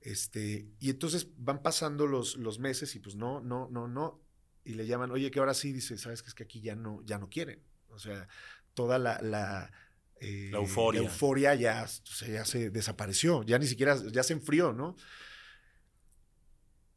Este, 0.00 0.68
y 0.78 0.90
entonces 0.90 1.28
van 1.36 1.62
pasando 1.62 2.06
los, 2.06 2.36
los 2.36 2.58
meses 2.58 2.94
y 2.94 3.00
pues 3.00 3.16
no, 3.16 3.40
no, 3.40 3.68
no, 3.70 3.88
no. 3.88 4.22
Y 4.64 4.74
le 4.74 4.86
llaman, 4.86 5.10
oye, 5.10 5.30
que 5.30 5.40
ahora 5.40 5.54
sí, 5.54 5.72
dice, 5.72 5.98
sabes 5.98 6.22
que 6.22 6.28
es 6.28 6.34
que 6.34 6.44
aquí 6.44 6.60
ya 6.60 6.76
no, 6.76 7.02
ya 7.04 7.18
no 7.18 7.28
quieren. 7.28 7.62
O 7.88 7.98
sea, 7.98 8.28
toda 8.74 8.98
la, 8.98 9.20
la, 9.22 9.72
eh, 10.20 10.50
La 10.52 10.58
euforia. 10.58 11.00
euforia 11.00 11.54
ya, 11.54 11.84
o 11.84 12.12
sea, 12.12 12.28
ya 12.28 12.44
se 12.44 12.70
desapareció, 12.70 13.42
ya 13.42 13.58
ni 13.58 13.66
siquiera, 13.66 13.96
ya 14.12 14.22
se 14.22 14.34
enfrió, 14.34 14.72
¿no? 14.72 14.94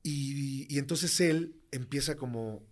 Y, 0.03 0.73
y 0.73 0.79
entonces 0.79 1.19
él 1.21 1.55
empieza 1.71 2.15
como 2.15 2.65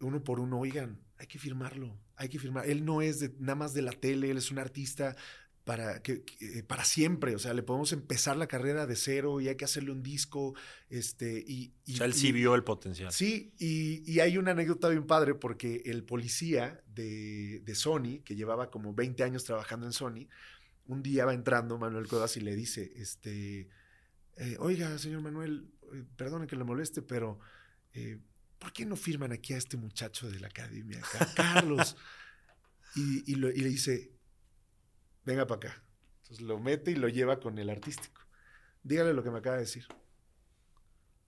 uno 0.00 0.22
por 0.22 0.40
uno, 0.40 0.60
oigan, 0.60 1.00
hay 1.18 1.26
que 1.26 1.38
firmarlo, 1.38 1.98
hay 2.16 2.28
que 2.28 2.38
firmar. 2.38 2.68
Él 2.68 2.84
no 2.84 3.02
es 3.02 3.20
de, 3.20 3.34
nada 3.38 3.56
más 3.56 3.74
de 3.74 3.82
la 3.82 3.92
tele, 3.92 4.30
él 4.30 4.38
es 4.38 4.50
un 4.50 4.58
artista 4.58 5.16
para, 5.64 6.00
que, 6.00 6.24
para 6.66 6.84
siempre. 6.84 7.34
O 7.34 7.38
sea, 7.38 7.52
le 7.52 7.62
podemos 7.62 7.92
empezar 7.92 8.36
la 8.36 8.46
carrera 8.46 8.86
de 8.86 8.96
cero 8.96 9.40
y 9.40 9.48
hay 9.48 9.56
que 9.56 9.64
hacerle 9.64 9.90
un 9.90 10.02
disco. 10.02 10.54
Este, 10.88 11.44
y, 11.46 11.74
o 11.92 11.96
sea, 11.96 12.06
él 12.06 12.14
sí 12.14 12.32
vio 12.32 12.54
el 12.54 12.64
potencial. 12.64 13.12
Sí, 13.12 13.52
y, 13.58 14.20
hay 14.20 14.38
una 14.38 14.52
anécdota 14.52 14.88
bien 14.88 15.06
padre 15.06 15.34
porque 15.34 15.82
el 15.84 16.04
policía 16.04 16.82
de, 16.86 17.60
de, 17.60 17.74
Sony, 17.74 18.22
que 18.24 18.36
llevaba 18.36 18.70
como 18.70 18.94
20 18.94 19.22
años 19.24 19.44
trabajando 19.44 19.86
en 19.86 19.92
Sony, 19.92 20.28
un 20.86 21.02
día 21.02 21.26
va 21.26 21.34
entrando 21.34 21.78
Manuel 21.78 22.08
Codas 22.08 22.36
y 22.36 22.40
le 22.40 22.56
dice, 22.56 22.92
este, 22.96 23.68
eh, 24.36 24.56
oiga, 24.60 24.96
señor 24.98 25.20
Manuel, 25.20 25.68
eh, 25.92 26.04
perdone 26.16 26.46
que 26.46 26.56
le 26.56 26.64
moleste, 26.64 27.02
pero... 27.02 27.40
Eh, 27.92 28.18
¿por 28.58 28.72
qué 28.72 28.84
no 28.84 28.96
firman 28.96 29.32
aquí 29.32 29.54
a 29.54 29.58
este 29.58 29.76
muchacho 29.76 30.30
de 30.30 30.40
la 30.40 30.48
academia, 30.48 31.00
Carlos? 31.34 31.96
y, 32.94 33.34
le 33.36 33.52
dice, 33.52 34.10
venga 35.24 35.46
para 35.46 35.70
acá. 35.70 35.84
Entonces 36.22 36.44
lo 36.44 36.58
mete 36.58 36.90
y 36.90 36.96
lo 36.96 37.08
lleva 37.08 37.40
con 37.40 37.58
el 37.58 37.70
artístico. 37.70 38.22
Dígale 38.82 39.12
lo 39.12 39.22
que 39.22 39.30
me 39.30 39.38
acaba 39.38 39.56
de 39.56 39.62
decir. 39.62 39.86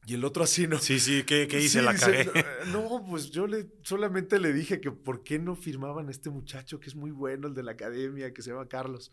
Y 0.06 0.14
el 0.14 0.24
otro 0.24 0.44
así, 0.44 0.66
¿no? 0.66 0.78
Sí, 0.78 0.98
sí, 0.98 1.24
¿qué, 1.24 1.46
hice? 1.60 1.82
la 1.82 1.94
cagué. 1.94 2.30
No, 2.72 3.04
pues 3.06 3.30
yo 3.30 3.46
le, 3.46 3.68
solamente 3.82 4.40
le 4.40 4.52
dije 4.52 4.80
que 4.80 4.90
por 4.90 5.22
qué 5.22 5.38
no 5.38 5.54
firmaban 5.54 6.08
a 6.08 6.10
este 6.10 6.30
muchacho 6.30 6.80
que 6.80 6.88
es 6.88 6.94
muy 6.94 7.10
bueno, 7.10 7.48
el 7.48 7.54
de 7.54 7.62
la 7.62 7.72
academia, 7.72 8.32
que 8.32 8.42
se 8.42 8.50
llama 8.50 8.66
Carlos. 8.66 9.12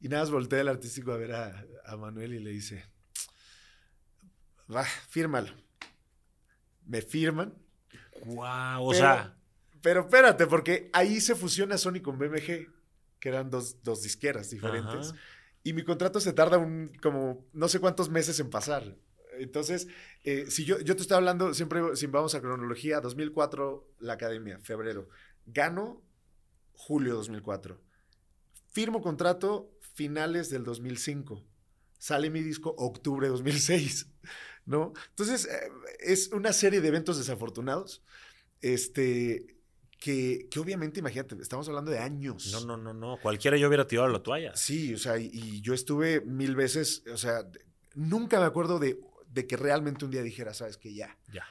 Y 0.00 0.08
nada 0.08 0.24
más 0.24 0.32
voltea 0.32 0.60
el 0.60 0.68
artístico 0.68 1.12
a 1.12 1.16
ver 1.16 1.32
a, 1.32 1.64
a 1.86 1.96
Manuel 1.96 2.34
y 2.34 2.40
le 2.40 2.50
dice, 2.50 2.84
va, 4.68 4.84
fírmalo 4.84 5.54
me 6.86 7.02
firman. 7.02 7.54
Wow, 8.24 8.84
o 8.84 8.94
sea. 8.94 9.36
Pero 9.80 10.02
espérate, 10.02 10.46
porque 10.46 10.90
ahí 10.92 11.20
se 11.20 11.34
fusiona 11.34 11.76
Sony 11.76 12.00
con 12.02 12.18
BMG, 12.18 12.68
que 13.18 13.28
eran 13.28 13.50
dos, 13.50 13.82
dos 13.82 14.02
disqueras 14.02 14.50
diferentes. 14.50 15.14
Y 15.64 15.72
mi 15.72 15.84
contrato 15.84 16.20
se 16.20 16.32
tarda 16.32 16.58
un, 16.58 16.92
como 17.02 17.46
no 17.52 17.68
sé 17.68 17.80
cuántos 17.80 18.08
meses 18.08 18.38
en 18.40 18.50
pasar. 18.50 18.96
Entonces, 19.38 19.88
eh, 20.24 20.46
si 20.48 20.64
yo, 20.64 20.78
yo 20.80 20.94
te 20.94 21.02
estoy 21.02 21.16
hablando, 21.16 21.54
siempre, 21.54 21.96
si 21.96 22.06
vamos 22.06 22.34
a 22.34 22.40
cronología, 22.40 23.00
2004, 23.00 23.94
la 24.00 24.12
academia, 24.12 24.58
febrero. 24.60 25.08
Gano 25.46 26.02
julio 26.74 27.14
2004. 27.14 27.80
Firmo 28.70 29.02
contrato 29.02 29.70
finales 29.94 30.50
del 30.50 30.64
2005. 30.64 31.44
Sale 31.98 32.30
mi 32.30 32.40
disco 32.40 32.74
octubre 32.76 33.28
2006. 33.28 34.08
¿No? 34.66 34.92
Entonces, 35.10 35.46
eh, 35.46 35.70
es 36.00 36.28
una 36.28 36.52
serie 36.52 36.80
de 36.80 36.88
eventos 36.88 37.18
desafortunados, 37.18 38.02
este, 38.60 39.56
que, 39.98 40.48
que, 40.50 40.58
obviamente, 40.58 41.00
imagínate, 41.00 41.36
estamos 41.40 41.68
hablando 41.68 41.90
de 41.90 41.98
años. 41.98 42.50
No, 42.52 42.60
no, 42.60 42.76
no, 42.76 42.92
no, 42.92 43.18
cualquiera 43.20 43.56
yo 43.56 43.68
hubiera 43.68 43.86
tirado 43.86 44.08
la 44.08 44.22
toalla. 44.22 44.54
Sí, 44.56 44.94
o 44.94 44.98
sea, 44.98 45.18
y, 45.18 45.60
yo 45.60 45.74
estuve 45.74 46.20
mil 46.22 46.56
veces, 46.56 47.04
o 47.12 47.16
sea, 47.16 47.46
nunca 47.94 48.40
me 48.40 48.46
acuerdo 48.46 48.78
de, 48.78 48.98
de, 49.28 49.46
que 49.46 49.56
realmente 49.56 50.04
un 50.04 50.10
día 50.10 50.22
dijera, 50.22 50.54
sabes 50.54 50.76
que 50.76 50.94
ya. 50.94 51.16
Ya. 51.32 51.46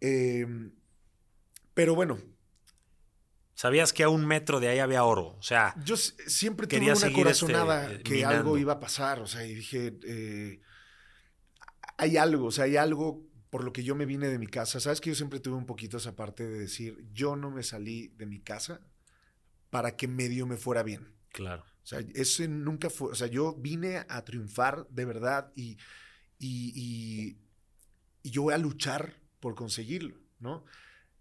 Em, 0.00 0.72
pero 1.74 1.94
bueno, 1.94 2.18
Sabías 3.58 3.92
que 3.92 4.04
a 4.04 4.08
un 4.08 4.24
metro 4.24 4.60
de 4.60 4.68
ahí 4.68 4.78
había 4.78 5.02
oro. 5.02 5.34
O 5.36 5.42
sea, 5.42 5.74
yo 5.82 5.96
siempre 5.96 6.68
tuve 6.68 6.78
una 6.78 6.92
este, 6.92 7.12
corazonada 7.12 7.98
que 8.04 8.24
algo 8.24 8.56
iba 8.56 8.74
a 8.74 8.78
pasar. 8.78 9.18
O 9.18 9.26
sea, 9.26 9.44
y 9.44 9.52
dije, 9.52 9.98
eh, 10.04 10.60
hay 11.98 12.16
algo, 12.16 12.46
o 12.46 12.50
sea, 12.50 12.64
hay 12.64 12.76
algo 12.76 13.28
por 13.50 13.64
lo 13.64 13.72
que 13.72 13.82
yo 13.82 13.94
me 13.94 14.06
vine 14.06 14.28
de 14.28 14.38
mi 14.38 14.46
casa. 14.46 14.80
Sabes 14.80 15.00
que 15.00 15.10
yo 15.10 15.16
siempre 15.16 15.40
tuve 15.40 15.56
un 15.56 15.66
poquito 15.66 15.96
esa 15.96 16.16
parte 16.16 16.46
de 16.46 16.58
decir, 16.60 17.04
yo 17.12 17.36
no 17.36 17.50
me 17.50 17.62
salí 17.62 18.08
de 18.16 18.26
mi 18.26 18.40
casa 18.40 18.80
para 19.70 19.96
que 19.96 20.08
medio 20.08 20.46
me 20.46 20.56
fuera 20.56 20.82
bien. 20.82 21.14
Claro. 21.32 21.64
O 21.82 21.86
sea, 21.86 22.00
ese 22.14 22.48
nunca 22.48 22.90
fue, 22.90 23.10
o 23.10 23.14
sea, 23.14 23.26
yo 23.26 23.54
vine 23.54 24.04
a 24.08 24.24
triunfar 24.24 24.86
de 24.90 25.04
verdad 25.04 25.52
y, 25.54 25.78
y, 26.38 27.38
yo 28.22 28.42
voy 28.42 28.54
a 28.54 28.58
luchar 28.58 29.14
por 29.40 29.54
conseguirlo, 29.54 30.18
¿no? 30.38 30.64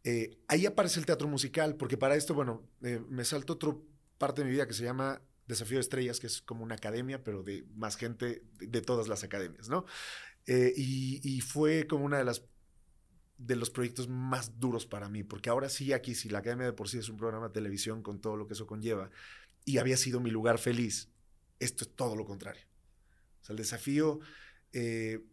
Eh, 0.03 0.37
ahí 0.47 0.65
aparece 0.65 0.99
el 0.99 1.05
teatro 1.05 1.27
musical, 1.27 1.75
porque 1.75 1.97
para 1.97 2.15
esto, 2.15 2.33
bueno, 2.33 2.69
eh, 2.81 3.01
me 3.09 3.23
salto 3.23 3.53
otra 3.53 3.75
parte 4.17 4.41
de 4.41 4.45
mi 4.45 4.51
vida 4.51 4.67
que 4.67 4.73
se 4.73 4.83
llama 4.83 5.21
Desafío 5.47 5.77
de 5.77 5.81
Estrellas, 5.81 6.19
que 6.19 6.27
es 6.27 6.41
como 6.41 6.63
una 6.63 6.75
academia, 6.75 7.23
pero 7.23 7.43
de 7.43 7.65
más 7.75 7.95
gente 7.95 8.43
de 8.59 8.81
todas 8.81 9.07
las 9.07 9.23
academias, 9.23 9.69
¿no? 9.69 9.85
Eh, 10.47 10.73
y, 10.77 11.41
fue 11.41 11.87
como 11.87 12.05
una 12.05 12.17
de 12.17 12.23
las 12.23 12.41
de 13.37 13.55
los 13.55 13.69
proyectos 13.69 14.07
más 14.07 14.59
duros 14.59 14.87
para 14.87 15.09
mí, 15.09 15.23
porque 15.23 15.49
ahora 15.49 15.69
sí, 15.69 15.93
aquí, 15.93 16.15
si 16.15 16.29
la 16.29 16.39
Academia 16.39 16.65
de 16.65 16.73
por 16.73 16.89
sí 16.89 16.97
es 16.97 17.09
un 17.09 17.17
programa 17.17 17.49
de 17.49 17.53
televisión 17.53 18.01
con 18.01 18.19
todo 18.19 18.35
lo 18.35 18.47
que 18.47 18.53
eso 18.53 18.65
conlleva, 18.65 19.11
y 19.63 19.77
había 19.77 19.97
sido 19.97 20.19
mi 20.19 20.31
lugar 20.31 20.57
feliz, 20.57 21.09
esto 21.59 21.83
es 21.83 21.95
todo 21.95 22.15
lo 22.15 22.25
contrario. 22.25 22.63
O 23.41 23.45
sea, 23.45 23.53
el 23.53 23.57
desafío, 23.57 24.19
eh, 24.73 25.23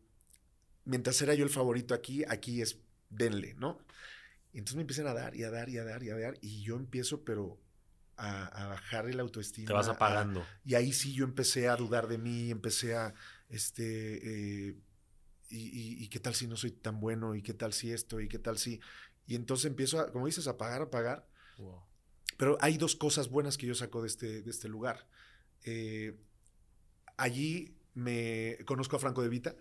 mientras 0.84 1.22
era 1.22 1.32
yo 1.34 1.44
el 1.44 1.50
favorito 1.50 1.94
aquí, 1.94 2.24
aquí 2.28 2.60
es 2.60 2.78
denle, 3.08 3.54
¿no? 3.54 3.78
Y 4.52 4.58
entonces 4.58 4.76
me 4.76 4.82
empiezan 4.82 5.06
a 5.06 5.14
dar 5.14 5.34
y 5.34 5.44
a 5.44 5.50
dar 5.50 5.70
y 5.70 5.78
a 5.78 5.84
dar 5.84 6.02
y 6.02 6.10
a 6.10 6.16
dar, 6.16 6.36
y 6.42 6.62
yo 6.62 6.76
empiezo, 6.76 7.24
pero 7.24 7.58
a, 8.16 8.66
bajar 8.68 9.08
el 9.08 9.18
autoestima. 9.18 9.68
Te 9.68 9.72
vas 9.72 9.88
apagando. 9.88 10.44
y 10.64 10.74
ahí 10.74 10.92
sí 10.92 11.14
yo 11.14 11.24
empecé 11.24 11.68
a 11.68 11.76
dudar 11.76 12.06
de 12.08 12.18
mí, 12.18 12.50
empecé 12.50 12.94
a, 12.94 13.14
este, 13.48 14.68
eh, 14.68 14.76
y, 15.50 16.08
qué 16.08 16.20
tal 16.20 16.34
si 16.34 16.46
no 16.46 16.56
soy 16.56 16.70
tan 16.72 17.00
bueno, 17.00 17.34
y 17.34 17.42
qué 17.42 17.54
tal 17.54 17.72
si 17.72 17.92
esto, 17.92 18.20
y 18.20 18.28
qué 18.28 18.38
tal 18.38 18.58
si... 18.58 18.80
Y 19.26 19.34
entonces 19.34 19.66
empiezo, 19.66 20.00
a, 20.00 20.12
como 20.12 20.26
dices, 20.26 20.46
a 20.48 20.56
pagar, 20.56 20.82
a 20.82 20.90
pagar. 20.90 21.26
Pero 22.36 22.58
hay 22.60 22.76
dos 22.76 22.96
cosas 22.96 23.28
buenas 23.30 23.56
que 23.56 23.66
yo 23.66 23.74
saco 23.74 24.02
de 24.02 24.08
este, 24.08 24.42
de 24.42 24.50
este 24.50 24.68
lugar. 24.68 25.06
Eh, 25.64 26.16
allí 27.16 27.76
me 27.94 28.58
conozco 28.66 28.96
a 28.96 28.98
Franco 28.98 29.22
de 29.22 29.28
Vita, 29.28 29.54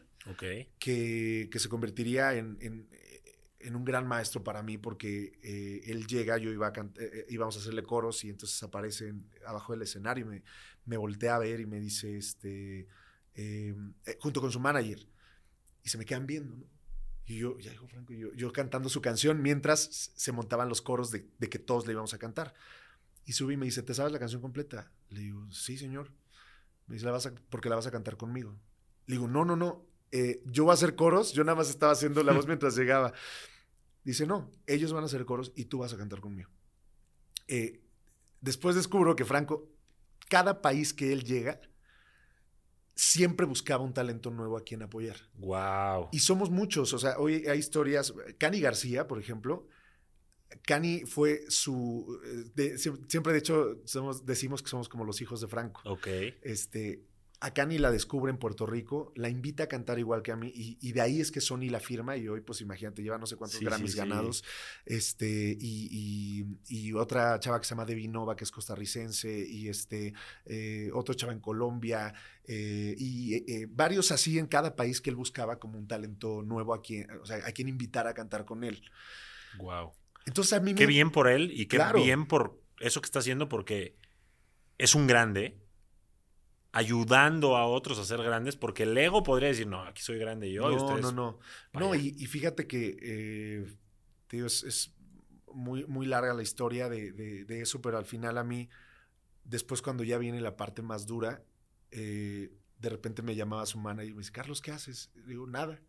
que, 0.80 1.50
que, 1.52 1.60
se 1.60 1.70
convertiría 1.70 2.34
en, 2.34 2.58
en, 2.62 3.76
un 3.76 3.86
gran 3.86 4.08
maestro 4.08 4.44
para 4.44 4.62
mí 4.64 4.78
porque 4.78 5.40
eh, 5.42 5.82
él 5.86 6.08
llega, 6.08 6.38
yo 6.38 6.52
iba 6.52 6.68
a 6.68 6.74
eh, 7.00 7.26
íbamos 7.30 7.56
a 7.56 7.60
hacerle 7.60 7.84
coros 7.84 8.24
y 8.24 8.30
entonces 8.30 8.62
aparece 8.64 9.14
abajo 9.46 9.74
del 9.74 9.84
escenario 9.84 10.26
y 10.26 10.30
me, 10.30 10.44
me 10.86 10.98
voltea 10.98 11.36
a 11.36 11.40
ver 11.40 11.60
y 11.60 11.66
me 11.66 11.80
dice, 11.80 12.18
este, 12.18 12.88
junto 14.20 14.42
con 14.42 14.52
su 14.52 14.60
manager, 14.60 15.06
y 15.84 15.90
se 15.90 15.98
me 15.98 16.06
quedan 16.06 16.26
viendo, 16.26 16.56
¿no? 16.56 16.66
Y 17.26 17.38
yo, 17.38 17.58
ya 17.60 17.72
dijo 17.72 17.88
Franco, 17.88 18.14
yo, 18.14 18.34
yo 18.34 18.52
cantando 18.52 18.90
su 18.90 19.02
canción 19.02 19.42
mientras 19.42 20.12
se 20.16 20.32
montaban 20.32 20.68
los 20.68 20.82
coros 20.82 21.12
de, 21.12 21.26
que 21.50 21.60
todos 21.60 21.86
le 21.86 21.94
íbamos 21.94 22.14
a 22.14 22.18
cantar. 22.18 22.54
Y 23.26 23.34
subí 23.34 23.54
y 23.54 23.58
me 23.58 23.66
dice, 23.66 23.82
¿te 23.82 23.94
sabes 23.94 24.12
la 24.12 24.20
canción 24.20 24.42
completa? 24.42 24.92
Le 25.10 25.22
digo, 25.22 25.50
sí, 25.52 25.78
señor. 25.78 26.12
Me 26.88 26.96
dice, 26.96 27.06
¿La 27.06 27.14
vas 27.14 27.26
a, 27.26 27.34
¿por 27.34 27.66
la 27.66 27.76
vas 27.76 27.88
a 27.88 27.92
cantar 27.92 28.18
conmigo? 28.18 28.60
Le 29.06 29.16
digo, 29.16 29.28
no, 29.30 29.46
no, 29.46 29.56
no. 29.56 29.86
Eh, 30.12 30.44
yo 30.46 30.66
voy 30.66 30.72
a 30.72 30.74
hacer 30.74 30.96
coros. 30.96 31.32
Yo 31.32 31.46
nada 31.46 31.56
más 31.56 31.70
estaba 31.70 31.94
haciendo 31.94 32.22
la 32.24 32.34
voz 32.34 32.46
mientras 32.48 32.76
llegaba. 32.76 33.14
Dice, 34.04 34.28
no, 34.28 34.52
ellos 34.68 34.92
van 34.92 35.04
a 35.04 35.06
hacer 35.06 35.24
coros 35.24 35.54
y 35.56 35.66
tú 35.66 35.80
vas 35.80 35.94
a 35.94 35.98
cantar 35.98 36.20
conmigo. 36.20 36.50
Eh, 37.48 37.82
después 38.42 38.76
descubro 38.76 39.16
que 39.16 39.24
Franco, 39.24 39.70
cada 40.28 40.62
país 40.62 40.94
que 40.94 41.14
él 41.14 41.24
llega, 41.24 41.62
siempre 42.96 43.46
buscaba 43.46 43.84
un 43.84 43.94
talento 43.94 44.30
nuevo 44.30 44.58
a 44.58 44.64
quien 44.64 44.82
apoyar. 44.84 45.18
Wow. 45.36 46.10
Y 46.12 46.20
somos 46.20 46.50
muchos, 46.50 46.94
o 46.94 47.00
sea, 47.00 47.18
hoy 47.18 47.46
hay 47.48 47.60
historias. 47.60 48.14
Cani 48.38 48.60
García, 48.60 49.08
por 49.08 49.20
ejemplo. 49.20 49.68
Cani 50.62 51.02
fue 51.06 51.46
su. 51.50 52.20
Eh, 52.56 52.78
siempre, 52.78 53.34
de 53.34 53.40
hecho, 53.40 53.82
somos, 53.86 54.26
decimos 54.26 54.62
que 54.62 54.70
somos 54.70 54.88
como 54.88 55.04
los 55.04 55.22
hijos 55.22 55.42
de 55.42 55.48
Franco. 55.48 55.82
Ok. 55.86 56.08
Este, 56.42 57.04
a 57.44 57.52
Cani 57.52 57.78
la 57.78 57.92
descubre 57.92 58.32
en 58.32 58.38
Puerto 58.38 58.66
Rico, 58.66 59.12
la 59.18 59.28
invita 59.28 59.66
a 59.66 59.68
cantar 59.68 60.00
igual 60.00 60.22
que 60.22 60.32
a 60.32 60.38
mí, 60.38 60.50
y, 60.56 60.92
de 60.94 61.02
ahí 61.02 61.20
es 61.20 61.30
que 61.30 61.42
Sony 61.42 61.70
la 61.70 61.82
firma, 61.82 62.16
y 62.16 62.26
hoy, 62.30 62.40
pues 62.40 62.62
imagínate, 62.62 63.04
lleva 63.04 63.18
no 63.18 63.26
sé 63.26 63.36
cuántos 63.36 63.60
Grammys 63.60 63.96
ganados. 63.96 64.46
Este, 64.86 65.58
y, 65.60 66.94
otra 66.94 67.38
chava 67.42 67.60
que 67.60 67.66
se 67.66 67.72
llama 67.72 67.84
Devi 67.84 68.08
Nova, 68.08 68.38
que 68.38 68.46
es 68.46 68.52
costarricense, 68.52 69.46
y 69.46 69.68
este, 69.68 70.14
eh, 70.46 70.90
otro 70.94 71.16
chava 71.16 71.34
en 71.34 71.42
Colombia, 71.42 72.14
eh, 72.46 72.96
y 72.98 73.34
eh, 73.34 73.68
varios 73.70 74.14
así 74.14 74.40
en 74.40 74.48
cada 74.48 74.78
país 74.78 75.02
que 75.02 75.10
él 75.10 75.18
buscaba 75.18 75.60
como 75.60 75.78
un 75.78 75.86
talento 75.86 76.44
nuevo 76.44 76.74
a 76.74 76.82
quien, 76.82 77.12
o 77.12 77.26
sea, 77.26 77.46
a 77.46 77.52
quien 77.52 77.68
invitar 77.68 78.08
a 78.08 78.14
cantar 78.14 78.46
con 78.46 78.64
él. 78.64 78.82
Wow. 79.58 79.92
Entonces 80.26 80.54
a 80.54 80.62
mí 80.62 80.76
Qué 80.76 80.86
bien 80.86 81.12
por 81.12 81.28
él 81.28 81.52
y 81.54 81.66
qué 81.66 81.78
bien 81.94 82.26
por 82.26 82.58
eso 82.80 83.02
que 83.02 83.06
está 83.06 83.20
haciendo, 83.20 83.50
porque 83.50 83.98
es 84.78 84.96
un 84.96 85.08
grande 85.08 85.62
ayudando 86.74 87.56
a 87.56 87.68
otros 87.68 88.00
a 88.00 88.04
ser 88.04 88.22
grandes, 88.24 88.58
porque 88.58 88.84
el 88.84 88.98
ego 88.98 89.22
podría 89.22 89.50
decir, 89.50 89.68
no, 89.68 89.84
aquí 89.84 90.02
soy 90.02 90.18
grande 90.18 90.52
yo. 90.52 90.70
No, 90.70 90.98
no, 90.98 91.12
no. 91.12 91.40
No, 91.74 91.96
y, 91.96 92.10
fíjate 92.26 92.68
que, 92.68 92.98
eh, 93.02 93.66
es, 94.32 94.92
muy, 95.54 95.86
muy 95.86 96.08
larga 96.08 96.34
la 96.34 96.42
historia 96.42 96.90
de, 96.90 97.46
eso, 97.62 97.80
pero 97.80 98.00
al 98.00 98.06
final 98.06 98.40
a 98.40 98.44
mí, 98.44 98.70
después 99.44 99.84
cuando 99.84 100.04
ya 100.04 100.18
viene 100.18 100.42
la 100.42 100.58
parte 100.58 100.82
más 100.82 101.06
dura, 101.06 101.44
eh, 101.92 102.52
de 102.80 102.90
repente 102.90 103.22
me 103.22 103.36
llamaba 103.36 103.68
su 103.68 103.78
manager 103.78 104.10
y 104.10 104.14
me 104.16 104.20
dice, 104.22 104.32
Carlos, 104.32 104.60
¿qué 104.60 104.72
haces? 104.72 105.12
digo, 105.28 105.46
nada. 105.46 105.80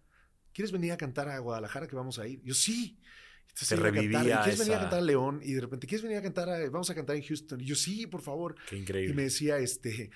¿Quieres 0.53 0.71
venir 0.71 0.93
a 0.93 0.99
cantar 0.99 1.31
a 1.31 1.39
Guadalajara 1.39 1.87
que 1.89 1.97
vamos 1.97 2.19
a 2.19 2.29
ir? 2.29 2.43
yo, 2.45 2.55
sí. 2.55 3.01
Entonces 3.49 3.69
cantar, 3.71 3.95
revivía 3.95 4.21
"¿Y 4.21 4.43
¿Quieres 4.43 4.59
venir 4.59 4.75
a 4.75 4.81
cantar 4.81 4.99
a 4.99 5.03
León? 5.03 5.41
Y 5.43 5.55
de 5.55 5.61
repente, 5.63 5.87
¿quieres 5.87 6.03
venir 6.03 6.19
a 6.19 6.23
cantar? 6.23 6.51
a- 6.51 6.59
vamos 6.71 6.91
a 6.91 6.95
cantar 6.95 7.17
en 7.17 7.23
Houston. 7.23 7.61
Y 7.61 7.65
yo, 7.65 7.75
sí, 7.75 8.07
por 8.07 8.21
favor. 8.21 8.55
Qué 8.69 8.77
Y 8.77 8.81
increíble. 8.81 9.15
me 9.15 9.23
decía, 9.23 9.57
este, 9.59 10.11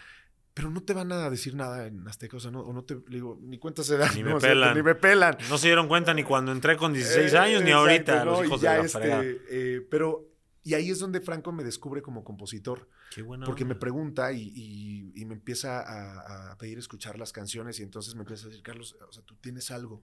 pero 0.59 0.71
no 0.73 0.83
te 0.83 0.93
van 0.93 1.13
a 1.13 1.31
decir 1.31 1.55
nada 1.55 1.87
en 1.87 2.05
Azteca, 2.09 2.37
o 2.37 2.41
sea, 2.41 2.51
no, 2.51 2.63
o 2.63 2.73
no 2.73 2.83
te, 2.83 2.97
digo, 3.09 3.39
ni 3.41 3.59
cuenta 3.59 3.85
se 3.85 3.97
da. 3.97 4.11
Ni 4.13 4.23
¿no? 4.25 4.31
me 4.31 4.35
O 4.35 4.41
sea, 4.41 4.51
pelan. 4.51 4.77
ni 4.77 4.83
me 4.83 4.97
pelan. 4.97 5.39
No 5.49 5.57
se 5.57 5.69
dieron 5.69 5.87
cuenta 5.87 6.13
ni 6.15 6.25
cuando 6.25 6.51
entré 6.51 6.77
con 6.77 6.93
16 6.93 7.33
Eh, 7.33 7.39
años, 7.39 7.63
ni 7.63 7.69
exacto, 7.71 7.79
ahorita, 7.93 8.25
¿no? 8.25 8.31
los 8.33 8.45
hijos 8.47 8.61
ya 8.61 8.73
de 8.73 8.79
la 8.79 8.85
este, 8.85 9.41
eh, 9.51 9.81
pero, 9.89 10.27
y 10.65 10.75
ahí 10.75 10.91
es 10.91 10.99
donde 10.99 11.21
Franco 11.21 11.53
me 11.53 11.63
descubre 11.63 12.03
como 12.03 12.25
compositor, 12.25 12.89
Qué 13.15 13.23
buena 13.23 13.47
porque 13.47 13.65
me 13.65 13.77
pregunta 13.77 14.33
y, 14.33 14.51
y- 14.53 15.13
y 15.15 15.25
me 15.27 15.35
empieza 15.35 15.79
a, 15.81 16.51
a 16.51 16.59
pedir 16.59 16.77
escuchar 16.79 17.21
las 17.21 17.33
canciones 17.33 17.79
y 17.79 17.85
entonces 17.85 18.17
me 18.17 18.23
empieza 18.23 18.47
a 18.47 18.49
decir, 18.49 18.65
Carlos, 18.65 18.97
o 19.09 19.13
sea, 19.13 19.23
tú 19.23 19.37
tienes 19.37 19.71
algo. 19.71 20.03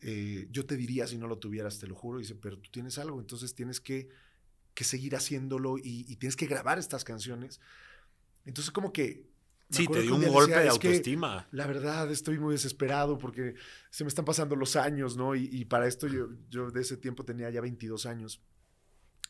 Eh, 0.00 0.48
yo 0.50 0.66
te 0.66 0.76
diría 0.76 1.06
si 1.06 1.16
no 1.16 1.28
lo 1.28 1.38
tuvieras, 1.38 1.78
te 1.78 1.86
lo 1.86 1.94
juro. 1.94 2.18
Dice, 2.18 2.34
pero 2.34 2.58
tú 2.58 2.70
tienes 2.72 2.98
algo, 2.98 3.20
entonces 3.20 3.54
tienes 3.54 3.80
que, 3.80 4.08
que 4.74 4.82
seguir 4.82 5.14
haciéndolo 5.14 5.78
y, 5.78 6.04
y 6.08 6.16
tienes 6.16 6.34
que 6.34 6.46
grabar 6.46 6.80
estas 6.80 7.04
canciones. 7.04 7.60
Entonces 8.44 8.72
como 8.72 8.92
que... 8.92 9.35
me 9.68 9.76
Sí, 9.76 9.86
te 9.88 10.02
dio 10.02 10.14
un 10.14 10.24
golpe 10.26 10.52
decía, 10.52 10.62
de 10.62 10.68
"Es 10.68 10.78
que 10.78 10.88
autoestima. 10.88 11.48
la 11.50 11.66
verdad, 11.66 12.10
estoy 12.10 12.38
muy 12.38 12.52
desesperado 12.54 13.18
porque 13.18 13.54
se 13.90 14.04
me 14.04 14.08
están 14.08 14.24
pasando 14.24 14.54
los 14.56 14.76
años, 14.76 15.16
¿no? 15.16 15.34
Y, 15.34 15.48
y 15.50 15.64
para 15.64 15.86
esto 15.88 16.06
yo, 16.06 16.28
yo 16.48 16.70
de 16.70 16.80
ese 16.82 16.96
tiempo 16.96 17.24
tenía 17.24 17.50
ya 17.50 17.60
22 17.60 18.06
años. 18.06 18.40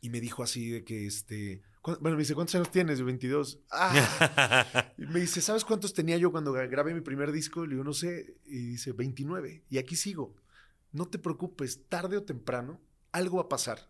Y 0.02 0.10
me 0.10 0.20
dijo 0.20 0.42
así 0.42 0.68
de 0.70 0.84
que, 0.84 1.06
este... 1.06 1.62
¿cuán- 1.80 1.96
Bueno, 2.02 2.16
me 2.18 2.22
dice, 2.22 2.34
¿cuántos 2.34 2.54
años 2.54 2.70
tienes? 2.70 2.98
Yo, 2.98 3.06
22. 3.06 3.60
¡Ah! 3.70 4.92
Y 4.98 5.06
me 5.06 5.20
dice, 5.20 5.40
¿sabes 5.40 5.64
cuántos 5.64 5.94
tenía 5.94 6.18
yo 6.18 6.30
cuando 6.30 6.52
gra- 6.52 6.68
grabé 6.70 6.92
mi 6.94 7.00
primer 7.00 7.32
disco? 7.32 7.64
Le 7.64 7.72
digo, 7.72 7.84
no 7.84 7.94
sé. 7.94 8.36
Y 8.44 8.58
dice, 8.72 8.92
29. 8.92 9.64
Y 9.70 9.78
aquí 9.78 9.96
sigo. 9.96 10.36
No 10.92 11.06
te 11.08 11.18
preocupes, 11.18 11.88
tarde 11.88 12.18
o 12.18 12.22
temprano, 12.24 12.78
algo 13.12 13.36
va 13.38 13.44
a 13.44 13.48
pasar, 13.48 13.88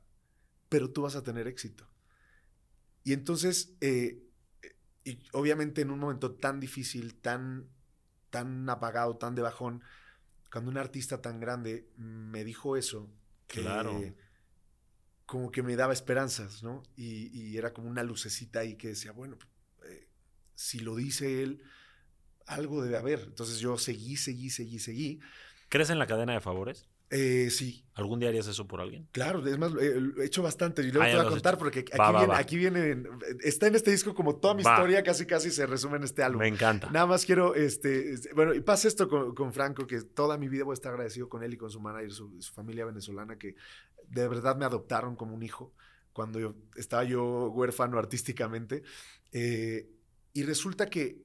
pero 0.68 0.90
tú 0.90 1.02
vas 1.02 1.16
a 1.16 1.22
tener 1.24 1.46
éxito. 1.48 1.88
Y 3.04 3.12
entonces, 3.12 3.74
eh, 3.80 4.22
y 5.06 5.22
obviamente 5.32 5.80
en 5.82 5.90
un 5.90 5.98
momento 6.00 6.34
tan 6.34 6.60
difícil, 6.60 7.14
tan, 7.14 7.68
tan 8.30 8.68
apagado, 8.68 9.16
tan 9.16 9.34
de 9.34 9.42
bajón, 9.42 9.82
cuando 10.50 10.70
un 10.70 10.78
artista 10.78 11.22
tan 11.22 11.40
grande 11.40 11.88
me 11.96 12.44
dijo 12.44 12.76
eso, 12.76 13.08
que 13.46 13.60
Claro. 13.62 14.14
como 15.24 15.50
que 15.50 15.62
me 15.62 15.76
daba 15.76 15.92
esperanzas, 15.92 16.62
¿no? 16.62 16.82
Y, 16.96 17.28
y 17.38 17.56
era 17.56 17.72
como 17.72 17.88
una 17.88 18.02
lucecita 18.02 18.60
ahí 18.60 18.76
que 18.76 18.88
decía, 18.88 19.12
bueno, 19.12 19.38
eh, 19.84 20.08
si 20.54 20.80
lo 20.80 20.94
dice 20.96 21.42
él, 21.42 21.62
algo 22.46 22.82
debe 22.82 22.96
haber. 22.96 23.20
Entonces 23.20 23.58
yo 23.58 23.76
seguí, 23.78 24.16
seguí, 24.16 24.50
seguí, 24.50 24.78
seguí. 24.78 25.20
¿Crees 25.68 25.90
en 25.90 25.98
la 25.98 26.06
cadena 26.06 26.32
de 26.34 26.40
favores? 26.40 26.88
Eh, 27.10 27.50
sí, 27.50 27.84
¿Algún 27.94 28.18
día 28.18 28.28
harías 28.28 28.48
eso 28.48 28.66
por 28.66 28.80
alguien? 28.80 29.08
Claro, 29.12 29.46
es 29.46 29.56
más, 29.58 29.72
eh, 29.80 30.00
lo 30.00 30.20
he 30.20 30.26
hecho 30.26 30.42
bastante 30.42 30.82
y 30.82 30.90
luego 30.90 31.02
Ah, 31.04 31.06
te 31.10 31.16
voy 31.16 31.26
a 31.26 31.28
contar 31.30 31.56
porque 31.56 31.78
aquí, 31.80 31.96
Va, 31.98 32.10
viene, 32.10 32.26
va. 32.26 32.38
aquí 32.38 32.56
viene, 32.56 33.04
está 33.42 33.68
en 33.68 33.76
este 33.76 33.90
disco 33.92 34.12
como 34.14 34.36
toda 34.36 34.54
mi 34.54 34.62
historia, 34.62 35.02
casi 35.04 35.24
casi 35.24 35.50
se 35.50 35.66
resume 35.66 35.96
en 35.98 36.02
este 36.02 36.22
álbum. 36.24 36.40
Me 36.40 36.48
encanta. 36.48 36.90
Nada 36.90 37.06
más 37.06 37.24
quiero, 37.24 37.54
este, 37.54 38.12
este, 38.12 38.32
bueno, 38.34 38.54
y 38.54 38.60
pasa 38.60 38.88
esto 38.88 39.08
con, 39.08 39.34
con 39.34 39.52
Franco, 39.52 39.86
que 39.86 40.02
toda 40.02 40.36
mi 40.36 40.48
vida 40.48 40.64
voy 40.64 40.72
a 40.72 40.74
estar 40.74 40.92
agradecido 40.92 41.28
con 41.28 41.42
él 41.44 41.54
y 41.54 41.56
con 41.56 41.70
su 41.70 41.80
manager, 41.80 42.12
su, 42.12 42.42
su 42.42 42.52
familia 42.52 42.84
venezolana, 42.84 43.38
que 43.38 43.54
de 44.08 44.28
verdad 44.28 44.56
me 44.56 44.64
adoptaron 44.64 45.14
como 45.16 45.34
un 45.34 45.42
hijo 45.42 45.72
cuando 46.12 46.40
yo, 46.40 46.54
estaba 46.76 47.04
yo 47.04 47.50
huérfano 47.50 47.98
artísticamente. 47.98 48.82
Eh, 49.32 49.88
y 50.32 50.42
resulta 50.42 50.90
que 50.90 51.24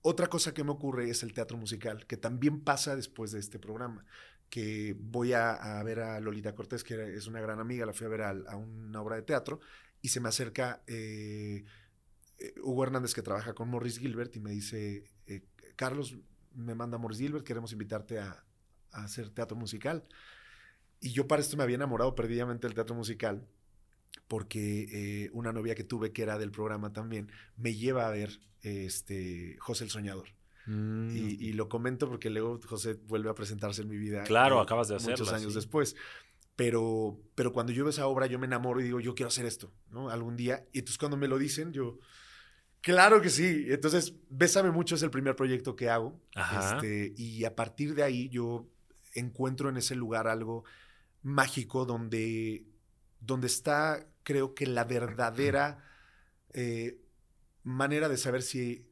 otra 0.00 0.28
cosa 0.28 0.54
que 0.54 0.64
me 0.64 0.70
ocurre 0.70 1.10
es 1.10 1.22
el 1.22 1.32
teatro 1.32 1.56
musical, 1.58 2.06
que 2.06 2.16
también 2.16 2.60
pasa 2.60 2.94
después 2.96 3.32
de 3.32 3.40
este 3.40 3.58
programa, 3.58 4.06
que 4.50 4.96
voy 4.98 5.32
a, 5.32 5.82
ver 5.84 6.00
a 6.00 6.20
Lolita 6.20 6.54
Cortés, 6.54 6.84
que 6.84 7.14
es 7.14 7.26
una 7.26 7.40
gran 7.40 7.60
amiga, 7.60 7.86
la 7.86 7.92
fui 7.92 8.06
a 8.06 8.10
ver 8.10 8.22
a, 8.22 8.56
una 8.56 9.00
obra 9.00 9.16
de 9.16 9.22
teatro, 9.22 9.60
y 10.00 10.08
se 10.08 10.20
me 10.20 10.28
acerca 10.28 10.82
eh, 10.86 11.64
eh, 12.38 12.54
Hugo 12.62 12.84
Hernández, 12.84 13.14
que 13.14 13.22
trabaja 13.22 13.54
con 13.54 13.68
Morris 13.68 13.98
Gilbert, 13.98 14.34
y 14.36 14.40
me 14.40 14.50
dice, 14.50 15.04
eh, 15.26 15.42
Carlos, 15.76 16.16
me 16.54 16.74
manda 16.74 16.98
Morris 16.98 17.18
Gilbert, 17.18 17.44
queremos 17.44 17.72
invitarte 17.72 18.18
a, 18.18 18.44
hacer 18.90 19.28
teatro 19.30 19.56
musical. 19.56 20.02
Y 21.00 21.12
yo 21.12 21.28
para 21.28 21.42
esto 21.42 21.56
me 21.56 21.62
había 21.62 21.76
enamorado 21.76 22.14
perdidamente 22.14 22.66
del 22.66 22.74
teatro 22.74 22.96
musical, 22.96 23.46
porque 24.26 25.30
una 25.32 25.52
novia 25.52 25.74
que 25.74 25.84
tuve, 25.84 26.12
que 26.12 26.22
era 26.22 26.38
del 26.38 26.50
programa 26.50 26.92
también, 26.92 27.30
me 27.56 27.74
lleva 27.74 28.08
a 28.08 28.10
ver 28.10 28.40
este, 28.62 29.56
José 29.60 29.84
el 29.84 29.90
Soñador. 29.90 30.37
Mm, 30.68 31.16
Y, 31.16 31.48
y 31.48 31.52
lo 31.54 31.68
comento 31.68 32.08
porque 32.08 32.28
luego 32.28 32.60
José 32.66 32.98
vuelve 33.06 33.30
a 33.30 33.34
presentarse 33.34 33.80
en 33.82 33.88
mi 33.88 33.96
vida. 33.96 34.22
Claro, 34.24 34.58
eh, 34.58 34.62
acabas 34.62 34.88
de 34.88 34.94
Muchos 34.96 35.12
hacerla, 35.12 35.36
años 35.38 35.52
sí. 35.54 35.58
después. 35.58 35.96
Pero, 36.56 37.18
pero 37.34 37.52
cuando 37.52 37.72
yo 37.72 37.84
veo 37.84 37.90
esa 37.90 38.06
obra, 38.06 38.26
yo 38.26 38.38
me 38.38 38.46
enamoro 38.46 38.80
y 38.80 38.84
digo, 38.84 39.00
yo 39.00 39.14
quiero 39.14 39.28
hacer 39.28 39.46
esto, 39.46 39.72
¿no? 39.90 40.10
Algún 40.10 40.36
día. 40.36 40.66
Y 40.72 40.80
entonces 40.80 40.98
cuando 40.98 41.16
me 41.16 41.28
lo 41.28 41.38
dicen, 41.38 41.72
yo, 41.72 41.98
claro 42.80 43.22
que 43.22 43.30
sí. 43.30 43.66
Entonces, 43.68 44.14
Bésame 44.28 44.70
mucho 44.72 44.96
es 44.96 45.02
el 45.02 45.10
primer 45.10 45.36
proyecto 45.36 45.76
que 45.76 45.88
hago. 45.88 46.20
Ajá. 46.34 46.74
Este, 46.76 47.14
y 47.16 47.44
a 47.44 47.54
partir 47.54 47.94
de 47.94 48.02
ahí 48.02 48.28
yo 48.28 48.68
encuentro 49.14 49.68
en 49.68 49.76
ese 49.76 49.94
lugar 49.94 50.26
algo 50.28 50.64
mágico 51.22 51.86
donde, 51.86 52.66
donde 53.20 53.46
está, 53.46 54.06
creo 54.22 54.54
que 54.54 54.66
la 54.66 54.84
verdadera 54.84 55.84
eh, 56.52 57.00
manera 57.62 58.08
de 58.08 58.16
saber 58.16 58.42
si, 58.42 58.87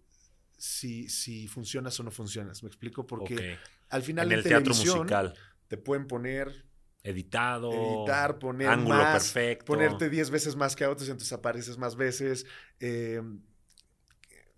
si, 0.56 1.08
si 1.08 1.46
funcionas 1.48 1.98
o 2.00 2.02
no 2.02 2.10
funcionas. 2.10 2.62
¿Me 2.62 2.68
explico? 2.68 3.06
Porque 3.06 3.58
al 3.90 4.02
final 4.02 4.26
En 4.32 4.38
el 4.38 4.42
teatro 4.44 4.72
televisión 4.72 4.98
musical. 4.98 5.34
te 5.68 5.76
pueden 5.76 6.06
poner, 6.06 6.64
Editado. 7.02 7.70
editar, 7.72 8.38
poner 8.38 8.68
ángulo 8.68 8.98
más, 8.98 9.12
perfecto. 9.32 9.64
ponerte 9.66 10.10
10 10.10 10.30
veces 10.30 10.56
más 10.56 10.74
que 10.74 10.84
a 10.84 10.90
otros, 10.90 11.08
entonces 11.08 11.32
apareces 11.32 11.78
más 11.78 11.94
veces. 11.96 12.46
eh, 12.80 13.20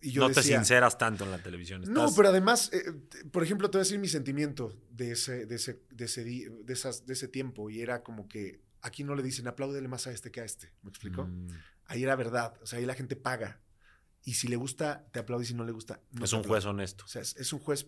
y 0.01 0.13
yo 0.13 0.21
no 0.29 0.31
te 0.33 0.43
sinceras 0.45 0.97
tanto 0.97 1.25
en 1.25 1.33
la 1.33 1.43
televisión. 1.43 1.83
no, 1.89 2.15
pero 2.15 2.29
además, 2.29 2.71
eh, 2.73 2.85
t- 3.09 3.25
por 3.27 3.43
ejemplo, 3.43 3.69
te 3.69 3.79
voy 3.79 3.81
a 3.81 3.85
decir 3.85 3.99
mi 3.99 4.07
sentimiento 4.07 4.73
de 4.91 5.11
ese, 5.13 5.45
de 5.47 5.57
ese, 5.57 5.83
de 5.91 6.05
ese, 6.05 6.23
di- 6.23 6.45
de 6.63 6.73
esas, 6.73 7.05
de 7.05 7.15
ese 7.15 7.27
tiempo. 7.27 7.69
Y 7.69 7.81
era 7.81 8.05
como 8.05 8.29
que 8.29 8.61
aquí 8.81 9.03
no 9.03 9.17
le 9.17 9.25
dicen 9.25 9.49
apláudele 9.49 9.89
más 9.89 10.07
a 10.07 10.13
este 10.13 10.31
que 10.31 10.41
a 10.41 10.45
este. 10.45 10.73
¿Me 10.83 10.91
explico? 10.91 11.25
Mm, 11.27 11.49
Ahí 11.87 12.05
era 12.05 12.15
verdad. 12.15 12.55
O 12.63 12.67
sea, 12.67 12.79
ahí 12.79 12.87
la 12.87 12.95
gente 12.95 13.17
paga. 13.17 13.61
Y 14.29 14.35
si 14.35 14.47
le 14.49 14.57
gusta, 14.57 15.07
te 15.13 15.21
aplaude. 15.21 15.45
Y 15.45 15.47
si 15.47 15.55
no 15.55 15.65
le 15.65 15.73
gusta, 15.73 16.01
no 16.13 16.25
es 16.25 16.33
un 16.33 16.41
aplaude. 16.41 16.49
juez 16.61 16.65
honesto. 16.67 17.05
O 17.05 17.09
sea, 17.09 17.23
es, 17.23 17.35
es 17.37 17.53
un 17.53 17.61
juez 17.61 17.87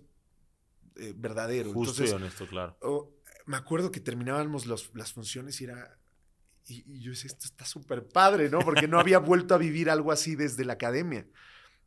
eh, 0.97 1.13
verdadero. 1.17 1.73
Justo 1.73 1.91
Entonces, 2.03 2.11
y 2.13 2.15
honesto, 2.15 2.47
claro. 2.47 2.77
oh, 2.83 3.13
me 3.47 3.57
acuerdo 3.57 3.91
que 3.91 4.01
terminábamos 4.01 4.65
los- 4.67 4.91
las 4.95 5.13
funciones 5.13 5.61
y 5.61 5.65
era. 5.65 5.99
Y, 6.67 6.85
y 6.97 7.01
yo 7.01 7.11
decía, 7.11 7.27
esto 7.29 7.47
está 7.47 7.65
súper 7.65 8.09
padre, 8.09 8.49
¿no? 8.49 8.61
Porque 8.61 8.89
no 8.89 8.99
había 8.99 9.19
vuelto 9.31 9.55
a 9.55 9.59
vivir 9.59 9.91
algo 9.91 10.13
así 10.13 10.35
desde 10.37 10.65
la 10.65 10.75
academia, 10.75 11.27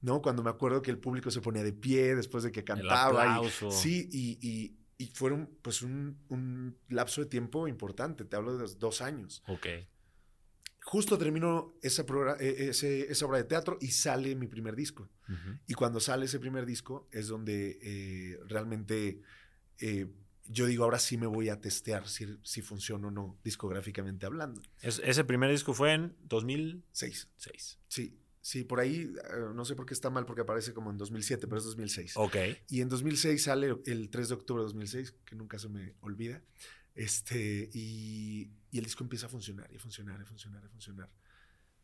¿no? 0.02 0.22
Cuando 0.22 0.44
me 0.44 0.50
acuerdo 0.52 0.82
que 0.82 0.92
el 0.92 1.00
público 1.00 1.32
se 1.32 1.42
ponía 1.42 1.64
de 1.64 1.74
pie 1.74 2.16
después 2.16 2.44
de 2.44 2.52
que 2.52 2.60
El 2.62 2.66
cantaba. 2.66 3.26
y- 3.26 3.30
aplauso. 3.30 3.72
sí, 3.72 4.08
y, 4.12 4.38
y, 4.48 4.78
y 4.98 5.08
fueron 5.16 5.50
pues 5.62 5.82
un, 5.82 6.20
un 6.30 6.78
lapso 6.90 7.22
de 7.22 7.28
tiempo 7.28 7.68
importante, 7.68 8.24
te 8.26 8.36
hablo 8.36 8.54
de 8.54 8.60
los 8.60 8.78
dos 8.78 9.02
años. 9.02 9.42
Ok. 9.48 9.66
Justo 10.86 11.18
esa, 11.82 12.06
progra- 12.06 12.38
eh, 12.40 12.70
ese- 12.70 13.12
esa 13.12 13.26
obra 13.26 13.38
de 13.38 13.46
teatro 13.46 13.78
y 13.82 13.88
sale 13.92 14.36
mi 14.36 14.48
primer 14.48 14.76
disco. 14.76 15.10
Y 15.68 15.74
cuando 15.74 16.00
sale 16.00 16.26
ese 16.26 16.40
primer 16.40 16.66
disco 16.66 17.08
es 17.12 17.28
donde 17.28 17.80
eh, 17.82 18.40
realmente 18.48 19.22
eh, 19.80 20.08
yo 20.46 20.66
digo, 20.66 20.84
ahora 20.84 21.00
sí 21.00 21.18
me 21.18 21.26
voy 21.26 21.48
a 21.50 21.62
testear 21.62 22.08
si, 22.10 22.38
si 22.44 22.62
funciona 22.62 23.08
o 23.08 23.12
no, 23.12 23.40
discográficamente 23.46 24.26
hablando. 24.26 24.62
Es- 24.82 25.02
ese 25.04 25.24
primer 25.24 25.50
disco 25.50 25.74
fue 25.74 25.94
en 25.94 26.16
2006. 26.24 27.30
Seis. 27.38 27.80
Sí, 27.88 28.20
sí, 28.42 28.66
por 28.66 28.82
ahí, 28.82 29.10
no 29.56 29.64
sé 29.64 29.76
por 29.76 29.86
qué 29.86 29.94
está 29.94 30.10
mal 30.10 30.26
porque 30.26 30.42
aparece 30.42 30.74
como 30.74 30.92
en 30.92 30.98
2007, 30.98 31.48
pero 31.48 31.60
es 31.60 31.64
2006. 31.64 32.18
Ok. 32.18 32.36
Y 32.68 32.82
en 32.82 32.90
2006 32.90 33.42
sale 33.42 33.74
el 33.86 34.10
3 34.10 34.28
de 34.28 34.36
octubre 34.36 34.62
de 34.62 34.66
2006, 34.66 35.14
que 35.26 35.36
nunca 35.38 35.58
se 35.58 35.70
me 35.70 35.94
olvida. 36.02 36.42
Este, 36.94 37.70
y, 37.74 38.50
y 38.74 38.80
el 38.80 38.86
disco 38.86 39.06
empieza 39.06 39.28
a 39.28 39.30
funcionar, 39.30 39.72
y 39.72 39.78
a 39.78 39.80
funcionar, 39.80 40.20
y 40.20 40.24
a 40.24 40.28
funcionar, 40.28 40.64
y 40.64 40.68
a 40.68 40.70
funcionar. 40.70 41.10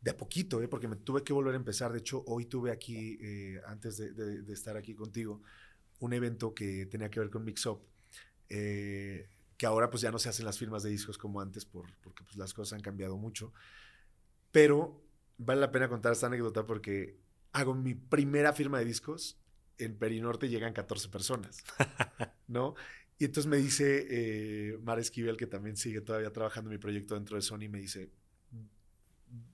De 0.00 0.10
a 0.12 0.16
poquito, 0.18 0.62
¿eh? 0.62 0.68
porque 0.68 0.88
me 0.88 0.96
tuve 0.96 1.24
que 1.24 1.32
volver 1.32 1.54
a 1.54 1.58
empezar. 1.58 1.92
De 1.92 2.00
hecho, 2.00 2.24
hoy 2.26 2.46
tuve 2.46 2.70
aquí, 2.72 3.18
eh, 3.22 3.60
antes 3.66 3.98
de, 3.98 4.12
de- 4.12 4.42
de 4.42 4.52
estar 4.54 4.76
aquí 4.76 4.94
contigo, 4.94 5.42
un 6.00 6.12
evento 6.14 6.54
que 6.54 6.86
tenía 6.86 7.10
que 7.10 7.20
ver 7.20 7.30
con 7.30 7.44
Mix 7.44 7.66
Up, 7.66 7.82
eh, 8.50 9.28
que 9.58 9.66
ahora 9.66 9.90
pues 9.90 10.02
ya 10.02 10.10
no 10.12 10.18
se 10.18 10.28
hacen 10.30 10.46
las 10.46 10.58
firmas 10.58 10.82
de 10.84 10.90
discos 10.90 11.18
como 11.18 11.40
antes, 11.40 11.64
por, 11.66 11.86
porque 12.02 12.24
pues 12.24 12.36
las 12.36 12.54
cosas 12.54 12.74
han 12.74 12.82
cambiado 12.82 13.16
mucho. 13.18 13.52
Pero 14.52 15.02
vale 15.38 15.60
la 15.60 15.72
pena 15.72 15.88
contar 15.88 16.12
esta 16.12 16.26
anécdota 16.26 16.66
porque 16.66 17.18
hago 17.52 17.74
mi 17.74 17.94
primera 17.94 18.52
firma 18.52 18.78
de 18.78 18.84
discos. 18.84 19.36
En 19.78 19.96
Perinorte 19.98 20.48
llegan 20.50 20.74
14 20.74 21.08
personas, 21.08 21.64
¿no? 22.48 22.74
Y 23.20 23.26
entonces 23.26 23.48
me 23.48 23.58
dice 23.58 24.06
eh, 24.10 24.78
Mar 24.82 24.98
Esquivel, 24.98 25.36
que 25.36 25.46
también 25.46 25.76
sigue 25.76 26.00
todavía 26.00 26.32
trabajando 26.32 26.70
en 26.70 26.74
mi 26.76 26.78
proyecto 26.78 27.14
dentro 27.14 27.36
de 27.36 27.42
Sony, 27.42 27.68
me 27.70 27.78
dice, 27.78 28.10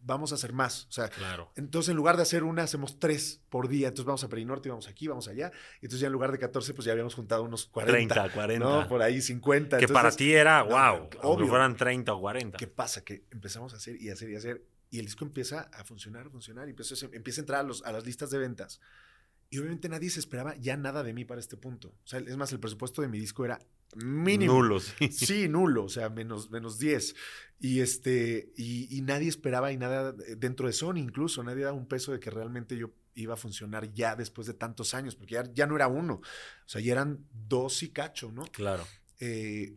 vamos 0.02 0.32
a 0.32 0.36
hacer 0.36 0.52
más. 0.52 0.86
O 0.86 0.92
sea, 0.92 1.08
Claro. 1.08 1.50
entonces 1.56 1.90
en 1.90 1.96
lugar 1.96 2.16
de 2.16 2.22
hacer 2.22 2.44
una, 2.44 2.62
hacemos 2.62 2.98
tres 2.98 3.42
por 3.50 3.68
día. 3.68 3.88
Entonces 3.88 4.06
vamos 4.06 4.24
a 4.24 4.28
Perinorte, 4.28 4.68
vamos 4.68 4.86
aquí, 4.88 5.08
vamos 5.08 5.28
allá. 5.28 5.50
Y 5.82 5.86
entonces 5.86 6.00
ya 6.00 6.06
en 6.06 6.12
lugar 6.12 6.30
de 6.32 6.38
14, 6.38 6.74
pues 6.74 6.86
ya 6.86 6.92
habíamos 6.92 7.14
juntado 7.14 7.42
unos 7.42 7.66
40. 7.66 8.14
30, 8.14 8.32
40. 8.34 8.64
¿no? 8.64 8.88
Por 8.88 9.02
ahí 9.02 9.20
50. 9.20 9.78
que 9.78 9.88
para 9.88 9.98
Entonces, 10.10 10.16
ti 10.16 10.32
era, 10.32 10.60
no, 10.62 10.68
wow, 10.70 11.08
obvio. 11.22 11.46
fueran 11.48 11.76
30 11.76 12.14
o 12.14 12.20
40. 12.20 12.56
¿Qué 12.58 12.68
pasa? 12.68 13.04
Que 13.04 13.24
empezamos 13.30 13.74
a 13.74 13.76
hacer 13.78 14.00
y 14.00 14.10
hacer 14.10 14.30
y 14.30 14.36
hacer. 14.36 14.62
Y 14.90 15.00
el 15.00 15.06
disco 15.06 15.24
empieza 15.24 15.62
a 15.72 15.82
funcionar, 15.84 16.28
a 16.28 16.30
funcionar. 16.30 16.68
Y 16.68 16.70
empieza 16.70 17.40
a 17.40 17.42
entrar 17.42 17.60
a, 17.60 17.64
los- 17.64 17.84
a 17.84 17.90
las 17.92 18.06
listas 18.06 18.30
de 18.30 18.38
ventas. 18.38 18.80
Y 19.50 19.58
obviamente 19.58 19.88
nadie 19.88 20.10
se 20.10 20.20
esperaba 20.20 20.56
ya 20.56 20.76
nada 20.76 21.02
de 21.02 21.12
mí 21.12 21.24
para 21.24 21.40
este 21.40 21.56
punto. 21.56 21.88
O 21.88 22.06
sea, 22.06 22.20
es 22.20 22.36
más, 22.36 22.52
el 22.52 22.60
presupuesto 22.60 23.02
de 23.02 23.08
mi 23.08 23.18
disco 23.18 23.44
era 23.44 23.60
mínimo. 23.94 24.54
Nulo, 24.54 24.80
sí. 24.80 25.08
Sí, 25.12 25.48
nulo, 25.48 25.84
o 25.84 25.88
sea, 25.88 26.08
menos, 26.08 26.50
menos 26.50 26.78
10. 26.78 27.14
Y, 27.60 27.80
este, 27.80 28.52
y, 28.56 28.96
y 28.96 29.02
nadie 29.02 29.28
esperaba 29.28 29.72
y 29.72 29.76
nada 29.76 30.12
dentro 30.12 30.66
de 30.66 30.72
Sony 30.72 30.96
incluso, 30.96 31.42
nadie 31.42 31.64
daba 31.64 31.76
un 31.76 31.86
peso 31.86 32.12
de 32.12 32.20
que 32.20 32.30
realmente 32.30 32.76
yo 32.76 32.90
iba 33.14 33.34
a 33.34 33.36
funcionar 33.36 33.92
ya 33.92 34.14
después 34.14 34.46
de 34.46 34.54
tantos 34.54 34.94
años, 34.94 35.16
porque 35.16 35.34
ya, 35.34 35.52
ya 35.52 35.66
no 35.66 35.74
era 35.74 35.88
uno, 35.88 36.14
o 36.16 36.68
sea, 36.68 36.80
ya 36.80 36.92
eran 36.92 37.26
dos 37.32 37.82
y 37.82 37.88
cacho, 37.88 38.30
¿no? 38.30 38.44
Claro. 38.52 38.86
Eh, 39.20 39.74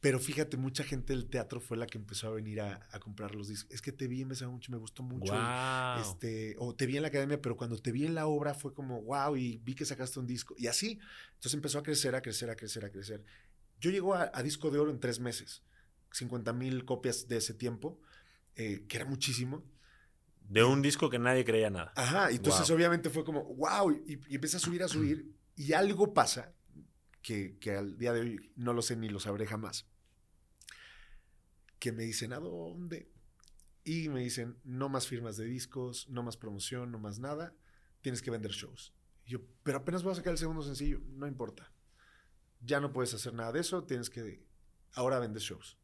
pero 0.00 0.20
fíjate, 0.20 0.56
mucha 0.56 0.84
gente 0.84 1.12
del 1.12 1.28
teatro 1.28 1.60
fue 1.60 1.76
la 1.76 1.86
que 1.86 1.98
empezó 1.98 2.28
a 2.28 2.30
venir 2.30 2.60
a, 2.60 2.86
a 2.92 3.00
comprar 3.00 3.34
los 3.34 3.48
discos. 3.48 3.72
Es 3.72 3.82
que 3.82 3.90
te 3.90 4.06
vi 4.06 4.22
en 4.22 4.28
Besa 4.28 4.48
mucho, 4.48 4.70
me 4.70 4.78
gustó 4.78 5.02
mucho. 5.02 5.32
Wow. 5.32 6.00
Este, 6.00 6.54
o 6.58 6.74
te 6.74 6.86
vi 6.86 6.96
en 6.96 7.02
la 7.02 7.08
academia, 7.08 7.40
pero 7.42 7.56
cuando 7.56 7.76
te 7.78 7.90
vi 7.90 8.06
en 8.06 8.14
la 8.14 8.26
obra 8.26 8.54
fue 8.54 8.72
como, 8.72 9.02
wow, 9.02 9.36
y 9.36 9.58
vi 9.58 9.74
que 9.74 9.84
sacaste 9.84 10.20
un 10.20 10.26
disco. 10.26 10.54
Y 10.56 10.68
así, 10.68 10.98
entonces 11.34 11.54
empezó 11.54 11.78
a 11.80 11.82
crecer, 11.82 12.14
a 12.14 12.22
crecer, 12.22 12.48
a 12.50 12.54
crecer, 12.56 12.84
a 12.84 12.90
crecer. 12.90 13.24
Yo 13.80 13.90
llego 13.90 14.14
a, 14.14 14.30
a 14.32 14.42
disco 14.42 14.70
de 14.70 14.78
oro 14.78 14.90
en 14.92 15.00
tres 15.00 15.18
meses, 15.18 15.62
50 16.12 16.52
mil 16.52 16.84
copias 16.84 17.26
de 17.26 17.38
ese 17.38 17.54
tiempo, 17.54 18.00
eh, 18.54 18.84
que 18.88 18.96
era 18.98 19.06
muchísimo. 19.06 19.64
De 20.48 20.62
un 20.64 20.80
disco 20.80 21.10
que 21.10 21.18
nadie 21.18 21.44
creía 21.44 21.70
nada. 21.70 21.92
Ajá, 21.96 22.30
y 22.32 22.36
entonces 22.36 22.68
Wow. 22.68 22.76
obviamente 22.76 23.10
fue 23.10 23.24
como, 23.24 23.42
wow, 23.56 23.90
y, 24.06 24.20
y 24.28 24.34
empieza 24.36 24.56
a 24.56 24.60
subir, 24.60 24.82
a 24.82 24.88
subir, 24.88 25.34
y 25.56 25.72
algo 25.74 26.14
pasa 26.14 26.54
que, 27.20 27.58
que 27.58 27.72
al 27.72 27.98
día 27.98 28.12
de 28.12 28.20
hoy 28.20 28.52
no 28.56 28.72
lo 28.72 28.80
sé 28.80 28.96
ni 28.96 29.08
lo 29.08 29.20
sabré 29.20 29.44
jamás. 29.46 29.86
Que 31.78 31.92
me 31.92 32.02
dicen, 32.04 32.32
¿a 32.32 32.38
dónde? 32.38 33.10
Y 33.84 34.08
me 34.08 34.20
dicen, 34.20 34.58
no 34.64 34.88
más 34.88 35.06
firmas 35.06 35.36
de 35.36 35.44
discos, 35.46 36.08
no 36.08 36.22
más 36.22 36.36
promoción, 36.36 36.90
no 36.90 36.98
más 36.98 37.18
nada, 37.18 37.54
tienes 38.00 38.20
que 38.22 38.30
vender 38.30 38.50
shows. 38.50 38.92
Y 39.24 39.30
yo, 39.32 39.40
pero 39.62 39.78
apenas 39.78 40.02
voy 40.02 40.12
a 40.12 40.16
sacar 40.16 40.32
el 40.32 40.38
segundo 40.38 40.62
sencillo, 40.62 41.00
no 41.08 41.26
importa. 41.26 41.72
Ya 42.60 42.80
no 42.80 42.92
puedes 42.92 43.14
hacer 43.14 43.32
nada 43.34 43.52
de 43.52 43.60
eso, 43.60 43.84
tienes 43.84 44.10
que, 44.10 44.44
ahora 44.92 45.18
vendes 45.20 45.42
shows. 45.44 45.78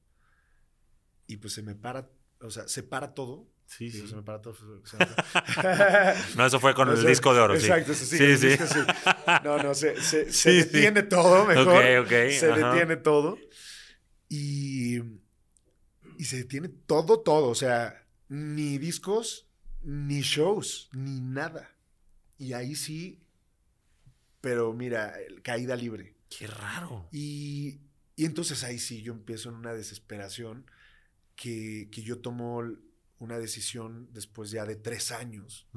Y 1.26 1.36
pues 1.38 1.54
se 1.54 1.62
me 1.62 1.74
para, 1.74 2.10
o 2.40 2.50
sea, 2.50 2.68
se 2.68 2.82
para 2.82 3.14
todo. 3.14 3.50
Sí, 3.66 3.90
sí. 3.90 4.06
se 4.06 4.14
me 4.16 4.22
para 4.22 4.42
todo. 4.42 4.54
o 4.82 4.86
sea, 4.86 6.16
No, 6.36 6.44
eso 6.44 6.60
fue 6.60 6.74
con 6.74 6.90
el 6.90 7.06
disco 7.06 7.32
de 7.32 7.40
oro, 7.40 7.56
sí. 7.58 7.66
Exacto, 7.66 7.94
sí. 7.94 8.04
Sí, 8.04 8.36
sí. 8.36 8.48
disco 8.48 8.66
sí. 8.66 8.80
No, 9.44 9.62
no, 9.62 9.74
se, 9.74 10.00
se, 10.02 10.24
se 10.30 10.32
Sí, 10.32 10.62
sí. 10.62 10.68
detiene 10.70 11.02
todo 11.04 11.46
mejor. 11.46 11.68
Ok, 11.68 12.04
ok, 12.06 12.10
Se 12.38 12.50
ajá. 12.52 12.72
detiene 12.72 12.96
todo. 12.96 13.38
Y, 14.28 15.00
y 16.18 16.24
se 16.24 16.38
detiene 16.38 16.68
todo, 16.68 17.20
todo. 17.20 17.48
O 17.48 17.54
sea, 17.54 18.06
ni 18.28 18.78
discos, 18.78 19.46
ni 19.82 20.20
shows, 20.22 20.88
ni 20.92 21.20
nada. 21.20 21.70
Y 22.38 22.52
ahí 22.52 22.74
sí, 22.74 23.20
pero 24.40 24.72
mira, 24.72 25.14
caída 25.42 25.76
libre. 25.76 26.14
Qué 26.28 26.46
raro. 26.46 27.08
Y, 27.12 27.80
y 28.16 28.24
entonces 28.24 28.64
ahí 28.64 28.78
sí 28.78 29.02
yo 29.02 29.12
empiezo 29.12 29.48
en 29.48 29.56
una 29.56 29.72
desesperación 29.74 30.66
que, 31.36 31.88
que 31.92 32.02
yo 32.02 32.20
tomo 32.20 32.62
una 33.18 33.38
decisión 33.38 34.08
después 34.12 34.50
ya 34.50 34.66
de 34.66 34.76
tres 34.76 35.12
años 35.12 35.68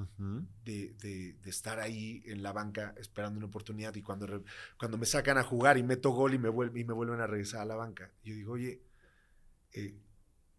de, 0.66 0.94
de- 0.96 1.34
de 1.42 1.50
estar 1.50 1.80
ahí 1.80 2.24
en 2.26 2.44
la 2.44 2.52
banca 2.52 2.94
esperando 2.98 3.38
una 3.38 3.48
oportunidad 3.48 3.96
y 3.96 4.02
cuando, 4.02 4.28
re- 4.28 4.44
cuando 4.78 4.98
me 4.98 5.06
sacan 5.06 5.38
a 5.38 5.44
jugar 5.44 5.78
y 5.78 5.84
meto 5.84 6.12
gol 6.12 6.34
y 6.34 6.40
me, 6.40 6.50
vuelven, 6.50 6.82
y 6.82 6.86
me 6.86 6.94
vuelven 6.94 7.22
a 7.22 7.28
regresar 7.28 7.62
a 7.62 7.66
la 7.66 7.76
banca, 7.76 8.12
yo 8.24 8.34
digo, 8.36 8.54
oye, 8.54 8.82
eh, 9.74 9.96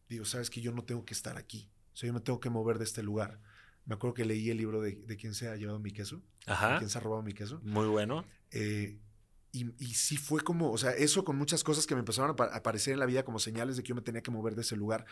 digo, 0.09 0.24
sabes 0.24 0.51
que 0.51 0.60
yo 0.60 0.72
no 0.72 0.85
tengo 0.85 1.05
que 1.05 1.14
estar 1.14 1.36
aquí, 1.36 1.70
o 1.93 1.97
sea, 1.97 2.06
yo 2.06 2.14
me 2.14 2.20
tengo 2.20 2.40
que 2.40 2.51
mover 2.51 2.78
de 2.78 2.85
este 2.85 3.02
lugar. 3.02 3.40
Me 3.86 3.94
acuerdo 3.94 4.14
que 4.14 4.24
leí 4.26 4.51
el 4.51 4.59
libro 4.59 4.80
de, 4.82 4.97
de 4.97 5.16
quién 5.16 5.35
se 5.35 5.48
ha 5.48 5.56
llevado 5.56 5.78
mi 5.78 5.90
queso, 5.93 6.22
de 6.47 6.52
Ajá. 6.52 6.76
quién 6.78 6.90
se 6.90 6.98
ha 6.98 7.01
robado 7.01 7.22
mi 7.22 7.32
queso. 7.32 7.60
Muy 7.64 7.86
bueno. 7.86 8.24
Eh, 8.51 8.98
y, 9.51 9.64
y 9.82 9.94
sí 9.94 10.18
fue 10.18 10.43
como, 10.43 10.70
o 10.72 10.76
sea, 10.78 10.90
eso 10.90 11.24
con 11.24 11.36
muchas 11.39 11.64
cosas 11.64 11.86
que 11.86 11.94
me 11.94 12.01
empezaron 12.01 12.28
a 12.30 12.32
apa- 12.35 12.55
aparecer 12.55 12.93
en 12.93 12.98
la 13.01 13.06
vida 13.06 13.24
como 13.24 13.39
señales 13.39 13.76
de 13.76 13.82
que 13.82 13.89
yo 13.89 13.94
me 13.94 14.02
tenía 14.02 14.22
que 14.22 14.30
mover 14.30 14.55
de 14.55 14.60
ese 14.60 14.76
lugar. 14.76 15.06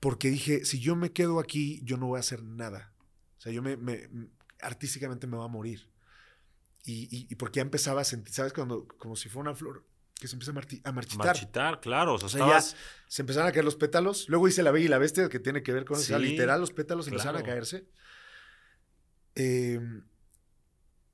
Porque 0.00 0.28
dije, 0.28 0.66
si 0.66 0.80
yo 0.80 0.96
me 0.96 1.12
quedo 1.12 1.40
aquí, 1.40 1.80
yo 1.82 1.96
no 1.96 2.08
voy 2.08 2.18
a 2.18 2.20
hacer 2.20 2.42
nada. 2.42 2.92
O 3.38 3.40
sea, 3.40 3.52
yo 3.52 3.62
me, 3.62 3.78
artísticamente 4.60 5.26
me 5.26 5.36
voy 5.38 5.46
a 5.46 5.48
morir. 5.48 5.88
Y, 6.84 7.04
y, 7.10 7.26
y 7.30 7.34
porque 7.36 7.56
ya 7.58 7.62
empezaba 7.62 8.02
a 8.02 8.04
sentir, 8.04 8.34
¿sabes? 8.34 8.52
Cuando, 8.52 8.86
como 8.98 9.16
si 9.16 9.30
fuera 9.30 9.48
una 9.50 9.56
flor 9.58 9.86
que 10.20 10.28
se 10.28 10.34
empieza 10.36 10.52
a, 10.52 10.54
marti- 10.54 10.80
a 10.84 10.92
marchitar. 10.92 11.26
Marchitar, 11.26 11.80
claro. 11.80 12.14
O 12.14 12.18
sea, 12.18 12.26
O 12.26 12.28
sea, 12.30 12.46
ya 12.46 12.60
se 12.60 13.22
empezaron 13.22 13.48
a 13.48 13.52
caer 13.52 13.64
los 13.64 13.76
pétalos. 13.76 14.28
Luego 14.28 14.48
hice 14.48 14.62
La 14.62 14.70
Bella 14.70 14.86
y 14.86 14.88
la 14.88 14.98
Bestia, 14.98 15.28
que 15.28 15.38
tiene 15.40 15.62
que 15.62 15.72
ver 15.72 15.84
con 15.84 15.96
eso. 15.96 16.04
O 16.04 16.06
sea, 16.06 16.18
literal, 16.18 16.60
los 16.60 16.70
pétalos 16.72 17.06
empezaron 17.08 17.36
a 17.36 17.38
claro. 17.42 17.52
caerse. 17.54 17.86
Eh, 19.34 19.80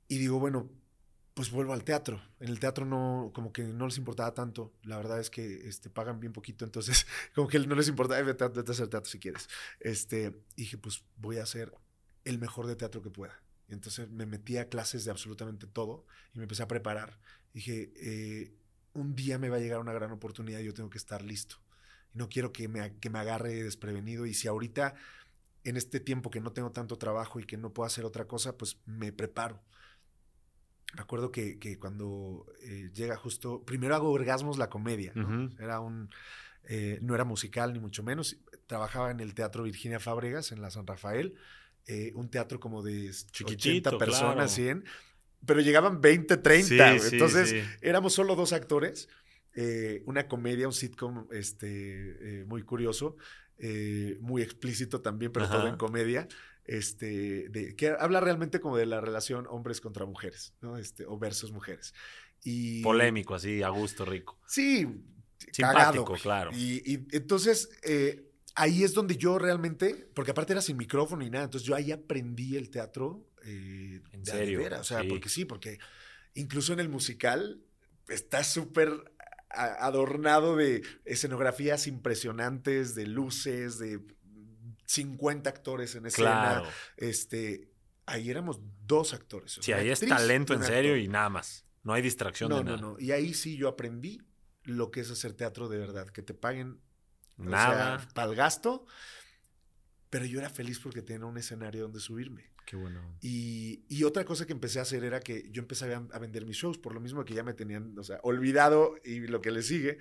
y 0.07 0.17
digo, 0.17 0.39
bueno, 0.39 0.69
pues 1.33 1.49
vuelvo 1.51 1.73
al 1.73 1.83
teatro. 1.83 2.21
En 2.39 2.49
el 2.49 2.59
teatro 2.59 2.85
no, 2.85 3.31
como 3.33 3.51
que 3.53 3.63
no 3.63 3.87
les 3.87 3.97
importaba 3.97 4.33
tanto. 4.33 4.73
La 4.83 4.97
verdad 4.97 5.19
es 5.19 5.29
que 5.29 5.67
este, 5.67 5.89
pagan 5.89 6.19
bien 6.19 6.33
poquito, 6.33 6.65
entonces 6.65 7.07
como 7.35 7.47
que 7.47 7.59
no 7.59 7.75
les 7.75 7.87
importaba, 7.87 8.19
"Eh, 8.19 8.23
vete, 8.23 8.43
a- 8.43 8.49
vete 8.49 8.71
a 8.71 8.73
hacer 8.73 8.87
teatro 8.87 9.09
si 9.09 9.19
quieres. 9.19 9.47
Este, 9.79 10.35
dije, 10.55 10.77
pues 10.77 11.03
voy 11.17 11.37
a 11.37 11.43
hacer 11.43 11.73
el 12.25 12.37
mejor 12.39 12.67
de 12.67 12.75
teatro 12.75 13.01
que 13.01 13.09
pueda. 13.09 13.41
Entonces 13.69 14.09
me 14.09 14.25
metí 14.25 14.57
a 14.57 14.67
clases 14.67 15.05
de 15.05 15.11
absolutamente 15.11 15.65
todo 15.65 16.05
y 16.33 16.37
me 16.39 16.43
empecé 16.43 16.63
a 16.63 16.67
preparar. 16.67 17.17
Dije, 17.53 17.91
eh, 17.95 18.53
un 18.93 19.15
día 19.15 19.37
me 19.37 19.49
va 19.49 19.57
a 19.57 19.59
llegar 19.59 19.79
una 19.79 19.93
gran 19.93 20.11
oportunidad 20.11 20.59
y 20.59 20.65
yo 20.65 20.73
tengo 20.73 20.89
que 20.89 20.97
estar 20.97 21.21
listo. 21.21 21.57
Y 22.13 22.17
no 22.17 22.29
quiero 22.29 22.51
que 22.51 22.67
me, 22.67 22.97
que 22.97 23.09
me 23.09 23.19
agarre 23.19 23.63
desprevenido. 23.63 24.25
Y 24.25 24.33
si 24.33 24.47
ahorita, 24.47 24.95
en 25.63 25.77
este 25.77 25.99
tiempo 25.99 26.29
que 26.29 26.41
no 26.41 26.51
tengo 26.51 26.71
tanto 26.71 26.97
trabajo 26.97 27.39
y 27.39 27.45
que 27.45 27.57
no 27.57 27.73
puedo 27.73 27.87
hacer 27.87 28.05
otra 28.05 28.27
cosa, 28.27 28.57
pues 28.57 28.77
me 28.85 29.11
preparo. 29.11 29.61
Me 30.93 31.01
acuerdo 31.01 31.31
que, 31.31 31.57
que 31.57 31.79
cuando 31.79 32.45
eh, 32.61 32.91
llega 32.93 33.15
justo, 33.15 33.63
primero 33.63 33.95
hago 33.95 34.11
Orgasmos 34.11 34.57
la 34.57 34.69
comedia, 34.69 35.13
¿no? 35.15 35.49
Era 35.57 35.79
un, 35.79 36.09
eh, 36.65 36.99
no 37.01 37.15
era 37.15 37.23
musical 37.23 37.73
ni 37.73 37.79
mucho 37.79 38.03
menos. 38.03 38.37
Trabajaba 38.67 39.11
en 39.11 39.19
el 39.19 39.33
Teatro 39.33 39.63
Virginia 39.63 39.99
Fábregas 39.99 40.51
en 40.51 40.61
la 40.61 40.69
San 40.69 40.85
Rafael, 40.85 41.35
eh, 41.87 42.11
un 42.15 42.29
teatro 42.29 42.59
como 42.59 42.83
de 42.83 43.11
Chiquitito, 43.31 43.89
80 43.89 43.97
personas, 43.97 44.33
claro. 44.33 44.49
100, 44.49 44.85
pero 45.45 45.61
llegaban 45.61 46.01
20, 46.01 46.37
30. 46.37 46.99
Sí, 46.99 47.09
Entonces 47.13 47.49
sí. 47.49 47.61
éramos 47.81 48.13
solo 48.13 48.35
dos 48.35 48.53
actores, 48.53 49.09
eh, 49.53 50.03
una 50.05 50.27
comedia, 50.27 50.67
un 50.67 50.73
sitcom 50.73 51.27
este, 51.31 51.67
eh, 52.41 52.45
muy 52.45 52.63
curioso, 52.63 53.17
eh, 53.57 54.17
muy 54.21 54.41
explícito 54.41 55.01
también, 55.01 55.31
pero 55.31 55.45
Ajá. 55.45 55.57
todo 55.57 55.67
en 55.67 55.77
comedia. 55.77 56.27
Este, 56.63 57.49
de, 57.49 57.75
que 57.75 57.89
habla 57.89 58.19
realmente 58.19 58.59
como 58.59 58.77
de 58.77 58.85
la 58.85 59.01
relación 59.01 59.47
hombres 59.49 59.81
contra 59.81 60.05
mujeres, 60.05 60.53
¿no? 60.61 60.77
Este, 60.77 61.05
o 61.05 61.17
versus 61.17 61.51
mujeres. 61.51 61.93
Y, 62.43 62.81
Polémico, 62.83 63.35
así, 63.35 63.63
a 63.63 63.69
gusto, 63.69 64.05
rico. 64.05 64.39
Sí, 64.47 64.87
Simpático, 65.51 66.05
cagado, 66.05 66.21
claro. 66.21 66.51
Y, 66.53 66.81
y 66.85 67.07
entonces 67.11 67.69
ahí 68.55 68.83
es 68.83 68.93
donde 68.93 69.17
yo 69.17 69.39
realmente, 69.39 70.07
porque 70.13 70.31
aparte 70.31 70.53
era 70.53 70.61
sin 70.61 70.77
micrófono 70.77 71.25
y 71.25 71.29
nada, 71.29 71.45
entonces 71.45 71.67
yo 71.67 71.75
ahí 71.75 71.91
aprendí 71.91 72.55
el 72.55 72.69
teatro 72.69 73.25
eh, 73.43 74.01
¿En 74.11 74.23
de 74.23 74.31
serio? 74.31 74.57
de 74.59 74.63
veras, 74.65 74.81
o 74.81 74.83
sea, 74.83 75.01
Sí. 75.01 75.07
porque 75.07 75.29
sí, 75.29 75.45
porque 75.45 75.79
incluso 76.33 76.73
en 76.73 76.79
el 76.79 76.89
musical 76.89 77.61
está 78.07 78.43
súper 78.43 78.89
adornado 79.49 80.55
de 80.55 80.81
escenografías 81.05 81.87
impresionantes, 81.87 82.95
de 82.95 83.05
luces, 83.07 83.77
de 83.79 83.99
50 84.85 85.49
actores 85.49 85.95
en 85.95 86.05
escena. 86.05 86.29
Claro. 86.61 86.69
Este, 86.97 87.69
ahí 88.05 88.29
éramos 88.29 88.59
dos 88.85 89.13
actores. 89.13 89.57
Sí, 89.61 89.71
ahí 89.73 89.89
es 89.89 89.99
talento 90.01 90.53
en 90.53 90.63
serio 90.63 90.91
actor. 90.93 91.03
y 91.05 91.07
nada 91.07 91.29
más. 91.29 91.65
No 91.83 91.93
hay 91.93 92.01
distracción 92.01 92.49
No, 92.49 92.57
de 92.59 92.63
no, 92.63 92.69
nada. 92.71 92.81
no. 92.81 92.99
Y 92.99 93.11
ahí 93.11 93.33
sí 93.33 93.57
yo 93.57 93.67
aprendí 93.67 94.21
lo 94.63 94.91
que 94.91 95.01
es 95.01 95.09
hacer 95.11 95.33
teatro 95.33 95.67
de 95.67 95.77
verdad, 95.79 96.07
que 96.09 96.21
te 96.21 96.33
paguen 96.33 96.79
Nada. 97.37 98.05
para 98.13 98.29
el 98.29 98.35
gasto, 98.35 98.85
pero 100.09 100.25
yo 100.25 100.39
era 100.39 100.49
feliz 100.49 100.79
porque 100.79 101.01
tenía 101.01 101.25
un 101.25 101.37
escenario 101.37 101.81
donde 101.83 101.99
subirme. 101.99 102.50
Qué 102.65 102.75
bueno. 102.75 103.01
Y, 103.21 103.83
y 103.89 104.03
otra 104.03 104.23
cosa 104.25 104.45
que 104.45 104.53
empecé 104.53 104.79
a 104.79 104.83
hacer 104.83 105.03
era 105.03 105.19
que 105.19 105.49
yo 105.51 105.61
empecé 105.61 105.93
a, 105.93 105.97
a 106.11 106.19
vender 106.19 106.45
mis 106.45 106.57
shows, 106.57 106.77
por 106.77 106.93
lo 106.93 106.99
mismo 107.01 107.25
que 107.25 107.33
ya 107.33 107.43
me 107.43 107.53
tenían, 107.53 107.97
o 107.97 108.03
sea, 108.03 108.19
olvidado 108.23 108.95
y 109.03 109.19
lo 109.27 109.41
que 109.41 109.51
le 109.51 109.61
sigue, 109.61 109.97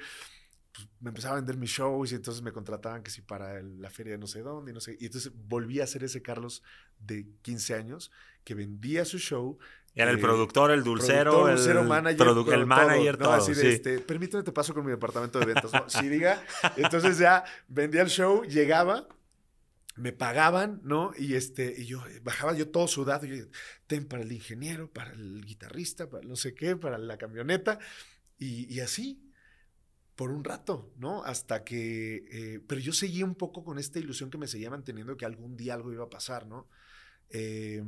pues 0.73 0.87
me 1.01 1.09
empezaba 1.09 1.35
a 1.35 1.37
vender 1.41 1.57
mis 1.57 1.71
shows 1.71 2.13
y 2.13 2.15
entonces 2.15 2.43
me 2.43 2.53
contrataban 2.53 3.03
que 3.03 3.11
si 3.11 3.23
para 3.23 3.59
el- 3.59 3.81
la 3.81 3.91
feria 3.91 4.13
de 4.13 4.19
no 4.19 4.29
sé 4.29 4.41
dónde 4.43 4.71
y 4.71 4.75
no 4.75 4.81
sé. 4.81 4.97
Y 5.01 5.07
entonces 5.07 5.33
volví 5.35 5.81
a 5.81 5.87
ser 5.87 6.05
ese 6.05 6.23
Carlos 6.23 6.63
de 7.01 7.27
15 7.43 7.75
años 7.75 8.13
que 8.45 8.55
vendía 8.55 9.05
su 9.05 9.19
show. 9.19 9.59
Era 9.93 10.13
el 10.13 10.19
eh, 10.19 10.21
productor, 10.21 10.71
el 10.71 10.85
dulcero, 10.85 11.33
productor, 11.33 11.51
el, 11.51 11.57
dulcero, 11.57 11.83
manager, 11.83 12.27
produ- 12.29 12.45
todo, 12.45 12.55
el 12.55 12.67
manager, 12.67 13.19
¿no? 13.19 13.25
todo. 13.25 13.33
Así 13.35 13.53
de, 13.55 13.61
sí. 13.63 13.67
este, 13.67 13.99
permíteme 13.99 14.45
te 14.45 14.53
paso 14.53 14.73
con 14.73 14.85
mi 14.85 14.93
departamento 14.93 15.41
de 15.41 15.47
ventas. 15.47 15.73
¿no? 15.73 15.89
Sí, 15.89 16.09
diga. 16.09 16.41
Entonces 16.77 17.19
ya 17.19 17.43
vendía 17.67 18.03
el 18.03 18.09
show, 18.09 18.45
llegaba, 18.45 19.09
me 20.01 20.13
pagaban, 20.13 20.81
¿no? 20.83 21.13
Y 21.19 21.35
este, 21.35 21.75
y 21.79 21.85
yo 21.85 22.03
bajaba 22.23 22.55
yo 22.55 22.69
todo 22.71 22.89
sudado, 22.89 23.27
y 23.27 23.39
yo, 23.39 23.45
ten 23.87 24.07
para 24.07 24.23
el 24.23 24.33
ingeniero, 24.33 24.91
para 24.91 25.13
el 25.13 25.45
guitarrista, 25.45 26.09
para 26.09 26.27
no 26.27 26.37
sé 26.37 26.55
qué, 26.55 26.75
para 26.77 26.99
la 26.99 27.19
camioneta, 27.19 27.79
y, 28.39 28.81
así, 28.81 29.23
por 30.17 30.31
un 30.31 30.45
rato, 30.45 30.95
¿no? 30.97 31.23
Hasta 31.25 31.63
que, 31.63 32.25
eh, 32.33 32.61
pero 32.67 32.81
yo 32.81 32.95
seguía 32.95 33.27
un 33.27 33.35
poco 33.35 33.63
con 33.63 33.79
esta 33.79 33.99
ilusión 33.99 34.31
que 34.31 34.39
me 34.39 34.49
seguía 34.49 34.71
manteniendo 34.71 35.19
que 35.19 35.27
algún 35.27 35.59
día 35.59 35.75
algo 35.75 35.93
iba 35.93 36.05
a 36.05 36.11
pasar, 36.11 36.47
¿no? 36.47 36.67
Eh, 37.29 37.85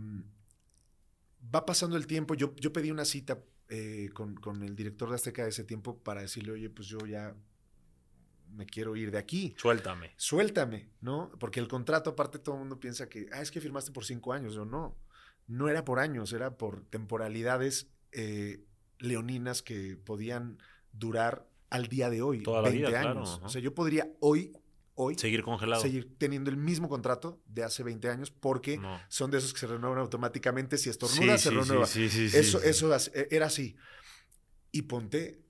va 1.54 1.64
pasando 1.64 1.96
el 1.96 2.06
tiempo, 2.06 2.34
yo, 2.34 2.54
yo 2.56 2.70
pedí 2.70 2.90
una 2.90 3.06
cita 3.06 3.42
eh, 3.70 4.10
con, 4.12 4.34
con, 4.34 4.62
el 4.62 4.76
director 4.76 5.08
de 5.08 5.14
Azteca 5.14 5.44
de 5.44 5.48
ese 5.48 5.64
tiempo 5.64 5.98
para 5.98 6.20
decirle, 6.20 6.52
oye, 6.52 6.68
pues 6.68 6.86
yo 6.88 6.98
ya 7.06 7.34
me 8.54 8.66
quiero 8.66 8.94
ir 8.96 9.10
de 9.10 9.18
aquí. 9.18 9.54
Suéltame. 9.56 10.12
Suéltame, 10.16 10.88
¿no? 11.00 11.30
Porque 11.38 11.60
el 11.60 11.68
contrato, 11.68 12.10
aparte, 12.10 12.38
todo 12.38 12.54
el 12.56 12.60
mundo 12.60 12.78
piensa 12.80 13.08
que, 13.08 13.26
ah, 13.32 13.40
es 13.42 13.50
que 13.50 13.60
firmaste 13.60 13.92
por 13.92 14.04
cinco 14.04 14.32
años. 14.32 14.56
o 14.56 14.64
no, 14.64 14.96
no 15.46 15.68
era 15.68 15.84
por 15.84 15.98
años, 15.98 16.32
era 16.32 16.56
por 16.56 16.84
temporalidades 16.84 17.88
eh, 18.12 18.64
leoninas 18.98 19.62
que 19.62 19.96
podían 19.96 20.58
durar 20.92 21.46
al 21.70 21.86
día 21.88 22.10
de 22.10 22.20
hoy, 22.22 22.42
Toda 22.42 22.60
20 22.62 22.82
la 22.82 22.88
vida, 22.90 23.00
años. 23.00 23.30
Claro, 23.30 23.46
o 23.46 23.48
sea, 23.48 23.60
yo 23.62 23.74
podría 23.74 24.08
hoy, 24.20 24.52
hoy, 24.94 25.16
seguir 25.16 25.42
congelado. 25.42 25.80
seguir 25.80 26.14
teniendo 26.18 26.50
el 26.50 26.58
mismo 26.58 26.88
contrato 26.88 27.40
de 27.46 27.64
hace 27.64 27.82
20 27.82 28.08
años 28.10 28.30
porque 28.30 28.76
No. 28.78 29.00
son 29.08 29.30
de 29.30 29.38
esos 29.38 29.54
que 29.54 29.60
se 29.60 29.66
renuevan 29.66 29.98
automáticamente. 29.98 30.76
Si 30.76 30.90
estornuda, 30.90 31.38
Sí, 31.38 31.44
se 31.44 31.48
sí, 31.50 31.56
renueva. 31.56 31.86
sí, 31.86 32.08
sí, 32.10 32.28
sí, 32.28 32.36
eso, 32.36 32.62
eso 32.62 32.94
e, 33.14 33.28
era 33.30 33.46
así. 33.46 33.74
Y 34.70 34.82
ponte 34.82 35.41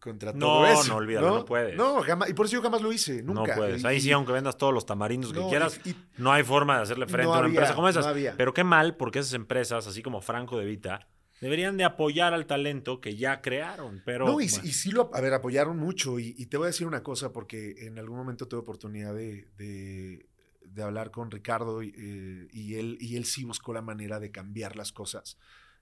contra 0.00 0.32
No, 0.32 0.38
todo 0.38 0.66
eso. 0.66 0.88
no, 0.88 0.96
olvídalo, 0.96 1.28
no 1.38 1.44
puedes. 1.44 1.76
No, 1.76 2.00
jamás. 2.02 2.30
Y 2.30 2.34
por 2.34 2.46
eso 2.46 2.54
yo 2.56 2.62
jamás 2.62 2.82
lo 2.82 2.92
hice, 2.92 3.22
nunca. 3.22 3.54
No 3.54 3.54
puedes. 3.56 3.84
Ahí 3.84 4.00
sí, 4.00 4.10
aunque 4.12 4.32
vendas 4.32 4.56
todos 4.56 4.72
los 4.74 4.86
tamarindos 4.86 5.32
que 5.32 5.40
no, 5.40 5.48
quieras, 5.48 5.80
y- 5.84 5.90
y- 5.90 5.96
no 6.18 6.32
hay 6.32 6.44
forma 6.44 6.76
de 6.76 6.82
hacerle 6.82 7.06
frente 7.06 7.24
No 7.24 7.34
a 7.34 7.38
una 7.38 7.46
había, 7.46 7.58
empresa 7.60 7.74
como 7.74 7.88
esas. 7.88 8.04
no 8.04 8.10
había. 8.10 8.36
Pero 8.36 8.54
qué 8.54 8.64
mal, 8.64 8.96
porque 8.96 9.18
esas 9.18 9.34
empresas, 9.34 9.86
así 9.86 10.02
como 10.02 10.20
Franco 10.20 10.58
de 10.58 10.64
Vita, 10.66 11.08
deberían 11.40 11.76
de 11.76 11.84
apoyar 11.84 12.34
al 12.34 12.46
talento 12.46 13.00
que 13.00 13.16
ya 13.16 13.40
crearon. 13.40 14.02
Pero 14.04 14.26
no, 14.26 14.40
y, 14.40 14.48
bueno, 14.48 14.64
y 14.64 14.72
sí 14.72 14.90
lo, 14.90 15.10
a 15.14 15.20
ver, 15.20 15.34
apoyaron 15.34 15.76
mucho. 15.78 16.18
Y, 16.18 16.46
te 16.46 16.56
voy 16.56 16.66
a 16.66 16.68
decir 16.68 16.86
una 16.86 17.02
cosa, 17.02 17.32
porque 17.32 17.86
en 17.86 17.98
algún 17.98 18.16
momento 18.18 18.46
tuve 18.48 18.60
oportunidad 18.60 19.14
de, 19.14 19.48
de- 19.56 20.26
de 20.62 20.82
hablar 20.82 21.10
con 21.10 21.30
Ricardo 21.30 21.82
y, 21.82 21.94
eh, 21.96 22.48
y 22.52 22.74
él, 22.74 22.98
y 23.00 23.16
él 23.16 23.24
sí 23.24 23.44
buscó 23.44 23.72
la 23.72 23.80
manera 23.82 24.20
de 24.20 24.30
cambiar 24.30 24.76
las 24.76 24.92
cosas. 24.92 25.38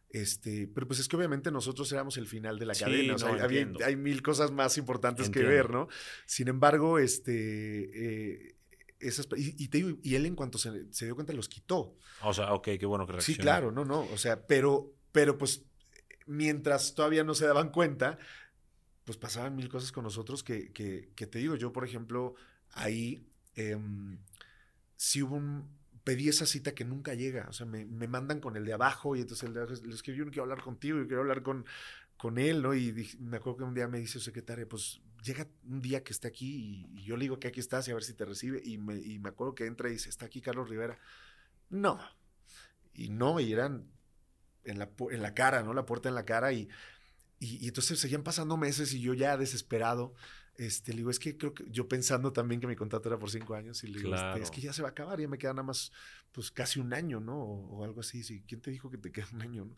Este, 0.09 0.69
pero 0.69 0.87
pues 0.87 1.01
es 1.01 1.09
que 1.09 1.17
obviamente 1.17 1.51
nosotros 1.51 1.91
éramos 1.93 2.17
el 2.17 2.27
final 2.27 2.59
de 2.59 2.67
la 2.67 2.75
Sí, 2.75 2.85
cadena. 2.85 3.15
o 3.17 3.19
sea, 3.19 3.29
no, 3.29 3.35
había- 3.43 3.61
entiendo. 3.63 3.85
hay 3.85 3.97
mil 3.97 4.23
cosas 4.23 4.51
más 4.53 4.79
importantes 4.79 5.27
Entiendo. 5.27 5.51
que 5.51 5.55
ver, 5.57 5.71
¿no? 5.71 5.89
Sin 6.27 6.49
embargo, 6.49 6.99
este, 6.99 7.33
eh, 8.51 8.57
esas, 9.01 9.27
y, 9.37 9.63
y 9.63 9.69
te 9.69 9.79
digo, 9.79 9.99
y 10.03 10.15
él 10.15 10.25
en 10.27 10.37
cuanto 10.37 10.59
se, 10.59 10.91
se 10.93 11.05
dio 11.05 11.15
cuenta 11.15 11.33
los 11.33 11.49
quitó. 11.49 11.97
o 12.23 12.33
sea, 12.33 12.53
ok, 12.55 12.69
qué 12.79 12.87
bueno 12.87 13.05
que 13.07 13.13
Sí, 13.21 13.33
reaccionó. 13.35 13.43
claro, 13.43 13.73
no, 13.73 13.85
no. 13.85 14.01
O 14.13 14.17
sea, 14.17 14.47
pero, 14.47 14.95
pero 15.13 15.37
pues 15.37 15.65
mientras 16.27 16.95
todavía 16.95 17.23
no 17.25 17.35
se 17.35 17.47
daban 17.47 17.71
cuenta, 17.71 18.19
pues 19.05 19.19
pasaban 19.19 19.55
mil 19.55 19.69
cosas 19.69 19.93
con 19.93 20.05
nosotros 20.05 20.43
que, 20.43 20.73
que, 20.73 21.11
que 21.15 21.27
te 21.27 21.39
digo, 21.41 21.57
yo, 21.57 21.73
por 21.73 21.85
ejemplo, 21.85 22.35
ahí 22.71 23.27
em, 23.55 24.19
sí 24.97 25.23
hubo 25.23 25.37
un. 25.37 25.76
Pedí 26.07 26.29
esa 26.31 26.47
cita 26.47 26.75
que 26.75 26.85
nunca 26.87 27.15
llega. 27.15 27.47
O 27.51 27.53
sea, 27.53 27.67
me, 27.67 27.85
me 27.85 28.07
mandan 28.09 28.41
con 28.41 28.57
el 28.57 28.65
de 28.65 28.73
abajo 28.75 29.17
y 29.17 29.23
entonces 29.23 29.51
les 29.85 30.03
que 30.03 30.15
yo 30.15 30.25
no 30.25 30.31
quiero 30.31 30.45
hablar 30.45 30.63
contigo, 30.63 30.99
yo 30.99 31.07
quiero 31.09 31.23
hablar 31.23 31.43
con, 31.43 31.67
con 32.17 32.39
él, 32.39 32.63
¿no? 32.63 32.75
Y 32.75 32.93
dije- 32.93 33.19
me 33.21 33.39
acuerdo 33.39 33.59
que 33.59 33.65
un 33.65 33.75
día 33.75 33.89
me 33.89 33.99
dice 33.99 34.15
su 34.15 34.21
secretaria, 34.21 34.69
pues 34.69 35.01
llega 35.25 35.49
un 35.69 35.83
día 35.83 36.05
que 36.05 36.13
esté 36.13 36.29
aquí 36.29 36.87
y, 36.95 37.01
y 37.01 37.05
yo 37.05 37.17
le 37.17 37.25
digo 37.25 37.41
que 37.41 37.49
aquí 37.49 37.61
estás 37.61 37.89
y 37.89 37.91
a 37.91 37.95
ver 37.95 38.05
si 38.05 38.15
te 38.15 38.25
recibe. 38.25 38.63
Y 38.65 38.79
me, 38.79 38.97
y 38.97 39.19
me 39.19 39.31
acuerdo 39.31 39.55
que 39.57 39.67
entra 39.67 39.89
y 39.89 39.93
dice, 39.95 40.09
está 40.09 40.27
aquí 40.27 40.41
Carlos 40.41 40.69
Rivera. 40.71 40.99
No. 41.71 41.99
Y 42.95 43.11
no, 43.11 43.41
y 43.41 43.53
eran 43.53 43.87
en 44.65 44.79
la, 44.79 44.91
en 45.11 45.23
la 45.23 45.35
cara, 45.35 45.63
¿no? 45.63 45.75
La 45.75 45.87
puerta 45.87 46.09
en 46.09 46.15
la 46.17 46.25
cara 46.25 46.53
y, 46.53 46.69
y, 47.41 47.65
y 47.65 47.69
entonces 47.69 48.01
seguían 48.01 48.25
pasando 48.25 48.57
meses 48.57 48.93
y 48.95 49.01
yo 49.01 49.15
ya 49.15 49.37
desesperado, 49.37 50.15
este, 50.59 50.93
le 50.93 50.99
digo, 50.99 51.11
es 51.11 51.19
que 51.19 51.37
creo 51.37 51.53
que 51.55 51.65
yo 51.71 51.89
pensando 51.89 52.33
también 52.33 52.61
que 52.61 52.67
mi 52.67 52.77
contrato 52.77 53.09
era 53.09 53.19
por 53.19 53.31
cinco 53.31 53.55
años 53.55 53.83
y 53.85 53.89
le 53.89 53.99
digo, 54.01 54.15
este, 54.15 54.43
es 54.43 54.51
que 54.51 54.61
ya 54.61 54.73
se 54.73 54.83
va 54.83 54.89
a 54.89 54.91
acabar, 54.93 55.21
ya 55.21 55.29
me 55.29 55.39
queda 55.39 55.53
nada 55.53 55.65
más, 55.65 55.93
pues 56.33 56.51
casi 56.51 56.81
un 56.81 56.93
año, 56.95 57.21
¿no? 57.21 57.39
O, 57.39 57.79
o 57.79 57.85
algo 57.85 58.01
así, 58.01 58.23
sí. 58.23 58.43
¿Quién 58.47 58.61
te 58.61 58.71
dijo 58.71 58.91
que 58.91 58.99
te 58.99 59.11
queda 59.13 59.27
un 59.33 59.43
año, 59.43 59.65
no? 59.67 59.75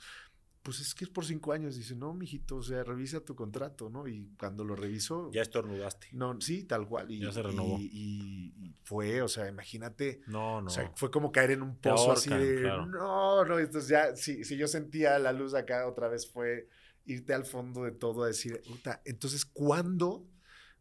Pues 0.60 0.80
es 0.80 0.94
que 0.94 1.04
es 1.04 1.10
por 1.10 1.24
cinco 1.24 1.52
años. 1.52 1.76
Dice, 1.76 1.94
no, 1.94 2.12
mijito, 2.12 2.56
o 2.56 2.62
sea, 2.62 2.84
revisa 2.84 3.20
tu 3.20 3.34
contrato, 3.34 3.88
¿no? 3.88 4.06
Y 4.06 4.28
cuando 4.38 4.64
lo 4.64 4.76
revisó, 4.76 5.30
Ya 5.32 5.40
estornudaste. 5.40 6.08
no, 6.12 6.38
sí, 6.40 6.64
tal 6.64 6.86
cual. 6.86 7.10
Y, 7.10 7.20
Ya 7.20 7.32
se 7.32 7.42
renovó. 7.42 7.78
Y, 7.78 7.84
y- 7.90 8.66
y 8.66 8.74
fue, 8.82 9.22
o 9.22 9.28
sea, 9.28 9.48
imagínate, 9.48 10.20
No, 10.26 10.60
no. 10.60 10.66
o 10.66 10.70
sea, 10.70 10.92
fue 10.96 11.10
como 11.10 11.32
caer 11.32 11.52
en 11.52 11.62
un 11.62 11.76
pozo 11.76 12.12
así 12.12 12.28
de, 12.28 12.60
claro. 12.62 12.86
no, 12.86 13.44
no, 13.44 13.58
entonces 13.58 13.88
ya, 13.88 14.14
si, 14.16 14.44
si 14.44 14.56
yo 14.58 14.66
sentía 14.68 15.18
la 15.18 15.32
luz 15.32 15.54
acá 15.54 15.86
otra 15.88 16.08
vez 16.08 16.30
fue 16.30 16.68
irte 17.06 17.32
al 17.32 17.46
fondo 17.46 17.84
de 17.84 17.92
todo 17.92 18.24
a 18.24 18.26
decir, 18.26 18.60
"Puta, 18.68 19.00
entonces, 19.06 19.46
¿cuándo 19.46 20.26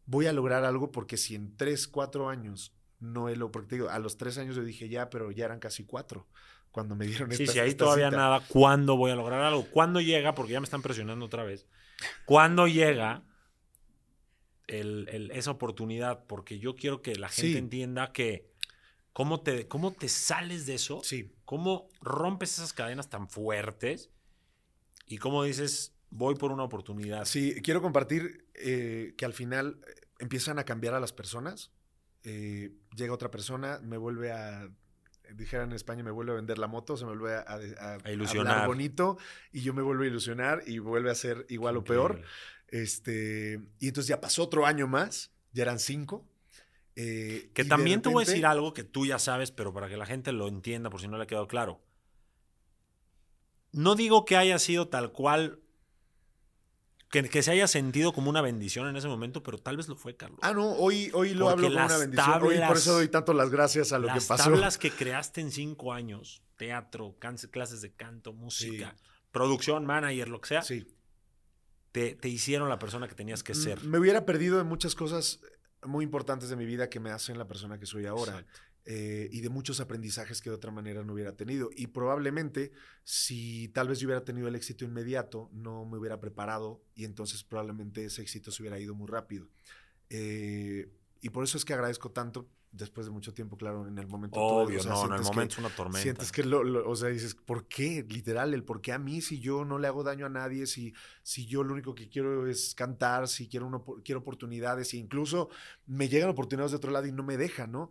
voy 0.08 0.26
a 0.26 0.32
lograr 0.32 0.64
algo? 0.64 0.90
Porque 0.90 1.16
si 1.16 1.34
en 1.36 1.56
tres, 1.56 1.86
cuatro 1.86 2.28
años 2.28 2.74
no 2.98 3.28
he 3.28 3.36
lo, 3.36 3.52
porque 3.52 3.68
te 3.68 3.74
digo, 3.76 3.90
a 3.90 3.98
los 4.00 4.16
tres 4.16 4.36
años 4.38 4.56
yo 4.56 4.64
dije 4.64 4.88
ya, 4.88 5.08
pero 5.10 5.30
ya 5.30 5.44
eran 5.44 5.60
casi 5.60 5.84
cuatro 5.84 6.26
cuando 6.72 6.96
me 6.96 7.06
dieron 7.06 7.30
Sí, 7.30 7.44
esta 7.44 7.52
si 7.52 7.58
ahí 7.60 7.74
todavía 7.74 8.08
cita. 8.08 8.16
nada, 8.16 8.40
¿cuándo 8.48 8.96
voy 8.96 9.10
a 9.12 9.14
lograr 9.16 9.40
algo? 9.42 9.64
¿Cuándo 9.70 10.00
llega? 10.00 10.34
Porque 10.34 10.52
ya 10.54 10.60
me 10.60 10.64
están 10.64 10.82
presionando 10.82 11.24
otra 11.26 11.44
vez. 11.44 11.66
¿Cuándo 12.26 12.66
llega 12.66 13.22
el- 14.66 15.08
el- 15.12 15.30
esa 15.30 15.50
oportunidad? 15.52 16.24
Porque 16.26 16.58
yo 16.58 16.74
quiero 16.76 17.02
que 17.02 17.14
la 17.16 17.28
gente 17.28 17.52
Sí. 17.52 17.58
entienda 17.58 18.12
que 18.12 18.50
cómo 19.12 19.40
te, 19.40 19.66
cómo 19.68 19.92
te 19.92 20.08
sales 20.08 20.66
de 20.66 20.74
eso, 20.74 21.00
Sí, 21.02 21.34
cómo 21.44 21.88
rompes 22.00 22.54
esas 22.54 22.72
cadenas 22.72 23.08
tan 23.10 23.28
fuertes 23.28 24.10
y 25.06 25.18
cómo 25.18 25.42
dices, 25.44 25.94
voy 26.10 26.34
por 26.34 26.52
una 26.52 26.62
oportunidad. 26.64 27.24
Sí, 27.24 27.60
quiero 27.62 27.82
compartir 27.82 28.46
eh, 28.54 29.14
que 29.16 29.24
al 29.24 29.32
final 29.34 29.80
eh, 29.86 29.94
empiezan 30.18 30.58
a 30.58 30.64
cambiar 30.64 30.94
a 30.94 31.00
las 31.00 31.12
personas. 31.12 31.70
Eh, 32.24 32.72
llega 32.96 33.12
otra 33.12 33.30
persona, 33.30 33.78
me 33.82 33.96
vuelve 33.96 34.32
a, 34.32 34.68
dijera 35.34 35.62
en 35.64 35.72
España, 35.72 36.02
me 36.02 36.10
vuelve 36.10 36.32
a 36.32 36.36
vender 36.36 36.58
la 36.58 36.66
moto, 36.66 36.96
se 36.96 37.04
me 37.04 37.10
vuelve 37.16 37.34
a, 37.36 37.40
a- 37.40 37.98
a 38.04 38.10
ilusionar. 38.12 38.52
hablar 38.54 38.66
bonito 38.66 39.18
y 39.52 39.60
yo 39.60 39.72
me 39.74 39.82
vuelvo 39.82 40.02
a 40.02 40.06
ilusionar 40.06 40.62
y 40.66 40.78
vuelve 40.78 41.10
a 41.10 41.14
ser 41.14 41.46
igual 41.48 41.76
o 41.76 41.84
peor. 41.84 42.12
Increíble. 42.12 42.30
Este, 42.70 43.60
y 43.78 43.88
entonces 43.88 44.08
ya 44.08 44.20
pasó 44.20 44.42
otro 44.44 44.66
año 44.66 44.86
más, 44.86 45.30
ya 45.52 45.62
eran 45.62 45.78
cinco. 45.78 46.26
eh, 46.96 47.50
Que 47.54 47.64
también 47.64 48.02
te 48.02 48.08
voy 48.08 48.24
a 48.24 48.26
decir 48.26 48.44
algo 48.44 48.74
que 48.74 48.84
tú 48.84 49.06
ya 49.06 49.18
sabes, 49.18 49.52
pero 49.52 49.72
para 49.72 49.88
que 49.88 49.96
la 49.96 50.04
gente 50.06 50.32
lo 50.32 50.48
entienda, 50.48 50.90
por 50.90 51.00
si 51.00 51.08
no 51.08 51.16
le 51.16 51.22
ha 51.22 51.26
quedado 51.26 51.46
claro. 51.48 51.80
No 53.72 53.94
digo 53.94 54.24
que 54.24 54.36
haya 54.36 54.58
sido 54.58 54.88
tal 54.88 55.12
cual, 55.12 55.60
que, 57.10 57.22
que 57.28 57.42
se 57.42 57.50
haya 57.50 57.66
sentido 57.68 58.12
como 58.12 58.28
una 58.30 58.42
bendición 58.42 58.86
en 58.88 58.96
ese 58.96 59.08
momento, 59.08 59.42
pero 59.42 59.58
tal 59.58 59.76
vez 59.76 59.88
lo 59.88 59.96
fue, 59.96 60.16
Carlos. 60.16 60.38
Ah, 60.42 60.52
no, 60.52 60.72
hoy, 60.72 61.10
hoy 61.14 61.34
lo 61.34 61.46
Porque 61.46 61.52
hablo 61.66 61.68
como 61.68 61.78
una 61.84 61.88
las 61.92 62.00
bendición. 62.00 62.42
hoy 62.42 62.58
por 62.66 62.76
eso 62.76 62.92
doy 62.94 63.08
tanto 63.08 63.32
las 63.32 63.50
gracias 63.50 63.92
a 63.92 63.98
lo 63.98 64.06
Las 64.08 64.22
que 64.24 64.28
pasó. 64.28 64.44
tablas 64.44 64.76
que 64.78 64.90
creaste 64.90 65.40
en 65.40 65.50
cinco 65.50 65.92
años, 65.92 66.42
teatro, 66.56 67.16
clases 67.50 67.80
de 67.80 67.92
canto, 67.94 68.32
música, 68.32 68.94
producción, 69.30 69.86
manager, 69.86 70.28
lo 70.28 70.40
que 70.40 70.48
sea, 70.48 70.62
Sí. 70.62 70.86
te, 71.92 72.14
te 72.14 72.28
hicieron 72.28 72.68
la 72.68 72.78
persona 72.78 73.08
que 73.08 73.14
tenías 73.14 73.42
que 73.42 73.54
ser. 73.54 73.82
Me 73.84 73.98
hubiera 73.98 74.24
perdido 74.26 74.58
de 74.58 74.64
muchas 74.64 74.94
cosas 74.94 75.40
muy 75.84 76.04
importantes 76.04 76.48
de 76.48 76.56
mi 76.56 76.66
vida 76.66 76.88
que 76.90 77.00
me 77.00 77.10
hacen 77.10 77.38
la 77.38 77.46
persona 77.46 77.78
que 77.78 77.86
soy 77.86 78.04
ahora. 78.06 78.32
Exacto. 78.40 78.60
Eh, 78.90 79.28
y 79.30 79.42
de 79.42 79.50
muchos 79.50 79.80
aprendizajes 79.80 80.40
que 80.40 80.48
de 80.48 80.56
otra 80.56 80.70
manera 80.70 81.04
no 81.04 81.12
hubiera 81.12 81.36
tenido. 81.36 81.68
Y 81.76 81.88
probablemente, 81.88 82.72
si 83.04 83.68
tal 83.68 83.86
vez 83.88 84.00
yo 84.00 84.06
hubiera 84.06 84.24
tenido 84.24 84.48
el 84.48 84.54
éxito 84.54 84.86
inmediato, 84.86 85.50
no 85.52 85.84
me 85.84 85.98
hubiera 85.98 86.18
preparado 86.20 86.80
y 86.94 87.04
entonces 87.04 87.44
probablemente 87.44 88.06
ese 88.06 88.22
éxito 88.22 88.50
se 88.50 88.62
hubiera 88.62 88.78
ido 88.80 88.94
muy 88.94 89.06
rápido. 89.06 89.46
Eh, 90.10 90.88
y 91.20 91.28
por 91.30 91.44
eso 91.44 91.58
es 91.58 91.64
que 91.64 91.74
agradezco 91.74 92.10
tanto, 92.12 92.48
después 92.70 93.06
de 93.06 93.12
mucho 93.12 93.32
tiempo, 93.34 93.56
claro, 93.56 93.86
en 93.86 93.98
el 93.98 94.06
momento. 94.06 94.40
Obvio, 94.40 94.80
o 94.80 94.82
sea, 94.82 94.92
no, 94.92 95.04
en 95.06 95.12
el 95.12 95.18
que- 95.18 95.24
momento 95.24 95.52
es 95.52 95.58
una 95.58 95.70
tormenta. 95.70 96.00
Sientes 96.00 96.32
que 96.32 96.44
lo, 96.44 96.62
lo- 96.64 96.88
o 96.88 96.96
sea, 96.96 97.08
dices, 97.08 97.34
¿por 97.34 97.66
qué? 97.66 98.06
Literal, 98.08 98.54
el 98.54 98.62
por 98.64 98.80
qué 98.80 98.92
a 98.92 98.98
mí 98.98 99.20
si 99.20 99.40
yo 99.40 99.64
no 99.64 99.78
le 99.78 99.86
hago 99.86 100.02
daño 100.02 100.26
a 100.26 100.28
nadie, 100.28 100.66
si, 100.66 100.94
si 101.22 101.46
yo 101.46 101.62
lo 101.64 101.72
único 101.74 101.94
que 101.94 102.08
quiero 102.08 102.46
es 102.46 102.74
cantar, 102.74 103.26
si 103.28 103.48
quiero, 103.48 103.66
una, 103.66 103.80
quiero 104.04 104.20
oportunidades, 104.20 104.94
e 104.94 104.98
incluso 104.98 105.48
me 105.86 106.08
llegan 106.08 106.28
oportunidades 106.30 106.72
de 106.72 106.76
otro 106.76 106.90
lado 106.90 107.06
y 107.06 107.12
no 107.12 107.22
me 107.22 107.36
dejan, 107.36 107.72
¿no? 107.72 107.90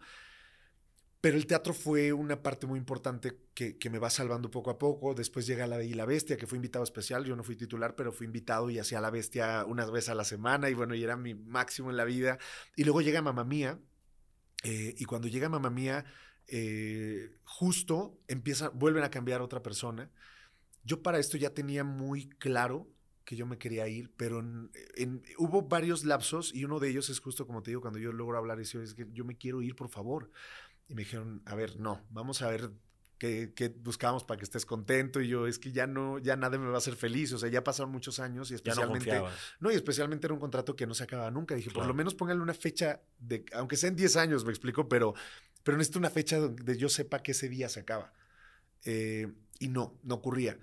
Pero 1.19 1.37
el 1.37 1.47
teatro 1.47 1.73
fue 1.73 2.13
una 2.13 2.43
parte 2.43 2.67
muy 2.67 2.77
importante 2.77 3.39
que, 3.53 3.77
que 3.77 3.89
me 3.89 3.99
va 3.99 4.09
salvando 4.09 4.51
poco 4.51 4.69
a 4.69 4.77
poco. 4.77 5.15
Después 5.15 5.47
llega 5.47 5.65
La 5.67 5.77
Bella 5.77 5.91
y 5.91 5.93
la 5.95 6.05
Bestia, 6.05 6.37
que 6.37 6.47
fue 6.47 6.57
invitado 6.57 6.83
especial. 6.83 7.25
Yo 7.25 7.35
no 7.35 7.43
fui 7.43 7.55
titular, 7.55 7.95
pero 7.95 8.11
fui 8.11 8.25
invitado 8.27 8.69
y 8.69 8.79
hacía 8.79 9.01
La 9.01 9.09
Bestia 9.09 9.65
unas 9.65 9.91
veces 9.91 10.09
a 10.09 10.15
la 10.15 10.23
semana. 10.23 10.69
Y 10.69 10.73
bueno, 10.75 10.93
y 10.95 11.03
era 11.03 11.17
mi 11.17 11.33
máximo 11.33 11.89
en 11.89 11.97
la 11.97 12.05
vida. 12.05 12.37
Y 12.75 12.83
luego 12.83 13.01
llega 13.01 13.21
Mamá 13.21 13.43
Mía. 13.43 13.79
eh, 14.63 14.95
y 14.97 15.05
cuando 15.05 15.27
llega 15.27 15.49
Mamá 15.49 15.69
Mía, 15.69 16.05
eh, 16.47 17.31
justo 17.43 18.19
empieza, 18.27 18.69
vuelven 18.69 19.03
a 19.03 19.11
cambiar 19.11 19.41
otra 19.41 19.61
persona. 19.61 20.09
Yo 20.83 21.01
para 21.03 21.19
esto 21.19 21.37
ya 21.37 21.51
tenía 21.53 21.83
muy 21.83 22.29
claro 22.29 22.89
que 23.25 23.35
yo 23.35 23.45
me 23.45 23.57
quería 23.57 23.87
ir, 23.89 24.13
pero 24.15 24.39
en, 24.39 24.71
hubo 25.37 25.63
varios 25.63 26.05
lapsos 26.05 26.53
y 26.55 26.63
uno 26.63 26.79
de 26.79 26.89
ellos 26.89 27.09
es 27.09 27.19
justo 27.19 27.45
como 27.45 27.61
te 27.61 27.71
digo, 27.71 27.81
cuando 27.81 27.99
yo 27.99 28.13
logro 28.13 28.37
hablar 28.37 28.57
y 28.57 28.61
decir, 28.61 28.81
es 28.81 28.93
que 28.93 29.05
yo 29.11 29.25
me 29.25 29.35
quiero 29.37 29.61
ir, 29.61 29.75
por 29.75 29.89
favor. 29.89 30.31
Y 30.87 30.93
me 30.93 31.03
dijeron, 31.03 31.41
a 31.45 31.55
ver, 31.55 31.79
no, 31.79 32.05
vamos 32.09 32.41
a 32.41 32.49
ver 32.49 32.71
qué, 33.17 33.53
qué, 33.55 33.69
buscamos 33.69 34.23
para 34.23 34.37
que 34.37 34.45
estés 34.45 34.65
contento. 34.65 35.21
Y 35.21 35.27
yo, 35.27 35.47
es 35.47 35.59
que 35.59 35.71
ya 35.71 35.87
no, 35.87 36.17
ya 36.19 36.35
nada 36.35 36.57
me 36.57 36.67
va 36.67 36.75
a 36.75 36.77
hacer 36.77 36.95
feliz. 36.95 37.33
O 37.33 37.39
sea, 37.39 37.49
ya 37.49 37.63
pasaron 37.63 37.91
muchos 37.91 38.19
años 38.19 38.51
y 38.51 38.55
especialmente. 38.55 39.21
No, 39.59 39.71
y 39.71 39.75
especialmente 39.75 40.27
era 40.27 40.33
un 40.33 40.39
contrato 40.39 40.75
que 40.75 40.87
no 40.87 40.93
se 40.93 41.03
acababa 41.03 41.31
nunca. 41.31 41.55
Dije, 41.55 41.71
por 41.71 41.85
lo 41.85 41.93
menos 41.93 42.15
póngale 42.15 42.41
una 42.41 42.53
fecha 42.53 43.01
de, 43.19 43.45
aunque 43.53 43.75
sean 43.75 43.95
10 43.95 44.15
años, 44.17 44.45
me 44.45 44.51
explico, 44.51 44.87
pero, 44.87 45.13
pero 45.63 45.77
necesito 45.77 45.99
una 45.99 46.09
fecha 46.09 46.37
donde 46.37 46.77
yo 46.77 46.89
sepa 46.89 47.21
que 47.21 47.31
ese 47.31 47.49
día 47.49 47.69
se 47.69 47.81
acaba. 47.81 48.13
Eh, 48.85 49.27
y 49.59 49.67
no, 49.67 49.99
no 50.03 50.15
ocurría 50.15 50.57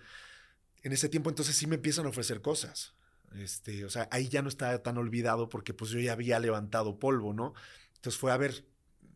en 0.85 0.93
ese 0.93 1.09
tiempo 1.09 1.31
entonces 1.31 1.57
sí 1.57 1.67
me 1.67 1.77
empiezan 1.77 2.07
a 2.07 2.11
ofrecer 2.11 2.41
cosas. 2.41 2.95
Este, 3.35 3.85
o 3.85 3.91
sea, 3.91 4.07
ahí 4.13 4.29
ya 4.29 4.43
no 4.43 4.49
estaba 4.49 4.81
tan 4.83 4.97
olvidado 4.97 5.49
porque 5.49 5.75
pues 5.75 5.91
yo 5.91 5.99
ya 5.99 6.13
había 6.13 6.39
levantado 6.39 7.01
polvo, 7.01 7.33
¿no? 7.33 7.55
Entonces 7.97 8.21
fue 8.21 8.31
a 8.31 8.37
ver, 8.37 8.65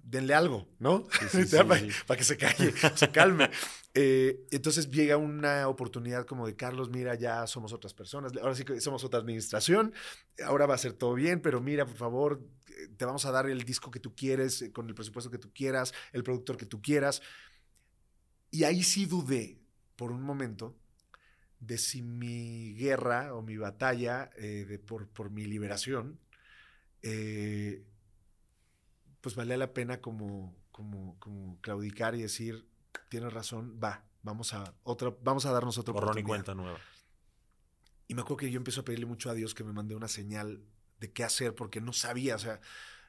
denle 0.09 0.35
algo, 0.35 0.69
¿no? 0.79 1.07
para, 2.07 2.19
que 2.19 2.25
se 2.25 2.37
calle, 2.37 2.73
se 2.95 3.11
calme. 3.11 3.51
Eh, 3.95 4.47
entonces 4.51 4.91
llega 4.91 5.17
una 5.17 5.69
oportunidad 5.69 6.25
como 6.25 6.47
de 6.47 6.57
Carlos, 6.57 6.89
mira, 6.91 7.15
ya 7.15 7.47
somos 7.47 7.73
otras 7.73 7.95
personas, 7.95 8.33
ahora 8.37 8.55
sí 8.55 8.65
que 8.65 8.81
somos 8.81 9.05
otra 9.05 9.21
administración, 9.21 9.93
ahora 10.45 10.67
va 10.67 10.75
a 10.75 10.79
ser 10.79 10.93
todo 10.93 11.15
bien, 11.15 11.41
pero 11.41 11.61
mira, 11.61 11.85
por 11.85 11.97
favor, 11.97 12.41
te 12.97 13.05
vamos 13.05 13.25
a 13.25 13.33
dar 13.33 13.49
el 13.49 13.65
disco 13.65 13.91
que 13.91 14.01
tú 14.01 14.15
quieres, 14.15 14.63
eh, 14.63 14.73
con 14.73 14.89
el 14.89 14.95
presupuesto 14.95 15.31
que 15.31 15.39
tú 15.39 15.53
quieras, 15.53 15.93
el 16.13 16.23
productor 16.23 16.57
que 16.57 16.67
tú 16.67 16.81
quieras. 16.81 17.23
Y 18.51 18.65
ahí 18.65 18.83
sí 18.83 19.07
dudé 19.07 19.59
por 19.97 20.11
un 20.11 20.23
momento 20.23 20.77
de 21.61 21.77
si 21.77 22.03
mi 22.03 22.75
guerra 22.75 23.35
o 23.35 23.43
mi 23.43 23.57
batalla 23.57 24.31
eh, 24.37 24.65
de 24.67 24.79
por, 24.79 25.09
por, 25.09 25.31
mi 25.31 25.45
liberación, 25.45 26.19
eh, 27.03 27.85
pues 29.21 29.35
valía 29.35 29.57
la 29.57 29.73
pena 29.73 30.01
como, 30.01 30.55
como, 30.71 31.19
como 31.19 31.61
claudicar 31.61 32.15
y 32.15 32.23
decir, 32.23 32.67
tienes 33.09 33.33
razón, 33.33 33.79
va, 33.83 34.05
vamos 34.23 34.55
a, 34.55 34.75
otra, 34.83 35.15
vamos 35.23 35.47
a 35.47 35.53
darnos 35.53 35.79
otra 35.79 35.93
Borrón 35.93 36.19
y 36.19 36.23
cuenta 36.23 36.55
nueva. 36.55 36.79
Y 38.07 38.15
me 38.15 38.23
acuerdo 38.23 38.39
que 38.39 38.51
yo 38.51 38.57
empiezo 38.57 38.81
a 38.81 38.85
pedirle 38.85 39.07
mucho 39.07 39.31
a 39.31 39.35
Dios 39.35 39.55
que 39.55 39.65
me 39.65 39.73
mande 39.73 39.95
una 39.95 40.09
señal 40.09 40.63
de 40.99 41.13
qué 41.13 41.25
hacer, 41.25 41.55
porque 41.55 41.81
no 41.81 41.93
sabía, 41.93 42.37
o 42.37 42.39
sea, 42.39 42.61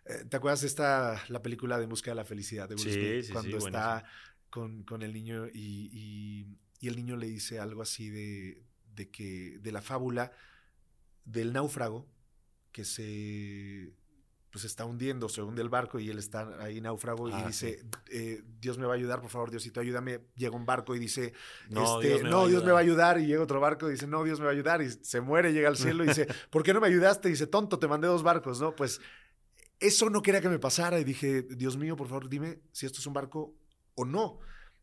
eh, 0.06 0.26
¿te 0.30 0.38
acuerdas 0.38 0.62
de 0.62 0.68
esta, 0.68 1.24
la 1.30 1.42
película 1.42 1.78
de 1.78 1.86
Busca 1.86 2.12
de 2.12 2.16
la 2.16 2.26
Felicidad 2.26 2.68
de 2.68 2.78
sí, 2.78 3.24
sí, 3.24 3.32
Cuando 3.32 3.58
está 3.58 4.04
con, 4.50 4.84
con, 4.84 5.02
el 5.02 5.14
niño 5.14 5.48
y 5.48 6.58
y 6.80 6.88
el 6.88 6.96
niño 6.96 7.18
le 7.18 7.28
dice 7.28 7.60
algo 7.60 7.82
así 7.82 8.10
de, 8.10 8.64
de 8.96 9.10
que, 9.10 9.60
de 9.60 9.72
la 9.72 9.82
fábula 9.82 10.32
del 11.26 11.54
náufrago 11.54 12.08
que 12.72 12.86
se 12.86 13.94
pues 14.52 14.66
está 14.66 14.86
hundiendo, 14.86 15.30
se 15.30 15.42
hunde 15.42 15.62
el 15.62 15.70
barco 15.70 16.00
y 16.00 16.10
él 16.10 16.18
está 16.18 16.62
ahí 16.62 16.82
náufrago 16.82 17.30
y 17.30 17.34
ah, 17.34 17.46
dice, 17.48 17.86
eh, 18.10 18.42
Dios 18.60 18.78
me 18.78 18.86
va 18.86 18.94
a 18.94 18.96
ayudar, 18.96 19.22
por 19.22 19.30
favor, 19.30 19.52
Diosito, 19.52 19.80
ayúdame. 19.80 20.22
Llega 20.36 20.56
un 20.56 20.66
barco 20.66 20.96
y 20.96 21.00
dice, 21.00 21.34
no, 21.70 22.00
este, 22.00 22.08
Dios, 22.08 22.24
me, 22.24 22.30
no 22.30 22.48
Dios 22.48 22.64
me 22.64 22.72
va 22.72 22.80
a 22.80 22.82
ayudar. 22.82 23.20
Y 23.20 23.28
llega 23.28 23.44
otro 23.44 23.60
barco 23.60 23.88
y 23.88 23.92
dice, 23.92 24.08
no, 24.08 24.24
Dios 24.24 24.40
me 24.40 24.46
va 24.46 24.52
a 24.52 24.54
ayudar. 24.54 24.82
Y 24.82 24.90
se 24.90 25.22
muere, 25.22 25.54
llega 25.54 25.70
al 25.70 25.78
cielo 25.78 26.04
y 26.04 26.08
dice, 26.08 26.28
¿por 26.50 26.64
qué 26.64 26.74
no 26.74 26.82
me 26.82 26.88
ayudaste? 26.88 27.28
Y 27.28 27.32
dice, 27.32 27.48
tonto, 27.48 27.78
te 27.78 27.88
mandé 27.88 28.08
dos 28.08 28.24
barcos, 28.24 28.60
¿no? 28.60 28.76
Pues 28.76 29.00
eso 29.80 30.10
no 30.10 30.22
quería 30.22 30.42
que 30.42 30.50
me 30.50 30.60
pasara 30.60 31.00
y 31.00 31.04
dije, 31.04 31.44
Dios 31.44 31.78
mío, 31.78 31.96
por 31.96 32.08
favor, 32.08 32.28
dime 32.28 32.60
si 32.72 32.86
esto 32.86 33.00
es 33.00 33.08
un 33.08 33.14
barco 33.14 33.56
o 33.96 34.06
no, 34.06 34.40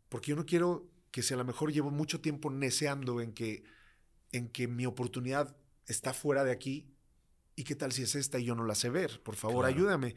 porque 0.09 0.31
yo 0.31 0.37
no 0.37 0.47
quiero 0.47 0.89
que 1.11 1.23
si 1.23 1.35
a 1.35 1.37
lo 1.37 1.45
mejor 1.45 1.73
llevo 1.73 1.91
mucho 1.91 2.21
tiempo 2.21 2.51
neceando 2.51 3.21
en 3.21 3.33
que, 3.33 3.65
en 4.33 4.49
que 4.49 4.69
mi 4.69 4.87
oportunidad 4.87 5.57
está 5.87 6.13
fuera 6.13 6.45
de 6.45 6.53
aquí, 6.53 6.89
¿y 7.57 7.65
qué 7.65 7.75
tal 7.75 7.91
si 7.91 8.03
es 8.03 8.15
esta 8.15 8.39
y 8.39 8.45
yo 8.45 8.55
no 8.55 8.65
la 8.65 8.75
sé 8.75 8.91
ver? 8.91 9.23
Por 9.23 9.35
favor, 9.35 9.65
ayúdame. 9.65 10.15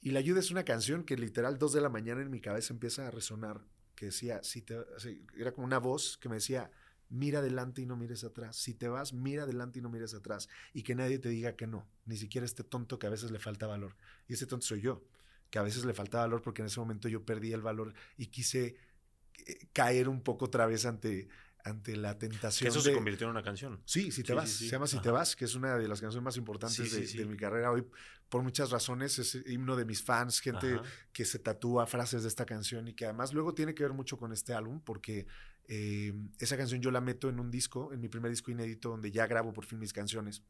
Y 0.00 0.10
la 0.10 0.18
ayuda 0.18 0.40
es 0.40 0.50
una 0.50 0.64
canción 0.64 1.04
que 1.04 1.16
literal 1.16 1.58
dos 1.58 1.72
de 1.72 1.80
la 1.80 1.88
mañana 1.88 2.20
en 2.20 2.30
mi 2.30 2.40
cabeza 2.40 2.74
empieza 2.74 3.06
a 3.06 3.10
resonar, 3.12 3.64
que 3.94 4.06
decía, 4.06 4.42
si 4.42 4.62
te, 4.62 4.76
era 5.38 5.52
como 5.52 5.64
una 5.64 5.78
voz 5.78 6.18
que 6.18 6.28
me 6.28 6.34
decía, 6.34 6.72
mira 7.08 7.38
adelante 7.38 7.82
y 7.82 7.86
no 7.86 7.96
mires 7.96 8.24
atrás. 8.24 8.56
Si 8.56 8.74
te 8.74 8.88
vas, 8.88 9.12
mira 9.12 9.44
adelante 9.44 9.78
y 9.78 9.82
no 9.82 9.90
mires 9.90 10.12
atrás. 10.12 10.48
Y 10.74 10.82
que 10.82 10.96
nadie 10.96 11.20
te 11.20 11.28
diga 11.28 11.54
que 11.54 11.68
no, 11.68 11.86
ni 12.04 12.16
siquiera 12.16 12.44
este 12.44 12.64
tonto 12.64 12.98
que 12.98 13.06
a 13.06 13.10
veces 13.10 13.30
le 13.30 13.38
falta 13.38 13.68
valor. 13.68 13.94
Y 14.26 14.34
ese 14.34 14.46
tonto 14.46 14.66
soy 14.66 14.80
yo, 14.80 15.04
que 15.50 15.60
a 15.60 15.62
veces 15.62 15.84
le 15.84 15.94
falta 15.94 16.18
valor 16.18 16.42
porque 16.42 16.62
en 16.62 16.66
ese 16.66 16.80
momento 16.80 17.08
yo 17.08 17.24
perdí 17.24 17.52
el 17.52 17.62
valor 17.62 17.94
y 18.16 18.26
quise 18.26 18.74
eh, 19.46 19.68
caer 19.72 20.08
un 20.08 20.22
poco 20.22 20.46
otra 20.46 20.66
vez 20.66 20.84
ante, 20.84 21.28
ante 21.64 21.96
la 21.96 22.18
tentación. 22.18 22.68
eso 22.68 22.80
se 22.80 22.92
convirtió 22.92 23.26
en 23.26 23.32
una 23.32 23.42
canción. 23.42 23.80
Sí, 23.84 24.10
Si 24.10 24.22
te 24.22 24.34
vas. 24.34 24.50
Se 24.50 24.66
llama 24.66 24.86
Si 24.86 25.00
te 25.00 25.10
vas, 25.10 25.36
que 25.36 25.44
es 25.44 25.54
una 25.54 25.76
de 25.76 25.88
las 25.88 26.00
canciones 26.00 26.24
más 26.24 26.36
importantes 26.36 27.14
de, 27.14 27.26
mi 27.26 27.36
carrera 27.36 27.70
hoy. 27.70 27.84
Por 28.28 28.42
muchas 28.42 28.70
razones 28.70 29.18
es 29.18 29.34
himno 29.46 29.76
de 29.76 29.84
mis 29.84 30.02
fans, 30.02 30.40
gente 30.40 30.80
que 31.12 31.24
se 31.24 31.38
tatúa 31.38 31.86
frases 31.86 32.22
de 32.22 32.28
esta 32.28 32.46
canción 32.46 32.88
y 32.88 32.94
que 32.94 33.04
además 33.04 33.34
luego 33.34 33.52
tiene 33.52 33.74
que 33.74 33.82
ver 33.82 33.92
mucho 33.92 34.16
con 34.16 34.32
este 34.32 34.54
álbum 34.54 34.80
porque 34.80 35.26
eh, 35.68 36.14
esa 36.38 36.56
canción 36.56 36.80
yo 36.80 36.90
la 36.90 37.02
meto 37.02 37.28
en 37.28 37.38
un 37.38 37.50
disco, 37.50 37.92
en 37.92 38.00
mi 38.00 38.08
primer 38.08 38.30
disco 38.30 38.50
inédito 38.50 38.88
donde 38.88 39.10
ya 39.10 39.26
grabo 39.26 39.52
por 39.52 39.66
fin 39.66 39.78
mis 39.78 39.92
canciones. 39.92 40.42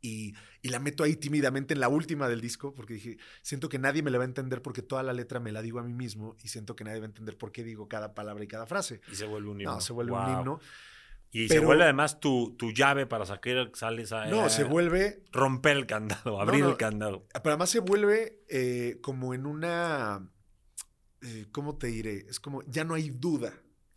Y, 0.00 0.34
la 0.62 0.78
meto 0.78 1.02
ahí 1.02 1.16
tímidamente 1.16 1.72
en 1.72 1.80
la 1.80 1.88
última 1.88 2.28
del 2.28 2.40
disco, 2.40 2.74
porque 2.74 2.94
dije, 2.94 3.16
siento 3.42 3.68
que 3.68 3.78
nadie 3.78 4.02
me 4.02 4.10
la 4.10 4.18
va 4.18 4.24
a 4.24 4.26
entender 4.26 4.60
porque 4.60 4.82
toda 4.82 5.02
la 5.02 5.14
letra 5.14 5.40
me 5.40 5.50
la 5.50 5.62
digo 5.62 5.78
a 5.78 5.82
mí 5.82 5.94
mismo 5.94 6.36
y 6.42 6.48
siento 6.48 6.76
que 6.76 6.84
nadie 6.84 6.98
va 7.00 7.06
a 7.06 7.08
entender 7.08 7.38
por 7.38 7.52
qué 7.52 7.64
digo 7.64 7.88
cada 7.88 8.14
palabra 8.14 8.44
y 8.44 8.48
cada 8.48 8.66
frase. 8.66 9.00
Y 9.10 9.14
se 9.14 9.24
vuelve 9.24 9.48
un 9.48 9.60
himno. 9.60 9.74
No, 9.74 9.80
se 9.80 9.92
vuelve 9.92 10.12
un 10.12 10.30
himno. 10.30 10.60
Y 11.30 11.48
se 11.48 11.58
vuelve 11.60 11.84
además 11.84 12.20
tu, 12.20 12.54
tu, 12.56 12.72
llave 12.72 13.06
para 13.06 13.26
sacar, 13.26 13.70
sales 13.74 14.12
a... 14.12 14.26
No, 14.26 14.48
se 14.48 14.64
vuelve... 14.64 15.22
Romper 15.30 15.76
el 15.76 15.86
candado, 15.86 16.40
abrir 16.40 16.64
el 16.64 16.76
candado. 16.76 17.26
Pero 17.32 17.50
además 17.50 17.70
se 17.70 17.80
vuelve 17.80 18.42
eh, 18.48 18.98
como 19.02 19.34
en 19.34 19.46
una... 19.46 20.26
Eh, 21.20 21.46
¿Cómo 21.52 21.76
te 21.76 21.88
diré? 21.88 22.26
Es 22.28 22.40
como, 22.40 22.62
ya 22.66 22.84
no 22.84 22.94
hay 22.94 23.10
duda 23.10 23.50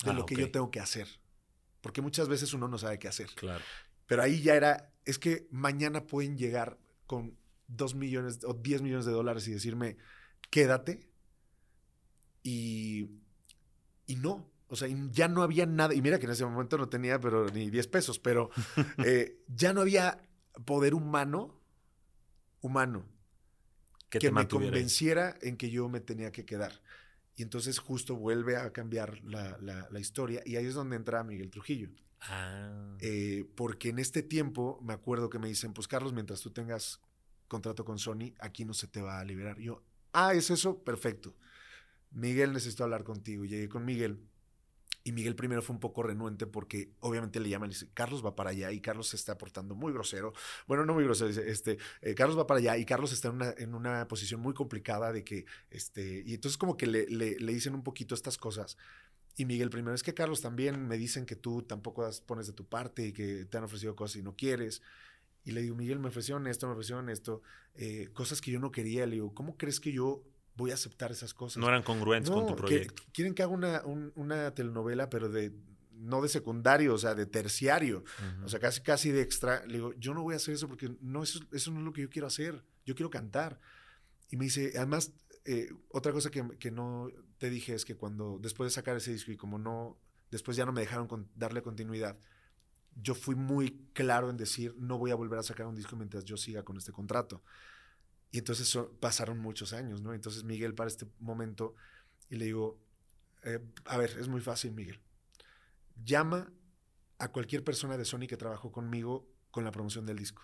de 0.04 0.10
ah, 0.10 0.14
lo 0.14 0.26
que 0.26 0.36
yo 0.36 0.52
tengo 0.52 0.72
que 0.72 0.80
hacer. 0.80 1.08
Porque 1.80 2.02
muchas 2.02 2.28
veces 2.28 2.54
uno 2.54 2.68
no 2.68 2.78
sabe 2.78 3.00
qué 3.00 3.08
hacer. 3.08 3.30
Claro. 3.36 3.64
Pero 4.12 4.24
ahí 4.24 4.42
ya 4.42 4.56
era, 4.56 4.92
es 5.06 5.18
que 5.18 5.48
mañana 5.52 6.06
pueden 6.06 6.38
llegar 6.38 6.78
con 7.08 7.38
dos 7.70 7.96
millones 7.96 8.42
o 8.44 8.54
10 8.54 8.82
millones 8.82 9.06
de 9.06 9.14
dólares 9.14 9.48
y 9.48 9.54
decirme, 9.54 9.96
quédate. 10.50 11.08
Y, 12.44 13.10
y 14.08 14.18
no, 14.18 14.52
o 14.68 14.76
sea, 14.76 14.90
ya 15.14 15.30
no 15.30 15.44
había 15.44 15.66
nada. 15.66 15.94
Y 15.94 16.02
mira 16.02 16.20
que 16.20 16.26
en 16.26 16.34
ese 16.34 16.44
momento 16.44 16.78
no 16.78 16.90
tenía 16.90 17.22
pero 17.22 17.48
ni 17.52 17.70
10 17.70 17.88
pesos, 17.88 18.20
pero 18.20 18.50
eh, 19.06 19.40
ya 19.48 19.72
no 19.72 19.80
había 19.80 20.22
poder 20.66 20.94
humano, 20.94 21.58
humano, 22.60 23.06
que, 24.10 24.30
me 24.30 24.46
convenciera 24.46 25.38
en 25.42 25.56
que 25.56 25.70
yo 25.70 25.88
me 25.88 26.02
tenía 26.02 26.34
que 26.34 26.44
quedar. 26.44 26.82
Y 27.38 27.44
entonces 27.44 27.80
justo 27.80 28.18
vuelve 28.18 28.58
a 28.58 28.74
cambiar 28.74 29.24
la, 29.24 29.58
la 29.62 30.00
historia 30.02 30.42
y 30.46 30.58
ahí 30.58 30.66
es 30.66 30.74
donde 30.74 30.98
entra 30.98 31.24
Miguel 31.24 31.50
Trujillo. 31.50 31.92
Ah. 32.22 32.96
Eh, 33.00 33.46
porque 33.56 33.90
en 33.90 34.00
este 34.00 34.22
tiempo 34.22 34.80
me 34.82 34.94
acuerdo 34.94 35.30
que 35.30 35.40
me 35.40 35.48
dicen, 35.48 35.74
pues 35.74 35.88
Carlos, 35.88 36.14
mientras 36.14 36.42
tú 36.42 36.52
tengas 36.52 37.02
contrato 37.48 37.84
con 37.84 38.00
Sony, 38.00 38.34
aquí 38.40 38.64
no 38.64 38.74
se 38.74 38.88
te 38.88 39.02
va 39.02 39.20
a 39.20 39.26
liberar. 39.26 39.60
yo, 39.60 39.84
ah, 40.14 40.34
¿es 40.34 40.50
eso? 40.50 40.84
Perfecto. 40.84 41.36
Miguel, 42.12 42.54
necesito 42.54 42.84
hablar 42.84 43.04
contigo. 43.04 43.46
Llegué 43.46 43.70
con 43.70 43.86
Miguel. 43.86 44.20
Y 45.04 45.14
Miguel 45.14 45.36
primero 45.36 45.64
fue 45.64 45.74
un 45.74 45.80
poco 45.80 46.04
renuente 46.04 46.46
porque 46.46 46.94
obviamente 47.00 47.40
le 47.40 47.50
llaman 47.50 47.72
y 47.72 47.74
dice, 47.74 47.90
Carlos 47.94 48.24
va 48.24 48.36
para 48.36 48.52
allá 48.52 48.72
y 48.72 48.82
Carlos 48.82 49.08
se 49.08 49.16
está 49.16 49.36
portando 49.38 49.74
muy 49.74 49.92
grosero. 49.92 50.34
Bueno, 50.68 50.86
no 50.86 50.94
muy 50.94 51.04
grosero, 51.04 51.30
dice, 51.30 51.50
este, 51.50 51.80
eh, 52.02 52.14
Carlos 52.14 52.38
va 52.38 52.46
para 52.46 52.60
allá 52.60 52.78
y 52.78 52.86
Carlos 52.86 53.12
está 53.12 53.30
en 53.30 53.36
una, 53.36 53.54
en 53.58 53.74
una, 53.74 54.08
posición 54.08 54.42
muy 54.42 54.54
complicada 54.54 55.12
de 55.12 55.24
que, 55.24 55.46
este, 55.72 56.22
y 56.24 56.36
entonces 56.36 56.58
como 56.58 56.78
que 56.78 56.86
le, 56.86 57.08
le, 57.08 57.40
le 57.40 57.54
dicen 57.54 57.74
un 57.74 57.84
poquito 57.84 58.14
estas 58.14 58.38
cosas. 58.38 58.78
Y 59.36 59.46
Miguel, 59.46 59.70
primero 59.70 59.96
es 59.96 60.04
que 60.04 60.14
Carlos 60.14 60.42
también 60.42 60.88
me 60.88 60.98
dicen 60.98 61.26
que 61.26 61.36
tú 61.36 61.62
tampoco 61.64 62.10
pones 62.26 62.48
de 62.48 62.54
tu 62.54 62.66
parte 62.66 63.08
y 63.08 63.14
que 63.14 63.46
te 63.46 63.58
han 63.58 63.64
ofrecido 63.64 63.96
cosas 63.96 64.18
y 64.18 64.24
no 64.24 64.36
quieres. 64.36 64.82
Y 65.44 65.52
le 65.52 65.62
digo, 65.62 65.76
Miguel, 65.76 66.00
me 66.00 66.10
ofrecieron 66.10 66.48
esto, 66.48 66.68
me 66.68 66.74
ofrecieron 66.74 67.10
esto, 67.10 67.42
eh, 67.76 68.10
cosas 68.14 68.42
que 68.42 68.52
yo 68.52 68.60
no 68.60 68.72
quería. 68.72 69.06
Le 69.06 69.14
digo, 69.14 69.34
¿cómo 69.34 69.58
crees 69.58 69.80
que 69.80 69.92
yo 69.92 70.24
voy 70.56 70.72
a 70.72 70.76
aceptar 70.76 71.12
esas 71.12 71.34
cosas? 71.34 71.58
No 71.58 71.68
eran 71.68 71.84
congruentes 71.84 72.30
con 72.30 72.46
tu 72.46 72.56
proyecto. 72.56 73.04
quieren 73.14 73.34
que 73.34 73.44
haga 73.44 73.52
una, 73.52 73.82
una, 74.16 74.54
telenovela, 74.54 75.10
pero 75.10 75.30
de 75.30 75.54
no 75.94 76.22
de 76.22 76.30
secundario, 76.30 76.96
o 76.96 76.98
sea, 76.98 77.14
de 77.14 77.28
terciario, 77.28 78.04
o 78.44 78.50
sea, 78.50 78.60
casi 78.60 78.82
casi 78.82 79.12
de 79.12 79.22
extra. 79.22 79.66
Le 79.66 79.74
digo, 79.74 79.94
yo 79.94 80.14
no 80.14 80.24
voy 80.24 80.34
a 80.34 80.38
hacer 80.38 80.54
eso 80.56 80.68
porque 80.68 80.92
no, 81.00 81.24
eso, 81.24 81.40
eso 81.52 81.72
no 81.72 81.80
es 81.80 81.86
lo 81.86 81.94
que 81.94 82.02
yo 82.02 82.10
quiero 82.10 82.28
hacer. 82.28 82.64
Yo 82.86 82.96
quiero 82.96 83.10
cantar. 83.10 83.60
Y 84.32 84.38
me 84.38 84.46
dice, 84.46 84.74
además, 84.76 85.12
eh, 85.46 85.70
otra 85.90 86.12
cosa 86.12 86.30
que, 86.30 86.72
no 86.72 87.10
te 87.38 87.50
dije 87.50 87.74
es 87.74 87.86
que 87.86 87.96
cuando, 87.96 88.38
después 88.40 88.68
de 88.68 88.76
sacar 88.76 88.96
ese 88.98 89.12
disco 89.12 89.32
y 89.32 89.38
como 89.38 89.58
no, 89.58 89.98
después 90.30 90.56
ya 90.56 90.66
no 90.66 90.72
me 90.72 90.82
dejaron 90.82 91.30
darle 91.36 91.62
continuidad, 91.62 92.18
yo 92.96 93.16
fui 93.16 93.36
muy 93.36 93.90
claro 93.94 94.30
en 94.30 94.38
decir, 94.38 94.76
no 94.78 94.98
voy 94.98 95.12
a 95.12 95.16
volver 95.16 95.40
a 95.40 95.44
sacar 95.44 95.66
un 95.66 95.76
disco 95.76 95.96
mientras 95.96 96.26
yo 96.26 96.38
siga 96.38 96.64
con 96.64 96.78
este 96.78 96.92
contrato. 96.92 97.44
Y 98.32 98.38
entonces 98.38 98.78
pasaron 99.00 99.40
muchos 99.40 99.74
años, 99.74 100.02
¿no? 100.02 100.14
Entonces 100.14 100.44
Miguel 100.44 100.74
para 100.74 100.90
este 100.90 101.08
momento, 101.20 101.76
y 102.30 102.36
le 102.36 102.46
digo, 102.46 102.80
eh, 103.44 103.60
a 103.86 103.98
ver, 103.98 104.12
es 104.20 104.28
muy 104.28 104.42
fácil, 104.42 104.72
Miguel. 104.72 105.02
Llama 106.04 106.52
a 107.18 107.32
cualquier 107.32 107.64
persona 107.64 107.98
de 107.98 108.06
Sony 108.06 108.28
que 108.28 108.38
trabajó 108.38 108.72
conmigo 108.72 109.28
con 109.52 109.64
la 109.64 109.72
promoción 109.72 110.06
del 110.06 110.18
disco. 110.18 110.44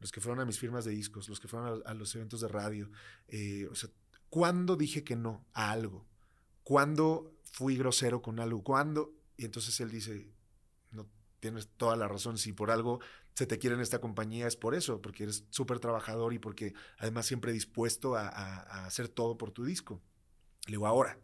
Los 0.00 0.12
que 0.12 0.20
fueron 0.20 0.40
a 0.40 0.44
mis 0.44 0.58
firmas 0.58 0.84
de 0.84 0.90
discos, 0.92 1.28
los 1.28 1.40
que 1.40 1.48
fueron 1.48 1.82
a, 1.84 1.94
los 1.94 2.14
eventos 2.14 2.40
de 2.40 2.48
radio. 2.48 2.90
Eh, 3.28 3.66
o 3.70 3.74
sea, 3.74 3.90
¿cuándo 4.34 4.74
dije 4.74 5.04
que 5.04 5.14
no 5.14 5.46
a 5.52 5.70
algo? 5.70 6.08
¿Cuándo 6.64 7.36
fui 7.44 7.76
grosero 7.76 8.20
con 8.20 8.40
algo? 8.40 8.64
¿Cuándo? 8.64 9.14
Y 9.36 9.44
entonces 9.44 9.78
él 9.78 9.92
dice, 9.92 10.28
no 10.90 11.06
tienes 11.38 11.68
toda 11.76 11.94
la 11.94 12.08
razón, 12.08 12.36
si 12.36 12.52
por 12.52 12.72
algo 12.72 12.98
se 13.34 13.46
te 13.46 13.60
quiere 13.60 13.76
en 13.76 13.80
esta 13.80 14.00
compañía 14.00 14.48
es 14.48 14.56
por 14.56 14.74
eso, 14.74 15.00
porque 15.00 15.22
eres 15.22 15.44
súper 15.50 15.78
trabajador 15.78 16.32
y 16.32 16.40
porque 16.40 16.74
además 16.98 17.26
siempre 17.26 17.52
dispuesto 17.52 18.16
a, 18.16 18.26
hacer 18.84 19.06
todo 19.06 19.38
por 19.38 19.52
tu 19.52 19.64
disco. 19.64 20.02
Le 20.66 20.72
digo, 20.72 20.88
ahora, 20.88 21.16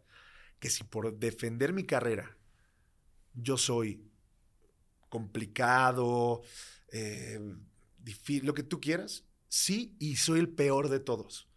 que 0.61 0.69
si 0.69 0.85
por 0.85 1.13
defender 1.19 1.73
mi 1.73 1.83
carrera 1.83 2.37
yo 3.33 3.57
soy 3.57 4.09
complicado, 5.09 6.43
eh, 6.93 7.41
difícil, 7.97 8.45
lo 8.45 8.53
que 8.53 8.63
tú 8.63 8.79
quieras, 8.79 9.25
sí, 9.49 9.97
y 9.99 10.15
soy 10.15 10.39
el 10.39 10.47
peor 10.47 10.87
de 10.87 11.01
todos, 11.01 11.50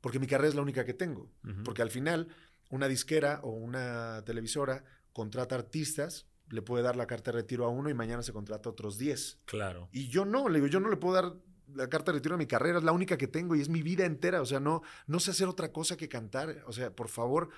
porque 0.00 0.18
mi 0.18 0.26
carrera 0.26 0.48
es 0.48 0.54
la 0.54 0.62
única 0.62 0.84
que 0.84 0.94
tengo, 0.94 1.30
porque 1.64 1.82
al 1.82 1.90
final 1.90 2.28
una 2.70 2.88
disquera 2.88 3.40
o 3.42 3.50
una 3.50 4.22
televisora 4.24 4.84
contrata 5.12 5.54
artistas, 5.54 6.26
le 6.50 6.62
puede 6.62 6.82
dar 6.82 6.96
la 6.96 7.06
carta 7.06 7.32
de 7.32 7.38
retiro 7.38 7.64
a 7.64 7.68
uno 7.68 7.90
y 7.90 7.94
mañana 7.94 8.22
se 8.22 8.32
contrata 8.32 8.68
a 8.68 8.72
otros 8.72 8.98
10. 8.98 9.40
Claro. 9.46 9.88
Y 9.92 10.08
yo 10.08 10.24
no, 10.24 10.48
le 10.48 10.58
digo, 10.58 10.66
yo 10.68 10.80
no 10.80 10.88
le 10.88 10.96
puedo 10.96 11.14
dar 11.14 11.34
la 11.74 11.88
carta 11.88 12.12
de 12.12 12.18
retiro 12.18 12.34
a 12.36 12.38
mi 12.38 12.46
carrera, 12.46 12.78
es 12.78 12.84
la 12.84 12.92
única 12.92 13.16
que 13.16 13.26
tengo 13.26 13.56
y 13.56 13.60
es 13.60 13.68
mi 13.68 13.82
vida 13.82 14.04
entera, 14.04 14.40
o 14.40 14.46
sea, 14.46 14.60
no, 14.60 14.82
no 15.06 15.18
sé 15.18 15.32
hacer 15.32 15.48
otra 15.48 15.72
cosa 15.72 15.96
que 15.96 16.08
cantar, 16.08 16.62
o 16.66 16.72
sea, 16.72 16.94
por 16.94 17.08
favor, 17.08 17.50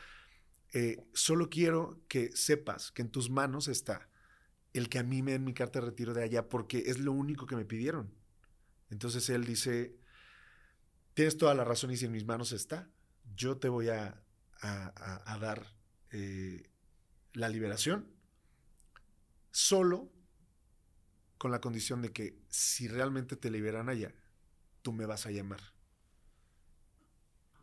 eh, 0.73 1.05
solo 1.12 1.51
quiero 1.51 2.01
que 2.09 2.31
sepas 2.35 2.90
que 2.93 3.02
en 3.02 3.10
tus 3.10 3.31
manos 3.31 3.69
está 3.69 4.09
el 4.73 4.89
que 4.89 4.98
a 4.98 5.02
mí 5.02 5.23
me 5.23 5.32
den 5.32 5.44
mi 5.44 5.55
carta 5.55 5.81
de 5.81 5.86
retiro 5.86 6.15
de 6.15 6.23
allá, 6.23 6.48
porque 6.48 6.85
es 6.86 6.98
lo 6.98 7.12
único 7.12 7.47
que 7.47 7.56
me 7.56 7.65
pidieron. 7.65 8.15
Entonces 8.90 9.28
él 9.31 9.44
dice, 9.44 9.97
tienes 11.18 11.36
toda 11.36 11.52
la 11.52 11.64
razón 11.64 11.90
y 11.90 11.96
si 11.96 12.04
en 12.04 12.12
mis 12.12 12.24
manos 12.24 12.52
está, 12.52 12.88
yo 13.34 13.56
te 13.56 13.68
voy 13.68 13.88
a, 13.88 14.22
a, 14.60 15.38
dar 15.40 15.66
eh, 16.12 16.70
la 17.32 17.48
liberación, 17.48 18.08
solo 19.50 20.12
con 21.36 21.50
la 21.50 21.60
condición 21.60 22.02
de 22.02 22.12
que 22.12 22.40
si 22.46 22.86
realmente 22.86 23.34
te 23.34 23.50
liberan 23.50 23.88
allá, 23.88 24.14
tú 24.82 24.92
me 24.92 25.06
vas 25.06 25.26
a 25.26 25.32
llamar. 25.32 25.60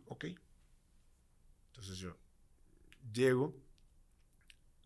Ok. 0.08 0.26
Entonces 1.68 1.98
yo, 1.98 2.18
llego 3.14 3.56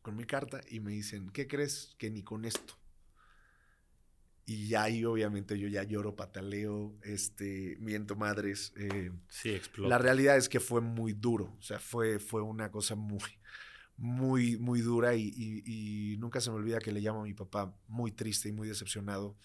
con 0.03 0.15
mi 0.15 0.25
carta 0.25 0.61
y 0.69 0.79
me 0.79 0.91
dicen, 0.91 1.31
¿qué 1.31 1.47
crees? 1.47 1.95
Que 1.97 2.11
ni 2.11 2.21
con 2.21 2.45
esto. 2.45 2.78
Y 4.49 4.67
ya 4.67 4.81
ahí 4.81 5.05
obviamente 5.05 5.59
yo 5.59 5.67
ya 5.67 5.83
lloro, 5.83 6.15
pataleo, 6.15 6.97
este, 7.03 7.77
miento 7.79 8.15
madres. 8.15 8.73
Eh, 8.77 9.11
sí, 9.27 9.51
explota. 9.51 9.89
La 9.89 9.99
realidad 9.99 10.37
es 10.37 10.49
que 10.49 10.59
fue 10.59 10.81
muy 10.81 11.13
duro, 11.13 11.55
o 11.59 11.61
sea, 11.61 11.77
fue, 11.77 12.17
fue 12.17 12.41
una 12.41 12.71
cosa 12.71 12.95
muy, 12.95 13.21
muy, 13.95 14.57
muy 14.57 14.81
dura 14.81 15.13
y, 15.13 16.15
nunca 16.17 16.41
se 16.41 16.49
me 16.49 16.55
olvida 16.55 16.79
que 16.79 16.91
le 16.91 16.99
llamo 16.99 17.21
a 17.21 17.25
mi 17.25 17.35
papá 17.35 17.77
muy 17.87 18.11
triste 18.11 18.49
y 18.49 18.51
muy 18.51 18.67
decepcionado, 18.67 19.37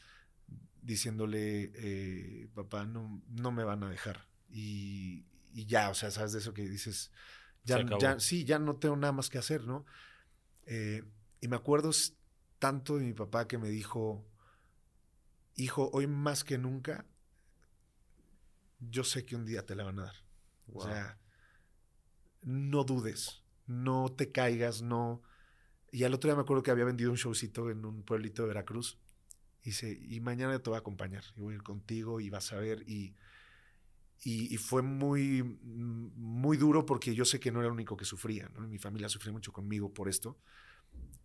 diciéndole, 0.81 1.71
eh, 1.75 2.49
papá, 2.55 2.87
no, 2.87 3.23
no 3.29 3.53
me 3.53 3.63
van 3.63 3.85
a 3.85 3.91
dejar. 3.91 4.27
Y, 4.49 5.27
y 5.53 5.67
ya, 5.67 5.91
o 5.91 5.95
sea, 5.95 6.11
sabes 6.11 6.33
de 6.33 6.39
eso 6.39 6.55
que 6.55 6.67
dices, 6.67 7.11
ya, 7.63 8.19
sí, 8.21 8.45
ya 8.45 8.59
no 8.59 8.77
tengo 8.77 8.97
nada 8.97 9.13
más 9.13 9.29
que 9.29 9.37
hacer, 9.37 9.67
¿no? 9.67 9.85
Eh, 10.65 11.05
y 11.43 11.49
me 11.49 11.57
acuerdo 11.57 11.91
tanto 12.59 12.97
de 12.97 13.05
mi 13.05 13.13
papá 13.13 13.47
que 13.47 13.59
me 13.59 13.69
dijo, 13.69 14.25
hijo, 15.57 15.91
hoy 15.93 16.07
más 16.07 16.45
que 16.45 16.59
nunca, 16.59 17.07
yo 18.81 19.05
sé 19.05 19.25
que 19.25 19.37
un 19.37 19.45
día 19.45 19.65
te 19.65 19.75
la 19.75 19.85
van 19.85 19.99
a 20.01 20.05
dar. 20.05 20.17
O 20.73 20.83
sea, 20.83 21.19
no 22.43 22.85
dudes, 22.85 23.43
no 23.67 24.13
te 24.13 24.33
caigas, 24.33 24.83
no... 24.83 25.23
Y 25.93 26.03
al 26.05 26.13
otro 26.13 26.29
día 26.29 26.35
me 26.35 26.43
acuerdo 26.43 26.63
que 26.63 26.73
había 26.73 26.85
vendido 26.85 27.11
un 27.11 27.17
showcito 27.17 27.71
en 27.71 27.85
un 27.85 28.03
pueblito 28.03 28.43
de 28.43 28.49
Veracruz. 28.49 28.99
Y, 29.63 29.67
dice, 29.67 29.99
y 30.09 30.21
mañana 30.21 30.59
te 30.59 30.69
voy 30.69 30.77
a 30.77 30.81
acompañar, 30.81 31.23
y 31.37 31.41
voy 31.41 31.55
a 31.55 31.57
ir 31.57 31.63
contigo 31.63 32.21
y 32.21 32.31
vas 32.31 32.53
a 32.53 32.57
ver. 32.57 32.83
Y, 32.89 33.15
y, 34.25 34.57
fue 34.57 34.83
muy, 34.83 35.43
muy 35.63 36.57
duro 36.57 36.85
porque 36.85 37.15
yo 37.15 37.25
sé 37.25 37.39
que 37.39 37.53
no 37.53 37.61
era 37.61 37.69
el 37.69 37.75
único 37.75 37.97
que 37.97 38.05
sufría. 38.05 38.49
Mi 38.59 38.79
familia 38.79 39.09
sufría 39.09 39.33
mucho 39.33 39.53
conmigo 39.53 39.93
por 39.95 40.09
esto. 40.09 40.37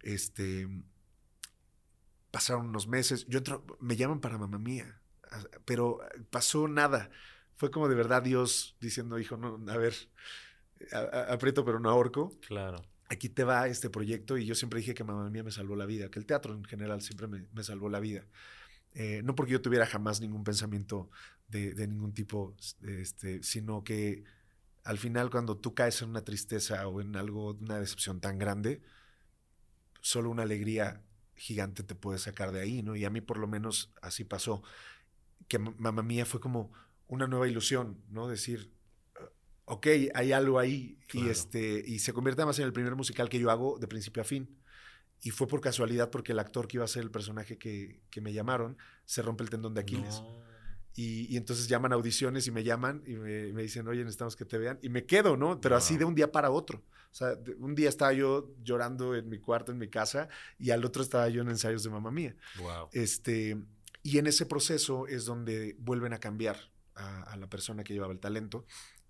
Este, 0.02 0.68
pasaron 2.32 2.68
unos 2.68 2.88
meses. 2.88 3.26
Yo 3.28 3.40
entro, 3.40 3.66
me 3.80 3.96
llaman 3.96 4.20
para 4.20 4.38
mamá 4.38 4.58
mía, 4.60 5.00
pero 5.66 6.00
pasó 6.30 6.68
nada. 6.68 7.10
Fue 7.56 7.72
como 7.72 7.90
de 7.90 7.96
verdad 7.96 8.24
Dios 8.24 8.76
diciendo, 8.80 9.20
hijo, 9.20 9.38
no, 9.38 9.60
a 9.72 9.78
ver, 9.78 9.94
aprieto 11.30 11.66
pero 11.66 11.80
no 11.80 11.90
ahorco. 11.90 12.32
Claro. 12.48 12.82
Aquí 13.10 13.28
te 13.28 13.44
va 13.44 13.68
este 13.68 13.90
proyecto 13.90 14.38
y 14.38 14.46
yo 14.46 14.54
siempre 14.54 14.80
dije 14.80 14.94
que 14.94 15.04
mamá 15.04 15.30
mía 15.30 15.44
me 15.44 15.52
salvó 15.52 15.76
la 15.76 15.86
vida, 15.86 16.10
que 16.10 16.20
el 16.20 16.26
teatro 16.26 16.54
en 16.54 16.64
general 16.64 17.02
siempre 17.02 17.28
me, 17.28 17.48
me 17.54 17.64
salvó 17.64 17.90
la 17.90 18.00
vida. 18.00 18.26
Eh, 18.94 19.22
no 19.24 19.36
porque 19.36 19.54
yo 19.54 19.62
tuviera 19.62 19.86
jamás 19.86 20.20
ningún 20.20 20.44
pensamiento 20.44 21.10
de, 21.48 21.88
ningún 21.88 22.14
tipo, 22.14 22.56
este, 22.82 23.42
sino 23.44 23.84
que 23.84 24.24
al 24.84 24.98
final 24.98 25.30
cuando 25.30 25.58
tú 25.58 25.74
caes 25.74 26.02
en 26.02 26.10
una 26.10 26.24
tristeza 26.24 26.88
o 26.88 27.02
en 27.02 27.16
algo, 27.16 27.54
una 27.54 27.80
decepción 27.80 28.20
tan 28.20 28.38
grande, 28.38 28.82
solo 30.02 30.30
una 30.30 30.44
alegría 30.44 31.04
gigante 31.40 31.84
te 31.84 31.96
puede 31.96 32.20
sacar 32.20 32.52
de 32.52 32.62
ahí, 32.62 32.84
¿no? 32.84 32.96
Y 32.96 33.06
a 33.06 33.10
mí 33.10 33.22
por 33.22 33.38
lo 33.38 33.48
menos 33.48 33.92
así 34.02 34.26
pasó, 34.26 34.62
que 35.48 35.58
mamá 35.58 36.04
mía 36.04 36.26
fue 36.26 36.40
como 36.40 36.72
una 37.08 37.28
nueva 37.28 37.48
ilusión, 37.48 38.04
¿no? 38.10 38.28
Decir, 38.28 38.72
ok, 39.66 39.88
hay 40.14 40.32
algo 40.32 40.60
ahí 40.60 41.00
y, 41.14 41.30
este, 41.30 41.84
y 41.86 42.00
se 42.00 42.14
convierte 42.14 42.42
además 42.42 42.60
en 42.60 42.66
el 42.66 42.74
primer 42.74 42.96
musical 42.96 43.30
que 43.30 43.40
yo 43.40 43.50
hago 43.50 43.80
de 43.80 43.88
principio 43.88 44.22
a 44.22 44.26
fin. 44.26 44.58
Y 45.22 45.32
fue 45.32 45.48
por 45.48 45.60
casualidad 45.60 46.12
porque 46.12 46.32
el 46.34 46.40
actor 46.40 46.68
que 46.68 46.78
iba 46.78 46.86
a 46.86 46.88
ser 46.88 47.04
el 47.04 47.12
personaje 47.12 47.58
que, 47.58 48.02
me 48.22 48.34
llamaron 48.34 48.78
se 49.06 49.22
rompe 49.22 49.44
el 49.44 49.50
tendón 49.50 49.74
de 49.74 49.82
Aquiles. 49.82 50.22
Y, 50.96 51.38
entonces 51.38 51.68
llaman 51.68 51.94
audiciones 51.94 52.48
y 52.48 52.52
me 52.52 52.64
llaman 52.64 53.04
y 53.06 53.14
me, 53.14 53.62
dicen, 53.62 53.88
oye, 53.88 54.00
necesitamos 54.00 54.36
que 54.36 54.46
te 54.46 54.58
vean. 54.58 54.80
Y 54.82 54.90
me 54.90 55.06
quedo, 55.06 55.38
¿no? 55.38 55.62
Pero 55.62 55.76
así 55.76 55.98
de 55.98 56.06
un 56.06 56.16
día 56.16 56.32
para 56.32 56.52
otro. 56.52 56.84
O 57.12 57.16
sea, 57.16 57.38
un 57.58 57.74
día 57.74 57.90
estaba 57.90 58.14
yo 58.14 58.54
llorando 58.62 59.16
en 59.16 59.30
mi 59.30 59.40
cuarto, 59.40 59.72
en 59.72 59.78
mi 59.78 59.90
casa, 59.90 60.28
y 60.58 60.72
al 60.72 60.84
otro 60.86 61.02
estaba 61.02 61.30
yo 61.30 61.42
en 61.42 61.50
ensayos 61.50 61.84
de 61.84 61.90
mamá 61.90 62.12
mía. 62.12 62.36
Wow. 62.60 62.90
Este, 62.92 63.58
y 64.04 64.18
en 64.18 64.28
ese 64.28 64.46
proceso 64.46 65.08
es 65.08 65.26
donde 65.26 65.76
vuelven 65.80 66.14
a 66.14 66.20
cambiar 66.20 66.58
a, 66.96 67.38
la 67.38 67.48
persona 67.48 67.84
que 67.84 67.94
llevaba 67.94 68.14
el 68.14 68.20
talento. 68.20 68.66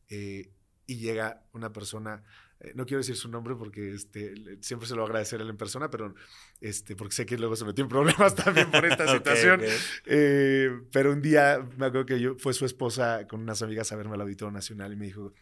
Eh, 0.10 0.51
y 0.85 0.97
llega 0.97 1.43
una 1.53 1.72
persona 1.72 2.23
eh, 2.61 2.73
no 2.76 2.86
quiero 2.86 2.99
decir 2.99 3.15
su 3.15 3.30
nombre 3.30 3.56
porque 3.56 3.94
este, 3.94 4.34
siempre 4.61 4.88
se 4.88 4.95
lo 4.95 5.02
voy 5.02 5.07
a 5.07 5.10
agradecer 5.10 5.40
él 5.40 5.49
en 5.49 5.57
persona, 5.57 5.90
pero 5.90 6.14
este, 6.60 6.95
porque 6.95 7.15
sé 7.15 7.26
que 7.26 7.38
luego 7.38 7.56
se 7.56 7.64
metió 7.64 7.84
en 7.84 7.90
problemas 7.90 8.36
también 8.44 8.69
por 8.69 8.86
esta 8.86 9.07
situación. 9.07 9.61
Eh, 10.06 10.69
pero 10.91 11.14
un 11.14 11.22
día 11.22 11.65
me 11.77 11.86
acuerdo 11.86 12.06
que 12.06 12.19
yo, 12.19 12.36
fue 12.38 12.53
su 12.53 12.65
esposa 12.65 13.27
con 13.27 13.41
unas 13.41 13.61
amigas 13.61 13.91
a 13.91 13.95
verme 13.95 14.15
al 14.15 14.22
Auditorio 14.22 14.52
Nacional 14.52 14.91
y 14.91 14.95
me 14.98 15.06
dijo, 15.06 15.34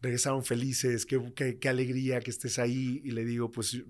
regresaron 0.00 0.44
felices, 0.44 1.04
qué, 1.04 1.58
qué, 1.60 1.68
alegría 1.68 2.20
que 2.20 2.30
estés 2.30 2.58
ahí. 2.58 3.02
Y 3.04 3.10
le 3.10 3.24
digo, 3.24 3.50
pues 3.50 3.82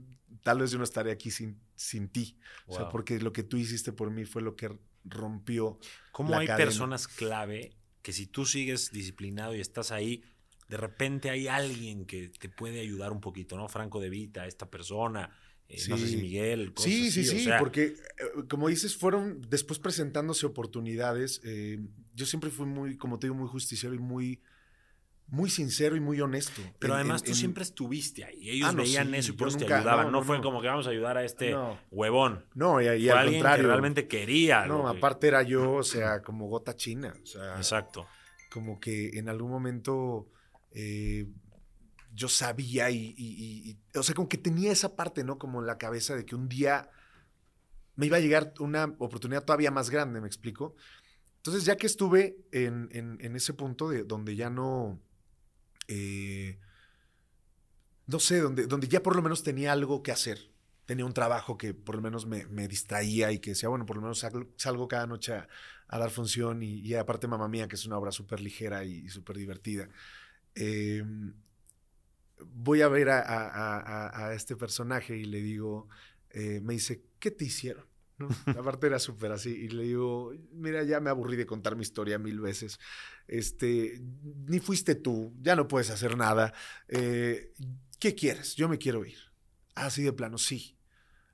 tal 0.43 0.61
vez 0.61 0.71
yo 0.73 0.79
no 0.79 0.85
estaré 0.85 1.13
aquí 1.13 1.31
sin, 1.31 1.61
sin 1.77 2.09
ti. 2.09 2.37
O 2.67 2.75
sea, 2.75 2.89
porque 2.89 3.21
lo 3.21 3.33
que 3.33 3.45
tú 3.45 3.57
hiciste 3.57 3.93
por 3.93 4.11
mí 4.11 4.25
fue 4.25 4.43
lo 4.43 4.57
que 4.57 4.77
rompió. 5.05 5.79
¿Cómo 6.11 6.37
hay 6.37 6.49
personas 6.49 7.07
clave 7.07 7.77
que 8.03 8.13
si 8.13 8.27
tú 8.27 8.45
sigues 8.45 8.91
disciplinado 8.93 9.55
y 9.55 9.61
estás 9.61 9.91
ahí, 9.91 10.23
de 10.69 10.77
repente 10.77 11.31
hay 11.31 11.49
alguien 11.49 12.07
que 12.07 12.29
te 12.29 12.49
puede 12.49 12.81
ayudar 12.81 13.13
un 13.13 13.21
poquito, 13.21 13.57
¿no? 13.57 13.69
Franco 13.69 14.01
de 14.01 14.11
Vita, 14.11 14.47
esta 14.47 14.69
persona, 14.69 15.31
eh, 15.69 15.79
no 15.89 15.99
sé 15.99 16.07
si 16.07 16.17
Miguel. 16.17 16.73
sí, 16.77 17.11
sí, 17.11 17.25
sí, 17.25 17.49
porque 17.59 17.85
eh, 17.85 17.95
como 18.49 18.69
dices, 18.69 18.97
fueron 18.97 19.41
después 19.49 19.79
presentándose 19.79 20.47
oportunidades. 20.47 21.41
Eh, 21.45 21.81
yo 22.15 22.27
siempre 22.27 22.51
fui 22.51 22.67
muy, 22.67 22.97
como 22.97 23.19
te 23.19 23.27
digo, 23.27 23.35
muy 23.35 23.49
justiciero 23.49 23.95
y 23.95 23.99
muy, 23.99 24.41
muy 25.27 25.51
sincero 25.51 25.97
y 25.97 26.01
muy 26.01 26.21
honesto. 26.21 26.63
Pero 26.79 26.95
además 26.95 27.25
tú 27.25 27.35
siempre 27.35 27.65
estuviste 27.65 28.25
ahí. 28.25 28.49
Ellos 28.49 28.69
ah, 28.71 28.77
veían 28.77 29.13
eso 29.15 29.33
y 29.33 29.37
por 29.37 29.49
eso 29.49 29.59
te 29.59 29.73
ayudaban. 29.73 30.13
No, 30.13 30.23
fue 30.23 30.41
como 30.41 30.61
que 30.63 30.69
vamos 30.69 30.87
a 30.87 30.91
ayudar 30.91 31.17
a 31.17 31.25
este 31.25 31.55
huevón. 31.91 32.45
No, 32.55 32.81
y, 32.81 32.87
y 32.87 33.09
fue 33.09 33.19
al 33.19 33.31
contrario. 33.33 33.65
que 33.65 33.69
realmente 33.69 34.07
quería. 34.07 34.67
No, 34.67 34.89
aparte 34.89 35.27
era 35.27 35.43
yo, 35.43 35.75
o 35.75 35.83
sea, 35.83 36.23
como 36.23 36.49
gota 36.49 36.77
china. 36.77 37.13
O 37.21 37.27
sea, 37.27 37.57
Exacto. 37.57 38.07
Como 38.51 38.79
que 38.79 39.19
en 39.19 39.29
algún 39.29 39.51
momento 39.51 40.29
eh, 40.79 41.27
yo 42.15 42.29
sabía 42.29 42.91
y, 42.91 43.79
o 43.95 44.03
sea, 44.03 44.15
como 44.15 44.29
que 44.29 44.37
tenía 44.37 44.73
esa 44.73 44.95
parte, 44.95 45.25
¿no? 45.25 45.39
Como 45.39 45.61
en 45.61 45.67
la 45.67 45.79
cabeza 45.79 46.15
de 46.15 46.27
que 46.27 46.35
un 46.35 46.49
día 46.49 46.91
me 47.95 48.07
iba 48.07 48.19
a 48.19 48.21
llegar 48.21 48.53
una 48.61 48.95
oportunidad 48.99 49.45
todavía 49.45 49.71
más 49.71 49.89
grande, 49.89 50.21
¿me 50.21 50.27
explico? 50.27 50.77
Entonces, 51.39 51.65
ya 51.65 51.77
que 51.77 51.87
estuve 51.87 52.37
en, 52.53 53.19
ese 53.37 53.55
punto 53.55 53.89
de 53.89 54.05
donde 54.05 54.37
ya 54.37 54.51
no, 54.51 55.01
eh, 55.89 56.59
no 58.07 58.21
sé, 58.21 58.41
donde, 58.41 58.67
donde 58.67 58.89
ya 58.89 59.03
por 59.03 59.17
lo 59.17 59.23
menos 59.23 59.43
tenía 59.43 59.73
algo 59.73 60.03
que 60.03 60.13
hacer, 60.13 60.51
tenía 60.85 61.07
un 61.07 61.15
trabajo 61.15 61.57
que 61.57 61.73
por 61.73 61.97
lo 61.97 62.03
menos 62.03 62.27
me, 62.27 62.47
me 62.47 62.69
distraía 62.69 63.33
y 63.33 63.39
que 63.39 63.51
decía, 63.51 63.71
bueno, 63.71 63.87
por 63.87 63.97
lo 63.97 64.03
menos 64.03 64.27
salgo, 64.57 64.89
cada 64.89 65.07
noche 65.07 65.35
a, 65.35 65.49
dar 65.89 66.11
función 66.11 66.63
y, 66.63 66.81
y 66.81 66.95
aparte 66.95 67.29
Mamá 67.29 67.49
Mía, 67.49 67.67
que 67.67 67.77
es 67.77 67.87
una 67.87 67.97
obra 67.97 68.13
súper 68.13 68.41
ligera 68.41 68.85
y, 68.85 69.07
y 69.07 69.09
súper 69.09 69.39
divertida. 69.39 69.89
Eh, 70.57 71.05
voy 72.53 72.83
a 72.83 72.89
ver 72.89 73.11
a, 73.11 73.21
a, 73.21 74.27
a, 74.27 74.35
este 74.35 74.57
personaje 74.57 75.17
y 75.17 75.25
le 75.25 75.41
digo, 75.41 75.89
eh, 76.31 76.61
me 76.63 76.75
dice, 76.75 77.03
¿qué 77.19 77.31
te 77.31 77.45
hicieron? 77.45 77.85
¿No? 78.19 78.29
Aparte 78.59 78.87
era 78.87 78.99
súper 78.99 79.33
así. 79.33 79.51
Y 79.51 79.69
le 79.69 79.85
digo, 79.85 80.33
mira, 80.53 80.83
ya 80.83 81.01
me 81.01 81.11
aburrí 81.11 81.37
de 81.37 81.47
contar 81.47 81.77
mi 81.77 81.83
historia 81.83 82.19
mil 82.19 82.41
veces. 82.41 82.79
Este, 83.29 84.01
ni 84.47 84.61
fuiste 84.61 84.95
tú, 84.95 85.35
ya 85.41 85.57
no 85.57 85.69
puedes 85.69 85.91
hacer 85.91 86.17
nada. 86.17 86.53
Eh, 86.89 87.53
¿Qué 87.99 88.15
quieres? 88.15 88.55
Yo 88.57 88.69
me 88.69 88.79
quiero 88.79 89.05
ir. 89.05 89.19
Así 89.75 90.03
de 90.03 90.13
plano, 90.13 90.39
sí. 90.39 90.77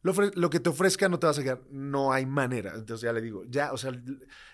Lo, 0.03 0.13
lo, 0.35 0.51
que 0.51 0.59
te 0.59 0.69
ofrezca 0.69 1.09
no 1.09 1.21
te 1.21 1.27
vas 1.27 1.39
a 1.39 1.43
quedar. 1.45 1.63
No 1.71 2.13
hay 2.13 2.27
manera. 2.27 2.73
Entonces 2.75 3.03
ya 3.03 3.13
le 3.13 3.21
digo, 3.21 3.45
ya, 3.45 3.73
o 3.73 3.79
sea, 3.79 3.93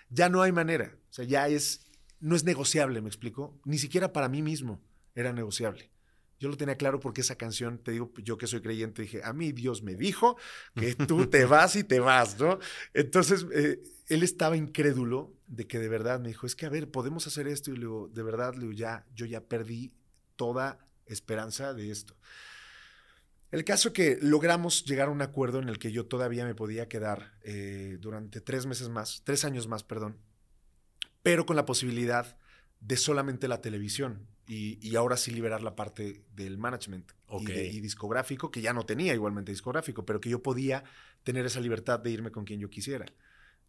ya 0.09 0.29
no 0.29 0.43
hay 0.43 0.51
manera. 0.51 0.95
O 1.09 1.13
sea, 1.13 1.25
ya 1.25 1.47
es, 1.47 1.88
no 2.19 2.35
es 2.35 2.43
negociable, 2.43 3.01
me 3.01 3.07
explico. 3.07 3.59
Ni 3.65 3.77
siquiera 3.77 4.13
para 4.13 4.29
mí 4.29 4.41
mismo 4.41 4.81
era 5.15 5.33
negociable. 5.33 5.91
Yo 6.39 6.47
lo 6.47 6.55
tenía 6.55 6.75
claro 6.75 6.99
porque 6.99 7.21
esa 7.21 7.35
canción, 7.35 7.79
te 7.79 7.91
digo, 7.91 8.13
yo 8.23 8.37
que 8.37 8.47
soy 8.47 8.61
creyente, 8.61 9.01
dije, 9.01 9.21
a 9.23 9.33
mí 9.33 9.51
Dios 9.51 9.83
me 9.83 9.95
dijo 9.95 10.37
que 10.73 10.95
tú 10.95 11.25
te 11.29 11.45
vas 11.45 11.75
y 11.75 11.83
te 11.83 11.99
vas, 11.99 12.39
¿no? 12.39 12.59
Entonces, 12.93 13.45
eh, 13.53 13.81
él 14.07 14.23
estaba 14.23 14.55
incrédulo 14.55 15.33
de 15.47 15.67
que 15.67 15.79
de 15.79 15.89
verdad 15.89 16.19
me 16.21 16.29
dijo, 16.29 16.45
es 16.47 16.55
que, 16.55 16.65
a 16.65 16.69
ver, 16.69 16.89
podemos 16.89 17.27
hacer 17.27 17.47
esto. 17.47 17.71
Y 17.71 17.73
le 17.73 17.81
digo, 17.81 18.09
de 18.13 18.23
verdad, 18.23 18.53
le 18.53 18.61
digo, 18.61 18.71
ya, 18.71 19.05
yo 19.13 19.25
ya 19.25 19.41
perdí 19.41 19.91
toda 20.37 20.79
esperanza 21.05 21.73
de 21.73 21.91
esto. 21.91 22.15
El 23.51 23.65
caso 23.65 23.91
que 23.91 24.17
logramos 24.21 24.85
llegar 24.85 25.07
a 25.07 25.11
un 25.11 25.21
acuerdo 25.21 25.59
en 25.59 25.69
el 25.69 25.79
que 25.79 25.91
yo 25.91 26.05
todavía 26.05 26.45
me 26.45 26.55
podía 26.55 26.87
quedar 26.87 27.33
eh, 27.41 27.97
durante 27.99 28.41
tres 28.41 28.65
meses 28.65 28.89
más, 28.89 29.23
tres 29.25 29.43
años 29.43 29.67
más, 29.67 29.83
perdón, 29.83 30.17
pero 31.29 31.45
con 31.45 31.55
la 31.55 31.65
posibilidad 31.65 32.37
de 32.79 32.97
solamente 32.97 33.47
la 33.47 33.61
televisión 33.61 34.25
y, 34.47 34.79
y 34.81 34.95
ahora 34.95 35.15
sí 35.15 35.29
liberar 35.29 35.61
la 35.61 35.75
parte 35.75 36.23
del 36.33 36.57
management 36.57 37.11
Ok. 37.27 37.49
y, 37.49 37.51
de- 37.53 37.67
y 37.67 37.81
discográfico, 37.81 38.49
que 38.49 38.61
ya 38.61 38.73
no 38.73 38.83
tenía 38.83 39.13
igualmente 39.13 39.51
discográfico, 39.51 40.05
pero 40.05 40.19
que 40.19 40.29
yo 40.31 40.41
podía 40.41 40.83
tener 41.23 41.45
esa 41.45 41.59
libertad 41.59 41.99
de 41.99 42.09
irme 42.09 42.31
con 42.31 42.45
quien 42.45 42.59
yo 42.59 42.71
quisiera. 42.71 43.05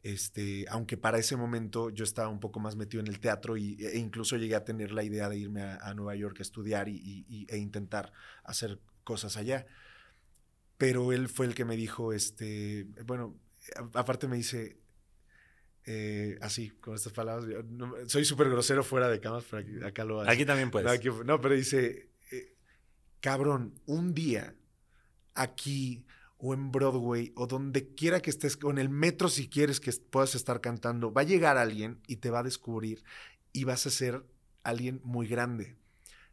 Este, 0.02 0.64
aunque 0.70 0.96
para 0.96 1.18
ese 1.18 1.36
momento 1.36 1.90
yo 1.90 2.04
estaba 2.04 2.30
un 2.30 2.40
poco 2.40 2.60
más 2.60 2.76
metido 2.76 3.02
en 3.02 3.08
el 3.08 3.20
teatro 3.20 3.58
y, 3.58 3.76
e 3.84 3.98
incluso 3.98 4.38
llegué 4.38 4.54
a 4.54 4.64
tener 4.64 4.92
la 4.92 5.02
idea 5.04 5.28
de 5.28 5.36
irme 5.36 5.60
a, 5.62 5.76
a 5.76 5.92
Nueva 5.92 6.16
York 6.16 6.36
a 6.38 6.42
estudiar 6.42 6.88
y, 6.88 7.46
e 7.50 7.58
intentar 7.58 8.10
hacer 8.42 8.80
cosas 9.04 9.36
allá. 9.36 9.66
Pero 10.78 11.12
él 11.12 11.28
fue 11.28 11.44
el 11.44 11.54
que 11.54 11.66
me 11.66 11.76
dijo, 11.76 12.14
este, 12.14 12.86
bueno, 13.04 13.36
aparte 13.92 14.26
me 14.28 14.36
dice, 14.36 14.78
eh, 15.86 16.38
así, 16.42 16.70
con 16.70 16.94
estas 16.94 17.12
palabras, 17.12 17.48
yo 17.50 17.62
no- 17.62 17.94
soy 18.06 18.24
súper 18.24 18.48
grosero 18.50 18.82
fuera 18.84 19.08
de 19.08 19.20
camas, 19.20 19.44
pero 19.50 19.62
aquí- 19.62 19.84
acá 19.84 20.04
lo 20.04 20.20
hace. 20.20 20.30
Aquí 20.30 20.44
también 20.44 20.70
puedes. 20.70 20.86
No, 20.86 20.92
aquí- 20.92 21.08
no, 21.24 21.40
pero 21.40 21.54
dice, 21.54 22.10
eh, 22.30 22.54
cabrón, 23.20 23.74
un 23.86 24.14
día 24.14 24.54
aquí 25.34 26.04
o 26.38 26.54
en 26.54 26.70
Broadway 26.72 27.32
o 27.34 27.46
donde 27.46 27.94
quiera 27.94 28.20
que 28.20 28.30
estés, 28.30 28.58
o 28.62 28.70
en 28.70 28.78
el 28.78 28.88
metro 28.88 29.28
si 29.28 29.48
quieres 29.48 29.80
que 29.80 29.92
puedas 29.92 30.34
estar 30.34 30.60
cantando, 30.60 31.12
va 31.12 31.22
a 31.22 31.24
llegar 31.24 31.56
alguien 31.58 32.00
y 32.06 32.16
te 32.16 32.30
va 32.30 32.40
a 32.40 32.44
descubrir 32.44 33.02
y 33.52 33.64
vas 33.64 33.86
a 33.86 33.90
ser 33.90 34.24
alguien 34.62 35.00
muy 35.04 35.26
grande. 35.26 35.76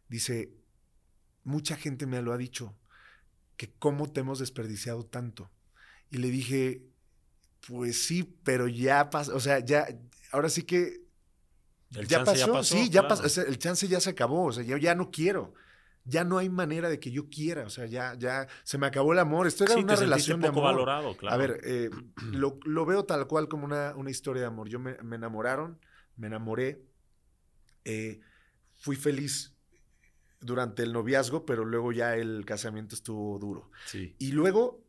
Dice, 0.10 0.52
mucha 1.44 1.76
gente 1.76 2.06
me 2.06 2.22
lo 2.22 2.32
ha 2.34 2.38
dicho, 2.38 2.76
que 3.58 3.70
cómo 3.80 4.12
te 4.12 4.20
hemos 4.22 4.40
desperdiciado 4.40 5.04
tanto. 5.06 5.50
Y 6.10 6.18
le 6.20 6.30
dije, 6.30 6.84
pues 7.66 8.06
sí, 8.06 8.24
pero 8.44 8.68
ya 8.68 9.10
pasó, 9.10 9.36
o 9.36 9.40
sea, 9.40 9.60
ya, 9.60 9.88
ahora 10.32 10.50
sí 10.50 10.64
que 10.64 11.02
El 11.96 12.08
ya 12.08 12.18
chance 12.24 12.32
pasó, 12.32 12.46
ya 12.48 12.54
pasó, 12.54 12.76
sí, 12.76 12.86
ya 12.90 13.02
claro. 13.02 13.08
pasó, 13.10 13.24
o 13.26 13.30
sea, 13.30 13.44
el 13.44 13.58
chance 13.60 13.88
ya 13.88 14.00
se 14.00 14.10
acabó, 14.12 14.46
o 14.46 14.52
sea, 14.52 14.64
yo 14.64 14.78
ya 14.78 14.96
no 14.96 15.12
quiero. 15.12 15.54
Ya 16.10 16.24
no 16.24 16.38
hay 16.38 16.48
manera 16.50 16.88
de 16.88 17.02
que 17.02 17.12
yo 17.12 17.30
quiera, 17.30 17.66
o 17.66 17.70
sea, 17.70 17.86
ya, 17.86 18.16
ya 18.18 18.48
se 18.64 18.78
me 18.78 18.88
acabó 18.88 19.12
el 19.12 19.20
amor. 19.20 19.46
Esto 19.46 19.66
era 19.66 19.74
Sí, 19.74 19.82
una 19.82 19.96
te 19.96 20.02
relación 20.02 20.40
de 20.40 20.48
amor. 20.48 20.64
valorado, 20.64 21.18
claro. 21.18 21.36
A 21.36 21.38
ver, 21.38 21.60
eh, 21.66 21.90
lo, 22.32 22.58
lo 22.64 22.86
veo 22.86 23.04
tal 23.04 23.28
cual 23.28 23.50
como 23.50 23.66
una, 23.66 23.94
una 23.94 24.10
historia 24.10 24.44
de 24.44 24.48
amor. 24.48 24.70
Yo 24.70 24.80
me, 24.80 24.96
me 25.04 25.18
enamoraron, 25.18 25.78
me 26.16 26.28
enamoré, 26.28 26.82
eh, 27.84 28.22
fui 28.78 28.96
feliz 28.96 29.54
durante 30.40 30.82
el 30.84 30.94
noviazgo, 30.94 31.46
pero 31.46 31.66
luego 31.66 31.92
ya 31.92 32.16
el 32.16 32.46
casamiento 32.46 32.96
estuvo 32.96 33.38
duro. 33.38 33.70
Sí. 33.86 34.16
Y 34.18 34.32
luego, 34.32 34.86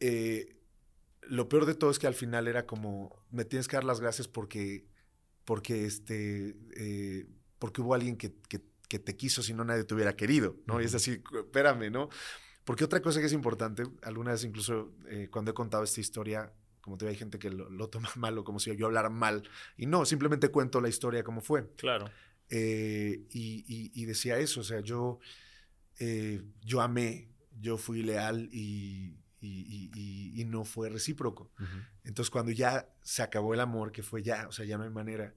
eh, 0.00 0.56
lo 1.28 1.48
peor 1.48 1.66
de 1.66 1.74
todo 1.74 1.90
es 1.90 1.98
que 1.98 2.06
al 2.06 2.14
final 2.14 2.48
era 2.48 2.66
como, 2.66 3.24
me 3.30 3.44
tienes 3.44 3.68
que 3.68 3.76
dar 3.76 3.84
las 3.84 4.00
gracias 4.00 4.28
porque, 4.28 4.84
porque, 5.44 5.84
este, 5.86 6.56
eh, 6.76 7.26
porque 7.58 7.80
hubo 7.80 7.94
alguien 7.94 8.16
que, 8.16 8.34
que, 8.48 8.60
que 8.88 8.98
te 8.98 9.16
quiso, 9.16 9.42
si 9.42 9.54
no 9.54 9.64
nadie 9.64 9.84
te 9.84 9.94
hubiera 9.94 10.16
querido, 10.16 10.56
¿no? 10.66 10.80
Y 10.80 10.84
es 10.84 10.94
así, 10.94 11.22
espérame, 11.34 11.90
¿no? 11.90 12.08
Porque 12.64 12.84
otra 12.84 13.00
cosa 13.02 13.20
que 13.20 13.26
es 13.26 13.32
importante, 13.32 13.84
alguna 14.02 14.32
vez 14.32 14.44
incluso 14.44 14.92
eh, 15.08 15.28
cuando 15.30 15.50
he 15.50 15.54
contado 15.54 15.82
esta 15.84 16.00
historia, 16.00 16.52
como 16.80 16.96
te 16.98 17.04
digo, 17.04 17.10
hay 17.10 17.18
gente 17.18 17.38
que 17.38 17.50
lo, 17.50 17.70
lo 17.70 17.88
toma 17.88 18.10
mal 18.16 18.36
o 18.38 18.44
como 18.44 18.58
si 18.60 18.74
yo 18.76 18.86
hablara 18.86 19.08
mal, 19.10 19.42
y 19.76 19.86
no, 19.86 20.04
simplemente 20.04 20.48
cuento 20.48 20.80
la 20.80 20.88
historia 20.88 21.22
como 21.24 21.40
fue. 21.40 21.70
Claro. 21.76 22.10
Eh, 22.50 23.24
y, 23.30 23.64
y- 23.66 23.92
y 23.94 24.04
decía 24.04 24.38
eso, 24.38 24.60
o 24.60 24.64
sea, 24.64 24.80
yo, 24.80 25.18
yo 26.64 26.80
amé, 26.80 27.28
yo 27.60 27.78
fui 27.78 28.02
leal 28.02 28.48
y, 28.52 29.16
y- 29.42 29.90
y- 29.94 30.40
y- 30.40 30.44
no 30.44 30.64
fue 30.64 30.88
recíproco. 30.88 31.50
Ujú. 31.58 31.66
Entonces 32.04 32.30
cuando 32.30 32.52
ya 32.52 32.88
se 33.02 33.22
acabó 33.22 33.54
el 33.54 33.60
amor, 33.60 33.92
que 33.92 34.02
fue 34.02 34.22
ya, 34.22 34.46
o 34.48 34.52
sea, 34.52 34.64
ya 34.64 34.78
no 34.78 34.84
hay 34.84 34.90
manera, 34.90 35.34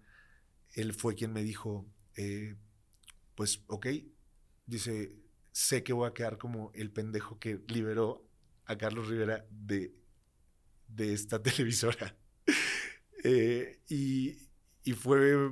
él 0.74 0.94
fue 0.94 1.16
quien 1.16 1.34
me 1.34 1.44
dijo, 1.44 1.86
eh, 2.16 2.56
pues, 3.36 3.64
ok, 3.68 3.88
dice, 4.66 5.16
sé 5.52 5.84
que 5.84 5.94
voy 5.94 6.08
a 6.10 6.14
quedar 6.14 6.38
como 6.38 6.72
el 6.74 6.92
pendejo 6.92 7.40
que 7.40 7.62
liberó 7.68 8.28
a 8.66 8.78
Carlos 8.78 9.08
Rivera 9.08 9.46
de, 9.50 9.94
de 10.88 11.14
esta 11.14 11.42
televisora. 11.44 12.16
Eh, 13.28 13.80
y, 13.90 14.38
y 14.84 14.94
fue 14.94 15.50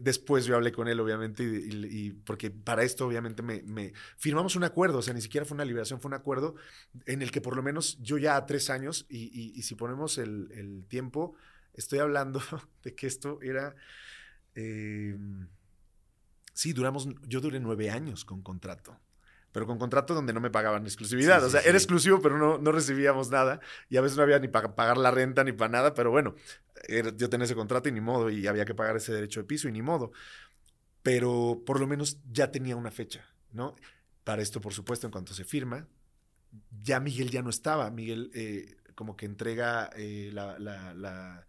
después 0.00 0.44
yo 0.44 0.56
hablé 0.56 0.72
con 0.72 0.88
él, 0.88 1.00
obviamente, 1.00 1.42
y, 1.44 2.12
porque 2.12 2.50
para 2.50 2.82
esto, 2.82 3.06
obviamente, 3.06 3.42
me, 3.42 3.92
firmamos 4.16 4.56
un 4.56 4.64
acuerdo, 4.64 4.98
o 4.98 5.02
sea, 5.02 5.14
ni 5.14 5.20
siquiera 5.20 5.44
fue 5.44 5.54
una 5.54 5.64
liberación, 5.64 6.00
fue 6.00 6.08
un 6.08 6.14
acuerdo 6.14 6.54
en 7.06 7.22
el 7.22 7.30
que 7.30 7.40
por 7.40 7.56
lo 7.56 7.62
menos 7.62 7.98
yo 8.00 8.18
ya 8.18 8.36
a 8.36 8.46
tres 8.46 8.70
años, 8.70 9.06
y, 9.08 9.60
si 9.62 9.74
ponemos 9.74 10.18
el, 10.18 10.50
el 10.52 10.84
tiempo, 10.86 11.34
estoy 11.74 11.98
hablando 11.98 12.40
de 12.82 12.94
que 12.94 13.06
esto 13.06 13.40
era... 13.42 13.74
eh, 14.54 15.16
sí, 16.52 16.72
duramos, 16.72 17.08
yo 17.26 17.40
duré 17.40 17.60
nueve 17.60 17.90
años 17.90 18.24
con 18.24 18.42
contrato. 18.42 18.98
Pero 19.52 19.66
con 19.66 19.78
contrato 19.78 20.14
donde 20.14 20.32
no 20.32 20.40
me 20.40 20.50
pagaban 20.50 20.84
exclusividad. 20.84 21.40
Sí, 21.40 21.46
o 21.46 21.50
sea, 21.50 21.60
sí. 21.60 21.68
era 21.68 21.76
exclusivo, 21.78 22.20
pero 22.22 22.38
no, 22.38 22.58
no 22.58 22.72
recibíamos 22.72 23.30
nada. 23.30 23.60
Y 23.90 23.96
a 23.98 24.00
veces 24.00 24.16
no 24.16 24.22
había 24.22 24.38
ni 24.38 24.48
para 24.48 24.74
pagar 24.74 24.96
la 24.96 25.10
renta 25.10 25.44
ni 25.44 25.52
para 25.52 25.70
nada. 25.70 25.92
Pero 25.94 26.10
bueno, 26.10 26.34
yo 27.16 27.28
tenía 27.28 27.44
ese 27.44 27.54
contrato 27.54 27.88
y 27.88 27.92
ni 27.92 28.00
modo. 28.00 28.30
Y 28.30 28.46
había 28.46 28.64
que 28.64 28.74
pagar 28.74 28.96
ese 28.96 29.12
derecho 29.12 29.40
de 29.40 29.44
piso 29.44 29.68
y 29.68 29.72
ni 29.72 29.82
modo. 29.82 30.12
Pero 31.02 31.62
por 31.66 31.80
lo 31.80 31.86
menos 31.86 32.18
ya 32.32 32.50
tenía 32.50 32.76
una 32.76 32.90
fecha, 32.90 33.24
¿no? 33.52 33.74
Para 34.24 34.40
esto, 34.42 34.60
por 34.60 34.72
supuesto, 34.72 35.06
en 35.06 35.10
cuanto 35.10 35.34
se 35.34 35.44
firma, 35.44 35.86
ya 36.82 37.00
Miguel 37.00 37.30
ya 37.30 37.42
no 37.42 37.50
estaba. 37.50 37.90
Miguel 37.90 38.30
eh, 38.34 38.76
como 38.94 39.16
que 39.16 39.26
entrega 39.26 39.90
eh, 39.96 40.30
la, 40.32 40.58
la- 40.58 40.94
la, 40.94 41.46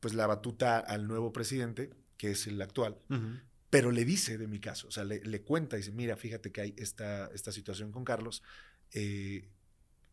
pues 0.00 0.14
la 0.14 0.26
batuta 0.26 0.78
al 0.78 1.06
nuevo 1.06 1.32
presidente, 1.32 1.90
que 2.16 2.30
es 2.30 2.46
el 2.46 2.60
actual, 2.62 2.98
Ujú. 3.10 3.38
Pero 3.70 3.90
le 3.90 4.04
dice 4.04 4.38
de 4.38 4.46
mi 4.46 4.60
caso, 4.60 4.88
o 4.88 4.90
sea, 4.90 5.04
le, 5.04 5.20
le 5.20 5.42
cuenta, 5.42 5.76
dice, 5.76 5.92
mira, 5.92 6.16
fíjate 6.16 6.50
que 6.50 6.60
hay 6.62 6.74
esta, 6.78 7.30
esta 7.34 7.52
situación 7.52 7.92
con 7.92 8.04
Carlos, 8.04 8.42
eh, 8.92 9.48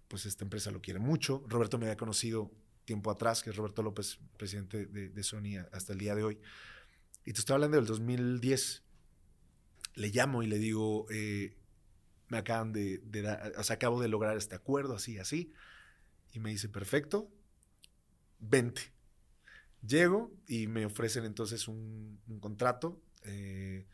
pues 0.09 0.25
esta 0.25 0.43
empresa 0.43 0.71
lo 0.71 0.81
quiere 0.81 0.99
mucho. 0.99 1.43
Roberto 1.47 1.77
me 1.77 1.85
había 1.85 1.97
conocido 1.97 2.51
tiempo 2.83 3.09
atrás, 3.09 3.41
que 3.41 3.51
es 3.51 3.55
Roberto 3.55 3.81
López, 3.81 4.19
presidente 4.37 4.85
de, 4.85 5.23
Sony 5.23 5.57
hasta 5.71 5.93
el 5.93 5.99
día 5.99 6.15
de 6.15 6.23
hoy. 6.23 6.39
Y 7.23 7.33
te 7.33 7.39
estoy 7.39 7.55
hablando 7.55 7.77
del 7.77 7.85
2010. 7.85 8.83
Le 9.95 10.09
llamo 10.09 10.43
y 10.43 10.47
le 10.47 10.59
digo, 10.59 11.07
eh, 11.09 11.55
me 12.27 12.37
acaban 12.37 12.73
de, 12.73 12.99
de 12.99 13.27
o 13.57 13.63
sea, 13.63 13.77
acabo 13.77 14.01
de 14.01 14.09
lograr 14.09 14.35
este 14.35 14.55
acuerdo, 14.55 14.95
así, 14.95 15.17
así. 15.17 15.53
Y 16.33 16.39
me 16.39 16.49
dice, 16.49 16.67
perfecto, 16.67 17.31
vente. 18.39 18.91
Llego 19.81 20.33
y 20.47 20.67
me 20.67 20.85
ofrecen 20.85 21.23
entonces 21.23 21.67
un 21.69 22.19
contrato 22.41 23.01
eh, 23.25 23.85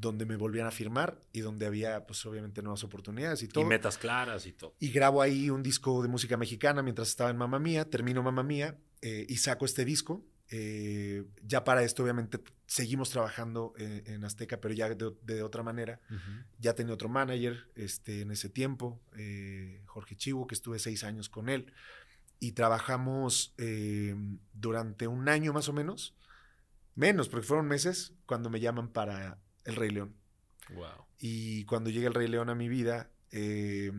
donde 0.00 0.26
me 0.26 0.36
volvían 0.36 0.66
a 0.66 0.70
firmar 0.70 1.20
y 1.32 1.40
donde 1.40 1.66
había, 1.66 2.06
pues 2.06 2.24
obviamente, 2.26 2.62
nuevas 2.62 2.82
oportunidades 2.84 3.42
y 3.42 3.48
todo. 3.48 3.64
Y 3.64 3.66
metas 3.66 3.96
claras 3.96 4.46
y 4.46 4.52
todo. 4.52 4.74
Y 4.78 4.90
grabo 4.90 5.22
ahí 5.22 5.50
un 5.50 5.62
disco 5.62 6.02
de 6.02 6.08
música 6.08 6.36
mexicana 6.36 6.82
mientras 6.82 7.08
estaba 7.08 7.30
en 7.30 7.36
Mamma 7.36 7.58
Mía, 7.58 7.88
termino 7.88 8.22
Mamma 8.22 8.42
Mía 8.42 8.76
eh, 9.02 9.26
y 9.28 9.36
saco 9.36 9.64
este 9.64 9.84
disco. 9.84 10.24
Eh, 10.50 11.24
ya 11.42 11.64
para 11.64 11.82
esto, 11.82 12.02
obviamente, 12.02 12.38
seguimos 12.66 13.10
trabajando 13.10 13.72
en, 13.78 14.02
en 14.06 14.24
Azteca, 14.24 14.60
pero 14.60 14.74
ya 14.74 14.88
de, 14.88 15.12
de 15.22 15.42
otra 15.42 15.62
manera. 15.62 16.00
Ya 16.58 16.74
tenía 16.74 16.94
otro 16.94 17.08
manager 17.08 17.68
este, 17.74 18.22
en 18.22 18.30
ese 18.30 18.48
tiempo, 18.48 19.00
eh, 19.16 19.82
Jorge 19.86 20.16
Chivo, 20.16 20.46
que 20.46 20.54
estuve 20.54 20.78
seis 20.78 21.04
años 21.04 21.28
con 21.28 21.48
él. 21.48 21.72
Y 22.40 22.52
trabajamos 22.52 23.54
durante 24.52 25.06
un 25.06 25.28
año 25.30 25.54
más 25.54 25.68
o 25.70 25.72
menos, 25.72 26.14
menos, 26.94 27.28
porque 27.28 27.46
fueron 27.46 27.66
meses, 27.66 28.12
cuando 28.26 28.50
me 28.50 28.60
llaman 28.60 28.88
para 28.88 29.38
El 29.64 29.76
Rey 29.76 29.90
León. 29.90 30.14
Wow. 30.70 31.06
Y 31.18 31.64
cuando 31.64 31.90
llega 31.90 32.08
El 32.08 32.14
Rey 32.14 32.28
León 32.28 32.50
a 32.50 32.54
mi 32.54 32.68
vida, 32.68 33.10
eh, 33.30 33.92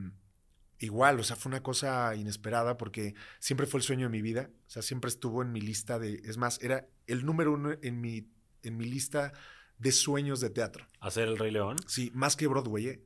igual, 0.79 1.19
o 1.19 1.23
sea, 1.23 1.35
fue 1.35 1.49
una 1.49 1.63
cosa 1.63 2.15
inesperada 2.15 2.77
porque 2.77 3.15
siempre 3.39 3.67
fue 3.67 3.79
el 3.79 3.83
sueño 3.83 4.07
de 4.07 4.11
mi 4.11 4.21
vida. 4.21 4.49
O 4.67 4.69
sea, 4.69 4.81
siempre 4.81 5.09
estuvo 5.09 5.41
en 5.41 5.51
mi 5.51 5.61
lista 5.61 5.99
de. 5.99 6.21
Es 6.25 6.37
más, 6.37 6.61
era 6.61 6.87
el 7.07 7.25
número 7.25 7.53
uno 7.53 7.75
en 7.81 8.01
mi, 8.01 8.29
en 8.63 8.77
mi 8.77 8.85
lista 8.85 9.33
de 9.77 9.91
sueños 9.91 10.39
de 10.39 10.49
teatro. 10.49 10.87
¿Hacer 10.99 11.27
el 11.27 11.37
Rey 11.37 11.51
León? 11.51 11.77
Sí, 11.87 12.11
más 12.13 12.35
que 12.35 12.47
Broadway. 12.47 12.87
¿eh? 12.87 13.03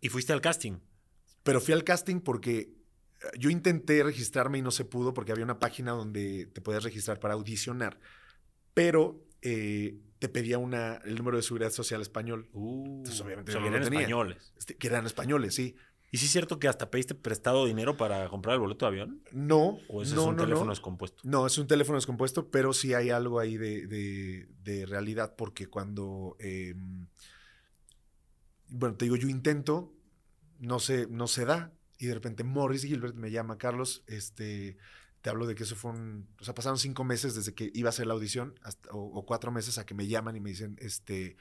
¿Y 0.00 0.08
fuiste 0.08 0.32
al 0.32 0.40
casting? 0.40 0.78
Pero 1.42 1.60
fui 1.60 1.74
al 1.74 1.84
casting 1.84 2.20
porque 2.20 2.58
eh, 2.58 2.70
yo 3.38 3.50
intenté 3.50 4.02
registrarme 4.02 4.58
y 4.58 4.62
no 4.62 4.70
se 4.70 4.84
pudo 4.84 5.14
porque 5.14 5.32
había 5.32 5.44
una 5.44 5.58
página 5.58 5.92
donde 5.92 6.46
te 6.46 6.60
podías 6.60 6.84
registrar 6.84 7.20
para 7.20 7.34
audicionar. 7.34 8.00
Pero 8.74 9.25
eh, 9.48 9.98
te 10.18 10.28
pedía 10.28 10.58
una, 10.58 10.96
el 11.04 11.14
número 11.16 11.36
de 11.36 11.42
seguridad 11.42 11.70
social 11.70 12.00
español. 12.00 12.48
Uh, 12.52 12.84
Entonces, 12.98 13.20
obviamente, 13.20 13.52
no 13.52 13.66
eran 13.66 13.82
tenía. 13.84 14.00
españoles. 14.00 14.52
este, 14.56 14.76
que 14.76 14.86
eran 14.88 15.06
españoles, 15.06 15.54
sí. 15.54 15.76
¿Y 16.12 16.18
sí 16.18 16.26
es 16.26 16.32
cierto 16.32 16.58
que 16.58 16.68
hasta 16.68 16.90
pediste 16.90 17.14
prestado 17.14 17.66
dinero 17.66 17.96
para 17.96 18.28
comprar 18.28 18.54
el 18.54 18.60
boleto 18.60 18.86
de 18.86 18.88
avión? 18.88 19.22
No, 19.32 19.78
¿O 19.88 20.02
ese 20.02 20.14
no, 20.14 20.22
es 20.22 20.26
un 20.28 20.36
no, 20.36 20.42
teléfono 20.44 20.66
no. 20.66 20.70
descompuesto? 20.72 21.20
No, 21.24 21.46
es 21.46 21.58
un 21.58 21.66
teléfono 21.66 21.96
descompuesto, 21.98 22.48
pero 22.50 22.72
sí 22.72 22.94
hay 22.94 23.10
algo 23.10 23.40
ahí 23.40 23.56
de, 23.58 23.86
de- 23.86 24.48
de 24.62 24.86
realidad, 24.86 25.34
porque 25.36 25.66
cuando, 25.66 26.36
eh, 26.38 26.74
bueno, 28.68 28.96
te 28.96 29.04
digo, 29.04 29.16
yo 29.16 29.28
intento, 29.28 29.92
no 30.58 30.78
se, 30.78 31.06
no 31.08 31.26
se 31.26 31.44
da, 31.44 31.72
y 31.98 32.06
de 32.06 32.14
repente 32.14 32.44
Morris 32.44 32.84
Gilbert 32.84 33.14
me 33.14 33.30
llama, 33.30 33.58
Carlos, 33.58 34.02
este, 34.06 34.76
te 35.26 35.30
hablo 35.30 35.44
de 35.48 35.56
que 35.56 35.64
eso 35.64 35.74
fue 35.74 35.90
un, 35.90 36.28
o 36.40 36.44
sea, 36.44 36.54
pasaron 36.54 36.78
cinco 36.78 37.02
meses 37.02 37.34
desde 37.34 37.52
que 37.52 37.68
iba 37.74 37.88
a 37.88 37.90
hacer 37.90 38.06
la 38.06 38.14
audición, 38.14 38.54
hasta- 38.62 38.90
o, 38.92 38.98
o 39.18 39.26
cuatro 39.26 39.50
meses 39.50 39.76
a 39.76 39.84
que 39.84 39.92
me 39.92 40.06
llaman 40.06 40.36
y 40.36 40.40
me 40.40 40.50
dicen, 40.50 40.76
este, 40.80 41.36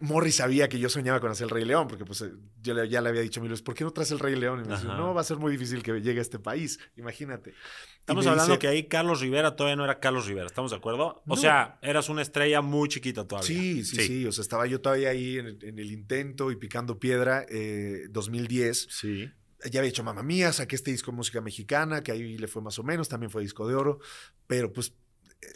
Morris 0.00 0.36
sabía 0.36 0.68
que 0.68 0.78
yo 0.78 0.88
soñaba 0.88 1.18
con 1.20 1.32
hacer 1.32 1.46
el 1.46 1.50
Rey 1.50 1.64
León, 1.64 1.88
porque 1.88 2.04
pues 2.04 2.20
eh, 2.22 2.30
yo 2.62 2.74
le- 2.74 2.88
ya 2.88 3.00
le 3.00 3.08
había 3.08 3.22
dicho 3.22 3.40
a 3.40 3.42
Milos, 3.42 3.60
¿por 3.62 3.74
qué 3.74 3.82
no 3.82 3.90
traes 3.92 4.12
el 4.12 4.20
Rey 4.20 4.36
León? 4.36 4.60
Y 4.64 4.68
me 4.68 4.74
dice, 4.76 4.86
no, 4.86 5.14
va 5.14 5.20
a 5.20 5.24
ser 5.24 5.38
muy 5.38 5.50
difícil 5.50 5.82
que 5.82 6.00
llegue 6.00 6.20
a 6.20 6.22
este 6.22 6.38
país, 6.38 6.78
imagínate. 6.96 7.54
Estamos 7.98 8.24
hablando 8.26 8.52
dice- 8.54 8.58
que 8.60 8.68
ahí 8.68 8.86
Carlos 8.86 9.20
Rivera 9.20 9.56
todavía 9.56 9.74
no 9.74 9.82
era 9.82 9.98
Carlos 9.98 10.26
Rivera, 10.26 10.46
¿estamos 10.46 10.70
de 10.70 10.76
acuerdo? 10.76 11.22
O 11.26 11.36
sea, 11.36 11.78
eras 11.82 12.08
una 12.08 12.22
estrella 12.22 12.60
muy 12.60 12.88
chiquita 12.88 13.26
todavía. 13.26 13.48
Sí, 13.48 13.84
sí, 13.84 13.96
sí, 14.06 14.26
O 14.26 14.32
sea, 14.32 14.42
estaba 14.42 14.66
yo 14.68 14.80
todavía 14.80 15.08
ahí 15.10 15.38
en 15.38 15.46
el, 15.46 15.58
en 15.64 15.78
el 15.80 15.90
intento 15.90 16.52
y 16.52 16.56
picando 16.56 17.00
piedra, 17.00 17.44
eh, 17.48 18.06
2010. 18.10 18.86
Sí. 18.90 19.28
Ya 19.70 19.80
había 19.80 19.90
hecho 19.90 20.04
Mamá 20.04 20.22
Mía, 20.22 20.52
saqué 20.52 20.76
este 20.76 20.90
disco 20.90 21.10
de 21.10 21.16
música 21.18 21.40
mexicana, 21.40 22.02
que 22.02 22.12
ahí 22.12 22.38
le 22.38 22.46
fue 22.48 22.62
más 22.62 22.78
o 22.78 22.82
menos, 22.82 23.08
también 23.08 23.30
fue 23.30 23.42
disco 23.42 23.66
de 23.68 23.74
oro, 23.74 23.98
pero 24.46 24.72
pues 24.72 24.92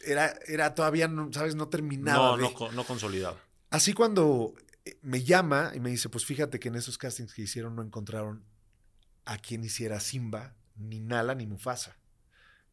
era, 0.05 0.35
era 0.47 0.75
todavía, 0.75 1.09
no, 1.09 1.33
¿sabes? 1.33 1.55
No 1.55 1.69
terminaba. 1.69 2.37
No, 2.37 2.49
de- 2.49 2.55
no, 2.59 2.73
no 2.73 2.85
consolidado. 2.85 3.39
Así 3.71 3.93
cuando 3.93 4.55
eh, 4.85 4.99
me 5.03 5.23
llama 5.25 5.73
y 5.75 5.81
me 5.81 5.91
dice, 5.91 6.09
pues 6.09 6.25
fíjate 6.25 6.59
que 6.61 6.69
en 6.69 6.75
esos 6.75 6.99
castings 6.99 7.33
que 7.35 7.43
hicieron 7.43 7.75
no 7.77 7.83
encontraron 7.83 8.45
a 9.25 9.39
quien 9.39 9.65
hiciera 9.65 10.01
Simba, 10.01 10.55
ni 10.77 11.01
Nala, 11.01 11.35
ni 11.35 11.47
Mufasa. 11.47 11.97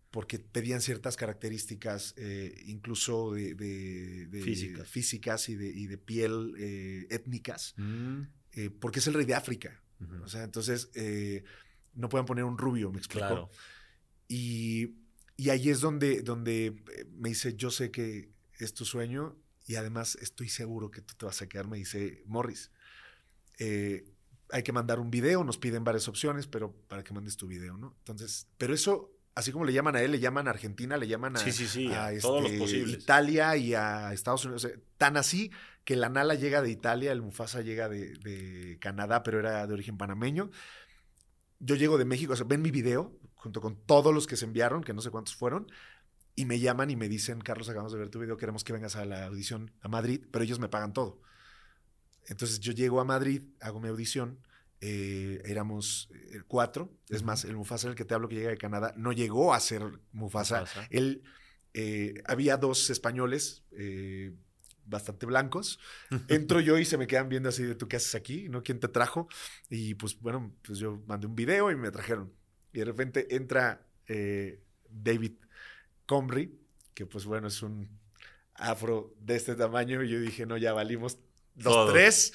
Porque 0.09 0.39
pedían 0.39 0.81
ciertas 0.81 1.15
características, 1.15 2.13
eh, 2.17 2.61
incluso 2.65 3.31
de, 3.31 3.55
de- 3.55 4.25
de 4.27 4.41
Físicas. 4.41 4.87
físicas 4.89 5.47
y 5.49 5.55
de, 5.55 5.67
y 5.69 5.87
de 5.87 5.97
piel 5.97 6.53
eh, 6.57 7.07
étnicas, 7.09 7.73
Mm, 7.77 8.23
eh, 8.53 8.69
porque 8.69 8.99
es 8.99 9.07
el 9.07 9.13
rey 9.13 9.25
de 9.25 9.35
África. 9.35 9.81
O 10.23 10.27
sea, 10.27 10.43
entonces 10.43 10.89
eh, 10.95 11.43
no 11.93 12.09
pueden 12.09 12.25
poner 12.25 12.43
un 12.43 12.57
rubio, 12.57 12.91
me 12.91 12.97
explico. 12.97 13.27
Claro. 13.27 13.49
Y, 14.27 14.95
y 15.37 15.49
ahí 15.49 15.69
es 15.69 15.81
donde, 15.81 16.21
donde 16.21 16.67
eh, 16.67 17.05
me 17.17 17.29
dice, 17.29 17.55
yo 17.55 17.69
sé 17.71 17.91
que 17.91 18.31
es 18.59 18.73
tu 18.73 18.85
sueño 18.85 19.37
y 19.65 19.75
además 19.75 20.15
estoy 20.21 20.49
seguro 20.49 20.91
que 20.91 21.01
tú 21.01 21.15
te 21.15 21.25
vas 21.25 21.41
a 21.41 21.47
quedar. 21.47 21.67
Me 21.67 21.77
dice, 21.77 22.23
Morris, 22.25 22.71
eh, 23.59 24.05
hay 24.51 24.63
que 24.63 24.71
mandar 24.71 24.99
un 24.99 25.11
video, 25.11 25.43
nos 25.43 25.57
piden 25.57 25.83
varias 25.83 26.07
opciones, 26.07 26.47
pero 26.47 26.73
para 26.87 27.03
que 27.03 27.13
mandes 27.13 27.37
tu 27.37 27.47
video, 27.47 27.77
¿no? 27.77 27.95
Entonces, 27.99 28.47
pero 28.57 28.73
eso, 28.73 29.11
así 29.35 29.51
como 29.51 29.65
le 29.65 29.73
llaman 29.73 29.95
a 29.95 30.01
él, 30.01 30.11
le 30.11 30.19
llaman 30.19 30.47
a 30.47 30.51
Argentina, 30.51 30.97
le 30.97 31.07
llaman 31.07 31.35
a, 31.35 31.39
Sí, 31.39 31.51
sí, 31.51 31.67
sí, 31.67 31.87
a, 31.91 32.11
este. 32.11 32.77
Italia 32.77 33.55
y 33.57 33.73
a 33.73 34.13
Estados 34.13 34.45
Unidos. 34.45 34.65
O 34.65 34.67
sea, 34.67 34.77
tan 34.97 35.17
así 35.17 35.51
que 35.83 35.95
la 35.95 36.09
Nala 36.09 36.35
llega 36.35 36.61
de 36.61 36.69
Italia, 36.69 37.11
el 37.11 37.21
Mufasa 37.21 37.61
llega 37.61 37.89
de, 37.89 38.13
de 38.17 38.77
Canadá, 38.79 39.23
pero 39.23 39.39
era 39.39 39.65
de 39.65 39.73
origen 39.73 39.97
panameño. 39.97 40.51
Yo 41.59 41.75
llego 41.75 41.97
de 41.97 42.05
México, 42.05 42.33
o 42.33 42.35
sea, 42.35 42.45
ven 42.47 42.61
mi 42.61 42.71
video 42.71 43.17
junto 43.35 43.59
con 43.59 43.75
todos 43.75 44.13
los 44.13 44.27
que 44.27 44.37
se 44.37 44.45
enviaron, 44.45 44.83
que 44.83 44.93
no 44.93 45.01
sé 45.01 45.09
cuántos 45.09 45.35
fueron, 45.35 45.67
y 46.35 46.45
me 46.45 46.59
llaman 46.59 46.91
y 46.91 46.95
me 46.95 47.09
dicen, 47.09 47.41
Carlos, 47.41 47.69
acabamos 47.69 47.91
de 47.91 47.99
ver 47.99 48.09
tu 48.09 48.19
video, 48.19 48.37
queremos 48.37 48.63
que 48.63 48.71
vengas 48.71 48.95
a 48.95 49.05
la 49.05 49.25
audición 49.25 49.71
a 49.81 49.87
Madrid, 49.87 50.23
pero 50.31 50.43
ellos 50.43 50.59
me 50.59 50.69
pagan 50.69 50.93
todo. 50.93 51.21
Entonces 52.27 52.59
yo 52.59 52.71
llego 52.71 53.01
a 53.01 53.03
Madrid, 53.03 53.41
hago 53.59 53.79
mi 53.79 53.89
audición, 53.89 54.39
eh, 54.81 55.41
éramos 55.45 56.09
eh, 56.13 56.41
cuatro, 56.47 56.91
es 57.09 57.17
Ujú. 57.17 57.25
más, 57.27 57.45
el 57.45 57.55
Mufasa, 57.55 57.87
el 57.87 57.95
que 57.95 58.03
te 58.05 58.13
hablo 58.13 58.27
que 58.27 58.35
llega 58.35 58.49
de 58.49 58.57
Canadá, 58.57 58.93
no 58.97 59.11
llegó 59.11 59.53
a 59.53 59.59
ser 59.59 59.83
Mufasa. 60.11 60.61
Mufasa. 60.61 60.87
Él, 60.89 61.23
eh, 61.73 62.15
había 62.25 62.57
dos 62.57 62.89
españoles 62.89 63.63
eh, 63.71 64.33
bastante 64.85 65.25
blancos. 65.25 65.79
Entro 66.27 66.59
yo 66.59 66.77
y 66.77 66.85
se 66.85 66.97
me 66.97 67.07
quedan 67.07 67.29
viendo 67.29 67.49
así 67.49 67.63
de 67.63 67.75
tú 67.75 67.87
qué 67.87 67.97
haces 67.97 68.15
aquí, 68.15 68.49
¿no? 68.49 68.63
¿Quién 68.63 68.79
te 68.79 68.87
trajo? 68.87 69.27
Y 69.69 69.93
pues 69.95 70.19
bueno, 70.19 70.51
pues 70.63 70.79
yo 70.79 71.01
mandé 71.07 71.27
un 71.27 71.35
video 71.35 71.71
y 71.71 71.75
me 71.75 71.91
trajeron. 71.91 72.33
Y 72.73 72.79
de 72.79 72.85
repente 72.85 73.35
entra 73.35 73.85
eh, 74.07 74.59
David 74.89 75.33
Comrie, 76.05 76.51
que 76.93 77.05
pues 77.05 77.25
bueno, 77.25 77.47
es 77.47 77.61
un 77.61 77.87
afro 78.55 79.13
de 79.21 79.35
este 79.35 79.55
tamaño. 79.55 80.03
Y 80.03 80.09
yo 80.09 80.19
dije, 80.19 80.45
no, 80.45 80.57
ya 80.57 80.73
valimos 80.73 81.19
los 81.55 81.65
Todos. 81.65 81.91
tres. 81.93 82.33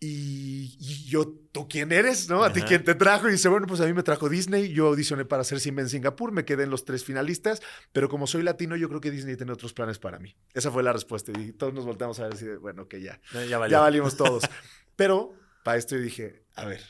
Y, 0.00 0.76
y 0.78 1.06
yo, 1.08 1.26
¿tú 1.50 1.66
quién 1.68 1.90
eres? 1.90 2.28
¿No? 2.28 2.44
¿A 2.44 2.52
ti 2.52 2.62
quién 2.62 2.84
te 2.84 2.94
trajo? 2.94 3.28
Y 3.28 3.32
dice, 3.32 3.48
bueno, 3.48 3.66
pues 3.66 3.80
a 3.80 3.86
mí 3.86 3.92
me 3.92 4.04
trajo 4.04 4.28
Disney. 4.28 4.72
Yo 4.72 4.86
audicioné 4.86 5.24
para 5.24 5.42
hacer 5.42 5.58
Simba 5.58 5.82
en 5.82 5.88
Singapur, 5.88 6.30
me 6.30 6.44
quedé 6.44 6.62
en 6.62 6.70
los 6.70 6.84
tres 6.84 7.02
finalistas, 7.04 7.60
pero 7.92 8.08
como 8.08 8.28
soy 8.28 8.42
latino, 8.44 8.76
yo 8.76 8.88
creo 8.88 9.00
que 9.00 9.10
Disney 9.10 9.36
tiene 9.36 9.50
otros 9.52 9.72
planes 9.72 9.98
para 9.98 10.18
mí. 10.20 10.36
Esa 10.54 10.70
fue 10.70 10.84
la 10.84 10.92
respuesta. 10.92 11.32
Y 11.38 11.52
todos 11.52 11.74
nos 11.74 11.84
volteamos 11.84 12.20
a 12.20 12.24
ver 12.24 12.34
así 12.34 12.44
de, 12.46 12.58
bueno, 12.58 12.86
que 12.86 13.00
ya, 13.02 13.20
Ya 13.48 13.58
valió. 13.58 13.72
ya 13.76 13.80
valimos 13.80 14.16
todos. 14.16 14.44
pero 14.96 15.34
para 15.64 15.78
esto 15.78 15.96
yo 15.96 16.02
dije, 16.02 16.44
a 16.54 16.64
ver, 16.64 16.82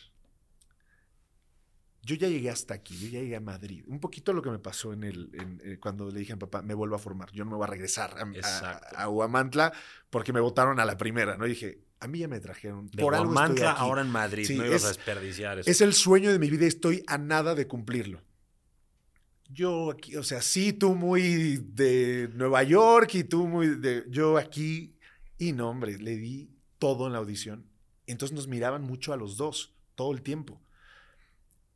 yo 2.03 2.15
ya 2.15 2.29
llegué 2.29 2.49
hasta 2.51 2.75
aquí, 2.75 2.95
yo 2.99 3.09
ya 3.09 3.21
llegué 3.21 3.37
a 3.37 3.41
Madrid. 3.41 3.85
Un 3.87 4.01
poquito 4.01 4.33
lo 4.33 4.41
que 4.43 4.51
me 4.51 4.59
pasó 4.59 4.93
en 4.93 5.05
el, 5.05 5.31
en- 5.35 5.61
eh, 5.65 5.79
cuando 5.79 6.11
le 6.11 6.19
dije 6.21 6.33
a 6.33 6.37
mi 6.37 6.41
papá, 6.41 6.63
me 6.63 6.75
vuelvo 6.75 6.97
a 6.97 6.99
formar, 6.99 7.31
yo 7.33 7.45
no 7.45 7.51
me 7.53 7.57
voy 7.57 7.65
a 7.65 7.71
regresar 7.71 8.15
a, 8.19 9.03
a 9.03 9.09
Huamantla 9.09 9.73
porque 10.11 10.33
me 10.33 10.41
votaron 10.41 10.81
a 10.81 10.85
la 10.87 10.97
primera, 10.97 11.37
¿no? 11.37 11.47
Y 11.47 11.51
dije, 11.51 11.81
a 12.01 12.09
mí 12.09 12.21
ya 12.21 12.29
me 12.29 12.41
trajeron. 12.41 12.87
De 12.91 13.03
por 13.03 13.15
algo 13.15 13.33
estoy 13.33 13.59
aquí. 13.63 13.75
ahora 13.77 14.03
en 14.03 14.11
Madrid. 14.11 14.45
Sí, 14.47 14.57
no 14.57 14.65
ibas 14.67 14.77
es- 14.77 14.85
a 14.85 14.89
desperdiciar 14.89 15.59
eso. 15.59 15.71
Es 15.71 15.81
el 15.81 15.93
sueño 15.95 16.31
de 16.33 16.39
mi 16.39 16.49
vida 16.51 16.65
y 16.65 16.69
estoy 16.69 17.03
a 17.07 17.19
nada 17.19 17.55
de 17.55 17.67
cumplirlo. 17.67 18.23
Yo 19.51 19.91
aquí, 19.93 20.15
o 20.17 20.23
sea, 20.23 20.43
sí, 20.43 20.73
tú 20.75 20.95
muy 20.95 21.57
de 21.73 22.29
Nueva 22.35 22.63
York 22.65 23.15
y 23.15 23.25
tú 23.25 23.47
muy 23.47 23.69
de... 23.77 24.05
Yo 24.09 24.37
aquí, 24.37 24.95
y 25.39 25.53
no, 25.53 25.71
hombre, 25.71 25.97
le 25.99 26.17
di 26.17 26.51
todo 26.79 27.07
en 27.07 27.15
la 27.15 27.19
audición. 27.19 27.65
Entonces 28.07 28.35
nos 28.35 28.47
miraban 28.47 28.83
mucho 28.83 29.13
a 29.13 29.17
los 29.17 29.37
dos, 29.39 29.75
todo 29.95 30.13
el 30.13 30.21
tiempo. 30.23 30.61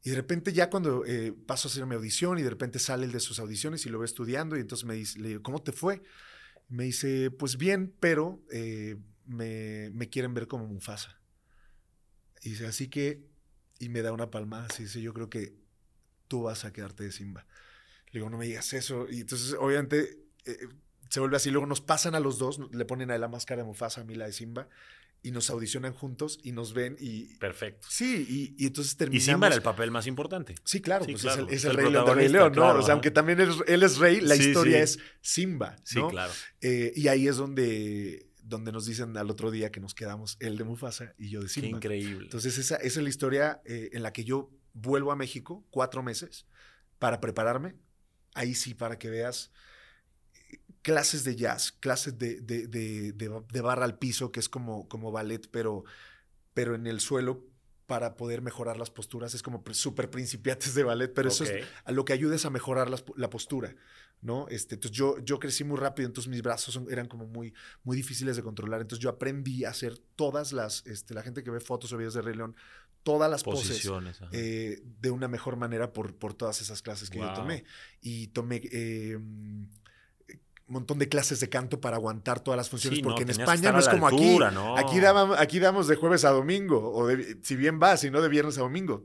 Y 0.05 0.11
de 0.11 0.17
repente 0.17 0.53
ya 0.53 0.69
cuando 0.69 1.05
eh, 1.07 1.33
paso 1.47 1.69
a 1.69 1.71
hacer 1.71 1.87
mi 1.87 1.95
audición 1.95 2.39
y 2.39 2.43
de 2.43 2.51
repente 2.51 2.79
sale 2.79 3.07
el 3.07 3.13
de 3.13 3.21
sus 3.21 3.39
audiciones 3.39 3.87
y 3.87 3.89
lo 3.89 3.99
ve 4.01 4.05
estudiando 4.05 4.57
y 4.57 4.61
entonces 4.61 4.85
me 4.87 4.95
dice, 4.95 5.19
le 5.21 5.29
digo, 5.29 5.43
¿cómo 5.43 5.63
te 5.63 5.73
fue? 5.73 6.03
Me 6.69 6.85
dice, 6.85 7.31
pues 7.31 7.57
bien, 7.57 7.95
pero 8.01 8.43
eh, 8.53 8.97
me, 9.27 9.91
me 9.93 10.09
quieren 10.09 10.35
ver 10.35 10.47
como 10.47 10.67
Mufasa. 10.67 11.21
Y 12.43 12.51
dice, 12.51 12.67
así 12.67 12.89
que, 12.89 13.25
y 13.79 13.89
me 13.89 14.03
da 14.03 14.13
una 14.13 14.31
palmada, 14.31 14.67
así 14.67 14.85
dice, 14.85 15.01
yo 15.01 15.15
creo 15.15 15.31
que 15.31 15.55
tú 16.29 16.43
vas 16.43 16.65
a 16.65 16.73
quedarte 16.73 17.05
de 17.05 17.13
Simba. 17.13 17.47
Le 18.11 18.19
digo, 18.21 18.31
no 18.31 18.39
me 18.39 18.47
digas 18.47 18.73
eso. 18.73 19.07
Y 19.11 19.21
entonces, 19.21 19.55
obviamente, 19.59 20.19
eh, 20.45 20.59
se 21.09 21.21
vuelve 21.21 21.37
así. 21.37 21.51
Luego 21.51 21.67
nos 21.67 21.81
pasan 21.81 22.15
a 22.15 22.21
los 22.21 22.39
dos, 22.39 22.59
le 22.73 22.85
ponen 22.85 23.11
a 23.11 23.15
él 23.15 23.21
la 23.21 23.29
máscara 23.29 23.63
de 23.63 23.67
Mufasa, 23.67 24.01
a 24.01 24.05
mí 24.05 24.15
la 24.15 24.27
de 24.27 24.33
Simba, 24.33 24.69
y 25.25 25.31
nos 25.31 25.51
audicionan 25.51 25.93
juntos 25.93 26.41
y 26.43 26.51
nos 26.53 26.75
ven 26.75 26.97
y... 26.99 27.37
Perfecto. 27.37 27.87
Sí, 27.89 28.27
y, 28.29 28.63
y 28.65 28.67
entonces 28.67 28.97
terminamos... 28.97 29.23
Y 29.23 29.31
Simba 29.31 29.47
era 29.47 29.57
el 29.57 29.63
papel 29.63 29.91
más 29.93 30.07
importante. 30.09 30.57
Sí, 30.65 30.81
claro, 30.81 31.05
Sí, 31.05 31.13
pues 31.13 31.23
claro. 31.23 31.43
es 31.45 31.49
el, 31.49 31.55
es 31.55 31.59
Es 31.59 31.65
el 31.65 31.71
el 31.71 31.77
rey 31.77 31.93
león 31.93 32.07
del 32.07 32.15
Rey 32.17 32.29
León, 32.29 32.59
o 32.59 32.83
sea, 32.83 32.95
aunque 32.95 33.13
también 33.13 33.41
él, 33.41 33.51
él 33.69 33.83
es 33.85 33.99
rey, 33.99 34.21
la 34.21 34.35
Sí, 34.35 34.49
historia 34.49 34.79
sí. 34.79 34.83
es 34.83 34.99
Simba, 35.21 35.77
Sí, 35.85 36.01
claro. 36.11 36.33
Eh, 36.61 36.93
y 36.97 37.07
ahí 37.07 37.29
es 37.29 37.37
donde, 37.37 38.27
donde 38.43 38.73
nos 38.73 38.87
dicen 38.87 39.17
al 39.17 39.31
otro 39.31 39.51
día 39.51 39.71
que 39.71 39.81
nos 39.81 39.95
quedamos 39.95 40.37
él 40.41 40.57
de 40.59 40.65
Mufasa 40.65 41.15
y 41.19 41.31
yo 41.31 41.41
de 41.41 41.47
Qué 41.47 41.53
Simba. 41.53 41.79
increíble. 41.79 42.25
Entonces, 42.25 42.59
esa, 42.59 42.77
esa 42.77 43.01
es 43.01 43.03
la 43.03 43.09
historia 43.09 43.63
eh, 43.65 43.91
en 43.93 44.03
la 44.03 44.13
que 44.13 44.25
yo 44.25 44.51
vuelvo 44.75 45.13
a 45.13 45.17
México 45.17 45.65
cuatro 45.71 46.03
meses 46.03 46.47
para 46.99 47.21
prepararme. 47.21 47.75
Ahí 48.35 48.55
sí, 48.55 48.75
para 48.75 48.99
que 48.99 49.11
veas. 49.11 49.51
clases 50.83 51.23
de 51.25 51.37
jazz, 51.37 51.73
clases 51.73 52.19
de, 52.19 52.41
de, 52.41 52.67
de, 52.67 53.13
de, 53.13 53.61
barra 53.61 53.85
al 53.85 53.99
piso, 53.99 54.33
que 54.33 54.41
es 54.41 54.49
como, 54.49 54.89
como 54.89 55.13
ballet, 55.13 55.49
pero, 55.51 55.85
pero 56.55 56.75
en 56.75 56.87
el 56.87 56.99
suelo 57.01 57.47
para 57.87 58.17
poder 58.17 58.43
mejorar 58.43 58.77
las 58.77 58.91
posturas. 58.91 59.35
Es 59.35 59.43
como 59.43 59.63
súper 59.73 60.11
principiantes 60.11 60.75
de 60.75 60.85
ballet, 60.85 61.13
pero 61.13 61.29
eso 61.29 61.45
es 61.45 61.65
a 61.85 61.93
lo 61.93 62.05
que 62.05 62.13
ayuda 62.13 62.37
es 62.37 62.45
a 62.45 62.51
mejorar 62.51 62.89
la 62.91 63.31
postura, 63.31 63.75
¿no? 64.21 64.47
Este, 64.49 64.77
entonces 64.77 64.97
yo, 64.97 65.19
yo 65.19 65.39
crecí 65.39 65.65
muy 65.65 65.79
rápido, 65.79 66.07
entonces 66.07 66.31
mis 66.31 66.43
brazos 66.43 66.81
eran 66.91 67.09
como 67.09 67.27
muy, 67.27 67.53
muy 67.83 67.97
difíciles 67.97 68.37
de 68.37 68.43
controlar. 68.43 68.81
Entonces 68.81 69.03
yo 69.03 69.11
aprendí 69.11 69.65
a 69.65 69.71
hacer 69.71 69.99
todas 70.17 70.53
las, 70.53 70.87
este, 70.87 71.15
la 71.15 71.23
gente 71.23 71.43
que 71.43 71.51
ve 71.51 71.61
fotos 71.61 71.93
o 71.93 71.97
videos 71.97 72.15
de 72.15 72.23
Rey 72.23 72.35
León, 72.35 72.57
todas 73.03 73.31
las 73.31 73.43
Posiciones, 73.43 74.19
poses 74.19 74.29
eh, 74.33 74.83
de 75.01 75.11
una 75.11 75.27
mejor 75.27 75.57
manera 75.57 75.93
por, 75.93 76.15
por 76.17 76.35
todas 76.35 76.61
esas 76.61 76.83
clases 76.83 77.11
que 77.11 77.19
yo 77.19 77.33
tomé. 77.35 77.65
Y 78.01 78.29
tomé... 78.29 78.61
Eh, 78.73 79.19
montón 80.73 80.99
de 80.99 81.09
clases 81.09 81.41
de 81.41 81.49
canto 81.49 81.81
para 81.81 81.97
aguantar 81.97 82.41
todas 82.41 82.57
las 82.57 82.69
funciones, 82.69 83.01
porque 83.01 83.23
en 83.23 83.31
España 83.31 83.73
no 83.73 83.79
es 83.79 83.89
como 83.89 84.07
aquí. 84.07 84.39
Aquí, 84.77 85.01
aquí 85.39 85.59
damos 85.59 85.89
de 85.89 85.97
jueves 85.97 86.25
a 86.25 86.31
domingo, 86.31 86.93
o 86.95 87.09
si 87.43 87.57
bien 87.57 87.81
va, 87.83 87.97
si 87.97 88.11
no 88.11 88.21
de 88.21 88.29
viernes 88.29 88.59
a 88.59 88.63
domingo. 88.63 89.05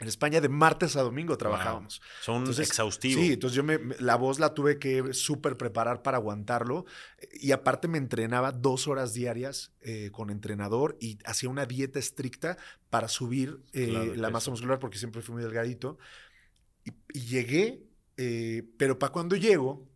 En 0.00 0.08
España 0.08 0.40
de 0.40 0.48
martes 0.48 0.96
a 0.96 1.02
domingo 1.02 1.36
trabajábamos. 1.36 2.00
Son 2.22 2.48
exhaustivos. 2.48 3.22
Sí, 3.22 3.34
entonces 3.34 3.54
yo 3.54 3.62
me, 3.62 3.78
la 3.98 4.16
voz 4.16 4.38
la 4.38 4.54
tuve 4.54 4.78
que 4.78 5.12
súper 5.12 5.58
preparar 5.58 6.02
para 6.02 6.16
aguantarlo. 6.16 6.86
Y 7.34 7.52
aparte 7.52 7.86
me 7.86 7.98
entrenaba 7.98 8.50
dos 8.50 8.88
horas 8.88 9.12
diarias 9.12 9.72
eh, 9.82 10.08
con 10.10 10.30
entrenador 10.30 10.96
y 11.00 11.18
hacía 11.26 11.50
una 11.50 11.66
dieta 11.66 11.98
estricta 11.98 12.56
para 12.88 13.08
subir 13.08 13.62
eh, 13.74 14.14
la 14.16 14.30
masa 14.30 14.50
muscular 14.50 14.78
porque 14.78 14.96
siempre 14.96 15.20
fui 15.20 15.34
muy 15.34 15.42
delgadito. 15.42 15.98
Y, 17.12 17.20
llegué, 17.20 17.82
eh, 18.16 18.62
pero 18.78 18.98
para 18.98 19.12
cuando 19.12 19.36
llego, 19.36 19.86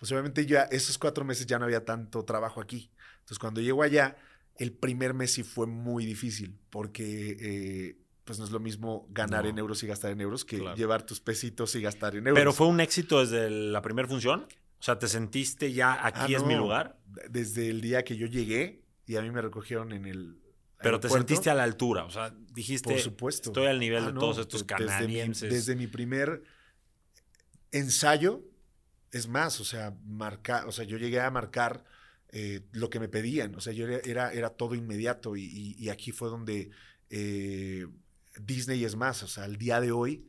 pues 0.00 0.10
obviamente 0.12 0.46
ya 0.46 0.62
esos 0.62 0.96
cuatro 0.96 1.26
meses 1.26 1.46
ya 1.46 1.58
no 1.58 1.66
había 1.66 1.84
tanto 1.84 2.24
trabajo 2.24 2.62
aquí. 2.62 2.90
Entonces 3.18 3.38
cuando 3.38 3.60
llego 3.60 3.82
allá, 3.82 4.16
el 4.56 4.72
primer 4.72 5.12
mes 5.12 5.34
sí 5.34 5.42
fue 5.42 5.66
muy 5.66 6.06
difícil 6.06 6.58
porque 6.70 7.36
eh, 7.38 7.96
pues 8.24 8.38
no 8.38 8.46
es 8.46 8.50
lo 8.50 8.60
mismo 8.60 9.06
ganar 9.10 9.44
en 9.44 9.58
euros 9.58 9.82
y 9.82 9.86
gastar 9.86 10.12
en 10.12 10.22
euros 10.22 10.46
que 10.46 10.58
llevar 10.74 11.04
tus 11.04 11.20
pesitos 11.20 11.74
y 11.74 11.82
gastar 11.82 12.16
en 12.16 12.28
euros. 12.28 12.40
Pero 12.40 12.54
fue 12.54 12.66
un 12.66 12.80
éxito 12.80 13.20
desde 13.20 13.50
la 13.50 13.82
primera 13.82 14.08
función. 14.08 14.46
O 14.78 14.82
sea, 14.82 14.98
¿te 14.98 15.06
sentiste 15.06 15.74
ya 15.74 16.06
aquí 16.06 16.34
ah, 16.34 16.38
es 16.38 16.44
mi 16.44 16.54
lugar? 16.54 16.98
Desde 17.28 17.68
el 17.68 17.82
día 17.82 18.02
que 18.02 18.16
yo 18.16 18.26
llegué 18.26 18.82
y 19.04 19.16
a 19.16 19.22
mí 19.22 19.30
me 19.30 19.42
recogieron 19.42 19.92
en 19.92 20.06
el. 20.06 20.38
Pero 20.80 20.98
te 20.98 21.10
sentiste 21.10 21.50
a 21.50 21.54
la 21.54 21.64
altura, 21.64 22.04
o 22.04 22.10
sea, 22.10 22.34
dijiste. 22.54 22.94
Por 22.94 23.00
supuesto. 23.00 23.50
Estoy 23.50 23.66
al 23.66 23.78
nivel 23.78 24.04
ah, 24.04 24.06
de 24.06 24.12
todos 24.14 24.38
estos 24.38 24.64
canadienses. 24.64 25.52
desde 25.52 25.76
mi 25.76 25.88
primer 25.88 26.42
ensayo, 27.70 28.42
es 29.12 29.28
más, 29.28 29.60
o 29.60 29.64
sea, 29.64 29.96
marcar, 30.04 30.66
o 30.66 30.72
sea, 30.72 30.84
yo 30.84 30.96
llegué 30.96 31.20
a 31.20 31.30
marcar 31.30 31.84
eh, 32.30 32.62
lo 32.72 32.90
que 32.90 33.00
me 33.00 33.08
pedían, 33.08 33.54
o 33.54 33.60
sea, 33.60 33.72
yo 33.72 33.88
era, 33.88 34.32
era 34.32 34.50
todo 34.50 34.74
inmediato 34.74 35.36
y, 35.36 35.88
aquí 35.88 36.12
fue 36.12 36.28
donde 36.28 36.70
eh, 37.10 37.86
Disney 38.40 38.84
es 38.84 38.96
más, 38.96 39.22
o 39.22 39.28
sea, 39.28 39.44
al 39.44 39.56
día 39.56 39.80
de 39.80 39.92
hoy 39.92 40.26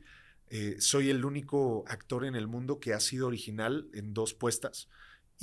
eh, 0.54 0.76
soy 0.80 1.08
el 1.08 1.24
único 1.24 1.84
actor 1.88 2.26
en 2.26 2.34
el 2.34 2.46
mundo 2.46 2.78
que 2.78 2.92
ha 2.92 3.00
sido 3.00 3.26
original 3.26 3.88
en 3.94 4.12
dos 4.12 4.34
puestas. 4.34 4.88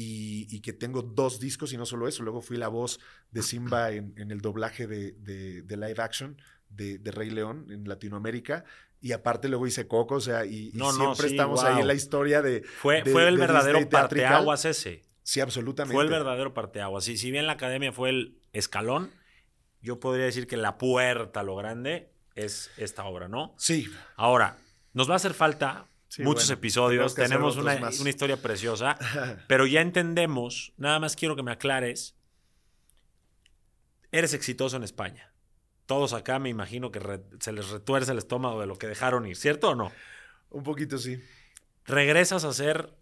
Y, 0.02 0.62
que 0.62 0.72
tengo 0.72 1.02
dos 1.02 1.42
discos 1.42 1.74
y 1.74 1.78
no 1.78 1.86
solo 1.86 2.08
eso. 2.08 2.24
Luego 2.24 2.42
fui 2.42 2.56
la 2.56 2.70
voz 2.70 3.02
de 3.32 3.44
Simba 3.44 3.92
en, 3.92 4.14
el 4.16 4.40
doblaje 4.40 4.88
de, 4.88 5.12
de, 5.12 5.76
live 5.76 6.02
action 6.02 6.38
de, 6.70 7.02
Rey 7.12 7.30
León 7.30 7.68
en 7.70 7.86
Latinoamérica 7.86 8.64
y 9.02 9.14
aparte 9.14 9.48
luego 9.48 9.66
hice 9.66 9.88
Coco, 9.88 10.16
o 10.16 10.22
sea, 10.22 10.46
y, 10.46 10.72
siempre 10.72 11.28
estamos 11.28 11.64
ahí 11.64 11.80
en 11.80 11.88
la 11.88 11.94
historia 11.94 12.42
de... 12.42 12.64
Fue, 12.64 13.04
fue 13.06 13.28
el 13.28 13.38
verdadero 13.38 13.88
parteaguas 13.90 14.66
ese. 14.66 15.04
Sí, 15.24 15.40
absolutamente. 15.40 15.94
Fue 15.94 16.04
el 16.04 16.10
verdadero 16.10 16.54
parteaguas. 16.54 17.08
Y 17.08 17.18
si 17.18 17.32
bien 17.32 17.48
la 17.48 17.54
academia 17.54 17.94
fue 17.94 18.10
el 18.10 18.40
escalón, 18.52 19.12
yo 19.82 20.00
podría 20.00 20.26
decir 20.26 20.48
que 20.48 20.58
la 20.58 20.78
puerta, 20.78 21.44
lo 21.44 21.56
grande, 21.56 22.12
es 22.36 22.72
esta 22.78 23.06
obra, 23.06 23.28
¿no? 23.28 23.54
Sí. 23.58 23.88
Ahora, 24.16 24.58
nos 24.94 25.10
va 25.10 25.14
a 25.14 25.18
hacer 25.18 25.34
falta 25.34 25.86
muchos 26.18 26.50
episodios, 26.50 27.16
tenemos 27.16 27.56
una, 27.56 27.78
una 28.00 28.10
historia 28.10 28.38
preciosa, 28.38 28.98
pero 29.48 29.66
ya 29.66 29.82
entendemos, 29.82 30.74
nada 30.78 31.00
más 31.00 31.16
quiero 31.16 31.36
que 31.36 31.44
me 31.44 31.52
aclares, 31.52 32.18
eres 34.12 34.34
exitoso 34.34 34.76
en 34.76 34.84
España 34.84 35.30
todos 35.90 36.14
acá 36.14 36.38
me 36.38 36.50
imagino 36.50 36.92
que 36.92 37.02
se 37.40 37.52
les 37.52 37.68
retuerce 37.70 38.12
el 38.12 38.20
estómago 38.20 38.62
de 38.62 38.68
lo 38.68 38.78
que 38.78 38.86
dejaron 38.86 39.26
ir, 39.26 39.36
¿cierto 39.36 39.72
o 39.72 39.76
no? 39.76 39.92
Un 40.52 40.62
poquito 40.62 41.00
sí. 41.00 41.20
¿Regresas 41.84 42.44
a 42.44 42.54
ser 42.54 42.94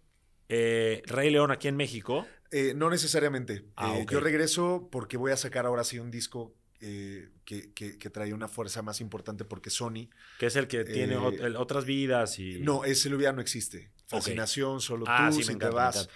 eh, 0.48 1.02
Rey 1.04 1.28
León 1.28 1.50
aquí 1.50 1.68
en 1.68 1.76
México? 1.76 2.26
Eh, 2.50 2.72
no 2.74 2.88
necesariamente. 2.88 3.66
Ah, 3.76 3.98
eh, 3.98 4.06
yo 4.10 4.20
regreso 4.20 4.88
porque 4.90 5.18
voy 5.18 5.32
a 5.32 5.36
sacar 5.36 5.66
ahora 5.66 5.84
sí 5.84 5.98
un 5.98 6.10
disco 6.10 6.54
que, 6.80 8.10
trae 8.10 8.32
una 8.32 8.48
fuerza 8.48 8.80
más 8.80 9.02
importante 9.02 9.44
porque 9.44 9.68
Sony. 9.68 10.08
Que 10.38 10.46
es 10.46 10.56
el 10.56 10.66
que 10.66 10.84
tiene 10.84 11.18
otras 11.18 11.84
vidas 11.84 12.38
y. 12.38 12.58
No, 12.60 12.86
ese 12.86 13.10
lugar 13.10 13.34
no 13.34 13.42
existe. 13.42 13.90
Fascinación, 14.06 14.80
solo 14.80 15.04
ah, 15.06 15.28
tú, 15.30 15.42
sí, 15.42 15.58
te 15.58 15.68
vas. 15.68 16.08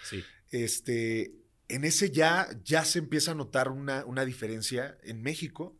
Este, 0.51 1.35
en 1.69 1.85
ese 1.85 2.11
ya, 2.11 2.49
ya 2.65 2.87
se 2.87 2.99
empieza 2.99 3.33
a 3.33 3.35
notar 3.35 3.69
una, 3.69 4.07
una 4.07 4.25
diferencia 4.25 4.97
en 5.03 5.21
México 5.21 5.77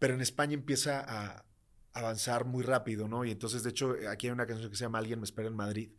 pero 0.00 0.14
en 0.14 0.22
España 0.22 0.54
empieza 0.54 1.04
a 1.06 1.44
avanzar 1.92 2.46
muy 2.46 2.64
rápido, 2.64 3.06
¿no? 3.06 3.24
Y 3.24 3.30
entonces, 3.30 3.62
de 3.62 3.70
hecho, 3.70 3.94
aquí 4.10 4.26
hay 4.26 4.32
una 4.32 4.46
canción 4.46 4.70
que 4.70 4.76
se 4.76 4.84
llama 4.84 4.98
Alguien 4.98 5.20
me 5.20 5.24
espera 5.24 5.46
en 5.46 5.54
Madrid, 5.54 5.90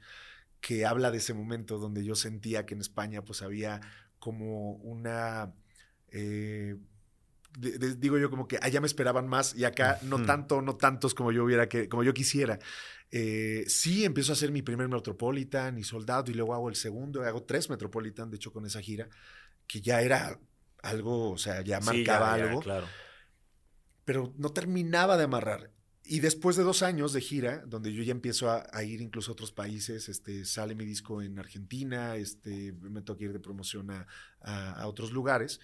que 0.59 0.85
habla 0.85 1.11
de 1.11 1.19
ese 1.19 1.33
momento 1.33 1.77
donde 1.77 2.03
yo 2.03 2.15
sentía 2.15 2.65
que 2.65 2.73
en 2.73 2.81
España 2.81 3.23
pues 3.23 3.41
había 3.41 3.79
como 4.19 4.73
una... 4.73 5.53
Eh, 6.09 6.75
digo 7.59 8.17
yo 8.17 8.29
como 8.29 8.47
que 8.47 8.57
allá 8.61 8.79
me 8.79 8.87
esperaban 8.87 9.27
más 9.27 9.53
y 9.55 9.65
acá 9.65 9.99
no 10.03 10.25
tanto, 10.25 10.61
no 10.61 10.77
tantos 10.77 11.13
como 11.13 11.33
yo 11.33 11.43
hubiera 11.43 11.69
que, 11.69 11.87
como 11.87 12.03
yo 12.03 12.13
quisiera. 12.13 12.59
Eh, 13.11 13.65
sí, 13.67 14.05
empiezo 14.05 14.31
a 14.31 14.33
hacer 14.33 14.51
mi 14.51 14.61
primer 14.61 14.87
Metropolitan 14.87 15.77
y 15.77 15.83
Soldado 15.83 16.31
y 16.31 16.33
luego 16.33 16.55
hago 16.55 16.69
el 16.69 16.75
segundo, 16.75 17.23
hago 17.23 17.43
tres 17.43 17.69
Metropolitan, 17.69 18.31
de 18.31 18.37
hecho 18.37 18.51
con 18.51 18.65
esa 18.65 18.81
gira, 18.81 19.09
que 19.67 19.81
ya 19.81 20.01
era 20.01 20.39
algo, 20.81 21.31
o 21.31 21.37
sea, 21.37 21.61
ya 21.61 21.79
marcaba 21.81 22.33
algo. 22.33 22.61
claro 22.61 22.87
pero 24.05 24.33
no 24.37 24.51
terminaba 24.51 25.17
de 25.17 25.23
amarrar. 25.23 25.71
Y 26.03 26.19
después 26.19 26.55
de 26.55 26.63
dos 26.63 26.81
años 26.81 27.13
de 27.13 27.21
gira, 27.21 27.63
donde 27.67 27.93
yo 27.93 28.03
ya 28.03 28.11
empiezo 28.11 28.49
a, 28.49 28.83
ir 28.83 29.01
incluso 29.01 29.31
a 29.31 29.33
otros 29.33 29.51
países, 29.51 30.09
este, 30.09 30.45
sale 30.45 30.75
mi 30.75 30.83
disco 30.83 31.21
en 31.21 31.37
Argentina, 31.39 32.15
este, 32.15 32.73
me 32.73 33.01
toca 33.01 33.23
ir 33.23 33.33
de 33.33 33.39
promoción 33.39 33.89
a, 34.41 34.87
otros 34.87 35.11
lugares, 35.11 35.59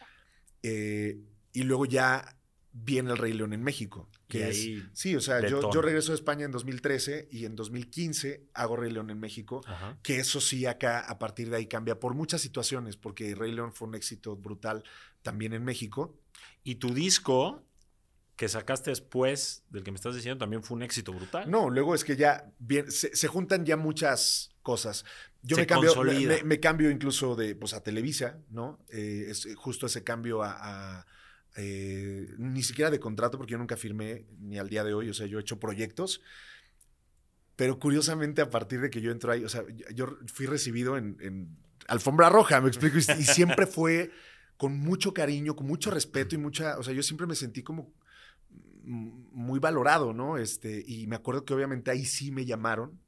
eh, 0.63 1.19
y 1.53 1.63
luego 1.63 1.85
ya 1.85 2.37
viene 2.71 3.11
el 3.11 3.17
Rey 3.17 3.33
León 3.33 3.53
en 3.53 3.63
México. 3.63 4.09
Que 4.27 4.43
ahí 4.43 4.83
sí, 4.93 5.15
o 5.15 5.21
sea, 5.21 5.45
yo, 5.47 5.71
yo, 5.71 5.81
regreso 5.81 6.11
a 6.11 6.15
España 6.15 6.45
en 6.45 6.51
2013 6.51 7.29
y 7.31 7.45
en 7.45 7.55
2015 7.55 8.49
hago 8.53 8.75
Rey 8.75 8.91
León 8.91 9.09
en 9.09 9.19
México, 9.19 9.61
que 10.03 10.19
eso 10.19 10.39
sí 10.39 10.65
acá 10.65 10.99
a 10.99 11.17
partir 11.17 11.49
de 11.49 11.57
ahí 11.57 11.67
cambia 11.67 11.99
por 11.99 12.13
muchas 12.13 12.41
situaciones, 12.41 12.97
porque 12.97 13.33
Rey 13.35 13.51
León 13.51 13.73
fue 13.73 13.87
un 13.87 13.95
éxito 13.95 14.35
brutal 14.35 14.83
también 15.21 15.53
en 15.53 15.63
México. 15.63 16.15
Y 16.63 16.75
tu 16.75 16.93
disco 16.93 17.66
que 18.37 18.47
sacaste 18.47 18.91
después 18.91 19.63
del 19.71 19.83
que 19.83 19.91
me 19.91 19.95
estás 19.95 20.15
diciendo 20.15 20.37
también 20.37 20.61
fue 20.61 20.77
un 20.77 20.83
éxito 20.83 21.11
brutal. 21.11 21.49
No, 21.49 21.71
luego 21.71 21.95
es 21.95 22.03
que 22.03 22.15
ya 22.15 22.53
bien, 22.59 22.89
se, 22.91 23.27
juntan 23.27 23.65
ya 23.65 23.77
muchas 23.77 24.51
cosas. 24.61 25.05
Yo 25.41 25.57
me 25.57 25.65
cambio, 25.65 25.91
me, 26.45 26.59
cambio 26.59 26.91
incluso 26.91 27.35
de 27.35 27.55
pues, 27.55 27.73
a 27.73 27.81
Televisa, 27.81 28.37
¿no? 28.51 28.79
Eh, 28.89 29.25
es 29.29 29.47
justo 29.55 29.87
ese 29.87 30.03
cambio 30.03 30.43
a, 30.43 31.07
eh, 31.55 32.27
ni 32.37 32.61
siquiera 32.61 32.91
de 32.91 32.99
contrato, 32.99 33.39
porque 33.39 33.53
yo 33.53 33.57
nunca 33.57 33.75
firmé 33.75 34.27
ni 34.39 34.59
al 34.59 34.69
día 34.69 34.83
de 34.83 34.93
hoy, 34.93 35.09
o 35.09 35.15
sea, 35.15 35.25
yo 35.25 35.39
he 35.39 35.41
hecho 35.41 35.59
proyectos. 35.59 36.21
Pero 37.55 37.79
curiosamente, 37.79 38.43
a 38.43 38.51
partir 38.51 38.81
de 38.81 38.91
que 38.91 39.01
yo 39.01 39.11
entro 39.11 39.31
ahí, 39.31 39.43
o 39.43 39.49
sea, 39.49 39.63
yo 39.95 40.15
fui 40.31 40.45
recibido 40.45 40.95
en, 40.95 41.57
alfombra 41.87 42.29
roja, 42.29 42.61
me 42.61 42.67
explico, 42.67 42.99
y 42.99 43.01
siempre 43.01 43.65
fue 43.65 44.11
con 44.57 44.77
mucho 44.77 45.11
cariño, 45.11 45.55
con 45.55 45.65
mucho 45.65 45.89
respeto 45.89 46.35
y 46.35 46.37
mucha, 46.37 46.77
o 46.77 46.83
sea, 46.83 46.93
yo 46.93 47.01
siempre 47.01 47.25
me 47.25 47.33
sentí 47.33 47.63
como 47.63 47.93
muy 48.87 49.59
valorado, 49.59 50.13
¿no? 50.13 50.37
Este, 50.37 50.83
y 50.85 51.07
me 51.07 51.15
acuerdo 51.15 51.45
que 51.45 51.53
obviamente 51.53 51.91
ahí 51.91 52.05
sí 52.05 52.31
me 52.31 52.45
llamaron. 52.45 52.99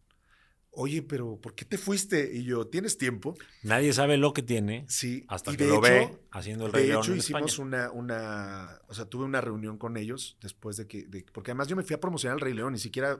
Oye, 0.71 1.01
pero 1.01 1.39
¿por 1.41 1.55
qué 1.55 1.65
te 1.65 1.77
fuiste? 1.77 2.31
Y 2.33 2.43
yo, 2.43 2.67
¿tienes 2.67 2.97
tiempo? 2.97 3.35
Nadie 3.63 3.91
sabe 3.91 4.17
lo 4.17 4.33
que 4.33 4.43
tiene. 4.43 4.85
Sí. 4.87 5.25
Hasta 5.27 5.55
que 5.55 5.65
lo 5.65 5.81
ve 5.81 6.19
haciendo 6.31 6.67
el 6.67 6.73
Rey 6.73 6.87
De 6.87 6.95
hecho, 6.95 7.15
hicimos 7.15 7.57
una, 7.57 7.89
una, 7.91 8.79
o 8.87 8.93
sea, 8.93 9.05
tuve 9.05 9.25
una 9.25 9.41
reunión 9.41 9.77
con 9.77 9.97
ellos 9.97 10.37
después 10.41 10.77
de 10.77 10.87
que, 10.87 11.07
porque 11.33 11.51
además 11.51 11.69
yo 11.69 11.75
me 11.75 11.83
fui 11.83 11.95
a 11.95 11.99
promocionar 11.99 12.37
el 12.37 12.41
Rey 12.41 12.53
León, 12.53 12.73
ni 12.73 12.79
siquiera, 12.79 13.19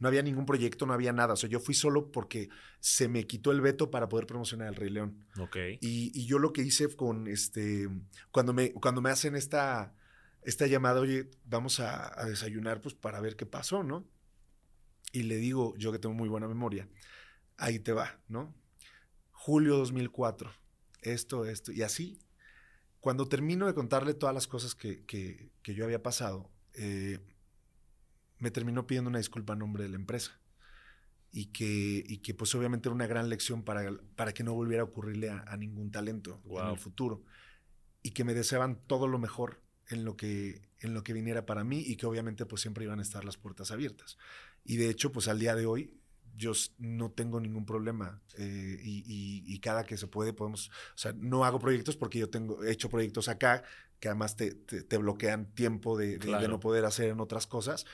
no 0.00 0.08
había 0.08 0.22
ningún 0.22 0.46
proyecto, 0.46 0.84
no 0.84 0.92
había 0.92 1.12
nada. 1.12 1.34
O 1.34 1.36
sea, 1.36 1.48
yo 1.48 1.60
fui 1.60 1.74
solo 1.74 2.10
porque 2.10 2.48
se 2.80 3.06
me 3.08 3.24
quitó 3.26 3.52
el 3.52 3.60
veto 3.60 3.90
para 3.90 4.08
poder 4.08 4.26
promocionar 4.26 4.68
el 4.68 4.74
Rey 4.74 4.90
León. 4.90 5.26
Ok. 5.38 5.56
Y, 5.80 6.10
y 6.12 6.26
yo 6.26 6.38
lo 6.38 6.52
que 6.52 6.62
hice 6.62 6.88
con, 6.96 7.28
este, 7.28 7.88
cuando 8.32 8.52
me, 8.52 8.72
cuando 8.72 9.00
me 9.00 9.10
hacen 9.10 9.36
esta 9.36 9.94
esta 10.42 10.66
llamada, 10.66 11.00
oye, 11.00 11.30
vamos 11.44 11.80
a, 11.80 12.24
desayunar 12.26 12.80
pues 12.80 12.94
para 12.94 13.20
ver 13.20 13.36
qué 13.36 13.46
pasó, 13.46 13.82
¿no? 13.82 14.06
Y 15.12 15.24
le 15.24 15.36
digo, 15.36 15.74
yo 15.76 15.92
que 15.92 15.98
tengo 15.98 16.14
muy 16.14 16.28
buena 16.28 16.48
memoria, 16.48 16.88
ahí 17.56 17.78
te 17.78 17.92
va, 17.92 18.20
¿no? 18.28 18.54
Julio 19.32 19.76
2004, 19.76 20.50
esto, 21.02 21.44
esto, 21.44 21.72
y 21.72 21.82
así. 21.82 22.18
Cuando 23.00 23.28
termino 23.28 23.66
de 23.66 23.74
contarle 23.74 24.14
todas 24.14 24.34
las 24.34 24.46
cosas 24.46 24.74
que, 24.74 25.04
que, 25.06 25.50
que 25.62 25.74
yo 25.74 25.84
había 25.84 26.02
pasado, 26.02 26.50
eh, 26.74 27.18
me 28.38 28.50
terminó 28.50 28.86
pidiendo 28.86 29.08
una 29.08 29.18
disculpa 29.18 29.54
a 29.54 29.56
nombre 29.56 29.84
de 29.84 29.90
la 29.90 29.96
empresa. 29.96 30.38
Y 31.32 31.46
que, 31.46 32.02
y 32.06 32.18
que 32.18 32.34
pues 32.34 32.54
obviamente 32.56 32.88
era 32.88 32.94
una 32.94 33.06
gran 33.06 33.28
lección 33.28 33.62
para, 33.62 33.88
para 34.16 34.32
que 34.32 34.42
no 34.42 34.52
volviera 34.52 34.82
a 34.82 34.86
ocurrirle 34.86 35.30
a, 35.30 35.44
a 35.46 35.56
ningún 35.56 35.92
talento 35.92 36.40
en 36.44 36.50
Wow. 36.50 36.72
el 36.72 36.78
futuro. 36.78 37.22
Y 38.02 38.10
que 38.10 38.24
me 38.24 38.34
deseaban 38.34 38.80
todo 38.86 39.06
lo 39.06 39.18
mejor 39.18 39.62
en 39.90 40.04
lo, 40.04 40.16
que, 40.16 40.62
en 40.80 40.94
lo 40.94 41.02
que 41.04 41.12
viniera 41.12 41.44
para 41.46 41.64
mí 41.64 41.80
y 41.80 41.96
que 41.96 42.06
obviamente 42.06 42.46
pues 42.46 42.62
siempre 42.62 42.84
iban 42.84 42.98
a 43.00 43.02
estar 43.02 43.24
las 43.24 43.36
puertas 43.36 43.70
abiertas. 43.70 44.16
Y 44.64 44.76
de 44.76 44.88
hecho 44.88 45.12
pues 45.12 45.28
al 45.28 45.38
día 45.38 45.54
de 45.54 45.66
hoy 45.66 45.96
yo 46.36 46.52
no 46.78 47.10
tengo 47.10 47.40
ningún 47.40 47.66
problema 47.66 48.22
eh, 48.38 48.78
y, 48.82 48.98
y- 49.06 49.44
y 49.52 49.58
cada 49.58 49.84
que 49.84 49.96
se 49.96 50.06
puede 50.06 50.32
podemos, 50.32 50.68
o 50.68 50.98
sea, 50.98 51.12
no 51.12 51.44
hago 51.44 51.58
proyectos 51.58 51.96
porque 51.96 52.18
yo 52.20 52.30
tengo, 52.30 52.62
he 52.64 52.70
hecho 52.70 52.88
proyectos 52.88 53.28
acá 53.28 53.62
que 53.98 54.08
además 54.08 54.36
te, 54.36 54.54
te- 54.54 54.82
te 54.82 54.96
bloquean 54.96 55.52
tiempo 55.54 55.98
de, 55.98 56.18
de- 56.18 56.48
no 56.48 56.60
poder 56.60 56.84
hacer 56.84 57.10
en 57.10 57.20
otras 57.20 57.46
cosas, 57.46 57.84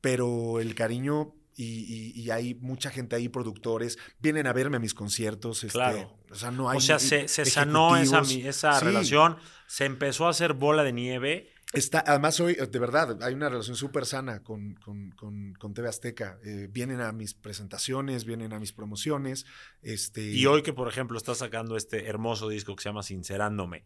pero 0.00 0.60
el 0.60 0.74
cariño 0.74 1.34
y, 1.58 2.12
y- 2.14 2.20
y 2.22 2.30
hay 2.30 2.54
mucha 2.54 2.88
gente 2.90 3.16
ahí, 3.16 3.28
productores, 3.28 3.98
vienen 4.20 4.46
a 4.46 4.52
verme 4.52 4.76
a 4.76 4.80
mis 4.80 4.94
conciertos. 4.94 5.64
este, 5.64 5.72
Claro. 5.72 6.16
O 6.30 6.34
sea, 6.36 6.50
no 6.52 6.70
hay 6.70 6.78
o 6.78 6.80
sea, 6.80 6.98
se, 6.98 7.26
se 7.26 7.44
sanó 7.44 7.96
esa, 7.96 8.20
esa 8.20 8.78
Sí. 8.78 8.84
relación, 8.84 9.36
se 9.66 9.84
empezó 9.84 10.26
a 10.26 10.30
hacer 10.30 10.52
bola 10.54 10.84
de 10.84 10.92
nieve. 10.92 11.50
Está, 11.72 12.02
además, 12.06 12.38
hoy, 12.40 12.54
de 12.54 12.78
verdad, 12.78 13.22
hay 13.22 13.34
una 13.34 13.48
relación 13.48 13.76
súper 13.76 14.06
sana 14.06 14.42
con, 14.42 14.74
con, 14.76 15.10
con- 15.10 15.52
con 15.54 15.74
TV 15.74 15.88
Azteca. 15.88 16.38
Eh, 16.44 16.68
vienen 16.70 17.00
a 17.00 17.12
mis 17.12 17.34
presentaciones, 17.34 18.24
vienen 18.24 18.52
a 18.52 18.58
mis 18.60 18.72
promociones. 18.72 19.44
Este, 19.82 20.22
Y 20.30 20.46
hoy 20.46 20.62
que, 20.62 20.72
por 20.72 20.88
ejemplo, 20.88 21.18
estás 21.18 21.38
sacando 21.38 21.76
este 21.76 22.06
hermoso 22.06 22.48
disco 22.48 22.74
que 22.76 22.82
se 22.84 22.88
llama 22.88 23.02
Sincerándome, 23.02 23.84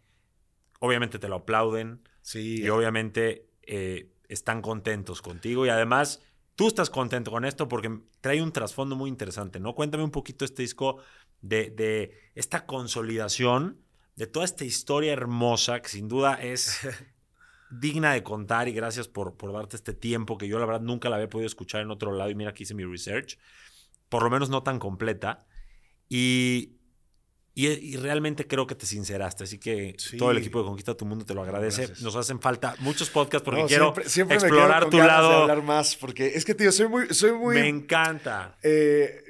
obviamente 0.80 1.18
te 1.18 1.28
lo 1.28 1.36
aplauden 1.36 2.02
Sí, 2.20 2.62
y 2.62 2.68
obviamente 2.68 3.48
eh, 3.62 4.12
están 4.28 4.62
contentos 4.62 5.22
contigo 5.22 5.66
y 5.66 5.68
además 5.70 6.20
tú 6.56 6.68
estás 6.68 6.90
contento 6.90 7.30
con 7.30 7.44
esto 7.44 7.68
porque 7.68 8.00
trae 8.20 8.42
un 8.42 8.52
trasfondo 8.52 8.96
muy 8.96 9.08
interesante, 9.08 9.60
¿no? 9.60 9.74
Cuéntame 9.74 10.04
un 10.04 10.10
poquito 10.10 10.44
este 10.44 10.62
disco 10.62 10.98
de, 11.40 11.70
de 11.70 12.30
esta 12.34 12.66
consolidación, 12.66 13.80
de 14.16 14.26
toda 14.26 14.44
esta 14.44 14.64
historia 14.64 15.12
hermosa 15.12 15.80
que 15.80 15.88
sin 15.88 16.08
duda 16.08 16.34
es 16.34 16.80
digna 17.70 18.12
de 18.12 18.22
contar 18.22 18.68
y 18.68 18.72
gracias 18.72 19.08
por, 19.08 19.36
por 19.36 19.52
darte 19.52 19.76
este 19.76 19.94
tiempo 19.94 20.36
que 20.36 20.48
yo 20.48 20.58
la 20.58 20.66
verdad 20.66 20.82
nunca 20.82 21.08
la 21.08 21.16
había 21.16 21.28
podido 21.28 21.46
escuchar 21.46 21.80
en 21.80 21.90
otro 21.90 22.12
lado 22.12 22.30
y 22.30 22.34
mira 22.34 22.52
que 22.52 22.64
hice 22.64 22.74
mi 22.74 22.84
research, 22.84 23.38
por 24.08 24.22
lo 24.22 24.30
menos 24.30 24.50
no 24.50 24.62
tan 24.62 24.78
completa 24.78 25.46
y, 26.08 26.81
y, 27.54 27.66
y 27.68 27.96
realmente 27.96 28.46
creo 28.46 28.66
que 28.66 28.74
te 28.74 28.86
sinceraste, 28.86 29.44
así 29.44 29.58
que 29.58 29.94
Sí. 29.98 30.16
todo 30.16 30.30
el 30.30 30.38
equipo 30.38 30.58
de 30.60 30.64
Conquista 30.66 30.94
Tu 30.96 31.04
Mundo 31.04 31.24
te 31.26 31.34
lo 31.34 31.42
agradece. 31.42 31.82
Gracias. 31.86 32.02
Nos 32.02 32.16
hacen 32.16 32.40
falta 32.40 32.74
muchos 32.78 33.10
podcasts 33.10 33.44
porque 33.44 33.60
No, 33.62 33.66
quiero 33.66 33.94
siempre- 34.06 34.36
me 34.38 34.42
explorar 34.42 34.88
tu 34.88 34.96
ganas 34.96 35.06
de 35.16 35.22
lado. 35.22 35.42
hablar 35.42 35.62
más, 35.62 35.96
porque 35.96 36.28
es 36.34 36.44
que, 36.44 36.54
tío, 36.54 36.72
soy 36.72 36.88
muy, 36.88 37.12
soy 37.14 37.32
muy, 37.32 37.56
Me 37.56 37.68
encanta. 37.68 38.56
eh, 38.62 39.22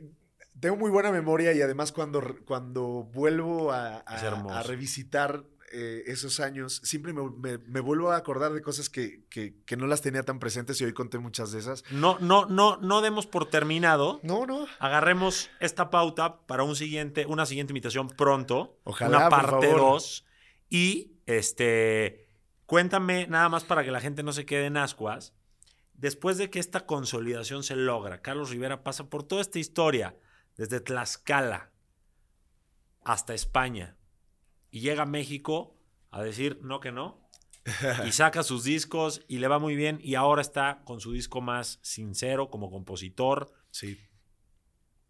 tengo 0.61 0.77
muy 0.77 0.91
buena 0.91 1.11
memoria 1.11 1.53
y 1.53 1.61
además 1.63 1.91
cuando, 1.91 2.23
cuando 2.45 3.11
vuelvo 3.13 3.73
a, 3.73 3.97
a 3.99 4.63
revisitar 4.63 5.43
eh, 5.73 6.05
esos 6.07 6.39
años, 6.41 6.81
siempre 6.85 7.13
me, 7.13 7.23
me- 7.31 7.59
me 7.59 7.81
vuelvo 7.81 8.11
a 8.13 8.17
acordar 8.17 8.53
de 8.53 8.61
cosas 8.63 8.89
que, 8.91 9.25
que- 9.31 9.55
que 9.65 9.77
no 9.77 9.87
las 9.87 10.03
tenía 10.03 10.23
tan 10.23 10.39
presentes 10.39 10.81
y 10.81 10.85
hoy 10.85 10.93
conté 10.93 11.19
muchas 11.19 11.53
de 11.53 11.59
esas. 11.61 11.85
No, 11.91 12.19
no, 12.21 12.47
no, 12.47 12.77
no 12.77 13.01
demos 13.01 13.27
por 13.27 13.49
terminado. 13.51 14.21
No, 14.23 14.47
no. 14.47 14.67
Agarremos 14.79 15.51
esta 15.61 15.91
pauta 15.91 16.41
para 16.47 16.63
un 16.63 16.77
siguiente, 16.77 17.27
una 17.27 17.47
siguiente 17.47 17.73
invitación 17.73 18.09
pronto. 18.09 18.79
Ojalá, 18.85 19.17
Una 19.19 19.29
parte 19.29 19.69
favor. 19.69 19.81
2. 19.81 20.25
Y 20.71 21.13
este. 21.27 22.29
Cuéntame, 22.67 23.27
nada 23.27 23.49
más 23.49 23.65
para 23.65 23.85
que 23.85 23.91
la 23.91 24.01
gente 24.01 24.23
no 24.23 24.33
se 24.33 24.47
quede 24.47 24.67
en 24.67 24.77
ascuas. 24.79 25.35
Después 25.95 26.39
de 26.39 26.51
que 26.51 26.59
esta 26.59 26.87
consolidación 26.87 27.63
se 27.63 27.77
logra, 27.77 28.23
Carlos 28.23 28.51
Rivera 28.51 28.83
pasa 28.83 29.09
por 29.11 29.23
toda 29.23 29.41
esta 29.43 29.59
historia, 29.59 30.17
desde 30.57 30.81
Tlaxcala 30.81 31.71
hasta 33.05 33.35
España, 33.35 33.97
y 34.73 34.81
llega 34.81 35.05
a 35.05 35.07
México 35.07 35.77
a 36.11 36.23
decir 36.23 36.59
no 36.63 36.81
que 36.81 36.91
no, 36.91 37.21
y 38.05 38.11
saca 38.11 38.43
sus 38.43 38.65
discos 38.65 39.23
y 39.29 39.39
le 39.39 39.47
va 39.47 39.61
muy 39.61 39.77
bien, 39.77 40.01
y 40.03 40.17
ahora 40.17 40.43
está 40.43 40.83
con 40.85 40.99
su 41.01 41.13
disco 41.13 41.41
más 41.41 41.79
sincero 41.83 42.51
como 42.51 42.71
compositor, 42.71 43.53
Sí. 43.71 43.97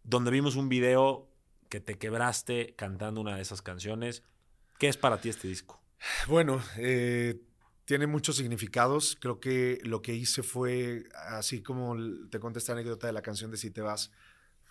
donde 0.03 0.29
vimos 0.29 0.55
un 0.55 0.69
video 0.69 1.31
que 1.69 1.79
te 1.79 1.97
quebraste 1.97 2.75
cantando 2.75 3.19
una 3.21 3.35
de 3.35 3.41
esas 3.41 3.63
canciones. 3.63 4.21
¿Qué 4.77 4.87
es 4.87 4.97
para 4.97 5.19
ti 5.19 5.29
este 5.29 5.47
disco? 5.47 5.81
Bueno, 6.27 6.61
eh, 6.77 7.41
tiene 7.85 8.05
muchos 8.05 8.35
significados. 8.35 9.17
Creo 9.19 9.39
que 9.39 9.79
lo 9.83 10.01
que 10.01 10.13
hice 10.13 10.43
fue, 10.43 11.05
así 11.15 11.63
como 11.63 11.95
te 12.29 12.39
conté 12.39 12.59
esta 12.59 12.73
anécdota 12.73 13.07
de 13.07 13.13
la 13.13 13.21
canción 13.21 13.49
de 13.49 13.57
Si 13.57 13.71
te 13.71 13.81
vas, 13.81 14.11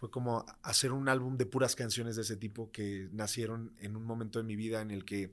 fue 0.03 0.11
como 0.11 0.45
hacer 0.65 0.91
un 0.91 1.09
álbum 1.09 1.37
de 1.37 1.47
puras 1.47 1.77
canciones 1.77 2.17
de 2.17 2.23
ese 2.23 2.37
tipo 2.37 2.73
que 2.73 3.09
nacieron 3.13 3.73
en 3.79 3.95
un 3.95 4.03
momento 4.03 4.41
de 4.41 4.45
mi 4.45 4.57
vida 4.57 4.81
en 4.81 4.91
el 4.91 5.05
que 5.05 5.33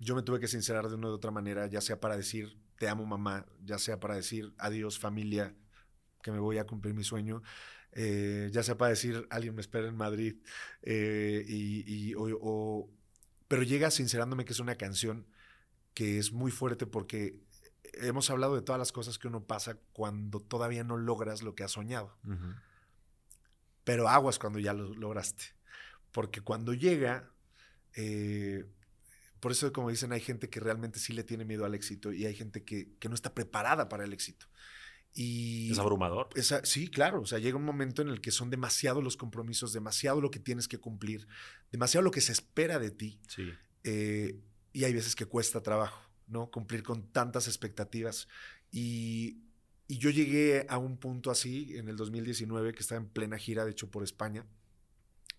yo 0.00 0.16
me 0.16 0.24
tuve 0.24 0.40
que 0.40 0.48
sincerar 0.48 0.88
de 0.88 0.96
una 0.96 1.10
u 1.10 1.12
otra 1.12 1.30
manera, 1.30 1.68
ya 1.68 1.80
sea 1.80 2.00
para 2.00 2.16
decir 2.16 2.58
te 2.76 2.88
amo 2.88 3.06
mamá, 3.06 3.46
ya 3.64 3.78
sea 3.78 4.00
para 4.00 4.16
decir 4.16 4.52
adiós 4.58 4.98
familia, 4.98 5.54
que 6.24 6.32
me 6.32 6.40
voy 6.40 6.58
a 6.58 6.66
cumplir 6.66 6.92
mi 6.92 7.04
sueño, 7.04 7.40
eh, 7.92 8.50
ya 8.50 8.64
sea 8.64 8.76
para 8.76 8.88
decir 8.88 9.28
alguien 9.30 9.54
me 9.54 9.60
espera 9.60 9.86
en 9.86 9.96
Madrid, 9.96 10.38
eh, 10.82 11.44
y, 11.46 12.12
pero 13.46 13.62
llega 13.62 13.92
sincerándome 13.92 14.44
que 14.44 14.54
es 14.54 14.58
una 14.58 14.74
canción 14.74 15.24
que 15.94 16.18
es 16.18 16.32
muy 16.32 16.50
fuerte 16.50 16.84
porque 16.84 17.38
hemos 17.94 18.28
hablado 18.28 18.56
de 18.56 18.62
todas 18.62 18.80
las 18.80 18.90
cosas 18.90 19.20
que 19.20 19.28
uno 19.28 19.44
pasa 19.44 19.78
cuando 19.92 20.40
todavía 20.40 20.82
no 20.82 20.96
logras 20.96 21.42
lo 21.42 21.54
que 21.54 21.62
has 21.62 21.70
soñado. 21.70 22.18
Pero 23.90 24.08
aguas 24.08 24.38
cuando 24.38 24.58
ya 24.60 24.72
lo 24.72 24.94
lograste. 24.94 25.44
Porque 26.12 26.40
cuando 26.42 26.74
llega, 26.74 27.28
eh, 27.96 28.64
por 29.40 29.50
eso 29.52 29.72
como 29.72 29.90
dicen, 29.90 30.12
hay 30.12 30.20
gente 30.20 30.48
que 30.48 30.60
realmente 30.60 30.98
sí 31.00 31.12
le 31.12 31.24
tiene 31.24 31.44
miedo 31.44 31.64
al 31.64 31.74
éxito 31.74 32.12
y 32.12 32.24
hay 32.26 32.34
gente 32.34 32.62
que, 32.62 32.92
que 33.00 33.08
no 33.08 33.14
está 33.14 33.34
preparada 33.34 33.88
para 33.88 34.04
el 34.04 34.12
éxito. 34.12 34.46
Y 35.12 35.72
Es 35.72 35.78
abrumador. 35.80 36.28
esa- 36.36 36.64
sí, 36.64 36.86
claro. 36.88 37.20
O 37.22 37.26
sea, 37.26 37.40
llega 37.40 37.56
un 37.56 37.64
momento 37.64 38.00
en 38.02 38.08
el 38.10 38.20
que 38.20 38.30
son 38.30 38.48
demasiado 38.48 39.02
los 39.02 39.16
compromisos, 39.16 39.72
demasiado 39.72 40.20
lo 40.20 40.30
que 40.30 40.38
tienes 40.38 40.68
que 40.68 40.78
cumplir, 40.78 41.26
demasiado 41.72 42.04
lo 42.04 42.12
que 42.12 42.20
se 42.20 42.30
espera 42.32 42.78
de 42.78 42.90
ti. 42.92 43.20
Sí. 43.28 43.50
eh, 43.82 44.38
y 44.72 44.84
hay 44.84 44.92
veces 44.94 45.16
que 45.16 45.24
cuesta 45.26 45.62
trabajo, 45.64 46.00
¿no? 46.28 46.48
Cumplir 46.50 46.84
con 46.84 47.10
tantas 47.10 47.48
expectativas. 47.48 48.28
Y, 48.70 49.38
y 49.90 49.98
yo 49.98 50.08
llegué 50.10 50.66
a 50.68 50.78
un 50.78 50.98
punto 50.98 51.32
así 51.32 51.76
en 51.76 51.88
el 51.88 51.96
2019, 51.96 52.72
que 52.74 52.78
estaba 52.78 53.00
en 53.00 53.08
plena 53.08 53.36
gira, 53.38 53.64
de 53.64 53.72
hecho, 53.72 53.90
por 53.90 54.04
España, 54.04 54.46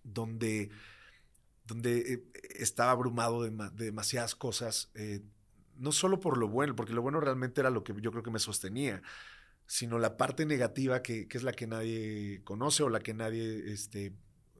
donde, 0.03 0.71
donde 1.65 1.99
eh, 1.99 2.23
estaba 2.59 2.91
abrumado 2.91 3.43
de, 3.43 3.49
de 3.49 3.85
demasiadas 3.85 4.35
cosas, 4.35 4.91
eh, 4.93 5.21
no 5.77 5.93
solo 5.93 6.19
por 6.19 6.37
lo 6.37 6.49
bueno, 6.49 6.75
porque 6.75 6.91
lo 6.91 7.01
bueno 7.01 7.21
realmente 7.21 7.61
era 7.61 7.69
lo 7.69 7.85
que 7.85 7.93
yo 8.01 8.11
creo 8.11 8.23
que 8.23 8.29
me 8.29 8.39
sostenía, 8.39 9.01
sino 9.67 9.99
la 9.99 10.17
parte 10.17 10.45
negativa 10.45 11.01
que, 11.01 11.29
que 11.29 11.37
es 11.37 11.43
la 11.43 11.53
que 11.53 11.67
nadie 11.67 12.41
conoce 12.43 12.83
o 12.83 12.89
la 12.89 12.99
que 12.99 13.13
nadie, 13.13 13.71
este, 13.71 14.13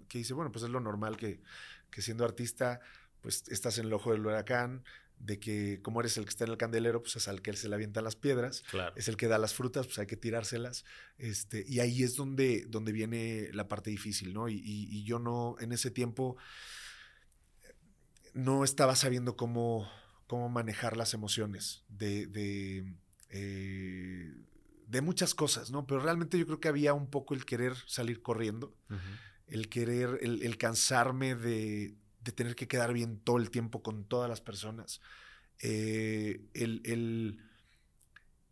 que 0.08 0.20
dice, 0.20 0.34
bueno, 0.34 0.54
pues 0.54 0.64
es 0.64 0.70
lo 0.70 0.80
normal 0.80 1.18
que, 1.18 1.42
que 1.90 2.02
siendo 2.02 2.24
artista, 2.24 2.80
pues 3.20 3.44
estás 3.50 3.78
en 3.78 3.88
el 3.88 3.94
ojo 3.94 4.14
del 4.14 4.26
huracán, 4.26 4.86
de 5.24 5.40
que 5.40 5.80
como 5.82 6.00
eres 6.00 6.18
el 6.18 6.24
que 6.26 6.30
está 6.30 6.46
en 6.46 6.52
el 6.52 6.58
candelero, 6.58 7.02
pues 7.02 7.16
es 7.16 7.28
al 7.28 7.42
que 7.42 7.54
se 7.54 7.70
le 7.70 7.76
avientan 7.76 8.04
las 8.04 8.16
piedras, 8.16 8.64
Claro. 8.72 8.94
es 8.96 9.08
el 9.08 9.18
que 9.18 9.28
da 9.28 9.38
las 9.38 9.54
frutas, 9.54 9.86
pues 9.86 10.00
hay 10.00 10.08
que 10.08 10.18
tirárselas. 10.18 10.84
Este, 11.18 11.64
y 11.68 11.80
ahí 11.80 12.04
es 12.04 12.16
donde, 12.16 12.66
donde 12.68 12.92
viene 12.92 13.50
la 13.54 13.68
parte 13.68 13.90
difícil, 13.92 14.34
¿no? 14.34 14.50
Y, 14.50 14.56
y- 14.56 14.88
y 14.90 15.04
yo 15.04 15.20
no, 15.20 15.56
en 15.60 15.72
ese 15.74 15.92
tiempo, 15.92 16.38
no 18.34 18.64
estaba 18.64 18.96
sabiendo 18.96 19.36
cómo, 19.36 19.90
cómo 20.28 20.50
manejar 20.50 20.96
las 20.98 21.14
emociones 21.14 21.84
de, 21.90 22.28
de, 22.28 22.94
eh, 23.30 24.34
de 24.88 25.02
muchas 25.02 25.36
cosas, 25.36 25.72
¿no? 25.72 25.86
Pero 25.86 26.00
realmente 26.00 26.38
yo 26.40 26.46
creo 26.46 26.60
que 26.60 26.68
había 26.70 26.94
un 26.94 27.10
poco 27.10 27.34
el 27.34 27.46
querer 27.46 27.76
salir 27.88 28.22
corriendo, 28.22 28.76
el 29.48 29.68
querer, 29.70 30.20
el, 30.22 30.44
el 30.44 30.58
cansarme 30.58 31.36
de, 31.36 31.96
de 32.24 32.32
tener 32.32 32.56
que 32.56 32.68
quedar 32.68 32.94
bien 32.94 33.20
todo 33.20 33.38
el 33.38 33.52
tiempo 33.52 33.82
con 33.84 34.06
todas 34.06 34.30
las 34.30 34.42
personas. 34.42 35.02
Eh, 35.60 36.42
el, 36.54 36.82
el- 36.86 37.40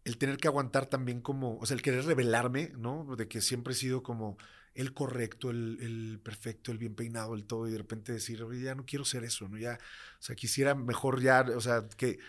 el 0.05 0.17
tener 0.17 0.37
que 0.37 0.47
aguantar 0.47 0.87
también 0.87 1.21
como, 1.21 1.57
o 1.57 1.65
sea, 1.65 1.75
el 1.75 1.81
querer 1.81 2.05
revelarme, 2.05 2.71
¿no? 2.77 3.15
De 3.15 3.27
que 3.27 3.41
siempre 3.41 3.73
he 3.73 3.75
sido 3.75 4.01
como 4.03 4.37
el 4.73 4.93
correcto, 4.93 5.49
el, 5.49 5.77
el 5.81 6.19
perfecto, 6.23 6.71
el 6.71 6.77
bien 6.77 6.95
peinado, 6.95 7.35
el 7.35 7.45
todo, 7.45 7.67
y 7.67 7.71
de 7.71 7.77
repente 7.79 8.13
decir, 8.13 8.43
ya 8.61 8.75
no 8.75 8.85
quiero 8.85 9.05
ser 9.05 9.23
eso, 9.23 9.47
¿no? 9.49 9.57
Ya, 9.57 9.77
o 10.19 10.21
sea, 10.21 10.35
quisiera 10.35 10.73
mejor 10.75 11.21
ya, 11.21 11.41
o 11.55 11.61
sea, 11.61 11.87
que 11.97 12.19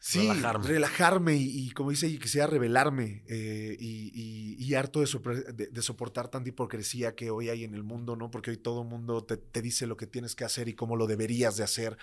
Sí, 0.00 0.30
relajarme, 0.62 1.34
y, 1.36 1.70
como 1.70 1.90
dice, 1.90 2.06
y 2.06 2.18
quisiera 2.18 2.46
revelarme 2.46 3.24
eh, 3.28 3.76
y, 3.80 4.74
harto 4.74 5.00
de, 5.00 5.82
soportar 5.82 6.28
tanta 6.28 6.48
hipocresía 6.48 7.16
que 7.16 7.30
hoy 7.30 7.48
hay 7.48 7.64
en 7.64 7.74
el 7.74 7.82
mundo, 7.82 8.14
¿no? 8.14 8.30
Porque 8.30 8.50
hoy 8.50 8.58
todo 8.58 8.82
el 8.82 8.88
mundo 8.88 9.24
te, 9.24 9.60
dice 9.60 9.86
lo 9.86 9.96
que 9.96 10.06
tienes 10.06 10.36
que 10.36 10.44
hacer 10.44 10.68
y 10.68 10.74
cómo 10.74 10.94
lo 10.94 11.06
deberías 11.06 11.56
de 11.56 11.64
hacer. 11.64 11.96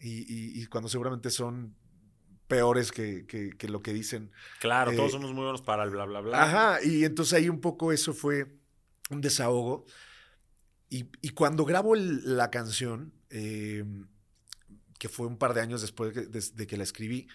y, 0.00 0.64
cuando 0.66 0.88
seguramente 0.88 1.30
son 1.30 1.74
peores 2.52 2.92
que, 2.92 3.56
lo 3.68 3.82
que 3.82 3.92
dicen. 3.92 4.30
Claro, 4.60 4.92
todos 4.92 5.08
eh, 5.08 5.12
somos 5.12 5.32
muy 5.32 5.42
buenos 5.42 5.62
para 5.62 5.84
el 5.84 5.90
bla, 5.90 6.04
bla, 6.04 6.20
bla. 6.20 6.42
Ajá, 6.42 6.84
y 6.84 7.04
entonces 7.04 7.32
ahí 7.32 7.48
un 7.48 7.60
poco 7.60 7.92
eso 7.92 8.12
fue 8.12 8.58
un 9.10 9.20
desahogo. 9.20 9.86
Y, 10.90 11.30
cuando 11.30 11.64
grabo 11.64 11.94
la 11.94 12.50
canción, 12.50 13.14
em, 13.30 14.06
que 15.02 15.08
fue 15.08 15.26
un 15.26 15.36
par 15.36 15.52
de 15.52 15.60
años 15.60 15.82
después 15.82 16.14
de, 16.14 16.66
que 16.68 16.76
la 16.76 16.84
escribí, 16.84 17.26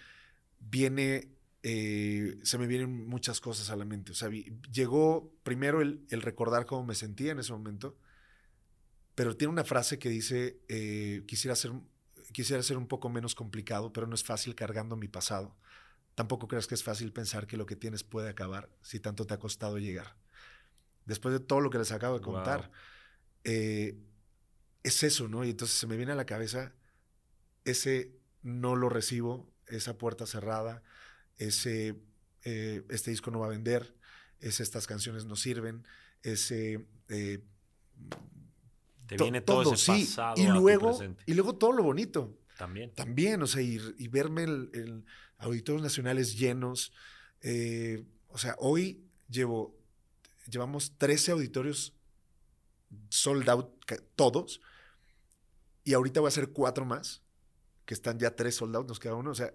viene, 0.58 1.28
eh, 1.62 2.38
se 2.42 2.56
me 2.56 2.66
vienen 2.66 3.06
muchas 3.06 3.42
cosas 3.42 3.68
a 3.68 3.76
la 3.76 3.84
mente. 3.84 4.12
O 4.12 4.14
sea, 4.14 4.30
llegó 4.72 5.30
primero 5.42 5.82
el, 5.82 6.06
recordar 6.08 6.64
cómo 6.64 6.86
me 6.86 6.94
sentía 6.94 7.32
en 7.32 7.40
ese 7.40 7.52
momento, 7.52 7.94
pero 9.14 9.36
tiene 9.36 9.52
una 9.52 9.64
frase 9.64 9.98
que 9.98 10.08
dice, 10.08 10.62
eh, 10.68 11.24
quisiera, 11.26 11.54
ser, 11.54 11.72
quisiera 12.32 12.62
ser 12.62 12.78
un 12.78 12.86
poco 12.86 13.10
menos 13.10 13.34
complicado, 13.34 13.92
pero 13.92 14.06
no 14.06 14.14
es 14.14 14.24
fácil 14.24 14.54
cargando 14.54 14.96
mi 14.96 15.08
pasado. 15.08 15.54
Tampoco 16.14 16.48
creas 16.48 16.66
que 16.66 16.74
es 16.74 16.82
fácil 16.82 17.12
pensar 17.12 17.46
que 17.46 17.58
lo 17.58 17.66
que 17.66 17.76
tienes 17.76 18.02
puede 18.02 18.30
acabar 18.30 18.70
si 18.80 18.98
tanto 18.98 19.26
te 19.26 19.34
ha 19.34 19.38
costado 19.38 19.76
llegar. 19.76 20.16
Después 21.04 21.34
de 21.34 21.40
todo 21.40 21.60
lo 21.60 21.68
que 21.68 21.76
les 21.76 21.92
acabo 21.92 22.18
de 22.18 22.24
contar, 22.24 22.70
eh, 23.44 23.98
es 24.82 25.02
eso, 25.02 25.28
¿no? 25.28 25.44
Y 25.44 25.50
entonces 25.50 25.76
se 25.76 25.86
me 25.86 25.98
viene 25.98 26.12
a 26.12 26.14
la 26.14 26.24
cabeza 26.24 26.72
ese 27.70 28.12
no 28.42 28.76
lo 28.76 28.88
recibo, 28.88 29.50
esa 29.66 29.98
puerta 29.98 30.26
cerrada, 30.26 30.82
ese 31.36 31.96
eh, 32.44 32.82
este 32.88 33.10
disco 33.10 33.30
no 33.30 33.40
va 33.40 33.46
a 33.46 33.50
vender, 33.50 33.94
ese 34.40 34.62
estas 34.62 34.86
canciones 34.86 35.26
no 35.26 35.36
sirven, 35.36 35.86
ese 36.22 36.86
eh, 37.08 37.40
te 39.06 39.16
viene 39.16 39.40
todo, 39.40 39.74
ese 39.74 39.92
pasado 39.92 40.34
y 40.36 40.46
luego 40.46 40.98
y 41.26 41.34
luego 41.34 41.56
todo 41.56 41.72
lo 41.72 41.82
bonito. 41.82 42.36
También. 42.56 42.90
También 42.92 43.42
o 43.42 43.46
sea 43.46 43.62
y, 43.62 44.08
verme 44.08 44.44
el, 44.44 45.04
auditorios 45.38 45.82
nacionales 45.82 46.36
llenos 46.36 46.92
eh, 47.42 48.04
o 48.28 48.38
sea 48.38 48.56
hoy 48.58 49.00
llevo 49.28 49.76
llevamos 50.50 50.92
13 50.98 51.32
auditorios 51.32 51.94
sold 53.10 53.48
out 53.48 53.70
todos 54.16 54.60
y 55.84 55.94
ahorita 55.94 56.18
voy 56.18 56.26
a 56.26 56.30
hacer 56.30 56.48
cuatro 56.48 56.84
más 56.84 57.22
que 57.88 57.94
están 57.94 58.18
ya 58.18 58.36
tres 58.36 58.54
soldados, 58.54 58.86
nos 58.86 59.00
queda 59.00 59.14
uno. 59.14 59.30
O 59.30 59.34
sea, 59.34 59.50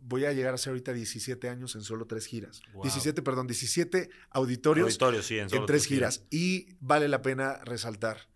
voy 0.00 0.24
a 0.24 0.32
llegar 0.32 0.54
a 0.54 0.56
ser 0.56 0.70
ahorita 0.70 0.94
17 0.94 1.50
años 1.50 1.74
en 1.74 1.82
solo 1.82 2.06
tres 2.06 2.24
giras. 2.24 2.62
17, 2.80 3.20
perdón, 3.20 3.46
17 3.46 4.08
auditorios, 4.30 4.98
en, 5.30 5.66
tres 5.66 5.84
giras. 5.84 6.24
Y 6.30 6.78
vale 6.80 7.08
la 7.08 7.20
pena 7.20 7.58
resaltar 7.62 8.30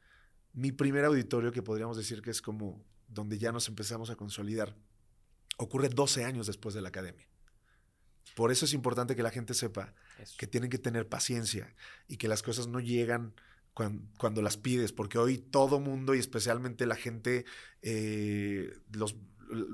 mi 0.53 0.71
primer 0.71 1.07
auditorio, 1.07 1.51
que 1.51 1.63
podríamos 1.63 1.97
decir 1.97 2.21
que 2.21 2.31
es 2.31 2.43
como 2.43 2.85
donde 3.07 3.39
ya 3.39 3.51
nos 3.51 3.69
empezamos 3.69 4.11
a 4.11 4.17
consolidar, 4.17 4.77
ocurre 5.57 5.89
12 5.89 6.25
años 6.25 6.47
después 6.47 6.75
de 6.75 6.83
la 6.83 6.91
academia. 6.91 7.27
Por 8.37 8.53
eso 8.53 8.67
es 8.67 8.75
importante 8.75 9.17
que 9.17 9.23
la 9.23 9.31
gente 9.31 9.55
sepa 9.55 9.95
que 10.37 10.47
tienen 10.47 10.69
que 10.69 10.77
tener 10.77 11.09
paciencia 11.09 11.75
y 12.07 12.19
que 12.19 12.29
las 12.29 12.43
cosas 12.43 12.67
no 12.67 12.81
llegan 12.81 13.33
cuando, 14.19 14.43
las 14.43 14.57
pides, 14.57 14.93
porque 14.93 15.19
hoy 15.19 15.39
todo 15.39 15.79
mundo 15.81 16.15
y 16.15 16.19
especialmente 16.19 16.85
la 16.85 16.97
gente, 16.97 17.45
eh, 17.83 18.73
los 18.93 19.17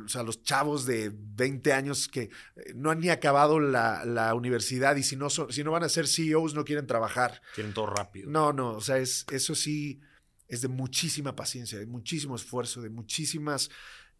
o 0.04 0.08
sea, 0.08 0.22
los 0.22 0.42
chavos 0.42 0.86
de 0.86 1.12
20 1.14 1.72
años 1.72 2.08
que 2.08 2.22
eh, 2.22 2.72
no 2.74 2.90
han 2.90 3.00
ni 3.00 3.08
acabado 3.08 3.60
la, 3.60 4.32
universidad 4.34 4.96
y 4.96 5.02
si 5.02 5.16
no, 5.16 5.30
son, 5.30 5.52
si 5.52 5.64
no 5.64 5.70
van 5.70 5.84
a 5.84 5.88
ser 5.88 6.06
CEOs 6.06 6.54
no 6.54 6.64
quieren 6.64 6.86
trabajar. 6.86 7.40
Quieren 7.54 7.74
todo 7.74 7.86
rápido. 7.86 8.30
No, 8.30 8.52
no, 8.52 8.70
o 8.72 8.80
sea, 8.80 8.98
es, 8.98 9.26
eso 9.30 9.54
sí 9.54 10.00
es 10.48 10.60
de 10.60 10.68
muchísima 10.68 11.34
paciencia, 11.34 11.78
de 11.78 11.86
muchísimo 11.86 12.36
esfuerzo, 12.36 12.82
de 12.82 12.90
muchísimas 12.90 13.70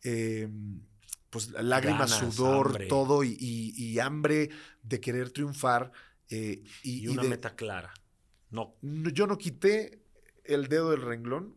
eh, 0.03 0.49
pues, 1.31 1.51
lágrimas, 1.51 2.11
sudor, 2.11 2.87
todo 2.89 3.25
y, 3.25 3.99
hambre 3.99 4.51
de 4.83 5.01
querer 5.01 5.31
triunfar. 5.31 5.93
Eh, 6.31 6.65
y, 6.83 7.07
una 7.09 7.25
meta 7.25 7.55
clara. 7.55 7.93
No. 8.51 8.77
Yo 8.83 9.27
no 9.27 9.37
quité 9.37 10.03
el 10.45 10.69
dedo 10.69 10.91
del 10.91 11.03
renglón 11.03 11.57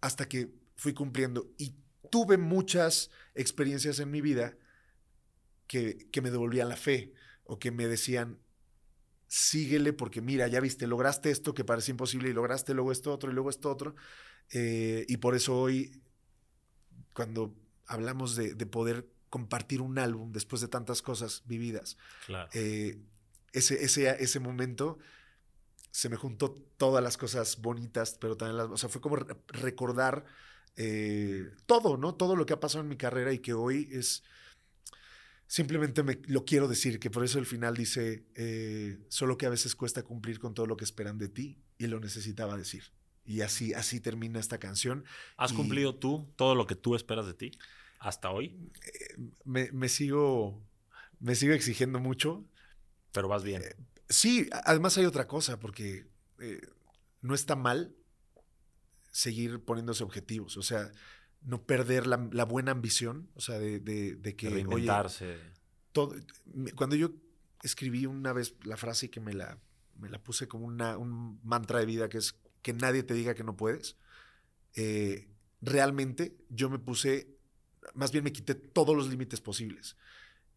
hasta 0.00 0.28
que 0.28 0.52
fui 0.76 0.92
cumpliendo. 0.92 1.50
Y 1.56 1.74
tuve 2.12 2.36
muchas 2.36 3.10
experiencias 3.34 3.98
en 3.98 4.10
mi 4.10 4.20
vida 4.20 4.54
que, 5.66 6.06
me 6.22 6.30
devolvían 6.30 6.68
la 6.68 6.76
fe 6.76 7.14
o 7.44 7.58
que 7.58 7.70
me 7.70 7.88
decían, 7.88 8.38
síguele 9.28 9.94
porque 9.94 10.20
mira, 10.20 10.46
ya 10.46 10.60
viste, 10.60 10.86
lograste 10.86 11.30
esto 11.30 11.54
que 11.54 11.64
parece 11.64 11.90
imposible 11.90 12.28
y 12.28 12.34
lograste 12.34 12.74
luego 12.74 12.92
esto 12.92 13.14
otro 13.14 13.30
y 13.30 13.34
luego 13.34 13.48
esto 13.48 13.70
otro. 13.70 13.94
Eh, 14.50 15.06
y 15.08 15.16
por 15.16 15.34
eso 15.34 15.58
hoy, 15.58 16.02
cuando 17.14 17.54
hablamos 17.86 18.36
de, 18.36 18.54
poder 18.66 19.08
compartir 19.30 19.80
un 19.80 19.98
álbum 19.98 20.32
después 20.32 20.60
de 20.60 20.68
tantas 20.68 21.00
cosas 21.00 21.44
vividas, 21.46 21.96
eh, 22.52 22.98
ese, 23.54 23.82
ese, 23.82 24.22
ese 24.22 24.38
momento 24.38 24.98
se 25.90 26.10
me 26.10 26.16
juntó 26.16 26.52
todas 26.76 27.02
las 27.02 27.16
cosas 27.16 27.58
bonitas, 27.62 28.18
pero 28.20 28.36
también 28.36 28.58
las, 28.58 28.68
o 28.68 28.76
sea, 28.76 28.90
fue 28.90 29.00
como 29.00 29.16
recordar 29.16 30.26
eh, 30.76 31.50
todo, 31.66 31.96
¿no? 31.96 32.14
Todo 32.14 32.36
lo 32.36 32.46
que 32.46 32.54
ha 32.54 32.60
pasado 32.60 32.82
en 32.82 32.88
mi 32.88 32.96
carrera 32.96 33.32
y 33.32 33.38
que 33.38 33.52
hoy 33.52 33.88
es, 33.92 34.22
simplemente 35.46 36.02
me, 36.02 36.20
lo 36.26 36.44
quiero 36.44 36.68
decir, 36.68 36.98
que 36.98 37.10
por 37.10 37.24
eso 37.24 37.38
el 37.38 37.46
final 37.46 37.76
dice, 37.76 38.24
eh, 38.34 38.98
solo 39.08 39.36
que 39.36 39.46
a 39.46 39.50
veces 39.50 39.74
cuesta 39.74 40.02
cumplir 40.02 40.38
con 40.38 40.54
todo 40.54 40.66
lo 40.66 40.76
que 40.76 40.84
esperan 40.84 41.18
de 41.18 41.28
ti 41.28 41.58
y 41.78 41.86
lo 41.86 42.00
necesitaba 42.00 42.56
decir. 42.56 42.84
Y 43.24 43.42
así, 43.42 43.72
así 43.74 44.00
termina 44.00 44.40
esta 44.40 44.58
canción. 44.58 45.04
¿Has 45.36 45.52
cumplido 45.52 45.94
tú 45.94 46.32
todo 46.36 46.54
lo 46.54 46.66
que 46.66 46.74
tú 46.74 46.96
esperas 46.96 47.26
de 47.26 47.34
ti 47.34 47.52
hasta 48.00 48.30
hoy? 48.30 48.70
Eh, 48.84 49.16
me, 49.44 49.88
sigo, 49.88 50.60
me 51.20 51.36
sigo 51.36 51.54
exigiendo 51.54 52.00
mucho. 52.00 52.44
Pero 53.12 53.28
vas 53.28 53.44
bien. 53.44 53.62
sí, 54.08 54.48
además 54.64 54.96
hay 54.96 55.04
otra 55.04 55.28
cosa, 55.28 55.60
porque 55.60 56.06
no 57.20 57.34
está 57.34 57.54
mal 57.56 57.94
seguir 59.12 59.60
poniéndose 59.60 60.02
objetivos, 60.02 60.56
o 60.56 60.62
sea, 60.62 60.90
no 61.42 61.62
perder 61.64 62.06
la, 62.06 62.16
buena 62.44 62.72
ambición, 62.72 63.28
o 63.34 63.40
sea, 63.40 63.58
de, 63.58 63.78
de, 63.78 64.36
que... 64.36 64.50
Reinventarse. 64.50 65.38
todo, 65.92 66.16
cuando 66.74 66.96
yo 66.96 67.12
escribí 67.62 68.06
una 68.06 68.32
vez 68.32 68.54
la 68.64 68.76
frase 68.76 69.10
que 69.10 69.20
me 69.20 69.34
la, 69.34 69.58
me 69.98 70.08
la 70.08 70.22
puse 70.22 70.48
como 70.48 70.66
una, 70.66 70.96
un 70.98 71.40
mantra 71.44 71.78
de 71.78 71.86
vida, 71.86 72.08
que 72.08 72.18
es 72.18 72.34
que 72.62 72.72
nadie 72.72 73.02
te 73.02 73.14
diga 73.14 73.34
que 73.34 73.44
no 73.44 73.56
puedes, 73.56 73.96
eh, 74.74 75.28
realmente 75.60 76.36
yo 76.48 76.70
me 76.70 76.78
puse, 76.78 77.36
más 77.94 78.12
bien 78.12 78.24
me 78.24 78.32
quité 78.32 78.54
todos 78.54 78.96
los 78.96 79.08
límites 79.08 79.40
posibles. 79.40 79.96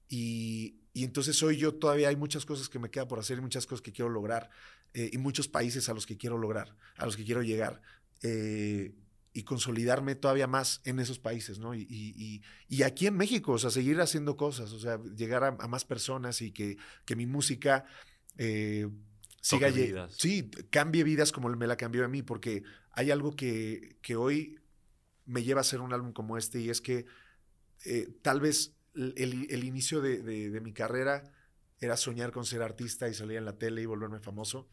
Y, 0.07 0.77
y, 0.93 1.03
entonces 1.03 1.41
hoy 1.41 1.57
yo 1.57 1.73
todavía 1.73 2.09
hay 2.09 2.15
muchas 2.15 2.45
cosas 2.45 2.69
que 2.69 2.79
me 2.79 2.91
queda 2.91 3.07
por 3.07 3.19
hacer 3.19 3.39
y 3.39 3.41
muchas 3.41 3.65
cosas 3.65 3.81
que 3.81 3.91
quiero 3.91 4.09
lograr 4.09 4.51
eh, 4.93 5.09
y 5.11 5.17
muchos 5.17 5.47
países 5.47 5.89
a 5.89 5.93
los 5.93 6.05
que 6.05 6.15
quiero 6.15 6.37
lograr, 6.37 6.75
a 6.97 7.05
los 7.05 7.17
que 7.17 7.25
quiero 7.25 7.41
llegar. 7.41 7.81
Eh, 8.21 8.93
y 9.37 9.43
consolidarme 9.43 10.15
todavía 10.15 10.47
más 10.47 10.79
en 10.85 10.97
esos 10.97 11.19
países, 11.19 11.59
¿no? 11.59 11.75
Y, 11.75 12.41
aquí 12.85 13.05
en 13.05 13.17
México, 13.17 13.51
o 13.51 13.57
sea, 13.57 13.69
seguir 13.69 13.99
haciendo 13.99 14.37
cosas, 14.37 14.71
o 14.71 14.79
sea, 14.79 14.97
llegar 15.17 15.43
a, 15.43 15.51
más 15.67 15.83
personas 15.83 16.41
y 16.41 16.53
que, 16.53 16.77
que 17.03 17.17
mi 17.17 17.25
música 17.25 17.83
eh, 18.37 18.87
siga, 19.41 20.07
sí, 20.09 20.49
cambie 20.69 21.03
vidas 21.03 21.33
como 21.33 21.49
me 21.49 21.67
la 21.67 21.75
cambió 21.75 22.05
a 22.05 22.07
mí, 22.07 22.21
porque 22.21 22.63
hay 22.91 23.11
algo 23.11 23.35
que, 23.35 23.97
que 24.01 24.15
hoy 24.15 24.57
me 25.25 25.43
lleva 25.43 25.59
a 25.59 25.67
hacer 25.67 25.81
un 25.81 25.91
álbum 25.91 26.13
como 26.13 26.37
este 26.37 26.61
y 26.61 26.69
es 26.69 26.79
que 26.79 27.05
eh, 27.83 28.07
tal 28.21 28.39
vez 28.39 28.73
el, 28.95 29.65
inicio 29.65 29.99
de, 29.99 30.21
de 30.21 30.61
mi 30.61 30.71
carrera 30.71 31.29
era 31.81 31.97
soñar 31.97 32.31
con 32.31 32.45
ser 32.45 32.61
artista 32.61 33.09
y 33.09 33.13
salir 33.13 33.35
en 33.35 33.43
la 33.43 33.57
tele 33.57 33.81
y 33.81 33.85
volverme 33.85 34.21
famoso 34.21 34.69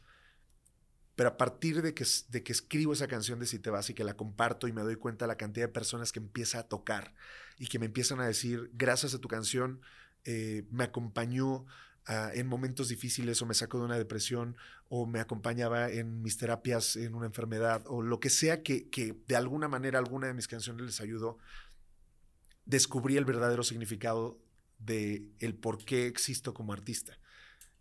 pero 1.14 1.30
a 1.30 1.36
partir 1.36 1.82
de 1.82 1.94
que, 1.94 2.06
de 2.28 2.42
que 2.42 2.52
escribo 2.52 2.92
esa 2.92 3.06
canción 3.06 3.38
de 3.38 3.46
Si 3.46 3.58
te 3.58 3.70
vas 3.70 3.90
y 3.90 3.94
que 3.94 4.04
la 4.04 4.14
comparto 4.14 4.66
y 4.66 4.72
me 4.72 4.82
doy 4.82 4.96
cuenta 4.96 5.26
de 5.26 5.28
la 5.28 5.36
cantidad 5.36 5.66
de 5.66 5.72
personas 5.72 6.12
que 6.12 6.20
empieza 6.20 6.60
a 6.60 6.68
tocar 6.68 7.14
y 7.58 7.66
que 7.66 7.78
me 7.78 7.86
empiezan 7.86 8.20
a 8.20 8.26
decir, 8.26 8.70
gracias 8.72 9.14
a 9.14 9.18
tu 9.18 9.28
canción, 9.28 9.80
eh, 10.24 10.64
me 10.70 10.84
acompañó 10.84 11.66
ah, 12.06 12.30
en 12.34 12.46
momentos 12.46 12.88
difíciles 12.88 13.42
o 13.42 13.46
me 13.46 13.54
sacó 13.54 13.78
de 13.78 13.84
una 13.84 13.98
depresión 13.98 14.56
o 14.88 15.06
me 15.06 15.20
acompañaba 15.20 15.90
en 15.90 16.22
mis 16.22 16.38
terapias 16.38 16.96
en 16.96 17.14
una 17.14 17.26
enfermedad 17.26 17.84
o 17.86 18.02
lo 18.02 18.18
que 18.20 18.30
sea 18.30 18.62
que, 18.62 18.88
que 18.88 19.16
de 19.26 19.36
alguna 19.36 19.68
manera 19.68 19.98
alguna 19.98 20.28
de 20.28 20.34
mis 20.34 20.48
canciones 20.48 20.86
les 20.86 21.00
ayudó, 21.00 21.38
descubrí 22.64 23.16
el 23.16 23.24
verdadero 23.24 23.64
significado 23.64 24.38
de 24.78 25.28
el 25.40 25.54
por 25.54 25.84
qué 25.84 26.06
existo 26.06 26.54
como 26.54 26.72
artista 26.72 27.18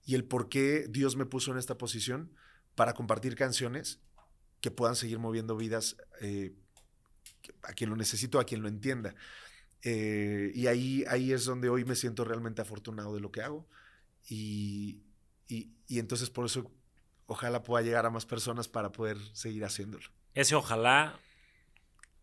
y 0.05 0.15
el 0.15 0.25
por 0.25 0.49
qué 0.49 0.87
Dios 0.89 1.15
me 1.15 1.25
puso 1.25 1.51
en 1.51 1.57
esta 1.57 1.77
posición 1.77 2.31
para 2.75 2.93
compartir 2.93 3.35
canciones 3.35 3.99
que 4.61 4.71
puedan 4.71 4.95
seguir 4.95 5.19
moviendo 5.19 5.55
vidas 5.57 5.97
eh, 6.21 6.53
a 7.63 7.73
quien 7.73 7.89
lo 7.89 7.95
necesito, 7.95 8.39
a 8.39 8.45
quien 8.45 8.61
lo 8.61 8.67
entienda. 8.67 9.15
Eh, 9.83 10.51
y 10.53 10.67
ahí, 10.67 11.03
ahí 11.07 11.31
es 11.31 11.45
donde 11.45 11.69
hoy 11.69 11.85
me 11.85 11.95
siento 11.95 12.23
realmente 12.23 12.61
afortunado 12.61 13.13
de 13.15 13.21
lo 13.21 13.31
que 13.31 13.41
hago. 13.41 13.67
Y, 14.29 15.01
y, 15.47 15.71
y 15.87 15.99
entonces 15.99 16.29
por 16.29 16.45
eso 16.45 16.71
ojalá 17.25 17.63
pueda 17.63 17.83
llegar 17.83 18.05
a 18.05 18.09
más 18.09 18.25
personas 18.25 18.67
para 18.67 18.91
poder 18.91 19.17
seguir 19.33 19.65
haciéndolo. 19.65 20.05
Ese 20.33 20.55
ojalá, 20.55 21.19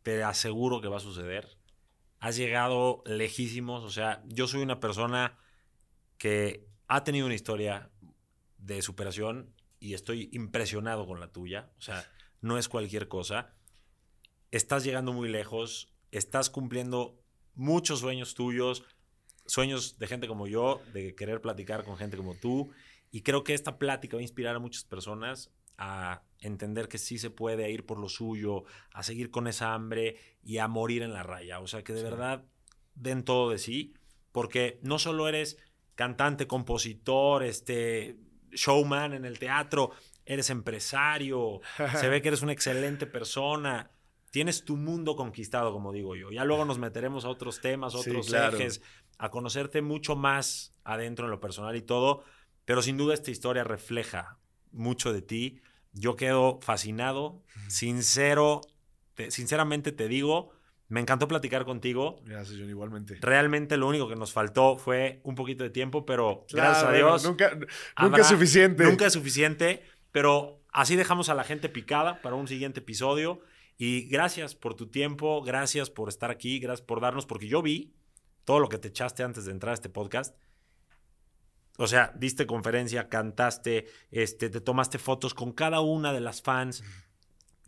te 0.02 0.22
aseguro 0.22 0.80
que 0.80 0.88
va 0.88 0.98
a 0.98 1.00
suceder. 1.00 1.58
Has 2.20 2.36
llegado 2.36 3.02
lejísimos, 3.06 3.84
o 3.84 3.90
sea, 3.90 4.22
yo 4.26 4.46
soy 4.46 4.62
una 4.62 4.80
persona 4.80 5.38
que 6.16 6.66
ha 6.88 7.04
tenido 7.04 7.26
una 7.26 7.34
historia 7.34 7.90
de 8.58 8.82
superación 8.82 9.54
y 9.80 9.94
estoy 9.94 10.28
impresionado 10.32 11.06
con 11.06 11.20
la 11.20 11.32
tuya, 11.32 11.70
o 11.78 11.82
sea, 11.82 12.04
no 12.40 12.58
es 12.58 12.68
cualquier 12.68 13.08
cosa. 13.08 13.54
Estás 14.50 14.84
llegando 14.84 15.12
muy 15.12 15.28
lejos, 15.28 15.92
estás 16.10 16.50
cumpliendo 16.50 17.20
muchos 17.54 18.00
sueños 18.00 18.34
tuyos, 18.34 18.84
sueños 19.46 19.98
de 19.98 20.06
gente 20.06 20.28
como 20.28 20.46
yo, 20.46 20.80
de 20.92 21.14
querer 21.14 21.40
platicar 21.40 21.84
con 21.84 21.96
gente 21.96 22.16
como 22.16 22.34
tú. 22.34 22.70
Y 23.10 23.22
creo 23.22 23.44
que 23.44 23.54
esta 23.54 23.78
plática 23.78 24.16
va 24.16 24.20
a 24.20 24.22
inspirar 24.22 24.56
a 24.56 24.60
muchas 24.60 24.84
personas 24.84 25.50
a 25.78 26.22
entender 26.40 26.88
que 26.88 26.98
sí 26.98 27.18
se 27.18 27.30
puede 27.30 27.70
ir 27.70 27.86
por 27.86 27.98
lo 27.98 28.08
suyo, 28.08 28.64
a 28.92 29.02
seguir 29.02 29.30
con 29.30 29.46
esa 29.46 29.74
hambre 29.74 30.16
y 30.42 30.58
a 30.58 30.68
morir 30.68 31.02
en 31.02 31.12
la 31.12 31.22
raya. 31.22 31.60
O 31.60 31.66
sea, 31.66 31.84
que 31.84 31.92
de 31.92 32.02
verdad 32.02 32.44
den 32.94 33.22
todo 33.22 33.50
de 33.50 33.58
sí, 33.58 33.94
porque 34.32 34.80
no 34.82 34.98
solo 34.98 35.28
eres 35.28 35.56
cantante, 35.94 36.46
compositor, 36.46 37.42
este 37.44 38.16
showman 38.52 39.14
en 39.14 39.24
el 39.24 39.38
teatro, 39.38 39.92
eres 40.24 40.50
empresario, 40.50 41.60
se 41.98 42.08
ve 42.08 42.20
que 42.22 42.28
eres 42.28 42.42
una 42.42 42.52
excelente 42.52 43.06
persona, 43.06 43.90
tienes 44.30 44.64
tu 44.64 44.76
mundo 44.76 45.16
conquistado, 45.16 45.72
como 45.72 45.92
digo 45.92 46.16
yo. 46.16 46.30
Ya 46.30 46.44
luego 46.44 46.64
nos 46.64 46.78
meteremos 46.78 47.24
a 47.24 47.28
otros 47.28 47.60
temas, 47.60 47.94
otros 47.94 48.32
ejes, 48.32 48.82
a 49.18 49.30
conocerte 49.30 49.82
mucho 49.82 50.16
más 50.16 50.74
adentro 50.84 51.26
en 51.26 51.30
lo 51.30 51.40
personal 51.40 51.76
y 51.76 51.82
todo, 51.82 52.24
pero 52.64 52.82
sin 52.82 52.96
duda 52.96 53.14
esta 53.14 53.30
historia 53.30 53.64
refleja 53.64 54.38
mucho 54.70 55.12
de 55.12 55.22
ti. 55.22 55.60
Yo 55.92 56.16
quedo 56.16 56.60
fascinado, 56.62 57.42
sincero, 57.68 58.60
sinceramente 59.30 59.90
te 59.90 60.06
digo, 60.06 60.50
me 60.88 61.00
encantó 61.00 61.28
platicar 61.28 61.64
contigo. 61.66 62.20
Gracias, 62.24 62.58
John, 62.58 62.70
igualmente. 62.70 63.18
Realmente 63.20 63.76
lo 63.76 63.86
único 63.88 64.08
que 64.08 64.16
nos 64.16 64.32
faltó 64.32 64.78
fue 64.78 65.20
un 65.22 65.34
poquito 65.34 65.62
de 65.62 65.70
tiempo, 65.70 66.06
pero 66.06 66.46
gracias 66.50 66.84
a 66.84 66.92
Dios. 66.92 67.24
Nunca, 67.24 67.58
nunca 68.00 68.20
es 68.22 68.26
suficiente. 68.26 68.84
Nunca 68.84 69.06
es 69.06 69.12
suficiente, 69.12 69.82
pero 70.12 70.62
así 70.72 70.96
dejamos 70.96 71.28
a 71.28 71.34
la 71.34 71.44
gente 71.44 71.68
picada 71.68 72.22
para 72.22 72.36
un 72.36 72.48
siguiente 72.48 72.80
episodio. 72.80 73.40
Y 73.76 74.08
gracias 74.08 74.54
por 74.54 74.74
tu 74.74 74.88
tiempo, 74.88 75.42
gracias 75.42 75.90
por 75.90 76.08
estar 76.08 76.30
aquí, 76.30 76.58
gracias 76.58 76.84
por 76.84 77.00
darnos, 77.00 77.26
porque 77.26 77.48
yo 77.48 77.62
vi 77.62 77.94
todo 78.44 78.58
lo 78.58 78.68
que 78.68 78.78
te 78.78 78.88
echaste 78.88 79.22
antes 79.22 79.44
de 79.44 79.52
entrar 79.52 79.72
a 79.72 79.74
este 79.74 79.90
podcast. 79.90 80.34
O 81.76 81.86
sea, 81.86 82.12
diste 82.16 82.46
conferencia, 82.46 83.08
cantaste, 83.08 83.86
este, 84.10 84.50
te 84.50 84.60
tomaste 84.60 84.98
fotos 84.98 85.32
con 85.34 85.52
cada 85.52 85.80
una 85.80 86.12
de 86.12 86.20
las 86.20 86.42
fans 86.42 86.82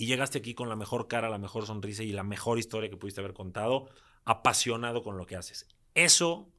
y 0.01 0.07
llegaste 0.07 0.39
aquí 0.39 0.55
con 0.55 0.71
la 0.71 0.77
mejor 0.77 1.09
cara, 1.09 1.29
la 1.29 1.37
mejor 1.37 1.67
sonrisa 1.67 2.03
y 2.03 2.13
la 2.13 2.25
mejor 2.25 2.59
historia 2.59 2.89
que 2.89 2.97
pudiste 2.97 3.21
haber 3.21 3.35
contado, 3.35 3.91
apasionado 4.25 5.03
con 5.03 5.19
lo 5.19 5.27
que 5.27 5.37
haces. 5.37 5.67
Eso 5.95 6.51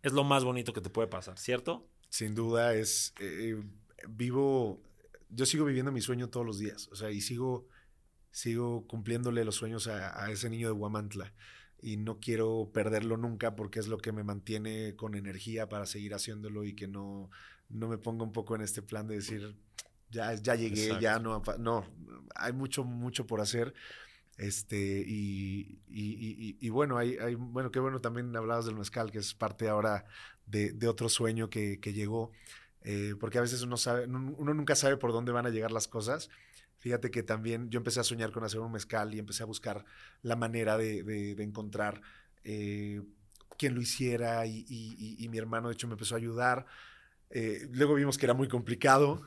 es 0.00 0.14
lo 0.14 0.24
más 0.24 0.44
bonito 0.44 0.72
que 0.72 0.80
te 0.80 0.88
puede 0.88 1.06
pasar, 1.06 1.38
¿cierto? 1.38 1.86
Sin 2.08 2.34
duda 2.34 2.72
es 2.72 3.12
eh, 3.20 3.62
vivo, 4.08 4.82
yo 5.28 5.44
sigo 5.44 5.66
viviendo 5.66 5.92
mi 5.92 6.00
sueño 6.00 6.30
todos 6.30 6.46
los 6.46 6.58
días, 6.58 6.88
o 6.88 6.94
sea, 6.96 7.10
y 7.10 7.20
sigo 7.20 7.68
sigo 8.30 8.86
cumpliéndole 8.86 9.44
los 9.44 9.56
sueños 9.56 9.86
a, 9.86 10.30
ese 10.30 10.48
niño 10.48 10.68
de 10.68 10.72
Guamantla 10.72 11.34
y 11.82 11.98
no 11.98 12.18
quiero 12.18 12.70
perderlo 12.72 13.18
nunca 13.18 13.56
porque 13.56 13.80
es 13.80 13.88
lo 13.88 13.98
que 13.98 14.12
me 14.12 14.24
mantiene 14.24 14.96
con 14.96 15.14
energía 15.14 15.68
para 15.68 15.84
seguir 15.84 16.14
haciéndolo 16.14 16.64
y 16.64 16.74
que 16.74 16.88
no, 16.88 17.28
no 17.68 17.88
me 17.88 17.98
ponga 17.98 18.24
un 18.24 18.32
poco 18.32 18.54
en 18.54 18.62
este 18.62 18.80
plan 18.80 19.06
de 19.06 19.16
decir, 19.16 19.54
ya, 20.10 20.34
ya 20.34 20.54
llegué, 20.54 20.98
ya 21.00 21.18
no, 21.18 21.42
no, 21.58 21.86
hay 22.34 22.52
mucho, 22.52 22.84
mucho 22.84 23.26
por 23.26 23.40
hacer. 23.40 23.74
Este, 24.36 25.04
y, 25.06 25.80
y, 25.88 26.68
bueno, 26.70 26.96
hay, 26.96 27.18
hay, 27.18 27.34
bueno, 27.34 27.70
qué 27.70 27.78
bueno 27.78 28.00
también 28.00 28.34
hablabas 28.34 28.64
del 28.64 28.76
mezcal, 28.76 29.10
que 29.10 29.18
es 29.18 29.34
parte 29.34 29.68
ahora 29.68 30.06
de, 30.46 30.72
de 30.72 30.88
otro 30.88 31.10
sueño 31.10 31.50
que, 31.50 31.78
que 31.78 31.92
llegó, 31.92 32.32
eh, 32.82 33.14
porque 33.20 33.36
a 33.36 33.42
veces 33.42 33.60
uno 33.62 33.76
sabe, 33.76 34.06
uno 34.06 34.54
nunca 34.54 34.74
sabe 34.74 34.96
por 34.96 35.12
dónde 35.12 35.32
van 35.32 35.44
a 35.44 35.50
llegar 35.50 35.72
las 35.72 35.88
cosas 35.88 36.30
Fíjate 36.80 37.10
que 37.10 37.22
también 37.22 37.68
yo 37.68 37.76
empecé 37.76 38.00
a 38.00 38.04
soñar 38.04 38.32
con 38.32 38.42
hacer 38.42 38.58
un 38.58 38.72
mezcal 38.72 39.14
y 39.14 39.18
empecé 39.18 39.42
a 39.42 39.46
buscar 39.46 39.84
la 40.22 40.34
manera 40.34 40.78
de, 40.78 41.32
encontrar 41.38 42.00
eh, 42.42 43.02
quien 43.58 43.74
lo 43.74 43.82
hiciera 43.82 44.46
y, 44.46 45.26
mi 45.30 45.36
hermano 45.36 45.68
de 45.68 45.74
hecho 45.74 45.86
me 45.86 45.92
empezó 45.92 46.14
a 46.14 46.18
ayudar. 46.18 46.64
Eh, 47.30 47.68
luego 47.70 47.94
vimos 47.94 48.18
que 48.18 48.26
era 48.26 48.34
muy 48.34 48.48
complicado, 48.48 49.22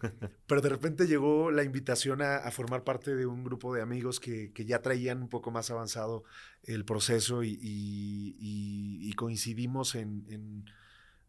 pero 0.47 0.61
de 0.61 0.69
repente 0.69 1.07
llegó 1.07 1.51
la 1.51 1.63
invitación 1.63 2.21
a, 2.21 2.49
formar 2.51 2.83
parte 2.83 3.15
de 3.15 3.25
un 3.25 3.43
grupo 3.43 3.73
de 3.73 3.81
amigos 3.81 4.19
que, 4.19 4.51
ya 4.65 4.81
traían 4.81 5.21
un 5.21 5.29
poco 5.29 5.51
más 5.51 5.71
avanzado 5.71 6.23
el 6.63 6.85
proceso 6.85 7.43
y, 7.43 9.13
coincidimos 9.15 9.95
en 9.95 10.65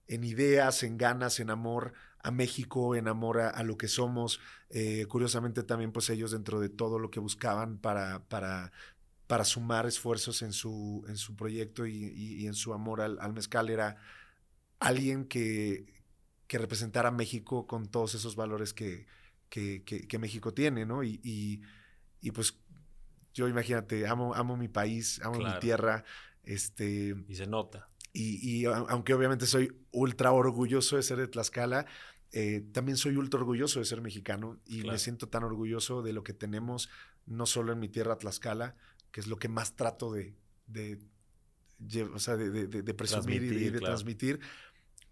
en 0.06 0.24
ideas, 0.24 0.82
en 0.82 0.98
ganas, 0.98 1.40
en 1.40 1.50
amor 1.50 1.92
a 2.22 2.30
México, 2.30 2.94
en 2.94 3.08
amor 3.08 3.40
a, 3.40 3.62
lo 3.62 3.76
que 3.76 3.88
somos. 3.88 4.40
Eh, 4.70 5.06
curiosamente 5.08 5.62
también 5.62 5.92
pues 5.92 6.10
ellos 6.10 6.30
dentro 6.30 6.60
de 6.60 6.68
todo 6.68 6.98
lo 6.98 7.10
que 7.10 7.20
buscaban 7.20 7.78
para, 7.78 8.24
para, 8.28 8.72
para 9.26 9.44
sumar 9.44 9.86
esfuerzos 9.86 10.42
en 10.42 10.52
su, 10.52 11.04
en 11.08 11.16
su 11.16 11.36
proyecto 11.36 11.86
y, 11.86 12.46
en 12.46 12.54
su 12.54 12.72
amor 12.72 13.00
al, 13.00 13.32
mezcal 13.32 13.70
era 13.70 13.96
alguien 14.78 15.24
que, 15.26 16.03
que, 16.46 16.58
representara 16.58 17.08
a 17.08 17.12
México 17.12 17.66
con 17.66 17.86
todos 17.86 18.14
esos 18.14 18.36
valores 18.36 18.72
que, 18.72 19.06
que, 19.48 20.18
México 20.18 20.52
tiene, 20.52 20.86
¿no? 20.86 21.02
Y, 21.02 21.20
y, 22.20 22.30
pues 22.30 22.56
yo 23.32 23.48
imagínate, 23.48 24.06
amo, 24.06 24.34
amo 24.34 24.56
mi 24.56 24.68
país, 24.68 25.20
amo 25.22 25.38
mi 25.38 25.58
tierra. 25.60 26.04
Este, 26.42 27.14
y 27.28 27.34
se 27.34 27.46
nota. 27.46 27.88
Y, 28.12 28.64
aunque 28.66 29.12
obviamente 29.12 29.44
soy 29.44 29.76
ultra 29.90 30.30
orgulloso 30.30 30.96
de 30.96 31.02
ser 31.02 31.18
de 31.18 31.26
Tlaxcala, 31.26 31.86
eh, 32.30 32.64
también 32.72 32.96
soy 32.96 33.16
ultra 33.16 33.40
orgulloso 33.40 33.80
de 33.80 33.84
ser 33.84 34.00
mexicano 34.00 34.60
y 34.66 34.82
me 34.84 34.98
siento 34.98 35.28
tan 35.28 35.42
orgulloso 35.42 36.02
de 36.02 36.12
lo 36.12 36.22
que 36.22 36.32
tenemos, 36.32 36.90
no 37.26 37.46
solo 37.46 37.72
en 37.72 37.80
mi 37.80 37.88
tierra 37.88 38.16
Tlaxcala, 38.16 38.76
que 39.10 39.20
es 39.20 39.26
lo 39.26 39.36
que 39.36 39.48
más 39.48 39.74
trato 39.74 40.12
de, 40.12 40.36
de, 40.66 41.00
de, 41.78 42.94
presumir 42.94 43.42
y 43.42 43.70
de, 43.70 43.80
transmitir, 43.80 44.40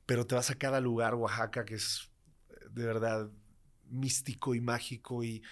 pero 0.07 0.27
te 0.27 0.35
vas 0.35 0.51
a 0.51 0.55
cada 0.55 0.81
lugar, 0.81 1.15
Oaxaca, 1.15 1.65
que 1.65 1.75
es 1.75 2.11
de 2.71 2.87
verdad 2.87 3.31
místico 3.93 4.55
y 4.55 4.61
mágico 4.61 5.23
y, 5.23 5.43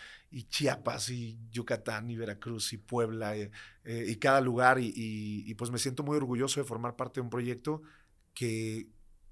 Chiapas 0.48 1.10
y 1.10 1.38
Yucatán 1.50 2.08
y 2.08 2.16
Veracruz 2.16 2.72
y 2.72 2.78
Puebla 2.78 3.36
eh, 3.36 3.50
eh, 3.82 4.04
y 4.08 4.16
cada 4.16 4.40
lugar 4.40 4.78
y, 4.80 5.52
pues 5.54 5.72
me 5.72 5.78
siento 5.78 6.04
muy 6.04 6.16
orgulloso 6.16 6.60
de 6.60 6.66
formar 6.66 6.94
parte 6.94 7.20
de 7.20 7.24
un 7.24 7.30
proyecto 7.30 7.82
que, 8.32 8.88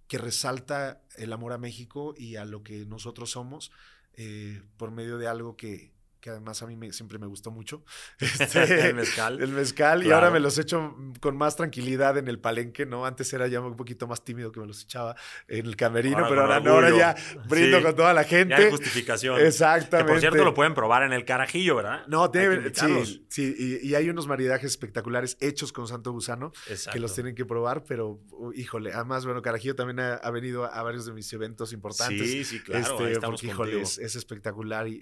que 0.08 0.18
resalta 0.18 1.00
el 1.16 1.32
amor 1.32 1.52
a 1.52 1.58
México 1.58 2.14
y 2.16 2.34
a 2.34 2.44
lo 2.44 2.64
que 2.64 2.84
nosotros 2.84 3.30
somos 3.30 3.70
eh, 4.14 4.60
por 4.76 4.90
medio 4.90 5.18
de 5.18 5.28
algo 5.28 5.56
que, 5.56 5.92
que 6.20 6.30
además 6.30 6.62
a 6.62 6.66
mí 6.66 6.76
me, 6.76 6.92
siempre 6.92 7.18
me 7.18 7.26
gustó 7.26 7.50
mucho. 7.50 7.84
Este, 8.48 8.88
el 8.88 8.94
mezcal. 8.94 9.42
El 9.42 9.50
mezcal, 9.50 10.06
y 10.06 10.10
ahora 10.10 10.30
me 10.30 10.40
los 10.40 10.58
echo 10.58 10.94
con 11.20 11.36
más 11.36 11.56
tranquilidad 11.56 12.16
en 12.18 12.28
el 12.28 12.38
palenque, 12.38 12.86
¿no? 12.86 13.04
Antes 13.04 13.32
era 13.32 13.46
ya 13.48 13.60
un 13.60 13.76
poquito 13.76 14.06
más 14.06 14.24
tímido 14.24 14.52
que 14.52 14.60
me 14.60 14.66
los 14.66 14.84
echaba 14.84 15.16
en 15.48 15.66
el 15.66 15.76
camerino, 15.76 16.24
pero 16.28 16.42
ahora 16.42 16.60
no, 16.60 16.72
ahora 16.72 16.90
ya 16.90 17.16
brindo 17.48 17.82
con 17.82 17.94
toda 17.94 18.12
la 18.12 18.24
gente. 18.24 18.54
Ya 18.56 18.64
hay 18.64 18.70
justificación. 18.70 19.40
Exactamente. 19.40 20.06
Que 20.06 20.12
por 20.12 20.20
cierto 20.20 20.44
lo 20.44 20.54
pueden 20.54 20.74
probar 20.74 21.02
en 21.02 21.12
el 21.12 21.24
carajillo, 21.24 21.76
¿verdad? 21.76 22.06
No, 22.06 22.30
tienen, 22.30 22.72
sí, 22.74 23.26
sí 23.28 23.78
y, 23.82 23.94
hay 23.94 24.08
unos 24.08 24.26
maridajes 24.26 24.70
espectaculares 24.70 25.36
hechos 25.40 25.72
con 25.72 25.88
Santo 25.88 26.12
Gusano 26.12 26.52
que 26.92 27.00
los 27.00 27.14
tienen 27.14 27.34
que 27.34 27.44
probar, 27.44 27.84
pero 27.84 28.20
híjole, 28.54 28.92
además, 28.92 29.24
bueno, 29.24 29.42
Carajillo 29.42 29.74
también 29.74 30.00
ha, 30.00 30.30
venido 30.30 30.64
a, 30.64 30.82
varios 30.82 31.06
de 31.06 31.12
mis 31.12 31.32
eventos 31.32 31.72
importantes. 31.72 32.30
Sí, 32.30 32.44
sí, 32.44 32.60
claro. 32.60 33.06
Este, 33.06 33.20
porque, 33.20 33.46
híjole, 33.46 33.80
es, 33.80 33.98
espectacular 33.98 34.88
y, 34.88 34.98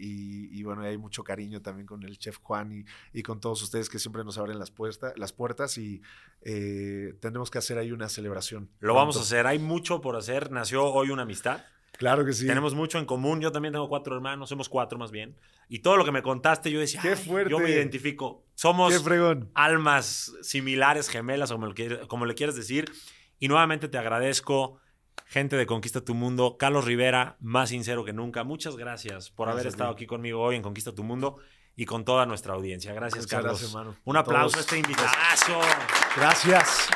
y 0.50 0.62
bueno, 0.62 0.82
hay 0.82 0.96
mucho 1.06 1.22
cariño 1.22 1.62
también 1.62 1.86
con 1.86 2.02
el 2.02 2.18
chef 2.18 2.38
Juan 2.42 2.72
y, 2.72 2.84
y 3.18 3.22
con 3.22 3.40
todos 3.40 3.62
ustedes 3.62 3.88
que 3.88 4.00
siempre 4.00 4.24
nos 4.24 4.38
abren 4.38 4.58
las, 4.58 4.72
puertas 4.72 5.12
las 5.16 5.32
puertas 5.32 5.78
y 5.78 6.02
eh, 6.42 7.14
tendremos 7.20 7.48
que 7.48 7.58
hacer 7.58 7.78
ahí 7.78 7.92
una 7.92 8.08
celebración. 8.08 8.68
Lo 8.80 8.94
vamos 8.94 9.16
a 9.16 9.20
hacer, 9.20 9.46
hay 9.46 9.60
mucho 9.60 10.00
por 10.00 10.16
hacer. 10.16 10.50
Nació 10.50 10.84
hoy 10.84 11.10
una 11.10 11.22
amistad. 11.22 11.64
Claro 11.96 12.24
que 12.24 12.32
sí. 12.32 12.46
Tenemos 12.46 12.74
mucho 12.74 12.98
en 12.98 13.06
común. 13.06 13.40
Yo 13.40 13.52
también 13.52 13.72
tengo 13.72 13.88
cuatro 13.88 14.16
hermanos, 14.16 14.48
somos 14.48 14.68
cuatro 14.68 14.98
más 14.98 15.12
bien. 15.12 15.36
Y 15.68 15.78
todo 15.78 15.96
lo 15.96 16.04
que 16.04 16.12
me 16.12 16.22
contaste, 16.22 16.70
yo 16.70 16.80
decía, 16.80 17.00
Qué 17.00 17.16
fuerte. 17.16 17.50
yo 17.50 17.58
me 17.58 17.70
identifico. 17.70 18.44
Somos 18.54 18.92
almas 19.54 20.32
similares, 20.42 21.08
gemelas, 21.08 21.52
como 21.52 21.68
le, 21.68 22.06
como 22.08 22.26
le 22.26 22.34
quieras 22.34 22.56
decir. 22.56 22.90
Y 23.38 23.48
nuevamente 23.48 23.88
te 23.88 23.98
agradezco 23.98 24.78
gente 25.24 25.56
de 25.56 25.66
Conquista 25.66 26.00
Tu 26.00 26.14
Mundo, 26.14 26.56
Carlos 26.58 26.84
Rivera, 26.84 27.36
más 27.40 27.70
sincero 27.70 28.04
que 28.04 28.12
nunca. 28.12 28.44
Muchas 28.44 28.76
gracias 28.76 29.30
por 29.30 29.48
haber 29.48 29.66
estado 29.66 29.90
aquí 29.90 30.06
conmigo 30.06 30.40
hoy 30.40 30.56
en 30.56 30.62
Conquista 30.62 30.94
Tu 30.94 31.02
Mundo 31.02 31.38
y 31.76 31.84
con 31.84 32.04
toda 32.04 32.26
nuestra 32.26 32.54
audiencia. 32.54 32.92
Gracias, 32.94 33.26
Carlos. 33.26 33.76
Un 34.04 34.16
aplauso 34.16 34.56
a 34.58 34.60
este 34.60 34.78
invitazo. 34.78 35.60
Gracias. 36.16 36.88